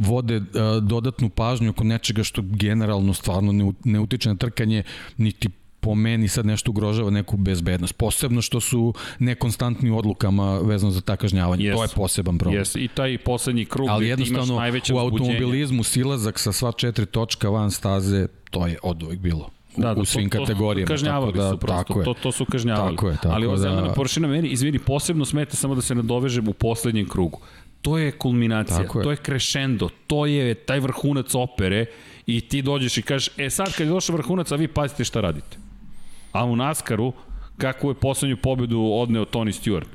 vode 0.00 0.36
uh, 0.36 0.44
dodatnu 0.82 1.28
pažnju 1.28 1.70
oko 1.70 1.84
nečega 1.84 2.24
što 2.24 2.42
generalno 2.44 3.14
stvarno 3.14 3.52
ne, 3.52 3.72
ne 3.84 4.00
utiče 4.00 4.28
na 4.28 4.36
trkanje 4.36 4.82
niti 5.16 5.48
po 5.84 5.94
meni 5.94 6.28
sad 6.28 6.46
nešto 6.46 6.70
ugrožava 6.70 7.10
neku 7.10 7.36
bezbednost. 7.36 7.96
Posebno 7.96 8.42
što 8.42 8.60
su 8.60 8.94
nekonstantni 9.18 9.90
odlukama 9.90 10.58
vezano 10.58 10.92
za 10.92 11.00
ta 11.00 11.16
kažnjavanja. 11.16 11.62
Yes. 11.62 11.76
To 11.76 11.82
je 11.82 11.88
poseban 11.94 12.38
problem. 12.38 12.62
Yes. 12.62 12.84
I 12.84 12.88
taj 12.88 13.18
poslednji 13.18 13.64
krug 13.64 13.88
Ali 13.88 14.08
jednostavno 14.08 14.56
u 14.94 14.98
automobilizmu 14.98 15.82
silazak 15.82 16.38
sa 16.38 16.52
sva 16.52 16.72
četiri 16.72 17.06
točka 17.06 17.48
van 17.48 17.70
staze, 17.70 18.26
to 18.50 18.66
je 18.66 18.78
od 18.82 19.02
uvijek 19.02 19.20
bilo 19.20 19.50
da, 19.76 19.94
da, 19.94 20.00
u 20.00 20.04
svim 20.04 20.30
to, 20.30 20.38
kategorijama. 20.38 20.88
Kažnjavali 20.88 21.32
tako 21.32 21.44
da, 21.44 21.50
su 21.50 21.58
prosto, 21.58 21.76
tako 21.76 22.00
je. 22.00 22.04
to, 22.04 22.14
to 22.14 22.32
su 22.32 22.44
kažnjavali. 22.44 22.96
Tako 22.96 23.08
je, 23.08 23.16
tako 23.16 23.34
Ali 23.34 23.46
ova 23.46 23.56
da... 23.56 23.92
površina 23.92 24.28
meni, 24.28 24.48
izvini, 24.48 24.78
posebno 24.78 25.24
smeta 25.24 25.56
samo 25.56 25.74
da 25.74 25.80
se 25.80 25.94
nadovežem 25.94 26.48
u 26.48 26.52
poslednjem 26.52 27.08
krugu. 27.08 27.40
To 27.82 27.98
je 27.98 28.12
kulminacija, 28.12 28.82
tako 28.82 28.98
je. 28.98 29.02
to 29.02 29.10
je 29.10 29.16
crescendo, 29.16 29.88
to 30.06 30.26
je 30.26 30.54
taj 30.54 30.80
vrhunac 30.80 31.34
opere 31.34 31.86
i 32.26 32.40
ti 32.40 32.62
dođeš 32.62 32.98
i 32.98 33.02
kažeš, 33.02 33.38
e 33.38 33.50
sad 33.50 33.76
kad 33.76 33.86
je 33.86 33.92
došao 33.92 34.16
vrhunac, 34.16 34.52
a 34.52 34.56
vi 34.56 34.68
pazite 34.68 35.04
šta 35.04 35.20
radite. 35.20 35.63
A 36.34 36.44
u 36.44 36.56
Naskaru, 36.56 37.12
kakvu 37.58 37.90
je 37.90 37.94
poslednju 37.94 38.36
pobedu 38.36 38.80
odneo 38.92 39.24
Tony 39.24 39.52
Stewart? 39.52 39.86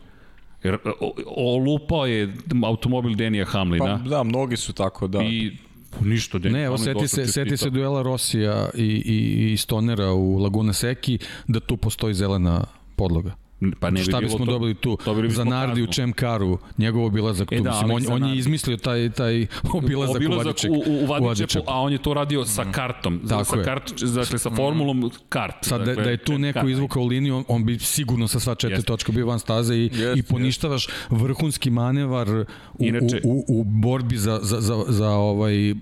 Jer 0.63 0.77
olupao 1.25 2.05
je 2.05 2.33
automobil 2.63 3.15
Denija 3.15 3.45
Hamlina. 3.45 3.99
Pa 4.03 4.09
da, 4.09 4.23
mnogi 4.23 4.57
su 4.57 4.73
tako, 4.73 5.07
da. 5.07 5.23
I 5.23 5.57
ništa 6.01 6.37
Denija 6.37 6.59
Ne, 6.59 6.65
evo 6.65 6.77
seti 6.77 7.07
se, 7.07 7.27
seti 7.27 7.57
se 7.57 7.69
duela 7.69 8.01
Rosija 8.01 8.69
i, 8.75 8.83
i, 8.83 9.51
i 9.53 9.57
Stonera 9.57 10.11
u 10.13 10.37
Laguna 10.37 10.73
Seki, 10.73 11.19
da 11.47 11.59
tu 11.59 11.77
postoji 11.77 12.13
zelena 12.13 12.63
podloga. 12.95 13.35
Pa 13.79 13.89
ne 13.89 13.97
bi 13.97 14.03
Šta 14.03 14.19
bismo 14.19 14.37
to, 14.37 14.45
dobili 14.45 14.75
tu? 14.75 14.97
dobili 15.05 15.29
Za 15.29 15.43
Nardi 15.43 15.83
u. 15.83 15.87
Čemkaru, 15.87 16.57
njegov 16.77 17.05
obilazak 17.05 17.49
tu. 17.49 17.55
E 17.55 17.59
da, 17.59 17.69
mislim, 17.71 17.91
on, 17.91 18.01
za 18.01 18.13
on 18.13 18.23
je 18.23 18.37
izmislio 18.37 18.77
taj, 18.77 19.09
taj 19.09 19.45
obilazak, 19.73 20.15
obilazak 20.15 20.55
u 20.69 20.73
u, 20.73 20.93
u, 20.93 21.03
u 21.03 21.05
Vadičepu, 21.05 21.63
a 21.67 21.81
on 21.81 21.91
je 21.91 21.97
to 21.97 22.13
radio 22.13 22.45
sa 22.45 22.65
kartom. 22.65 23.21
Tako 23.29 23.43
sa 23.45 23.55
je. 23.55 23.63
kart, 23.63 23.83
dakle, 24.05 24.39
sa 24.39 24.49
formulom 24.49 25.11
kart. 25.29 25.55
Sad 25.61 25.79
da, 25.79 25.85
dakle, 25.85 26.03
da 26.03 26.09
je 26.09 26.17
tu 26.17 26.37
neko 26.37 26.67
izvukao 26.67 27.03
liniju, 27.03 27.35
on, 27.37 27.43
on 27.47 27.65
bi 27.65 27.79
sigurno 27.79 28.27
sa 28.27 28.39
sva 28.39 28.55
četiri 28.55 28.73
Jeste. 28.73 28.85
točka 28.85 29.11
bio 29.11 29.25
van 29.25 29.39
staze 29.39 29.75
i, 29.75 29.83
Jeste, 29.83 30.13
i 30.15 30.23
poništavaš 30.23 30.87
vrhunski 31.09 31.69
manevar 31.69 32.29
u, 32.29 32.45
Inače- 32.79 33.21
u, 33.23 33.45
u, 33.47 33.59
u 33.59 33.63
borbi 33.63 34.17
za, 34.17 34.39
za, 34.41 34.61
za, 34.61 34.83
za 34.87 35.09
ovaj 35.09 35.71
uh, 35.71 35.77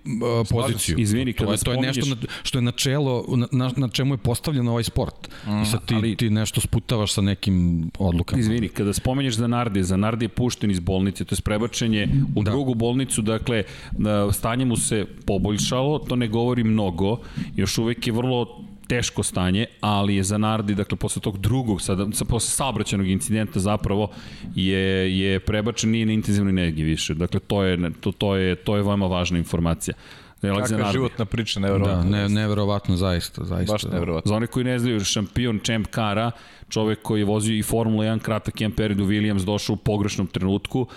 poziciju. 0.49 0.95
Izvini, 0.97 1.33
to, 1.33 1.51
je, 1.51 1.57
to 1.57 1.71
je 1.71 1.77
nešto 1.79 2.05
na, 2.05 2.15
što 2.43 2.57
je 2.57 2.61
načelo, 2.61 3.25
na, 3.29 3.47
na, 3.51 3.71
na 3.77 3.87
čemu 3.89 4.13
je 4.13 4.17
postavljen 4.17 4.67
ovaj 4.67 4.83
sport. 4.83 5.29
I 5.63 5.65
sad 5.65 5.85
ti, 5.85 5.95
ali- 5.95 6.15
ti 6.15 6.29
nešto 6.29 6.61
sputavaš 6.61 7.13
sa 7.13 7.21
nekim 7.21 7.66
odlukama. 7.99 8.39
Izvini, 8.39 8.69
kada 8.69 8.93
spomenješ 8.93 9.35
za 9.35 9.47
Nardi, 9.47 9.83
za 9.83 9.97
Nardi 9.97 10.25
je 10.25 10.29
pušten 10.29 10.71
iz 10.71 10.79
bolnice, 10.79 11.25
to 11.25 11.35
je 11.35 11.41
prebačen 11.41 11.93
je 11.93 12.09
u 12.35 12.43
da. 12.43 12.51
drugu 12.51 12.75
bolnicu, 12.75 13.21
dakle, 13.21 13.63
da, 13.91 14.31
stanje 14.31 14.65
mu 14.65 14.75
se 14.75 15.05
poboljšalo, 15.25 15.99
to 15.99 16.15
ne 16.15 16.27
govori 16.27 16.63
mnogo, 16.63 17.19
još 17.55 17.77
uvek 17.77 18.07
je 18.07 18.13
vrlo 18.13 18.63
teško 18.87 19.23
stanje, 19.23 19.65
ali 19.81 20.15
je 20.15 20.23
za 20.23 20.37
Nardi, 20.37 20.75
dakle, 20.75 20.97
posle 20.97 21.21
tog 21.21 21.37
drugog, 21.37 21.81
sada, 21.81 22.07
sa, 22.11 22.25
posle 22.25 22.49
saobraćenog 22.49 23.07
incidenta 23.07 23.59
zapravo, 23.59 24.09
je, 24.55 25.19
je 25.19 25.39
prebačen 25.39 25.91
nije 25.91 26.05
na 26.05 26.13
intenzivnoj 26.13 26.53
negi 26.53 26.83
više. 26.83 27.13
Dakle, 27.13 27.39
to 27.39 27.63
je, 27.63 27.91
to, 27.99 28.11
to 28.11 28.35
je, 28.35 28.55
to 28.55 28.75
je 28.75 28.83
veoma 28.83 29.05
važna 29.07 29.37
informacija. 29.37 29.95
Kakva 30.41 30.77
Nardi. 30.77 30.93
životna 30.93 31.25
priča, 31.25 31.59
Da, 31.59 31.67
nevjerovatno. 31.67 32.09
ne, 32.11 32.29
neverovatno, 32.29 32.95
zaista. 32.95 33.43
zaista 33.43 33.73
Baš 33.73 33.83
nevjerovatno. 33.83 34.29
Za 34.29 34.35
one 34.35 34.47
koji 34.47 34.65
ne 34.65 34.79
znaju, 34.79 34.99
šampion 34.99 35.59
Champ 35.59 35.87
Kara, 35.87 36.31
čovek 36.69 37.01
koji 37.01 37.21
je 37.21 37.25
vozio 37.25 37.55
i 37.55 37.63
Formula 37.63 38.05
1 38.05 38.19
kratak 38.19 38.61
jedan 38.61 38.75
period 38.75 38.99
u 38.99 39.05
Williams, 39.05 39.45
došao 39.45 39.73
u 39.73 39.77
pogrešnom 39.77 40.27
trenutku, 40.27 40.87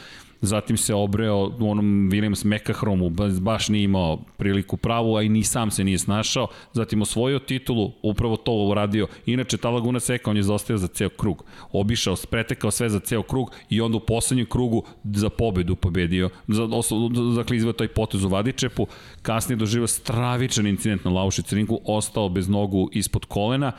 zatim 0.40 0.76
se 0.76 0.94
obreo 0.94 1.52
u 1.58 1.70
onom 1.70 2.10
Williams 2.10 2.46
Mekahromu, 2.46 3.10
baš 3.40 3.68
nije 3.68 3.84
imao 3.84 4.16
priliku 4.36 4.76
pravu, 4.76 5.16
a 5.16 5.22
i 5.22 5.28
ni 5.28 5.44
sam 5.44 5.70
se 5.70 5.84
nije 5.84 5.98
snašao, 5.98 6.46
zatim 6.72 7.02
osvojio 7.02 7.38
titulu, 7.38 7.92
upravo 8.02 8.36
to 8.36 8.52
uradio. 8.52 9.06
Inače, 9.26 9.56
ta 9.56 9.70
Laguna 9.70 10.00
Seka, 10.00 10.30
on 10.30 10.36
je 10.36 10.42
zaostao 10.42 10.76
za 10.76 10.86
ceo 10.86 11.08
krug. 11.08 11.44
Obišao, 11.72 12.16
pretekao 12.30 12.70
sve 12.70 12.88
za 12.88 13.00
ceo 13.00 13.22
krug 13.22 13.50
i 13.70 13.80
onda 13.80 13.96
u 13.96 14.00
poslednjem 14.00 14.46
krugu 14.46 14.82
za 15.04 15.28
pobedu 15.28 15.76
pobedio. 15.76 16.30
Za, 16.48 16.68
dakle, 17.36 17.56
izveo 17.56 17.72
taj 17.72 17.88
potez 17.88 18.24
u 18.24 18.28
Vadičepu, 18.28 18.86
kasnije 19.22 19.56
doživao 19.56 19.86
stravičan 19.86 20.66
incident 20.66 21.04
na 21.04 21.10
Laušic 21.10 21.52
ringu, 21.52 21.80
ostao 21.84 22.28
bez 22.28 22.48
nogu 22.48 22.88
ispod 22.92 23.24
kolena, 23.24 23.72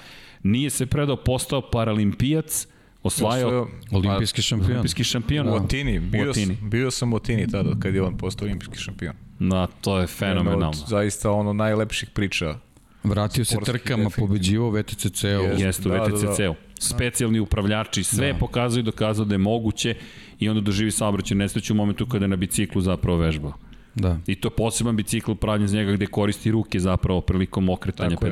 nije 0.43 0.69
se 0.69 0.85
predao, 0.85 1.15
postao 1.15 1.61
paralimpijac, 1.61 2.67
osvajao 3.03 3.67
Olimpijski 3.91 4.41
šampion. 4.41 4.71
olimpijski 4.71 5.03
šampion. 5.03 5.49
U 5.49 5.55
Atini, 5.55 5.99
bio, 5.99 6.27
U 6.27 6.29
Atini. 6.29 6.55
Sam, 6.55 6.69
bio 6.69 6.91
sam 6.91 7.13
u 7.13 7.15
Atini 7.15 7.47
tada 7.47 7.79
kad 7.79 7.95
je 7.95 8.01
on 8.01 8.17
postao 8.17 8.45
olimpijski 8.45 8.77
šampion. 8.77 9.13
Da, 9.39 9.67
to 9.81 9.99
je 9.99 10.07
fenomenalno. 10.07 10.69
Od, 10.69 10.87
zaista 10.87 11.31
ono 11.31 11.53
najlepših 11.53 12.09
priča. 12.09 12.55
Vratio 13.03 13.45
se 13.45 13.57
trkama, 13.65 14.09
pobeđivao 14.17 14.71
VTCC-u. 14.71 15.27
Jeste. 15.27 15.63
Jeste 15.63 15.89
u 15.89 15.91
Da, 15.91 15.97
da, 15.97 16.07
da. 16.07 16.15
VTCC-u. 16.15 16.55
Specijalni 16.79 17.39
upravljači, 17.39 18.03
sve 18.03 18.27
je 18.27 18.39
pokazao 18.39 18.79
i 18.79 18.83
dokazao 18.83 19.25
da 19.25 19.33
je 19.33 19.39
moguće 19.39 19.95
i 20.39 20.49
onda 20.49 20.61
doživi 20.61 20.91
saobraćaj 20.91 21.37
nesreću 21.37 21.73
u 21.73 21.75
momentu 21.75 22.05
kada 22.05 22.25
je 22.25 22.29
na 22.29 22.35
biciklu 22.35 22.81
zapravo 22.81 23.17
vežbao. 23.17 23.53
Da. 23.95 24.19
I 24.27 24.35
to 24.35 24.47
je 24.47 24.55
poseban 24.55 24.95
bicikl 24.95 25.33
pravljen 25.33 25.67
za 25.67 25.77
njega 25.77 25.91
gde 25.91 26.05
koristi 26.05 26.51
ruke 26.51 26.79
zapravo 26.79 27.21
prilikom 27.21 27.69
okretanja 27.69 28.09
Tako 28.09 28.25
je. 28.25 28.31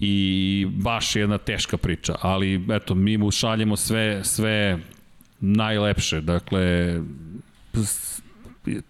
I 0.00 0.66
baš 0.70 1.16
jedna 1.16 1.38
teška 1.38 1.76
priča, 1.76 2.14
ali 2.20 2.64
eto, 2.70 2.94
mi 2.94 3.16
mu 3.16 3.30
šaljemo 3.30 3.76
sve, 3.76 4.24
sve 4.24 4.78
najlepše, 5.40 6.20
dakle, 6.20 6.94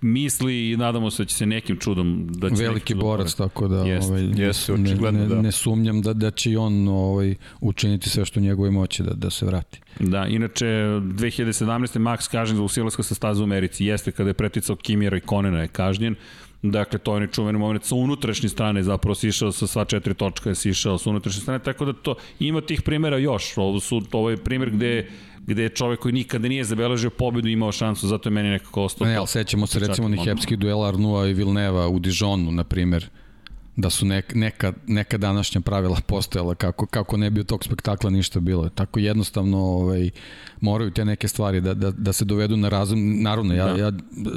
misli 0.01 0.71
i 0.71 0.77
nadamo 0.77 1.11
se 1.11 1.23
da 1.23 1.27
će 1.27 1.37
se 1.37 1.47
nekim 1.47 1.77
čudom 1.77 2.29
da 2.31 2.51
će 2.51 2.63
Veliki 2.63 2.93
čudom 2.93 3.01
borac, 3.01 3.35
tako 3.35 3.69
da 3.69 3.77
Jeste, 3.77 4.13
ovaj, 4.13 4.23
jeste, 4.37 4.73
ne, 4.73 4.91
očigledno, 4.91 5.21
ne, 5.21 5.27
da. 5.27 5.43
ne 5.43 5.53
sumnjam 5.53 6.03
da, 6.03 6.13
da 6.13 6.31
će 6.31 6.51
i 6.51 6.57
on 6.57 6.89
ovaj, 6.89 7.35
učiniti 7.61 8.09
sve 8.09 8.25
što 8.25 8.41
u 8.41 8.43
njegovoj 8.43 8.71
moći 8.71 9.03
da, 9.03 9.15
da 9.15 9.31
se 9.31 9.47
vrati. 9.47 9.81
Da, 10.01 10.27
inače 10.27 10.67
2017. 10.67 11.99
Max 11.99 12.31
kažnjen 12.31 12.57
za 12.57 12.63
usilaska 12.63 13.03
sa 13.03 13.15
staza 13.15 13.43
u 13.43 13.45
Americi 13.45 13.85
jeste 13.85 14.13
kada 14.13 14.31
je 14.31 14.35
preticao 14.35 14.77
Kimira 14.77 15.17
i 15.17 15.21
Konena 15.21 15.61
je 15.61 15.69
kažnjen. 15.69 16.15
Dakle, 16.63 16.99
to 16.99 17.15
je 17.15 17.21
nečuveni 17.21 17.59
moment 17.59 17.85
sa 17.85 17.95
unutrašnje 17.95 18.49
strane, 18.49 18.83
zapravo 18.83 19.15
si 19.15 19.29
išao 19.29 19.53
sa 19.53 19.67
sva 19.67 19.85
četiri 19.85 20.15
točka, 20.15 20.55
si 20.55 20.71
išao 20.71 20.99
sa 20.99 21.11
unutrašnje 21.11 21.43
strane, 21.43 21.59
tako 21.59 21.85
da 21.85 21.93
to 21.93 22.15
ima 22.41 22.61
tih 22.61 22.83
primjera 22.83 23.19
još. 23.19 23.57
Ovo, 23.57 23.81
su, 23.81 24.03
ovo 24.13 24.31
je 24.31 24.37
primjer 24.37 24.71
gde 24.71 25.09
gde 25.49 25.63
je 25.63 25.69
čovek 25.69 26.01
koji 26.01 26.13
nikada 26.13 26.49
nije 26.49 26.65
zabeležio 26.65 27.11
pobedu 27.11 27.49
imao 27.49 27.73
šansu, 27.73 28.07
zato 28.09 28.29
je 28.29 28.33
meni 28.33 28.51
nekako 28.51 28.83
ostao 28.83 29.07
Ne, 29.07 29.17
ali 29.17 29.27
sećamo 29.27 29.67
se 29.67 29.79
recimo 29.79 30.07
onih 30.07 30.19
moment. 30.19 30.39
epskih 30.39 30.59
duela 30.59 30.89
Arnua 30.89 31.27
i 31.29 31.33
Vilneva 31.33 31.89
u 31.89 31.99
Dijonu, 31.99 32.53
na 32.53 32.65
primer, 32.65 33.09
da 33.79 33.91
su 33.91 34.07
nek, 34.07 34.35
neka, 34.35 34.73
neka 34.87 35.19
današnja 35.19 35.61
pravila 35.61 35.97
postojala 36.07 36.55
kako, 36.55 36.87
kako 36.87 37.17
ne 37.17 37.31
bi 37.31 37.41
od 37.41 37.47
tog 37.47 37.65
spektakla 37.65 38.11
ništa 38.11 38.41
bilo. 38.41 38.69
Tako 38.69 39.01
jednostavno 39.01 39.59
ovaj, 39.59 40.11
moraju 40.61 40.91
te 40.91 41.05
neke 41.05 41.29
stvari 41.29 41.61
da, 41.61 41.75
da, 41.75 41.91
da 41.91 42.13
se 42.13 42.25
dovedu 42.25 42.57
na 42.57 42.69
razum. 42.69 43.23
Naravno, 43.23 43.55
ja, 43.55 43.67
Da. 43.67 43.77
ja, 43.77 43.93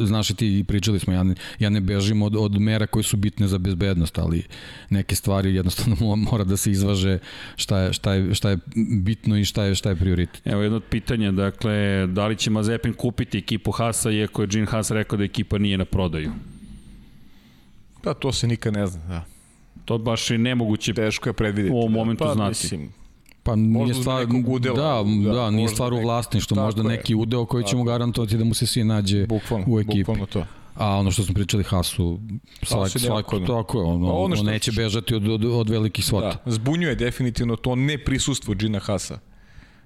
znaš 0.05 0.29
i 0.29 0.35
ti 0.35 0.65
pričali 0.67 0.99
smo, 0.99 1.13
ja 1.13 1.23
ne, 1.23 1.35
ja 1.59 1.69
ne 1.69 1.81
bežim 1.81 2.21
od, 2.21 2.35
od 2.35 2.61
mera 2.61 2.87
koje 2.87 3.03
su 3.03 3.17
bitne 3.17 3.47
za 3.47 3.57
bezbednost, 3.57 4.17
ali 4.17 4.43
neke 4.89 5.15
stvari 5.15 5.55
jednostavno 5.55 5.95
mo- 5.95 6.31
mora 6.31 6.43
da 6.43 6.57
se 6.57 6.71
izvaže 6.71 7.19
šta 7.55 7.79
je, 7.79 7.93
šta 7.93 8.13
je, 8.13 8.35
šta 8.35 8.49
je 8.49 8.57
bitno 9.01 9.37
i 9.37 9.45
šta 9.45 9.63
je, 9.63 9.75
šta 9.75 9.89
je 9.89 9.95
prioritet. 9.95 10.41
Evo 10.47 10.61
jedno 10.61 10.77
od 10.77 10.83
pitanja, 10.83 11.31
dakle, 11.31 11.73
da 12.07 12.27
li 12.27 12.35
će 12.35 12.49
Mazepin 12.49 12.93
kupiti 12.93 13.37
ekipu 13.37 13.71
Hasa, 13.71 14.11
iako 14.11 14.41
je 14.41 14.47
Gene 14.47 14.65
Haas 14.65 14.91
rekao 14.91 15.17
da 15.17 15.23
ekipa 15.23 15.57
nije 15.57 15.77
na 15.77 15.85
prodaju? 15.85 16.31
Pa 18.03 18.13
to 18.13 18.31
se 18.31 18.47
nikad 18.47 18.73
ne 18.73 18.87
zna, 18.87 19.01
da. 19.07 19.30
To 19.91 19.97
baš 19.97 20.31
je 20.31 20.37
nemoguće 20.37 20.93
Teško 20.93 21.29
je 21.29 21.33
predvidjeti. 21.33 21.73
U 21.75 21.77
ovom 21.77 21.93
da. 21.93 21.99
momentu 21.99 22.23
pa, 22.23 22.33
znati. 22.33 22.49
Mislim, 22.49 22.89
Pa 23.43 23.55
nije 23.55 23.93
stvar, 23.93 24.27
udela, 24.47 24.75
da, 24.75 25.03
da, 25.03 25.29
da, 25.29 25.35
da 25.35 25.51
nije 25.51 25.67
stvar 25.67 25.93
u 25.93 26.01
vlasništvu, 26.01 26.55
možda 26.55 26.81
je. 26.81 26.87
neki 26.87 27.15
udeo 27.15 27.45
koji 27.45 27.63
će 27.63 27.75
mu 27.75 27.83
garantovati 27.83 28.37
da 28.37 28.43
mu 28.43 28.53
se 28.53 28.67
svi 28.67 28.83
nađe 28.83 29.27
bukvalno, 29.27 29.65
u 29.69 29.79
ekipi. 29.79 29.99
bukvalno 29.99 30.25
to. 30.25 30.45
A 30.75 30.95
ono 30.95 31.11
što 31.11 31.23
smo 31.23 31.33
pričali 31.33 31.63
Hasu, 31.63 32.19
svak, 32.63 32.89
svako, 32.89 33.39
tako 33.39 33.77
je, 33.79 33.85
ono, 33.85 34.07
Pa 34.07 34.13
ono 34.13 34.35
što- 34.35 34.45
neće 34.45 34.71
bežati 34.71 35.15
od, 35.15 35.27
od, 35.27 35.45
od 35.45 35.69
velikih 35.69 36.05
svota. 36.05 36.41
Da, 36.45 36.51
zbunjuje 36.51 36.95
definitivno 36.95 37.55
to 37.55 37.75
neprisustvo 37.75 38.53
Gina 38.53 38.79
Hasa. 38.79 39.19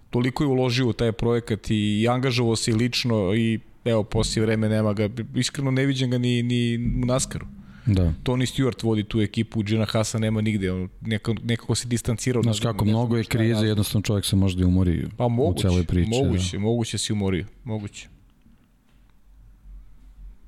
Toliko 0.10 0.44
je 0.44 0.48
uložio 0.48 0.88
u 0.88 0.94
taj 0.94 1.12
projekat 1.12 1.60
i 1.70 2.08
angažovao 2.10 2.56
se 2.56 2.72
i 2.72 2.74
lično 2.74 3.34
i 3.36 3.60
evo, 3.86 4.04
poslije 4.04 4.46
vreme 4.46 4.70
nema 4.70 4.94
ga. 4.94 5.10
Iskreno 5.36 5.72
ne 5.72 5.86
viđem 5.86 6.12
ga 6.12 6.18
ni, 6.18 6.44
ni 6.44 6.76
u 7.04 7.06
Naskaru. 7.06 7.46
Da. 7.86 8.14
Tony 8.24 8.46
Stewart 8.46 8.84
vodi 8.84 9.04
tu 9.04 9.22
ekipu, 9.22 9.64
Gina 9.64 9.86
Hasa 9.86 10.20
nema 10.20 10.42
nigde. 10.42 10.72
On 10.72 10.90
nekako, 11.02 11.36
nekako 11.44 11.76
se 11.76 11.88
distancirao. 11.88 12.44
Znaš 12.44 12.60
kako, 12.60 12.86
ne 12.86 12.92
znam 12.92 13.00
mnogo 13.02 13.18
je 13.18 13.24
krize, 13.24 13.66
jednostavno 13.68 14.02
čovjek 14.04 14.26
se 14.26 14.36
možda 14.36 14.62
i 14.62 14.66
umori 14.66 15.08
Pa 15.18 15.26
u 15.26 15.30
moguće, 15.30 15.62
celoj 15.62 15.84
priči. 15.84 16.10
moguće, 16.10 16.60
moguće 16.60 16.98
si 16.98 17.14
umorio, 17.14 17.46
moguće. 17.64 18.08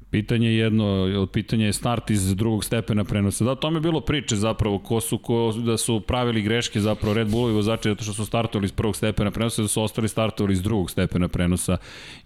Pitanje 0.10 0.48
je 0.48 0.58
jedno, 0.58 0.86
od 1.22 1.32
pitanja 1.32 1.66
je 1.66 1.74
start 1.74 2.10
iz 2.10 2.36
drugog 2.36 2.64
stepena 2.64 3.04
prenosa. 3.04 3.44
Da, 3.46 3.52
o 3.52 3.56
tome 3.56 3.78
je 3.78 3.82
bilo 3.82 4.02
priče 4.02 4.36
zapravo, 4.36 4.80
ko 4.80 5.02
su, 5.02 5.18
ko, 5.18 5.54
da 5.66 5.78
su 5.78 6.00
pravili 6.02 6.42
greške 6.42 6.82
zapravo 6.82 7.14
Red 7.14 7.30
Bullovi 7.32 7.54
vozači 7.54 7.90
zato 7.90 8.04
što 8.04 8.14
su 8.14 8.26
startovali 8.26 8.66
iz 8.66 8.72
prvog 8.72 8.96
stepena 8.96 9.32
prenosa, 9.32 9.62
da 9.62 9.68
su 9.68 9.82
ostali 9.82 10.08
startovali 10.10 10.54
iz 10.54 10.62
drugog 10.62 10.92
stepena 10.92 11.28
prenosa 11.28 11.78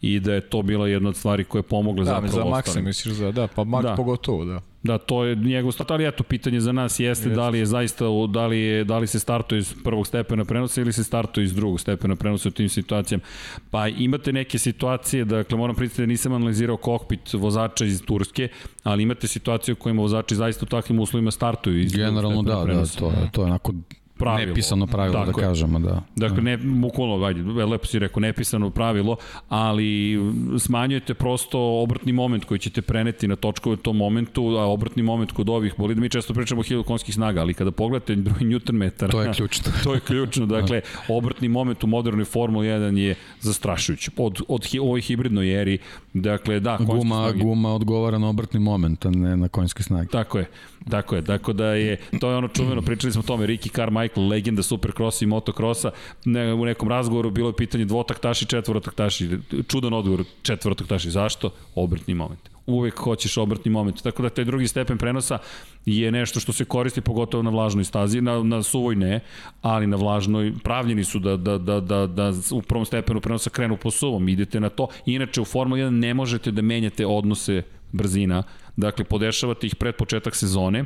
i 0.01 0.19
da 0.19 0.33
je 0.33 0.41
to 0.41 0.61
bila 0.61 0.87
jedna 0.87 1.09
od 1.09 1.15
stvari 1.15 1.43
koja 1.43 1.59
je 1.59 1.63
pomogla 1.63 2.03
Da, 2.03 2.09
zapravo 2.11 2.33
za 2.33 2.43
Maxa 2.43 2.81
misliš 2.81 3.13
za, 3.15 3.31
da, 3.31 3.47
pa 3.47 3.61
Max 3.61 3.81
Da. 3.83 3.95
pogotovo, 3.95 4.45
da. 4.45 4.61
Da, 4.83 4.97
to 4.97 5.23
je 5.23 5.35
njegov 5.35 5.71
start, 5.71 5.91
ali 5.91 6.07
eto, 6.07 6.23
pitanje 6.23 6.59
za 6.59 6.71
nas 6.71 6.99
jeste 6.99 7.29
da 7.29 7.49
li 7.49 7.59
je 7.59 7.65
zaista, 7.65 8.05
da 8.29 8.47
li, 8.47 8.59
je, 8.59 8.83
da 8.83 8.97
li 8.97 9.07
se 9.07 9.19
startuje 9.19 9.59
iz 9.59 9.75
prvog 9.83 10.07
stepena 10.07 10.45
prenosa 10.45 10.81
ili 10.81 10.93
se 10.93 11.03
startuje 11.03 11.45
iz 11.45 11.53
drugog 11.53 11.79
stepena 11.79 12.15
prenosa 12.15 12.49
u 12.49 12.51
tim 12.51 12.69
situacijama. 12.69 13.23
Pa 13.71 13.87
imate 13.87 14.33
neke 14.33 14.59
situacije, 14.59 15.25
dakle 15.25 15.57
moram 15.57 15.75
priznati 15.75 16.01
da 16.01 16.05
nisam 16.05 16.33
analizirao 16.33 16.77
kokpit 16.77 17.33
vozača 17.33 17.85
iz 17.85 18.01
Turske, 18.05 18.47
ali 18.83 19.03
imate 19.03 19.27
situacije 19.27 19.73
u 19.73 19.75
kojima 19.75 20.01
vozači 20.01 20.35
zaista 20.35 20.65
u 20.65 20.69
takvim 20.69 20.99
uslovima 20.99 21.31
startuju 21.31 21.79
iz 21.79 21.93
Generalno 21.93 22.41
da, 22.41 22.55
da, 22.55 22.63
prenosa. 22.63 22.99
to 22.99 23.09
je, 23.09 23.29
to 23.31 23.41
je 23.41 23.45
onako 23.45 23.73
Pravilo. 24.21 24.47
nepisano 24.47 24.87
pravilo 24.87 25.19
da 25.19 25.25
Tako 25.25 25.39
je. 25.39 25.47
kažemo, 25.47 25.79
da. 25.79 26.01
Dakle, 26.15 26.41
ne, 26.41 26.57
bukvalno, 26.57 27.25
ajde, 27.25 27.41
lepo 27.63 27.85
si 27.85 27.99
rekao, 27.99 28.19
nepisano 28.19 28.69
pravilo, 28.69 29.15
ali 29.49 30.17
smanjujete 30.59 31.13
prosto 31.13 31.59
obrtni 31.81 32.11
moment 32.13 32.45
koji 32.45 32.59
ćete 32.59 32.81
preneti 32.81 33.27
na 33.27 33.35
točkove 33.35 33.73
u 33.73 33.77
tom 33.77 33.97
momentu, 33.97 34.45
a 34.47 34.65
obrtni 34.65 35.03
moment 35.03 35.31
kod 35.31 35.49
ovih 35.49 35.73
bolida, 35.77 36.01
mi 36.01 36.09
često 36.09 36.33
pričamo 36.33 36.61
o 36.61 36.63
1000 36.63 36.83
konskih 36.83 37.15
snaga, 37.15 37.41
ali 37.41 37.53
kada 37.53 37.71
pogledate 37.71 38.15
broj 38.15 38.39
Newton 38.39 38.71
metara, 38.71 39.11
To 39.11 39.21
je 39.21 39.33
ključno. 39.33 39.71
to 39.83 39.93
je 39.93 39.99
ključno. 39.99 40.45
Dakle, 40.45 40.81
obrtni 41.07 41.47
moment 41.47 41.83
u 41.83 41.87
modernoj 41.87 42.25
Formuli 42.25 42.67
1 42.67 42.97
je 42.97 43.15
zastrašujući. 43.41 44.11
Od, 44.17 44.41
od 44.47 44.65
hi, 44.65 44.79
ovoj 44.79 45.01
hibridnoj 45.01 45.61
eri, 45.61 45.77
dakle, 46.13 46.59
da, 46.59 46.77
Guma, 46.77 47.15
snage. 47.15 47.39
guma 47.43 47.73
odgovara 47.73 48.17
na 48.17 48.29
obrtni 48.29 48.59
moment, 48.59 49.05
a 49.05 49.09
ne 49.09 49.37
na 49.37 49.47
konjske 49.47 49.83
snage. 49.83 50.07
Tako 50.09 50.37
je, 50.37 50.45
tako 50.89 51.15
je, 51.15 51.25
tako 51.25 51.53
da 51.53 51.65
je, 51.65 51.97
to 52.19 52.29
je 52.29 52.37
ono 52.37 52.47
čuveno, 52.47 52.81
pričali 52.81 53.13
smo 53.13 53.19
o 53.19 53.27
tome, 53.27 53.47
Ricky 53.47 53.71
Carmichael 53.75 54.27
legenda 54.27 54.63
supercrossa 54.63 55.25
i 55.25 55.27
motocrossa, 55.27 55.91
ne, 56.25 56.53
u 56.53 56.65
nekom 56.65 56.89
razgovoru 56.89 57.29
bilo 57.29 57.49
je 57.49 57.55
pitanje 57.55 57.85
dvotaktaši, 57.85 58.45
četvorotaktaši, 58.45 59.29
čudan 59.67 59.93
odgovor 59.93 60.23
četvorotaktaši, 60.41 61.11
zašto? 61.11 61.49
Obrtni 61.75 62.13
moment 62.13 62.51
uvek 62.65 62.97
hoćeš 62.97 63.37
obrtni 63.37 63.71
moment. 63.71 64.01
Tako 64.03 64.23
da 64.23 64.29
taj 64.29 64.45
drugi 64.45 64.67
stepen 64.67 64.97
prenosa 64.97 65.37
je 65.85 66.11
nešto 66.11 66.39
što 66.39 66.53
se 66.53 66.65
koristi 66.65 67.01
pogotovo 67.01 67.43
na 67.43 67.49
vlažnoj 67.49 67.83
stazi, 67.83 68.21
na, 68.21 68.43
na 68.43 68.63
suvoj 68.63 68.95
ne, 68.95 69.19
ali 69.61 69.87
na 69.87 69.97
vlažnoj 69.97 70.53
pravljeni 70.63 71.03
su 71.03 71.19
da, 71.19 71.37
da, 71.37 71.57
da, 71.57 71.79
da, 71.79 72.07
da 72.07 72.31
u 72.51 72.61
prvom 72.61 72.85
stepenu 72.85 73.21
prenosa 73.21 73.49
krenu 73.49 73.77
po 73.77 73.91
suvom, 73.91 74.29
idete 74.29 74.59
na 74.59 74.69
to. 74.69 74.87
Inače 75.05 75.41
u 75.41 75.45
Formula 75.45 75.81
1 75.81 75.89
ne 75.89 76.13
možete 76.13 76.51
da 76.51 76.61
menjate 76.61 77.05
odnose 77.05 77.63
brzina, 77.91 78.43
dakle 78.75 79.05
podešavate 79.05 79.67
ih 79.67 79.75
pred 79.75 79.95
početak 79.95 80.35
sezone, 80.35 80.85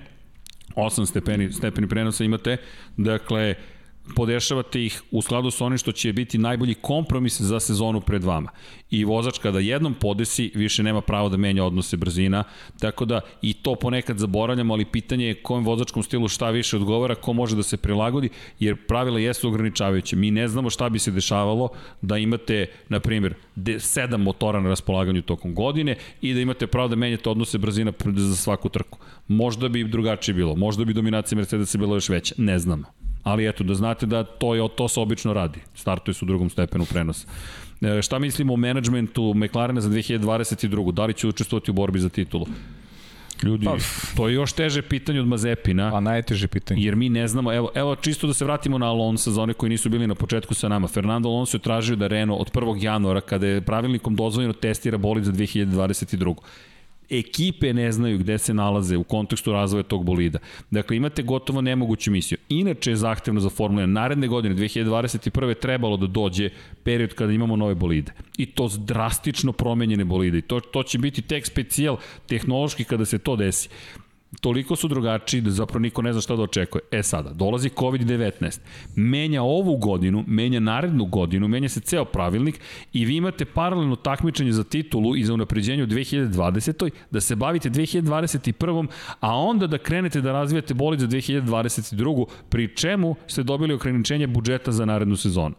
8 0.75 1.05
stepeni, 1.05 1.51
stepeni 1.51 1.87
prenosa 1.87 2.23
imate, 2.23 2.57
dakle 2.97 3.55
podešavate 4.15 4.85
ih 4.85 5.01
u 5.11 5.21
skladu 5.21 5.51
sa 5.51 5.65
onim 5.65 5.77
što 5.77 5.91
će 5.91 6.13
biti 6.13 6.37
najbolji 6.37 6.73
kompromis 6.73 7.41
za 7.41 7.59
sezonu 7.59 8.01
pred 8.01 8.23
vama. 8.23 8.49
I 8.89 9.03
vozač 9.05 9.37
kada 9.37 9.59
jednom 9.59 9.93
podesi, 9.93 10.51
više 10.55 10.83
nema 10.83 11.01
pravo 11.01 11.29
da 11.29 11.37
menja 11.37 11.63
odnose 11.63 11.97
brzina, 11.97 12.43
tako 12.79 13.05
da 13.05 13.21
i 13.41 13.53
to 13.53 13.75
ponekad 13.75 14.17
zaboravljamo, 14.17 14.73
ali 14.73 14.85
pitanje 14.85 15.25
je 15.25 15.33
kojem 15.33 15.65
vozačkom 15.65 16.03
stilu 16.03 16.27
šta 16.27 16.49
više 16.49 16.77
odgovara, 16.77 17.15
ko 17.15 17.33
može 17.33 17.55
da 17.55 17.63
se 17.63 17.77
prilagodi, 17.77 18.29
jer 18.59 18.75
pravila 18.87 19.19
jesu 19.19 19.47
ograničavajuće. 19.47 20.15
Mi 20.15 20.31
ne 20.31 20.47
znamo 20.47 20.69
šta 20.69 20.89
bi 20.89 20.99
se 20.99 21.11
dešavalo 21.11 21.69
da 22.01 22.17
imate, 22.17 22.65
na 22.89 22.99
primjer, 22.99 23.33
sedam 23.79 24.21
motora 24.21 24.61
na 24.61 24.69
raspolaganju 24.69 25.21
tokom 25.21 25.55
godine 25.55 25.95
i 26.21 26.33
da 26.33 26.39
imate 26.39 26.67
pravo 26.67 26.87
da 26.87 26.95
menjate 26.95 27.29
odnose 27.29 27.57
brzina 27.57 27.93
za 28.15 28.35
svaku 28.35 28.69
trku. 28.69 28.99
Možda 29.27 29.69
bi 29.69 29.83
drugačije 29.83 30.35
bilo, 30.35 30.55
možda 30.55 30.85
bi 30.85 30.93
dominacija 30.93 31.35
Mercedesa 31.35 31.77
bila 31.77 31.95
još 31.95 32.09
veća, 32.09 32.35
ne 32.37 32.59
znamo. 32.59 32.94
Ali 33.25 33.47
eto, 33.47 33.63
da 33.63 33.73
znate 33.75 34.05
da 34.05 34.23
to, 34.23 34.55
je, 34.55 34.67
to 34.75 34.87
se 34.87 34.99
obično 34.99 35.33
radi. 35.33 35.59
Startuje 35.73 36.13
se 36.13 36.25
u 36.25 36.27
drugom 36.27 36.49
stepenu 36.49 36.85
prenosa. 36.85 37.27
E, 37.81 38.01
šta 38.01 38.19
mislimo 38.19 38.53
o 38.53 38.57
menadžmentu 38.57 39.33
McLarena 39.35 39.81
za 39.81 39.89
2022. 39.89 40.91
Da 40.91 41.05
li 41.05 41.13
će 41.13 41.27
učestvovati 41.27 41.71
u 41.71 41.73
borbi 41.73 41.99
za 41.99 42.09
titulu? 42.09 42.45
Ljudi, 43.43 43.65
pa, 43.65 43.77
to 44.17 44.27
je 44.27 44.33
još 44.33 44.53
teže 44.53 44.81
pitanje 44.81 45.19
od 45.19 45.27
Mazepina. 45.27 45.91
Pa 45.91 45.99
najteže 45.99 46.47
pitanje. 46.47 46.81
Jer 46.81 46.95
mi 46.95 47.09
ne 47.09 47.27
znamo, 47.27 47.53
evo, 47.53 47.71
evo 47.75 47.95
čisto 47.95 48.27
da 48.27 48.33
se 48.33 48.45
vratimo 48.45 48.77
na 48.77 48.89
Alonso 48.89 49.31
za 49.31 49.41
one 49.41 49.53
koji 49.53 49.69
nisu 49.69 49.89
bili 49.89 50.07
na 50.07 50.15
početku 50.15 50.53
sa 50.53 50.69
nama. 50.69 50.87
Fernando 50.87 51.29
Alonso 51.29 51.57
je 51.57 51.61
tražio 51.61 51.95
da 51.95 52.07
Renault 52.07 52.41
od 52.41 52.51
1. 52.63 52.83
januara, 52.83 53.21
kada 53.21 53.47
je 53.47 53.61
pravilnikom 53.61 54.15
dozvoljeno 54.15 54.53
testira 54.53 54.97
bolid 54.97 55.23
za 55.23 55.31
2022 55.31 56.35
ekipe 57.09 57.73
ne 57.73 57.91
znaju 57.91 58.17
gde 58.17 58.37
se 58.37 58.53
nalaze 58.53 58.97
u 58.97 59.03
kontekstu 59.03 59.53
razvoja 59.53 59.83
tog 59.83 60.05
bolida. 60.05 60.39
Dakle, 60.71 60.97
imate 60.97 61.23
gotovo 61.23 61.61
nemoguću 61.61 62.11
misiju. 62.11 62.37
Inače 62.49 62.91
je 62.91 62.95
zahtevno 62.95 63.39
za 63.39 63.49
Formula 63.49 63.83
1. 63.83 63.85
Naredne 63.85 64.27
godine, 64.27 64.55
2021. 64.55 65.59
trebalo 65.59 65.97
da 65.97 66.07
dođe 66.07 66.49
period 66.83 67.13
kada 67.13 67.33
imamo 67.33 67.55
nove 67.55 67.75
bolide. 67.75 68.11
I 68.37 68.45
to 68.45 68.69
drastično 68.77 69.51
promenjene 69.51 70.05
bolide. 70.05 70.37
I 70.37 70.41
to, 70.41 70.59
to 70.59 70.83
će 70.83 70.97
biti 70.97 71.21
tek 71.21 71.45
specijal 71.45 71.97
tehnološki 72.27 72.83
kada 72.83 73.05
se 73.05 73.17
to 73.17 73.35
desi 73.35 73.69
toliko 74.41 74.75
su 74.75 74.87
drugačiji 74.87 75.41
da 75.41 75.51
zapravo 75.51 75.79
niko 75.79 76.01
ne 76.01 76.13
zna 76.13 76.21
šta 76.21 76.35
da 76.35 76.43
očekuje. 76.43 76.81
E 76.91 77.03
sada, 77.03 77.29
dolazi 77.29 77.69
COVID-19, 77.69 78.59
menja 78.95 79.43
ovu 79.43 79.77
godinu, 79.77 80.23
menja 80.27 80.59
narednu 80.59 81.05
godinu, 81.05 81.47
menja 81.47 81.69
se 81.69 81.79
ceo 81.79 82.05
pravilnik 82.05 82.59
i 82.93 83.05
vi 83.05 83.15
imate 83.15 83.45
paralelno 83.45 83.95
takmičenje 83.95 84.51
za 84.51 84.63
titulu 84.63 85.15
i 85.15 85.23
za 85.23 85.33
unapređenje 85.33 85.83
u 85.83 85.87
2020. 85.87 86.89
da 87.11 87.21
se 87.21 87.35
bavite 87.35 87.69
2021. 87.69 88.87
a 89.19 89.35
onda 89.37 89.67
da 89.67 89.77
krenete 89.77 90.21
da 90.21 90.31
razvijate 90.31 90.73
bolid 90.73 90.99
za 90.99 91.07
2022. 91.07 92.25
pri 92.49 92.75
čemu 92.75 93.15
ste 93.27 93.43
dobili 93.43 93.73
ograničenje 93.73 94.27
budžeta 94.27 94.71
za 94.71 94.85
narednu 94.85 95.15
sezonu. 95.15 95.55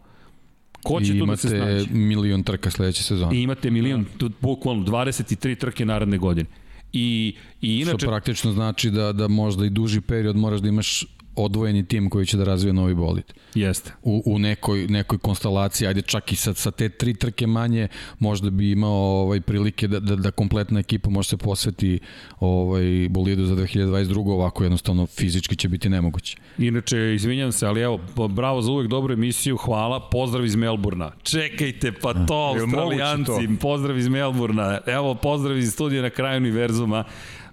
Ko 0.82 1.00
će 1.00 1.16
I 1.16 1.18
tu 1.18 1.26
da 1.26 1.36
se 1.36 1.48
snaći? 1.48 1.62
imate 1.64 1.94
milion 1.94 2.42
trka 2.42 2.70
sledeće 2.70 3.02
sezone. 3.02 3.36
I 3.36 3.42
imate 3.42 3.70
milion, 3.70 4.06
bukvalno 4.40 4.84
23 4.84 5.58
trke 5.58 5.84
naredne 5.84 6.18
godine. 6.18 6.48
I, 6.97 7.34
i 7.62 7.76
inače... 7.81 7.99
Što 7.99 8.07
praktično 8.07 8.52
znači 8.52 8.91
da, 8.91 9.12
da 9.12 9.28
možda 9.28 9.66
i 9.66 9.70
duži 9.70 10.00
period 10.00 10.36
moraš 10.36 10.60
da 10.60 10.68
imaš 10.68 11.05
odvojeni 11.36 11.86
tim 11.86 12.10
koji 12.10 12.26
će 12.26 12.36
da 12.36 12.44
razvije 12.44 12.73
novi 12.73 12.94
bolid. 12.94 13.24
Jeste. 13.55 13.92
U, 14.02 14.23
u 14.26 14.39
nekoj, 14.39 14.86
nekoj 14.86 15.18
konstelaciji, 15.18 15.89
ajde 15.89 16.02
čak 16.02 16.32
i 16.32 16.36
sa, 16.36 16.55
sa 16.55 16.70
te 16.70 16.89
tri 16.89 17.15
trke 17.15 17.47
manje, 17.47 17.89
možda 18.18 18.50
bi 18.50 18.70
imao 18.70 19.23
ovaj, 19.23 19.40
prilike 19.40 19.89
da, 19.89 20.00
da, 20.00 20.16
da 20.16 20.31
kompletna 20.31 20.81
ekipa 20.81 21.10
može 21.10 21.28
se 21.28 21.36
posveti 21.36 21.98
ovaj, 22.40 23.08
bolidu 23.10 23.44
za 23.44 23.55
2022. 23.55 24.32
Ovako 24.32 24.62
jednostavno 24.62 25.06
fizički 25.06 25.56
će 25.56 25.68
biti 25.68 25.89
nemoguće. 25.89 26.36
Inače, 26.58 27.15
izvinjam 27.15 27.52
se, 27.52 27.66
ali 27.66 27.81
evo, 27.81 28.00
bravo 28.28 28.62
za 28.62 28.73
uvek 28.73 28.89
dobru 28.89 29.12
emisiju, 29.12 29.56
hvala, 29.56 30.08
pozdrav 30.10 30.44
iz 30.44 30.56
Melburna. 30.56 31.12
Čekajte, 31.23 31.92
pa 31.92 32.26
to, 32.26 32.34
australijanci, 32.34 33.48
pozdrav 33.60 33.98
iz 33.98 34.08
Melburna. 34.08 34.81
Evo, 34.86 35.15
pozdrav 35.15 35.58
iz 35.58 35.73
studija 35.73 36.02
na 36.02 36.10
kraju 36.10 36.36
univerzuma. 36.36 37.05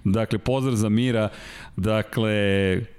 Dakle, 0.04 0.38
pozdrav 0.38 0.74
za 0.74 0.88
Mira. 0.88 1.28
Dakle, 1.76 2.32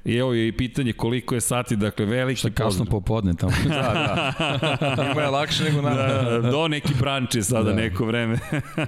evo 0.05 0.33
je 0.33 0.47
i 0.47 0.51
pitanje 0.51 0.93
koliko 0.93 1.35
je 1.35 1.41
sati, 1.41 1.75
dakle, 1.75 2.05
veliki 2.05 2.39
Šta 2.39 2.49
kasno 2.49 2.85
popodne 2.85 3.33
tamo. 3.33 3.51
da, 3.67 4.33
da. 4.95 5.11
Ima 5.11 5.21
je 5.21 5.29
lakše 5.29 5.63
nego 5.63 5.81
nama. 5.81 5.95
Da, 5.95 6.51
do 6.51 6.67
neki 6.67 6.93
branče 6.99 7.41
sada 7.41 7.69
da. 7.69 7.75
neko 7.75 8.05
vreme. 8.05 8.39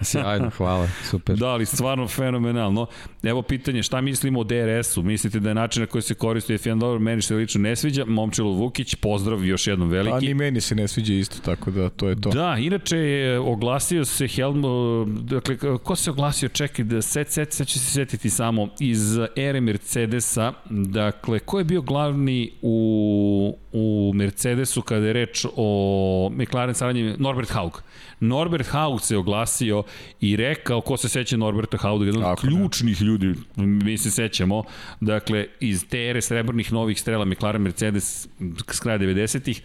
Sjajno, 0.01 0.49
hvala, 0.49 0.87
super. 1.03 1.37
Da, 1.37 1.47
ali 1.47 1.65
stvarno 1.65 2.07
fenomenalno. 2.07 2.87
Evo 3.23 3.41
pitanje, 3.41 3.83
šta 3.83 4.01
mislimo 4.01 4.39
o 4.39 4.43
DRS-u? 4.43 5.01
Mislite 5.01 5.39
da 5.39 5.49
je 5.49 5.55
način 5.55 5.81
na 5.81 5.87
koji 5.87 6.01
se 6.01 6.13
koristi 6.13 6.53
F1 6.53 6.79
dobro, 6.79 6.99
meni 6.99 7.21
se 7.21 7.35
lično 7.35 7.61
ne 7.61 7.75
sviđa. 7.75 8.05
Momčilo 8.05 8.51
Vukić, 8.51 8.95
pozdrav 8.95 9.45
još 9.45 9.67
jednom 9.67 9.89
veliki. 9.89 10.15
A 10.15 10.19
ni 10.19 10.33
meni 10.33 10.61
se 10.61 10.75
ne 10.75 10.87
sviđa 10.87 11.13
isto, 11.13 11.37
tako 11.45 11.71
da 11.71 11.89
to 11.89 12.09
je 12.09 12.21
to. 12.21 12.29
Da, 12.29 12.57
inače 12.59 12.97
oglasio 13.41 14.05
se 14.05 14.27
Helmo, 14.27 15.05
dakle, 15.05 15.57
ko 15.83 15.95
se 15.95 16.11
oglasio, 16.11 16.49
čekaj, 16.49 16.85
da 16.85 17.01
set, 17.01 17.29
set, 17.29 17.53
set 17.53 17.67
će 17.67 17.79
se 17.79 17.91
setiti 17.91 18.29
samo 18.29 18.67
iz 18.79 19.17
ere 19.35 19.61
Mercedesa, 19.77 20.53
dakle, 20.69 21.39
ko 21.39 21.59
je 21.59 21.63
bio 21.63 21.81
glavni 21.81 22.51
u, 22.61 23.57
u 23.73 24.11
Mercedesu 24.15 24.81
kada 24.81 25.07
je 25.07 25.13
reč 25.13 25.45
o 25.55 26.31
McLaren 26.33 26.75
saradnji? 26.75 27.15
Norbert 27.17 27.49
Haug. 27.49 27.83
Norbert 28.19 28.67
Haug 28.67 29.01
se 29.01 29.17
oglasio 29.17 29.83
i 30.21 30.35
rekao, 30.35 30.81
ko 30.81 30.97
se 30.97 31.09
seća 31.09 31.37
Norberta 31.37 31.77
Hauga, 31.77 32.05
jedan 32.05 32.23
od 32.23 32.39
ključnih 32.39 33.01
ne. 33.01 33.07
ljudi, 33.07 33.33
mi 33.55 33.97
se 33.97 34.11
sećamo, 34.11 34.63
dakle, 34.99 35.45
iz 35.59 35.85
te 35.89 36.09
ere 36.09 36.21
srebrnih 36.21 36.73
novih 36.73 37.01
strela 37.01 37.25
McLaren 37.25 37.61
Mercedes 37.61 38.27
s 38.71 38.79
kraja 38.79 38.99
90-ih, 38.99 39.61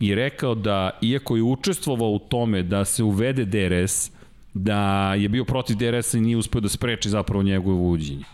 i 0.00 0.14
rekao 0.14 0.54
da, 0.54 0.90
iako 1.02 1.36
je 1.36 1.42
učestvovao 1.42 2.10
u 2.10 2.18
tome 2.18 2.62
da 2.62 2.84
se 2.84 3.02
uvede 3.02 3.44
DRS, 3.44 4.10
da 4.54 5.14
je 5.14 5.28
bio 5.28 5.44
protiv 5.44 5.76
DRS-a 5.76 6.18
i 6.18 6.20
nije 6.20 6.36
uspeo 6.36 6.60
da 6.60 6.68
spreči 6.68 7.10
zapravo 7.10 7.42
njegovo 7.42 7.76
uvođenje 7.76 8.24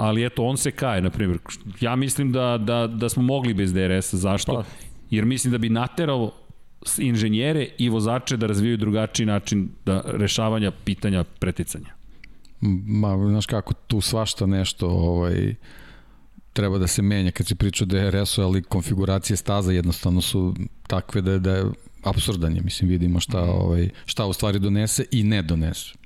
ali 0.00 0.24
eto, 0.24 0.44
on 0.44 0.56
se 0.56 0.70
kaje, 0.70 1.02
na 1.02 1.10
primjer. 1.10 1.38
Ja 1.80 1.96
mislim 1.96 2.32
da, 2.32 2.58
da, 2.58 2.86
da 2.86 3.08
smo 3.08 3.22
mogli 3.22 3.54
bez 3.54 3.72
DRS-a. 3.72 4.16
Zašto? 4.16 4.54
Pa. 4.54 4.64
Jer 5.10 5.24
mislim 5.24 5.52
da 5.52 5.58
bi 5.58 5.68
naterao 5.68 6.32
inženjere 6.98 7.68
i 7.78 7.88
vozače 7.88 8.36
da 8.36 8.46
razvijaju 8.46 8.76
drugačiji 8.76 9.26
način 9.26 9.68
da 9.86 10.02
rešavanja 10.06 10.70
pitanja 10.84 11.24
preticanja. 11.24 11.94
Ma, 12.60 13.16
znaš 13.28 13.46
kako, 13.46 13.74
tu 13.74 14.00
svašta 14.00 14.46
nešto 14.46 14.88
ovaj, 14.88 15.54
treba 16.52 16.78
da 16.78 16.86
se 16.86 17.02
menja 17.02 17.30
kad 17.30 17.46
se 17.46 17.54
priča 17.54 17.84
o 17.84 17.86
DRS-u, 17.86 18.42
ali 18.42 18.62
konfiguracije 18.62 19.36
staza 19.36 19.72
jednostavno 19.72 20.20
su 20.20 20.54
takve 20.86 21.20
da, 21.20 21.38
da 21.38 21.56
je 21.56 21.64
absurdan 22.02 22.56
je, 22.56 22.62
mislim, 22.62 22.90
vidimo 22.90 23.20
šta, 23.20 23.40
mhm. 23.40 23.50
ovaj, 23.50 23.88
šta 24.06 24.26
u 24.26 24.32
stvari 24.32 24.58
donese 24.58 25.04
i 25.10 25.22
ne 25.22 25.42
donese. 25.42 25.99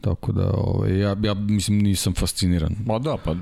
Tako 0.00 0.32
da, 0.32 0.50
ovaj, 0.54 0.98
ja, 0.98 1.16
ja 1.22 1.34
mislim 1.34 1.78
nisam 1.78 2.14
fasciniran. 2.14 2.74
Ma 2.86 2.98
da, 2.98 3.16
pa 3.24 3.34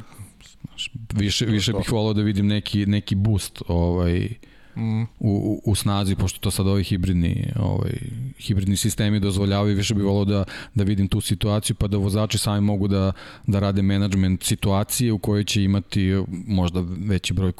više, 1.14 1.46
više 1.46 1.72
bih 1.72 1.92
volao 1.92 2.12
da 2.12 2.22
vidim 2.22 2.46
neki, 2.46 2.86
neki 2.86 3.14
boost 3.14 3.62
ovaj, 3.68 4.28
mm. 4.76 5.02
u, 5.20 5.60
u, 5.64 5.74
snazi, 5.74 6.14
pošto 6.14 6.38
to 6.40 6.50
sad 6.50 6.66
ovi 6.66 6.84
hibridni, 6.84 7.52
ovaj, 7.58 7.92
hibridni 8.38 8.76
sistemi 8.76 9.20
dozvoljavaju, 9.20 9.76
više 9.76 9.94
bih 9.94 10.04
volao 10.04 10.24
da, 10.24 10.44
da 10.74 10.84
vidim 10.84 11.08
tu 11.08 11.20
situaciju, 11.20 11.76
pa 11.76 11.86
da 11.86 11.96
vozači 11.96 12.38
sami 12.38 12.60
mogu 12.60 12.88
da, 12.88 13.12
da 13.46 13.58
rade 13.58 13.82
management 13.82 14.42
situacije 14.42 15.12
u 15.12 15.18
kojoj 15.18 15.44
će 15.44 15.62
imati 15.62 16.24
možda 16.46 16.84
veći 16.98 17.34
broj 17.34 17.52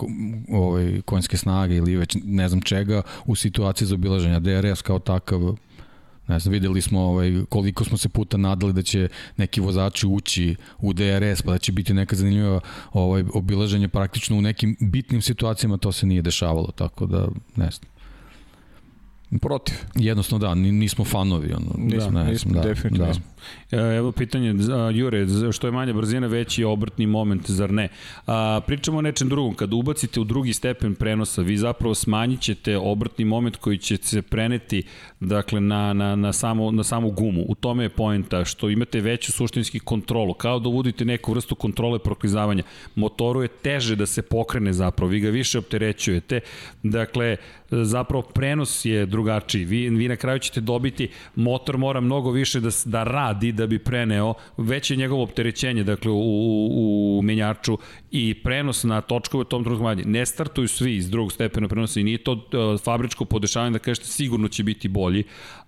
ovaj, 0.52 1.00
konjske 1.04 1.36
snage 1.36 1.76
ili 1.76 1.96
već 1.96 2.16
ne 2.24 2.48
znam 2.48 2.60
čega 2.60 3.02
u 3.26 3.34
situaciji 3.34 3.88
za 3.88 3.94
obilaženja. 3.94 4.40
DRS 4.40 4.82
kao 4.82 4.98
takav 4.98 5.56
Ne 6.28 6.38
znam, 6.38 6.52
videli 6.52 6.82
smo 6.82 7.00
ovaj, 7.00 7.32
koliko 7.48 7.84
smo 7.84 7.98
se 7.98 8.08
puta 8.08 8.36
nadali 8.36 8.72
da 8.72 8.82
će 8.82 9.08
neki 9.36 9.60
vozači 9.60 10.06
ući 10.06 10.56
u 10.78 10.92
DRS, 10.92 11.42
pa 11.42 11.52
da 11.52 11.58
će 11.58 11.72
biti 11.72 11.94
neka 11.94 12.16
zanimljiva 12.16 12.60
ovaj, 12.92 13.24
obilaženje 13.34 13.88
praktično 13.88 14.38
u 14.38 14.42
nekim 14.42 14.76
bitnim 14.80 15.22
situacijama 15.22 15.76
to 15.76 15.92
se 15.92 16.06
nije 16.06 16.22
dešavalo, 16.22 16.70
tako 16.76 17.06
da 17.06 17.28
ne 17.56 17.70
znam. 17.70 17.96
Protiv. 19.40 19.74
Jednostavno 19.94 20.48
da, 20.48 20.54
nismo 20.54 21.04
fanovi. 21.04 21.52
Ono, 21.52 21.74
nismo, 21.76 22.10
da, 22.10 22.24
ne, 22.24 22.30
nismo, 22.30 22.52
da, 22.52 22.60
definitivno 22.60 23.04
da. 23.04 23.08
nismo. 23.08 23.24
E, 23.70 23.76
evo 23.76 24.12
pitanje, 24.12 24.54
Jure, 24.94 25.26
što 25.52 25.66
je 25.66 25.70
manja 25.70 25.92
brzina, 25.92 26.26
veći 26.26 26.62
je 26.62 26.66
obrtni 26.66 27.06
moment, 27.06 27.50
zar 27.50 27.72
ne? 27.72 27.88
A, 28.26 28.60
pričamo 28.66 28.98
o 28.98 29.02
nečem 29.02 29.28
drugom. 29.28 29.54
Kada 29.54 29.76
ubacite 29.76 30.20
u 30.20 30.24
drugi 30.24 30.52
stepen 30.52 30.94
prenosa, 30.94 31.42
vi 31.42 31.56
zapravo 31.56 31.94
smanjit 31.94 32.40
ćete 32.40 32.76
obrtni 32.76 33.24
moment 33.24 33.56
koji 33.56 33.78
će 33.78 33.96
se 33.96 34.22
preneti 34.22 34.82
dakle, 35.20 35.60
na, 35.60 35.92
na, 35.92 36.16
na, 36.16 36.32
samu, 36.32 36.72
na 36.72 36.84
samu 36.84 37.10
gumu. 37.10 37.44
U 37.48 37.54
tome 37.54 37.84
je 37.84 37.88
poenta 37.88 38.44
što 38.44 38.70
imate 38.70 39.00
veću 39.00 39.32
suštinski 39.32 39.78
kontrolu. 39.78 40.34
Kao 40.34 40.58
da 40.58 40.68
uvodite 40.68 41.04
neku 41.04 41.32
vrstu 41.32 41.54
kontrole 41.54 41.98
proklizavanja. 41.98 42.62
Motoru 42.94 43.42
je 43.42 43.48
teže 43.48 43.96
da 43.96 44.06
se 44.06 44.22
pokrene 44.22 44.72
zapravo, 44.72 45.10
vi 45.10 45.20
ga 45.20 45.30
više 45.30 45.58
opterećujete. 45.58 46.40
Dakle, 46.82 47.36
zapravo 47.70 48.22
prenos 48.22 48.84
je 48.84 49.06
drugačiji. 49.06 49.64
Vi, 49.64 49.88
vi 49.88 50.08
na 50.08 50.16
kraju 50.16 50.38
ćete 50.38 50.60
dobiti, 50.60 51.08
motor 51.34 51.78
mora 51.78 52.00
mnogo 52.00 52.30
više 52.30 52.60
da, 52.60 52.70
da 52.84 53.02
radi 53.02 53.35
da 53.52 53.66
bi 53.66 53.78
preneo, 53.78 54.34
veće 54.56 54.94
je 54.94 54.98
njegovo 54.98 55.22
opterećenje 55.22 55.84
dakle, 55.84 56.10
u, 56.10 56.16
u, 56.16 57.18
u 57.18 57.22
menjaču 57.22 57.78
i 58.10 58.34
prenos 58.34 58.84
na 58.84 59.00
točkove 59.00 59.40
u 59.40 59.44
tom 59.44 59.64
trenutku 59.64 59.84
manje. 59.84 60.02
Ne 60.06 60.26
startuju 60.26 60.68
svi 60.68 60.96
iz 60.96 61.10
drugog 61.10 61.32
stepena 61.32 61.68
prenosa 61.68 62.00
i 62.00 62.04
nije 62.04 62.18
to 62.18 62.32
uh, 62.32 62.80
fabričko 62.80 63.24
podešavanje 63.24 63.72
da 63.72 63.78
kažete 63.78 64.06
sigurno 64.06 64.48
će 64.48 64.62
biti 64.62 64.88
bolji, 64.88 65.24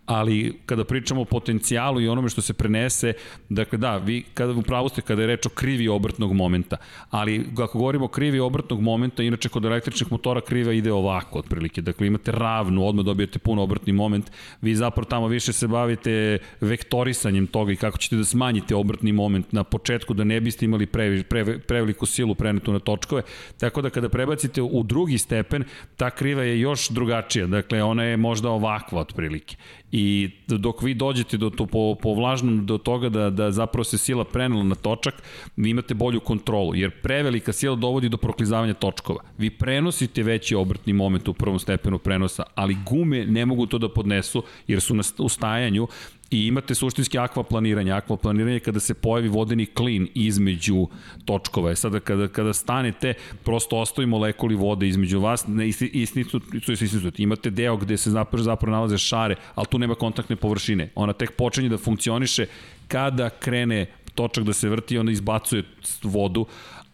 ali 0.09 0.61
kada 0.67 0.85
pričamo 0.85 1.21
o 1.21 1.25
potencijalu 1.25 2.01
i 2.01 2.09
onome 2.09 2.29
što 2.29 2.43
se 2.43 2.53
prenese, 2.53 3.13
dakle 3.49 3.79
da, 3.79 3.97
vi 3.97 4.25
kada 4.35 4.53
u 4.53 4.63
pravu 4.63 4.89
ste 4.89 5.03
kada 5.03 5.23
je 5.23 5.27
reč 5.27 5.47
o 5.47 5.49
krivi 5.49 5.89
obrtnog 5.89 6.33
momenta, 6.33 6.77
ali 7.11 7.47
ako 7.59 7.79
govorimo 7.79 8.05
o 8.05 8.09
krivi 8.09 8.41
obrtnog 8.41 8.81
momenta, 8.81 9.23
inače 9.23 9.49
kod 9.49 9.65
električnih 9.65 10.13
motora 10.13 10.41
kriva 10.41 10.73
ide 10.73 10.93
ovako 10.93 11.39
otprilike, 11.39 11.81
dakle 11.81 12.07
imate 12.07 12.33
ravnu, 12.33 12.87
odmah 12.87 13.05
dobijete 13.05 13.39
puno 13.39 13.63
obrtni 13.63 13.93
moment, 13.93 14.31
vi 14.63 14.75
zapravo 14.75 15.05
tamo 15.05 15.29
više 15.29 15.53
se 15.53 15.69
bavite 15.69 16.39
vektorisanjem 16.61 17.47
toga 17.47 17.73
i 17.73 17.77
kako 17.77 17.99
ćete 17.99 18.17
da 18.17 18.25
smanjite 18.25 18.75
obrtni 18.75 19.13
moment. 19.13 19.53
Na 19.53 19.65
početku 19.65 20.15
da 20.15 20.25
ne 20.25 20.41
biste 20.41 20.65
imali 20.65 20.87
pre, 20.87 21.23
pre, 21.23 21.59
preveliku 21.59 22.07
silu 22.07 22.35
prenetu 22.35 22.73
na 22.73 22.79
točkove, 22.79 23.23
tako 23.61 23.83
da 23.83 23.91
kada 23.91 24.09
prebacite 24.09 24.63
u 24.63 24.83
drugi 24.83 25.19
stepen, 25.19 25.65
ta 25.97 26.11
kriva 26.11 26.43
je 26.43 26.61
još 26.61 26.89
drugačija, 26.89 27.47
dakle 27.47 27.83
ona 27.83 28.05
je 28.05 28.17
možda 28.17 28.51
ovakva 28.51 29.01
otprilike 29.01 29.57
i 29.93 30.31
dok 30.47 30.83
vi 30.83 30.95
dođete 30.95 31.37
do 31.37 31.51
to 31.51 31.67
po, 31.67 31.97
po 32.03 32.15
vlažnom 32.15 32.67
do 32.67 32.79
toga 32.79 33.09
da, 33.09 33.31
da 33.31 33.51
zapravo 33.51 33.85
se 33.85 33.99
sila 33.99 34.25
prenela 34.25 34.63
na 34.63 34.75
točak, 34.75 35.23
vi 35.57 35.71
imate 35.71 35.95
bolju 35.95 36.21
kontrolu, 36.21 36.75
jer 36.75 36.91
prevelika 36.91 37.53
sila 37.53 37.77
dovodi 37.77 38.09
do 38.09 38.17
proklizavanja 38.17 38.75
točkova. 38.75 39.21
Vi 39.39 39.51
prenosite 39.51 40.23
veći 40.23 40.55
obrtni 40.55 40.93
moment 40.93 41.29
u 41.29 41.35
prvom 41.35 41.59
stepenu 41.59 41.99
prenosa, 41.99 42.43
ali 42.55 42.77
gume 42.87 43.27
ne 43.27 43.47
mogu 43.47 43.67
to 43.67 43.79
da 43.79 43.89
podnesu, 43.89 44.43
jer 44.67 44.81
su 44.81 44.95
na 44.95 45.03
ustajanju 45.19 45.89
i 46.31 46.47
imate 46.47 46.75
suštinski 46.75 47.19
akvaplaniranje. 47.19 47.93
Akvaplaniranje 47.93 48.57
je 48.57 48.61
kada 48.61 48.81
se 48.81 48.95
pojavi 48.95 49.29
vodeni 49.29 49.67
klin 49.67 50.09
između 50.15 50.87
točkova. 51.25 51.71
E 51.71 51.77
sada 51.77 52.01
kada, 52.01 52.29
kada 52.29 52.53
stanete, 52.53 53.15
prosto 53.45 53.77
ostavi 53.79 54.07
molekuli 54.07 54.55
vode 54.55 54.89
između 54.89 55.21
vas, 55.21 55.47
ne, 55.47 55.69
istinut, 55.69 56.43
istinut, 56.69 57.21
imate 57.21 57.51
deo 57.51 57.77
gde 57.77 57.97
se 57.97 58.11
zapravo, 58.11 58.45
zapravo 58.45 58.77
nalaze 58.77 58.99
šare, 58.99 59.37
ali 59.55 59.67
tu 59.67 59.79
nema 59.79 59.95
kontaktne 59.95 60.37
površine. 60.37 60.91
Ona 60.95 61.13
tek 61.13 61.33
počinje 61.37 61.69
da 61.69 61.79
funkcioniše 61.79 62.47
kada 62.89 63.31
krene 63.31 63.87
točak 64.15 64.45
da 64.45 64.53
se 64.53 64.69
vrti, 64.69 64.99
onda 64.99 65.13
izbacuje 65.13 65.63
vodu, 66.03 66.47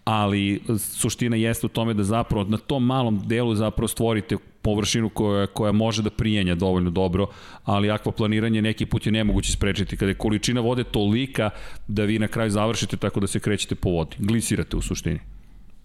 ali 0.04 0.62
suština 0.78 1.36
jeste 1.36 1.66
u 1.66 1.68
tome 1.68 1.94
da 1.94 2.04
zapravo 2.04 2.44
na 2.44 2.56
tom 2.56 2.86
malom 2.86 3.22
delu 3.26 3.54
zapravo 3.54 3.88
stvorite 3.88 4.36
površinu 4.62 5.08
koja, 5.08 5.46
koja 5.46 5.72
može 5.72 6.02
da 6.02 6.10
prijenja 6.10 6.54
dovoljno 6.54 6.90
dobro, 6.90 7.26
ali 7.64 7.90
akvaplaniranje 7.90 8.62
neki 8.62 8.86
put 8.86 9.06
je 9.06 9.12
nemoguće 9.12 9.52
sprečiti 9.52 9.96
kada 9.96 10.10
je 10.10 10.14
količina 10.14 10.60
vode 10.60 10.84
tolika 10.84 11.50
da 11.88 12.04
vi 12.04 12.18
na 12.18 12.28
kraju 12.28 12.50
završite 12.50 12.96
tako 12.96 13.20
da 13.20 13.26
se 13.26 13.40
krećete 13.40 13.74
po 13.74 13.90
vodi. 13.90 14.16
Glisirate 14.18 14.76
u 14.76 14.80
suštini. 14.80 15.20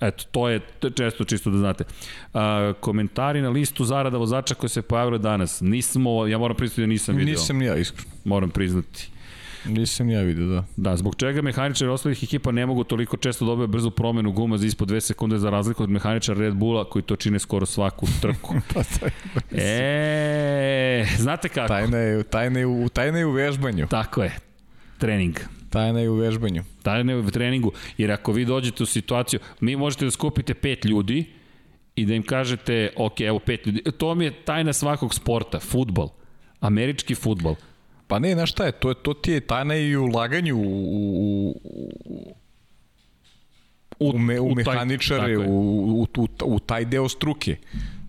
Eto, 0.02 0.24
to 0.32 0.50
je 0.50 0.62
često 0.96 1.24
čisto 1.24 1.50
da 1.50 1.58
znate. 1.58 1.84
A, 2.34 2.74
komentari 2.80 3.42
na 3.42 3.50
listu 3.50 3.86
zarada 3.86 4.18
vozača 4.18 4.56
koje 4.56 4.70
se 4.70 4.82
pojavile 4.82 5.18
danas. 5.18 5.62
Nismo, 5.62 6.28
ja 6.28 6.38
moram 6.38 6.58
priznati 6.58 6.82
da 6.82 6.88
nisam 6.88 7.16
vidio. 7.16 7.32
Nisam 7.32 7.62
ja, 7.62 7.76
iskreno. 7.76 8.12
Moram 8.26 8.50
priznati. 8.50 9.10
Nisam 9.66 10.10
ja 10.10 10.22
vidio, 10.22 10.46
da. 10.46 10.64
Da, 10.78 10.98
zbog 10.98 11.16
čega 11.16 11.42
mehaničari 11.42 11.92
ostalih 11.92 12.24
ekipa 12.24 12.52
ne 12.52 12.66
mogu 12.66 12.84
toliko 12.84 13.18
često 13.18 13.46
dobiti 13.46 13.72
brzu 13.72 13.92
promenu 13.92 14.32
guma 14.32 14.58
za 14.58 14.66
ispod 14.68 14.90
2 14.90 15.00
sekunde 15.00 15.38
za 15.38 15.50
razliku 15.50 15.84
od 15.84 15.90
mehaničara 15.90 16.40
Red 16.40 16.54
Bulla 16.54 16.90
koji 16.90 17.04
to 17.04 17.16
čine 17.16 17.40
skoro 17.40 17.66
svaku 17.66 18.08
trku. 18.22 18.56
pa 18.74 18.84
to 18.84 19.06
je... 19.06 19.12
E, 21.02 21.06
znate 21.18 21.50
kako? 21.50 21.68
Tajna 21.68 21.98
je, 21.98 22.24
tajna 22.24 22.60
je, 22.60 22.66
u, 22.66 22.90
tajna 22.90 23.18
je 23.18 23.26
u 23.26 23.32
vežbanju. 23.32 23.88
Tako 23.88 24.24
je. 24.24 24.36
Trening. 24.98 25.40
Tajna 25.70 26.00
je 26.00 26.10
u 26.10 26.16
vežbanju. 26.16 26.64
Tajna 26.84 27.12
je 27.12 27.20
u 27.20 27.32
treningu. 27.32 27.72
Jer 27.98 28.12
ako 28.12 28.32
vi 28.32 28.46
dođete 28.46 28.84
u 28.84 28.86
situaciju, 28.86 29.40
mi 29.60 29.76
možete 29.76 30.06
da 30.06 30.12
skupite 30.12 30.54
pet 30.54 30.86
ljudi 30.86 31.26
i 31.96 32.06
da 32.06 32.14
im 32.14 32.24
kažete, 32.24 32.90
ok, 32.96 33.22
evo 33.22 33.40
pet 33.40 33.66
ljudi. 33.66 33.84
To 33.98 34.16
mi 34.16 34.26
je 34.26 34.32
tajna 34.32 34.74
svakog 34.74 35.14
sporta, 35.14 35.60
futbol. 35.60 36.10
Američki 36.60 37.16
futbol 37.16 37.56
Pa 38.10 38.20
ne, 38.20 38.34
znaš 38.34 38.52
šta 38.52 38.66
je, 38.66 38.72
to, 38.72 38.90
je, 38.90 38.96
to 38.96 39.14
ti 39.14 39.32
je 39.32 39.40
tajna 39.40 39.76
i 39.76 39.96
u 39.96 40.06
laganju 40.06 40.58
u, 40.58 40.62
u, 40.62 41.50
u, 42.06 42.34
u, 44.00 44.18
me, 44.18 44.40
u, 44.40 44.48
u 44.48 44.56
mehaničare, 44.56 45.38
u, 45.38 45.44
u, 45.44 46.08
u, 46.18 46.28
u 46.46 46.60
taj 46.60 46.86
deo 46.86 47.10
struke. 47.10 47.58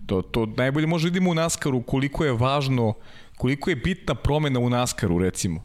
To, 0.05 0.21
to 0.21 0.45
najbolje 0.57 0.87
može 0.87 1.07
vidimo 1.07 1.29
u 1.31 1.35
Naskaru 1.35 1.81
koliko 1.81 2.25
je 2.25 2.33
važno, 2.33 2.93
koliko 3.37 3.69
je 3.69 3.75
bitna 3.75 4.15
promena 4.15 4.59
u 4.59 4.69
Naskaru 4.69 5.19
recimo. 5.19 5.63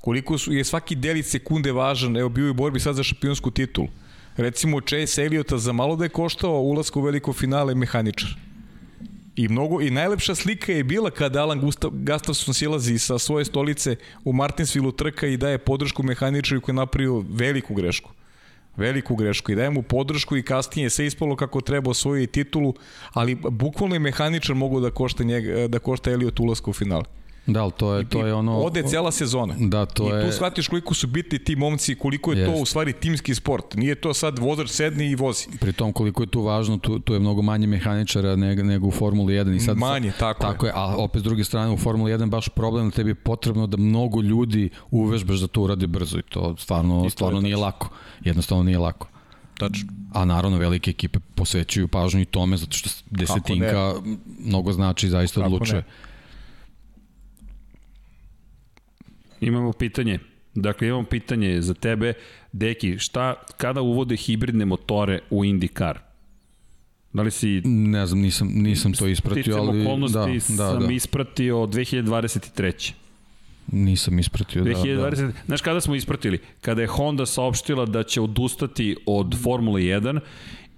Koliko 0.00 0.38
su, 0.38 0.52
je 0.52 0.64
svaki 0.64 0.94
delić 0.94 1.26
sekunde 1.26 1.72
važan, 1.72 2.16
evo 2.16 2.28
bio 2.28 2.44
je 2.44 2.50
u 2.50 2.54
borbi 2.54 2.80
sad 2.80 2.94
za 2.94 3.02
šampionsku 3.02 3.50
titulu. 3.50 3.88
Recimo 4.36 4.80
Chase 4.80 5.24
Elliota 5.24 5.58
za 5.58 5.72
malo 5.72 5.96
da 5.96 6.04
je 6.04 6.08
koštao 6.08 6.60
ulazku 6.60 7.00
u 7.00 7.02
veliko 7.02 7.32
finale 7.32 7.74
mehaničar. 7.74 8.36
I 9.36 9.48
mnogo 9.48 9.80
i 9.80 9.90
najlepša 9.90 10.34
slika 10.34 10.72
je 10.72 10.84
bila 10.84 11.10
kada 11.10 11.42
Alan 11.42 11.60
Gustav, 11.60 11.90
Gustafsson 11.90 12.54
silazi 12.54 12.98
sa 12.98 13.18
svoje 13.18 13.44
stolice 13.44 13.96
u 14.24 14.32
Martinsville 14.32 14.92
trka 14.96 15.26
i 15.26 15.36
daje 15.36 15.58
podršku 15.58 16.02
mehaničaru 16.02 16.60
koji 16.60 16.72
je 16.72 16.76
napravio 16.76 17.24
veliku 17.28 17.74
grešku. 17.74 18.10
Veliku 18.76 19.16
grešku 19.16 19.52
i 19.52 19.54
daje 19.54 19.70
mu 19.70 19.82
podršku 19.82 20.36
i 20.36 20.42
kasnije 20.42 20.90
se 20.90 21.06
ispalo 21.06 21.36
kako 21.36 21.60
treba 21.60 21.90
osvojiti 21.90 22.32
titulu, 22.32 22.74
ali 23.12 23.34
bukvalno 23.34 23.94
je 23.94 23.98
mehaničar 23.98 24.54
mogu 24.56 24.80
da 24.80 24.90
košta 24.90 25.24
njega, 25.24 25.68
da 25.68 25.78
košta 25.78 26.10
Elliot 26.10 26.40
ulaska 26.40 26.70
u 26.70 26.72
finale. 26.72 27.04
Da, 27.46 27.62
ali 27.62 27.72
to 27.76 27.94
je, 27.94 28.08
to 28.08 28.26
je 28.26 28.34
ono... 28.34 28.58
Ode 28.58 28.82
cela 28.82 29.12
sezona. 29.12 29.54
Da, 29.58 29.86
to 29.86 30.04
I 30.04 30.06
je... 30.06 30.22
I 30.22 30.26
tu 30.26 30.32
shvatiš 30.32 30.68
koliko 30.68 30.94
su 30.94 31.06
bitni 31.06 31.38
ti 31.38 31.56
momci, 31.56 31.94
koliko 31.94 32.32
je 32.32 32.38
Jest. 32.38 32.52
to 32.52 32.62
u 32.62 32.66
stvari 32.66 32.92
timski 32.92 33.34
sport. 33.34 33.74
Nije 33.74 33.94
to 33.94 34.14
sad 34.14 34.38
vozač 34.38 34.68
sedni 34.68 35.10
i 35.10 35.14
vozi. 35.14 35.46
Pri 35.60 35.72
tom 35.72 35.92
koliko 35.92 36.22
je 36.22 36.26
tu 36.26 36.42
važno, 36.42 36.78
tu, 36.78 36.98
tu 36.98 37.14
je 37.14 37.20
mnogo 37.20 37.42
manje 37.42 37.66
mehaničara 37.66 38.36
nego, 38.36 38.62
nego 38.62 38.86
u 38.86 38.90
Formuli 38.90 39.34
1. 39.34 39.56
I 39.56 39.60
sad, 39.60 39.76
manje, 39.76 40.12
tako, 40.18 40.42
tako 40.42 40.66
je. 40.66 40.70
je. 40.70 40.72
A 40.76 40.96
opet 40.96 41.20
s 41.20 41.24
druge 41.24 41.44
strane 41.44 41.72
u 41.72 41.76
Formuli 41.76 42.12
1 42.12 42.28
baš 42.28 42.48
problem 42.48 42.90
da 42.90 42.96
tebi 42.96 43.10
je 43.10 43.14
potrebno 43.14 43.66
da 43.66 43.76
mnogo 43.76 44.20
ljudi 44.20 44.70
uvežbaš 44.90 45.38
da 45.38 45.46
to 45.46 45.62
uradi 45.62 45.86
brzo 45.86 46.18
i 46.18 46.22
to 46.22 46.56
stvarno, 46.58 47.00
I 47.00 47.06
to 47.06 47.10
stvarno 47.10 47.40
nije 47.40 47.56
lako. 47.56 47.88
Jednostavno 48.24 48.64
nije 48.64 48.78
lako. 48.78 49.08
Tačno. 49.58 49.88
A 50.12 50.24
naravno 50.24 50.58
velike 50.58 50.90
ekipe 50.90 51.18
posvećuju 51.34 51.88
pažnju 51.88 52.20
i 52.20 52.24
tome 52.24 52.56
zato 52.56 52.76
što 52.76 52.90
desetinka 53.10 53.94
mnogo 54.38 54.72
znači 54.72 55.08
zaista 55.08 55.44
odlučuje. 55.44 55.80
Ne. 55.80 56.11
Imamo 59.42 59.72
pitanje. 59.72 60.18
Dakle, 60.54 60.88
imamo 60.88 61.04
pitanje 61.04 61.62
za 61.62 61.74
tebe. 61.74 62.12
Deki, 62.52 62.98
šta, 62.98 63.34
kada 63.56 63.80
uvode 63.80 64.16
hibridne 64.16 64.64
motore 64.64 65.20
u 65.30 65.44
IndyCar? 65.44 65.98
Da 67.12 67.22
li 67.22 67.30
si... 67.30 67.60
Ne 67.64 68.06
znam, 68.06 68.20
nisam, 68.20 68.48
nisam 68.54 68.92
to 68.92 69.06
ispratio, 69.06 69.56
ali... 69.56 69.82
okolnosti 69.82 70.18
da, 70.18 70.64
da, 70.64 70.70
sam 70.70 70.86
da. 70.86 70.92
ispratio 70.92 71.56
2023. 71.56 72.92
Nisam 73.72 74.18
ispratio, 74.18 74.64
2020, 74.64 74.96
da, 74.96 75.10
da. 75.10 75.32
Znaš 75.46 75.60
kada 75.60 75.80
smo 75.80 75.94
ispratili? 75.94 76.38
Kada 76.60 76.82
je 76.82 76.86
Honda 76.86 77.26
saopštila 77.26 77.86
da 77.86 78.02
će 78.02 78.20
odustati 78.20 78.96
od 79.06 79.42
Formule 79.42 79.80
1 79.80 80.20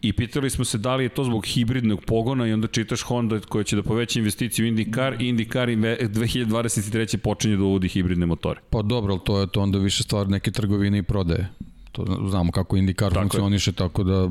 i 0.08 0.12
pitali 0.12 0.50
smo 0.50 0.64
se 0.64 0.78
da 0.78 0.96
li 0.96 1.04
je 1.04 1.08
to 1.08 1.24
zbog 1.24 1.46
hibridnog 1.46 2.04
pogona 2.06 2.46
i 2.46 2.52
onda 2.52 2.68
čitaš 2.68 3.02
Honda 3.02 3.40
koja 3.40 3.64
će 3.64 3.76
da 3.76 3.82
poveća 3.82 4.18
investiciju 4.18 4.66
u 4.66 4.68
IndyCar 4.68 5.16
i 5.20 5.32
IndyCar 5.32 5.66
2023. 6.08 7.16
počinje 7.16 7.56
da 7.56 7.62
uvodi 7.62 7.88
hibridne 7.88 8.26
motore. 8.26 8.60
Pa 8.70 8.82
dobro, 8.82 9.12
ali 9.12 9.20
to 9.24 9.40
je 9.40 9.46
to 9.46 9.60
onda 9.60 9.78
više 9.78 10.02
stvar 10.02 10.28
neke 10.28 10.50
trgovine 10.50 10.98
i 10.98 11.02
prodaje. 11.02 11.48
To 11.92 12.26
znamo 12.30 12.52
kako 12.52 12.76
IndyCar 12.76 13.08
tako 13.08 13.20
funkcioniše, 13.20 13.70
je. 13.70 13.74
tako 13.74 14.04
da 14.04 14.30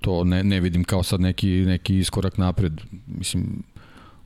to 0.00 0.24
ne, 0.24 0.44
ne 0.44 0.60
vidim 0.60 0.84
kao 0.84 1.02
sad 1.02 1.20
neki, 1.20 1.48
neki 1.48 1.98
iskorak 1.98 2.38
napred. 2.38 2.80
Mislim, 3.06 3.62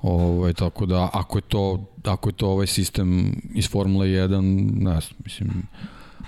ovaj, 0.02 0.52
tako 0.52 0.86
da 0.86 1.10
ako 1.12 1.39
je 1.39 1.42
to, 1.42 1.84
ako 2.05 2.28
je 2.28 2.32
to 2.32 2.48
ovaj 2.48 2.66
sistem 2.66 3.36
iz 3.55 3.70
Formule 3.70 4.06
1, 4.06 4.40
ne 4.74 5.00
znam, 5.00 5.16
mislim, 5.24 5.50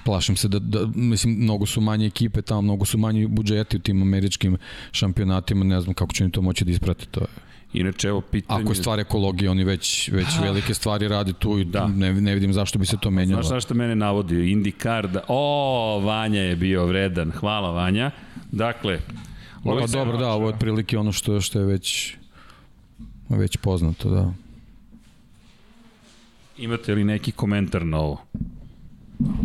plašim 0.04 0.36
se 0.36 0.48
da, 0.48 0.58
da, 0.58 0.86
mislim, 0.94 1.34
mnogo 1.34 1.66
su 1.66 1.80
manje 1.80 2.06
ekipe 2.06 2.42
tamo, 2.42 2.62
mnogo 2.62 2.84
su 2.84 2.98
manji 2.98 3.26
budžeti 3.26 3.76
u 3.76 3.80
tim 3.80 4.02
američkim 4.02 4.56
šampionatima, 4.92 5.64
ne 5.64 5.80
znam 5.80 5.94
kako 5.94 6.12
će 6.12 6.24
oni 6.24 6.32
to 6.32 6.42
moći 6.42 6.64
da 6.64 6.70
isprate, 6.70 7.06
to 7.10 7.20
je 7.20 7.26
Inače, 7.72 8.08
evo 8.08 8.20
pitanje... 8.20 8.62
Ako 8.62 8.72
je 8.72 8.76
stvar 8.76 9.00
ekologije, 9.00 9.50
oni 9.50 9.64
već, 9.64 10.08
već 10.12 10.26
velike 10.42 10.74
stvari 10.74 11.08
rade 11.08 11.32
tu 11.32 11.58
i 11.58 11.64
Da. 11.64 11.86
ne, 11.86 12.12
ne 12.12 12.34
vidim 12.34 12.52
zašto 12.52 12.78
bi 12.78 12.86
se 12.86 12.96
to 13.00 13.10
menjalo. 13.10 13.42
Znaš 13.42 13.52
na 13.52 13.60
što 13.60 13.74
mene 13.74 13.94
navodi? 13.94 14.34
IndyCar 14.34 15.06
da... 15.06 15.24
O, 15.28 16.00
Vanja 16.04 16.40
je 16.40 16.56
bio 16.56 16.86
vredan. 16.86 17.30
Hvala, 17.30 17.70
Vanja. 17.70 18.10
Dakle, 18.50 18.98
Pa 19.64 19.70
Luis 19.70 19.90
dobro, 19.90 20.16
da, 20.16 20.28
ovo 20.28 20.48
je 20.48 20.54
otprilike 20.54 20.98
ono 20.98 21.12
što, 21.12 21.40
što 21.40 21.58
je 21.58 21.66
već 21.66 22.14
već 23.28 23.56
poznato, 23.56 24.10
da. 24.10 24.32
imate 26.58 26.94
li 26.94 27.04
neki 27.04 27.32
komentar 27.32 27.86
na 27.86 27.98
ovo? 27.98 28.24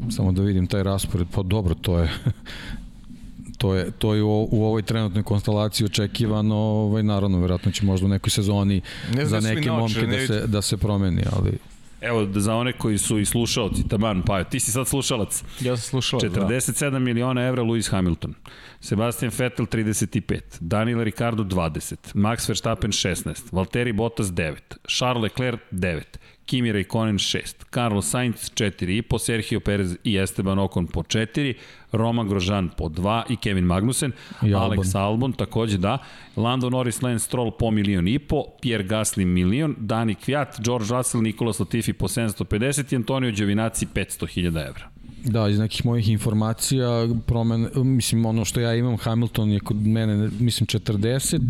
Samo 0.09 0.31
da 0.31 0.41
vidim 0.41 0.67
taj 0.67 0.83
raspored, 0.83 1.27
pa 1.35 1.43
dobro, 1.43 1.75
to 1.75 1.99
je 1.99 2.09
to 3.57 3.75
je, 3.75 3.91
to 3.91 4.13
je 4.13 4.23
u, 4.23 4.47
u 4.51 4.65
ovoj 4.65 4.81
trenutnoj 4.81 5.23
konstelaciji 5.23 5.85
očekivano, 5.85 6.55
ovaj, 6.55 7.03
naravno, 7.03 7.39
verovatno 7.39 7.71
će 7.71 7.85
možda 7.85 8.05
u 8.05 8.09
nekoj 8.09 8.29
sezoni 8.29 8.81
Ne 9.13 9.25
za 9.25 9.39
da 9.39 9.47
neke 9.47 9.71
momke 9.71 10.07
ne 10.07 10.17
da 10.17 10.27
se, 10.27 10.47
da 10.47 10.61
se 10.61 10.77
promeni, 10.77 11.23
ali 11.31 11.57
Evo, 12.01 12.25
da 12.25 12.39
za 12.39 12.55
one 12.55 12.73
koji 12.73 12.97
su 12.97 13.19
i 13.19 13.25
slušalci, 13.25 13.87
taman, 13.87 14.21
pa 14.21 14.43
ti 14.43 14.59
si 14.59 14.71
sad 14.71 14.87
slušalac. 14.87 15.43
Ja 15.59 15.77
sam 15.77 15.89
slušao. 15.89 16.19
47 16.19 16.99
miliona 16.99 17.41
evra 17.41 17.63
Lewis 17.63 17.91
Hamilton. 17.91 18.33
Sebastian 18.81 19.31
Vettel 19.37 19.65
35, 19.65 20.39
Daniel 20.59 21.03
Ricardo 21.03 21.43
20, 21.43 21.95
Max 22.13 22.49
Verstappen 22.49 22.91
16, 22.91 23.41
Valtteri 23.51 23.93
Bottas 23.93 24.27
9, 24.27 24.55
Charles 24.87 25.23
Leclerc 25.23 25.59
9, 25.71 26.01
Kimi 26.47 26.71
Raikkonen 26.71 27.19
6, 27.19 27.55
Carlos 27.69 28.09
Sainz 28.09 28.51
4,5, 28.55 29.19
Sergio 29.19 29.59
Perez 29.59 29.97
i 30.03 30.17
Esteban 30.17 30.59
Ocon 30.59 30.87
po 30.87 31.03
4, 31.03 31.53
Roman 31.91 32.27
Grosjean 32.27 32.69
po 32.69 32.89
2 32.89 33.23
i 33.29 33.35
Kevin 33.35 33.65
Magnussen, 33.65 34.11
I 34.41 34.53
Albon. 34.53 34.77
Alex 34.77 34.95
Albon 34.95 35.33
takođe 35.33 35.77
da, 35.77 35.97
Lando 36.37 36.69
Norris, 36.69 37.01
Lance 37.01 37.25
Stroll 37.25 37.51
po 37.51 37.71
milion 37.71 38.07
i 38.07 38.19
po, 38.19 38.45
Pierre 38.61 38.83
Gasly 38.83 39.25
milion, 39.25 39.75
Dani 39.79 40.15
Kviat, 40.15 40.59
George 40.63 40.95
Russell, 40.95 41.23
Nikolas 41.23 41.59
Latifi 41.59 41.93
po 41.93 42.07
750 42.07 42.93
i 42.93 42.95
Antonio 42.95 43.31
Giovinazzi 43.31 43.85
500.000 43.85 44.67
evra. 44.67 44.96
Da, 45.23 45.47
iz 45.47 45.59
nekih 45.59 45.85
mojih 45.85 46.09
informacija, 46.09 47.07
promen, 47.25 47.69
mislim, 47.75 48.25
ono 48.25 48.45
što 48.45 48.59
ja 48.59 48.75
imam, 48.75 48.97
Hamilton 48.97 49.49
je 49.51 49.59
kod 49.59 49.87
mene, 49.87 50.29
mislim, 50.39 50.67
40, 50.67 51.41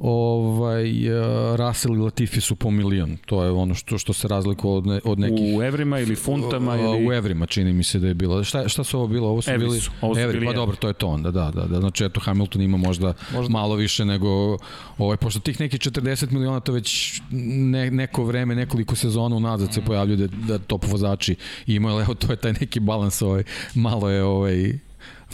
ovaj, 0.00 1.08
uh, 1.08 1.56
Russell 1.56 1.94
i 1.94 1.98
Latifi 1.98 2.40
su 2.40 2.56
po 2.56 2.70
milion. 2.70 3.16
To 3.26 3.44
je 3.44 3.50
ono 3.50 3.74
što, 3.74 3.98
što 3.98 4.12
se 4.12 4.28
razlikuje 4.28 4.74
od, 4.74 4.86
ne, 4.86 5.00
od 5.04 5.18
nekih... 5.18 5.58
U 5.58 5.62
evrima 5.62 6.00
ili 6.00 6.16
funtama 6.16 6.74
Uh, 6.74 6.80
ili... 6.80 7.08
U 7.08 7.12
evrima 7.12 7.46
čini 7.46 7.72
mi 7.72 7.84
se 7.84 7.98
da 7.98 8.08
je 8.08 8.14
bilo. 8.14 8.44
Šta, 8.44 8.68
šta 8.68 8.84
su 8.84 8.98
ovo 8.98 9.06
bilo? 9.06 9.28
Ovo 9.28 9.42
su 9.42 9.50
Evri 9.50 9.66
bili 9.66 9.80
su, 9.80 9.90
ovo 10.00 10.14
su 10.14 10.20
evri, 10.20 10.38
bili 10.38 10.46
pa 10.46 10.50
evri. 10.50 10.56
dobro, 10.56 10.76
to 10.76 10.88
je 10.88 10.94
to 10.94 11.08
onda, 11.08 11.30
da, 11.30 11.50
da, 11.54 11.66
da. 11.66 11.80
Znači, 11.80 12.04
eto, 12.04 12.20
Hamilton 12.20 12.62
ima 12.62 12.76
možda, 12.76 13.14
možda. 13.32 13.52
malo 13.52 13.74
više 13.74 14.04
nego, 14.04 14.58
ovaj, 14.98 15.16
pošto 15.16 15.40
tih 15.40 15.60
nekih 15.60 15.80
40 15.80 16.32
miliona 16.32 16.60
to 16.60 16.72
već 16.72 17.20
ne, 17.30 17.90
neko 17.90 18.24
vreme, 18.24 18.54
nekoliko 18.54 18.96
sezona 18.96 19.36
unazad 19.36 19.74
se 19.74 19.80
pojavljaju 19.80 20.16
da, 20.16 20.26
da 20.26 20.58
top 20.58 20.84
vozači 20.86 21.36
imaju, 21.66 21.94
ali 21.94 22.04
evo, 22.04 22.14
to 22.14 22.32
je 22.32 22.36
taj 22.36 22.52
neki 22.52 22.80
balans, 22.94 23.22
ovaj, 23.22 23.42
malo 23.74 24.10
je 24.10 24.22
ovaj, 24.24 24.78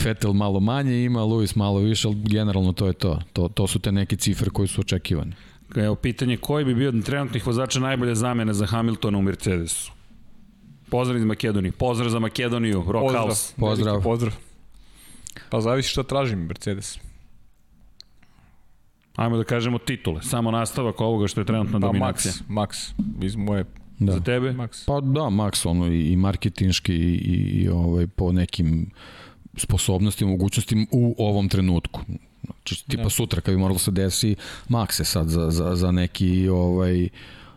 Vettel 0.05 0.33
malo 0.33 0.61
manje 0.61 1.05
ima, 1.05 1.21
Lewis 1.21 1.57
malo 1.57 1.79
više, 1.79 2.09
ali 2.09 2.17
generalno 2.17 2.73
to 2.73 2.87
je 2.87 2.93
to. 2.93 3.19
To, 3.33 3.49
to 3.49 3.67
su 3.67 3.79
te 3.79 3.93
neke 3.93 4.17
cifre 4.17 4.51
koje 4.51 4.69
su 4.69 4.81
očekivane. 4.81 5.33
Evo, 5.77 5.95
pitanje 5.95 6.37
koji 6.37 6.65
bi 6.65 6.75
bio 6.75 6.89
od 6.89 7.05
trenutnih 7.05 7.47
vozača 7.47 7.81
najbolja 7.81 8.15
zamena 8.15 8.53
za 8.53 8.67
Hamiltona 8.67 9.19
u 9.19 9.23
Mercedesu? 9.23 9.93
Pozdrav 10.91 11.19
iz 11.19 11.25
Makedonije. 11.25 11.73
Pozdrav 11.73 12.11
za 12.11 12.19
Makedoniju, 12.19 12.85
Rockhouse. 12.89 13.55
Pozdrav. 13.57 13.87
Veliki 13.87 14.05
pozdrav. 14.05 14.35
Pa 15.51 15.61
zavisi 15.61 15.89
šta 15.89 16.03
tražim 16.03 16.39
Mercedes. 16.39 16.99
Ajmo 19.17 19.37
da 19.37 19.45
kažemo 19.45 19.79
titule. 19.79 20.23
Samo 20.23 20.51
nastavak 20.51 21.01
ovoga 21.01 21.29
što 21.29 21.41
je 21.41 21.45
trenutna 21.45 21.81
Pa 21.81 21.87
dominacija. 21.87 22.33
Max, 22.49 22.49
Max, 22.49 23.25
iz 23.25 23.37
moje 23.37 23.65
Da. 24.01 24.13
Za 24.13 24.21
tebe? 24.21 24.53
Max. 24.53 24.87
Pa 24.87 25.01
da, 25.01 25.21
Max, 25.21 25.69
ono, 25.69 25.87
i, 25.87 26.13
i 26.13 26.17
marketinški 26.17 26.95
i, 26.95 27.15
i, 27.15 27.63
i 27.63 27.69
ovaj, 27.69 28.07
po 28.07 28.33
nekim 28.33 28.91
sposobnostima, 29.57 30.31
mogućnostima 30.31 30.87
u 30.91 31.15
ovom 31.19 31.49
trenutku. 31.49 32.01
Znači, 32.45 32.85
tipa 32.89 33.03
Da. 33.03 33.11
sutra 33.11 33.41
kad 33.41 33.55
bi 33.55 33.61
moralo 33.61 33.79
se 33.79 33.91
desi, 33.91 34.37
Max 34.69 35.01
je 35.01 35.05
sad 35.05 35.29
za, 35.29 35.51
za, 35.51 35.77
za 35.77 35.91
neki 35.91 36.49
ovaj, 36.49 37.09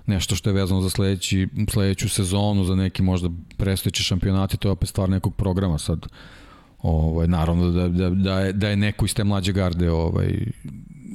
nešto 0.05 0.35
što 0.35 0.49
je 0.49 0.53
vezano 0.53 0.81
za 0.81 0.89
sledeći, 0.89 1.47
sledeću 1.69 2.09
sezonu, 2.09 2.63
za 2.63 2.75
neki 2.75 3.03
možda 3.03 3.29
predstojeći 3.57 4.03
šampionati, 4.03 4.57
to 4.57 4.67
je 4.67 4.71
opet 4.71 4.89
stvar 4.89 5.09
nekog 5.09 5.35
programa 5.35 5.77
sad. 5.77 6.05
Ovaj, 6.81 7.27
naravno 7.27 7.71
da, 7.71 7.87
da, 7.87 8.09
da, 8.09 8.39
je, 8.39 8.53
da 8.53 8.69
je 8.69 8.75
neko 8.75 9.05
iz 9.05 9.13
te 9.13 9.23
mlađe 9.23 9.53
garde 9.53 9.91
ovaj, 9.91 10.45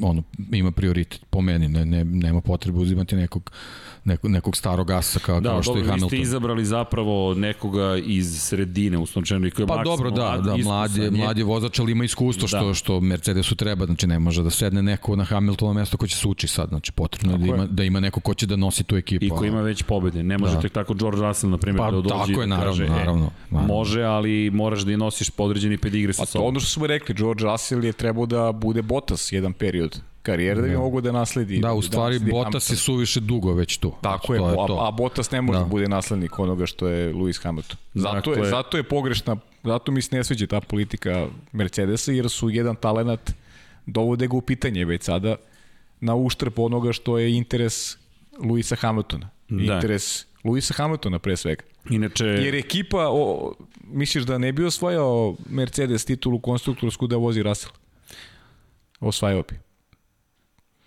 ono, 0.03 0.23
ima 0.53 0.71
prioritet 0.73 1.21
po 1.31 1.41
meni, 1.41 1.69
ne, 1.69 1.85
ne, 1.85 2.05
nema 2.05 2.41
potrebe 2.41 2.79
uzimati 2.79 3.17
nekog, 3.17 3.51
nekog, 4.09 4.31
nekog 4.31 4.57
starog 4.57 4.91
asa 4.91 5.19
kao, 5.21 5.41
Da, 5.41 5.49
kao 5.49 5.63
što 5.63 5.71
dobro, 5.71 5.81
je 5.81 5.85
vi 5.85 5.89
Hamilton. 5.89 6.09
ste 6.09 6.19
izabrali 6.19 6.65
zapravo 6.65 7.35
nekoga 7.37 7.97
iz 7.99 8.41
sredine, 8.41 8.99
uslovčeno, 8.99 9.47
i 9.47 9.51
koji 9.51 9.65
je 9.65 9.69
Pa 9.69 9.77
maksimalno 9.77 9.97
dobro, 9.97 10.11
da, 10.13 10.43
da, 10.43 10.57
mladi, 10.59 11.01
je. 11.01 11.11
mladi 11.11 11.43
vozač, 11.45 11.79
ali 11.79 11.93
ima 11.93 12.05
iskustvo 12.05 12.49
što, 12.49 12.67
Da. 12.67 12.75
što 12.75 13.01
Mercedesu 13.01 13.55
treba, 13.57 13.87
znači 13.87 14.07
ne 14.07 14.19
može 14.19 14.43
da 14.43 14.51
sedne 14.51 14.83
neko 14.83 15.17
na 15.17 15.25
Hamiltonovo 15.25 15.75
mesto 15.75 15.97
ko 15.97 16.07
će 16.07 16.17
se 16.17 16.29
uči 16.29 16.49
sad, 16.49 16.69
znači 16.69 16.93
potrebno 16.93 17.33
je 17.33 17.39
da 17.39 17.45
je. 17.45 17.51
ima, 17.51 17.67
da 17.67 17.85
ima 17.85 18.01
neko 18.01 18.21
ko 18.21 18.35
će 18.35 18.47
da 18.47 18.57
nosi 18.57 18.85
tu 18.85 18.97
ekipu. 18.97 19.25
I 19.25 19.31
ko 19.31 19.45
ima 19.45 19.61
već 19.61 19.83
pobede. 19.83 20.23
Ne 20.23 20.39
može 20.39 20.55
Da. 20.55 20.61
tek 20.61 20.73
tako 20.73 20.95
George 20.95 21.21
Russell, 21.21 21.51
na 21.51 21.59
primjer, 21.59 21.79
Pa, 21.79 21.91
da 21.91 21.97
dođe 21.97 22.09
tako 22.11 22.31
je, 22.33 22.37
da 22.39 22.47
naravno, 22.47 22.71
kaže, 22.73 22.89
naravno, 22.89 23.25
e, 23.25 23.29
naravno. 23.51 23.67
može, 23.69 24.03
ali 24.03 24.51
moraš 24.51 24.81
da 24.81 24.93
i 24.93 24.97
nosiš 24.99 25.31
podređeni 25.31 25.79
pedigre 25.79 26.13
sa 26.13 26.19
Pa 26.19 26.27
to 26.27 26.33
sobom. 26.33 26.49
ono 26.49 26.61
što 26.61 26.71
smo 26.71 26.87
rekli, 26.87 27.15
George 27.15 27.45
Russell 27.45 27.85
je 27.85 27.93
trebao 27.93 28.27
da 28.27 28.53
bude 28.55 28.83
Bottas 28.83 29.33
jedan 29.33 29.53
period 29.53 30.01
karijere 30.29 30.61
da 30.61 30.69
bi 30.69 30.77
mogo 30.77 31.01
da 31.01 31.13
nasledi. 31.13 31.59
Da, 31.59 31.73
u 31.73 31.83
stvari 31.83 32.15
nasledi 32.15 32.33
Bottas 32.33 32.71
je 32.71 32.77
suviše 32.77 33.21
dugo 33.21 33.53
već 33.53 33.77
tu. 33.77 33.93
Tako 34.01 34.35
je, 34.35 34.39
to 34.41 34.47
a, 34.47 34.67
to. 34.67 34.79
a 34.81 34.91
Bottas 34.91 35.31
ne 35.31 35.41
može 35.43 35.59
Da. 35.59 35.65
da. 35.65 35.69
bude 35.71 35.89
naslednik 35.89 36.39
onoga 36.39 36.67
što 36.67 36.89
je 36.89 37.15
Lewis 37.15 37.43
Hamilton. 37.43 37.77
Zato, 37.95 38.15
Dakle- 38.15 38.45
je, 38.45 38.51
zato 38.51 38.77
je 38.77 38.83
pogrešna, 38.83 39.37
zato 39.65 39.93
mi 39.93 40.03
se 40.03 40.17
ne 40.17 40.25
sviđa 40.25 40.47
ta 40.47 40.61
politika 40.61 41.27
Mercedesa, 41.53 42.13
jer 42.13 42.29
su 42.31 42.51
jedan 42.51 42.77
talenat 42.77 43.33
dovode 43.87 44.27
ga 44.27 44.37
u 44.37 44.41
pitanje 44.41 44.85
već 44.85 45.03
sada 45.03 45.37
na 46.01 46.15
uštrb 46.15 46.59
onoga 46.59 46.93
što 46.93 47.19
je 47.19 47.37
interes 47.37 47.97
Luisa 48.41 48.77
Hamiltona. 48.77 49.29
Da. 49.49 49.75
Interes 49.75 50.27
Luisa 50.45 50.75
Hamiltona 50.75 51.19
pre 51.19 51.37
svega. 51.37 51.63
Inače, 51.91 52.25
Jer 52.25 52.55
ekipa, 52.55 53.09
o, 53.11 53.53
misliš 53.85 54.25
da 54.25 54.39
ne 54.39 54.53
bi 54.53 54.65
osvajao 54.65 55.37
Mercedes 55.51 56.05
titulu 56.05 56.39
konstruktorsku 56.41 57.07
da 57.07 57.17
vozi 57.17 57.43
Russell? 57.43 57.73
Osvajao 59.01 59.43
bi. 59.43 59.55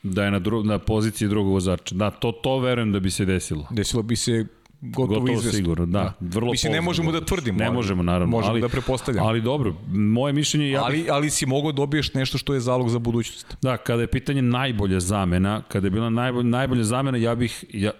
Da 0.03 0.23
je 0.23 0.31
na, 0.31 0.39
dru, 0.39 0.63
na 0.63 0.79
poziciji 0.79 1.27
drugog 1.27 1.53
vozača. 1.53 1.95
Da, 1.95 2.09
to, 2.09 2.31
to 2.31 2.59
verujem 2.59 2.91
da 2.91 2.99
bi 2.99 3.11
se 3.11 3.25
desilo. 3.25 3.67
Desilo 3.69 4.03
bi 4.03 4.15
se 4.15 4.45
gotovo, 4.81 5.07
Gotovo 5.07 5.31
izvesno. 5.31 5.51
sigurno, 5.51 5.85
da. 5.85 6.13
Vrlo 6.19 6.51
Mislim, 6.51 6.73
ne 6.73 6.81
možemo 6.81 7.11
da 7.11 7.25
tvrdimo. 7.25 7.57
Ne 7.57 7.65
ali 7.65 7.75
možemo, 7.75 8.03
naravno. 8.03 8.27
Možemo 8.27 8.51
ali, 8.51 8.61
da 8.61 8.69
pretpostavljamo. 8.69 9.27
Ali 9.27 9.41
dobro, 9.41 9.75
moje 9.87 10.33
mišljenje 10.33 10.65
je... 10.65 10.71
Ja 10.71 10.83
ali, 10.83 11.05
ali 11.09 11.29
si 11.29 11.45
mogao 11.45 11.71
dobiješ 11.71 12.13
nešto 12.13 12.37
što 12.37 12.53
je 12.53 12.59
zalog 12.59 12.89
za 12.89 12.99
budućnost. 12.99 13.57
Da, 13.61 13.77
kada 13.77 14.01
je 14.01 14.07
pitanje 14.07 14.41
najbolja 14.41 14.99
zamena, 14.99 15.61
kada 15.67 15.87
je 15.87 15.91
bila 15.91 16.09
najbolja, 16.09 16.43
najbolja 16.43 16.83
zamena, 16.83 17.17
ja 17.17 17.35
bih, 17.35 17.65
ja, 17.73 17.91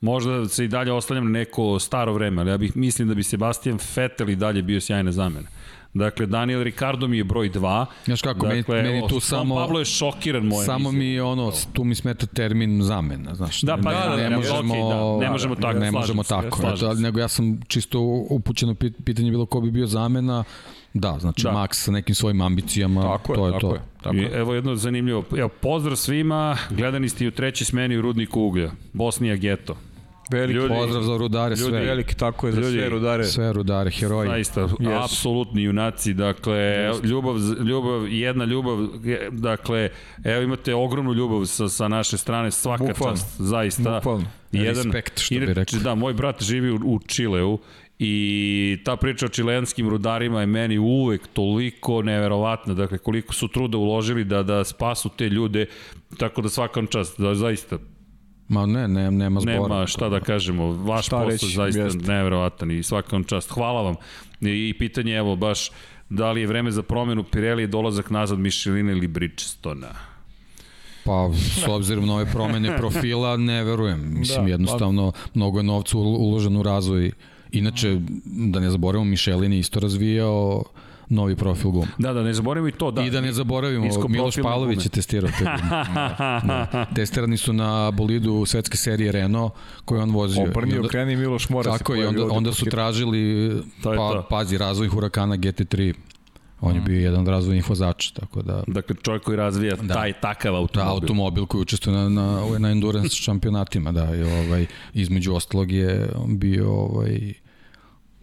možda 0.00 0.48
se 0.48 0.64
i 0.64 0.68
dalje 0.68 0.92
oslanjam 0.92 1.24
na 1.24 1.30
neko 1.30 1.78
staro 1.78 2.12
vreme, 2.12 2.42
ali 2.42 2.50
ja 2.50 2.58
bih 2.58 2.76
mislim 2.76 3.08
da 3.08 3.14
bi 3.14 3.22
Sebastian 3.22 3.78
Vettel 3.96 4.30
i 4.30 4.36
dalje 4.36 4.62
bio 4.62 4.80
sjajna 4.80 5.12
zamena. 5.12 5.48
Dakle, 5.98 6.26
Daniel 6.28 6.62
Ricardo 6.62 7.08
mi 7.08 7.16
je 7.16 7.24
broj 7.24 7.50
2. 7.50 7.86
Znaš 8.04 8.22
kako, 8.22 8.46
meni- 8.46 8.64
meni 8.68 9.00
tu 9.00 9.08
Tom 9.08 9.20
samo- 9.20 9.54
Pablo 9.56 9.78
je 9.78 9.84
šokiran 9.86 10.42
moje 10.44 10.66
Samo 10.66 10.92
mi 10.92 11.04
je 11.06 11.22
ono, 11.22 11.52
tu 11.72 11.84
mi 11.84 11.94
smeta 11.94 12.26
termin 12.26 12.82
zamena, 12.82 13.34
znaš. 13.34 13.60
Da, 13.62 13.76
pa 13.76 13.90
ne, 13.90 13.98
da, 14.00 14.06
da, 14.06 14.16
ne 14.18 14.22
da, 14.24 14.36
možemo, 14.36 14.74
okej, 14.74 14.82
da, 14.84 15.18
ne 15.18 15.30
možemo 15.30 15.54
tako, 15.56 15.78
ne 15.78 15.90
možemo 15.92 16.22
se, 16.22 16.28
tako. 16.28 16.62
Eto, 16.68 16.94
nego 16.94 17.20
ja 17.20 17.28
sam 17.28 17.60
čisto 17.68 18.00
upućeno 18.30 18.74
pit- 18.74 19.04
pitanje 19.04 19.30
bilo 19.30 19.46
ko 19.46 19.60
bi 19.60 19.70
bio 19.70 19.86
zamena. 19.86 20.44
Da, 20.94 21.18
znači 21.20 21.42
Da. 21.42 21.50
da. 21.50 21.56
Max 21.56 21.68
sa 21.74 21.92
nekim 21.92 22.14
svojim 22.14 22.40
ambicijama, 22.40 23.02
Tako 23.02 23.32
je, 23.32 23.36
to 23.36 23.46
je 23.46 23.52
tako 23.52 23.60
to. 23.60 23.74
je. 23.74 23.80
Tako 24.02 24.16
I, 24.16 24.18
je. 24.18 24.30
evo 24.34 24.54
jedno 24.54 24.76
zanimljivo. 24.76 25.24
Evo, 25.32 25.48
pozdrav 25.50 25.96
svima, 25.96 26.56
gledani 26.70 27.08
ste 27.08 27.24
i 27.24 27.28
u 27.28 27.30
trećoj 27.30 27.64
smeni 27.64 27.96
u 27.96 28.02
Rudniku 28.02 28.40
uglja. 28.42 28.70
Bosnija 28.92 29.36
Geto. 29.36 29.76
Veliki, 30.30 30.52
Ljudi- 30.54 30.68
Pozdrav 30.70 31.02
za 31.02 31.16
rudare 31.16 31.50
ljudi, 31.50 31.70
sve. 31.70 31.80
veliki, 31.80 32.16
tako 32.16 32.46
je, 32.46 32.52
za 32.52 32.60
Ljudi- 32.60 32.72
sve 32.72 32.88
rudare. 32.88 33.24
Sve 33.24 33.52
rudare, 33.52 33.90
heroji. 33.90 34.28
Zaista, 34.28 34.60
Jesu. 34.60 34.76
apsolutni 34.94 35.62
junaci, 35.62 36.14
dakle, 36.14 36.58
ljubav, 37.02 37.34
ljubav, 37.60 38.08
jedna 38.08 38.44
ljubav, 38.44 38.78
dakle, 39.30 39.90
evo 40.24 40.42
imate 40.42 40.74
ogromnu 40.74 41.12
ljubav 41.12 41.44
sa, 41.44 41.68
sa 41.68 41.88
naše 41.88 42.18
strane, 42.18 42.50
svaka 42.50 42.84
Bukvalno. 42.84 43.16
čast, 43.16 43.40
zaista. 43.40 43.94
Bukvalno. 43.94 44.24
Respekt, 44.52 45.18
što 45.18 45.32
bi 45.32 45.36
inače, 45.36 45.54
rekli. 45.54 45.78
Da, 45.78 45.94
moj 45.94 46.12
brat 46.14 46.42
živi 46.42 46.70
u, 46.70 46.80
u 46.84 46.98
Čileu 47.06 47.58
i 47.98 48.14
ta 48.84 48.96
priča 48.96 49.26
o 49.26 49.28
čileanskim 49.28 49.88
rudarima 49.88 50.40
je 50.40 50.46
meni 50.46 50.78
uvek 50.78 51.26
toliko 51.26 52.02
neverovatna, 52.02 52.74
dakle, 52.74 52.98
koliko 52.98 53.34
su 53.34 53.48
truda 53.48 53.78
uložili 53.78 54.24
da, 54.24 54.42
da 54.42 54.64
spasu 54.64 55.08
te 55.08 55.28
ljude, 55.28 55.66
tako 56.18 56.42
da 56.42 56.48
svakam 56.48 56.86
čast, 56.86 57.20
da, 57.20 57.34
zaista, 57.34 57.78
Ma 58.48 58.66
ne, 58.66 58.88
ne 58.88 59.10
nema 59.10 59.40
zbora. 59.40 59.62
Nema 59.62 59.86
šta 59.86 60.08
da 60.08 60.20
kažemo, 60.20 60.72
vaš 60.72 61.06
Šta 61.06 61.16
posao 61.16 61.30
reći, 61.30 61.46
zaista 61.46 61.82
jeste. 61.82 62.12
neverovatan 62.12 62.70
i 62.70 62.82
svakom 62.82 63.24
čast. 63.24 63.50
Hvala 63.50 63.82
vam. 63.82 63.94
I, 64.40 64.74
pitanje 64.78 65.14
evo 65.14 65.36
baš 65.36 65.70
da 66.10 66.32
li 66.32 66.40
je 66.40 66.46
vreme 66.46 66.70
za 66.70 66.82
promenu 66.82 67.24
Pirelli 67.24 67.62
i 67.62 67.66
dolazak 67.66 68.10
nazad 68.10 68.38
Micheline 68.38 68.92
ili 68.92 69.06
Bridgestona? 69.06 69.88
Pa, 71.04 71.30
s 71.34 71.68
obzirom 71.68 72.06
na 72.06 72.14
ove 72.14 72.26
promene 72.32 72.76
profila, 72.76 73.36
ne 73.36 73.64
verujem. 73.64 74.00
Mislim, 74.18 74.44
da, 74.44 74.50
jednostavno, 74.50 75.12
pa... 75.12 75.18
mnogo 75.34 75.58
je 75.58 75.62
novca 75.62 75.98
uložen 75.98 76.56
u 76.56 76.62
razvoj. 76.62 77.12
Inače, 77.52 78.00
da 78.24 78.60
ne 78.60 78.70
zaboravimo, 78.70 79.10
Michelin 79.10 79.52
je 79.52 79.58
isto 79.58 79.80
razvijao 79.80 80.64
novi 81.08 81.36
profil 81.36 81.70
guma. 81.70 81.86
Da, 81.98 82.12
da, 82.12 82.22
ne 82.22 82.34
zaboravimo 82.34 82.68
i 82.68 82.72
to. 82.72 82.90
Da. 82.90 83.02
I 83.02 83.10
da 83.10 83.20
ne 83.20 83.32
zaboravimo, 83.32 83.86
Isko 83.86 84.08
Miloš 84.08 84.36
Pavlović 84.42 84.84
je 84.84 84.88
testirao 84.88 85.30
te 85.38 85.44
gume. 85.44 85.58
da. 86.48 86.86
Testirani 86.94 87.36
su 87.36 87.52
na 87.52 87.90
bolidu 87.90 88.46
svetske 88.46 88.76
serije 88.76 89.12
Renault 89.12 89.52
koji 89.84 90.00
on 90.00 90.10
vozio. 90.10 90.42
Obrni, 90.42 90.78
okreni 90.78 91.16
Miloš 91.16 91.48
mora 91.48 91.78
Tako 91.78 91.94
je, 91.94 92.08
onda, 92.08 92.26
onda 92.30 92.52
su 92.52 92.64
tražili, 92.64 93.52
pa, 93.82 94.26
pazi, 94.30 94.58
razvoj 94.58 94.88
Hurakana 94.88 95.36
GT3 95.36 95.94
On 96.60 96.74
je 96.74 96.80
bio 96.80 97.00
jedan 97.00 97.20
od 97.20 97.28
razvojnih 97.28 97.68
vozača, 97.68 98.14
tako 98.14 98.42
da... 98.42 98.62
Dakle, 98.66 98.96
čovjek 99.02 99.22
koji 99.22 99.36
razvija 99.36 99.76
da. 99.76 99.94
taj 99.94 100.12
takav 100.12 100.56
automobil. 100.56 100.86
Da, 100.86 100.94
automobil 100.94 101.46
koji 101.46 101.62
učestvuje 101.62 101.96
na, 101.96 102.08
na, 102.08 102.58
na 102.58 102.70
endurance 102.70 103.16
šampionatima, 103.26 103.92
da, 103.92 104.14
i 104.14 104.22
ovaj, 104.22 104.66
između 104.94 105.34
ostalog 105.34 105.70
je 105.70 106.08
bio 106.26 106.72
ovaj, 106.72 107.32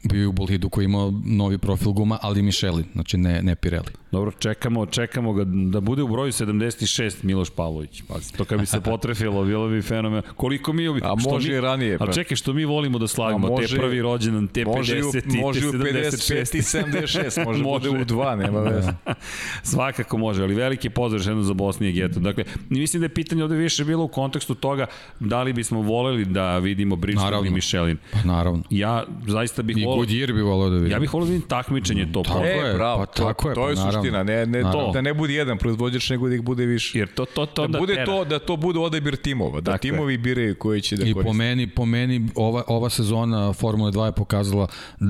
bio 0.10 0.22
je 0.22 0.28
u 0.28 0.32
Bolhidu 0.32 0.70
koji 0.70 0.86
ima 0.86 1.12
novi 1.26 1.58
profil 1.58 1.92
guma, 1.92 2.18
ali 2.22 2.42
Michelin, 2.42 2.86
znači 2.94 3.18
ne, 3.18 3.42
ne 3.42 3.56
Pirelli. 3.56 3.92
Dobro, 4.16 4.32
čekamo, 4.32 4.86
čekamo 4.86 5.34
ga 5.34 5.44
da 5.46 5.80
bude 5.80 6.04
u 6.04 6.08
broju 6.08 6.32
76 6.32 7.16
Miloš 7.24 7.50
Pavlović. 7.50 8.04
Pa, 8.08 8.16
to 8.38 8.46
kad 8.46 8.60
bi 8.60 8.66
se 8.66 8.82
potrefilo, 8.82 9.44
bilo 9.44 9.68
bi 9.68 9.82
fenomen. 9.82 10.22
Koliko 10.36 10.74
mi... 10.74 10.88
A 10.88 11.16
može 11.16 11.50
mi, 11.50 11.56
i 11.56 11.62
ranije. 11.62 11.98
Pa. 11.98 12.06
A 12.06 12.14
čekaj, 12.14 12.38
što 12.38 12.54
mi 12.54 12.66
volimo 12.66 13.00
da 13.00 13.08
slavimo, 13.08 13.48
može, 13.48 13.76
te 13.76 13.82
prvi 13.82 14.02
rođendan, 14.02 14.48
te 14.48 14.66
može 14.66 14.96
50 14.96 15.42
može 15.42 15.62
te 15.62 15.68
75 15.68 16.58
i 16.58 16.62
76, 16.62 17.46
može, 17.46 17.64
može. 17.64 17.90
bude 17.90 18.02
u 18.02 18.06
dva, 18.06 18.36
nema 18.36 18.60
veze. 18.60 18.92
Svakako 19.74 20.18
može, 20.18 20.44
ali 20.44 20.56
veliki 20.56 20.90
pozdrav 20.90 21.28
jedno 21.28 21.44
za 21.44 21.54
Bosnije 21.54 21.92
Geto. 21.92 22.20
Dakle, 22.20 22.44
mislim 22.70 23.02
da 23.02 23.06
je 23.06 23.10
pitanje 23.10 23.44
ovde 23.44 23.56
više 23.56 23.86
bilo 23.86 24.04
u 24.04 24.08
kontekstu 24.08 24.56
toga 24.56 24.86
da 25.20 25.44
li 25.44 25.54
bismo 25.54 25.82
voleli 25.82 26.26
da 26.26 26.58
vidimo 26.58 26.96
Bridgestone 26.96 27.48
i 27.48 27.52
Michelin. 27.52 27.98
Pa 28.12 28.20
naravno. 28.24 28.64
Ja 28.70 29.04
zaista 29.28 29.62
bih 29.62 29.78
voleo... 29.86 30.04
I 30.04 30.08
Goodyear 30.08 30.28
da 30.70 30.76
vidim. 30.76 30.92
Ja 30.92 31.00
bih 31.00 31.14
voleo 31.14 31.26
da 31.26 31.34
vidim 31.34 31.48
takmičenje 31.48 32.08
to. 32.14 32.24
Tako 32.24 32.46
e, 32.46 32.48
je, 32.48 32.74
bravo, 32.74 33.06
pa, 33.06 33.06
tako 33.06 33.50
je, 33.50 33.56
to, 33.56 33.62
to 33.62 33.70
je 33.70 33.76
suština 33.76 34.05
suština, 34.06 34.24
ne, 34.24 34.46
ne 34.46 34.62
to, 34.62 34.92
da 34.94 35.02
ne 35.02 35.14
bude 35.14 35.34
jedan 35.34 35.58
proizvođač, 35.58 36.10
nego 36.10 36.30
da 36.30 36.36
ih 36.36 36.42
bude 36.42 36.66
više. 36.66 37.00
Jer 37.00 37.08
to, 37.14 37.26
to, 37.26 37.46
to 37.46 37.68
da 37.68 37.80
bude 37.80 37.94
tera. 37.94 38.06
to, 38.06 38.26
da 38.26 38.40
to 38.40 38.58
bude 38.58 38.80
odabir 38.80 39.16
timova, 39.16 39.62
da 39.62 39.72
dakle. 39.72 39.90
timovi 39.90 40.18
biraju 40.18 40.56
koji 40.56 40.82
će 40.82 40.96
da 40.96 41.02
koriste. 41.02 41.20
I 41.20 41.24
po 41.24 41.34
meni, 41.34 41.68
po 41.68 41.86
meni 41.86 42.28
ova, 42.36 42.64
ova 42.68 42.90
sezona 42.90 43.54
Formule 43.54 43.92
2 43.92 44.06
je 44.06 44.12
pokazala 44.12 44.68
uh, 45.00 45.08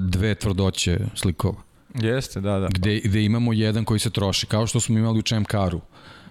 dve 0.00 0.34
tvrdoće 0.34 0.98
slikova. 1.14 1.62
Jeste, 1.94 2.40
da, 2.40 2.58
da. 2.58 2.68
Gde, 2.68 3.00
gde 3.04 3.24
imamo 3.24 3.52
jedan 3.52 3.84
koji 3.84 4.00
se 4.00 4.10
troši, 4.10 4.46
kao 4.46 4.66
što 4.66 4.80
smo 4.80 4.98
imali 4.98 5.18
u 5.18 5.22
Čem 5.22 5.44
Karu 5.44 5.80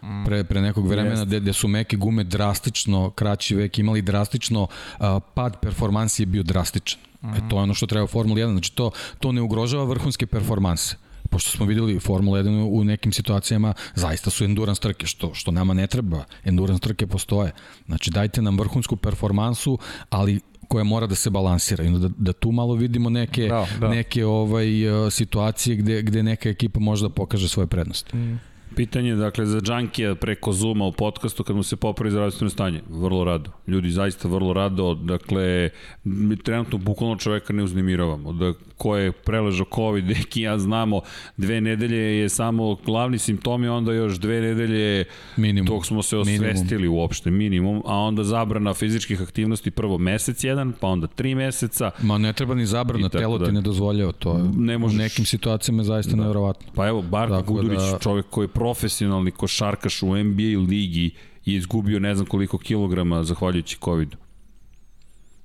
mm. 0.04 0.26
pre, 0.26 0.44
pre 0.44 0.62
nekog 0.62 0.88
vremena 0.88 1.26
gde, 1.26 1.40
gde 1.40 1.54
su 1.54 1.68
meke 1.68 1.98
gume 1.98 2.24
drastično, 2.24 3.10
kraći 3.10 3.56
vek 3.56 3.80
imali 3.80 4.02
drastično, 4.02 4.62
uh, 4.64 5.06
pad 5.34 5.60
performansi 5.62 6.22
je 6.22 6.26
bio 6.26 6.44
drastičan. 6.44 7.00
Mm. 7.22 7.34
E, 7.34 7.50
to 7.50 7.56
je 7.58 7.62
ono 7.62 7.74
što 7.74 7.88
treba 7.88 8.04
u 8.04 8.08
Formuli 8.08 8.42
1, 8.42 8.52
znači 8.52 8.76
to, 8.76 8.92
to 9.20 9.32
ne 9.32 9.42
ugrožava 9.42 9.84
vrhunske 9.84 10.28
performanse 10.28 10.96
pošto 11.30 11.52
smo 11.52 11.66
videli 11.66 12.00
Formula 12.00 12.40
1 12.40 12.68
u 12.72 12.84
nekim 12.84 13.14
situacijama 13.14 13.74
zaista 13.96 14.30
su 14.30 14.44
endurance 14.44 14.82
trke, 14.82 15.06
što, 15.06 15.34
što 15.34 15.52
nama 15.52 15.74
ne 15.74 15.88
treba. 15.88 16.24
Endurance 16.44 16.82
trke 16.82 17.08
postoje. 17.08 17.52
Znači 17.86 18.12
dajte 18.12 18.42
nam 18.42 18.60
vrhunsku 18.60 18.96
performansu, 18.96 19.78
ali 20.10 20.40
koja 20.68 20.84
mora 20.84 21.08
da 21.08 21.16
se 21.16 21.30
balansira 21.30 21.84
i 21.84 21.90
da, 21.90 22.10
da 22.18 22.34
tu 22.34 22.52
malo 22.52 22.74
vidimo 22.74 23.10
neke, 23.10 23.48
da, 23.48 23.68
da. 23.80 23.90
neke 23.90 24.26
ovaj, 24.26 24.68
situacije 25.12 25.76
gde, 25.76 26.02
gde 26.02 26.24
neka 26.24 26.50
ekipa 26.50 26.80
može 26.80 27.04
da 27.04 27.10
pokaže 27.10 27.50
svoje 27.50 27.68
prednosti. 27.68 28.18
Mm. 28.18 28.40
Pitanje, 28.80 29.16
dakle, 29.16 29.46
za 29.46 29.62
Džankija 29.62 30.16
preko 30.16 30.54
Zuma 30.54 30.86
u 30.86 30.92
podcastu 30.92 31.44
kad 31.44 31.56
mu 31.56 31.64
se 31.64 31.76
popravi 31.76 32.12
zdravstveno 32.12 32.50
stanje. 32.50 32.82
Vrlo 32.90 33.24
rado. 33.24 33.52
Ljudi 33.68 33.90
zaista 33.90 34.28
vrlo 34.28 34.54
rado. 34.54 34.94
Dakle, 34.94 35.70
mi 36.04 36.38
trenutno 36.38 36.78
bukvalno 36.78 37.16
čoveka 37.16 37.54
ne 37.54 37.64
uznemiravamo. 37.64 38.34
Da, 38.34 38.54
ko 38.80 38.98
je 38.98 39.12
preležao 39.12 39.66
COVID, 39.76 40.06
neki 40.18 40.42
ja 40.42 40.58
znamo, 40.58 41.02
dve 41.38 41.62
nedelje 41.62 42.20
je 42.20 42.30
samo 42.30 42.76
glavni 42.86 43.18
simptomi, 43.18 43.68
onda 43.68 43.94
još 43.94 44.20
dve 44.20 44.42
nedelje 44.42 45.06
minimum. 45.38 45.68
tog 45.68 45.86
smo 45.86 46.04
se 46.04 46.18
osvestili 46.18 46.82
minimum. 46.82 47.00
uopšte, 47.00 47.32
minimum, 47.32 47.82
a 47.86 47.96
onda 47.96 48.24
zabrana 48.24 48.74
fizičkih 48.74 49.22
aktivnosti 49.22 49.72
prvo 49.72 49.98
mesec 49.98 50.44
jedan, 50.44 50.74
pa 50.80 50.88
onda 50.88 51.08
tri 51.08 51.36
meseca. 51.36 51.92
Ma 52.02 52.18
ne 52.18 52.34
treba 52.34 52.56
ni 52.56 52.66
zabrana, 52.66 53.10
telo 53.10 53.38
da, 53.38 53.46
ti 53.46 53.52
ne 53.52 53.62
dozvoljava 53.62 54.12
to. 54.12 54.38
Ne 54.58 54.78
možeš, 54.78 54.96
u 54.96 55.02
nekim 55.02 55.26
situacijama 55.26 55.82
je 55.82 55.86
zaista 55.86 56.16
da. 56.16 56.18
nevjerovatno. 56.18 56.72
Pa 56.76 56.88
evo, 56.88 57.02
Barka 57.02 57.42
Gudurić, 57.42 57.80
da... 57.92 58.00
čovek 58.00 58.26
koji 58.30 58.44
je 58.44 58.48
profesionalni 58.70 59.32
košarkaš 59.32 60.04
u 60.04 60.16
NBA 60.16 60.60
ligi 60.70 61.12
i 61.46 61.56
izgubio 61.56 62.00
ne 62.00 62.16
znam 62.16 62.28
koliko 62.28 62.58
kilograma 62.58 63.24
zahvaljujući 63.24 63.78
COVID-u. 63.84 64.18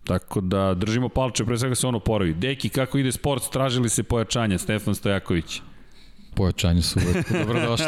Tako 0.04 0.40
da 0.40 0.74
držimo 0.74 1.08
palče, 1.08 1.44
pre 1.44 1.58
svega 1.58 1.74
se 1.74 1.86
ono 1.86 2.00
poravi. 2.00 2.34
Deki, 2.34 2.68
kako 2.68 2.98
ide 2.98 3.12
sport, 3.12 3.42
tražili 3.52 3.88
se 3.88 4.02
pojačanja, 4.02 4.58
Stefan 4.58 4.94
Stojaković. 4.94 5.60
Pojačanje 6.34 6.82
su 6.82 7.00
uvek 7.00 7.32
dobrodošli. 7.40 7.86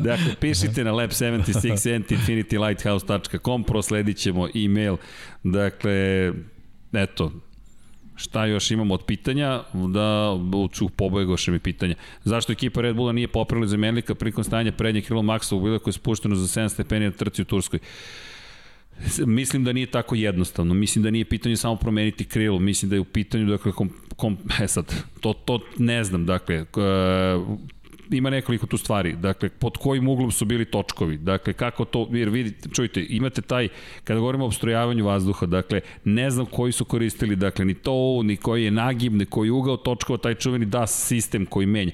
dakle, 0.00 0.34
pišite 0.40 0.84
na 0.84 0.92
lab76infinityghthouse.com, 0.92 3.64
prosledit 3.64 4.16
ćemo 4.16 4.48
e-mail. 4.54 4.96
Dakle, 5.42 6.32
eto, 6.92 7.32
šta 8.16 8.46
još 8.46 8.70
imamo 8.70 8.94
od 8.94 9.04
pitanja, 9.04 9.62
da 9.72 10.38
čuh 10.72 10.90
pobegoše 10.96 11.50
mi 11.50 11.58
pitanja. 11.58 11.94
Zašto 12.24 12.52
ekipa 12.52 12.80
Red 12.80 12.96
Bulla 12.96 13.12
nije 13.12 13.28
popravila 13.28 13.66
za 13.66 13.76
Merlika 13.76 14.14
prilikom 14.14 14.44
stanja 14.44 14.72
prednje 14.72 15.00
krilo 15.00 15.22
Maxa 15.22 15.54
u 15.54 15.60
bilo 15.60 15.78
koje 15.78 15.92
je 15.92 15.94
spušteno 15.94 16.34
za 16.34 16.60
7 16.60 16.68
stepeni 16.68 17.04
na 17.04 17.12
trci 17.12 17.42
u 17.42 17.44
Turskoj? 17.44 17.78
Mislim 19.26 19.64
da 19.64 19.72
nije 19.72 19.86
tako 19.86 20.14
jednostavno. 20.14 20.74
Mislim 20.74 21.02
da 21.02 21.10
nije 21.10 21.24
pitanje 21.24 21.56
samo 21.56 21.76
promeniti 21.76 22.24
krilo. 22.24 22.58
Mislim 22.58 22.88
da 22.88 22.96
je 22.96 23.00
u 23.00 23.04
pitanju, 23.04 23.46
dakle, 23.46 23.72
kom, 23.72 23.90
kom, 24.16 24.38
e 24.62 24.68
sad, 24.68 24.94
to, 25.20 25.32
to 25.32 25.60
ne 25.78 26.04
znam, 26.04 26.26
dakle, 26.26 26.64
ima 28.16 28.30
nekoliko 28.30 28.66
tu 28.66 28.78
stvari. 28.78 29.12
Dakle, 29.12 29.48
pod 29.48 29.76
kojim 29.76 30.08
uglom 30.08 30.30
su 30.30 30.44
bili 30.44 30.64
točkovi? 30.64 31.16
Dakle, 31.16 31.52
kako 31.52 31.84
to, 31.84 32.08
jer 32.12 32.28
vidite, 32.28 32.68
čujte, 32.68 33.06
imate 33.08 33.42
taj, 33.42 33.68
kada 34.04 34.20
govorimo 34.20 34.44
o 34.44 34.46
obstrojavanju 34.46 35.06
vazduha, 35.06 35.46
dakle, 35.46 35.80
ne 36.04 36.30
znam 36.30 36.46
koji 36.46 36.72
su 36.72 36.84
koristili, 36.84 37.36
dakle, 37.36 37.64
ni 37.64 37.74
to, 37.74 38.22
ni 38.22 38.36
koji 38.36 38.64
je 38.64 38.70
nagib, 38.70 39.12
ni 39.12 39.26
koji 39.26 39.48
je 39.48 39.52
ugao 39.52 39.76
točkova, 39.76 40.18
taj 40.18 40.34
čuveni 40.34 40.66
DAS 40.66 41.06
sistem 41.06 41.46
koji 41.46 41.66
menja. 41.66 41.92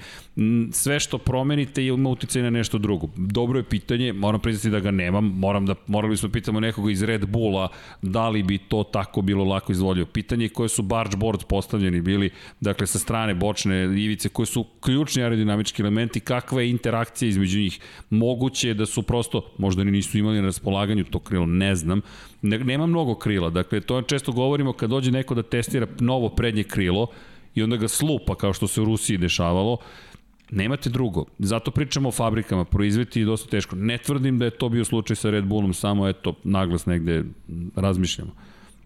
Sve 0.72 1.00
što 1.00 1.18
promenite 1.18 1.84
ima 1.86 2.10
uticaj 2.10 2.42
na 2.42 2.50
nešto 2.50 2.78
drugo. 2.78 3.08
Dobro 3.16 3.58
je 3.58 3.64
pitanje, 3.64 4.12
moram 4.12 4.40
priznati 4.40 4.70
da 4.70 4.80
ga 4.80 4.90
nemam, 4.90 5.24
moram 5.24 5.66
da, 5.66 5.74
morali 5.86 6.16
smo 6.16 6.28
da 6.28 6.32
pitamo 6.32 6.60
nekoga 6.60 6.90
iz 6.90 7.02
Red 7.02 7.26
Bulla 7.26 7.68
da 8.02 8.28
li 8.28 8.42
bi 8.42 8.58
to 8.58 8.84
tako 8.84 9.22
bilo 9.22 9.44
lako 9.44 9.72
izvolio. 9.72 10.06
Pitanje 10.06 10.44
je 10.44 10.48
koje 10.48 10.68
su 10.68 10.82
barge 10.82 11.16
boards 11.16 11.44
postavljeni 11.44 12.00
bili, 12.00 12.30
dakle, 12.60 12.86
sa 12.86 12.98
strane 12.98 13.34
bočne 13.34 13.82
ivice, 13.84 14.28
koje 14.28 14.46
su 14.46 14.64
ključni 14.80 15.22
aerodinamički 15.22 15.82
elementi, 15.82 16.20
kakva 16.20 16.62
je 16.62 16.70
interakcija 16.70 17.28
između 17.28 17.58
njih. 17.58 17.80
Moguće 18.10 18.68
je 18.68 18.74
da 18.74 18.86
su 18.86 19.02
prosto, 19.02 19.50
možda 19.58 19.84
ni 19.84 19.90
nisu 19.90 20.18
imali 20.18 20.40
na 20.40 20.46
raspolaganju 20.46 21.04
to 21.04 21.18
krilo, 21.18 21.46
ne 21.46 21.74
znam. 21.74 22.00
Ne, 22.42 22.58
nema 22.58 22.86
mnogo 22.86 23.14
krila, 23.14 23.50
dakle, 23.50 23.80
to 23.80 24.02
često 24.02 24.32
govorimo 24.32 24.72
kad 24.72 24.90
dođe 24.90 25.10
neko 25.10 25.34
da 25.34 25.42
testira 25.42 25.86
novo 26.00 26.28
prednje 26.28 26.64
krilo 26.64 27.06
i 27.54 27.62
onda 27.62 27.76
ga 27.76 27.88
slupa, 27.88 28.34
kao 28.34 28.52
što 28.52 28.68
se 28.68 28.80
u 28.80 28.84
Rusiji 28.84 29.18
dešavalo, 29.18 29.76
Nemate 30.50 30.90
drugo. 30.90 31.24
Zato 31.38 31.70
pričamo 31.70 32.08
o 32.08 32.12
fabrikama, 32.12 32.64
proizveti 32.64 33.20
je 33.20 33.26
dosta 33.26 33.50
teško. 33.50 33.76
Ne 33.76 33.98
tvrdim 33.98 34.38
da 34.38 34.44
je 34.44 34.50
to 34.50 34.68
bio 34.68 34.84
slučaj 34.84 35.16
sa 35.16 35.30
Red 35.30 35.44
Bullom, 35.44 35.74
samo 35.74 36.08
eto, 36.08 36.34
naglas 36.44 36.86
negde 36.86 37.24
razmišljamo. 37.76 38.30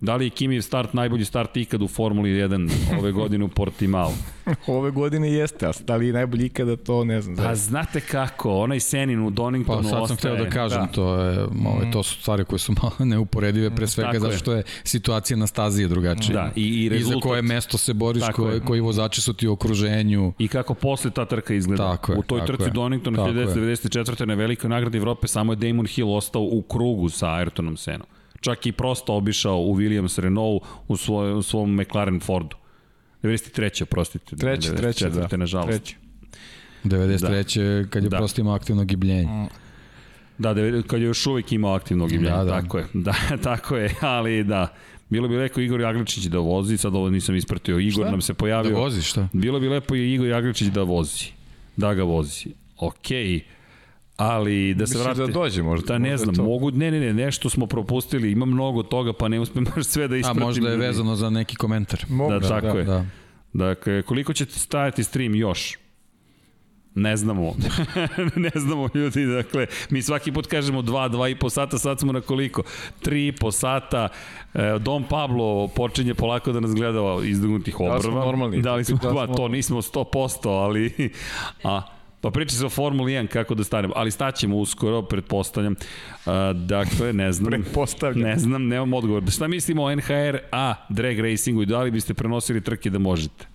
Da 0.03 0.17
li 0.17 0.27
je 0.27 0.31
Kimijev 0.31 0.63
start 0.63 0.95
najbolji 0.95 1.25
start 1.25 1.57
ikad 1.57 1.83
u 1.83 1.89
Formuli 1.89 2.31
1 2.31 2.71
ove 2.99 3.13
godine 3.23 3.45
u 3.45 3.49
Portimao? 3.49 4.13
ove 4.67 4.91
godine 4.91 5.33
jeste, 5.33 5.67
a 5.67 5.73
da 5.87 5.97
li 5.97 6.07
je 6.07 6.13
najbolji 6.13 6.47
ikada 6.47 6.77
to 6.77 7.05
ne 7.05 7.21
znam. 7.21 7.37
Pa 7.37 7.55
znate 7.55 8.01
kako, 8.01 8.59
onaj 8.59 8.81
Senin 8.81 9.23
u 9.23 9.31
Doningtonu 9.31 9.79
ostaje. 9.79 10.01
Pa 10.01 10.07
sad 10.07 10.09
sam 10.09 10.17
hteo 10.17 10.45
da 10.45 10.51
kažem, 10.51 10.81
da. 10.81 10.87
to, 10.87 11.17
je, 11.17 11.39
ove, 11.43 11.91
to 11.93 12.03
su 12.03 12.21
stvari 12.21 12.45
koje 12.45 12.59
su 12.59 12.75
malo 12.83 12.95
neuporedive 12.99 13.71
pre 13.71 13.87
svega, 13.87 14.19
zato 14.19 14.37
što 14.37 14.53
je 14.53 14.63
situacija 14.85 15.37
na 15.37 15.47
stazi 15.47 15.83
je 15.83 15.89
drugačija. 15.89 16.35
Da, 16.35 16.51
i, 16.57 16.85
i, 16.85 16.89
rezultat, 16.89 17.17
I 17.17 17.21
za 17.21 17.29
koje 17.29 17.43
mesto 17.43 17.79
se 17.79 17.95
boriš, 17.95 18.25
koji, 18.35 18.61
koji 18.61 18.81
vozači 18.81 19.21
su 19.21 19.33
ti 19.33 19.49
u 19.49 19.53
okruženju. 19.53 20.33
I 20.39 20.49
kako 20.49 20.75
posle 20.75 21.11
ta 21.11 21.25
trka 21.25 21.55
izgleda. 21.55 21.91
Tako 21.91 22.13
je, 22.13 22.19
u 22.19 22.23
toj 22.23 22.47
trci 22.47 22.71
Doningtonu 22.71 23.19
1994. 23.19 24.27
na 24.27 24.35
velikoj 24.35 24.71
nagradi 24.71 24.99
Evrope 24.99 25.29
samo 25.29 25.53
je 25.53 25.57
Damon 25.57 25.87
Hill 25.87 26.15
ostao 26.15 26.43
u 26.43 26.63
krugu 26.63 27.09
sa 27.09 27.27
Ayrtonom 27.27 27.77
Senom 27.77 28.07
čak 28.43 28.67
i 28.67 28.73
prosto 28.73 29.15
obišao 29.15 29.59
u 29.59 29.77
Williams 29.77 30.21
Renault 30.21 30.63
u, 30.89 30.97
svoj, 30.97 31.33
u 31.33 31.43
svom 31.43 31.81
McLaren 31.81 32.21
Fordu. 32.21 32.57
93. 33.23 33.85
prostite. 33.85 34.37
Treće, 34.37 34.75
treće, 34.75 35.11
da. 35.11 35.37
Nažalost. 35.37 35.69
Treće. 35.69 35.97
93. 36.85 37.83
Da. 37.83 37.89
kad 37.89 38.03
je 38.03 38.09
da. 38.09 38.17
prosto 38.17 38.41
imao 38.41 38.55
aktivno 38.55 38.85
gibljenje. 38.85 39.27
Mm. 39.27 39.49
Da, 40.39 40.55
kad 40.87 41.01
je 41.01 41.07
još 41.07 41.27
uvijek 41.27 41.53
imao 41.53 41.75
aktivno 41.75 42.07
gibljenje, 42.07 42.37
da, 42.37 42.45
da. 42.45 42.61
tako 42.61 42.79
je. 42.79 42.87
Da, 42.93 43.15
tako 43.45 43.77
je, 43.77 43.95
ali 44.01 44.45
da. 44.45 44.75
Bilo 45.09 45.29
bi 45.29 45.37
lepo 45.37 45.61
Igor 45.61 45.81
Jagličić 45.81 46.25
da 46.25 46.39
vozi, 46.39 46.77
sad 46.77 46.95
ovo 46.95 47.11
nisam 47.11 47.37
ispratio. 47.37 47.79
Igor 47.79 48.05
šta? 48.05 48.11
nam 48.11 48.21
se 48.21 48.35
pojavio. 48.35 48.73
Da 48.73 48.79
vozi, 48.79 49.03
šta? 49.03 49.29
Bilo 49.33 49.61
bi 49.61 49.69
lepo 49.69 49.95
i 49.95 50.15
Igor 50.15 50.29
Jagličić 50.29 50.69
da 50.69 50.83
vozi. 50.83 51.25
Da 51.77 51.95
ga 51.95 52.03
vozi. 52.03 52.47
Okej. 52.79 53.27
Okay 53.27 53.43
ali 54.25 54.75
da 54.75 54.87
se 54.87 54.95
Misliš 54.95 55.05
vrati... 55.05 55.21
da 55.23 55.27
dođe 55.29 55.63
možda? 55.63 55.87
Da 55.87 55.99
ne 55.99 56.11
možda 56.11 56.17
znam, 56.19 56.35
to. 56.35 56.43
mogu, 56.43 56.71
ne, 56.71 56.91
ne, 56.91 57.01
ne, 57.01 57.15
nešto 57.15 57.51
smo 57.51 57.67
propustili, 57.67 58.31
ima 58.31 58.47
mnogo 58.47 58.83
toga, 58.83 59.13
pa 59.13 59.29
ne 59.29 59.41
uspem 59.41 59.65
baš 59.77 59.85
sve 59.85 60.09
da 60.09 60.15
A 60.15 60.19
ispratim. 60.19 60.43
možda 60.43 60.69
je 60.69 60.77
vezano 60.77 61.17
za 61.17 61.31
neki 61.31 61.57
komentar. 61.57 62.05
Mogu, 62.09 62.33
Da, 62.33 62.49
tako 62.51 62.79
je. 62.79 62.85
Da. 62.85 63.05
Dakle, 63.53 64.03
koliko 64.03 64.33
će 64.33 64.45
stajati 64.47 65.05
stream 65.05 65.35
još? 65.35 65.79
Ne 66.95 67.17
znamo. 67.17 67.55
ne 68.37 68.51
znamo 68.57 68.89
ljudi, 68.95 69.27
dakle, 69.27 69.67
mi 69.91 70.03
svaki 70.03 70.33
put 70.33 70.47
kažemo 70.47 70.83
2, 70.83 71.11
2 71.11 71.31
i 71.31 71.35
po 71.35 71.51
sata, 71.51 71.79
sad 71.79 72.01
smo 72.01 72.13
na 72.13 72.21
koliko? 72.21 72.63
3 73.03 73.29
i 73.29 73.33
po 73.33 73.53
sata. 73.53 74.09
E, 74.55 74.79
Dom 74.79 75.05
Pablo 75.05 75.69
počinje 75.69 76.15
polako 76.15 76.53
da 76.53 76.61
nas 76.61 76.75
gleda 76.75 76.99
izdgnutih 77.25 77.81
obrva. 77.81 77.91
Da 77.91 77.99
li 77.99 78.03
smo 78.05 78.15
normalni? 78.17 78.63
Da 78.63 78.75
li 78.75 78.85
smo, 78.85 78.97
Da 78.97 79.09
li 79.09 79.15
ba, 79.15 79.27
smo- 79.27 79.35
to 79.37 79.49
nismo 79.49 79.83
100%, 79.83 80.49
ali... 80.57 81.11
A, 81.65 81.83
Pa 82.23 82.31
priča 82.31 82.57
se 82.57 82.67
o 82.67 82.71
Formuli 82.71 83.13
1, 83.13 83.27
kako 83.27 83.55
da 83.55 83.65
stanemo, 83.65 83.95
ali 83.97 84.11
staćemo 84.11 84.57
uskoro, 84.57 85.03
pretpostavljam. 85.03 85.75
A, 86.27 86.53
dakle, 86.53 87.13
ne 87.13 87.33
znam. 87.33 87.51
Pretpostavljam. 87.51 88.29
Ne 88.29 88.39
znam, 88.39 88.69
nemam 88.69 88.93
odgovor. 88.93 89.31
Šta 89.31 89.49
mislimo 89.49 89.83
o 89.83 89.95
NHR 89.95 90.39
A 90.53 90.75
drag 90.89 91.19
racingu 91.19 91.63
i 91.63 91.67
da 91.67 91.83
li 91.83 91.91
biste 91.91 92.15
prenosili 92.15 92.61
trke 92.61 92.91
da 92.91 92.99
možete? 92.99 93.47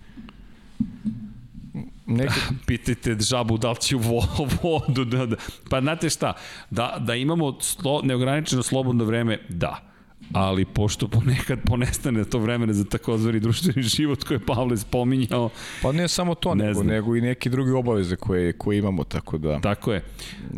Neki, 2.06 2.40
Pitajte 2.66 3.16
žabu 3.20 3.58
da 3.58 3.70
li 3.70 3.76
će 3.76 3.96
u 3.96 3.98
vo, 3.98 4.24
vodu. 4.62 5.04
Da, 5.04 5.26
da. 5.26 5.36
Pa 5.70 5.80
znate 5.80 6.10
šta, 6.10 6.32
da, 6.70 6.96
da 7.00 7.14
imamo 7.14 7.60
slo, 7.60 8.00
neograničeno 8.04 8.62
slobodno 8.62 9.04
vreme, 9.04 9.38
da. 9.48 9.87
Ali 10.32 10.64
pošto 10.64 11.08
ponekad 11.08 11.58
ponestane 11.66 12.24
to 12.24 12.38
vremena 12.38 12.72
za 12.72 12.84
takozvani 12.84 13.40
društveni 13.40 13.82
život 13.82 14.24
koje 14.24 14.36
je 14.36 14.46
Pavle 14.46 14.76
spominjao, 14.76 15.50
pa 15.82 15.92
ne 15.92 16.08
samo 16.08 16.34
to, 16.34 16.54
Ne 16.54 16.64
nego, 16.64 16.74
znam. 16.74 16.86
nego 16.86 17.16
i 17.16 17.20
neke 17.20 17.50
druge 17.50 17.72
obaveze 17.72 18.16
koje, 18.16 18.52
koje 18.52 18.78
imamo, 18.78 19.04
tako 19.04 19.38
da 19.38 19.60
tako 19.60 19.92
je. 19.92 20.02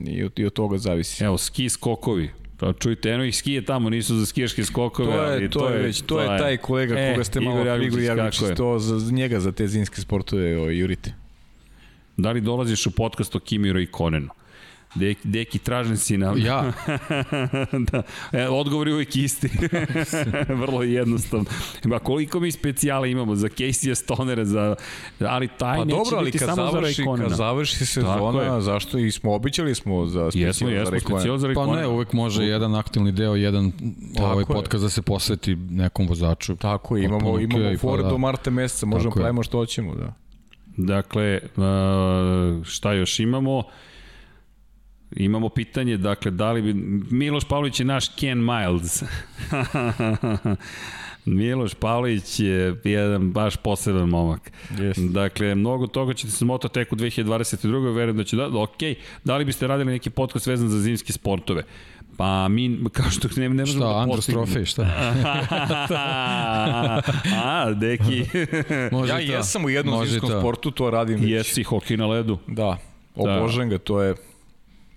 i 0.07 0.25
od, 0.25 0.39
i 0.39 0.47
od 0.47 0.53
toga 0.53 0.79
zavisi. 0.79 1.25
Evo, 1.25 1.39
ski 1.39 1.69
skokovi. 1.69 2.31
Pa 2.57 2.73
čujte, 2.73 3.11
eno 3.11 3.25
ih 3.25 3.37
skije 3.37 3.65
tamo, 3.65 3.91
nisu 3.91 4.17
za 4.17 4.27
skijaške 4.27 4.65
skokove, 4.65 5.13
To 5.13 5.19
ali 5.19 5.43
je, 5.43 5.51
to 5.51 5.69
je 5.69 5.79
već, 5.79 6.03
to 6.03 6.21
je 6.21 6.39
taj 6.39 6.57
kolega 6.57 6.99
E, 6.99 7.13
koga 7.13 7.25
ste 7.25 7.41
malo 7.41 7.61
Igor 7.77 8.01
je. 8.49 8.55
to 8.55 8.79
za, 8.79 8.99
za 8.99 9.13
njega 9.13 9.41
za 9.41 9.53
te 9.53 9.67
zimske 9.67 10.01
sportove 10.01 10.61
o, 10.61 10.71
jurite. 10.71 11.15
Da 12.17 12.33
li 12.33 12.41
dolaziš 12.41 12.87
u 12.87 12.91
podcast 12.91 13.37
o 13.37 13.41
Kimiro 13.41 13.81
i 13.81 13.87
Konenu? 13.87 14.29
Deki, 14.94 15.28
deki 15.28 15.59
tražen 15.59 15.97
si 15.97 16.19
na... 16.19 16.35
Ja, 16.36 16.73
da, 17.91 18.02
e, 18.33 18.49
odgovor 18.49 18.89
je 18.89 18.94
uvijek 18.94 19.17
isti. 19.17 19.49
Vrlo 20.62 20.83
jednostavno. 20.83 21.44
Ma 21.85 21.99
koliko 21.99 22.41
mi 22.41 22.52
specijala 22.52 23.07
imamo 23.07 23.36
za 23.36 23.49
Casey 23.49 23.94
Stonera, 23.94 24.44
za, 24.44 24.77
ali 25.20 25.49
taj 25.49 25.78
Pa 25.78 25.85
neće 25.85 25.97
dobro, 25.97 26.17
ali 26.19 26.25
biti 26.25 26.39
samo 26.39 26.55
za 26.57 26.70
završi, 26.70 27.02
Rayconena. 27.02 27.28
kad 27.28 27.36
završi 27.36 27.78
Tako 27.78 27.86
sezona, 27.86 28.43
je. 28.43 28.60
zašto 28.60 28.99
i 28.99 29.10
smo 29.10 29.35
običali 29.35 29.75
smo 29.75 30.07
za 30.07 30.31
specijal 30.31 30.49
Jesmo, 30.49 30.69
za 30.69 30.75
jesmo, 30.75 30.97
Raycona. 30.97 31.17
specijal 31.19 31.39
za 31.39 31.47
pa 31.47 31.52
Rayconena. 31.52 31.77
ne, 31.81 31.86
uvek 31.86 32.12
može 32.12 32.44
jedan 32.44 32.75
aktivni 32.75 33.12
deo, 33.12 33.35
jedan 33.36 33.73
ovaj 34.20 34.43
je. 34.43 34.47
podcast 34.47 34.83
da 34.83 34.91
se 34.91 35.02
posveti 35.02 35.57
nekom 35.57 36.07
vozaču. 36.09 36.57
Tako 36.57 36.97
je, 36.97 37.05
imamo, 37.05 37.20
Potpuno 37.20 37.43
imamo 37.43 37.65
okej, 37.65 37.77
pa 37.77 37.81
for 37.81 38.02
da. 38.02 38.09
do 38.09 38.19
marta 38.19 38.51
meseca, 38.51 38.86
možemo 38.86 39.10
Tako 39.10 39.20
pravimo 39.20 39.43
što 39.43 39.59
hoćemo, 39.59 39.94
da. 39.94 40.15
Dakle, 40.77 41.41
uh, 41.57 42.65
šta 42.65 42.93
još 42.93 43.20
imamo? 43.20 43.62
Imamo 45.13 45.49
pitanje, 45.49 45.97
dakle, 45.97 46.31
da 46.31 46.53
li 46.53 46.63
bi... 46.63 46.75
Miloš 47.11 47.45
Pavlović 47.45 47.81
je 47.81 47.87
naš 47.87 48.09
Ken 48.09 48.45
Miles. 48.45 49.03
Miloš 51.25 51.75
Pavlović 51.75 52.41
je 52.41 52.77
jedan 52.85 53.33
baš 53.33 53.57
poseban 53.57 54.09
momak. 54.09 54.53
Jeste. 54.79 55.03
Dakle, 55.03 55.55
mnogo 55.55 55.87
toga 55.87 56.15
ćete 56.15 56.31
se 56.33 56.45
mota 56.45 56.69
tek 56.69 56.93
u 56.93 56.97
2022. 56.97 57.95
Verujem 57.95 58.17
da 58.17 58.25
će 58.25 58.37
da, 58.37 58.59
ok, 58.59 58.71
da 59.25 59.37
li 59.37 59.45
biste 59.45 59.67
radili 59.67 59.93
neki 59.93 60.11
podcast 60.11 60.47
vezan 60.47 60.69
za 60.69 60.81
zimske 60.81 61.13
sportove? 61.13 61.63
Pa 62.17 62.49
mi, 62.49 62.79
kao 62.93 63.11
što 63.11 63.29
ne, 63.37 63.49
ne 63.49 63.63
možemo 63.63 63.67
Šta, 63.79 63.89
da 63.89 63.99
Andros 63.99 64.17
postignemo. 64.17 64.47
trofej, 64.47 64.65
šta? 64.65 64.83
A, 67.45 67.73
deki. 67.75 68.25
Može 68.93 69.13
Ja 69.13 69.19
jesam 69.19 69.65
u 69.65 69.69
jednom 69.71 69.95
Može 69.95 70.11
zimskom 70.11 70.31
to. 70.31 70.41
sportu, 70.41 70.71
to 70.71 70.91
radim. 70.91 71.29
Jesi 71.29 71.63
hokej 71.63 71.97
na 71.97 72.07
ledu. 72.07 72.39
Da, 72.47 72.77
obožavam 73.15 73.69
ga, 73.69 73.79
to 73.79 74.03
je 74.03 74.15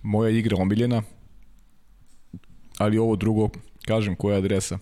moja 0.04 0.30
igra 0.30 0.56
omiljena. 0.56 1.02
Ali 2.78 2.98
ovo 2.98 3.16
drugo, 3.16 3.48
kažem, 3.86 4.16
koja 4.16 4.34
je 4.34 4.38
adresa? 4.38 4.78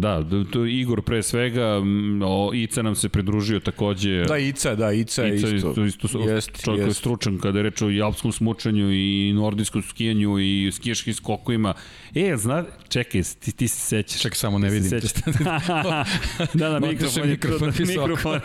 Da, 0.00 0.24
to 0.52 0.64
je 0.64 0.80
Igor 0.80 1.02
pre 1.02 1.22
svega, 1.22 1.82
o, 2.24 2.50
Ica 2.54 2.82
nam 2.82 2.94
se 2.94 3.08
pridružio 3.08 3.60
takođe. 3.60 4.24
Da, 4.24 4.38
Ica, 4.38 4.74
da, 4.74 4.92
Ica 4.92 5.22
je 5.22 5.36
Ica 5.36 5.48
isto. 5.48 5.84
isto, 5.84 5.84
isto 5.84 6.18
Jest, 6.18 6.64
čovjek 6.64 6.64
koji 6.64 6.78
je 6.78 6.86
jest. 6.86 6.98
stručan 6.98 7.38
kada 7.38 7.58
je 7.58 7.62
reč 7.62 7.82
o 7.82 7.90
i 7.90 8.02
alpskom 8.02 8.32
smučanju 8.32 8.92
i 8.92 9.32
nordijskom 9.32 9.82
skijanju 9.82 10.38
i 10.38 10.72
skijaškim 10.72 11.14
skokovima. 11.14 11.74
E, 12.14 12.36
zna, 12.36 12.64
čekaj, 12.88 13.22
ti, 13.40 13.52
ti 13.52 13.68
se 13.68 13.80
sećaš. 13.80 14.20
Čekaj, 14.20 14.36
samo 14.36 14.58
ne 14.58 14.70
se 14.70 14.74
vidim. 14.74 14.90
sećaš. 14.90 15.12
da, 16.54 16.68
da, 16.68 16.80
mikrofon 16.80 17.22
je 17.22 17.30
mikrofon 17.30 17.72
visoko. 17.78 18.06
mikrofon. 18.08 18.40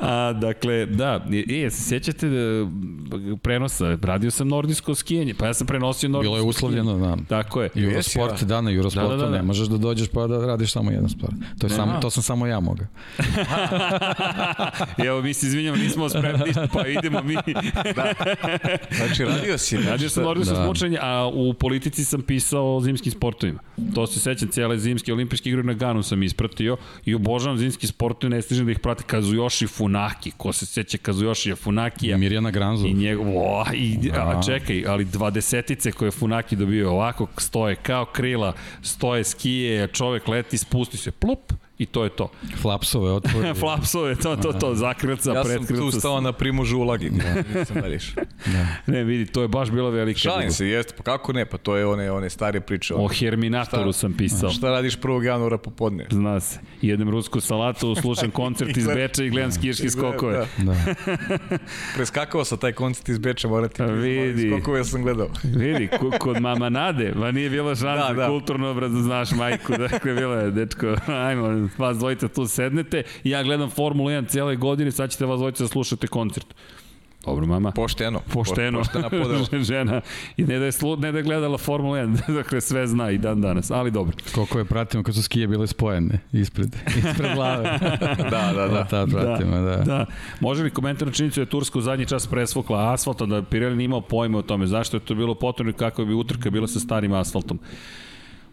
A, 0.00 0.32
dakle, 0.32 0.86
da, 0.86 1.26
e, 1.48 1.70
se 1.70 1.82
sećate 1.82 2.28
da, 2.28 2.66
prenosa, 3.42 3.98
radio 4.02 4.30
sam 4.30 4.48
nordijsko 4.48 4.94
skijanje, 4.94 5.34
pa 5.34 5.46
ja 5.46 5.54
sam 5.54 5.66
prenosio 5.66 6.08
nordijsko 6.08 6.32
Bilo 6.32 6.36
je 6.36 6.48
uslovljeno, 6.48 6.98
da. 6.98 7.16
Tako 7.28 7.62
je. 7.62 7.70
Eurosport, 7.74 8.42
ja. 8.42 8.46
da, 8.46 8.60
na 8.60 8.70
Eurosportu 8.72 9.08
Da, 9.08 9.16
da, 9.16 9.22
da, 9.22 9.30
da. 9.30 9.35
Ne 9.36 9.42
možeš 9.42 9.68
da 9.68 9.78
dođeš 9.78 10.08
pa 10.08 10.26
da 10.26 10.46
radiš 10.46 10.72
samo 10.72 10.90
jedan 10.90 11.08
sport. 11.08 11.32
To, 11.58 11.66
je 11.66 11.70
samo, 11.70 11.98
to 12.00 12.10
sam 12.10 12.22
samo 12.22 12.46
ja 12.46 12.60
mogao. 12.60 12.86
Evo, 15.06 15.22
mi 15.22 15.34
se 15.34 15.46
izvinjamo, 15.46 15.76
nismo 15.76 16.08
spremni, 16.08 16.52
pa 16.72 16.86
idemo 16.86 17.22
mi. 17.22 17.36
Znači, 18.96 19.24
radio 19.24 19.58
si. 19.58 19.76
Radio 19.90 20.08
sam 20.08 20.22
nordijsko 20.24 20.54
Da. 20.54 20.64
smučanje, 20.64 20.98
a 21.00 21.30
u 21.34 21.54
politici 21.54 22.04
sam 22.04 22.22
pisao 22.22 22.76
o 22.76 22.80
zimskim 22.80 23.12
sportovima. 23.12 23.60
To 23.94 24.06
se 24.06 24.20
sećam, 24.20 24.48
cijele 24.48 24.78
zimske 24.78 25.12
olimpijske 25.12 25.48
igre 25.48 25.62
na 25.62 25.72
Ganu 25.72 26.02
sam 26.02 26.22
ispratio 26.22 26.76
i 27.04 27.14
obožavam 27.14 27.58
zimski 27.58 27.86
sportove, 27.86 28.30
ne 28.30 28.42
stižem 28.42 28.66
da 28.66 28.72
ih 28.72 28.78
prati 28.78 29.04
Kazuyoshi 29.04 29.68
Funaki. 29.68 30.30
Ko 30.36 30.52
se 30.52 30.66
seća 30.66 30.98
Kazuyoshi 30.98 31.56
Funakija? 31.56 32.16
I 32.16 32.20
Mirjana 32.20 32.50
Granzo. 32.50 32.86
I 32.86 32.94
njegov, 32.94 33.26
o, 33.36 33.64
i, 33.74 34.10
a, 34.14 34.42
čekaj, 34.46 34.84
ali 34.86 35.04
dvadesetice 35.04 35.92
koje 35.92 36.06
je 36.06 36.10
Funaki 36.10 36.56
dobio 36.56 36.90
ovako 36.90 37.26
stoje 37.38 37.76
kao 37.76 38.04
krila, 38.04 38.52
stoje 38.82 39.24
skije, 39.26 39.88
čovek 39.88 40.28
leti, 40.28 40.58
spusti 40.58 40.96
se, 40.96 41.10
plup, 41.10 41.52
i 41.78 41.86
to 41.86 42.04
je 42.04 42.10
to. 42.10 42.28
Flapsove 42.56 43.12
otvori. 43.12 43.54
Flapsove, 43.60 44.14
to, 44.16 44.36
to, 44.36 44.52
to, 44.52 44.74
zakrilca, 44.74 45.32
Ja 45.32 45.44
sam 45.44 45.52
predkrilca. 45.52 45.82
tu 45.84 46.00
stao 46.00 46.20
na 46.20 46.32
primožu 46.32 46.78
ulagi. 46.78 47.10
Da. 47.10 47.34
Nisam 47.54 47.76
da 47.76 47.86
riš. 47.86 48.14
Ne, 48.86 49.04
vidi, 49.04 49.26
to 49.26 49.42
je 49.42 49.48
baš 49.48 49.70
bila 49.70 49.90
velika. 49.90 50.18
Šalim 50.18 50.50
se, 50.50 50.66
jeste, 50.66 50.94
pa 50.96 51.02
kako 51.04 51.32
ne, 51.32 51.46
pa 51.46 51.58
to 51.58 51.76
je 51.76 51.86
one, 51.86 52.10
one 52.10 52.30
stare 52.30 52.60
priče. 52.60 52.94
O 52.94 53.08
Herminatoru 53.08 53.92
sam 53.92 54.12
pisao. 54.12 54.50
Šta 54.50 54.70
radiš 54.70 54.98
1. 54.98 55.22
januara 55.22 55.58
popodne? 55.58 56.06
Zna 56.10 56.40
se. 56.40 56.58
Jedem 56.82 57.10
rusku 57.10 57.40
salatu, 57.40 57.94
slušam 57.94 58.30
koncert 58.30 58.76
iz 58.76 58.86
Beča 58.96 59.24
i 59.24 59.30
gledam 59.30 59.52
skijaške 59.52 59.90
skokove. 59.90 60.46
Da. 60.58 60.64
Da. 60.64 60.74
Preskakao 61.96 62.44
sam 62.44 62.58
taj 62.58 62.72
koncert 62.72 63.08
iz 63.08 63.18
Beča, 63.18 63.48
morate. 63.48 63.84
Vidi. 63.86 64.50
Skokove 64.50 64.84
sam 64.84 65.02
gledao. 65.02 65.28
Vidi, 65.44 65.88
ko- 65.90 66.18
kod 66.18 66.40
mama 66.40 66.68
Nade, 66.68 67.12
ma 67.14 67.30
nije 67.30 67.50
bila 67.50 67.70
šansa, 67.70 67.86
Da, 67.98 68.08
da, 68.08 68.14
da. 68.14 68.26
kulturno 68.28 68.70
obrazno 68.70 69.02
znaš 69.02 69.30
majku, 69.32 69.72
dakle, 69.74 70.14
bila 70.14 70.36
je, 70.36 70.50
dečko, 70.50 70.94
ajmo, 71.06 71.65
vas 71.78 71.98
dvojica 71.98 72.28
tu 72.28 72.46
sednete, 72.46 73.02
ja 73.24 73.42
gledam 73.42 73.70
Formulu 73.70 74.10
1 74.10 74.28
cijele 74.28 74.56
godine, 74.56 74.90
sad 74.90 75.10
ćete 75.10 75.26
vas 75.26 75.38
dvojica 75.38 75.64
da 75.64 75.68
slušate 75.68 76.06
koncert. 76.06 76.54
Dobro, 77.26 77.46
mama. 77.46 77.70
Pošteno. 77.70 78.20
Pošteno. 78.32 78.78
Poštena 78.78 79.10
podela. 79.10 79.62
žena. 79.72 80.00
I 80.36 80.44
ne 80.44 80.58
da, 80.58 80.64
je 80.64 80.72
slu, 80.72 80.96
ne 80.96 81.12
da 81.12 81.18
je 81.18 81.24
gledala 81.24 81.58
Formulu 81.58 81.94
1, 81.94 82.34
dakle 82.38 82.60
sve 82.60 82.86
zna 82.86 83.10
i 83.10 83.18
dan 83.18 83.40
danas, 83.40 83.70
ali 83.70 83.90
dobro. 83.90 84.16
Koliko 84.34 84.58
je 84.58 84.64
pratimo 84.64 85.02
kad 85.02 85.14
su 85.14 85.22
skije 85.22 85.46
bile 85.46 85.66
spojene 85.66 86.18
ispred, 86.32 86.76
ispred 86.86 87.34
glave. 87.34 87.78
Da, 88.30 88.52
da, 88.56 88.68
da. 88.68 88.84
Tad 88.84 89.10
pratimo, 89.10 89.56
da. 89.56 89.76
Da. 89.76 90.06
Može 90.40 90.62
li 90.62 90.70
komentar 90.70 91.08
na 91.08 91.14
činjenicu 91.14 91.40
da 91.40 91.42
je 91.42 91.50
Turska 91.50 91.78
u 91.78 91.82
zadnji 91.82 92.06
čas 92.06 92.26
presvukla 92.26 92.92
asfaltom, 92.92 93.30
da 93.30 93.42
Pirelli 93.42 93.76
nije 93.76 93.84
imao 93.84 94.00
pojma 94.00 94.38
o 94.38 94.42
tome, 94.42 94.66
zašto 94.66 94.96
je 94.96 95.00
to 95.00 95.14
bilo 95.14 95.34
potrebno 95.34 95.70
i 95.70 95.74
kako 95.74 96.04
bi 96.04 96.14
utrka 96.14 96.50
bila 96.50 96.66
sa 96.66 96.80
starim 96.80 97.12
asfaltom? 97.12 97.58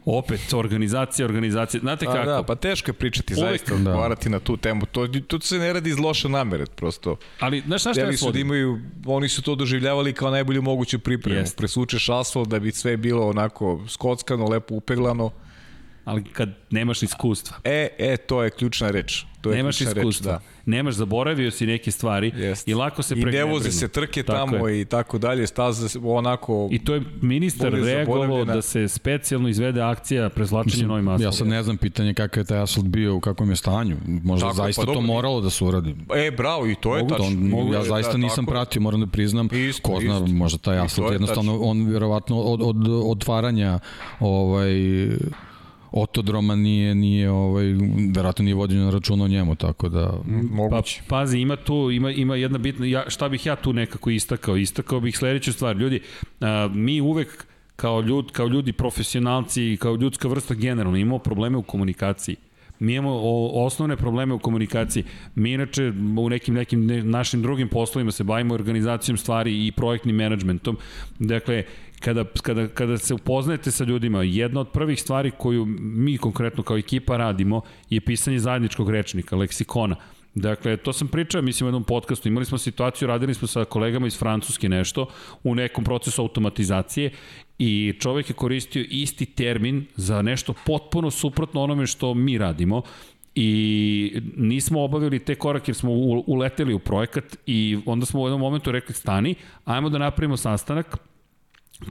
Opet, 0.06 0.54
organizacija, 0.54 1.26
organizacija. 1.26 1.80
Znate 1.82 2.06
A, 2.10 2.14
kako? 2.14 2.26
da, 2.26 2.44
pa 2.44 2.56
teško 2.56 2.90
je 2.90 2.94
pričati, 2.94 3.34
Uvek- 3.34 3.40
zaista, 3.40 3.72
da. 3.72 3.76
odgovarati 3.76 4.30
na 4.30 4.40
tu 4.40 4.58
temu. 4.58 4.86
To, 4.86 5.08
to 5.28 5.40
se 5.40 5.58
ne 5.58 5.74
radi 5.74 5.90
iz 5.90 6.00
loše 6.00 6.30
namere, 6.30 6.66
prosto. 6.66 7.16
Ali, 7.40 7.64
znaš 7.66 7.82
šta 7.82 7.90
je 7.92 8.18
su 8.18 8.32
da 8.32 8.40
imaju, 8.40 8.80
oni 9.06 9.30
su 9.30 9.42
to 9.42 9.56
doživljavali 9.56 10.14
kao 10.14 10.32
najbolju 10.32 10.62
moguću 10.62 11.00
pripremu. 11.00 11.40
Jest. 11.40 11.58
Presučeš 11.58 12.10
asfalt 12.10 12.50
da 12.50 12.60
bi 12.60 12.72
sve 12.72 12.98
bilo 12.98 13.30
onako 13.30 13.84
skockano, 13.88 14.46
lepo 14.48 14.76
upeglano 14.76 15.32
ali 16.06 16.24
kad 16.24 16.50
nemaš 16.70 17.04
iskustva. 17.04 17.58
E, 17.64 17.88
e, 17.98 18.18
to 18.18 18.44
je 18.44 18.50
ključna 18.50 18.92
reč. 18.92 19.26
To 19.44 19.50
je 19.50 19.58
nemaš 19.58 19.82
iskustva. 19.82 20.04
Reč, 20.04 20.20
da. 20.22 20.40
Nemaš, 20.66 20.96
zaboravio 20.96 21.52
si 21.52 21.66
neke 21.66 21.92
stvari 21.92 22.32
Jest. 22.36 22.68
i 22.68 22.74
lako 22.74 23.04
se 23.04 23.16
I 23.16 23.26
ne 23.26 23.44
voze 23.44 23.72
se 23.72 23.88
trke 23.88 24.24
Tako 24.24 24.52
tamo 24.52 24.68
je. 24.68 24.82
i 24.82 24.86
tako 24.86 25.18
dalje, 25.18 25.48
staza 25.48 25.90
se 25.90 26.00
onako... 26.04 26.68
I 26.72 26.80
to 26.80 26.94
je 26.94 27.02
ministar 27.22 27.74
reagovao 27.74 28.46
da 28.46 28.62
se 28.62 28.88
specijalno 28.88 29.50
izvede 29.50 29.82
akcija 29.82 30.30
preslačenja 30.30 30.88
novim 30.88 31.08
asfaltom. 31.08 31.26
Ja 31.26 31.32
sad 31.32 31.48
ne 31.48 31.64
znam 31.64 31.78
pitanje 31.78 32.14
kakav 32.14 32.42
je 32.42 32.46
taj 32.46 32.60
asfalt 32.60 32.88
bio, 32.88 33.16
u 33.16 33.20
kakvom 33.20 33.50
je 33.50 33.56
stanju. 33.56 33.98
Možda 34.24 34.46
Tako 34.46 34.52
je, 34.52 34.64
zaista 34.66 34.82
pa 34.82 34.86
to 34.86 34.94
dobro. 34.94 35.08
moralo 35.08 35.42
da 35.42 35.50
se 35.50 35.64
uradi. 35.66 35.96
E, 36.16 36.32
bravo, 36.32 36.68
i 36.68 36.76
to 36.76 36.96
je 36.96 37.04
Mogu 37.04 37.10
da, 37.10 37.18
tačno. 37.18 37.28
on, 37.30 37.50
Mogu 37.50 37.74
ja 37.74 37.80
da- 37.80 37.86
zaista 37.86 38.12
da, 38.12 38.18
nisam 38.18 38.46
tako 38.46 38.52
pratio, 38.52 38.82
moram 38.82 39.00
da 39.00 39.08
priznam. 39.08 39.50
Isto, 39.52 39.90
ko 39.90 40.00
zna, 40.02 40.14
isto. 40.16 40.28
možda 40.28 40.58
taj 40.58 40.78
to 40.78 40.84
asfalt 40.84 41.12
je 41.12 41.16
jednostavno, 41.16 41.60
on 41.60 41.86
vjerovatno 41.86 42.40
od, 42.40 42.62
od 42.62 42.76
otvaranja 43.06 43.80
ovaj, 44.20 44.74
otodroma 45.94 46.56
nije, 46.56 46.96
nije 46.96 47.32
ovaj, 47.32 47.66
verovatno 48.16 48.44
nije 48.44 48.56
vođenje 48.56 48.92
računa 48.92 49.24
o 49.24 49.28
njemu, 49.28 49.56
tako 49.56 49.90
da... 49.90 50.14
Pa 50.70 50.82
pazi, 51.08 51.40
ima 51.40 51.56
tu 51.56 51.92
ima 51.92 52.12
ima 52.12 52.36
jedna 52.36 52.58
bitna 52.58 52.86
ja 52.86 53.04
šta 53.08 53.30
bih 53.30 53.46
ja 53.46 53.56
tu 53.56 53.74
nekako 53.74 54.10
istakao, 54.10 54.58
istakao 54.58 55.00
bih 55.00 55.18
sledeću 55.18 55.54
stvar. 55.54 55.78
Ljudi, 55.78 56.02
a, 56.42 56.70
mi 56.74 57.02
uvek 57.02 57.46
kao 57.76 58.02
ljud 58.02 58.32
kao 58.32 58.48
ljudi 58.48 58.74
profesionalci 58.74 59.74
i 59.74 59.78
kao 59.78 59.96
ljudska 59.96 60.28
vrsta 60.28 60.54
generalno 60.54 60.98
imamo 60.98 61.20
probleme 61.20 61.58
u 61.58 61.64
komunikaciji. 61.64 62.36
Mi 62.80 62.94
imamo 62.94 63.20
o, 63.24 63.66
osnovne 63.66 63.98
probleme 63.98 64.34
u 64.34 64.40
komunikaciji. 64.40 65.04
Mi 65.36 65.52
inače 65.52 65.94
u 66.18 66.30
nekim 66.30 66.54
nekim 66.54 66.86
ne, 66.86 67.04
našim 67.04 67.42
drugim 67.42 67.70
poslovima 67.70 68.12
se 68.12 68.24
bavimo 68.24 68.54
organizacijom 68.54 69.18
stvari 69.18 69.68
i 69.68 69.72
projektnim 69.72 70.16
menadžmentom. 70.16 70.78
Dakle, 71.20 71.64
kada, 72.04 72.26
kada, 72.42 72.68
kada 72.68 72.98
se 72.98 73.14
upoznajete 73.14 73.72
sa 73.72 73.84
ljudima, 73.84 74.24
jedna 74.24 74.60
od 74.60 74.70
prvih 74.70 75.02
stvari 75.02 75.32
koju 75.38 75.66
mi 75.80 76.18
konkretno 76.18 76.64
kao 76.64 76.78
ekipa 76.78 77.18
radimo 77.18 77.62
je 77.90 78.02
pisanje 78.02 78.40
zajedničkog 78.40 78.90
rečnika, 78.90 79.36
leksikona. 79.36 79.96
Dakle, 80.36 80.78
to 80.78 80.94
sam 80.94 81.08
pričao, 81.08 81.42
mislim, 81.42 81.66
u 81.66 81.70
jednom 81.70 81.84
podcastu. 81.84 82.28
Imali 82.28 82.46
smo 82.46 82.58
situaciju, 82.58 83.08
radili 83.08 83.34
smo 83.34 83.48
sa 83.48 83.66
kolegama 83.66 84.08
iz 84.08 84.18
Francuske 84.20 84.70
nešto 84.70 85.08
u 85.44 85.56
nekom 85.56 85.84
procesu 85.84 86.22
automatizacije 86.22 87.12
i 87.60 87.94
čovek 88.00 88.30
je 88.30 88.34
koristio 88.34 88.86
isti 88.90 89.26
termin 89.26 89.86
za 89.96 90.22
nešto 90.22 90.54
potpuno 90.66 91.12
suprotno 91.12 91.62
onome 91.62 91.88
što 91.88 92.14
mi 92.14 92.38
radimo 92.38 92.82
i 93.36 94.22
nismo 94.38 94.84
obavili 94.84 95.20
te 95.20 95.36
korake 95.36 95.70
jer 95.70 95.76
smo 95.76 95.92
uleteli 96.28 96.74
u 96.74 96.80
projekat 96.80 97.38
i 97.46 97.78
onda 97.86 98.06
smo 98.06 98.22
u 98.22 98.26
jednom 98.26 98.42
momentu 98.42 98.72
rekli 98.72 98.96
stani, 98.96 99.36
ajmo 99.66 99.90
da 99.90 99.98
napravimo 99.98 100.38
sastanak 100.38 100.98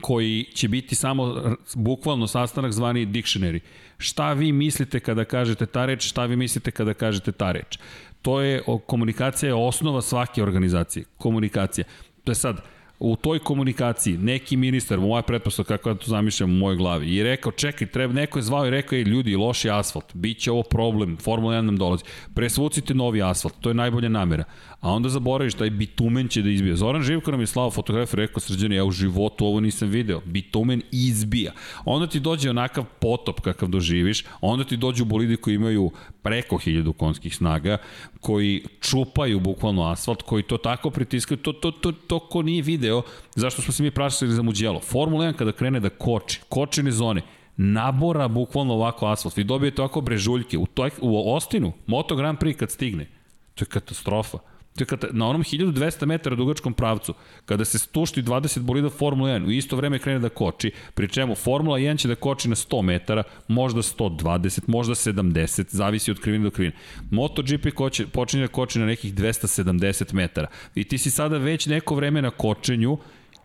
koji 0.01 0.45
će 0.53 0.67
biti 0.67 0.95
samo 0.95 1.55
bukvalno 1.75 2.27
sastanak 2.27 2.71
zvani 2.71 3.05
dictionary. 3.05 3.59
Šta 3.97 4.33
vi 4.33 4.51
mislite 4.51 4.99
kada 4.99 5.25
kažete 5.25 5.65
ta 5.65 5.85
reč, 5.85 6.07
šta 6.07 6.25
vi 6.25 6.35
mislite 6.35 6.71
kada 6.71 6.93
kažete 6.93 7.31
ta 7.31 7.51
reč. 7.51 7.77
To 8.21 8.41
je, 8.41 8.61
komunikacija 8.85 9.47
je 9.47 9.53
osnova 9.53 10.01
svake 10.01 10.43
organizacije. 10.43 11.05
Komunikacija. 11.17 11.85
To 12.23 12.31
je 12.31 12.35
sad, 12.35 12.61
u 12.99 13.15
toj 13.15 13.39
komunikaciji 13.39 14.17
neki 14.17 14.57
ministar, 14.57 14.99
moja 14.99 15.21
pretpostavka 15.21 15.77
kako 15.77 15.89
ja 15.89 15.95
to 15.95 16.05
zamišljam 16.07 16.51
u 16.51 16.53
mojoj 16.53 16.77
glavi, 16.77 17.15
i 17.15 17.23
rekao, 17.23 17.51
čekaj, 17.51 17.87
treba, 17.87 18.13
neko 18.13 18.39
je 18.39 18.43
zvao 18.43 18.67
i 18.67 18.69
rekao, 18.69 18.97
ej 18.97 19.03
ljudi, 19.03 19.35
loš 19.35 19.65
je 19.65 19.71
asfalt, 19.71 20.13
bit 20.13 20.39
će 20.39 20.51
ovo 20.51 20.63
problem, 20.63 21.17
Formula 21.17 21.55
1 21.55 21.61
nam 21.61 21.77
dolazi, 21.77 22.03
presvucite 22.35 22.93
novi 22.93 23.21
asfalt, 23.21 23.53
to 23.61 23.69
je 23.69 23.73
najbolja 23.73 24.09
namera. 24.09 24.43
A 24.83 24.91
onda 24.91 25.09
zaboraviš, 25.09 25.53
taj 25.53 25.69
bitumen 25.69 26.27
će 26.27 26.41
da 26.41 26.49
izbije. 26.49 26.75
Zoran 26.75 27.03
Živko 27.03 27.31
nam 27.31 27.39
je 27.39 27.47
slao 27.47 27.71
fotografiju, 27.71 28.17
rekao, 28.17 28.39
srđani, 28.39 28.75
ja 28.75 28.85
u 28.85 28.91
životu 28.91 29.45
ovo 29.45 29.59
nisam 29.59 29.89
video, 29.89 30.21
bitumen 30.25 30.81
izbija. 30.91 31.51
Onda 31.85 32.07
ti 32.07 32.19
dođe 32.19 32.49
onakav 32.49 32.83
potop 32.99 33.39
kakav 33.41 33.69
doživiš, 33.69 34.25
onda 34.41 34.63
ti 34.63 34.77
dođu 34.77 35.05
bolidi 35.05 35.37
koji 35.37 35.55
imaju 35.55 35.91
preko 36.21 36.55
1000 36.55 36.93
konskih 36.93 37.35
snaga, 37.35 37.77
koji 38.19 38.65
čupaju 38.81 39.39
bukvalno 39.39 39.87
asfalt, 39.87 40.21
koji 40.21 40.43
to 40.43 40.57
tako 40.57 40.89
pritiskaju, 40.89 41.37
to, 41.37 41.53
to, 41.53 41.71
to, 41.71 41.91
to 41.91 42.19
ko 42.19 42.41
nije 42.41 42.61
video, 42.61 43.01
zašto 43.35 43.61
smo 43.61 43.73
se 43.73 43.83
mi 43.83 43.91
prašili 43.91 44.31
za 44.31 44.41
muđelo. 44.41 44.79
Formula 44.79 45.25
1 45.25 45.33
kada 45.33 45.51
krene 45.51 45.79
da 45.79 45.89
koči, 45.89 46.41
kočene 46.49 46.91
zone, 46.91 47.21
nabora 47.57 48.27
bukvalno 48.27 48.73
ovako 48.73 49.07
asfalt. 49.07 49.37
Vi 49.37 49.43
dobijete 49.43 49.81
ovako 49.81 50.01
brežuljke. 50.01 50.57
U, 50.57 50.65
toj, 50.65 50.91
u 51.01 51.35
Ostinu, 51.35 51.71
Moto 51.87 52.15
Grand 52.15 52.39
Prix 52.39 52.57
kad 52.57 52.71
stigne, 52.71 53.07
to 53.55 53.63
je 53.63 53.69
katastrofa. 53.69 54.52
Kata, 54.77 55.07
na 55.11 55.27
onom 55.27 55.43
1200 55.43 56.05
metara 56.05 56.35
dugačkom 56.35 56.73
pravcu, 56.73 57.13
kada 57.45 57.65
se 57.65 57.79
stušti 57.79 58.23
20 58.23 58.59
bolida 58.59 58.89
Formula 58.89 59.29
1, 59.29 59.45
u 59.47 59.51
isto 59.51 59.75
vreme 59.75 59.99
krene 59.99 60.19
da 60.19 60.29
koči, 60.29 60.71
pri 60.93 61.07
čemu 61.07 61.35
Formula 61.35 61.77
1 61.77 62.01
će 62.01 62.07
da 62.07 62.15
koči 62.15 62.49
na 62.49 62.55
100 62.55 62.81
metara, 62.81 63.23
možda 63.47 63.81
120, 63.81 64.61
možda 64.67 64.95
70, 64.95 65.65
zavisi 65.69 66.11
od 66.11 66.19
krivine 66.19 66.43
do 66.43 66.51
krivine. 66.51 66.75
MotoGP 67.11 67.73
koče, 67.75 68.07
počinje 68.07 68.47
da 68.47 68.53
koči 68.53 68.79
na 68.79 68.85
nekih 68.85 69.13
270 69.13 70.13
metara. 70.13 70.47
I 70.75 70.83
ti 70.83 70.97
si 70.97 71.11
sada 71.11 71.37
već 71.37 71.65
neko 71.65 71.95
vreme 71.95 72.21
na 72.21 72.29
kočenju 72.29 72.97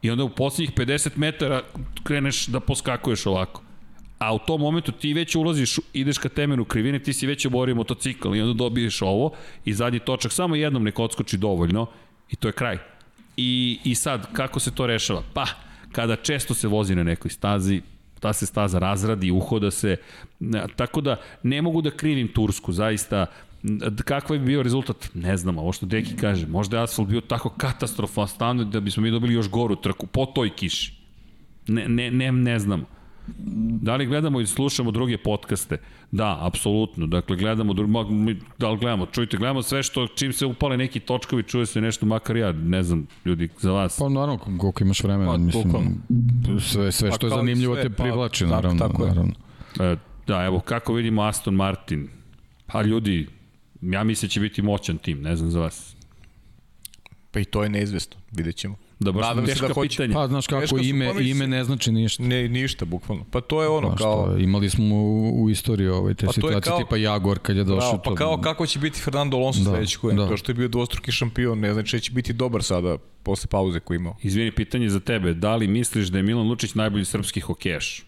i 0.02 0.10
onda 0.10 0.24
u 0.24 0.28
poslednjih 0.28 0.72
50 0.74 1.10
metara 1.16 1.62
kreneš 2.04 2.46
da 2.46 2.60
poskakuješ 2.60 3.26
ovako 3.26 3.67
a 4.18 4.34
u 4.34 4.38
tom 4.38 4.60
momentu 4.60 4.92
ti 4.92 5.14
već 5.14 5.34
ulaziš, 5.34 5.78
ideš 5.92 6.18
ka 6.18 6.28
temenu 6.28 6.64
krivine, 6.64 6.98
ti 6.98 7.12
si 7.12 7.26
već 7.26 7.46
oborio 7.46 7.74
motocikl 7.74 8.34
i 8.34 8.40
onda 8.40 8.54
dobiješ 8.54 9.02
ovo 9.02 9.32
i 9.64 9.74
zadnji 9.74 9.98
točak 9.98 10.32
samo 10.32 10.56
jednom 10.56 10.84
nek 10.84 10.98
odskoči 10.98 11.36
dovoljno 11.36 11.86
i 12.30 12.36
to 12.36 12.48
je 12.48 12.52
kraj. 12.52 12.78
I, 13.36 13.78
I 13.84 13.94
sad, 13.94 14.32
kako 14.32 14.60
se 14.60 14.74
to 14.74 14.86
rešava? 14.86 15.22
Pa, 15.34 15.46
kada 15.92 16.16
često 16.16 16.54
se 16.54 16.68
vozi 16.68 16.94
na 16.94 17.02
nekoj 17.02 17.30
stazi, 17.30 17.82
ta 18.20 18.32
se 18.32 18.46
staza 18.46 18.78
razradi, 18.78 19.30
uhoda 19.30 19.70
se, 19.70 19.96
tako 20.76 21.00
da 21.00 21.16
ne 21.42 21.62
mogu 21.62 21.82
da 21.82 21.90
krivim 21.90 22.28
Tursku, 22.28 22.72
zaista, 22.72 23.26
kakav 24.04 24.36
je 24.36 24.40
bio 24.40 24.62
rezultat? 24.62 25.10
Ne 25.14 25.36
znam, 25.36 25.58
ovo 25.58 25.72
što 25.72 25.86
Deki 25.86 26.16
kaže, 26.16 26.46
možda 26.46 26.76
je 26.76 26.82
asfalt 26.82 27.08
bio 27.08 27.20
tako 27.20 27.48
katastrofalan 27.48 28.28
stanu 28.28 28.64
da 28.64 28.80
bismo 28.80 29.02
mi 29.02 29.10
dobili 29.10 29.34
još 29.34 29.50
goru 29.50 29.76
trku 29.76 30.06
po 30.06 30.26
toj 30.26 30.50
kiši. 30.56 30.92
Ne, 31.66 31.88
ne, 31.88 32.10
ne, 32.10 32.32
ne 32.32 32.58
znamo. 32.58 32.97
Da 33.82 33.96
li 33.96 34.06
gledamo 34.06 34.40
i 34.40 34.46
slušamo 34.46 34.90
druge 34.90 35.18
podcaste? 35.18 35.78
Da, 36.10 36.38
apsolutno. 36.40 37.06
Dakle, 37.06 37.36
gledamo, 37.36 37.74
da 38.58 38.70
li 38.70 38.78
gledamo, 38.78 39.06
čujte, 39.06 39.36
gledamo 39.36 39.62
sve 39.62 39.82
što, 39.82 40.06
čim 40.06 40.32
se 40.32 40.46
upale 40.46 40.76
neki 40.76 41.00
točkovi, 41.00 41.42
čuje 41.42 41.66
se 41.66 41.80
nešto, 41.80 42.06
makar 42.06 42.36
ja, 42.36 42.52
ne 42.52 42.82
znam, 42.82 43.06
ljudi, 43.24 43.48
za 43.60 43.72
vas. 43.72 43.98
Pa 43.98 44.08
naravno, 44.08 44.38
koliko 44.38 44.84
imaš 44.84 45.02
vremena, 45.02 45.30
Pa, 45.30 45.36
mislim, 45.38 45.62
bukvalno. 45.64 45.90
sve, 46.60 46.92
sve 46.92 47.10
Pa 47.10 47.16
što 47.16 47.26
je 47.26 47.30
kao 47.30 47.38
i 47.38 47.40
zanimljivo 47.40 47.74
sve, 47.74 47.82
te 47.82 47.90
pa, 47.90 48.02
privlači, 48.02 48.44
tako- 48.44 48.54
naravno. 48.54 48.78
tako 48.78 49.02
je. 49.04 49.08
naravno. 49.08 49.32
E, 49.80 49.96
da, 50.26 50.44
evo, 50.44 50.60
kako 50.60 50.92
vidimo 50.92 51.22
Aston 51.22 51.54
Martin? 51.54 52.08
Pa 52.66 52.82
ljudi, 52.82 53.26
ja 53.82 54.04
mislim 54.04 54.28
da 54.28 54.32
će 54.32 54.40
biti 54.40 54.62
moćan 54.62 54.98
tim, 54.98 55.22
ne 55.22 55.36
znam 55.36 55.50
za 55.50 55.60
vas. 55.60 55.96
Pa 57.30 57.40
i 57.40 57.44
to 57.44 57.62
je 57.62 57.68
neizvesno, 57.68 58.16
vidjet 58.32 58.56
ćemo. 58.56 58.76
Da, 59.00 59.12
baš 59.12 59.22
Nadam 59.22 59.46
teška 59.46 59.68
da 59.68 59.74
hoće. 59.74 59.88
pitanja. 59.90 60.14
Pa, 60.14 60.28
znaš 60.28 60.46
kako, 60.46 60.60
Teško 60.60 60.78
su 60.78 60.84
ime, 60.84 61.06
pomisli. 61.06 61.30
ime 61.30 61.46
ne 61.46 61.64
znači 61.64 61.92
ništa. 61.92 62.22
Ne, 62.22 62.48
ništa, 62.48 62.84
bukvalno. 62.84 63.24
Pa 63.24 63.40
to 63.40 63.62
je 63.62 63.68
ono, 63.68 63.88
Pa, 63.88 63.96
kao... 63.96 64.26
što, 64.26 64.38
imali 64.38 64.70
smo 64.70 64.94
u, 64.96 65.42
u 65.42 65.50
istoriji 65.50 65.88
ovaj, 65.88 66.14
te 66.14 66.26
Pa 66.26 66.32
to 66.32 66.40
je 66.40 66.42
situacije 66.42 66.70
kao- 66.70 66.78
tipa 66.78 66.96
Jagor 66.96 67.38
kad 67.38 67.56
je 67.56 67.64
došao. 67.64 67.78
Bravo, 67.80 67.98
pa 67.98 68.10
to- 68.10 68.14
kao 68.16 68.38
kako 68.38 68.66
će 68.66 68.78
biti 68.78 69.00
Fernando 69.00 69.36
Alonso 69.36 69.60
Da, 69.60 69.64
sledeći 69.66 69.98
kojem, 69.98 70.16
da. 70.16 70.28
to 70.28 70.36
što 70.36 70.50
je 70.50 70.56
bio 70.56 70.68
dvostruki 70.68 71.12
šampion, 71.12 71.58
ne 71.60 71.72
znači 71.72 71.96
da 71.96 72.00
će 72.00 72.12
biti 72.12 72.32
dobar 72.32 72.62
sada 72.62 72.96
posle 73.22 73.46
pauze 73.48 73.80
koju 73.80 73.96
imao. 73.96 74.16
Izvini, 74.22 74.52
pitanje 74.52 74.88
za 74.88 75.00
tebe. 75.00 75.34
Da 75.34 75.56
li 75.56 75.66
misliš 75.68 76.06
da 76.06 76.18
je 76.18 76.22
Milan 76.22 76.48
Lučić 76.48 76.74
najbolji 76.74 77.04
srpski 77.04 77.40
hokejaš? 77.40 78.04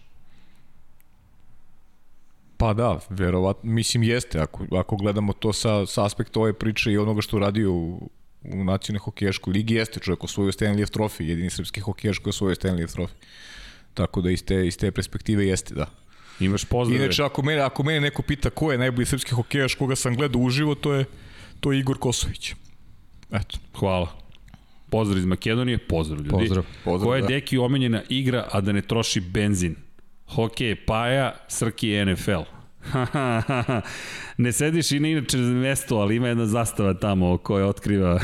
Pa 2.57 2.73
da, 2.73 2.99
verovatno, 3.09 3.71
mislim 3.71 4.03
jeste, 4.03 4.39
ako, 4.39 4.65
ako 4.71 4.95
gledamo 4.95 5.33
to 5.33 5.53
sa, 5.53 5.85
sa 5.85 6.05
aspekta 6.05 6.39
ove 6.39 6.53
priče 6.53 6.91
i 6.91 6.97
onoga 6.97 7.21
što 7.21 7.39
radio 7.39 7.73
u, 7.73 8.09
u 8.43 8.63
nacionalnoj 8.63 9.03
hokejaškoj 9.03 9.53
ligi, 9.53 9.73
jeste 9.75 9.99
čovjek 9.99 10.23
osvojio 10.23 10.51
Stanley 10.51 10.89
trofej, 10.89 11.29
jedini 11.29 11.49
srpski 11.49 11.81
hokejaš 11.81 12.17
koji 12.17 12.29
je 12.29 12.35
osvojio 12.35 12.55
Stanley 12.55 12.91
trofej. 12.93 13.17
Tako 13.93 14.21
da 14.21 14.31
iz 14.31 14.43
te, 14.45 14.67
iz 14.67 14.77
te 14.77 14.91
perspektive 14.91 15.47
jeste, 15.47 15.75
da. 15.75 15.85
Imaš 16.39 16.65
pozdrave. 16.65 17.03
Inače, 17.03 17.23
ako 17.23 17.41
mene, 17.41 17.61
ako 17.61 17.83
mene 17.83 17.99
neko 17.99 18.21
pita 18.21 18.49
ko 18.49 18.71
je 18.71 18.77
najbolji 18.77 19.05
srpski 19.05 19.31
hokejaš 19.31 19.75
koga 19.75 19.95
sam 19.95 20.15
gledao 20.15 20.41
uživo, 20.41 20.75
to 20.75 20.93
je, 20.93 21.05
to 21.59 21.71
je 21.71 21.79
Igor 21.79 21.97
Kosović. 21.99 22.53
Eto. 23.31 23.57
Hvala. 23.73 24.07
Pozdrav 24.89 25.19
iz 25.19 25.25
Makedonije, 25.25 25.77
pozdrav 25.77 26.19
ljudi. 26.19 26.29
Pozdrav. 26.29 26.65
Pozdrav, 26.83 27.07
Koja 27.07 27.17
je 27.17 27.21
da. 27.21 27.27
deki 27.27 27.57
omenjena 27.57 28.01
igra, 28.09 28.47
a 28.51 28.61
da 28.61 28.71
ne 28.71 28.81
troši 28.81 29.21
benzin? 29.21 29.75
Hokej 30.27 30.67
je 30.67 30.85
Paja, 30.85 31.35
Srki 31.47 31.87
je 31.87 32.05
NFL. 32.05 32.60
ne 34.37 34.51
sediš 34.51 34.91
i 34.91 34.99
na 34.99 35.07
inače 35.07 35.37
mesto, 35.37 35.95
ali 35.95 36.15
ima 36.15 36.27
jedna 36.27 36.45
zastava 36.45 36.93
tamo 36.93 37.37
koja 37.37 37.67
otkriva... 37.67 38.19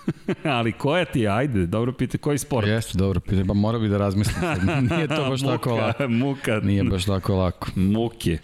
ali 0.58 0.72
koja 0.72 1.04
ti 1.04 1.20
je? 1.20 1.28
Ajde, 1.28 1.66
dobro 1.66 1.92
pite, 1.92 2.18
koji 2.18 2.38
sport? 2.38 2.66
Jeste, 2.66 2.98
dobro, 2.98 3.20
pitanje, 3.20 3.44
pa 3.44 3.54
mora 3.54 3.78
bi 3.78 3.88
da 3.88 3.98
razmislim. 3.98 4.36
Nije 4.90 5.08
to 5.08 5.30
baš 5.30 5.42
tako 5.42 5.70
Muka, 5.70 5.86
lako. 5.86 6.08
Muka, 6.08 6.60
Nije 6.60 6.84
baš 6.84 7.04
tako 7.04 7.36
lako. 7.36 7.68
muke. 7.74 8.38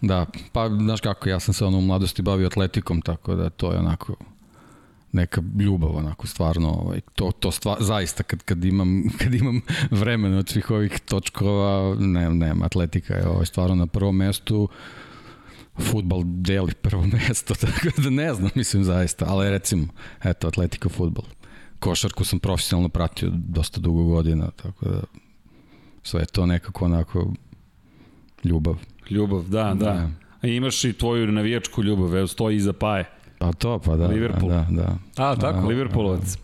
Da, 0.00 0.26
pa 0.52 0.68
znaš 0.68 1.00
kako, 1.00 1.28
ja 1.28 1.40
sam 1.40 1.54
se 1.54 1.64
ono 1.64 1.78
u 1.78 1.80
mladosti 1.80 2.22
bavio 2.22 2.46
atletikom, 2.46 3.02
tako 3.02 3.34
da 3.34 3.50
to 3.50 3.72
je 3.72 3.78
onako 3.78 4.14
neka 5.14 5.42
ljubav 5.58 5.96
onako 5.96 6.26
stvarno 6.26 6.68
ovaj 6.70 7.00
to 7.14 7.30
to 7.40 7.50
stva, 7.50 7.76
zaista 7.80 8.22
kad 8.22 8.42
kad 8.42 8.64
imam 8.64 9.02
kad 9.18 9.34
imam 9.34 9.60
vremena 9.90 10.38
od 10.38 10.48
svih 10.48 10.70
ovih 10.70 11.00
točkova 11.00 11.96
ne 11.98 12.30
ne 12.30 12.54
atletika 12.62 13.14
je 13.14 13.28
ovaj 13.28 13.46
stvarno 13.46 13.74
na 13.74 13.86
prvom 13.86 14.16
mestu 14.16 14.68
futbal 15.80 16.22
deli 16.24 16.74
prvo 16.74 17.06
mesto 17.28 17.54
tako 17.54 18.02
da 18.02 18.10
ne 18.10 18.34
znam 18.34 18.50
mislim 18.54 18.84
zaista 18.84 19.24
ali 19.28 19.50
recimo 19.50 19.86
eto 20.24 20.48
atletika 20.48 20.88
futbal 20.88 21.24
košarku 21.78 22.24
sam 22.24 22.38
profesionalno 22.38 22.88
pratio 22.88 23.30
dosta 23.32 23.80
dugo 23.80 24.04
godina 24.04 24.50
tako 24.50 24.88
da 24.88 25.00
sve 26.02 26.26
to 26.26 26.46
nekako 26.46 26.84
onako 26.84 27.32
ljubav 28.44 28.76
Ljubav, 29.10 29.42
da, 29.48 29.64
da. 29.64 29.74
Da. 29.74 30.10
A 30.42 30.46
imaš 30.46 30.84
i 30.84 30.92
tvoju 30.92 31.32
navijačku 31.32 31.82
ljubav, 31.82 32.16
evo 32.16 32.26
stoji 32.26 32.56
iza 32.56 32.72
paje. 32.72 33.10
Pa 33.38 33.52
to, 33.52 33.78
pa 33.78 33.96
da. 33.96 34.06
Liverpool. 34.06 34.48
Da, 34.48 34.66
da. 34.70 34.96
A, 35.16 35.36
tako? 35.36 35.60
Da. 35.60 35.66
Liverpoolovac. 35.66 36.38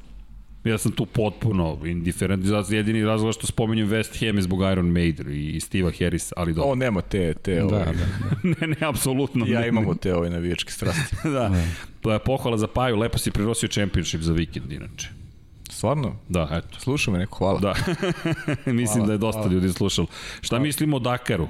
Ja 0.65 0.79
sam 0.79 0.93
tu 0.93 1.07
potpuno 1.07 1.79
indiferent, 1.85 2.45
zato 2.45 2.75
jedini 2.75 3.05
razlog 3.05 3.35
što 3.35 3.47
spominjem 3.47 3.89
West 3.89 4.27
Ham 4.27 4.37
je 4.37 4.43
zbog 4.43 4.61
Iron 4.73 4.87
Maiden 4.87 5.27
i 5.33 5.61
Steva 5.61 5.91
Harris, 5.99 6.33
ali 6.37 6.53
O, 6.53 6.55
dobro. 6.55 6.75
nema 6.75 7.01
te, 7.01 7.35
te, 7.35 7.55
Da, 7.55 7.65
ovaj, 7.65 7.85
da, 7.85 7.93
da. 7.93 7.97
ne, 8.61 8.67
ne, 8.81 8.87
apsolutno. 8.89 9.47
ja 9.47 9.61
ne. 9.61 9.69
imamo 9.69 9.95
te 9.95 10.15
ove 10.15 10.31
navijačke 10.31 10.73
strasti. 10.73 11.17
da. 11.37 11.51
To 12.01 12.13
je 12.13 12.19
pohvala 12.19 12.57
za 12.59 12.67
Paju, 12.67 12.97
lepo 12.97 13.19
si 13.19 13.31
prenosio 13.31 13.69
championship 13.69 14.21
za 14.21 14.33
vikend, 14.33 14.73
inače. 14.73 15.09
Stvarno? 15.71 16.17
Da, 16.29 16.49
eto. 16.53 16.81
Sluša 16.81 17.11
me 17.11 17.19
neko, 17.19 17.39
hvala. 17.39 17.61
Da. 17.61 17.75
Mislim 18.73 18.87
Hvala, 18.87 19.07
da 19.07 19.13
je 19.13 19.19
dosta 19.19 19.41
hvala. 19.41 19.53
ljudi 19.55 19.73
slušalo. 19.73 20.07
Šta 20.41 20.59
mislimo 20.59 20.97
o 20.97 21.01
Dakaru? 21.01 21.49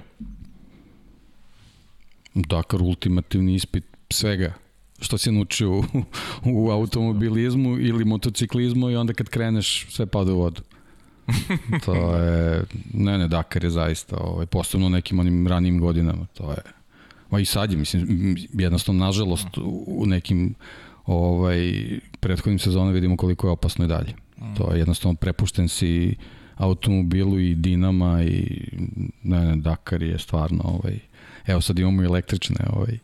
Dakar 2.35 2.83
ultimativni 2.83 3.55
ispit 3.55 3.85
svega 4.11 4.53
što 5.01 5.19
si 5.19 5.33
naučio 5.33 5.79
u, 5.79 5.85
u 6.45 6.71
automobilizmu 6.71 7.79
ili 7.79 8.05
motociklizmu 8.05 8.91
i 8.91 8.97
onda 8.97 9.13
kad 9.13 9.29
kreneš 9.29 9.87
sve 9.91 10.07
pada 10.07 10.33
u 10.33 10.39
vodu. 10.39 10.63
to 11.85 12.17
je, 12.17 12.65
ne 12.95 13.19
ne, 13.19 13.29
Dakar 13.29 13.65
je 13.65 13.71
zaista, 13.71 14.17
ovaj, 14.17 14.47
posebno 14.47 14.87
u 14.87 14.91
nekim 14.91 15.19
onim 15.19 15.47
ranijim 15.47 15.81
godinama, 15.81 16.27
to 16.35 16.51
je, 16.51 16.63
ma 17.31 17.41
i 17.41 17.45
sad 17.45 17.71
je, 17.71 17.79
mislim, 17.79 18.37
jednostavno, 18.53 19.05
nažalost, 19.05 19.59
u, 19.59 19.85
u 19.87 20.07
nekim 20.07 20.55
ovaj, 21.07 21.73
prethodnim 22.21 22.59
sezonama 22.59 22.93
vidimo 22.93 23.17
koliko 23.17 23.47
je 23.47 23.51
opasno 23.51 23.85
i 23.85 23.89
dalje. 23.89 24.15
To 24.57 24.73
je 24.73 24.79
jednostavno 24.79 25.15
prepušten 25.15 25.69
si 25.69 26.17
automobilu 26.57 27.39
i 27.39 27.55
dinama 27.55 28.23
i 28.23 28.69
ne, 29.23 29.45
ne, 29.45 29.57
Dakar 29.57 30.03
je 30.03 30.19
stvarno 30.19 30.63
ovaj, 30.65 30.99
evo 31.47 31.61
sad 31.61 31.79
imamo 31.79 32.03
i 32.03 32.07
električne 32.07 32.67
ovaj, 32.73 32.99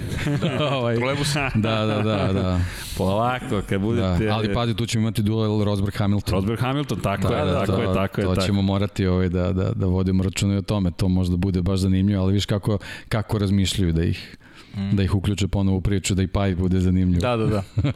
ovaj, 0.72 0.96
Trolebus. 0.96 1.34
da, 1.54 1.86
da, 1.86 2.02
da, 2.02 2.32
da. 2.32 2.60
Polako, 2.96 3.48
kad 3.48 3.70
da. 3.70 3.78
budete... 3.78 4.28
Ali 4.28 4.54
pazi, 4.54 4.74
tu 4.74 4.86
ćemo 4.86 5.02
imati 5.02 5.22
duel 5.22 5.64
Rosberg 5.64 5.94
Hamilton. 5.96 6.34
Rosberg 6.34 6.60
Hamilton, 6.60 7.00
tako 7.00 7.32
je, 7.32 7.52
tako 7.52 7.66
to, 7.66 7.82
je, 7.82 7.94
tako 7.94 8.20
je. 8.20 8.26
to 8.26 8.34
tako. 8.34 8.46
ćemo 8.46 8.62
morati 8.62 9.06
ovaj, 9.06 9.28
da, 9.28 9.52
da, 9.52 9.72
da 9.74 9.86
vodimo 9.86 10.22
računa 10.22 10.54
i 10.54 10.56
o 10.56 10.62
tome. 10.62 10.90
To 10.90 11.08
možda 11.08 11.36
bude 11.36 11.62
baš 11.62 11.80
zanimljivo, 11.80 12.22
ali 12.22 12.32
viš 12.32 12.46
kako, 12.46 12.78
kako 13.08 13.38
razmišljaju 13.38 13.92
da 13.92 14.04
ih, 14.04 14.36
mm. 14.76 14.96
da 14.96 15.02
ih 15.02 15.14
uključe 15.14 15.48
ponovo 15.48 15.76
u 15.76 15.80
priču, 15.80 16.14
da 16.14 16.22
i 16.22 16.26
Paj 16.26 16.54
bude 16.54 16.80
zanimljiv. 16.80 17.20
Da, 17.20 17.36
da, 17.36 17.46
da. 17.46 17.62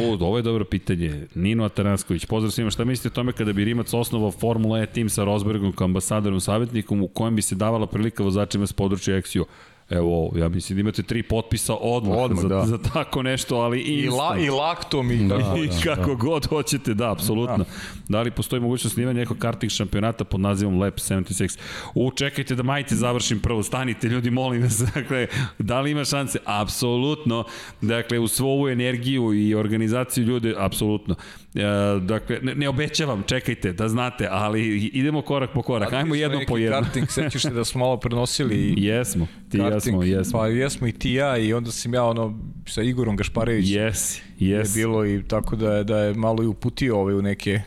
O, 0.00 0.24
ovo 0.26 0.36
je 0.36 0.42
dobro 0.42 0.64
pitanje. 0.64 1.26
Nino 1.34 1.64
Atanasković, 1.64 2.26
pozdrav 2.26 2.50
svima. 2.50 2.70
Šta 2.70 2.84
mislite 2.84 3.08
o 3.08 3.14
tome 3.14 3.32
kada 3.32 3.52
bi 3.52 3.64
Rimac 3.64 3.94
osnovao 3.94 4.30
Formula 4.30 4.78
E 4.78 4.86
tim 4.86 5.08
sa 5.08 5.24
Rosbergom 5.24 5.72
kao 5.72 5.84
ambasadorom 5.84 6.40
savjetnikom 6.40 7.02
u 7.02 7.08
kojem 7.08 7.36
bi 7.36 7.42
se 7.42 7.54
davala 7.54 7.86
prilika 7.86 8.22
vozačima 8.22 8.66
s 8.66 8.72
područja 8.72 9.16
Exio? 9.16 9.44
Evo, 9.90 10.32
ja 10.36 10.48
mislim 10.48 10.76
da 10.76 10.80
imate 10.80 11.02
tri 11.02 11.22
potpisa 11.22 11.74
odmah, 11.74 12.18
Odmah, 12.18 12.42
za, 12.42 12.48
da. 12.48 12.66
za 12.66 12.78
tako 12.78 13.22
nešto, 13.22 13.56
ali 13.56 13.80
I, 13.80 14.08
la, 14.08 14.24
instant. 14.24 14.46
I 14.46 14.50
laktom 14.50 15.10
i... 15.10 15.28
Da, 15.28 15.36
I 15.64 15.66
da, 15.66 15.94
kako 15.94 16.16
god 16.16 16.46
hoćete, 16.46 16.94
da, 16.94 17.12
apsolutno. 17.12 17.56
Da. 17.56 17.64
da 18.08 18.22
li 18.22 18.30
postoji 18.30 18.60
mogućnost 18.60 18.94
snimanja 18.94 19.18
nekog 19.18 19.38
karting 19.38 19.70
šampionata 19.70 20.24
pod 20.24 20.40
nazivom 20.40 20.80
Lab 20.80 20.94
76? 20.94 21.58
U, 21.94 22.10
čekajte 22.10 22.54
da 22.54 22.62
majte 22.62 22.94
završim 22.94 23.40
prvo, 23.40 23.62
stanite 23.62 24.08
ljudi, 24.08 24.30
molim 24.30 24.62
vas. 24.62 24.82
Dakle, 24.94 25.26
da 25.58 25.80
li 25.80 25.90
ima 25.90 26.04
šanse? 26.04 26.38
Apsolutno. 26.44 27.44
Dakle, 27.80 28.18
u 28.18 28.28
svu 28.28 28.48
ovu 28.48 28.68
energiju 28.68 29.34
i 29.34 29.54
organizaciju 29.54 30.24
ljude, 30.24 30.54
apsolutno. 30.58 31.14
E, 31.54 32.00
dakle, 32.00 32.38
ne, 32.42 32.54
ne 32.54 32.68
obećavam, 32.68 33.22
čekajte, 33.26 33.72
da 33.72 33.88
znate, 33.88 34.28
ali 34.30 34.76
idemo 34.86 35.22
korak 35.22 35.50
po 35.54 35.62
korak. 35.62 35.92
Ajmo 35.92 36.14
jedno 36.14 36.40
po 36.48 36.58
jedno. 36.58 36.80
Karting, 36.80 37.10
sećaš 37.10 37.42
se 37.42 37.50
da 37.50 37.64
smo 37.64 37.80
malo 37.80 37.96
prenosili 37.96 38.54
i 38.54 38.84
Jesmo, 38.86 39.26
ti 39.48 39.58
karting, 39.58 39.74
jesmo, 39.74 40.02
jesmo. 40.02 40.38
Pa 40.38 40.46
jesmo 40.46 40.86
i 40.86 40.92
ti 40.92 41.10
i 41.10 41.14
ja 41.14 41.36
i 41.36 41.52
onda 41.52 41.70
sam 41.70 41.94
ja 41.94 42.04
ono 42.04 42.38
sa 42.66 42.82
Igorom 42.82 43.16
Gašparevićem 43.16 43.82
Jesi, 43.82 44.22
je 44.38 44.50
jesi. 44.50 44.78
bilo 44.78 45.06
i 45.06 45.22
tako 45.28 45.56
da 45.56 45.76
je, 45.76 45.84
da 45.84 45.98
je 45.98 46.14
malo 46.14 46.42
i 46.42 46.46
uputio 46.46 46.98
ovaj 46.98 47.14
u 47.14 47.22
neke 47.22 47.60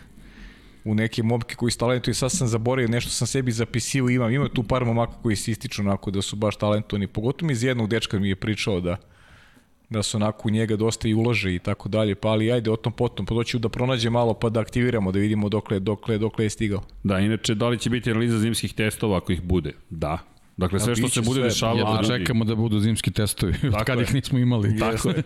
u 0.85 0.95
neke 0.95 1.23
momke 1.23 1.55
koji 1.55 1.71
su 1.71 1.77
talentovani 1.77 2.11
i 2.11 2.13
sad 2.13 2.31
sam 2.31 2.47
zaboravio, 2.47 2.87
nešto 2.87 3.09
sam 3.09 3.27
sebi 3.27 3.51
zapisio, 3.51 4.09
imam, 4.09 4.31
ima 4.31 4.49
tu 4.49 4.63
par 4.63 4.85
momaka 4.85 5.13
koji 5.21 5.35
se 5.35 5.51
ističu 5.51 5.81
onako 5.81 6.11
da 6.11 6.21
su 6.21 6.35
baš 6.35 6.55
talentovani, 6.55 7.07
pogotovo 7.07 7.51
iz 7.51 7.63
jednog 7.63 7.89
dečka 7.89 8.19
mi 8.19 8.29
je 8.29 8.35
pričao 8.35 8.81
da 8.81 8.97
da 9.89 10.03
su 10.03 10.17
onako 10.17 10.47
u 10.47 10.51
njega 10.51 10.75
dosta 10.75 11.07
i 11.07 11.13
ulaže 11.13 11.55
i 11.55 11.59
tako 11.59 11.89
dalje, 11.89 12.15
pa 12.15 12.27
ali 12.27 12.51
ajde 12.51 12.71
o 12.71 12.75
tom 12.75 12.93
potom, 12.93 13.25
pa 13.25 13.35
doću 13.35 13.59
da 13.59 13.69
pronađe 13.69 14.09
malo 14.09 14.33
pa 14.33 14.49
da 14.49 14.59
aktiviramo, 14.59 15.11
da 15.11 15.19
vidimo 15.19 15.49
dokle, 15.49 15.79
dokle, 15.79 16.17
dokle 16.17 16.45
je 16.45 16.49
stigao. 16.49 16.81
Da, 17.03 17.19
inače, 17.19 17.55
da 17.55 17.67
li 17.67 17.79
će 17.79 17.89
biti 17.89 18.11
analiza 18.11 18.39
zimskih 18.39 18.73
testova 18.73 19.17
ako 19.17 19.31
ih 19.31 19.41
bude? 19.41 19.71
Da. 19.89 20.17
Dakle, 20.57 20.79
sve 20.79 20.91
Da, 20.91 20.95
što 20.95 21.09
se 21.09 21.21
bude 21.21 21.39
sve. 21.39 21.43
dešavalo... 21.43 21.95
Ljudi. 21.95 22.07
čekamo 22.07 22.45
da 22.45 22.55
budu 22.55 22.79
zimski 22.79 23.11
testovi, 23.11 23.53
od 23.63 23.71
Tako 23.71 23.85
kad 23.85 23.97
je. 23.99 24.03
ih 24.03 24.13
nismo 24.13 24.39
imali. 24.39 24.77
Tako 24.79 25.09
je. 25.09 25.23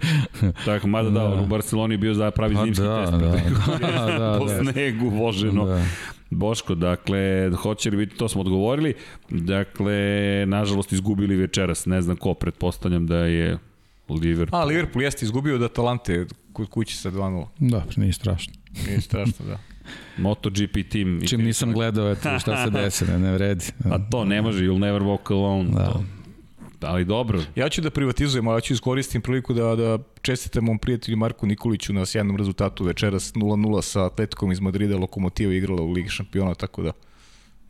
Tako, 0.66 0.88
mada 0.88 1.10
da, 1.10 1.20
Da. 1.28 1.42
u 1.42 1.46
Barceloni 1.46 1.94
je 1.94 1.98
bio 1.98 2.14
za 2.14 2.32
pravi 2.32 2.56
Pa 2.56 2.64
zimski 2.64 2.84
da, 2.84 3.00
test. 3.00 3.12
da, 3.12 3.18
da, 3.18 4.18
da, 4.20 4.40
po 4.40 4.46
da. 4.46 4.64
snegu 4.64 5.10
voženo. 5.10 5.66
Da. 5.66 5.84
Boško, 6.30 6.76
dakle, 6.76 7.52
hoće 7.52 7.90
li 7.90 7.98
biti, 7.98 8.16
to 8.18 8.28
smo 8.30 8.42
odgovorili. 8.42 8.94
Dakle, 9.30 9.94
nažalost, 10.48 10.92
izgubili 10.92 11.36
večeras. 11.36 11.86
Ne 11.86 12.02
znam 12.02 12.16
ko, 12.18 12.34
pretpostavljam 12.34 13.08
da 13.08 13.18
je 13.18 13.58
Liverpool. 14.16 14.62
A, 14.62 14.66
Liverpool 14.66 15.04
jeste 15.04 15.26
izgubio 15.26 15.56
od 15.56 15.64
Atalante 15.64 16.26
kod 16.54 16.70
kuće 16.70 16.96
sa 16.96 17.12
2-0. 17.12 17.48
Da, 17.60 17.86
nije 17.96 18.14
strašno. 18.14 18.54
Nije 18.88 19.02
strašno, 19.02 19.46
da. 19.46 19.60
MotoGP 20.24 20.90
tim. 20.90 21.22
Čim 21.28 21.42
nisam 21.42 21.74
gledao, 21.74 22.12
eto, 22.12 22.40
šta 22.40 22.66
se 22.66 22.70
desi, 22.70 23.06
ne, 23.06 23.20
ne 23.20 23.32
vredi. 23.32 23.66
A 23.92 24.10
to 24.12 24.26
ne 24.26 24.42
može, 24.42 24.64
you'll 24.64 24.80
never 24.80 25.02
walk 25.02 25.32
alone. 25.34 25.70
Da. 25.70 25.86
To. 25.86 26.04
Ali 26.82 27.06
dobro, 27.06 27.42
Ja 27.56 27.70
ću 27.70 27.82
da 27.82 27.90
privatizujem, 27.90 28.48
ali 28.48 28.58
ja 28.58 28.62
ću 28.62 28.74
iskoristim 28.74 29.22
priliku 29.22 29.54
da, 29.54 29.76
da 29.76 29.98
čestitam 30.22 30.64
mom 30.64 30.78
prijatelju 30.78 31.18
Marku 31.18 31.48
Nikoliću 31.48 31.94
na 31.94 32.06
sjajnom 32.06 32.38
rezultatu 32.38 32.84
večeras 32.84 33.34
0-0 33.34 33.82
sa 33.82 34.06
Atletikom 34.06 34.52
iz 34.52 34.60
Madrida, 34.60 34.98
Lokomotiva 34.98 35.54
igrala 35.54 35.82
u 35.82 35.92
Ligi 35.92 36.10
šampiona, 36.10 36.54
tako 36.54 36.82
da 36.82 36.92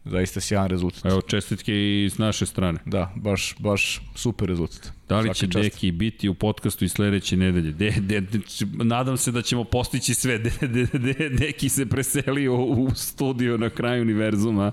zaista 0.10 0.40
sjajan 0.40 0.68
rezultat. 0.68 1.06
evo 1.06 1.22
čestitke 1.22 1.74
i 1.74 2.10
s 2.10 2.18
naše 2.18 2.46
strane. 2.46 2.80
Da, 2.86 3.14
baš, 3.16 3.56
baš 3.60 4.02
super 4.16 4.48
rezultat. 4.48 4.92
Da 5.10 5.18
li 5.20 5.24
Svaka 5.24 5.34
će 5.34 5.48
čast. 5.48 5.64
Deki 5.64 5.92
biti 5.92 6.30
u 6.30 6.34
podcastu 6.34 6.86
i 6.86 6.90
sledeće 6.90 7.38
nedelje? 7.38 7.72
De, 7.72 7.92
de, 8.00 8.22
de, 8.22 8.40
nadam 8.84 9.18
se 9.18 9.32
da 9.32 9.42
ćemo 9.42 9.64
postići 9.64 10.14
sve. 10.14 10.38
De, 10.38 10.52
de, 10.62 10.86
de, 10.86 11.30
Deki 11.30 11.70
se 11.70 11.86
preselio 11.86 12.56
u 12.56 12.96
studio 12.96 13.58
na 13.58 13.70
kraju 13.70 14.02
univerzuma. 14.02 14.72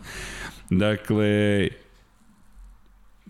Dakle, 0.71 1.69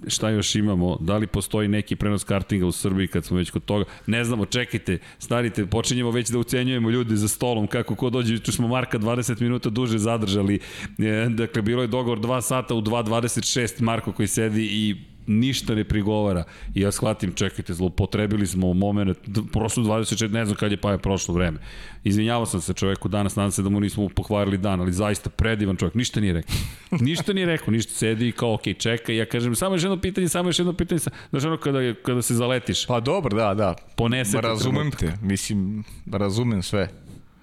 šta 0.09 0.31
još 0.31 0.55
imamo? 0.55 0.97
Da 1.01 1.17
li 1.17 1.27
postoji 1.27 1.69
neki 1.69 1.97
prenos 1.97 2.25
kartinga 2.25 2.67
u 2.67 2.73
Srbiji 2.73 3.09
kad 3.09 3.25
smo 3.25 3.37
već 3.37 3.51
kod 3.51 3.65
toga? 3.65 3.85
Ne 4.07 4.25
znamo, 4.25 4.47
čekajte, 4.47 4.99
stanite, 5.19 5.67
počinjemo 5.67 6.11
već 6.11 6.29
da 6.29 6.39
ucenjujemo 6.39 6.91
ljude 6.91 7.17
za 7.17 7.29
stolom, 7.29 7.67
kako 7.67 7.95
ko 7.95 8.11
dođe, 8.11 8.39
tu 8.39 8.53
smo 8.53 8.69
Marka 8.69 8.99
20 8.99 9.41
minuta 9.41 9.71
duže 9.71 9.99
zadržali. 9.99 10.59
E, 10.99 11.29
dakle, 11.29 11.63
bilo 11.63 11.83
je 11.83 11.89
dogovor 11.89 12.19
2 12.19 12.41
sata 12.41 12.75
u 12.75 12.83
2.26 12.83 13.83
Marko 13.83 14.13
koji 14.13 14.29
sedi 14.29 14.65
i 14.65 15.14
ništa 15.27 15.75
ne 15.75 15.85
prigovara. 15.85 16.45
I 16.75 16.81
ja 16.81 16.93
shvatim, 16.93 17.33
čekajte, 17.33 17.75
zlopotrebili 17.75 18.47
smo 18.47 18.73
moment, 18.73 19.19
d- 19.27 19.41
prošlo 19.53 19.85
24, 19.85 20.31
ne 20.31 20.45
znam 20.45 20.57
kad 20.57 20.71
je 20.71 20.77
pa 20.77 20.91
je 20.91 20.99
prošlo 20.99 21.35
vreme. 21.35 21.59
Izvinjavao 22.05 22.47
sam 22.47 22.61
se 22.61 22.73
čoveku 22.75 23.09
danas, 23.09 23.37
nadam 23.37 23.51
se 23.51 23.63
da 23.63 23.69
mu 23.69 23.81
nismo 23.81 24.09
pohvarili 24.09 24.59
dan, 24.59 24.81
ali 24.81 24.93
zaista 24.93 25.31
predivan 25.31 25.77
čovjek, 25.77 25.95
ništa 25.95 26.21
nije 26.21 26.33
rekao. 26.33 26.55
Ništa 26.93 27.33
nije 27.33 27.47
rekao, 27.47 27.71
ništa 27.71 27.93
sedi 27.93 28.29
i 28.29 28.33
kao, 28.33 28.55
ok, 28.55 28.63
čeka, 28.79 29.13
i 29.13 29.17
ja 29.17 29.27
kažem, 29.27 29.55
samo 29.55 29.75
još 29.75 29.83
jedno 29.83 30.01
pitanje, 30.01 30.29
samo 30.29 30.49
još 30.49 30.59
jedno 30.59 30.73
pitanje, 30.73 31.01
znaš 31.31 31.45
ono 31.45 31.57
kada, 31.57 31.95
kada 31.97 32.23
se 32.23 32.35
zaletiš, 32.35 32.87
Pa 32.87 33.01
dobro, 33.01 33.37
da, 33.37 33.55
da. 33.55 33.75
ponese 33.97 34.41
razumem 34.41 34.91
te, 34.91 35.13
mislim, 35.23 35.85
razumem 36.09 36.63
sve. 36.63 36.89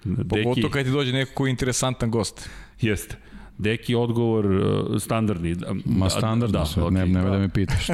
Deki, 0.04 0.28
Pogotovo 0.28 0.70
kad 0.70 0.84
ti 0.84 0.90
dođe 0.90 1.12
neko 1.12 1.32
koji 1.34 1.48
je 1.48 1.52
interesantan 1.52 2.10
gost. 2.10 2.48
jeste. 2.80 3.16
Deki 3.58 3.94
odgovor 3.94 4.46
uh, 4.46 5.02
standardni. 5.02 5.56
Ma 5.84 6.10
standardno 6.10 6.58
da, 6.58 6.66
sve, 6.66 6.90
ne, 6.90 7.06
ne 7.06 7.22
da 7.22 7.38
me 7.38 7.48
pitaš. 7.48 7.88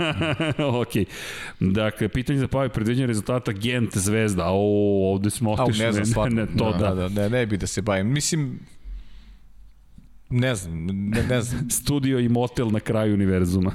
ok. 0.82 1.06
Dakle, 1.60 2.08
pitanje 2.08 2.38
za 2.38 2.48
Pavi 2.48 2.68
predviđenje 2.68 3.06
rezultata 3.06 3.52
Gent 3.52 3.96
Zvezda. 3.96 4.44
O, 4.48 5.12
ovde 5.12 5.30
smo 5.30 5.52
otišli. 5.52 5.84
ne 5.84 5.92
znam, 5.92 6.06
stvarno. 6.06 6.36
ne, 6.36 6.46
to 6.58 6.72
da. 6.72 6.94
da, 6.94 7.08
da, 7.08 7.22
ne, 7.22 7.30
ne 7.30 7.46
bi 7.46 7.56
da 7.56 7.66
se 7.66 7.82
bavim. 7.82 8.12
Mislim, 8.12 8.58
ne 10.30 10.54
znam, 10.54 10.86
ne, 10.86 11.22
ne 11.22 11.42
znam. 11.42 11.70
Studio 11.80 12.18
i 12.18 12.28
motel 12.28 12.68
na 12.68 12.80
kraju 12.80 13.14
univerzuma. 13.14 13.72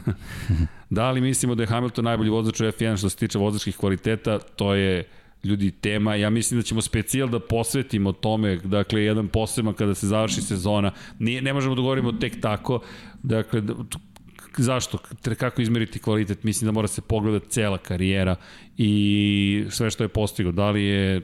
da 0.89 1.11
li 1.11 1.21
mislimo 1.21 1.55
da 1.55 1.63
je 1.63 1.67
Hamilton 1.67 2.05
najbolji 2.05 2.29
vozač 2.29 2.61
u 2.61 2.63
F1 2.63 2.97
što 2.97 3.09
se 3.09 3.17
tiče 3.17 3.37
vozačkih 3.37 3.77
kvaliteta? 3.77 4.39
To 4.39 4.73
je 4.73 5.03
ljudi 5.43 5.71
tema, 5.71 6.15
ja 6.15 6.29
mislim 6.29 6.59
da 6.59 6.63
ćemo 6.63 6.81
specijal 6.81 7.29
da 7.29 7.39
posvetimo 7.39 8.11
tome, 8.11 8.55
dakle 8.55 9.03
jedan 9.03 9.27
poseban 9.27 9.73
kada 9.73 9.95
se 9.95 10.07
završi 10.07 10.41
sezona, 10.41 10.91
Nije, 11.19 11.41
ne 11.41 11.53
možemo 11.53 11.75
da 11.75 11.81
govorimo 11.81 12.11
tek 12.11 12.41
tako, 12.41 12.79
dakle 13.23 13.61
zašto, 14.57 14.97
kako 15.39 15.61
izmeriti 15.61 15.99
kvalitet, 15.99 16.43
mislim 16.43 16.65
da 16.65 16.71
mora 16.71 16.87
se 16.87 17.01
pogledati 17.01 17.49
cela 17.49 17.77
karijera 17.77 18.35
i 18.77 19.65
sve 19.69 19.89
što 19.89 20.03
je 20.03 20.07
postigao, 20.07 20.51
da 20.51 20.69
li 20.71 20.83
je 20.83 21.21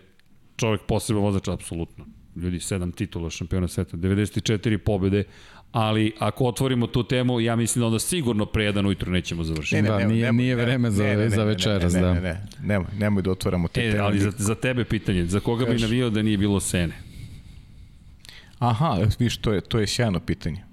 čovek 0.56 0.82
poseban 0.88 1.24
vozač, 1.24 1.48
apsolutno. 1.48 2.06
Ljudi, 2.36 2.60
sedam 2.60 2.92
titula 2.92 3.30
šampiona 3.30 3.68
sveta, 3.68 3.98
94 3.98 4.78
pobede, 4.78 5.24
ali 5.72 6.14
ako 6.20 6.46
otvorimo 6.46 6.88
tu 6.88 7.04
temu, 7.04 7.40
ja 7.40 7.56
mislim 7.56 7.82
da 7.82 7.86
onda 7.86 8.00
sigurno 8.00 8.46
pre 8.46 8.64
jedan 8.64 8.86
ujutru 8.86 9.12
nećemo 9.12 9.44
završiti. 9.44 9.82
Ne, 9.82 9.82
ne, 9.82 9.90
da, 9.90 10.08
nije, 10.08 10.34
nije 10.34 10.56
vreme 10.56 10.92
za, 10.92 11.04
ne, 11.04 11.16
ne, 11.16 11.30
za 11.30 11.44
večeras, 11.44 11.94
ne, 11.94 12.02
da. 12.02 12.14
Ne, 12.14 12.22
ne, 12.22 12.30
ne, 12.30 12.48
nemoj, 12.62 12.88
nemoj 13.00 13.24
da 13.24 13.32
otvaramo 13.32 13.68
te 13.68 13.82
e, 13.88 13.92
teme. 13.92 14.04
Ali 14.04 14.20
za, 14.20 14.32
za 14.38 14.56
tebe 14.56 14.86
pitanje, 14.86 15.26
za 15.26 15.40
koga 15.40 15.66
Kaš. 15.66 15.76
bi 15.76 15.82
navio 15.82 16.10
da 16.10 16.22
nije 16.22 16.38
bilo 16.38 16.60
Sene? 16.60 16.94
Aha, 18.60 18.98
viš, 19.20 19.38
to 19.38 19.54
je, 19.54 19.62
to 19.62 19.80
je 19.80 19.88
sjajno 19.88 20.20
pitanje. 20.20 20.64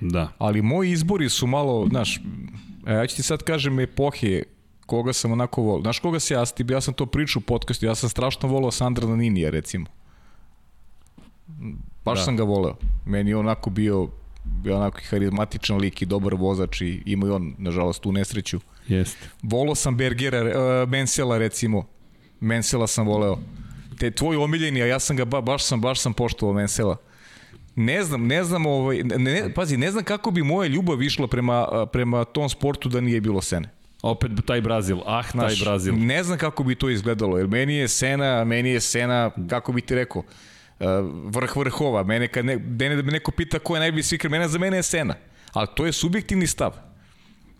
Da. 0.00 0.32
Ali 0.38 0.62
moji 0.62 0.90
izbori 0.90 1.28
su 1.28 1.46
malo, 1.46 1.86
znaš, 1.88 2.20
e, 2.86 2.92
ja 2.92 3.06
ću 3.06 3.16
ti 3.16 3.22
sad 3.22 3.42
kažem 3.42 3.80
epohe 3.80 4.42
koga 4.86 5.12
sam 5.12 5.32
onako 5.32 5.62
volio. 5.62 5.82
Znaš 5.82 5.98
koga 5.98 6.20
se 6.20 6.34
ja, 6.34 6.44
ja 6.70 6.80
sam 6.80 6.94
to 6.94 7.06
pričao 7.06 7.40
u 7.40 7.42
podcastu, 7.42 7.86
ja 7.86 7.94
sam 7.94 8.08
strašno 8.08 8.48
volao 8.48 8.70
Sandra 8.70 9.08
Naninija, 9.08 9.50
recimo. 9.50 9.86
Baš 12.04 12.18
da. 12.18 12.24
sam 12.24 12.36
ga 12.36 12.42
voleo. 12.42 12.76
Meni 13.06 13.30
je 13.30 13.36
onako 13.36 13.70
bio, 13.70 14.08
bio 14.44 14.76
onako 14.76 15.00
harizmatičan 15.10 15.78
lik 15.78 16.02
i 16.02 16.06
dobar 16.06 16.34
vozač 16.34 16.80
i 16.80 17.02
ima 17.06 17.26
i 17.26 17.30
on, 17.30 17.54
nažalost, 17.58 18.02
tu 18.02 18.12
nesreću. 18.12 18.60
Jeste. 18.88 19.28
Volao 19.42 19.74
sam 19.74 19.96
Bergera, 19.96 20.42
uh, 20.42 20.88
Mensela 20.88 21.38
recimo. 21.38 21.86
Mensela 22.40 22.86
sam 22.86 23.06
voleo. 23.06 23.38
Te 23.98 24.10
tvoj 24.10 24.36
omiljeni, 24.36 24.82
a 24.82 24.86
ja 24.86 25.00
sam 25.00 25.16
ga 25.16 25.24
ba, 25.24 25.40
baš 25.40 25.64
sam 25.64 25.80
baš 25.80 26.00
sam 26.00 26.12
poštovao 26.12 26.54
Mensela. 26.54 26.96
Ne 27.76 28.02
znam, 28.02 28.26
ne 28.26 28.44
znam, 28.44 28.66
ovaj, 28.66 29.02
ne, 29.02 29.18
ne, 29.18 29.54
pazi, 29.54 29.76
ne 29.76 29.90
znam 29.90 30.04
kako 30.04 30.30
bi 30.30 30.42
moja 30.42 30.68
ljubav 30.68 31.02
išla 31.02 31.26
prema, 31.26 31.86
prema 31.86 32.24
tom 32.24 32.48
sportu 32.48 32.88
da 32.88 33.00
nije 33.00 33.20
bilo 33.20 33.42
Sene. 33.42 33.70
Opet 34.02 34.30
taj 34.46 34.60
Brazil, 34.60 34.98
ah, 35.06 35.22
Znaš, 35.30 35.58
taj 35.58 35.64
Brazil. 35.64 35.94
Ne 35.96 36.24
znam 36.24 36.38
kako 36.38 36.64
bi 36.64 36.74
to 36.74 36.90
izgledalo, 36.90 37.38
jer 37.38 37.46
meni 37.46 37.74
je 37.74 37.88
Sena, 37.88 38.44
meni 38.44 38.70
je 38.70 38.80
Sena, 38.80 39.30
kako 39.48 39.72
bi 39.72 39.80
ti 39.80 39.94
rekao, 39.94 40.18
uh, 40.18 40.26
vrh 41.24 41.56
vrhova. 41.56 42.02
Mene 42.02 42.28
kad 42.28 42.44
ne, 42.44 42.58
me 42.58 43.02
neko 43.02 43.30
pita 43.30 43.58
ko 43.58 43.76
je 43.76 43.80
najbolji 43.80 44.02
svikar, 44.02 44.30
mene 44.30 44.48
za 44.48 44.58
mene 44.58 44.76
je 44.76 44.82
Sena. 44.82 45.14
Ali 45.52 45.68
to 45.74 45.86
je 45.86 45.92
subjektivni 45.92 46.46
stav. 46.46 46.72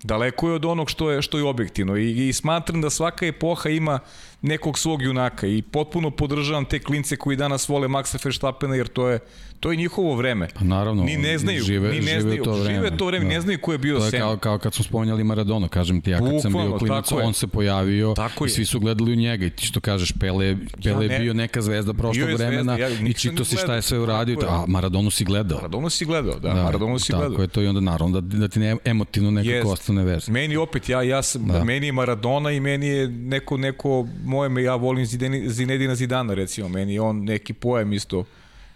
Daleko 0.03 0.49
je 0.49 0.55
od 0.55 0.65
onog 0.65 0.91
što 0.91 1.11
je 1.11 1.23
što 1.23 1.39
je 1.39 1.45
objektivno 1.45 1.97
i, 1.97 2.29
i 2.29 2.33
smatram 2.33 2.81
da 2.81 2.91
svaka 2.91 3.27
epoha 3.27 3.69
ima 3.69 3.99
nekog 4.45 4.79
svog 4.79 5.03
junaka 5.03 5.47
i 5.47 5.63
potpuno 5.63 6.11
podržavam 6.11 6.65
te 6.65 6.79
klince 6.79 7.17
koji 7.17 7.37
danas 7.37 7.69
vole 7.69 7.89
Maxa 7.89 8.25
Verstappena 8.25 8.75
jer 8.75 8.89
to 8.89 9.09
je 9.09 9.19
to 9.65 9.71
je 9.71 9.77
njihovo 9.77 10.15
vreme. 10.15 10.49
Pa 10.55 10.65
naravno, 10.65 11.05
ni 11.05 11.17
ne 11.17 11.39
znaju, 11.39 11.65
žive, 11.65 11.93
ni 11.93 12.01
ne 12.01 12.21
znaju, 12.21 12.45
to 12.45 12.53
vreme. 12.53 12.75
Žive 12.75 12.97
to 12.97 13.07
vreme, 13.07 13.25
da. 13.25 13.31
ne 13.31 13.41
znaju 13.41 13.59
ko 13.63 13.73
je 13.73 13.79
bio 13.79 13.99
To 13.99 14.05
je 14.05 14.11
Sen. 14.11 14.21
kao, 14.21 14.37
kao 14.37 14.59
kad 14.59 14.75
smo 14.75 14.85
spominjali 14.85 15.25
Maradona, 15.25 15.69
kažem 15.69 16.01
ti, 16.01 16.11
ja 16.11 16.19
kad 16.19 16.43
sam 16.43 16.53
bio 16.53 16.79
klinac, 16.79 17.13
on 17.13 17.35
se 17.35 17.47
pojavio 17.47 18.13
tako 18.17 18.47
i 18.47 18.49
svi 18.49 18.65
su 18.65 18.81
gledali 18.81 19.13
u 19.13 19.17
njega 19.17 19.47
i 19.47 19.51
ti 19.51 19.67
što 19.67 19.81
kažeš, 19.81 20.13
Pele, 20.21 20.57
Pele 20.83 21.05
ja 21.05 21.09
ne, 21.09 21.15
je 21.15 21.21
bio 21.21 21.35
neka 21.35 21.63
zvezda 21.63 21.95
prošlog 21.95 22.31
vremena 22.31 22.79
ja, 22.79 22.89
i 22.89 23.13
čito 23.13 23.45
si 23.45 23.57
šta 23.57 23.75
je 23.75 23.83
sve 23.83 23.99
uradio, 23.99 24.39
a 24.49 24.65
Maradonu 24.69 25.11
si 25.11 25.25
gledao. 25.25 25.59
Maradonu 25.59 25.91
si 25.91 26.05
gledao, 26.05 26.39
da, 26.39 26.55
da 26.55 26.63
Maradonu 26.63 26.99
si 26.99 27.09
tako 27.09 27.19
gledao. 27.19 27.33
Tako 27.33 27.43
je 27.43 27.49
to 27.49 27.63
i 27.63 27.67
onda 27.67 27.81
naravno 27.81 28.21
da, 28.21 28.39
da 28.39 28.49
ti 28.49 28.61
ne, 28.61 28.77
emotivno 28.85 29.31
nekako 29.31 29.69
yes. 29.69 29.73
ostane 29.73 30.05
vez. 30.05 30.29
Meni 30.29 30.57
opet, 30.57 30.89
ja, 30.89 31.03
ja 31.03 31.23
sam, 31.23 31.47
da. 31.47 31.65
meni 31.65 31.87
je 31.87 31.93
Maradona 31.93 32.51
i 32.51 32.61
meni 32.61 32.87
je 32.87 33.09
neko, 33.09 33.57
neko 33.57 34.07
moje, 34.35 34.65
ja 34.65 34.75
volim 34.75 35.07
Zinedina 35.47 35.95
Zidana 35.95 36.35
recimo, 36.35 36.69
meni 36.69 36.99
on 36.99 37.25
neki 37.25 37.53
pojem 37.53 37.93
isto 37.93 38.25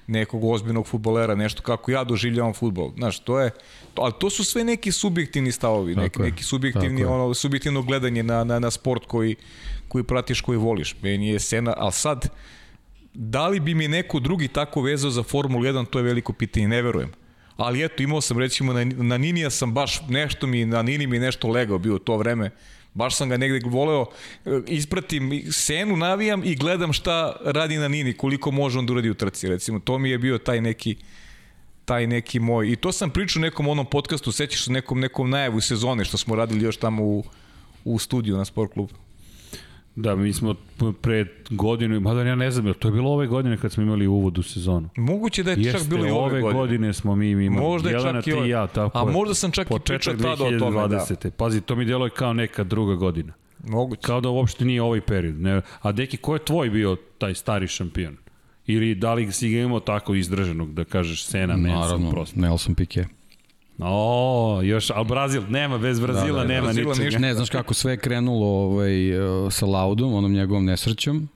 nekog 0.08 0.44
ozbiljnog 0.44 0.86
futbolera, 0.86 1.34
nešto 1.34 1.62
kako 1.62 1.90
ja 1.90 2.04
doživljavam 2.04 2.54
futbol. 2.54 2.92
Znaš, 2.96 3.18
to 3.18 3.40
je, 3.40 3.50
to, 3.94 4.02
ali 4.02 4.12
to 4.20 4.30
su 4.30 4.44
sve 4.44 4.64
neki 4.64 4.92
subjektivni 4.92 5.52
stavovi, 5.52 5.94
neki, 5.94 6.22
neki 6.22 6.44
subjektivni, 6.44 7.04
ono, 7.04 7.34
subjektivno 7.34 7.82
gledanje 7.82 8.22
na, 8.22 8.44
na, 8.44 8.58
na 8.58 8.70
sport 8.70 9.06
koji, 9.06 9.36
koji 9.88 10.04
pratiš, 10.04 10.40
koji 10.40 10.58
voliš. 10.58 10.96
Meni 11.02 11.28
je 11.28 11.40
sena, 11.40 11.74
ali 11.76 11.92
sad, 11.92 12.28
da 13.14 13.48
li 13.48 13.60
bi 13.60 13.74
mi 13.74 13.88
neko 13.88 14.20
drugi 14.20 14.48
tako 14.48 14.82
vezao 14.82 15.10
za 15.10 15.22
Formulu 15.22 15.64
1, 15.64 15.86
to 15.90 15.98
je 15.98 16.02
veliko 16.02 16.32
pitanje, 16.32 16.68
ne 16.68 16.82
verujem. 16.82 17.12
Ali 17.56 17.84
eto, 17.84 18.02
imao 18.02 18.20
sam 18.20 18.38
recimo 18.38 18.72
na, 18.72 18.84
na 18.84 19.18
Ninija 19.18 19.50
sam 19.50 19.74
baš 19.74 20.00
nešto 20.08 20.46
mi, 20.46 20.66
na 20.66 20.82
Nini 20.82 21.06
mi 21.06 21.18
nešto 21.18 21.48
legao 21.48 21.78
bio 21.78 21.98
to 21.98 22.16
vreme, 22.16 22.50
Baš 22.98 23.16
sam 23.16 23.28
ga 23.28 23.36
negde 23.36 23.60
voleo, 23.68 24.06
ispratim 24.66 25.52
senu, 25.52 25.96
navijam 25.96 26.42
i 26.44 26.54
gledam 26.54 26.92
šta 26.92 27.36
radi 27.44 27.76
na 27.76 27.88
Nini, 27.88 28.12
koliko 28.12 28.50
može 28.50 28.78
on 28.78 28.86
da 28.86 28.92
uradi 28.92 29.10
u 29.10 29.14
trci. 29.14 29.48
Recimo, 29.48 29.78
to 29.78 29.98
mi 29.98 30.10
je 30.10 30.18
bio 30.18 30.38
taj 30.38 30.60
neki 30.60 30.96
taj 31.84 32.06
neki 32.06 32.40
moj. 32.40 32.72
I 32.72 32.76
to 32.76 32.92
sam 32.92 33.10
pričao 33.10 33.42
nekom 33.42 33.68
onom 33.68 33.86
podcastu, 33.86 34.32
sećaš 34.32 34.64
se 34.64 34.72
nekom, 34.72 35.00
nekom 35.00 35.30
najavu 35.30 35.60
sezone 35.60 36.04
što 36.04 36.16
smo 36.16 36.36
radili 36.36 36.64
još 36.64 36.76
tamo 36.76 37.04
u, 37.04 37.24
u 37.84 37.98
studiju 37.98 38.36
na 38.36 38.44
sport 38.44 38.72
klubu. 38.72 38.94
Da, 40.00 40.16
mi 40.16 40.32
smo 40.32 40.54
pre 41.00 41.26
godinu, 41.50 42.00
mada 42.00 42.22
ja 42.22 42.34
ne 42.34 42.50
znam, 42.50 42.74
to 42.74 42.88
je 42.88 42.92
bilo 42.92 43.10
ove 43.10 43.26
godine 43.26 43.56
kad 43.56 43.72
smo 43.72 43.82
imali 43.82 44.06
uvod 44.06 44.38
u 44.38 44.42
sezonu. 44.42 44.88
Moguće 44.96 45.42
da 45.42 45.50
je 45.50 45.56
Jeste, 45.58 45.78
čak 45.78 45.88
bilo 45.88 46.06
i 46.06 46.10
ove, 46.10 46.20
ove 46.20 46.40
godine. 46.40 46.60
godine 46.60 46.92
smo 46.92 47.16
mi 47.16 47.30
imali. 47.30 47.50
Možda 47.50 47.88
je 47.88 47.92
Jelena, 47.92 48.22
čak 48.22 48.26
i 48.26 48.32
ove. 48.32 48.48
ja, 48.48 48.66
tako 48.66 48.98
A 48.98 49.04
možda 49.04 49.34
sam 49.34 49.50
čak 49.50 49.70
i 49.70 49.74
pričao 49.84 50.14
tada 50.14 50.44
o 50.44 50.58
tome. 50.58 50.88
Da. 50.88 51.30
Pazi, 51.36 51.60
to 51.60 51.76
mi 51.76 51.84
djeluje 51.84 52.10
kao 52.10 52.32
neka 52.32 52.64
druga 52.64 52.94
godina. 52.94 53.32
Moguće. 53.68 54.02
Kao 54.02 54.20
da 54.20 54.28
uopšte 54.28 54.64
nije 54.64 54.82
ovaj 54.82 55.00
period. 55.00 55.40
Ne, 55.40 55.60
a 55.80 55.92
Deki, 55.92 56.16
ko 56.16 56.34
je 56.34 56.44
tvoj 56.44 56.70
bio 56.70 56.96
taj 57.18 57.34
stari 57.34 57.68
šampion? 57.68 58.16
Ili 58.66 58.94
da 58.94 59.14
li 59.14 59.32
si 59.32 59.50
ga 59.50 59.58
imao 59.58 59.80
tako 59.80 60.14
izdržanog, 60.14 60.74
da 60.74 60.84
kažeš 60.84 61.26
Sena, 61.26 61.56
Nelson, 61.56 62.10
prosto? 62.10 62.40
Nelson 62.40 62.74
Piquet. 62.74 63.06
O, 63.78 64.60
još, 64.62 64.90
al 64.90 65.04
Brazil, 65.04 65.42
nema, 65.48 65.78
bez 65.78 66.00
Brazila 66.00 66.40
da, 66.40 66.46
da, 66.46 66.54
nema 66.54 66.64
Brazila 66.64 66.94
ničega. 66.94 67.18
Ne, 67.18 67.34
znaš 67.34 67.50
kako 67.50 67.74
sve 67.74 67.92
je 67.92 67.96
krenulo 67.96 68.46
ovaj, 68.46 69.20
uh, 69.20 69.52
sa 69.52 69.66
Laudom, 69.66 70.14
onom 70.14 70.32
njegovom 70.32 70.64
nesrećom. 70.64 71.28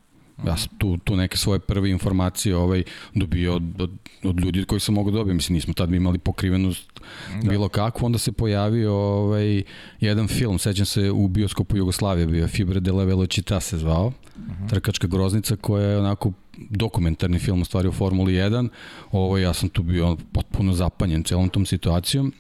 Ja 0.46 0.56
sam 0.56 0.68
tu, 0.78 0.96
tu 0.96 1.16
neke 1.16 1.36
svoje 1.36 1.58
prve 1.58 1.90
informacije 1.90 2.56
ovaj, 2.56 2.82
dobio 3.14 3.54
od, 3.54 3.80
od, 3.80 3.90
od 4.22 4.40
ljudi 4.40 4.64
koji 4.64 4.80
sam 4.80 4.94
mogu 4.94 5.10
da 5.10 5.18
dobiti. 5.18 5.34
Mislim, 5.34 5.54
nismo 5.54 5.74
tad 5.74 5.92
imali 5.92 6.18
pokrivenost 6.18 7.00
da. 7.42 7.50
bilo 7.50 7.68
kakvu. 7.68 8.06
Onda 8.06 8.18
se 8.18 8.32
pojavio 8.32 8.94
ovaj, 8.94 9.62
jedan 10.00 10.28
film, 10.28 10.58
sećam 10.58 10.86
se 10.86 11.10
u 11.10 11.28
bioskopu 11.28 11.76
Jugoslavije 11.76 12.26
bio, 12.26 12.48
Fibre 12.48 12.80
de 12.80 12.92
la 12.92 13.04
Velocita 13.04 13.60
se 13.60 13.78
zvao. 13.78 14.06
Uh 14.06 14.12
mhm. 14.38 14.64
-huh. 14.64 14.68
Trkačka 14.70 15.06
groznica 15.06 15.56
koja 15.56 15.86
je 15.86 15.98
onako 15.98 16.32
dokumentarni 16.58 17.38
film 17.38 17.62
u 17.62 17.64
stvari 17.64 17.88
u 17.88 17.92
Formuli 17.92 18.32
1. 18.32 18.68
Ovo, 19.12 19.38
ja 19.38 19.52
sam 19.52 19.68
tu 19.68 19.82
bio 19.82 20.16
potpuno 20.32 20.72
zapanjen 20.72 21.24
celom 21.24 21.48
tom 21.48 21.66
situacijom. 21.66 22.32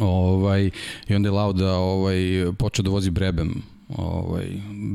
Ovaj, 0.00 0.70
I 1.08 1.14
onda 1.14 1.28
je 1.28 1.32
Lauda 1.32 1.72
ovaj, 1.72 2.16
počeo 2.58 2.82
da 2.82 2.90
vozi 2.90 3.10
Brebem 3.10 3.62
ovaj, 3.88 4.46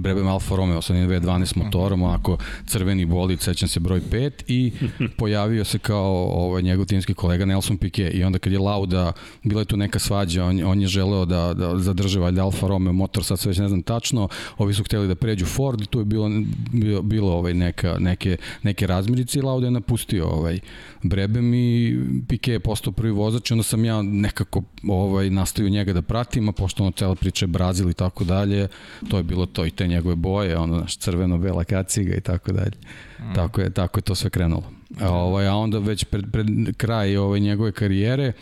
Brebem 0.01 0.27
Alfa 0.27 0.56
Romeo 0.56 0.82
sa 0.82 0.93
V12 0.93 1.58
motorom, 1.58 2.01
onako 2.01 2.38
crveni 2.66 3.06
bolid, 3.06 3.42
sećam 3.42 3.69
se 3.69 3.80
broj 3.80 4.01
5 4.01 4.32
i 4.48 4.72
pojavio 5.18 5.66
se 5.66 5.80
kao 5.80 6.30
ovaj, 6.32 6.61
njegov 6.61 6.85
timski 6.85 7.14
kolega 7.14 7.45
Nelson 7.45 7.77
Piquet. 7.77 8.11
I 8.14 8.24
onda 8.24 8.40
kad 8.40 8.53
je 8.53 8.59
Lauda, 8.59 9.11
bila 9.43 9.61
je 9.61 9.66
tu 9.66 9.77
neka 9.77 10.00
svađa, 10.00 10.45
on, 10.45 10.64
on 10.66 10.82
je 10.82 10.88
želeo 10.88 11.26
da, 11.26 11.53
da 11.53 11.77
zadrže 11.77 12.19
valjda 12.19 12.43
Alfa 12.43 12.68
Romeo 12.68 12.93
motor, 12.93 13.24
sad 13.24 13.40
sve 13.40 13.53
ne 13.58 13.68
znam 13.68 13.82
tačno, 13.82 14.27
ovi 14.58 14.74
su 14.74 14.84
hteli 14.84 15.08
da 15.08 15.16
pređu 15.16 15.45
Ford, 15.45 15.88
tu 15.88 16.00
je 16.00 16.06
bilo, 16.06 16.30
bilo, 16.74 17.01
bilo 17.01 17.34
ovaj, 17.34 17.53
neka, 17.53 17.98
neke, 18.00 18.38
neke 18.64 18.88
razmirice 18.88 19.40
i 19.40 19.42
Lauda 19.42 19.68
je 19.68 19.72
napustio 19.72 20.27
ovaj, 20.27 20.59
Brebem 21.03 21.53
i 21.53 22.00
Piquet 22.27 22.51
je 22.51 22.59
postao 22.59 22.93
prvi 22.93 23.11
vozač 23.11 23.50
i 23.50 23.53
onda 23.53 23.64
sam 23.64 23.85
ja 23.85 24.01
nekako 24.01 24.64
ovaj, 24.88 25.30
nastavio 25.30 25.69
njega 25.69 25.93
da 25.93 26.01
pratim, 26.01 26.50
a 26.50 26.51
pošto 26.51 26.84
ono 26.84 26.92
cela 26.92 27.16
priča 27.16 27.45
je 27.45 27.48
Brazil 27.48 27.90
i 27.90 27.93
tako 27.93 28.24
dalje, 28.24 28.68
to 29.09 29.17
je 29.17 29.24
bilo 29.24 29.45
to 29.45 29.66
i 29.66 29.72
te 29.72 29.88
njegove 29.88 30.16
boje, 30.16 30.58
ono 30.58 30.80
naš 30.80 30.98
crveno-bela 30.98 31.64
kaciga 31.64 32.16
i 32.16 32.22
tako 32.22 32.51
dalje. 32.51 32.77
Mm. 33.19 33.33
Tako 33.35 33.61
je, 33.61 33.69
tako 33.69 33.98
je 33.98 34.01
to 34.01 34.16
sve 34.16 34.30
krenulo. 34.30 34.64
A, 34.99 35.09
ovaj, 35.09 35.48
a 35.48 35.56
onda 35.56 35.80
već 35.80 36.03
pred, 36.03 36.25
pred 36.32 36.48
kraj 36.77 37.17
ovaj, 37.17 37.40
njegove 37.40 37.72
karijere 37.72 38.33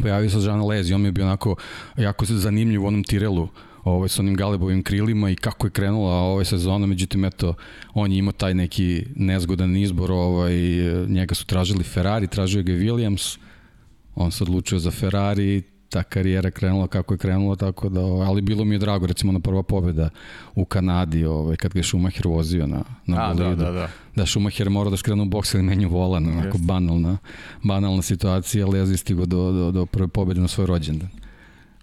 pojavio 0.00 0.30
se 0.30 0.38
Jean 0.38 0.66
Lezi, 0.66 0.94
on 0.94 1.00
mi 1.00 1.08
je 1.08 1.12
bio 1.12 1.24
onako 1.24 1.56
jako 1.96 2.24
zanimljiv 2.24 2.84
u 2.84 2.86
onom 2.86 3.04
Tirelu, 3.04 3.48
ovaj, 3.84 4.08
sa 4.08 4.22
onim 4.22 4.34
Galebovim 4.34 4.82
krilima 4.82 5.30
i 5.30 5.36
kako 5.36 5.66
je 5.66 5.70
krenula 5.70 6.14
ove 6.14 6.44
sezona, 6.44 6.86
međutim, 6.86 7.24
eto, 7.24 7.54
on 7.94 8.12
je 8.12 8.18
imao 8.18 8.32
taj 8.32 8.54
neki 8.54 9.06
nezgodan 9.16 9.76
izbor, 9.76 10.12
ovaj, 10.12 10.54
njega 11.08 11.34
su 11.34 11.46
tražili 11.46 11.84
Ferrari, 11.84 12.26
tražio 12.26 12.62
ga 12.62 12.72
Williams, 12.72 13.38
on 14.14 14.30
se 14.30 14.44
odlučio 14.44 14.78
za 14.78 14.90
Ferrari, 14.90 15.62
ta 15.92 16.02
karijera 16.02 16.50
krenula 16.50 16.86
kako 16.86 17.14
je 17.14 17.18
krenula, 17.18 17.56
tako 17.56 17.88
da, 17.88 18.00
ali 18.00 18.42
bilo 18.42 18.64
mi 18.64 18.74
je 18.74 18.78
drago, 18.78 19.06
recimo 19.06 19.32
na 19.32 19.40
prva 19.40 19.62
pobeda 19.62 20.10
u 20.54 20.64
Kanadi, 20.64 21.24
ovaj, 21.24 21.56
kad 21.56 21.72
ga 21.72 21.78
je 21.78 21.84
Schumacher 21.84 22.26
vozio 22.26 22.66
na, 22.66 22.82
na 23.06 23.30
A, 23.30 23.34
da, 23.34 23.44
bolidu. 23.44 23.64
Da, 23.64 23.70
da, 23.70 23.78
da. 23.78 23.88
da 24.16 24.26
Schumacher 24.26 24.70
mora 24.70 24.90
da 24.90 24.96
skrene 24.96 25.22
u 25.22 25.24
boks 25.24 25.54
ili 25.54 25.62
menju 25.62 25.88
volan, 25.88 26.26
onako 26.26 26.58
yes. 26.58 26.66
banalna, 26.66 27.18
banalna 27.62 28.02
situacija, 28.02 28.66
ali 28.66 28.78
ja 28.78 28.96
stigo 28.96 29.26
do, 29.26 29.52
do, 29.52 29.70
do 29.70 29.86
prve 29.86 30.08
pobede 30.08 30.40
na 30.40 30.48
svoj 30.48 30.66
rođendan. 30.66 31.08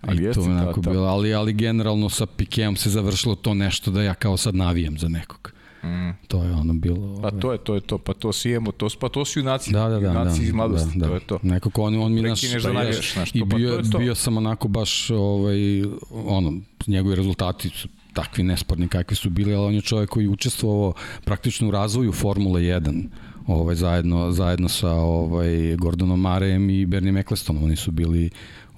Ali 0.01 0.29
I 0.29 0.33
to 0.33 0.41
onako 0.41 0.81
bilo, 0.81 1.05
ali, 1.05 1.33
ali 1.33 1.53
generalno 1.53 2.09
sa 2.09 2.25
Pikeom 2.25 2.75
se 2.75 2.89
završilo 2.89 3.35
to 3.35 3.53
nešto 3.53 3.91
da 3.91 4.03
ja 4.03 4.13
kao 4.13 4.38
sad 4.38 4.55
navijam 4.55 4.97
za 4.97 5.07
nekog. 5.07 5.51
Mm. 5.83 6.09
To 6.27 6.43
je 6.43 6.51
ono 6.51 6.74
bilo... 6.74 7.22
Pa 7.22 7.32
to 7.32 7.51
je, 7.51 7.58
to 7.58 7.75
je 7.75 7.82
to, 7.82 7.98
pa 7.98 8.14
to 8.14 8.33
si 8.33 8.49
imamo, 8.49 8.72
to, 8.72 8.88
pa 8.99 9.09
to 9.09 9.25
su 9.25 9.40
junaci, 9.40 9.72
da, 9.72 9.90
da, 9.90 9.99
da, 9.99 10.08
junaci 10.08 10.40
da, 10.40 10.45
iz 10.45 10.53
mladosti, 10.53 10.99
da, 10.99 11.06
da. 11.06 11.08
to 11.08 11.14
je 11.14 11.19
to. 11.19 11.40
Nekako 11.43 11.83
on, 11.83 11.95
on 11.95 12.14
mi 12.14 12.22
naš... 12.22 12.41
da 12.64 12.74
nađeš, 12.74 13.14
znaš, 13.14 13.35
I 13.35 13.40
pa 13.40 13.56
bio, 13.56 13.69
to 13.69 13.77
je 13.77 13.91
to. 13.91 13.98
bio 13.98 14.16
sam 14.16 14.38
onako 14.38 14.67
baš, 14.67 15.09
ovaj, 15.09 15.83
ono, 16.11 16.53
njegovi 16.88 17.16
rezultati 17.16 17.69
su 17.69 17.88
takvi 18.14 18.43
nesporni 18.43 18.88
kakvi 18.88 19.16
su 19.16 19.30
bili, 19.30 19.53
ali 19.53 19.66
on 19.66 19.74
je 19.74 19.82
čovjek 19.82 20.09
koji 20.09 20.24
je 20.24 20.30
učestvovao 20.30 20.93
praktično 21.25 21.67
u 21.67 21.72
razvoju 21.72 22.11
Formule 22.11 22.61
1 22.61 23.03
ovaj 23.48 23.75
zajedno 23.75 24.32
zajedno 24.32 24.69
sa 24.69 24.91
ovaj 24.91 25.75
Gordonom 25.75 26.19
Marejem 26.19 26.69
i 26.69 26.85
Bernie 26.85 27.19
Ecclestonom 27.19 27.64
oni 27.64 27.75
su 27.75 27.91
bili 27.91 28.30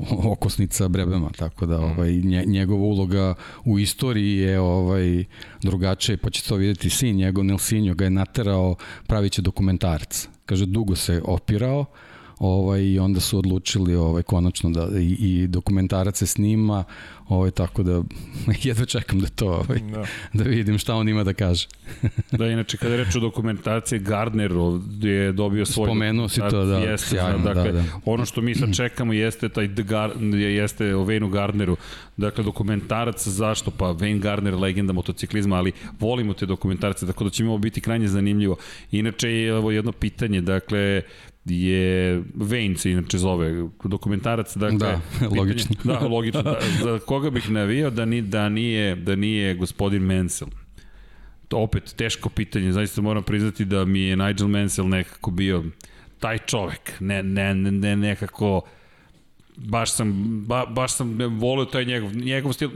okosnica 0.34 0.88
Brebema, 0.88 1.30
tako 1.38 1.66
da 1.66 1.80
ovaj 1.80 2.12
njegova 2.46 2.82
uloga 2.82 3.34
u 3.66 3.80
istoriji 3.80 4.38
je 4.38 4.60
ovaj 4.60 5.24
drugačija, 5.62 6.18
pa 6.22 6.30
ćete 6.30 6.50
to 6.50 6.56
videti 6.56 6.90
sin 6.90 7.16
njegov 7.16 7.46
Nelsinjo 7.46 7.94
ga 7.94 8.04
je 8.04 8.10
naterao 8.10 8.76
praviće 9.08 9.42
dokumentarac. 9.42 10.28
Kaže 10.46 10.66
dugo 10.66 10.96
se 10.96 11.22
opirao, 11.26 11.86
ovaj 12.42 12.82
i 12.82 13.00
onda 13.00 13.20
su 13.20 13.38
odlučili 13.38 13.96
ovaj 13.96 14.24
konačno 14.24 14.70
da 14.70 15.00
i, 15.00 15.16
i 15.20 15.48
dokumentarac 15.48 16.18
se 16.18 16.28
snima 16.28 16.84
ovaj 17.30 17.52
tako 17.52 17.84
da 17.84 18.02
jedva 18.64 18.86
čekam 18.86 19.20
da 19.20 19.28
to 19.28 19.48
ovaj. 19.48 19.80
Da. 19.80 20.06
da 20.34 20.44
vidim 20.44 20.78
šta 20.78 20.96
on 20.96 21.10
ima 21.10 21.24
da 21.24 21.34
kaže 21.34 21.68
da 22.38 22.48
inače 22.48 22.78
kada 22.78 22.96
reč 22.96 23.16
o 23.16 23.20
dokumentaciji 23.20 24.00
Gardner 24.00 24.52
je 25.02 25.32
dobio 25.32 25.66
svoj 25.66 25.88
spomenuo 25.88 26.30
si 26.30 26.40
to 26.50 26.66
da 26.66 26.78
jeste, 26.78 27.08
sjajno, 27.08 27.44
dakle 27.44 27.72
da, 27.72 27.82
da. 27.82 27.84
ono 28.06 28.26
što 28.26 28.42
mi 28.42 28.56
sad 28.56 28.76
čekamo 28.76 29.14
jeste 29.14 29.50
taj 29.50 29.76
The 29.76 29.84
Gar, 29.84 30.12
jeste 30.34 30.96
o 30.96 31.06
Wayne 31.06 31.30
Gardneru 31.30 31.78
dakle 32.18 32.44
dokumentarac 32.44 33.28
zašto 33.28 33.72
pa 33.72 33.86
Wayne 33.86 34.20
Gardner 34.20 34.54
legenda 34.54 34.94
motociklizma 34.94 35.56
ali 35.56 35.72
volimo 36.00 36.34
te 36.34 36.46
dokumentarce 36.46 37.08
tako 37.08 37.24
da 37.24 37.30
će 37.30 37.44
mi 37.44 37.50
ovo 37.50 37.58
biti 37.58 37.82
krajnje 37.82 38.08
zanimljivo 38.08 38.56
inače 38.92 39.30
je 39.30 39.56
ovo 39.56 39.72
jedno 39.72 39.92
pitanje 39.92 40.42
dakle 40.42 41.02
je 41.46 42.24
Vane 42.36 42.78
se 42.78 42.92
inače 42.92 43.18
zove 43.18 43.68
dokumentarac 43.84 44.58
dakle 44.58 44.78
da, 44.78 45.02
pitanje, 45.12 45.40
logično 45.40 45.76
da 45.84 46.00
logično 46.00 46.42
da, 46.42 46.60
za 46.84 47.00
koga 47.00 47.30
bih 47.30 47.50
navio 47.50 47.90
da 47.90 48.06
ni 48.06 48.22
da 48.22 48.50
nije 48.50 48.96
da 48.96 49.16
nije 49.16 49.56
gospodin 49.56 50.04
Mansell 50.04 50.52
to 51.48 51.58
opet 51.58 51.94
teško 51.96 52.30
pitanje 52.30 52.72
zaista 52.72 53.02
moram 53.02 53.24
priznati 53.24 53.66
da 53.66 53.86
mi 53.86 54.00
je 54.02 54.16
Nigel 54.16 54.48
Mansell 54.48 54.88
nekako 54.88 55.32
bio 55.32 55.64
taj 56.20 56.38
čovek 56.38 56.92
ne 57.00 57.24
ne 57.24 57.54
ne 57.56 57.96
nekako 57.96 58.62
baš 59.58 59.92
sam, 59.92 60.14
ba, 60.48 60.66
baš 60.66 60.96
sam 60.96 61.18
volio 61.40 61.66
taj 61.66 61.86
njegov, 61.86 62.16
njegov 62.16 62.54
stil, 62.54 62.70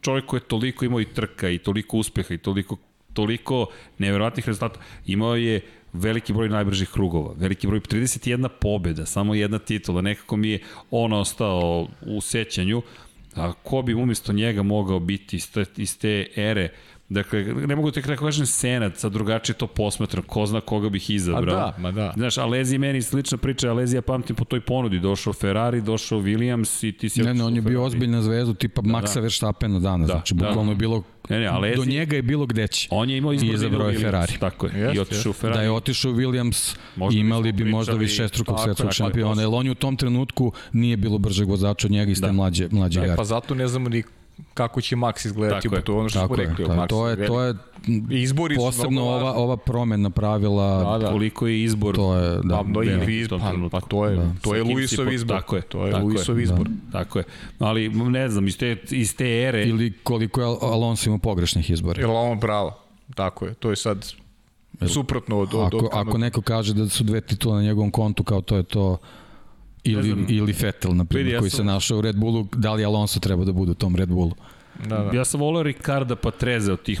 čovjek 0.00 0.26
koji 0.26 0.40
je 0.40 0.44
toliko 0.44 0.84
imao 0.84 1.00
i 1.00 1.04
trka 1.04 1.48
i 1.48 1.58
toliko 1.58 1.96
uspeha 1.96 2.34
i 2.34 2.38
toliko, 2.38 2.76
toliko 3.12 3.66
neverovatnih 3.98 4.46
rezultata. 4.46 4.80
Imao 5.06 5.36
je 5.36 5.60
veliki 5.94 6.32
broj 6.32 6.48
najbržih 6.48 6.90
krugova, 6.90 7.34
veliki 7.36 7.66
broj 7.66 7.80
31 7.80 8.48
pobjeda, 8.60 9.06
samo 9.06 9.34
jedna 9.34 9.58
titula, 9.58 10.00
nekako 10.00 10.36
mi 10.36 10.48
je 10.48 10.62
on 10.90 11.12
ostao 11.12 11.88
u 12.06 12.20
sećanju, 12.20 12.82
a 13.36 13.52
ko 13.52 13.82
bi 13.82 13.94
umjesto 13.94 14.32
njega 14.32 14.62
mogao 14.62 15.00
biti 15.00 15.36
iz 15.36 15.52
te, 15.52 15.64
iz 15.76 15.98
te 15.98 16.26
ere, 16.36 16.68
Dakle, 17.08 17.44
ne 17.44 17.76
mogu 17.76 17.90
te 17.90 18.02
kako 18.02 18.24
kažem 18.24 18.46
senat, 18.46 18.96
sa 18.96 19.08
drugačije 19.08 19.56
to 19.56 19.66
posmatram, 19.66 20.22
ko 20.22 20.46
zna 20.46 20.60
koga 20.60 20.88
bih 20.88 21.10
izabrao. 21.10 21.56
A 21.56 21.60
da, 21.60 21.74
ma 21.78 21.90
da. 21.90 22.12
Znaš, 22.16 22.38
Alezi 22.38 22.78
meni 22.78 23.02
slična 23.02 23.38
priča, 23.38 23.70
Alezi 23.70 23.96
ja 23.96 24.02
pamtim 24.02 24.36
po 24.36 24.44
toj 24.44 24.60
ponudi, 24.60 24.98
došao 24.98 25.32
Ferrari, 25.32 25.80
došao 25.80 26.20
Williams 26.20 26.88
i 26.88 26.92
ti 26.92 27.08
si... 27.08 27.22
Ne, 27.22 27.34
ne, 27.34 27.44
on 27.44 27.56
je 27.56 27.62
bio 27.62 27.84
ozbiljna 27.84 28.22
zvezda, 28.22 28.54
tipa 28.54 28.82
da, 28.82 28.88
Maxa 28.88 29.14
da. 29.14 29.20
Verstappena 29.20 29.78
danas, 29.78 30.08
da, 30.08 30.12
znači, 30.12 30.34
da. 30.34 30.46
bukvalno 30.48 30.72
je 30.72 30.76
bilo 30.76 31.02
Ne, 31.28 31.38
ne, 31.40 31.46
Alezi, 31.46 31.76
do 31.76 31.84
njega 31.84 32.16
je 32.16 32.22
bilo 32.22 32.46
gde 32.46 32.68
će. 32.68 32.88
On 32.90 33.10
je 33.10 33.16
imao 33.16 33.32
izbor 33.32 33.58
da 33.58 33.84
je 33.90 33.98
Ferrari. 33.98 34.32
Tako 34.40 34.66
je. 34.66 34.80
Jest, 34.80 34.96
I 34.96 34.98
otišao 35.00 35.30
u 35.30 35.32
Ferrari. 35.32 35.58
Da 35.58 35.62
je 35.62 35.70
otišao 35.70 36.12
Williams, 36.12 36.76
možda 36.96 37.20
imali 37.20 37.52
bi 37.52 37.64
možda 37.64 37.92
više 37.92 38.28
strukog 38.28 38.60
svetskog 38.64 38.92
šampiona. 38.92 39.42
Jer 39.42 39.50
on 39.52 39.66
je 39.66 39.72
u 39.72 39.74
tom 39.74 39.96
trenutku 39.96 40.52
nije 40.72 40.96
bilo 40.96 41.18
bržeg 41.18 41.48
vozača 41.48 41.86
od 41.86 41.90
njega 41.90 42.12
iz 42.12 42.20
te 42.20 42.26
da. 42.26 42.32
mlađe, 42.32 42.68
mlađe 42.70 43.00
da, 43.00 43.16
Pa 43.16 43.24
zato 43.24 43.54
ne 43.54 43.68
znamo 43.68 43.88
ni 43.88 44.02
kako 44.54 44.80
će 44.80 44.96
Max 44.96 45.26
izgledati, 45.26 45.68
pa 45.68 45.80
to 45.80 45.92
je 45.92 45.98
ono 45.98 46.08
što 46.08 46.26
smo 46.26 46.36
rekli. 46.36 46.64
Tako, 46.64 46.80
Max 46.80 46.88
to 46.88 47.08
je, 47.08 47.26
to 47.26 47.42
je 47.42 47.54
izbori 48.10 48.56
posebno 48.56 49.02
ova, 49.02 49.34
ova 49.34 49.56
promena 49.56 50.10
pravila, 50.10 50.92
da, 50.92 50.98
da. 50.98 51.10
koliko 51.10 51.46
je 51.46 51.62
izbor. 51.62 51.94
To 51.94 52.16
je, 52.16 52.40
da, 52.44 52.64
da, 52.66 53.10
i 53.10 53.20
izbor, 53.20 53.40
pa, 53.40 53.80
pa 53.80 53.80
to 53.80 54.06
je, 54.06 54.16
da. 54.16 54.32
to 54.42 54.54
je 54.54 54.62
Luisov 54.62 55.12
izbor. 55.12 55.36
Tako 55.40 55.56
je. 55.56 55.62
To 55.62 55.86
je 55.86 55.92
tako 55.92 56.04
Luisov 56.04 56.38
je, 56.38 56.42
izbor. 56.42 56.68
Da. 56.68 56.98
Tako 56.98 57.18
je. 57.18 57.24
Ali 57.58 57.88
ne 57.88 58.28
znam, 58.28 58.48
iz 58.48 58.58
te, 58.58 58.76
iz 58.90 59.16
te 59.16 59.42
ere... 59.42 59.64
Ili 59.64 59.92
koliko 60.02 60.40
je 60.40 60.46
Alonso 60.46 61.08
imao 61.08 61.18
pogrešnih 61.18 61.70
izbora. 61.70 62.02
Ili 62.02 62.12
on 62.12 62.40
pravo. 62.40 62.78
Tako 63.14 63.46
je. 63.46 63.54
To 63.54 63.70
je 63.70 63.76
sad 63.76 64.12
suprotno 64.86 65.38
od... 65.38 65.54
od, 65.54 65.66
ako, 65.66 65.76
od, 65.76 65.88
ako 65.92 66.18
neko 66.18 66.42
kaže 66.42 66.74
da 66.74 66.88
su 66.88 67.04
dve 67.04 67.20
titula 67.20 67.56
na 67.56 67.62
njegovom 67.62 67.90
kontu, 67.90 68.24
kao 68.24 68.40
to 68.40 68.56
je 68.56 68.62
to 68.62 68.98
Ili, 69.84 70.24
ili 70.28 70.52
Vettel, 70.52 70.96
na 70.96 71.04
primjer, 71.04 71.38
koji 71.38 71.50
se 71.50 71.64
našao 71.64 71.98
u 71.98 72.00
Red 72.00 72.16
Bullu, 72.16 72.46
da 72.56 72.72
li 72.72 72.84
Alonso 72.84 73.20
treba 73.20 73.44
da 73.44 73.52
bude 73.52 73.70
u 73.70 73.74
tom 73.74 73.96
Red 73.96 74.08
Bullu? 74.08 74.32
Da, 74.88 74.98
da. 74.98 75.16
Ja 75.16 75.24
sam 75.24 75.40
volio 75.40 75.62
Ricarda 75.62 76.16
Patreze 76.16 76.72
od 76.72 76.82
tih 76.82 77.00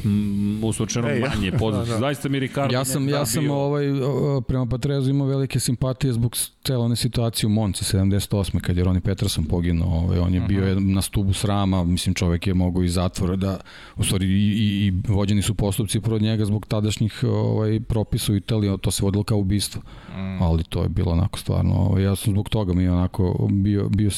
uslučeno 0.62 1.08
manje 1.08 1.52
poznatih. 1.60 1.88
Da, 1.88 1.94
da. 1.94 2.00
Zaista 2.00 2.28
mi 2.28 2.38
Ricardo 2.38 2.74
ja 2.74 2.84
sam 2.84 3.08
ja 3.08 3.26
sam 3.26 3.42
bio... 3.42 3.54
ovaj 3.54 3.84
prema 4.48 4.66
Patrezu 4.66 5.10
imao 5.10 5.26
velike 5.26 5.60
simpatije 5.60 6.12
zbog 6.12 6.36
cele 6.64 6.84
one 6.84 6.96
situacije 6.96 7.46
u 7.46 7.50
Monci 7.50 7.84
78. 7.96 8.60
kad 8.60 8.76
je 8.76 8.84
Roni 8.84 9.00
Peterson 9.00 9.44
poginuo, 9.44 9.98
ovaj 9.98 10.18
on 10.18 10.34
je 10.34 10.40
uh 10.40 10.46
-huh. 10.46 10.48
bio 10.48 10.80
na 10.80 11.02
stubu 11.02 11.32
srama, 11.32 11.84
mislim 11.84 12.14
čovek 12.14 12.46
je 12.46 12.54
mogao 12.54 12.82
iz 12.82 12.94
zatvora 12.94 13.36
da 13.36 13.60
u 13.96 14.04
stvari 14.04 14.26
i, 14.26 14.30
i, 14.30 14.86
i 14.86 14.92
vođeni 15.08 15.42
su 15.42 15.54
postupci 15.54 16.00
protiv 16.00 16.24
njega 16.24 16.44
zbog 16.44 16.66
tadašnjih 16.66 17.24
ovaj 17.24 17.80
propisa 17.80 18.32
u 18.32 18.36
Italiji, 18.36 18.78
to 18.80 18.90
se 18.90 19.04
vodilo 19.04 19.24
kao 19.24 19.38
ubistvo. 19.38 19.82
Mm. 20.08 20.42
Ali 20.42 20.64
to 20.64 20.82
je 20.82 20.88
bilo 20.88 21.12
onako 21.12 21.38
stvarno, 21.38 21.74
ovaj, 21.74 22.02
ja 22.02 22.16
sam 22.16 22.32
zbog 22.32 22.48
toga 22.48 22.72
mi 22.72 22.88
onako 22.88 23.48
bio 23.50 23.88
bio 23.88 24.10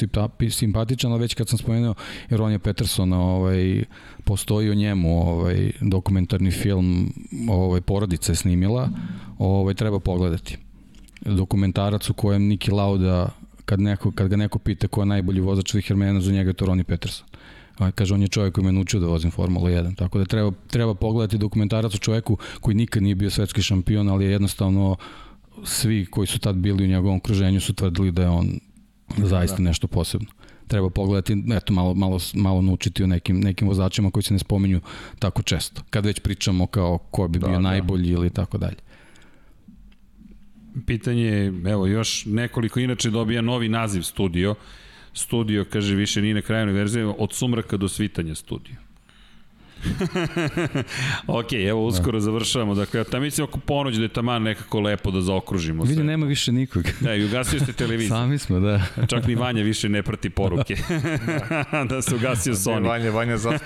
simpatičan, 0.50 1.12
ali 1.12 1.20
već 1.20 1.34
kad 1.34 1.48
sam 1.48 1.58
spomenuo 1.58 1.94
Ronija 2.30 2.58
Petersona, 2.58 3.20
ovaj 3.20 3.45
ovaj 3.46 3.84
postoji 4.24 4.70
o 4.70 4.74
njemu 4.74 5.28
ovaj 5.28 5.70
dokumentarni 5.80 6.50
film 6.50 7.12
ovaj 7.48 7.80
porodica 7.80 8.32
je 8.32 8.36
snimila 8.36 8.88
ovaj 9.38 9.74
treba 9.74 10.00
pogledati 10.00 10.58
dokumentarac 11.20 12.10
u 12.10 12.14
kojem 12.14 12.42
Niki 12.42 12.70
Lauda 12.70 13.28
kad 13.64 13.80
neko 13.80 14.10
kad 14.10 14.28
ga 14.28 14.36
neko 14.36 14.58
pita 14.58 14.88
ko 14.88 15.02
je 15.02 15.06
najbolji 15.06 15.40
vozač 15.40 15.70
svih 15.70 15.90
vremena 15.90 16.20
za 16.20 16.32
njega 16.32 16.50
je 16.50 16.54
to 16.54 16.66
Ronnie 16.66 16.84
Peterson 16.84 17.26
A, 17.78 17.90
kaže, 17.90 18.14
on 18.14 18.22
je 18.22 18.28
čovjek 18.28 18.54
koji 18.54 18.64
me 18.64 18.72
naučio 18.72 19.00
da 19.00 19.06
vozim 19.06 19.30
Formula 19.30 19.70
1. 19.70 19.96
Tako 19.96 20.18
da 20.18 20.24
treba, 20.24 20.52
treba 20.66 20.94
pogledati 20.94 21.38
dokumentarac 21.38 21.94
o 21.94 21.98
čoveku 21.98 22.38
koji 22.60 22.74
nikad 22.74 23.02
nije 23.02 23.14
bio 23.14 23.30
svetski 23.30 23.62
šampion, 23.62 24.08
ali 24.08 24.24
je 24.24 24.30
jednostavno 24.30 24.96
svi 25.64 26.06
koji 26.10 26.26
su 26.26 26.38
tad 26.38 26.56
bili 26.56 26.84
u 26.84 26.86
njegovom 26.86 27.16
okruženju 27.16 27.60
su 27.60 27.74
tvrdili 27.74 28.12
da 28.12 28.22
je 28.22 28.28
on 28.28 28.58
zaista 29.16 29.56
da. 29.56 29.62
nešto 29.62 29.86
posebno 29.86 30.28
treba 30.66 30.90
pogledati, 30.90 31.44
eto, 31.52 31.72
malo, 31.72 31.94
malo, 31.94 32.18
malo 32.34 32.62
naučiti 32.62 33.02
o 33.02 33.06
nekim, 33.06 33.40
nekim 33.40 33.68
vozačima 33.68 34.10
koji 34.10 34.22
se 34.22 34.32
ne 34.32 34.38
spominju 34.38 34.80
tako 35.18 35.42
često. 35.42 35.82
Kad 35.90 36.06
već 36.06 36.20
pričamo 36.20 36.66
kao 36.66 36.98
ko 36.98 37.28
bi 37.28 37.38
da, 37.38 37.46
bio 37.46 37.56
da. 37.56 37.62
najbolji 37.62 38.10
ili 38.10 38.30
tako 38.30 38.58
dalje. 38.58 38.76
Pitanje 40.86 41.22
je, 41.22 41.46
evo, 41.46 41.86
još 41.86 42.24
nekoliko, 42.26 42.80
inače 42.80 43.10
dobija 43.10 43.42
novi 43.42 43.68
naziv 43.68 44.02
studio. 44.02 44.54
Studio, 45.12 45.64
kaže, 45.70 45.94
više 45.94 46.22
nije 46.22 46.34
na 46.34 46.42
kraju 46.42 46.74
verzije, 46.74 47.06
od 47.06 47.32
sumraka 47.32 47.76
do 47.76 47.88
svitanja 47.88 48.34
studio. 48.34 48.85
ok, 51.26 51.52
evo 51.52 51.86
uskoro 51.86 52.18
da. 52.18 52.20
završavamo. 52.20 52.74
Dakle, 52.74 53.04
ta 53.04 53.20
mislim 53.20 53.44
oko 53.44 53.58
ponoć 53.58 53.96
da 53.96 54.02
je 54.02 54.08
taman 54.08 54.42
nekako 54.42 54.80
lepo 54.80 55.10
da 55.10 55.20
zaokružimo 55.20 55.84
Vidi, 55.84 56.02
nema 56.02 56.26
više 56.26 56.52
nikog. 56.52 56.84
Da, 57.00 57.14
i 57.14 57.24
ugasio 57.24 57.60
ste 57.60 57.72
televiziju. 57.82 58.08
Sami 58.08 58.38
smo, 58.38 58.60
da. 58.60 58.82
Čak 59.10 59.26
ni 59.26 59.34
Vanja 59.34 59.62
više 59.62 59.88
ne 59.88 60.02
prati 60.02 60.30
poruke. 60.30 60.76
da 61.88 62.02
se 62.02 62.14
ugasio 62.14 62.54
Sony. 62.54 62.88
Vanja, 62.88 63.10
Vanja 63.10 63.36
za... 63.36 63.58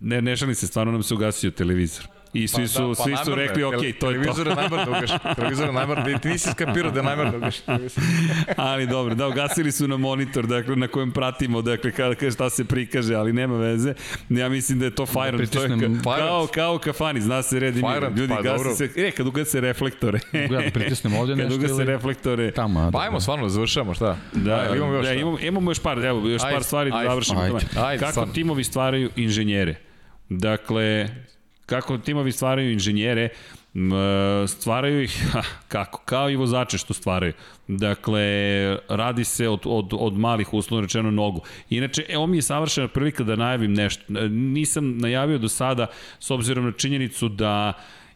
ne, 0.00 0.22
ne 0.22 0.36
šalim 0.36 0.54
se, 0.54 0.66
stvarno 0.66 0.92
nam 0.92 1.02
se 1.02 1.14
ugasio 1.14 1.50
televizor. 1.50 2.19
I 2.32 2.48
svi 2.48 2.62
pa 2.62 2.68
su, 2.68 2.88
da, 2.88 2.88
pa 2.88 3.02
svi 3.02 3.16
su 3.24 3.34
rekli, 3.34 3.64
ok, 3.64 3.74
to 3.74 3.84
je 3.84 3.98
to. 3.98 4.06
Televizor 4.06 4.46
je 4.46 4.54
najbar 4.54 4.84
da 4.84 4.90
ugaš. 4.90 5.10
Televizor 5.36 5.68
je 5.68 6.12
da 6.12 6.18
ti 6.18 6.28
nisi 6.28 6.50
skapirao 6.50 6.90
da 6.90 6.98
je 6.98 7.04
najbar 7.04 7.30
da 7.30 7.36
ugaš. 7.36 7.56
ali 8.56 8.86
dobro, 8.86 9.14
da, 9.14 9.28
ugasili 9.28 9.72
su 9.72 9.88
na 9.88 9.96
monitor, 9.96 10.46
dakle, 10.46 10.76
na 10.76 10.88
kojem 10.88 11.12
pratimo, 11.12 11.62
dakle, 11.62 11.92
kada, 11.92 12.30
šta 12.30 12.50
se 12.50 12.64
prikaže, 12.64 13.14
ali 13.14 13.32
nema 13.32 13.56
veze. 13.56 13.94
Ja 14.28 14.48
mislim 14.48 14.78
da 14.78 14.84
je 14.84 14.94
to 14.94 15.06
Fire, 15.06 15.38
da 15.38 15.46
to 15.46 15.62
je 15.62 15.68
ka, 15.68 16.16
kao, 16.16 16.46
kao 16.46 16.78
kafani, 16.78 17.20
zna 17.20 17.42
se 17.42 17.60
red 17.60 17.74
Fire, 17.74 18.10
ljudi 18.16 18.34
pa, 18.34 18.42
gasi 18.42 18.56
dobro. 18.56 18.74
se, 18.74 18.90
e, 18.96 19.10
kad 19.10 19.26
ugase 19.26 19.60
reflektore. 19.60 20.20
Ja 20.32 20.70
pritisnem 20.74 21.14
ovde 21.14 21.36
nešto 21.36 21.50
kad 21.50 21.64
ugase 21.64 21.84
reflektore. 21.84 22.50
Tamo, 22.50 22.90
pa 22.92 23.00
ajmo, 23.00 23.20
stvarno, 23.20 23.48
završamo, 23.48 23.94
šta? 23.94 24.16
Da, 24.32 24.54
ajde, 24.54 24.76
imamo 24.76 24.92
još, 24.92 25.06
da, 25.06 25.12
imamo, 25.12 25.38
imamo 25.38 25.70
još 25.70 25.82
par, 25.82 26.04
evo, 26.04 26.28
još 26.28 26.42
par 26.42 26.62
stvari 26.62 26.90
da 26.90 27.04
završimo. 27.08 27.40
Kako 28.00 28.26
timovi 28.26 28.64
stvaraju 28.64 29.10
inženjere? 29.16 29.74
Dakle, 30.28 31.08
kako 31.70 31.98
timovi 31.98 32.32
stvaraju 32.32 32.72
inženjere, 32.72 33.28
stvaraju 34.46 35.02
ih, 35.02 35.34
kako, 35.74 36.02
kao 36.04 36.30
i 36.30 36.36
vozače 36.36 36.78
što 36.78 36.94
stvaraju. 36.94 37.32
Dakle, 37.68 38.22
radi 38.88 39.24
se 39.24 39.48
od, 39.48 39.60
od, 39.64 39.92
od 39.92 40.18
malih 40.18 40.54
uslovno 40.54 40.82
rečeno 40.82 41.10
nogu. 41.10 41.40
Inače, 41.70 42.04
evo 42.08 42.26
mi 42.26 42.38
je 42.38 42.42
savršena 42.42 42.88
prilika 42.88 43.24
da 43.24 43.36
najavim 43.36 43.74
nešto. 43.74 44.02
Nisam 44.28 44.98
najavio 44.98 45.38
do 45.38 45.48
sada, 45.48 45.86
s 46.18 46.30
obzirom 46.30 46.64
na 46.64 46.72
činjenicu 46.72 47.28
da 47.28 47.72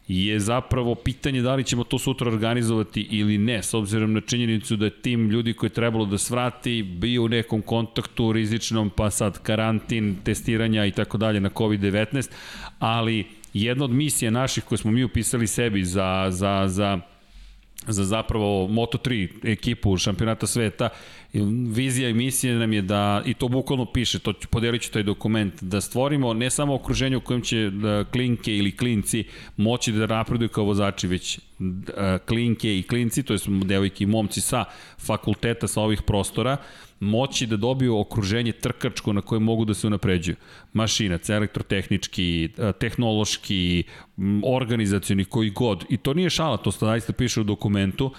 je 0.09 0.41
zapravo 0.41 0.95
pitanje 0.95 1.43
da 1.43 1.55
li 1.55 1.65
ćemo 1.65 1.85
to 1.85 1.99
sutra 1.99 2.29
organizovati 2.29 3.01
ili 3.11 3.39
ne, 3.39 3.63
s 3.63 3.75
obzirom 3.75 4.13
na 4.13 4.21
činjenicu 4.21 4.77
da 4.77 4.85
je 4.85 5.01
tim 5.03 5.31
ljudi 5.31 5.53
koji 5.53 5.69
je 5.69 5.75
trebalo 5.75 6.05
da 6.05 6.19
svrati 6.19 6.83
bio 6.83 7.23
u 7.23 7.29
nekom 7.29 7.63
kontaktu 7.63 8.33
rizičnom, 8.33 8.91
pa 8.91 9.11
sad 9.11 9.43
karantin, 9.43 10.17
testiranja 10.25 10.87
i 10.87 10.91
tako 10.91 11.19
dalje 11.19 11.41
na 11.41 11.51
COVID-19, 11.51 12.31
ali 12.79 13.25
jedna 13.55 13.85
od 13.85 13.91
misija 13.91 14.31
naših 14.31 14.65
koje 14.65 14.79
smo 14.79 14.91
mi 14.91 15.05
upisali 15.05 15.47
sebi 15.47 15.85
za, 15.85 16.27
za, 16.31 16.65
za 16.69 17.01
za 17.87 18.05
zapravo 18.05 18.69
Moto3 18.69 19.29
ekipu 19.43 19.97
šampionata 19.97 20.47
sveta. 20.47 20.89
Vizija 21.69 22.09
i 22.09 22.15
misija 22.15 22.59
nam 22.59 22.73
je 22.73 22.83
da, 22.83 23.23
i 23.27 23.35
to 23.35 23.49
bukvalno 23.49 23.85
piše, 23.85 24.19
to 24.19 24.33
podelit 24.51 24.83
ću 24.83 24.93
taj 24.93 25.03
dokument, 25.03 25.63
da 25.63 25.81
stvorimo 25.81 26.35
ne 26.35 26.51
samo 26.51 26.75
okruženje 26.75 27.17
u 27.17 27.21
kojem 27.21 27.43
će 27.43 27.71
da 27.71 28.05
klinke 28.05 28.57
ili 28.57 28.77
klinci 28.77 29.25
moći 29.57 29.93
da 29.93 30.07
napreduju 30.07 30.49
kao 30.49 30.65
vozači, 30.65 31.07
već 31.07 31.39
da, 31.59 32.19
klinke 32.19 32.79
i 32.79 32.83
klinci, 32.83 33.23
to 33.23 33.33
je 33.33 33.39
devojke 33.65 34.05
i 34.05 34.07
momci 34.07 34.41
sa 34.41 34.65
fakulteta 34.99 35.69
sa 35.69 35.81
ovih 35.81 36.03
prostora, 36.03 36.57
moći 37.01 37.47
da 37.47 37.57
dobiju 37.57 37.99
okruženje 37.99 38.53
trkačko 38.53 39.13
na 39.13 39.21
koje 39.21 39.41
mogu 39.41 39.65
da 39.65 39.75
se 39.75 39.87
unapređuju. 39.87 40.37
Mašinac, 40.73 41.29
elektrotehnički, 41.29 42.49
e, 42.59 42.73
tehnološki, 42.73 43.85
organizacioni, 44.45 45.25
koji 45.25 45.51
god. 45.51 45.85
I 45.89 45.97
to 45.97 46.15
nije 46.15 46.31
šala, 46.31 46.57
to 46.57 46.71
zaista 46.71 47.13
piše 47.13 47.41
u 47.41 47.45
dokumentu. 47.45 48.13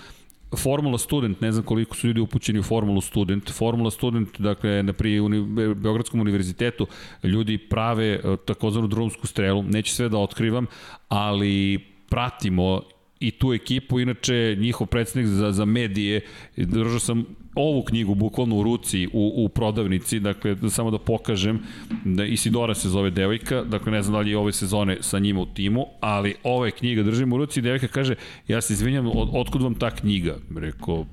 Formula 0.58 0.98
Student, 0.98 1.42
ne 1.42 1.52
znam 1.52 1.64
koliko 1.66 1.96
su 1.96 2.08
ljudi 2.08 2.20
upućeni 2.20 2.60
u 2.60 2.64
Formulu 2.64 3.02
Student. 3.02 3.50
Formula 3.50 3.92
Student, 3.92 4.40
dakle, 4.40 4.84
na 4.84 4.94
pri 4.94 5.20
uni, 5.20 5.42
Beogradskom 5.76 6.20
univerzitetu, 6.20 6.88
ljudi 7.24 7.58
prave 7.58 8.06
e, 8.14 8.22
takozvanu 8.46 8.88
drumsku 8.88 9.28
strelu. 9.28 9.64
Neću 9.64 9.94
sve 9.94 10.10
da 10.10 10.18
otkrivam, 10.18 10.66
ali 11.10 11.80
pratimo 12.10 12.82
i 13.20 13.32
tu 13.32 13.54
ekipu, 13.54 14.00
inače 14.00 14.58
njihov 14.60 14.88
predsednik 14.88 15.28
za, 15.28 15.52
za 15.52 15.66
medije, 15.66 16.22
držao 16.58 17.00
sam 17.00 17.26
ovu 17.56 17.84
knjigu 17.84 18.16
bukvalno 18.16 18.56
u 18.56 18.64
ruci 18.64 19.08
u, 19.14 19.34
u 19.46 19.50
prodavnici, 19.50 20.20
dakle 20.20 20.56
da 20.56 20.70
samo 20.70 20.92
da 20.92 20.98
pokažem 20.98 21.60
da 22.06 22.26
Isidora 22.26 22.76
se 22.76 22.90
zove 22.90 23.10
devojka, 23.10 23.64
dakle 23.64 23.92
ne 23.92 24.02
znam 24.02 24.14
da 24.14 24.20
li 24.20 24.30
je 24.30 24.38
ove 24.38 24.52
sezone 24.52 24.98
sa 25.02 25.20
njima 25.20 25.42
u 25.42 25.46
timu, 25.46 25.86
ali 26.00 26.36
ova 26.44 26.66
je 26.66 26.72
knjiga 26.72 27.04
držim 27.04 27.34
u 27.34 27.38
ruci 27.38 27.60
i 27.60 27.64
devojka 27.64 27.88
kaže 27.88 28.16
ja 28.48 28.62
se 28.62 28.74
izvinjam, 28.74 29.08
od, 29.08 29.30
otkud 29.34 29.62
vam 29.62 29.76
ta 29.76 29.92
knjiga? 29.92 30.38
Rekao, 30.56 31.06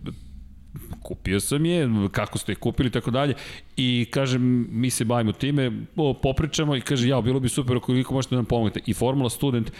kupio 1.02 1.40
sam 1.40 1.64
je, 1.64 1.88
kako 2.12 2.38
ste 2.38 2.52
je 2.52 2.56
kupili 2.56 2.88
i 2.88 2.92
tako 2.92 3.10
dalje 3.10 3.34
i 3.76 4.06
kažem, 4.10 4.66
mi 4.70 4.90
se 4.90 5.04
bavimo 5.04 5.32
time, 5.32 5.72
popričamo 6.22 6.76
i 6.76 6.80
kaže, 6.80 7.08
ja, 7.08 7.20
bilo 7.20 7.40
bi 7.40 7.48
super 7.48 7.76
ako 7.76 7.86
koliko 7.86 8.14
možete 8.14 8.34
da 8.34 8.36
nam 8.36 8.44
pomognete. 8.44 8.80
I 8.86 8.94
Formula 8.94 9.30
Student 9.30 9.72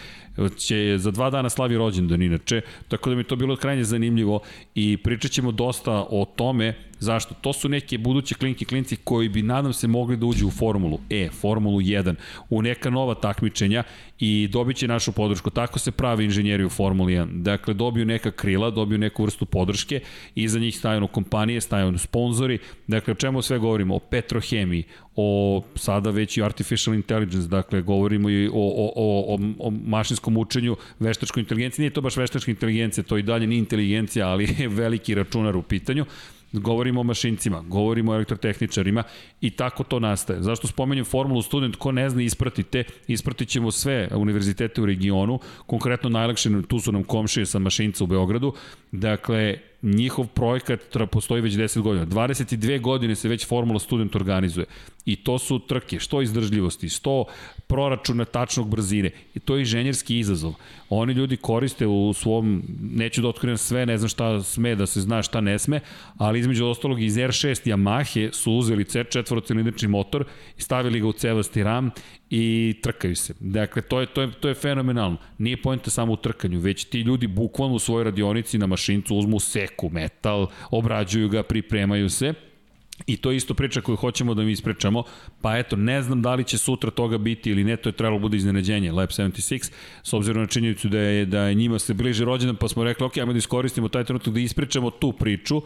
će 0.57 0.95
za 0.97 1.11
dva 1.11 1.29
dana 1.29 1.49
slavi 1.49 1.77
rođendan 1.77 2.21
inače, 2.21 2.61
tako 2.87 3.09
da 3.09 3.15
mi 3.15 3.23
to 3.23 3.35
bilo 3.35 3.55
krajnje 3.55 3.83
zanimljivo 3.83 4.39
i 4.75 4.97
pričat 4.97 5.31
ćemo 5.31 5.51
dosta 5.51 5.91
o 6.09 6.25
tome 6.35 6.73
Zašto? 7.03 7.35
To 7.41 7.53
su 7.53 7.69
neke 7.69 7.97
buduće 7.97 8.35
klinke 8.35 8.65
klinci 8.65 8.95
koji 8.95 9.29
bi, 9.29 9.41
nadam 9.41 9.73
se, 9.73 9.87
mogli 9.87 10.17
da 10.17 10.25
uđu 10.25 10.47
u 10.47 10.51
Formulu 10.51 10.99
E, 11.09 11.29
Formulu 11.29 11.81
1, 11.81 12.15
u 12.49 12.61
neka 12.61 12.89
nova 12.89 13.15
takmičenja 13.15 13.83
i 14.19 14.47
dobit 14.51 14.77
će 14.77 14.87
našu 14.87 15.11
podršku. 15.11 15.49
Tako 15.49 15.79
se 15.79 15.91
pravi 15.91 16.25
inženjeri 16.25 16.65
u 16.65 16.69
Formuli 16.69 17.13
1. 17.13 17.41
Dakle, 17.41 17.73
dobiju 17.73 18.05
neka 18.05 18.31
krila, 18.31 18.69
dobiju 18.69 18.97
neku 18.97 19.23
vrstu 19.23 19.45
podrške, 19.45 19.99
i 20.35 20.47
za 20.47 20.59
njih 20.59 20.77
stavljeno 20.77 21.07
kompanije, 21.07 21.61
stavljeno 21.61 21.97
sponzori. 21.97 22.59
Dakle, 22.87 23.11
o 23.11 23.15
čemu 23.15 23.41
sve 23.41 23.59
govorimo? 23.59 23.95
O 23.95 23.99
petrohemiji, 23.99 24.83
o 25.15 25.61
sada 25.75 26.09
već 26.09 26.37
i 26.37 26.43
artificial 26.43 26.95
intelligence, 26.95 27.47
dakle 27.47 27.81
govorimo 27.81 28.29
i 28.29 28.47
o, 28.47 28.51
o, 28.53 28.91
o, 28.95 29.37
o 29.59 29.71
mašinskom 29.71 30.37
učenju, 30.37 30.75
veštačkoj 30.99 31.41
inteligenciji, 31.41 31.83
nije 31.83 31.93
to 31.93 32.01
baš 32.01 32.17
veštačka 32.17 32.51
inteligencija, 32.51 33.03
to 33.03 33.17
i 33.17 33.23
dalje 33.23 33.47
nije 33.47 33.59
inteligencija, 33.59 34.27
ali 34.27 34.55
je 34.59 34.67
veliki 34.67 35.15
računar 35.15 35.57
u 35.57 35.61
pitanju. 35.61 36.05
Govorimo 36.53 36.99
o 36.99 37.03
mašincima, 37.03 37.61
govorimo 37.61 38.11
o 38.11 38.15
elektrotehničarima 38.15 39.03
i 39.41 39.49
tako 39.49 39.83
to 39.83 39.99
nastaje. 39.99 40.41
Zašto 40.41 40.67
spomenjem 40.67 41.05
formulu 41.05 41.41
student, 41.41 41.75
ko 41.75 41.91
ne 41.91 42.09
zna 42.09 42.21
ispratite, 42.21 42.83
ispratit 43.07 43.49
ćemo 43.49 43.71
sve 43.71 44.09
univerzitete 44.15 44.81
u 44.81 44.85
regionu, 44.85 45.39
konkretno 45.65 46.09
najlakše, 46.09 46.49
tu 46.67 46.79
su 46.79 46.91
nam 46.91 47.03
komšije 47.03 47.45
sa 47.45 47.59
mašinca 47.59 48.03
u 48.03 48.07
Beogradu, 48.07 48.53
dakle, 48.91 49.57
njihov 49.83 50.27
projekat 50.27 50.79
postoji 51.11 51.41
već 51.41 51.53
10 51.53 51.81
godina. 51.81 52.05
22 52.05 52.81
godine 52.81 53.15
se 53.15 53.29
već 53.29 53.47
Formula 53.47 53.79
Student 53.79 54.15
organizuje. 54.15 54.65
I 55.05 55.15
to 55.15 55.39
su 55.39 55.59
trke, 55.59 55.99
što 55.99 56.21
izdržljivosti, 56.21 56.87
100 56.87 57.23
proračuna 57.67 58.25
tačnog 58.25 58.69
brzine. 58.69 59.11
I 59.35 59.39
to 59.39 59.55
je 59.55 59.59
inženjerski 59.59 60.19
izazov. 60.19 60.53
Oni 60.89 61.13
ljudi 61.13 61.37
koriste 61.37 61.87
u 61.87 62.13
svom, 62.13 62.63
neću 62.81 63.21
da 63.21 63.27
otkrivam 63.27 63.57
sve, 63.57 63.85
ne 63.85 63.97
znam 63.97 64.09
šta 64.09 64.41
sme 64.41 64.75
da 64.75 64.85
se 64.85 65.01
zna, 65.01 65.21
šta 65.21 65.41
ne 65.41 65.59
sme, 65.59 65.79
ali 66.17 66.39
između 66.39 66.65
ostalog 66.65 67.01
iz 67.01 67.15
R6 67.15 67.69
Yamahe 67.69 68.33
su 68.33 68.53
uzeli 68.53 68.83
C4 68.83 69.87
motor 69.87 70.25
i 70.57 70.61
stavili 70.61 70.99
ga 70.99 71.07
u 71.07 71.13
cevasti 71.13 71.63
ram 71.63 71.91
i 72.35 72.75
trkaju 72.81 73.15
se. 73.15 73.33
Dakle, 73.39 73.81
to 73.81 73.99
je, 73.99 74.05
to 74.05 74.21
je, 74.21 74.31
to 74.31 74.47
je 74.47 74.53
fenomenalno. 74.53 75.17
Nije 75.37 75.61
pojenta 75.61 75.89
samo 75.89 76.13
u 76.13 76.15
trkanju, 76.15 76.59
već 76.59 76.85
ti 76.85 77.01
ljudi 77.01 77.27
bukvalno 77.27 77.75
u 77.75 77.79
svojoj 77.79 78.03
radionici 78.03 78.57
na 78.57 78.67
mašincu 78.67 79.15
uzmu 79.15 79.39
seku 79.39 79.89
metal, 79.89 80.47
obrađuju 80.71 81.29
ga, 81.29 81.43
pripremaju 81.43 82.09
se 82.09 82.33
I 83.07 83.17
to 83.17 83.31
je 83.31 83.37
isto 83.37 83.53
priča 83.53 83.81
koju 83.81 83.95
hoćemo 83.95 84.33
da 84.33 84.43
mi 84.43 84.51
ispričamo, 84.51 85.03
pa 85.41 85.57
eto, 85.57 85.75
ne 85.75 86.01
znam 86.01 86.21
da 86.21 86.35
li 86.35 86.43
će 86.43 86.57
sutra 86.57 86.91
toga 86.91 87.17
biti 87.17 87.49
ili 87.49 87.63
ne, 87.63 87.77
to 87.77 87.89
je 87.89 87.93
trebalo 87.93 88.17
da 88.17 88.21
bude 88.21 88.37
iznenađenje, 88.37 88.91
Lab 88.91 89.09
76, 89.09 89.71
s 90.03 90.13
obzirom 90.13 90.41
na 90.41 90.47
činjenicu 90.47 90.89
da 90.89 90.99
je, 90.99 91.25
da 91.25 91.41
je 91.41 91.55
njima 91.55 91.79
se 91.79 91.93
bliže 91.93 92.25
rođendan, 92.25 92.55
pa 92.55 92.67
smo 92.67 92.83
rekli, 92.83 93.05
ok, 93.05 93.17
ajmo 93.17 93.33
da 93.33 93.37
iskoristimo 93.37 93.89
taj 93.89 94.03
trenutak 94.03 94.33
da 94.33 94.39
ispričamo 94.39 94.89
tu 94.89 95.11
priču 95.11 95.61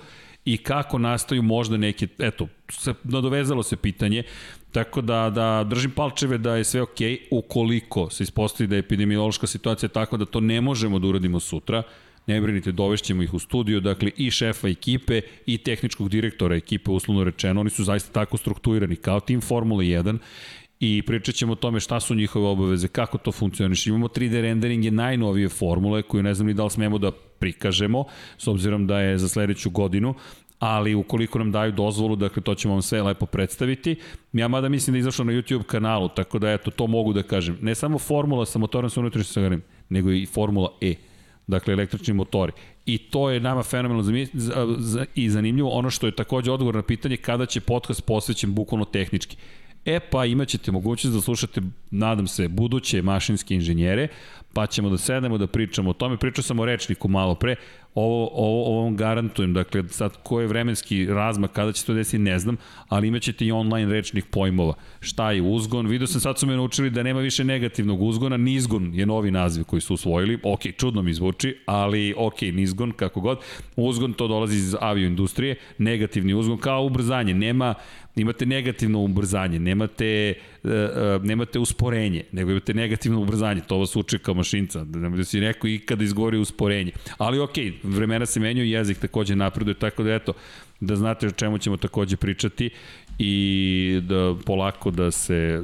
i 0.48 0.58
kako 0.58 0.98
nastaju 0.98 1.42
možda 1.44 1.78
neke, 1.78 2.08
eto, 2.20 2.48
se, 2.70 2.94
nadovezalo 3.04 3.64
se 3.64 3.76
pitanje, 3.76 4.24
tako 4.72 5.02
da, 5.02 5.30
da 5.30 5.64
držim 5.64 5.92
palčeve 5.92 6.38
da 6.38 6.56
je 6.56 6.64
sve 6.64 6.82
ok, 6.82 7.00
ukoliko 7.32 8.10
se 8.10 8.24
ispostavi 8.24 8.68
da 8.68 8.76
je 8.76 8.80
epidemiološka 8.80 9.48
situacija 9.48 9.90
tako 9.90 10.18
da 10.18 10.26
to 10.26 10.40
ne 10.40 10.62
možemo 10.62 11.00
da 11.00 11.08
uradimo 11.08 11.40
sutra, 11.40 11.84
ne 12.28 12.42
brinite, 12.42 12.72
dovešćemo 12.72 13.24
ih 13.24 13.34
u 13.34 13.40
studiju, 13.40 13.80
dakle 13.80 14.12
i 14.18 14.32
šefa 14.32 14.68
ekipe 14.68 15.22
i 15.46 15.58
tehničkog 15.58 16.10
direktora 16.10 16.56
ekipe, 16.56 16.92
uslovno 16.92 17.24
rečeno, 17.24 17.62
oni 17.62 17.70
su 17.70 17.84
zaista 17.84 18.12
tako 18.14 18.38
strukturirani 18.38 18.96
kao 18.96 19.20
tim 19.20 19.42
Formula 19.42 19.84
1 19.84 20.18
i 20.80 21.02
pričat 21.02 21.36
ćemo 21.36 21.54
o 21.54 21.56
tome 21.56 21.80
šta 21.80 22.00
su 22.00 22.16
njihove 22.16 22.48
obaveze, 22.48 22.88
kako 22.88 23.18
to 23.18 23.32
funkcioniš. 23.32 23.88
Imamo 23.88 24.08
3D 24.08 24.42
renderinge 24.42 24.92
najnovije 24.92 25.50
formule 25.50 26.02
koju 26.02 26.24
ne 26.24 26.34
znam 26.34 26.48
ni 26.48 26.54
da 26.54 26.64
li 26.64 26.70
smemo 26.70 26.98
da 26.98 27.12
prikažemo, 27.12 28.06
s 28.38 28.48
obzirom 28.48 28.88
da 28.88 29.00
je 29.00 29.18
za 29.18 29.30
sledeću 29.30 29.70
godinu, 29.70 30.14
ali 30.60 30.96
ukoliko 30.96 31.40
nam 31.40 31.52
daju 31.52 31.72
dozvolu, 31.72 32.16
dakle 32.16 32.44
to 32.44 32.56
ćemo 32.56 32.74
vam 32.74 32.82
sve 32.82 33.02
lepo 33.02 33.26
predstaviti. 33.26 33.96
Ja 34.34 34.48
mada 34.48 34.70
mislim 34.70 34.94
da 34.94 34.98
je 34.98 35.00
izašlo 35.00 35.26
na 35.26 35.34
YouTube 35.34 35.64
kanalu, 35.64 36.10
tako 36.10 36.40
da 36.40 36.52
eto, 36.52 36.72
to 36.72 36.88
mogu 36.88 37.14
da 37.14 37.24
kažem. 37.24 37.58
Ne 37.62 37.76
samo 37.76 38.00
formula 38.00 38.46
sa 38.46 38.60
motorom 38.60 38.90
sa 38.90 39.00
unutrašnjim 39.00 39.34
sagarim, 39.34 39.62
nego 39.90 40.12
i 40.12 40.26
formula 40.26 40.70
E 40.82 40.96
dakle 41.48 41.74
električni 41.74 42.14
motori. 42.14 42.52
I 42.86 42.98
to 42.98 43.30
je 43.30 43.40
nama 43.40 43.64
fenomenalno 43.64 44.26
i 45.16 45.30
zanimljivo 45.30 45.70
ono 45.70 45.90
što 45.90 46.06
je 46.06 46.16
takođe 46.16 46.52
odgovor 46.52 46.76
na 46.76 46.82
pitanje 46.82 47.18
kada 47.18 47.46
će 47.46 47.62
podcast 47.62 48.06
posvećen 48.06 48.54
bukvalno 48.54 48.86
tehnički. 48.86 49.38
E 49.86 50.00
pa 50.00 50.26
imaćete 50.26 50.72
mogućnost 50.72 51.16
da 51.16 51.22
slušate, 51.22 51.62
nadam 51.92 52.28
se, 52.28 52.48
buduće 52.48 53.02
mašinske 53.02 53.56
inženjere, 53.56 54.08
pa 54.54 54.68
ćemo 54.68 54.90
da 54.90 54.98
sednemo 54.98 55.38
da 55.38 55.48
pričamo 55.48 55.90
o 55.90 55.94
tome. 55.94 56.18
Pričao 56.18 56.44
sam 56.44 56.60
o 56.60 56.66
rečniku 56.66 57.08
malo 57.08 57.36
pre, 57.36 57.56
ovo, 58.00 58.30
ovo, 58.34 58.66
ovo 58.66 58.84
vam 58.84 58.96
garantujem, 58.96 59.54
dakle 59.54 59.84
sad 59.90 60.18
ko 60.24 60.42
je 60.42 60.48
vremenski 60.48 61.06
razmak, 61.06 61.52
kada 61.52 61.72
će 61.72 61.86
to 61.86 61.94
desiti, 61.94 62.18
ne 62.18 62.40
znam, 62.40 62.58
ali 62.88 63.08
imaćete 63.08 63.46
i 63.46 63.52
online 63.52 63.92
rečnih 63.92 64.26
pojmova. 64.26 64.74
Šta 65.00 65.32
je 65.32 65.42
uzgon? 65.42 65.88
Vidio 65.88 66.08
sam 66.08 66.22
sad 66.22 66.40
su 66.40 66.48
me 66.48 66.56
naučili 66.56 66.90
da 66.90 67.04
nema 67.04 67.20
više 67.20 67.44
negativnog 67.44 68.02
uzgona, 68.02 68.38
nizgon 68.38 68.92
je 68.94 69.06
novi 69.06 69.32
naziv 69.32 69.64
koji 69.64 69.82
su 69.82 69.94
usvojili, 69.94 70.40
ok, 70.44 70.62
čudno 70.78 71.02
mi 71.02 71.14
zvuči, 71.14 71.58
ali 71.66 72.14
ok, 72.18 72.42
nizgon, 72.42 72.92
kako 72.92 73.22
god. 73.22 73.40
Uzgon 73.76 74.14
to 74.14 74.28
dolazi 74.28 74.58
iz 74.58 74.76
avioindustrije, 74.82 75.56
negativni 75.78 76.34
uzgon 76.34 76.58
kao 76.58 76.86
ubrzanje, 76.86 77.34
nema 77.34 77.74
imate 78.16 78.46
negativno 78.46 79.00
ubrzanje, 79.00 79.60
nemate, 79.60 80.34
nemate 81.24 81.60
usporenje, 81.60 82.24
nego 82.32 82.52
imate 82.52 82.74
negativno 82.74 83.22
ubrzanje, 83.22 83.62
to 83.68 83.78
vas 83.78 83.96
uče 83.96 84.20
kao 84.20 84.34
mašinca, 84.34 84.84
da, 84.84 85.10
da 85.10 85.24
si 85.24 85.40
neko 85.40 85.68
ikada 85.68 86.04
izgovori 86.04 86.38
usporenje. 86.38 86.92
Ali 87.18 87.40
ok, 87.40 87.56
vremena 87.84 88.26
se 88.26 88.40
menjaju, 88.40 88.70
jezik 88.70 88.98
takođe 88.98 89.36
napreduje, 89.36 89.74
tako 89.74 90.04
da 90.04 90.14
eto, 90.14 90.34
da 90.80 90.96
znate 90.96 91.28
o 91.28 91.32
čemu 91.32 91.58
ćemo 91.58 91.78
takođe 91.78 92.18
pričati 92.18 92.70
i 93.20 94.00
da 94.04 94.36
polako 94.46 94.92
da 94.92 95.12
se, 95.12 95.62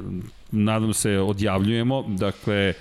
nadam 0.50 0.94
se, 0.94 1.18
odjavljujemo, 1.18 2.04
dakle, 2.08 2.74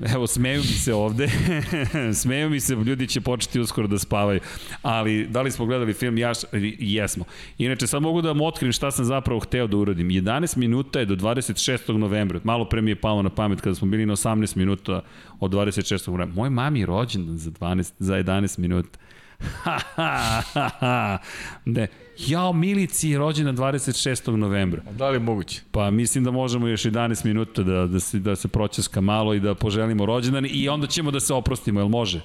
Evo, 0.00 0.26
smeju 0.26 0.60
mi 0.60 0.66
se 0.66 0.94
ovde, 0.94 1.28
smeju 2.22 2.50
mi 2.50 2.60
se, 2.60 2.74
ljudi 2.74 3.06
će 3.06 3.20
početi 3.20 3.60
uskoro 3.60 3.86
da 3.86 3.98
spavaju, 3.98 4.40
ali 4.82 5.26
da 5.26 5.42
li 5.42 5.50
smo 5.50 5.66
gledali 5.66 5.92
film, 5.92 6.18
ja, 6.18 6.32
jesmo. 6.78 7.24
Inače, 7.58 7.86
sad 7.86 8.02
mogu 8.02 8.22
da 8.22 8.28
vam 8.28 8.40
otkrim 8.40 8.72
šta 8.72 8.90
sam 8.90 9.04
zapravo 9.04 9.40
hteo 9.40 9.66
da 9.66 9.76
uradim. 9.76 10.08
11 10.08 10.56
minuta 10.56 10.98
je 10.98 11.04
do 11.06 11.16
26. 11.16 11.96
novembra, 11.96 12.40
malo 12.44 12.68
pre 12.68 12.82
mi 12.82 12.90
je 12.90 13.00
palo 13.00 13.22
na 13.22 13.30
pamet 13.30 13.60
kada 13.60 13.74
smo 13.74 13.88
bili 13.88 14.06
na 14.06 14.16
18 14.16 14.56
minuta 14.56 15.02
od 15.40 15.50
26. 15.50 16.08
novembra. 16.08 16.34
Moj 16.34 16.50
mami 16.50 16.80
je 16.80 16.86
rođendan 16.86 17.38
za, 17.38 17.50
12, 17.50 17.92
za 17.98 18.14
11 18.14 18.58
minuta. 18.58 18.98
ne, 21.64 21.86
jao 22.18 22.52
Milici 22.52 23.08
je 23.08 23.18
rođena 23.18 23.52
26. 23.52 24.36
novembra. 24.36 24.82
Da 24.90 25.08
li 25.08 25.16
je 25.16 25.20
moguće? 25.20 25.62
Pa 25.70 25.90
mislim 25.90 26.24
da 26.24 26.30
možemo 26.30 26.68
još 26.68 26.82
11 26.82 27.24
minuta 27.24 27.62
da, 27.62 27.86
da, 27.86 28.00
se, 28.00 28.18
da 28.18 28.36
se 28.36 28.48
pročeska 28.48 29.00
malo 29.00 29.34
i 29.34 29.40
da 29.40 29.54
poželimo 29.54 30.06
rođendan 30.06 30.46
i 30.50 30.68
onda 30.68 30.86
ćemo 30.86 31.10
da 31.10 31.20
se 31.20 31.34
oprostimo, 31.34 31.80
jel 31.80 31.88
može? 31.88 32.20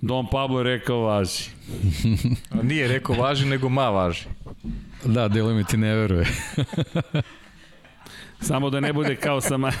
Don 0.00 0.26
Pablo 0.30 0.60
je 0.60 0.64
rekao 0.64 1.00
važi. 1.00 1.50
Nije 2.62 2.88
rekao 2.88 3.16
važi, 3.16 3.46
nego 3.46 3.68
ma 3.68 3.90
važi. 3.90 4.24
Da, 5.04 5.28
delo 5.28 5.54
mi 5.54 5.64
ti 5.64 5.76
ne 5.76 5.94
veruje. 5.94 6.26
Samo 8.44 8.70
da 8.70 8.80
ne 8.80 8.92
bude 8.92 9.16
kao 9.16 9.40
sa 9.40 9.56
ma... 9.56 9.72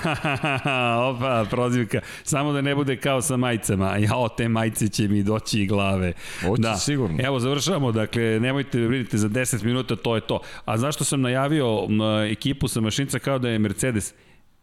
Opa, 1.10 1.46
prozivka. 1.50 2.00
Samo 2.22 2.52
da 2.52 2.60
ne 2.60 2.74
bude 2.74 2.96
kao 2.96 3.22
sa 3.22 3.36
majicama. 3.36 3.96
Jao, 3.96 4.28
te 4.28 4.48
majice 4.48 4.88
će 4.88 5.08
mi 5.08 5.22
doći 5.22 5.60
i 5.60 5.66
glave. 5.66 6.12
Hoće 6.46 6.62
da. 6.62 6.76
sigurno. 6.76 7.18
Evo, 7.22 7.40
završavamo. 7.40 7.92
Dakle, 7.92 8.40
nemojte 8.40 8.80
da 8.80 8.88
brinite 8.88 9.18
za 9.18 9.28
10 9.28 9.64
minuta, 9.64 9.96
to 9.96 10.14
je 10.14 10.20
to. 10.20 10.40
A 10.64 10.78
zašto 10.78 11.04
sam 11.04 11.20
najavio 11.20 11.88
ekipu 12.30 12.68
sa 12.68 12.80
mašinca 12.80 13.18
kao 13.18 13.38
da 13.38 13.48
je 13.48 13.58
Mercedes? 13.58 14.14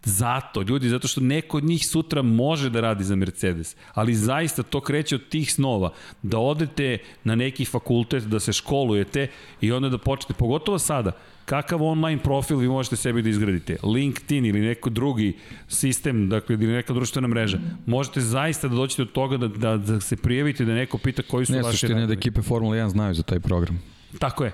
Zato, 0.04 0.62
ljudi, 0.62 0.90
zato 0.90 1.08
što 1.08 1.22
neko 1.22 1.58
od 1.58 1.64
njih 1.64 1.88
sutra 1.88 2.22
može 2.22 2.70
da 2.70 2.82
radi 2.82 3.04
za 3.04 3.16
Mercedes, 3.16 3.76
ali 3.94 4.16
zaista 4.16 4.64
to 4.64 4.82
kreće 4.82 5.16
od 5.16 5.30
tih 5.30 5.54
snova, 5.54 5.94
da 6.22 6.40
odete 6.40 6.98
na 7.24 7.36
neki 7.36 7.66
fakultet, 7.66 8.24
da 8.24 8.40
se 8.40 8.54
školujete 8.54 9.28
i 9.62 9.72
onda 9.72 9.90
da 9.90 9.98
počnete, 9.98 10.34
pogotovo 10.34 10.80
sada, 10.80 11.12
kakav 11.46 11.84
online 11.84 12.24
profil 12.24 12.58
vi 12.58 12.68
možete 12.68 12.96
sebi 12.96 13.22
da 13.22 13.30
izgradite, 13.30 13.78
LinkedIn 13.84 14.46
ili 14.46 14.60
neko 14.60 14.90
drugi 14.90 15.34
sistem, 15.68 16.30
dakle, 16.30 16.56
ili 16.56 16.68
neka 16.68 16.94
društvena 16.94 17.28
mreža, 17.28 17.60
možete 17.86 18.22
zaista 18.22 18.68
da 18.68 18.76
doćete 18.76 19.04
do 19.06 19.12
toga 19.12 19.38
da, 19.38 19.48
da, 19.48 19.78
da 19.78 20.02
se 20.02 20.16
prijavite, 20.16 20.66
da 20.66 20.74
neko 20.74 20.98
pita 20.98 21.22
koji 21.22 21.46
su 21.46 21.54
ne, 21.54 21.62
radovi. 21.62 21.96
Ne, 21.96 22.08
da 22.08 22.14
ekipe 22.14 22.42
Formula 22.42 22.76
1 22.76 22.88
znaju 22.88 23.14
za 23.14 23.24
taj 23.24 23.40
program. 23.40 23.82
Tako 24.20 24.44
je. 24.44 24.52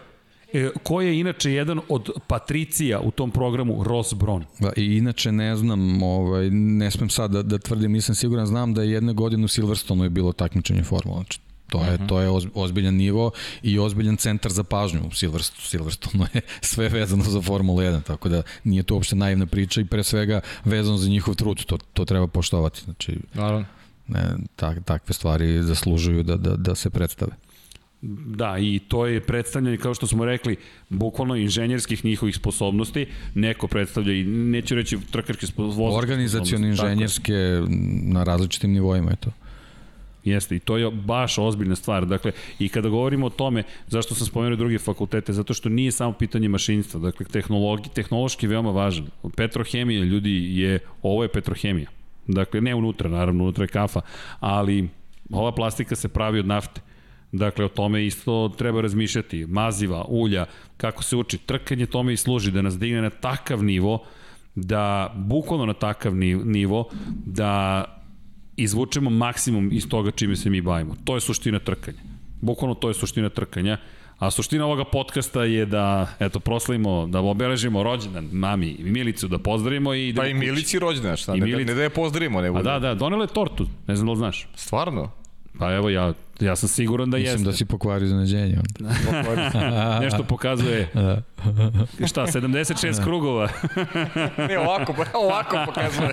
E, 0.53 0.69
ko 0.83 1.01
je 1.01 1.19
inače 1.19 1.51
jedan 1.51 1.79
od 1.89 2.09
patricija 2.27 2.99
u 2.99 3.11
tom 3.11 3.31
programu 3.31 3.83
Ross 3.83 4.13
Brown. 4.13 4.43
Da, 4.59 4.71
I 4.77 4.97
inače 4.97 5.31
ne 5.31 5.55
znam, 5.55 6.03
ovaj, 6.03 6.49
ne 6.51 6.91
smem 6.91 7.09
sad 7.09 7.31
da, 7.31 7.43
da 7.43 7.57
tvrdim, 7.57 7.91
nisam 7.91 8.15
siguran, 8.15 8.45
znam 8.45 8.73
da 8.73 8.83
je 8.83 8.91
jedne 8.91 9.13
godine 9.13 9.45
u 9.45 9.47
Silverstonu 9.47 10.03
je 10.03 10.09
bilo 10.09 10.33
takmičenje 10.33 10.83
Formula. 10.83 11.15
Znači, 11.15 11.39
To 11.67 11.83
je, 11.83 11.93
uh 11.93 11.99
-huh. 11.99 12.07
to 12.07 12.21
je 12.21 12.29
ozbiljan 12.53 12.95
nivo 12.95 13.31
i 13.61 13.79
ozbiljan 13.79 14.17
centar 14.17 14.51
za 14.51 14.63
pažnju 14.63 15.01
u 15.07 15.11
Silverstonu. 15.11 15.61
Silverstonu 15.61 16.25
je 16.33 16.41
sve 16.61 16.89
vezano 16.89 17.23
za 17.23 17.41
Formulu 17.41 17.79
1, 17.79 18.03
tako 18.03 18.29
da 18.29 18.41
nije 18.63 18.83
to 18.83 18.95
uopšte 18.95 19.15
naivna 19.15 19.45
priča 19.45 19.81
i 19.81 19.85
pre 19.85 20.03
svega 20.03 20.41
vezano 20.65 20.97
za 20.97 21.09
njihov 21.09 21.35
trud, 21.35 21.65
to, 21.65 21.77
to 21.93 22.05
treba 22.05 22.27
poštovati. 22.27 22.81
Znači, 22.83 23.19
Naravno. 23.33 23.65
Ne, 24.07 24.35
tak, 24.55 24.83
takve 24.83 25.13
stvari 25.13 25.63
zaslužuju 25.63 26.23
da, 26.23 26.35
da, 26.35 26.55
da 26.55 26.75
se 26.75 26.89
predstave. 26.89 27.31
Da, 28.25 28.57
i 28.59 28.79
to 28.87 29.05
je 29.05 29.21
predstavljanje, 29.21 29.77
kao 29.77 29.93
što 29.93 30.07
smo 30.07 30.25
rekli, 30.25 30.55
bukvalno 30.89 31.35
inženjerskih 31.35 32.05
njihovih 32.05 32.35
sposobnosti. 32.35 33.07
Neko 33.35 33.67
predstavlja 33.67 34.13
i, 34.13 34.23
neću 34.23 34.75
reći 34.75 34.97
trkačke 35.11 35.47
sposobnosti. 35.47 35.97
Organizacijalne 35.97 36.67
inženjerske 36.67 37.61
na 38.03 38.23
različitim 38.23 38.71
nivoima 38.71 39.09
je 39.09 39.15
to. 39.15 39.31
Jeste, 40.27 40.55
i 40.55 40.59
to 40.59 40.77
je 40.77 40.91
baš 40.91 41.37
ozbiljna 41.37 41.75
stvar. 41.75 42.05
Dakle, 42.05 42.31
i 42.59 42.69
kada 42.69 42.89
govorimo 42.89 43.25
o 43.25 43.29
tome, 43.29 43.63
zašto 43.87 44.15
sam 44.15 44.27
spomenuo 44.27 44.55
druge 44.55 44.79
fakultete, 44.79 45.33
zato 45.33 45.53
što 45.53 45.69
nije 45.69 45.91
samo 45.91 46.13
pitanje 46.13 46.49
mašinstva, 46.49 46.99
dakle, 46.99 47.25
tehnologi, 47.25 47.89
tehnološki 47.93 48.45
je 48.45 48.49
veoma 48.49 48.71
važan. 48.71 49.07
Petrohemija, 49.35 50.03
ljudi, 50.03 50.59
je, 50.59 50.79
ovo 51.01 51.23
je 51.23 51.29
petrohemija. 51.29 51.87
Dakle, 52.27 52.61
ne 52.61 52.75
unutra, 52.75 53.09
naravno, 53.09 53.43
unutra 53.43 53.63
je 53.63 53.67
kafa, 53.67 54.01
ali 54.39 54.89
ova 55.31 55.51
plastika 55.51 55.95
se 55.95 56.07
pravi 56.07 56.39
od 56.39 56.47
nafte. 56.47 56.81
Dakle, 57.31 57.65
o 57.65 57.69
tome 57.69 58.05
isto 58.05 58.53
treba 58.57 58.81
razmišljati. 58.81 59.45
Maziva, 59.45 60.05
ulja, 60.07 60.45
kako 60.77 61.03
se 61.03 61.15
uči. 61.15 61.37
Trkanje 61.37 61.85
tome 61.85 62.13
i 62.13 62.17
služi 62.17 62.51
da 62.51 62.61
nas 62.61 62.79
digne 62.79 63.01
na 63.01 63.09
takav 63.09 63.63
nivo, 63.63 64.03
da, 64.55 65.13
bukvalno 65.15 65.65
na 65.65 65.73
takav 65.73 66.15
nivo, 66.15 66.89
da 67.25 67.83
izvučemo 68.57 69.09
maksimum 69.09 69.69
iz 69.71 69.89
toga 69.89 70.11
čime 70.11 70.35
se 70.35 70.49
mi 70.49 70.61
bavimo. 70.61 70.95
To 71.03 71.15
je 71.15 71.21
suština 71.21 71.59
trkanja. 71.59 71.97
Bukvalno 72.41 72.75
to 72.75 72.87
je 72.87 72.93
suština 72.93 73.29
trkanja. 73.29 73.77
A 74.17 74.31
suština 74.31 74.65
ovoga 74.65 74.83
podcasta 74.83 75.43
je 75.43 75.65
da, 75.65 76.07
eto, 76.19 76.39
proslavimo, 76.39 77.07
da 77.07 77.19
obeležimo 77.19 77.83
rođendan 77.83 78.29
mami 78.31 78.67
i 78.67 78.83
Milicu, 78.83 79.27
da 79.27 79.37
pozdravimo 79.37 79.93
i 79.93 80.13
da... 80.13 80.21
Pa 80.21 80.27
i 80.27 80.33
Milici 80.33 80.79
rođendan, 80.79 81.17
šta? 81.17 81.35
I 81.35 81.39
ne, 81.39 81.45
Milici... 81.45 81.65
ne 81.65 81.73
da 81.73 81.83
je 81.83 81.89
pozdravimo, 81.89 82.41
ne 82.41 82.51
bude. 82.51 82.59
A 82.59 82.63
da, 82.63 82.79
da, 82.79 82.95
donele 82.95 83.23
je 83.23 83.33
tortu, 83.33 83.67
ne 83.87 83.95
znam 83.95 84.05
da 84.05 84.11
li 84.11 84.17
znaš. 84.17 84.47
Stvarno? 84.55 85.11
Pa 85.59 85.73
evo, 85.73 85.89
ja, 85.89 86.13
ja 86.39 86.55
sam 86.55 86.69
siguran 86.69 87.09
da 87.09 87.17
Mislim 87.17 87.25
jeste. 87.25 87.37
Mislim 87.37 87.51
da 87.51 87.57
si 87.57 87.65
pokvario 87.65 88.05
iznenađenje. 88.05 88.57
Nešto 90.05 90.23
pokazuje. 90.23 90.87
Šta, 92.07 92.27
76 92.27 93.03
krugova? 93.03 93.49
ne, 94.49 94.59
ovako, 94.59 94.95
ovako 95.13 95.57
pokazuje. 95.65 96.09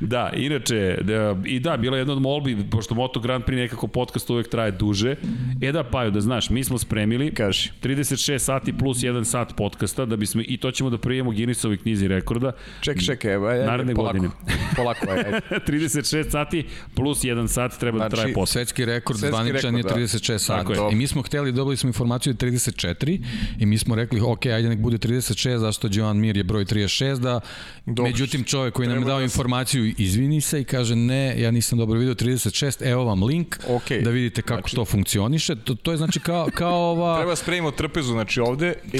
da, 0.00 0.30
inače, 0.36 0.98
da, 1.00 1.36
i 1.44 1.60
da, 1.60 1.76
bila 1.76 1.98
jedna 1.98 2.12
od 2.12 2.22
molbi, 2.22 2.56
pošto 2.70 2.94
Moto 2.94 3.20
Grand 3.20 3.44
Prix 3.44 3.56
nekako 3.56 3.86
podcast 3.86 4.30
uvek 4.30 4.48
traje 4.48 4.70
duže. 4.70 5.16
E 5.60 5.72
da, 5.72 5.84
Paju, 5.84 6.10
da 6.10 6.20
znaš, 6.20 6.50
mi 6.50 6.64
smo 6.64 6.78
spremili 6.78 7.34
Kaži. 7.34 7.70
36 7.82 8.38
sati 8.38 8.72
plus 8.72 8.98
1 8.98 9.24
sat 9.24 9.56
podcasta, 9.56 10.04
da 10.04 10.16
bismo, 10.16 10.42
i 10.44 10.56
to 10.56 10.70
ćemo 10.70 10.90
da 10.90 10.98
prijemo 10.98 11.30
Guinnessovi 11.30 11.76
knjizi 11.76 12.08
rekorda. 12.08 12.52
Ček, 12.80 13.04
ček, 13.06 13.24
evo, 13.24 13.46
ajde, 13.46 13.64
naredne 13.64 13.94
polako, 13.94 14.18
godine. 14.18 14.34
polako, 14.76 15.06
ajde. 15.10 15.40
36 15.50 16.30
sati 16.30 16.66
plus 16.94 17.24
1 17.24 17.29
sat 17.48 17.78
treba 17.78 17.98
znači, 17.98 18.10
da 18.10 18.16
traje 18.16 18.34
podcast. 18.34 18.52
Svetski 18.52 18.84
rekord 18.84 19.18
zvaničan 19.18 19.76
je 19.76 19.82
36 19.82 20.32
da. 20.32 20.38
sati. 20.38 20.72
I 20.92 20.94
mi 20.94 21.06
smo 21.06 21.22
hteli, 21.22 21.52
dobili 21.52 21.76
smo 21.76 21.88
informaciju 21.88 22.34
34 22.34 23.24
i 23.58 23.66
mi 23.66 23.78
smo 23.78 23.94
rekli, 23.94 24.20
ok, 24.20 24.46
ajde 24.46 24.68
nek 24.68 24.78
bude 24.78 24.98
36, 24.98 25.56
zašto 25.56 25.88
Joan 25.90 26.18
Mir 26.18 26.36
je 26.36 26.44
broj 26.44 26.64
36, 26.64 27.18
da 27.18 27.40
Dobro. 27.86 28.04
međutim 28.04 28.44
čovjek 28.44 28.74
koji 28.74 28.88
nam 28.88 28.98
je 28.98 29.04
dao 29.04 29.18
da 29.18 29.24
informaciju 29.24 29.94
izvini 29.98 30.40
se 30.40 30.60
i 30.60 30.64
kaže 30.64 30.96
ne, 30.96 31.40
ja 31.40 31.50
nisam 31.50 31.78
dobro 31.78 31.98
video 31.98 32.14
36, 32.14 32.90
evo 32.90 33.04
vam 33.04 33.22
link 33.22 33.58
okay. 33.68 34.02
da 34.02 34.10
vidite 34.10 34.42
kako 34.42 34.60
znači, 34.60 34.76
to 34.76 34.84
funkcioniše. 34.84 35.54
To, 35.54 35.74
to 35.74 35.90
je 35.90 35.96
znači 35.96 36.20
kao, 36.20 36.48
kao 36.54 36.90
ova... 36.90 37.16
Treba 37.20 37.36
spremimo 37.36 37.70
trpezu, 37.70 38.12
znači 38.12 38.40
ovde 38.40 38.74
i, 38.92 38.96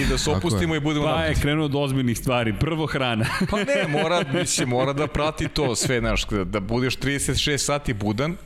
i 0.00 0.06
da 0.10 0.18
se 0.18 0.30
opustimo 0.30 0.74
i 0.74 0.80
budemo... 0.80 1.06
Pa 1.06 1.24
je 1.24 1.34
krenuo 1.34 1.64
od 1.64 1.74
ozbiljnih 1.74 2.18
stvari. 2.18 2.54
Prvo 2.60 2.86
hrana. 2.86 3.26
pa 3.50 3.56
ne, 3.56 3.88
mora, 3.88 4.24
mislim, 4.40 4.68
mora 4.68 4.92
da 4.92 5.06
prati 5.06 5.48
to 5.48 5.76
sve, 5.76 6.00
znaš, 6.00 6.26
da, 6.26 6.44
da 6.44 6.60
budeš 6.60 6.96
36 6.96 7.58
sati 7.70 7.94
budan, 7.94 8.36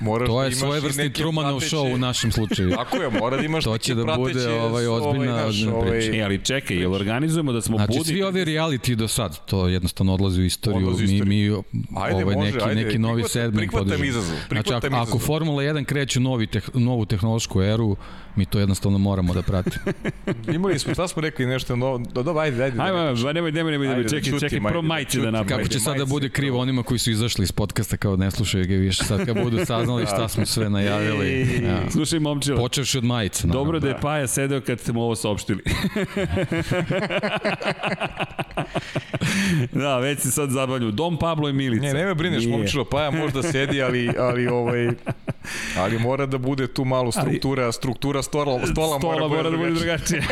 Moraš 0.00 0.28
to 0.28 0.42
je 0.42 0.50
da 0.50 0.56
svojevrsni 0.56 1.12
Trumanov 1.12 1.58
prateće... 1.58 1.76
show 1.76 1.94
u 1.94 1.98
našem 1.98 2.32
slučaju. 2.32 2.70
Tako 2.76 2.96
je, 2.96 3.10
mora 3.10 3.36
da 3.36 3.42
imaš 3.42 3.64
to 3.64 3.78
će 3.78 3.94
da 3.94 4.16
bude 4.16 4.48
ovaj 4.48 4.86
ozbiljna, 4.86 5.32
ovaj, 5.32 5.44
ozbiljna 5.44 5.74
ovaj, 5.74 5.90
priča. 5.90 6.16
E, 6.16 6.22
ali 6.22 6.38
čekaj, 6.38 6.76
jel 6.76 6.92
organizujemo 6.94 7.52
da 7.52 7.60
smo 7.60 7.76
znači, 7.76 7.98
budi? 7.98 8.10
svi 8.10 8.22
ovi 8.22 8.44
reality 8.44 8.94
do 8.94 9.08
sad, 9.08 9.44
to 9.46 9.68
jednostavno 9.68 10.14
odlazi 10.14 10.40
u 10.40 10.44
istoriju. 10.44 10.86
Odlazi 10.86 11.02
u 11.02 11.04
istoriju. 11.04 11.64
Mi, 11.72 11.78
mi 11.78 12.00
ajde, 12.00 12.24
ovaj, 12.24 12.34
može, 12.36 12.52
neki, 12.52 12.64
ajde, 12.64 12.84
neki 12.84 12.98
novi 12.98 13.24
segment 13.28 13.56
prihvatam 13.56 14.04
izazov. 14.04 14.36
Prihvatam 14.48 14.90
znači, 14.90 15.02
ako, 15.02 15.10
ako 15.10 15.18
Formula 15.18 15.62
1 15.62 15.84
kreće 15.84 16.20
novi 16.20 16.46
teh, 16.46 16.68
novu 16.74 17.06
tehnološku 17.06 17.62
eru, 17.62 17.96
mi 18.36 18.46
to 18.46 18.58
jednostavno 18.58 18.98
moramo 18.98 19.34
da 19.34 19.42
pratimo. 19.42 19.84
Imali 20.56 20.78
smo, 20.78 20.94
šta 20.94 21.08
smo 21.08 21.22
rekli 21.22 21.46
nešto 21.46 21.76
novo, 21.76 21.98
do, 21.98 22.22
do, 22.22 22.38
ajde, 22.38 22.64
ajde. 22.64 22.82
Ajde, 22.82 22.98
ajde, 22.98 23.32
nemoj, 23.32 23.52
nemoj, 23.52 23.72
nemoj, 23.72 23.88
nemoj, 23.88 24.08
čekaj, 24.08 24.38
čekaj, 24.40 24.60
prvo 24.68 24.82
majice 24.82 25.20
da 25.20 25.30
napravimo. 25.30 25.56
Kako 25.56 25.68
će 25.68 25.80
sad 25.80 25.96
da 25.96 26.04
bude 26.04 26.28
krivo 26.28 26.60
onima 26.60 26.82
koji 26.82 26.98
su 26.98 27.10
izašli 27.10 27.42
iz 27.42 27.52
podcasta 27.52 27.96
kao 27.96 28.16
ne 28.16 28.30
slušaju 28.30 28.66
ga 28.66 28.74
više, 28.74 29.04
sad 29.04 29.26
kad 29.26 29.42
budu 29.42 29.64
saznali 29.64 30.06
šta 30.06 30.28
smo 30.28 30.46
sve 30.46 30.70
najavili. 30.70 31.48
Ja. 31.62 31.90
Slušaj, 31.90 32.18
momčila. 32.18 32.60
Počevši 32.60 32.98
od 32.98 33.04
majice. 33.04 33.46
Dobro 33.46 33.80
da 33.80 33.88
je 33.88 34.00
Paja 34.00 34.26
sedeo 34.26 34.60
kad 34.60 34.80
ste 34.80 34.92
mu 34.92 35.02
ovo 35.02 35.14
saopštili. 35.14 35.62
da, 39.72 39.98
već 39.98 40.20
se 40.20 40.30
sad 40.30 40.50
zabavlju. 40.50 40.90
Dom 40.90 41.18
Pablo 41.18 41.48
i 41.48 41.52
Milica. 41.52 41.86
Ne, 41.86 41.94
nema 41.94 42.14
brineš, 42.14 42.46
momčilo, 42.46 42.84
Paja 42.84 43.10
možda 43.10 43.42
sedi, 43.42 43.82
ali, 43.82 44.10
ali 44.18 44.46
ovaj, 44.46 44.90
Ali 45.78 45.98
mora 45.98 46.26
da 46.26 46.38
bude 46.38 46.66
tu 46.66 46.84
malo 46.84 47.12
struktura, 47.12 47.72
struktura 47.72 48.22
stola, 48.22 48.66
stola, 48.66 48.98
Stola 48.98 49.28
mora, 49.28 49.50
da 49.50 49.56
bude 49.56 49.70
drugačije. 49.70 50.22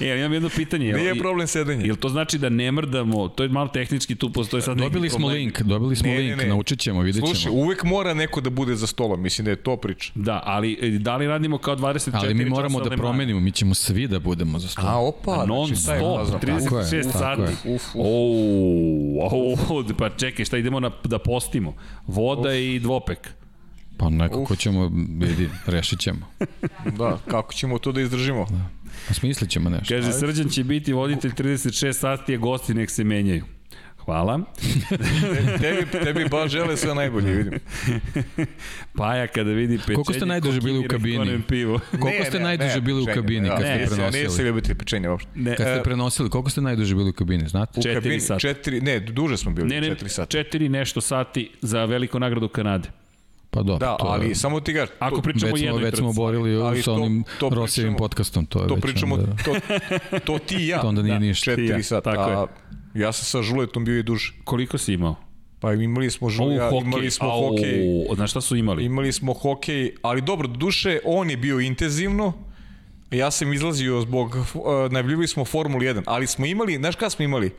e, 0.00 0.10
ali 0.10 0.20
imam 0.20 0.32
jedno 0.32 0.48
pitanje. 0.56 0.92
Nije 0.92 1.18
problem 1.18 1.46
sedenje. 1.46 1.86
Jel 1.86 1.96
to 1.96 2.08
znači 2.08 2.38
da 2.38 2.48
ne 2.48 2.72
mrdamo, 2.72 3.28
to 3.28 3.42
je 3.42 3.48
malo 3.48 3.68
tehnički, 3.68 4.14
tu 4.14 4.32
postoji 4.32 4.62
sad 4.62 4.76
Dobili 4.76 5.08
smo 5.10 5.18
problem. 5.18 5.36
link, 5.36 5.60
dobili 5.60 5.96
smo 5.96 6.08
Ne, 6.08 6.14
ne, 6.14 6.20
link, 6.20 6.42
ne. 6.42 6.48
naučit 6.48 6.78
ćemo, 6.78 7.00
vidjet 7.00 7.24
ćemo. 7.24 7.34
Slušaj, 7.34 7.52
uvek 7.52 7.84
mora 7.84 8.14
neko 8.14 8.40
da 8.40 8.50
bude 8.50 8.76
za 8.76 8.86
stolom, 8.86 9.22
mislim 9.22 9.44
da 9.44 9.50
je 9.50 9.56
to 9.56 9.76
priča. 9.76 10.12
Da, 10.14 10.42
ali 10.44 10.78
e, 10.82 10.90
da 10.98 11.16
li 11.16 11.26
radimo 11.26 11.58
kao 11.58 11.76
24 11.76 12.10
Ali 12.14 12.34
mi 12.34 12.44
moramo 12.44 12.80
da 12.80 12.96
promenimo, 12.96 13.40
mi 13.40 13.52
ćemo 13.52 13.74
svi 13.74 14.06
da 14.06 14.18
budemo 14.18 14.58
za 14.58 14.68
stol. 14.68 14.84
A, 14.86 14.98
opa, 14.98 15.44
Non 15.46 15.66
znači, 15.66 15.72
je 15.72 15.76
stop, 15.98 16.18
fazon? 16.18 16.40
36 16.40 16.64
Tako 16.64 16.78
je, 16.78 17.02
tako 17.02 17.18
sati. 17.18 17.42
je. 17.42 17.48
Uf, 17.74 17.94
uf. 17.94 17.96
O, 17.96 19.78
o, 19.78 19.84
pa 19.98 20.08
čekaj, 20.10 20.44
šta 20.44 20.58
idemo 20.58 20.80
na, 20.80 20.90
da 21.04 21.18
postimo? 21.18 21.74
Voda 22.06 22.54
i 22.54 22.78
dvopek. 22.82 23.28
Pa 23.96 24.08
nekako 24.08 24.56
ćemo, 24.56 24.90
vidi, 25.18 25.50
rešit 25.66 26.00
ćemo. 26.00 26.26
Da, 26.98 27.18
kako 27.30 27.52
ćemo 27.52 27.78
to 27.78 27.92
da 27.92 28.00
izdržimo? 28.00 28.46
A 29.10 29.14
smislit 29.14 29.50
ćemo 29.50 29.70
nešto. 29.70 29.94
Kaže, 29.94 30.12
Srđan 30.12 30.48
će 30.48 30.64
biti 30.64 30.92
voditelj 30.92 31.30
36 31.30 31.92
sati, 31.92 32.34
a 32.34 32.38
gosti 32.38 32.74
nek 32.74 32.90
se 32.90 33.04
menjaju. 33.04 33.44
Hvala. 34.04 34.40
Te- 34.88 35.58
tebi, 35.62 36.04
tebi 36.04 36.28
baš 36.28 36.50
žele 36.50 36.76
sve 36.76 36.94
najbolje, 36.94 37.32
vidim. 37.32 37.58
Paja 38.98 39.26
kada 39.26 39.50
vidi 39.50 39.78
pečenje... 39.78 39.94
Koliko 39.94 40.12
ste 40.12 40.26
najduže 40.26 40.60
bili 40.60 40.78
u 40.78 40.84
kabini? 40.84 41.42
Pivo. 41.42 41.80
Koliko 41.92 42.24
ste 42.24 42.38
najduže 42.40 42.80
bili 42.80 43.02
u 43.02 43.06
kabini 43.06 43.48
kad 43.48 43.60
ne, 43.60 43.64
ste 43.64 43.72
Ja 43.72 43.78
nisam 43.78 43.96
prenosili? 44.12 44.48
ljubitelj 44.48 44.74
pečenja 44.74 45.10
uopšte. 45.10 45.30
Ne, 45.34 45.56
Kad 45.56 45.66
ste 45.66 45.74
e, 45.74 45.82
prenosili, 45.82 46.30
koliko 46.30 46.50
ste 46.50 46.60
najduže 46.60 46.94
bili 46.94 47.10
u 47.10 47.14
kabini, 47.14 47.48
znate? 47.48 47.80
U 47.80 47.82
Četiri 47.82 47.94
kabini, 47.96 48.20
sata. 48.20 48.40
Četiri, 48.40 48.80
ne, 48.80 49.00
duže 49.00 49.36
smo 49.36 49.50
bili, 49.52 49.68
ne, 49.68 49.80
ne, 49.80 49.88
četiri 49.88 50.08
sata. 50.08 50.26
četiri 50.28 50.68
nešto 50.68 51.00
sati 51.00 51.50
za 51.62 51.84
veliku 51.84 52.18
nagradu 52.18 52.48
Kanade. 52.48 52.88
Pa 53.50 53.62
dobro, 53.62 53.78
Da, 53.80 53.96
to 53.96 54.06
je- 54.06 54.12
ali 54.14 54.34
samo 54.34 54.60
ti 54.60 54.72
gaš, 54.72 54.88
Ako 54.98 55.16
to, 55.16 55.22
pričamo 55.22 55.46
Već 55.46 55.58
smo, 55.58 55.66
jednoj 55.68 55.84
već 55.84 55.96
smo 55.96 56.12
borili 56.12 56.56
Ali 56.56 56.78
sa 56.78 56.84
to- 56.84 56.94
onim 56.94 57.24
to 57.40 57.48
Rosijevim 57.48 57.64
pričamo- 57.88 57.98
podcastom, 57.98 58.46
to 58.46 58.62
je 58.62 58.68
to 58.68 58.74
već 58.74 58.82
pričamo, 58.82 59.14
onda- 59.14 59.36
to, 59.36 59.54
to 60.20 60.38
ti 60.38 60.56
i 60.56 60.66
ja. 60.66 60.80
To 60.80 60.88
onda 60.88 61.02
nije 61.02 61.20
ništa. 61.20 61.44
Četiri 61.44 61.82
sata, 61.82 62.12
tako 62.12 62.30
je. 62.32 62.46
Ja 62.94 63.12
sam 63.12 63.24
sa 63.24 63.42
Žuletom 63.42 63.84
bio 63.84 63.98
i 63.98 64.02
duže. 64.02 64.32
Koliko 64.44 64.78
si 64.78 64.92
imao? 64.92 65.16
Pa 65.60 65.72
imali 65.72 66.10
smo 66.10 66.30
žulja, 66.30 66.70
hokej. 66.70 66.86
imali 66.86 67.10
smo 67.10 67.28
Au, 67.28 67.48
hokej, 67.48 68.06
Znaš 68.14 68.30
šta 68.30 68.40
su 68.40 68.56
imali? 68.56 68.84
imali 68.84 69.12
smo 69.12 69.32
hokej, 69.32 69.94
ali 70.02 70.20
dobro, 70.20 70.48
do 70.48 70.56
duše, 70.56 70.98
on 71.04 71.30
je 71.30 71.36
bio 71.36 71.60
intenzivno, 71.60 72.32
ja 73.10 73.30
sam 73.30 73.52
izlazio 73.52 74.00
zbog, 74.00 74.34
uh, 74.34 74.62
najavljivali 74.90 75.28
smo 75.28 75.44
Formulu 75.44 75.80
1, 75.82 76.02
ali 76.06 76.26
smo 76.26 76.46
imali, 76.46 76.76
znaš 76.76 76.96
kada 76.96 77.10
smo 77.10 77.24
imali? 77.24 77.50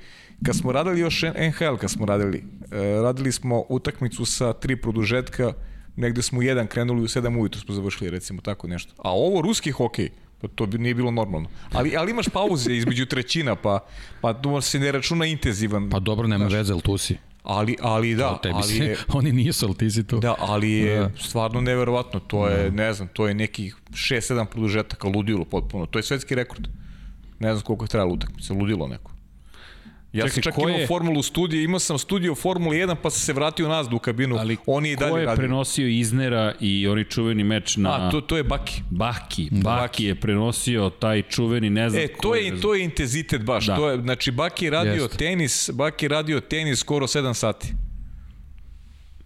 Kad 0.45 0.55
smo 0.55 0.71
radili 0.71 0.99
još 0.99 1.21
NHL, 1.21 1.75
kad 1.81 1.91
smo 1.91 2.05
radili, 2.05 2.37
uh, 2.61 2.71
radili 3.03 3.31
smo 3.31 3.63
utakmicu 3.69 4.25
sa 4.25 4.53
tri 4.53 4.75
produžetka, 4.75 5.53
negde 5.95 6.21
smo 6.21 6.41
jedan 6.41 6.67
krenuli 6.67 7.01
u 7.01 7.07
7 7.07 7.39
ujutru 7.39 7.61
smo 7.61 7.75
završili 7.75 8.09
recimo 8.09 8.41
tako 8.41 8.67
nešto. 8.67 8.93
A 8.97 9.11
ovo 9.11 9.41
ruski 9.41 9.71
hokej, 9.71 10.09
pa 10.43 10.49
to 10.55 10.65
bi 10.65 10.77
nije 10.77 10.93
bilo 10.95 11.11
normalno. 11.11 11.49
Ali, 11.71 11.95
ali 11.97 12.11
imaš 12.11 12.29
pauze 12.29 12.73
između 12.75 13.05
trećina, 13.05 13.55
pa, 13.55 13.79
pa 14.21 14.33
to 14.33 14.61
se 14.61 14.79
ne 14.79 14.91
računa 14.91 15.25
intenzivan. 15.25 15.89
Pa 15.89 15.99
dobro, 15.99 16.27
nema 16.27 16.45
veze, 16.45 16.73
ali 16.73 16.81
tu 16.81 16.97
si. 16.97 17.17
Ali, 17.43 17.75
ali 17.81 18.15
da, 18.15 18.37
Tebi 18.43 18.55
ali 18.55 18.63
se, 18.63 18.83
je, 18.83 18.97
oni 19.19 19.31
nisu, 19.31 19.65
ali 19.65 19.75
ti 19.77 19.91
si 19.91 20.07
tu. 20.07 20.19
Da, 20.19 20.35
ali 20.39 20.71
je 20.71 20.99
Da. 20.99 21.09
stvarno 21.19 21.61
neverovatno. 21.61 22.19
To 22.19 22.47
je, 22.47 22.71
ne 22.71 22.93
znam, 22.93 23.07
to 23.07 23.27
je 23.27 23.33
nekih 23.33 23.75
6-7 23.91 24.45
produžetaka, 24.45 25.07
ludilo 25.07 25.45
potpuno. 25.45 25.85
To 25.85 25.99
je 25.99 26.03
svetski 26.03 26.35
rekord. 26.35 26.67
Ne 27.39 27.53
znam 27.53 27.61
koliko 27.61 27.85
je 27.85 27.89
trajala 27.89 28.11
utakmica, 28.13 28.53
ludilo 28.53 28.87
neko. 28.87 29.11
Ja 30.13 30.19
Čekaj, 30.19 30.29
sam 30.31 30.41
čak 30.43 30.53
ko 30.55 30.61
imao 30.61 30.75
je- 30.75 30.87
formulu 30.87 31.23
studije, 31.23 31.63
imao 31.63 31.79
sam 31.79 31.97
studiju 31.97 32.35
Formule 32.35 32.77
1 32.77 32.95
pa 32.95 33.09
sam 33.09 33.19
se 33.19 33.33
vratio 33.33 33.67
nazad 33.67 33.93
u 33.93 33.99
kabinu. 33.99 34.35
Ali 34.37 34.57
Oni 34.67 34.91
i 34.91 34.95
ko 34.95 34.99
dalje 34.99 35.19
je 35.19 35.25
radi. 35.25 35.37
prenosio 35.37 35.87
Iznera 35.89 36.53
i 36.59 36.87
onaj 36.87 37.03
čuveni 37.05 37.43
meč 37.43 37.77
na... 37.77 37.89
A, 37.97 38.11
to, 38.11 38.21
to 38.21 38.37
je 38.37 38.43
Baki. 38.43 38.81
Baki. 38.89 39.49
Baki 39.53 40.05
je 40.05 40.15
prenosio 40.15 40.89
taj 40.91 41.21
čuveni, 41.23 41.69
ne 41.69 41.89
znam 41.89 42.03
E, 42.03 42.07
to 42.15 42.35
je, 42.35 42.61
to 42.61 42.73
je 42.73 42.83
intenzitet 42.83 43.43
baš. 43.43 43.65
Da. 43.65 43.75
To 43.75 43.89
je, 43.89 43.97
znači, 43.99 44.31
Baki 44.31 44.65
je 44.65 44.71
radio 44.71 45.03
Jeste. 45.03 45.17
tenis, 45.17 45.69
Baki 45.71 46.05
je 46.05 46.09
radio 46.09 46.39
tenis 46.41 46.79
skoro 46.79 47.07
7 47.07 47.33
sati. 47.33 47.73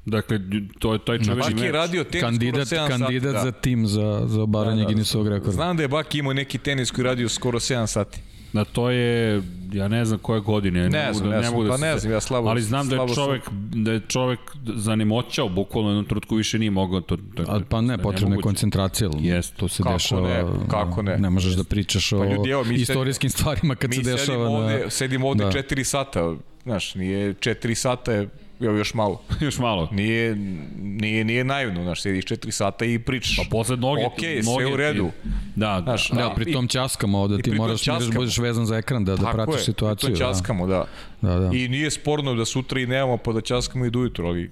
Dakle, 0.06 0.40
to 0.80 0.94
je 0.94 1.00
taj 1.00 1.20
čuveni 1.20 1.42
Baki 1.42 1.52
je 1.54 1.56
meč. 1.58 1.72
radio 1.72 2.04
tenis 2.04 2.22
Kandidat, 2.22 2.68
skoro 2.68 2.82
7 2.82 2.88
kandidat 2.90 3.34
sati. 3.34 3.46
za 3.46 3.52
tim 3.54 3.88
za, 3.88 4.24
za 4.26 4.42
obaranje 4.42 4.76
Da, 4.76 4.82
da. 4.82 4.86
Guinnessovog 4.86 5.28
rekorda. 5.28 5.52
Znam 5.52 5.78
da 5.78 5.84
je 5.84 5.88
Baki 5.90 6.20
imao 6.20 6.34
neki 6.34 6.58
tenis 6.58 6.92
koji 6.92 7.04
je 7.04 7.08
radio 7.08 7.30
skoro 7.30 7.60
7 7.60 7.88
sati. 7.88 8.20
Da 8.53 8.64
to 8.66 8.90
je, 8.90 9.42
ja 9.72 9.88
ne 9.88 10.06
znam 10.06 10.19
koje 10.19 10.42
godine. 10.42 10.90
Ne 10.90 11.14
znam, 11.14 11.24
da, 11.24 11.30
ne 11.30 11.38
ne 11.38 11.43
znam, 11.43 11.53
mogu 11.53 11.64
da 11.64 11.69
pa 11.69 11.77
ne 11.77 11.98
znam, 11.98 12.14
ja 12.14 12.19
slabo- 12.19 12.50
Ali 12.50 12.61
znam 12.61 12.90
da 12.90 12.95
je 12.95 13.08
čovek, 13.16 13.42
da 13.74 13.92
je 13.92 14.01
čovek 14.01 14.40
zanemoćao, 14.66 15.50
bukvalno 15.50 15.88
u 15.88 15.92
jednom 15.92 16.06
trenutku 16.06 16.35
više 16.35 16.59
nije 16.59 16.72
mogao. 16.72 17.01
To, 17.01 17.17
to, 17.17 17.43
A, 17.48 17.59
pa 17.69 17.82
ne, 17.82 17.98
potrebna 17.98 18.35
je 18.35 18.42
koncentracija. 18.42 19.09
ali 19.09 19.27
Jeste. 19.27 19.56
To 19.56 19.67
se 19.67 19.84
Kako 19.84 19.93
dešava. 19.93 20.27
ne, 20.30 20.43
kako 20.67 21.01
ne. 21.01 21.17
Ne 21.17 21.30
možeš 21.30 21.53
da 21.53 21.64
pričaš 21.64 22.14
o 22.14 22.19
Pa 22.19 22.26
ljudi, 22.26 22.50
evo, 22.50 22.64
istorijskim 22.64 23.30
stvarima 23.30 23.76
kad 23.76 23.93
se 23.93 23.98
Mi 23.98 24.03
sedimo 24.03 24.17
dešava. 24.17 24.50
ovde, 24.50 24.84
na... 24.84 24.90
sedimo 24.90 25.27
ovde 25.27 25.43
Da. 25.43 25.51
4 25.51 25.84
sata, 25.84 26.34
znaš, 26.64 26.95
nije 26.95 27.34
4 27.34 27.76
sata 27.76 28.11
je 28.11 28.30
evo 28.60 28.77
još 28.77 28.94
malo. 28.94 29.22
Još 29.42 29.60
malo. 29.60 29.90
Nije, 29.92 30.36
nije, 30.77 31.24
nije 31.24 31.44
naivno, 31.44 31.84
znaš, 31.84 32.02
sediš 32.02 32.26
4 32.26 32.52
sata 32.52 32.86
i 32.86 33.00
pričaš. 33.00 33.38
Pa 33.38 33.44
posle 33.52 33.77
noge, 33.77 34.06
Okej, 34.06 34.36
noge 34.36 34.44
sve 34.44 34.66
u 34.66 34.69
ti- 34.69 34.77
redu. 34.77 35.11
Da, 35.56 35.68
da. 35.76 35.82
Znaš, 35.82 36.10
Da, 36.10 36.34
pri 36.36 36.53
tom 36.53 36.68
ćaskamo 36.68 37.19
ovde, 37.19 37.42
ti 37.42 37.52
moraš 37.52 37.86
da 37.86 38.00
budeš 38.16 38.38
vezan 38.38 38.66
za 38.66 38.77
ekran 38.77 39.06
da, 39.06 39.16
da 39.16 39.24
Tako 39.24 39.34
pratiš 39.34 39.56
je, 39.56 39.64
situaciju. 39.64 40.10
To 40.10 40.16
ćaskamo, 40.16 40.68
da. 40.68 40.86
Da, 41.22 41.40
da. 41.40 41.50
I 41.53 41.68
nije 41.68 41.92
sporno 41.92 42.36
da 42.36 42.45
sutra 42.45 42.80
i 42.80 42.86
nemamo 42.86 43.18
pa 43.18 43.32
da 43.32 43.42
ćaskamo 43.42 43.86
i 43.86 43.90
do 43.90 44.00
ujutro, 44.00 44.27
ali 44.27 44.52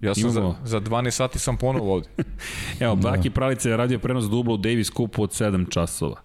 ja 0.00 0.14
sam 0.14 0.30
za, 0.30 0.40
Imamo. 0.40 0.58
za 0.64 0.80
12 0.80 1.10
sati 1.10 1.38
sam 1.38 1.56
ponovo 1.56 1.94
ovde. 1.94 2.08
Evo, 2.80 2.96
Baki 2.96 3.30
Pravica 3.30 3.68
je 3.68 3.76
radio 3.76 3.98
prenos 3.98 4.24
dubla 4.24 4.54
u 4.54 4.56
Davis 4.56 4.90
Cupu 4.90 5.22
od 5.22 5.30
7 5.30 5.70
časova. 5.70 6.16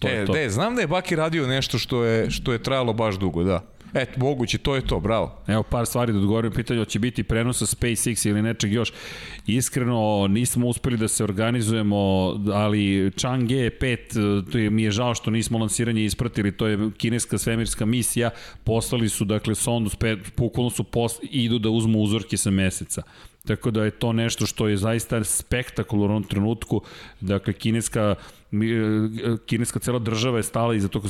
To 0.00 0.08
e, 0.08 0.10
je 0.10 0.26
to. 0.26 0.32
De, 0.32 0.50
znam 0.50 0.74
da 0.74 0.80
je 0.80 0.86
Baki 0.86 1.16
radio 1.16 1.46
nešto 1.46 1.78
što 1.78 2.04
je, 2.04 2.30
što 2.30 2.52
je 2.52 2.62
trajalo 2.62 2.92
baš 2.92 3.18
dugo, 3.18 3.44
da. 3.44 3.60
Eto, 3.94 4.20
moguće, 4.20 4.58
to 4.58 4.74
je 4.74 4.86
to, 4.86 5.00
bravo. 5.00 5.42
Evo 5.46 5.62
par 5.62 5.86
stvari 5.86 6.12
da 6.12 6.18
odgovorim 6.18 6.52
pitanje, 6.52 6.80
hoće 6.80 6.98
biti 6.98 7.22
prenosa 7.22 7.66
SpaceX 7.66 8.28
ili 8.28 8.42
nečeg 8.42 8.72
još. 8.72 8.92
Iskreno 9.46 10.26
nismo 10.28 10.66
uspeli 10.66 10.96
da 10.96 11.08
se 11.08 11.24
organizujemo, 11.24 11.96
ali 12.52 13.10
Chang'e 13.10 13.70
5, 13.80 14.52
to 14.52 14.58
je, 14.58 14.70
mi 14.70 14.82
je 14.82 14.90
žao 14.90 15.14
što 15.14 15.30
nismo 15.30 15.58
lansiranje 15.58 16.04
ispratili, 16.04 16.56
to 16.56 16.66
je 16.66 16.90
kineska 16.96 17.38
svemirska 17.38 17.86
misija, 17.86 18.30
poslali 18.64 19.08
su 19.08 19.24
dakle 19.24 19.54
sondu, 19.54 19.90
spe, 19.90 20.16
bukvalno 20.36 20.70
su 20.70 20.84
pos, 20.84 21.18
idu 21.22 21.58
da 21.58 21.70
uzmu 21.70 22.00
uzorke 22.00 22.36
sa 22.36 22.50
meseca. 22.50 23.02
Tako 23.46 23.70
da 23.70 23.84
je 23.84 23.90
to 23.90 24.12
nešto 24.12 24.46
što 24.46 24.68
je 24.68 24.76
zaista 24.76 25.24
spektakularno 25.24 26.14
u 26.14 26.16
ovom 26.16 26.28
trenutku. 26.28 26.80
Dakle, 27.20 27.52
kineska 27.52 28.14
e, 28.52 29.36
kineska 29.46 29.78
cela 29.78 29.98
država 29.98 30.36
je 30.36 30.42
stala 30.42 30.74
iza 30.74 30.88
tog 30.88 31.06
e, 31.06 31.08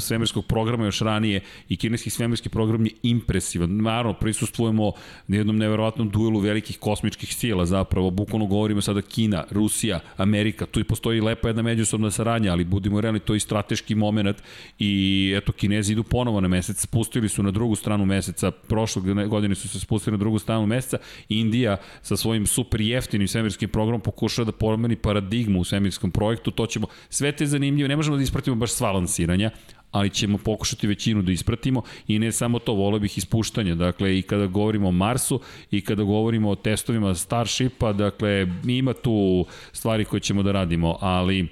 svemirskog 0.00 0.46
programa 0.46 0.84
još 0.84 1.00
ranije 1.00 1.40
i 1.68 1.76
kineski 1.76 2.10
svemirski 2.10 2.48
program 2.48 2.86
je 2.86 2.92
impresivan. 3.02 3.76
Naravno, 3.76 4.12
prisustvujemo 4.12 4.92
na 5.26 5.36
jednom 5.36 5.58
neverovatnom 5.58 6.10
duelu 6.10 6.40
velikih 6.40 6.78
kosmičkih 6.78 7.34
sila 7.34 7.66
zapravo. 7.66 8.10
Bukvalno 8.10 8.46
govorimo 8.46 8.80
sada 8.80 9.02
Kina, 9.02 9.44
Rusija, 9.50 10.00
Amerika. 10.16 10.66
Tu 10.66 10.80
i 10.80 10.84
postoji 10.84 11.20
lepa 11.20 11.48
jedna 11.48 11.62
međusobna 11.62 12.10
saradnja, 12.10 12.52
ali 12.52 12.64
budimo 12.64 13.00
realni, 13.00 13.20
to 13.20 13.34
je 13.34 13.40
strateški 13.40 13.94
moment 13.94 14.36
i 14.78 15.34
eto, 15.36 15.52
Kinezi 15.52 15.92
idu 15.92 16.02
ponovo 16.02 16.40
na 16.40 16.48
mesec, 16.48 16.80
spustili 16.80 17.28
su 17.28 17.42
na 17.42 17.50
drugu 17.50 17.74
stranu 17.74 18.06
meseca, 18.06 18.50
prošle 18.50 19.02
godine 19.26 19.54
su 19.54 19.68
se 19.68 19.80
spustili 19.80 20.12
na 20.12 20.18
drugu 20.18 20.38
stranu 20.38 20.66
meseca, 20.66 20.98
Indija 21.28 21.69
sa 22.02 22.16
svojim 22.16 22.46
super 22.46 22.80
jeftinim 22.80 23.28
svemirskim 23.28 23.68
programom 23.68 24.00
pokušava 24.00 24.46
da 24.46 24.52
promeni 24.52 24.96
paradigmu 24.96 25.60
u 25.60 25.64
svemirskom 25.64 26.10
projektu, 26.10 26.50
to 26.50 26.66
ćemo, 26.66 26.86
sve 27.08 27.32
te 27.32 27.46
zanimljive, 27.46 27.88
ne 27.88 27.96
možemo 27.96 28.16
da 28.16 28.22
ispratimo 28.22 28.56
baš 28.56 28.70
sva 28.72 28.92
lansiranja, 28.92 29.50
ali 29.90 30.10
ćemo 30.10 30.38
pokušati 30.38 30.86
većinu 30.86 31.22
da 31.22 31.32
ispratimo 31.32 31.82
i 32.08 32.18
ne 32.18 32.32
samo 32.32 32.58
to, 32.58 32.72
vole 32.72 33.00
bih 33.00 33.18
ispuštanja, 33.18 33.74
dakle 33.74 34.18
i 34.18 34.22
kada 34.22 34.46
govorimo 34.46 34.88
o 34.88 34.92
Marsu 34.92 35.40
i 35.70 35.80
kada 35.80 36.02
govorimo 36.02 36.50
o 36.50 36.56
testovima 36.56 37.14
Starshipa, 37.14 37.92
dakle 37.92 38.46
ima 38.66 38.92
tu 38.92 39.46
stvari 39.72 40.04
koje 40.04 40.20
ćemo 40.20 40.42
da 40.42 40.52
radimo, 40.52 40.96
ali 41.00 41.48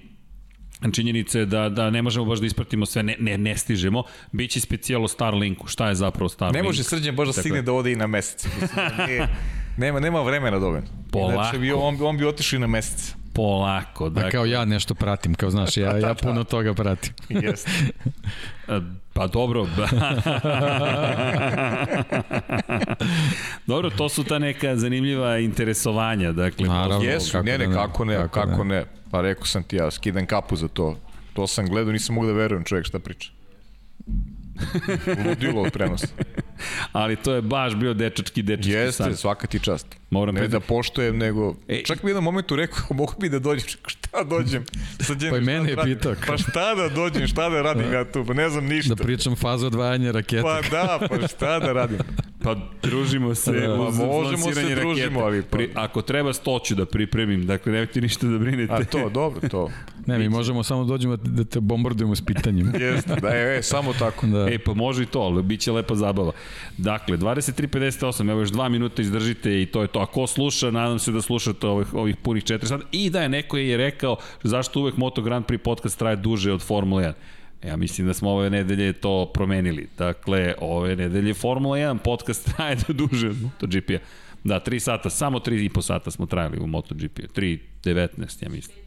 činjenica 0.93 1.39
je 1.39 1.47
da, 1.47 1.69
da 1.69 1.91
ne 1.91 2.03
možemo 2.03 2.27
baš 2.27 2.39
da 2.39 2.47
ispratimo 2.47 2.87
sve, 2.87 3.03
ne, 3.03 3.17
ne, 3.19 3.39
ne 3.39 3.57
stižemo. 3.57 4.03
Biće 4.33 4.61
specijalo 4.61 5.09
Starlinku. 5.09 5.67
Šta 5.67 5.89
je 5.89 5.95
zapravo 5.95 6.29
Starlink? 6.29 6.57
Ne 6.57 6.63
može 6.63 6.83
srđan 6.85 7.17
baš 7.17 7.27
da 7.27 7.33
Tako 7.33 7.41
stigne 7.41 7.59
je. 7.59 7.63
da 7.63 7.73
ode 7.73 7.93
i 7.93 7.97
na 7.97 8.07
mesec. 8.07 8.47
Mislim 8.61 8.87
nije- 8.99 9.29
nema, 9.79 10.01
nema 10.01 10.23
vremena 10.23 10.59
dovoljno. 10.59 10.87
Polako. 11.13 11.33
Inače 11.33 11.59
bi 11.59 11.73
on, 11.73 11.99
on 12.03 12.17
bi 12.17 12.25
otišao 12.27 12.57
i 12.57 12.61
na 12.61 12.67
mesec. 12.67 13.15
Polako. 13.33 14.09
Da, 14.09 14.15
Dakle, 14.15 14.31
kao 14.31 14.45
ja 14.45 14.65
nešto 14.65 14.95
pratim, 14.95 15.35
kao 15.35 15.51
znaš, 15.51 15.77
ja, 15.77 15.99
ja 16.07 16.15
puno 16.15 16.45
toga 16.45 16.75
pratim. 16.75 17.13
Jeste. 17.29 17.71
Pa 19.13 19.27
dobro. 19.27 19.67
dobro, 23.67 23.91
to 23.91 24.09
su 24.09 24.25
ta 24.25 24.39
neka 24.39 24.77
zanimljiva 24.77 25.39
interesovanja. 25.39 26.33
Dakle, 26.33 26.69
Naravno. 26.69 27.05
Jesu, 27.05 27.33
kako 27.33 27.45
ne, 27.45 27.59
ne, 27.59 27.59
da 27.59 27.71
ne, 27.71 27.75
kako 27.75 28.05
ne, 28.05 28.15
kako 28.17 28.29
kako, 28.29 28.65
ne. 28.65 28.75
ne. 28.75 28.85
Pa 29.11 29.21
rekao 29.21 29.45
sam 29.45 29.63
ti 29.63 29.77
ja, 29.77 29.91
skidam 29.91 30.27
kapu 30.27 30.57
za 30.57 30.69
to. 30.69 30.97
To 31.33 31.47
sam 31.47 31.67
gledao, 31.67 31.93
nisam 31.93 32.15
mogu 32.15 32.27
da 32.27 32.33
verujem 32.33 32.65
čovjek 32.65 32.87
šta 32.87 32.99
priča. 32.99 33.31
Ludilo 35.27 35.63
od 35.63 35.73
prenosa. 35.73 36.07
ali 36.93 37.17
to 37.17 37.35
je 37.35 37.43
baš 37.43 37.75
bio 37.75 37.95
dečački, 37.95 38.43
dečački 38.43 38.71
Jeste, 38.71 39.03
san. 39.03 39.17
svaka 39.17 39.47
ti 39.47 39.61
čast. 39.61 39.98
Moram 40.11 40.35
Ne 40.35 40.49
da 40.49 40.61
poštojem, 40.61 41.19
nego... 41.19 41.55
E, 41.69 41.83
Čak 41.85 42.03
mi 42.03 42.11
jednom 42.11 42.25
momentu 42.25 42.57
rekao, 42.57 42.85
mogu 42.97 43.15
bi 43.21 43.29
da 43.29 43.39
dođem, 43.39 43.69
šta 43.87 44.25
dođem? 44.25 44.65
Sad 45.01 45.19
Pa 45.31 45.37
i 45.37 45.41
mene 45.41 45.71
je 45.71 45.77
radim? 45.77 45.95
pitao. 45.95 46.15
Pa 46.27 46.37
šta 46.39 46.75
da 46.75 46.89
dođem, 46.89 47.27
šta 47.27 47.49
da 47.49 47.63
radim 47.63 47.93
ja 47.93 48.05
tu? 48.05 48.25
Pa 48.25 48.35
ne 48.35 48.49
znam 48.49 48.65
ništa. 48.67 48.95
Da 48.95 49.05
pričam 49.05 49.37
fazu 49.37 49.67
odvajanja 49.67 50.11
rakete. 50.11 50.43
Pa 50.43 50.61
da, 50.63 50.99
pa 51.01 51.29
šta 51.29 51.59
da 51.59 51.73
radim? 51.73 51.99
Pa 52.43 52.57
družimo 52.83 53.35
se 53.35 53.53
Da. 53.53 53.75
uz 53.75 53.99
Pa 53.99 54.05
možemo 54.07 54.53
se 54.53 54.63
družimo, 54.65 54.91
rakete. 54.91 55.21
ali 55.21 55.43
pa- 55.43 55.49
Pri, 55.49 55.71
ako 55.75 56.03
treba 56.03 56.33
stoću 56.33 56.75
da 56.75 56.87
pripremim, 56.87 57.47
dakle 57.47 57.73
nemojte 57.73 58.01
ništa 58.01 58.27
da 58.27 58.39
brinete. 58.39 58.73
A 58.73 58.85
to, 58.85 59.09
dobro, 59.09 59.49
to. 59.49 59.71
Ne, 60.07 60.19
mi 60.19 60.29
možemo 60.29 60.63
samo 60.63 60.85
da 60.85 60.89
dođemo 60.89 61.17
da 61.17 61.45
te 61.45 61.61
bombardujemo 61.61 62.17
s 62.17 62.21
pitanjima. 62.21 62.73
Jeste, 62.81 63.15
da 63.15 63.29
je, 63.29 63.59
e, 63.59 63.63
samo 63.63 63.93
tako. 63.93 64.27
Da. 64.27 64.49
E, 64.51 64.59
pa 64.59 64.75
može 64.75 65.03
i 65.03 65.07
to, 65.07 65.19
ali 65.21 65.43
bit 65.43 65.61
će 65.61 65.73
lepa 65.73 65.95
zabava. 65.95 66.33
Dakle, 66.77 67.17
23.58, 67.17 68.31
evo 68.31 68.41
još 68.41 68.51
dva 68.51 68.69
minuta 68.69 69.03
izdržite 69.03 69.63
i 69.63 69.67
to 69.67 69.83
je 69.83 69.89
to. 69.89 69.98
A 70.01 70.07
ko 70.07 70.27
sluša, 70.27 70.71
nadam 70.71 70.99
se 70.99 71.13
da 71.13 71.23
slušate 71.23 71.67
ovih, 71.67 71.95
ovih 71.95 72.17
punih 72.17 72.45
4 72.45 72.67
sata. 72.67 72.85
I 72.93 73.11
da 73.11 73.23
je 73.23 73.29
neko 73.29 73.57
je 73.57 73.77
rekao 73.77 74.17
zašto 74.43 74.81
uvek 74.81 74.97
Moto 74.97 75.23
Grand 75.23 75.47
Prix 75.47 75.59
podcast 75.59 75.99
traje 75.99 76.17
duže 76.17 76.53
od 76.53 76.63
Formule 76.63 77.03
1. 77.03 77.13
Ja 77.69 77.77
mislim 77.77 78.07
da 78.07 78.15
smo 78.15 78.31
ove 78.31 78.51
nedelje 78.51 78.93
to 78.93 79.31
promenili. 79.35 79.89
Dakle, 79.99 80.55
ove 80.61 80.97
nedelje 80.97 81.35
Formula 81.35 81.77
1 81.77 81.99
podcast 81.99 82.49
traje 82.57 82.77
do 82.89 82.93
duže 82.93 83.29
od 83.29 83.43
MotoGP-a. 83.43 83.99
Da, 84.45 84.61
3 84.61 84.79
sata, 84.79 85.11
samo 85.11 85.39
3,5 85.39 85.83
sata 85.83 86.11
smo 86.11 86.27
trajali 86.27 86.59
u 86.59 86.67
MotoGP-u. 86.67 87.41
3.19, 87.41 88.43
ja 88.43 88.49
mislim. 88.49 88.79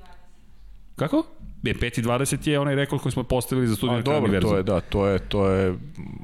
Kako? 0.96 1.41
E, 1.64 1.74
5.20 1.74 2.48
je 2.48 2.60
onaj 2.60 2.76
rekord 2.76 3.02
koji 3.02 3.12
smo 3.12 3.24
postavili 3.24 3.68
za 3.68 3.76
studiju 3.76 4.02
dobro, 4.02 4.42
to 4.42 4.58
je, 4.58 4.64
da, 4.64 4.82
to 4.82 5.08
je, 5.08 5.20
to 5.20 5.48
je 5.50 5.76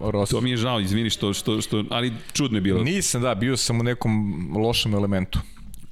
Rossi. 0.01 0.31
To 0.31 0.41
mi 0.41 0.49
je 0.49 0.57
žao, 0.57 0.79
izvini 0.79 1.09
što, 1.09 1.33
što, 1.33 1.61
što 1.61 1.83
ali 1.89 2.13
čudno 2.33 2.57
je 2.57 2.61
bilo. 2.61 2.83
Nisam, 2.83 3.21
da, 3.21 3.35
bio 3.35 3.57
sam 3.57 3.79
u 3.79 3.83
nekom 3.83 4.47
lošem 4.57 4.93
elementu. 4.93 5.39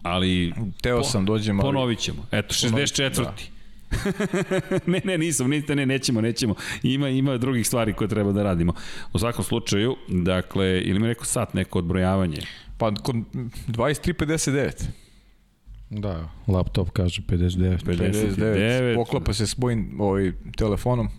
Ali 0.01 0.53
Teo 0.81 1.03
sam 1.03 1.25
dođem, 1.25 1.59
ali... 1.59 1.67
ponovit 1.67 1.99
ćemo. 1.99 2.25
Eto, 2.31 2.55
Ponovit, 2.61 2.89
64. 2.89 3.23
da. 3.23 3.35
ne, 4.91 5.01
ne, 5.03 5.17
nisam, 5.17 5.49
niste, 5.49 5.75
ne, 5.75 5.85
nećemo, 5.85 6.21
nećemo. 6.21 6.55
Ima, 6.83 7.09
ima 7.09 7.37
drugih 7.37 7.67
stvari 7.67 7.93
koje 7.93 8.07
treba 8.07 8.31
da 8.31 8.43
radimo. 8.43 8.73
U 9.13 9.19
svakom 9.19 9.43
slučaju, 9.43 9.95
dakle, 10.07 10.81
ili 10.81 10.99
mi 10.99 11.07
rekao 11.07 11.25
sat 11.25 11.53
neko 11.53 11.79
odbrojavanje? 11.79 12.41
Pa 12.77 12.93
kod 12.95 13.15
23.59. 13.67 15.04
Da, 15.89 16.29
laptop 16.47 16.89
kaže 16.89 17.21
59. 17.21 17.85
59. 17.85 18.95
Poklapa 18.95 19.33
se 19.33 19.47
s 19.47 19.57
mojim 19.57 20.01
ovaj, 20.01 20.31
telefonom. 20.57 21.09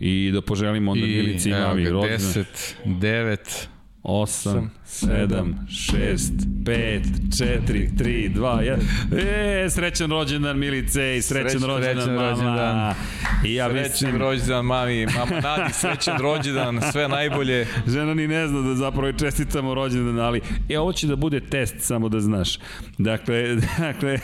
I 0.00 0.30
da 0.34 0.42
poželimo 0.42 0.92
onda 0.92 1.06
Milici 1.06 1.48
i 1.48 1.52
evo 1.52 1.68
Mami 1.68 1.84
ga, 1.84 1.90
rođendan. 1.90 2.18
10, 2.18 2.44
9, 2.84 3.66
8, 4.02 4.68
7, 4.84 5.54
6, 5.68 6.32
5, 6.64 7.02
4, 7.30 7.88
3, 7.92 8.28
2, 8.30 8.78
1. 9.12 9.64
E, 9.64 9.70
srećan 9.70 10.10
rođendan 10.10 10.58
Milice 10.58 11.16
i 11.16 11.22
srećan, 11.22 11.50
Srećan- 11.50 11.66
rođendan 11.66 11.96
srećan 11.96 12.14
mama. 12.14 12.30
rođendan. 12.30 12.94
I 13.44 13.54
ja 13.54 13.68
Srećan 13.68 13.82
mislim, 13.84 14.16
rođendan 14.18 14.64
mami, 14.64 15.06
mama 15.08 15.40
Nadi, 15.40 15.72
srećan 15.72 16.18
rođendan, 16.18 16.80
sve 16.92 17.08
najbolje. 17.08 17.66
žena 17.86 18.14
ni 18.14 18.28
ne 18.28 18.48
zna 18.48 18.60
da 18.60 18.74
zapravo 18.74 19.12
čestitamo 19.12 19.74
rođendan, 19.74 20.18
ali 20.18 20.40
e, 20.68 20.78
ovo 20.78 20.92
će 20.92 21.06
da 21.06 21.16
bude 21.16 21.40
test, 21.40 21.74
samo 21.78 22.08
da 22.08 22.20
znaš. 22.20 22.58
Dakle, 22.98 23.56
dakle 23.78 24.18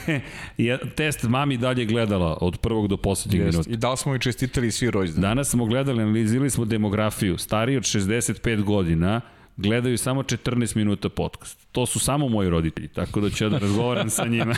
je, 0.59 0.79
test 0.91 1.23
mami 1.23 1.57
dalje 1.57 1.85
gledala 1.85 2.39
od 2.41 2.59
prvog 2.59 2.89
do 2.89 2.97
poslednjeg 2.97 3.45
minuta. 3.45 3.71
I 3.71 3.77
da 3.77 3.91
li 3.91 3.97
smo 3.97 4.15
i 4.15 4.21
čestitali 4.21 4.71
svi 4.71 4.91
rođendan? 4.91 5.23
Danas 5.23 5.49
smo 5.49 5.65
gledali, 5.67 6.03
analizirali 6.03 6.51
smo 6.51 6.65
demografiju. 6.65 7.39
Stariji 7.39 7.77
od 7.77 7.83
65 7.83 8.63
godina 8.63 9.21
gledaju 9.57 9.99
samo 9.99 10.23
14 10.23 10.77
minuta 10.77 11.09
podcast. 11.09 11.67
To 11.73 11.87
su 11.87 11.99
samo 11.99 12.29
moji 12.29 12.51
roditelji, 12.51 12.89
tako 12.89 13.21
da 13.21 13.31
ću 13.31 13.45
ja 13.45 13.51
da 13.51 13.59
razgovaram 13.59 14.11
sa 14.11 14.27
njima. 14.27 14.55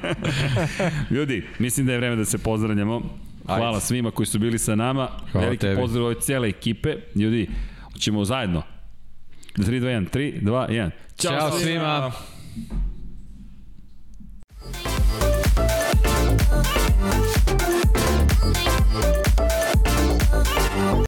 Ljudi, 1.10 1.44
mislim 1.58 1.86
da 1.86 1.92
je 1.92 1.98
vreme 1.98 2.16
da 2.16 2.24
se 2.24 2.38
pozdravljamo. 2.38 3.02
Hvala 3.46 3.68
Ajde. 3.68 3.80
svima 3.80 4.10
koji 4.10 4.26
su 4.26 4.38
bili 4.38 4.58
sa 4.58 4.74
nama. 4.74 5.08
Hvala 5.32 5.46
Veliki 5.46 5.60
tebi. 5.60 5.80
pozdrav 5.80 6.04
ove 6.04 6.20
cijele 6.20 6.48
ekipe. 6.48 6.96
Ljudi, 7.14 7.48
ćemo 7.98 8.24
zajedno. 8.24 8.62
3, 9.56 9.80
2, 9.80 10.08
1, 10.10 10.10
3, 10.10 10.42
2, 10.42 10.68
1. 10.68 10.90
Ćao 11.16 11.58
svima. 11.58 12.12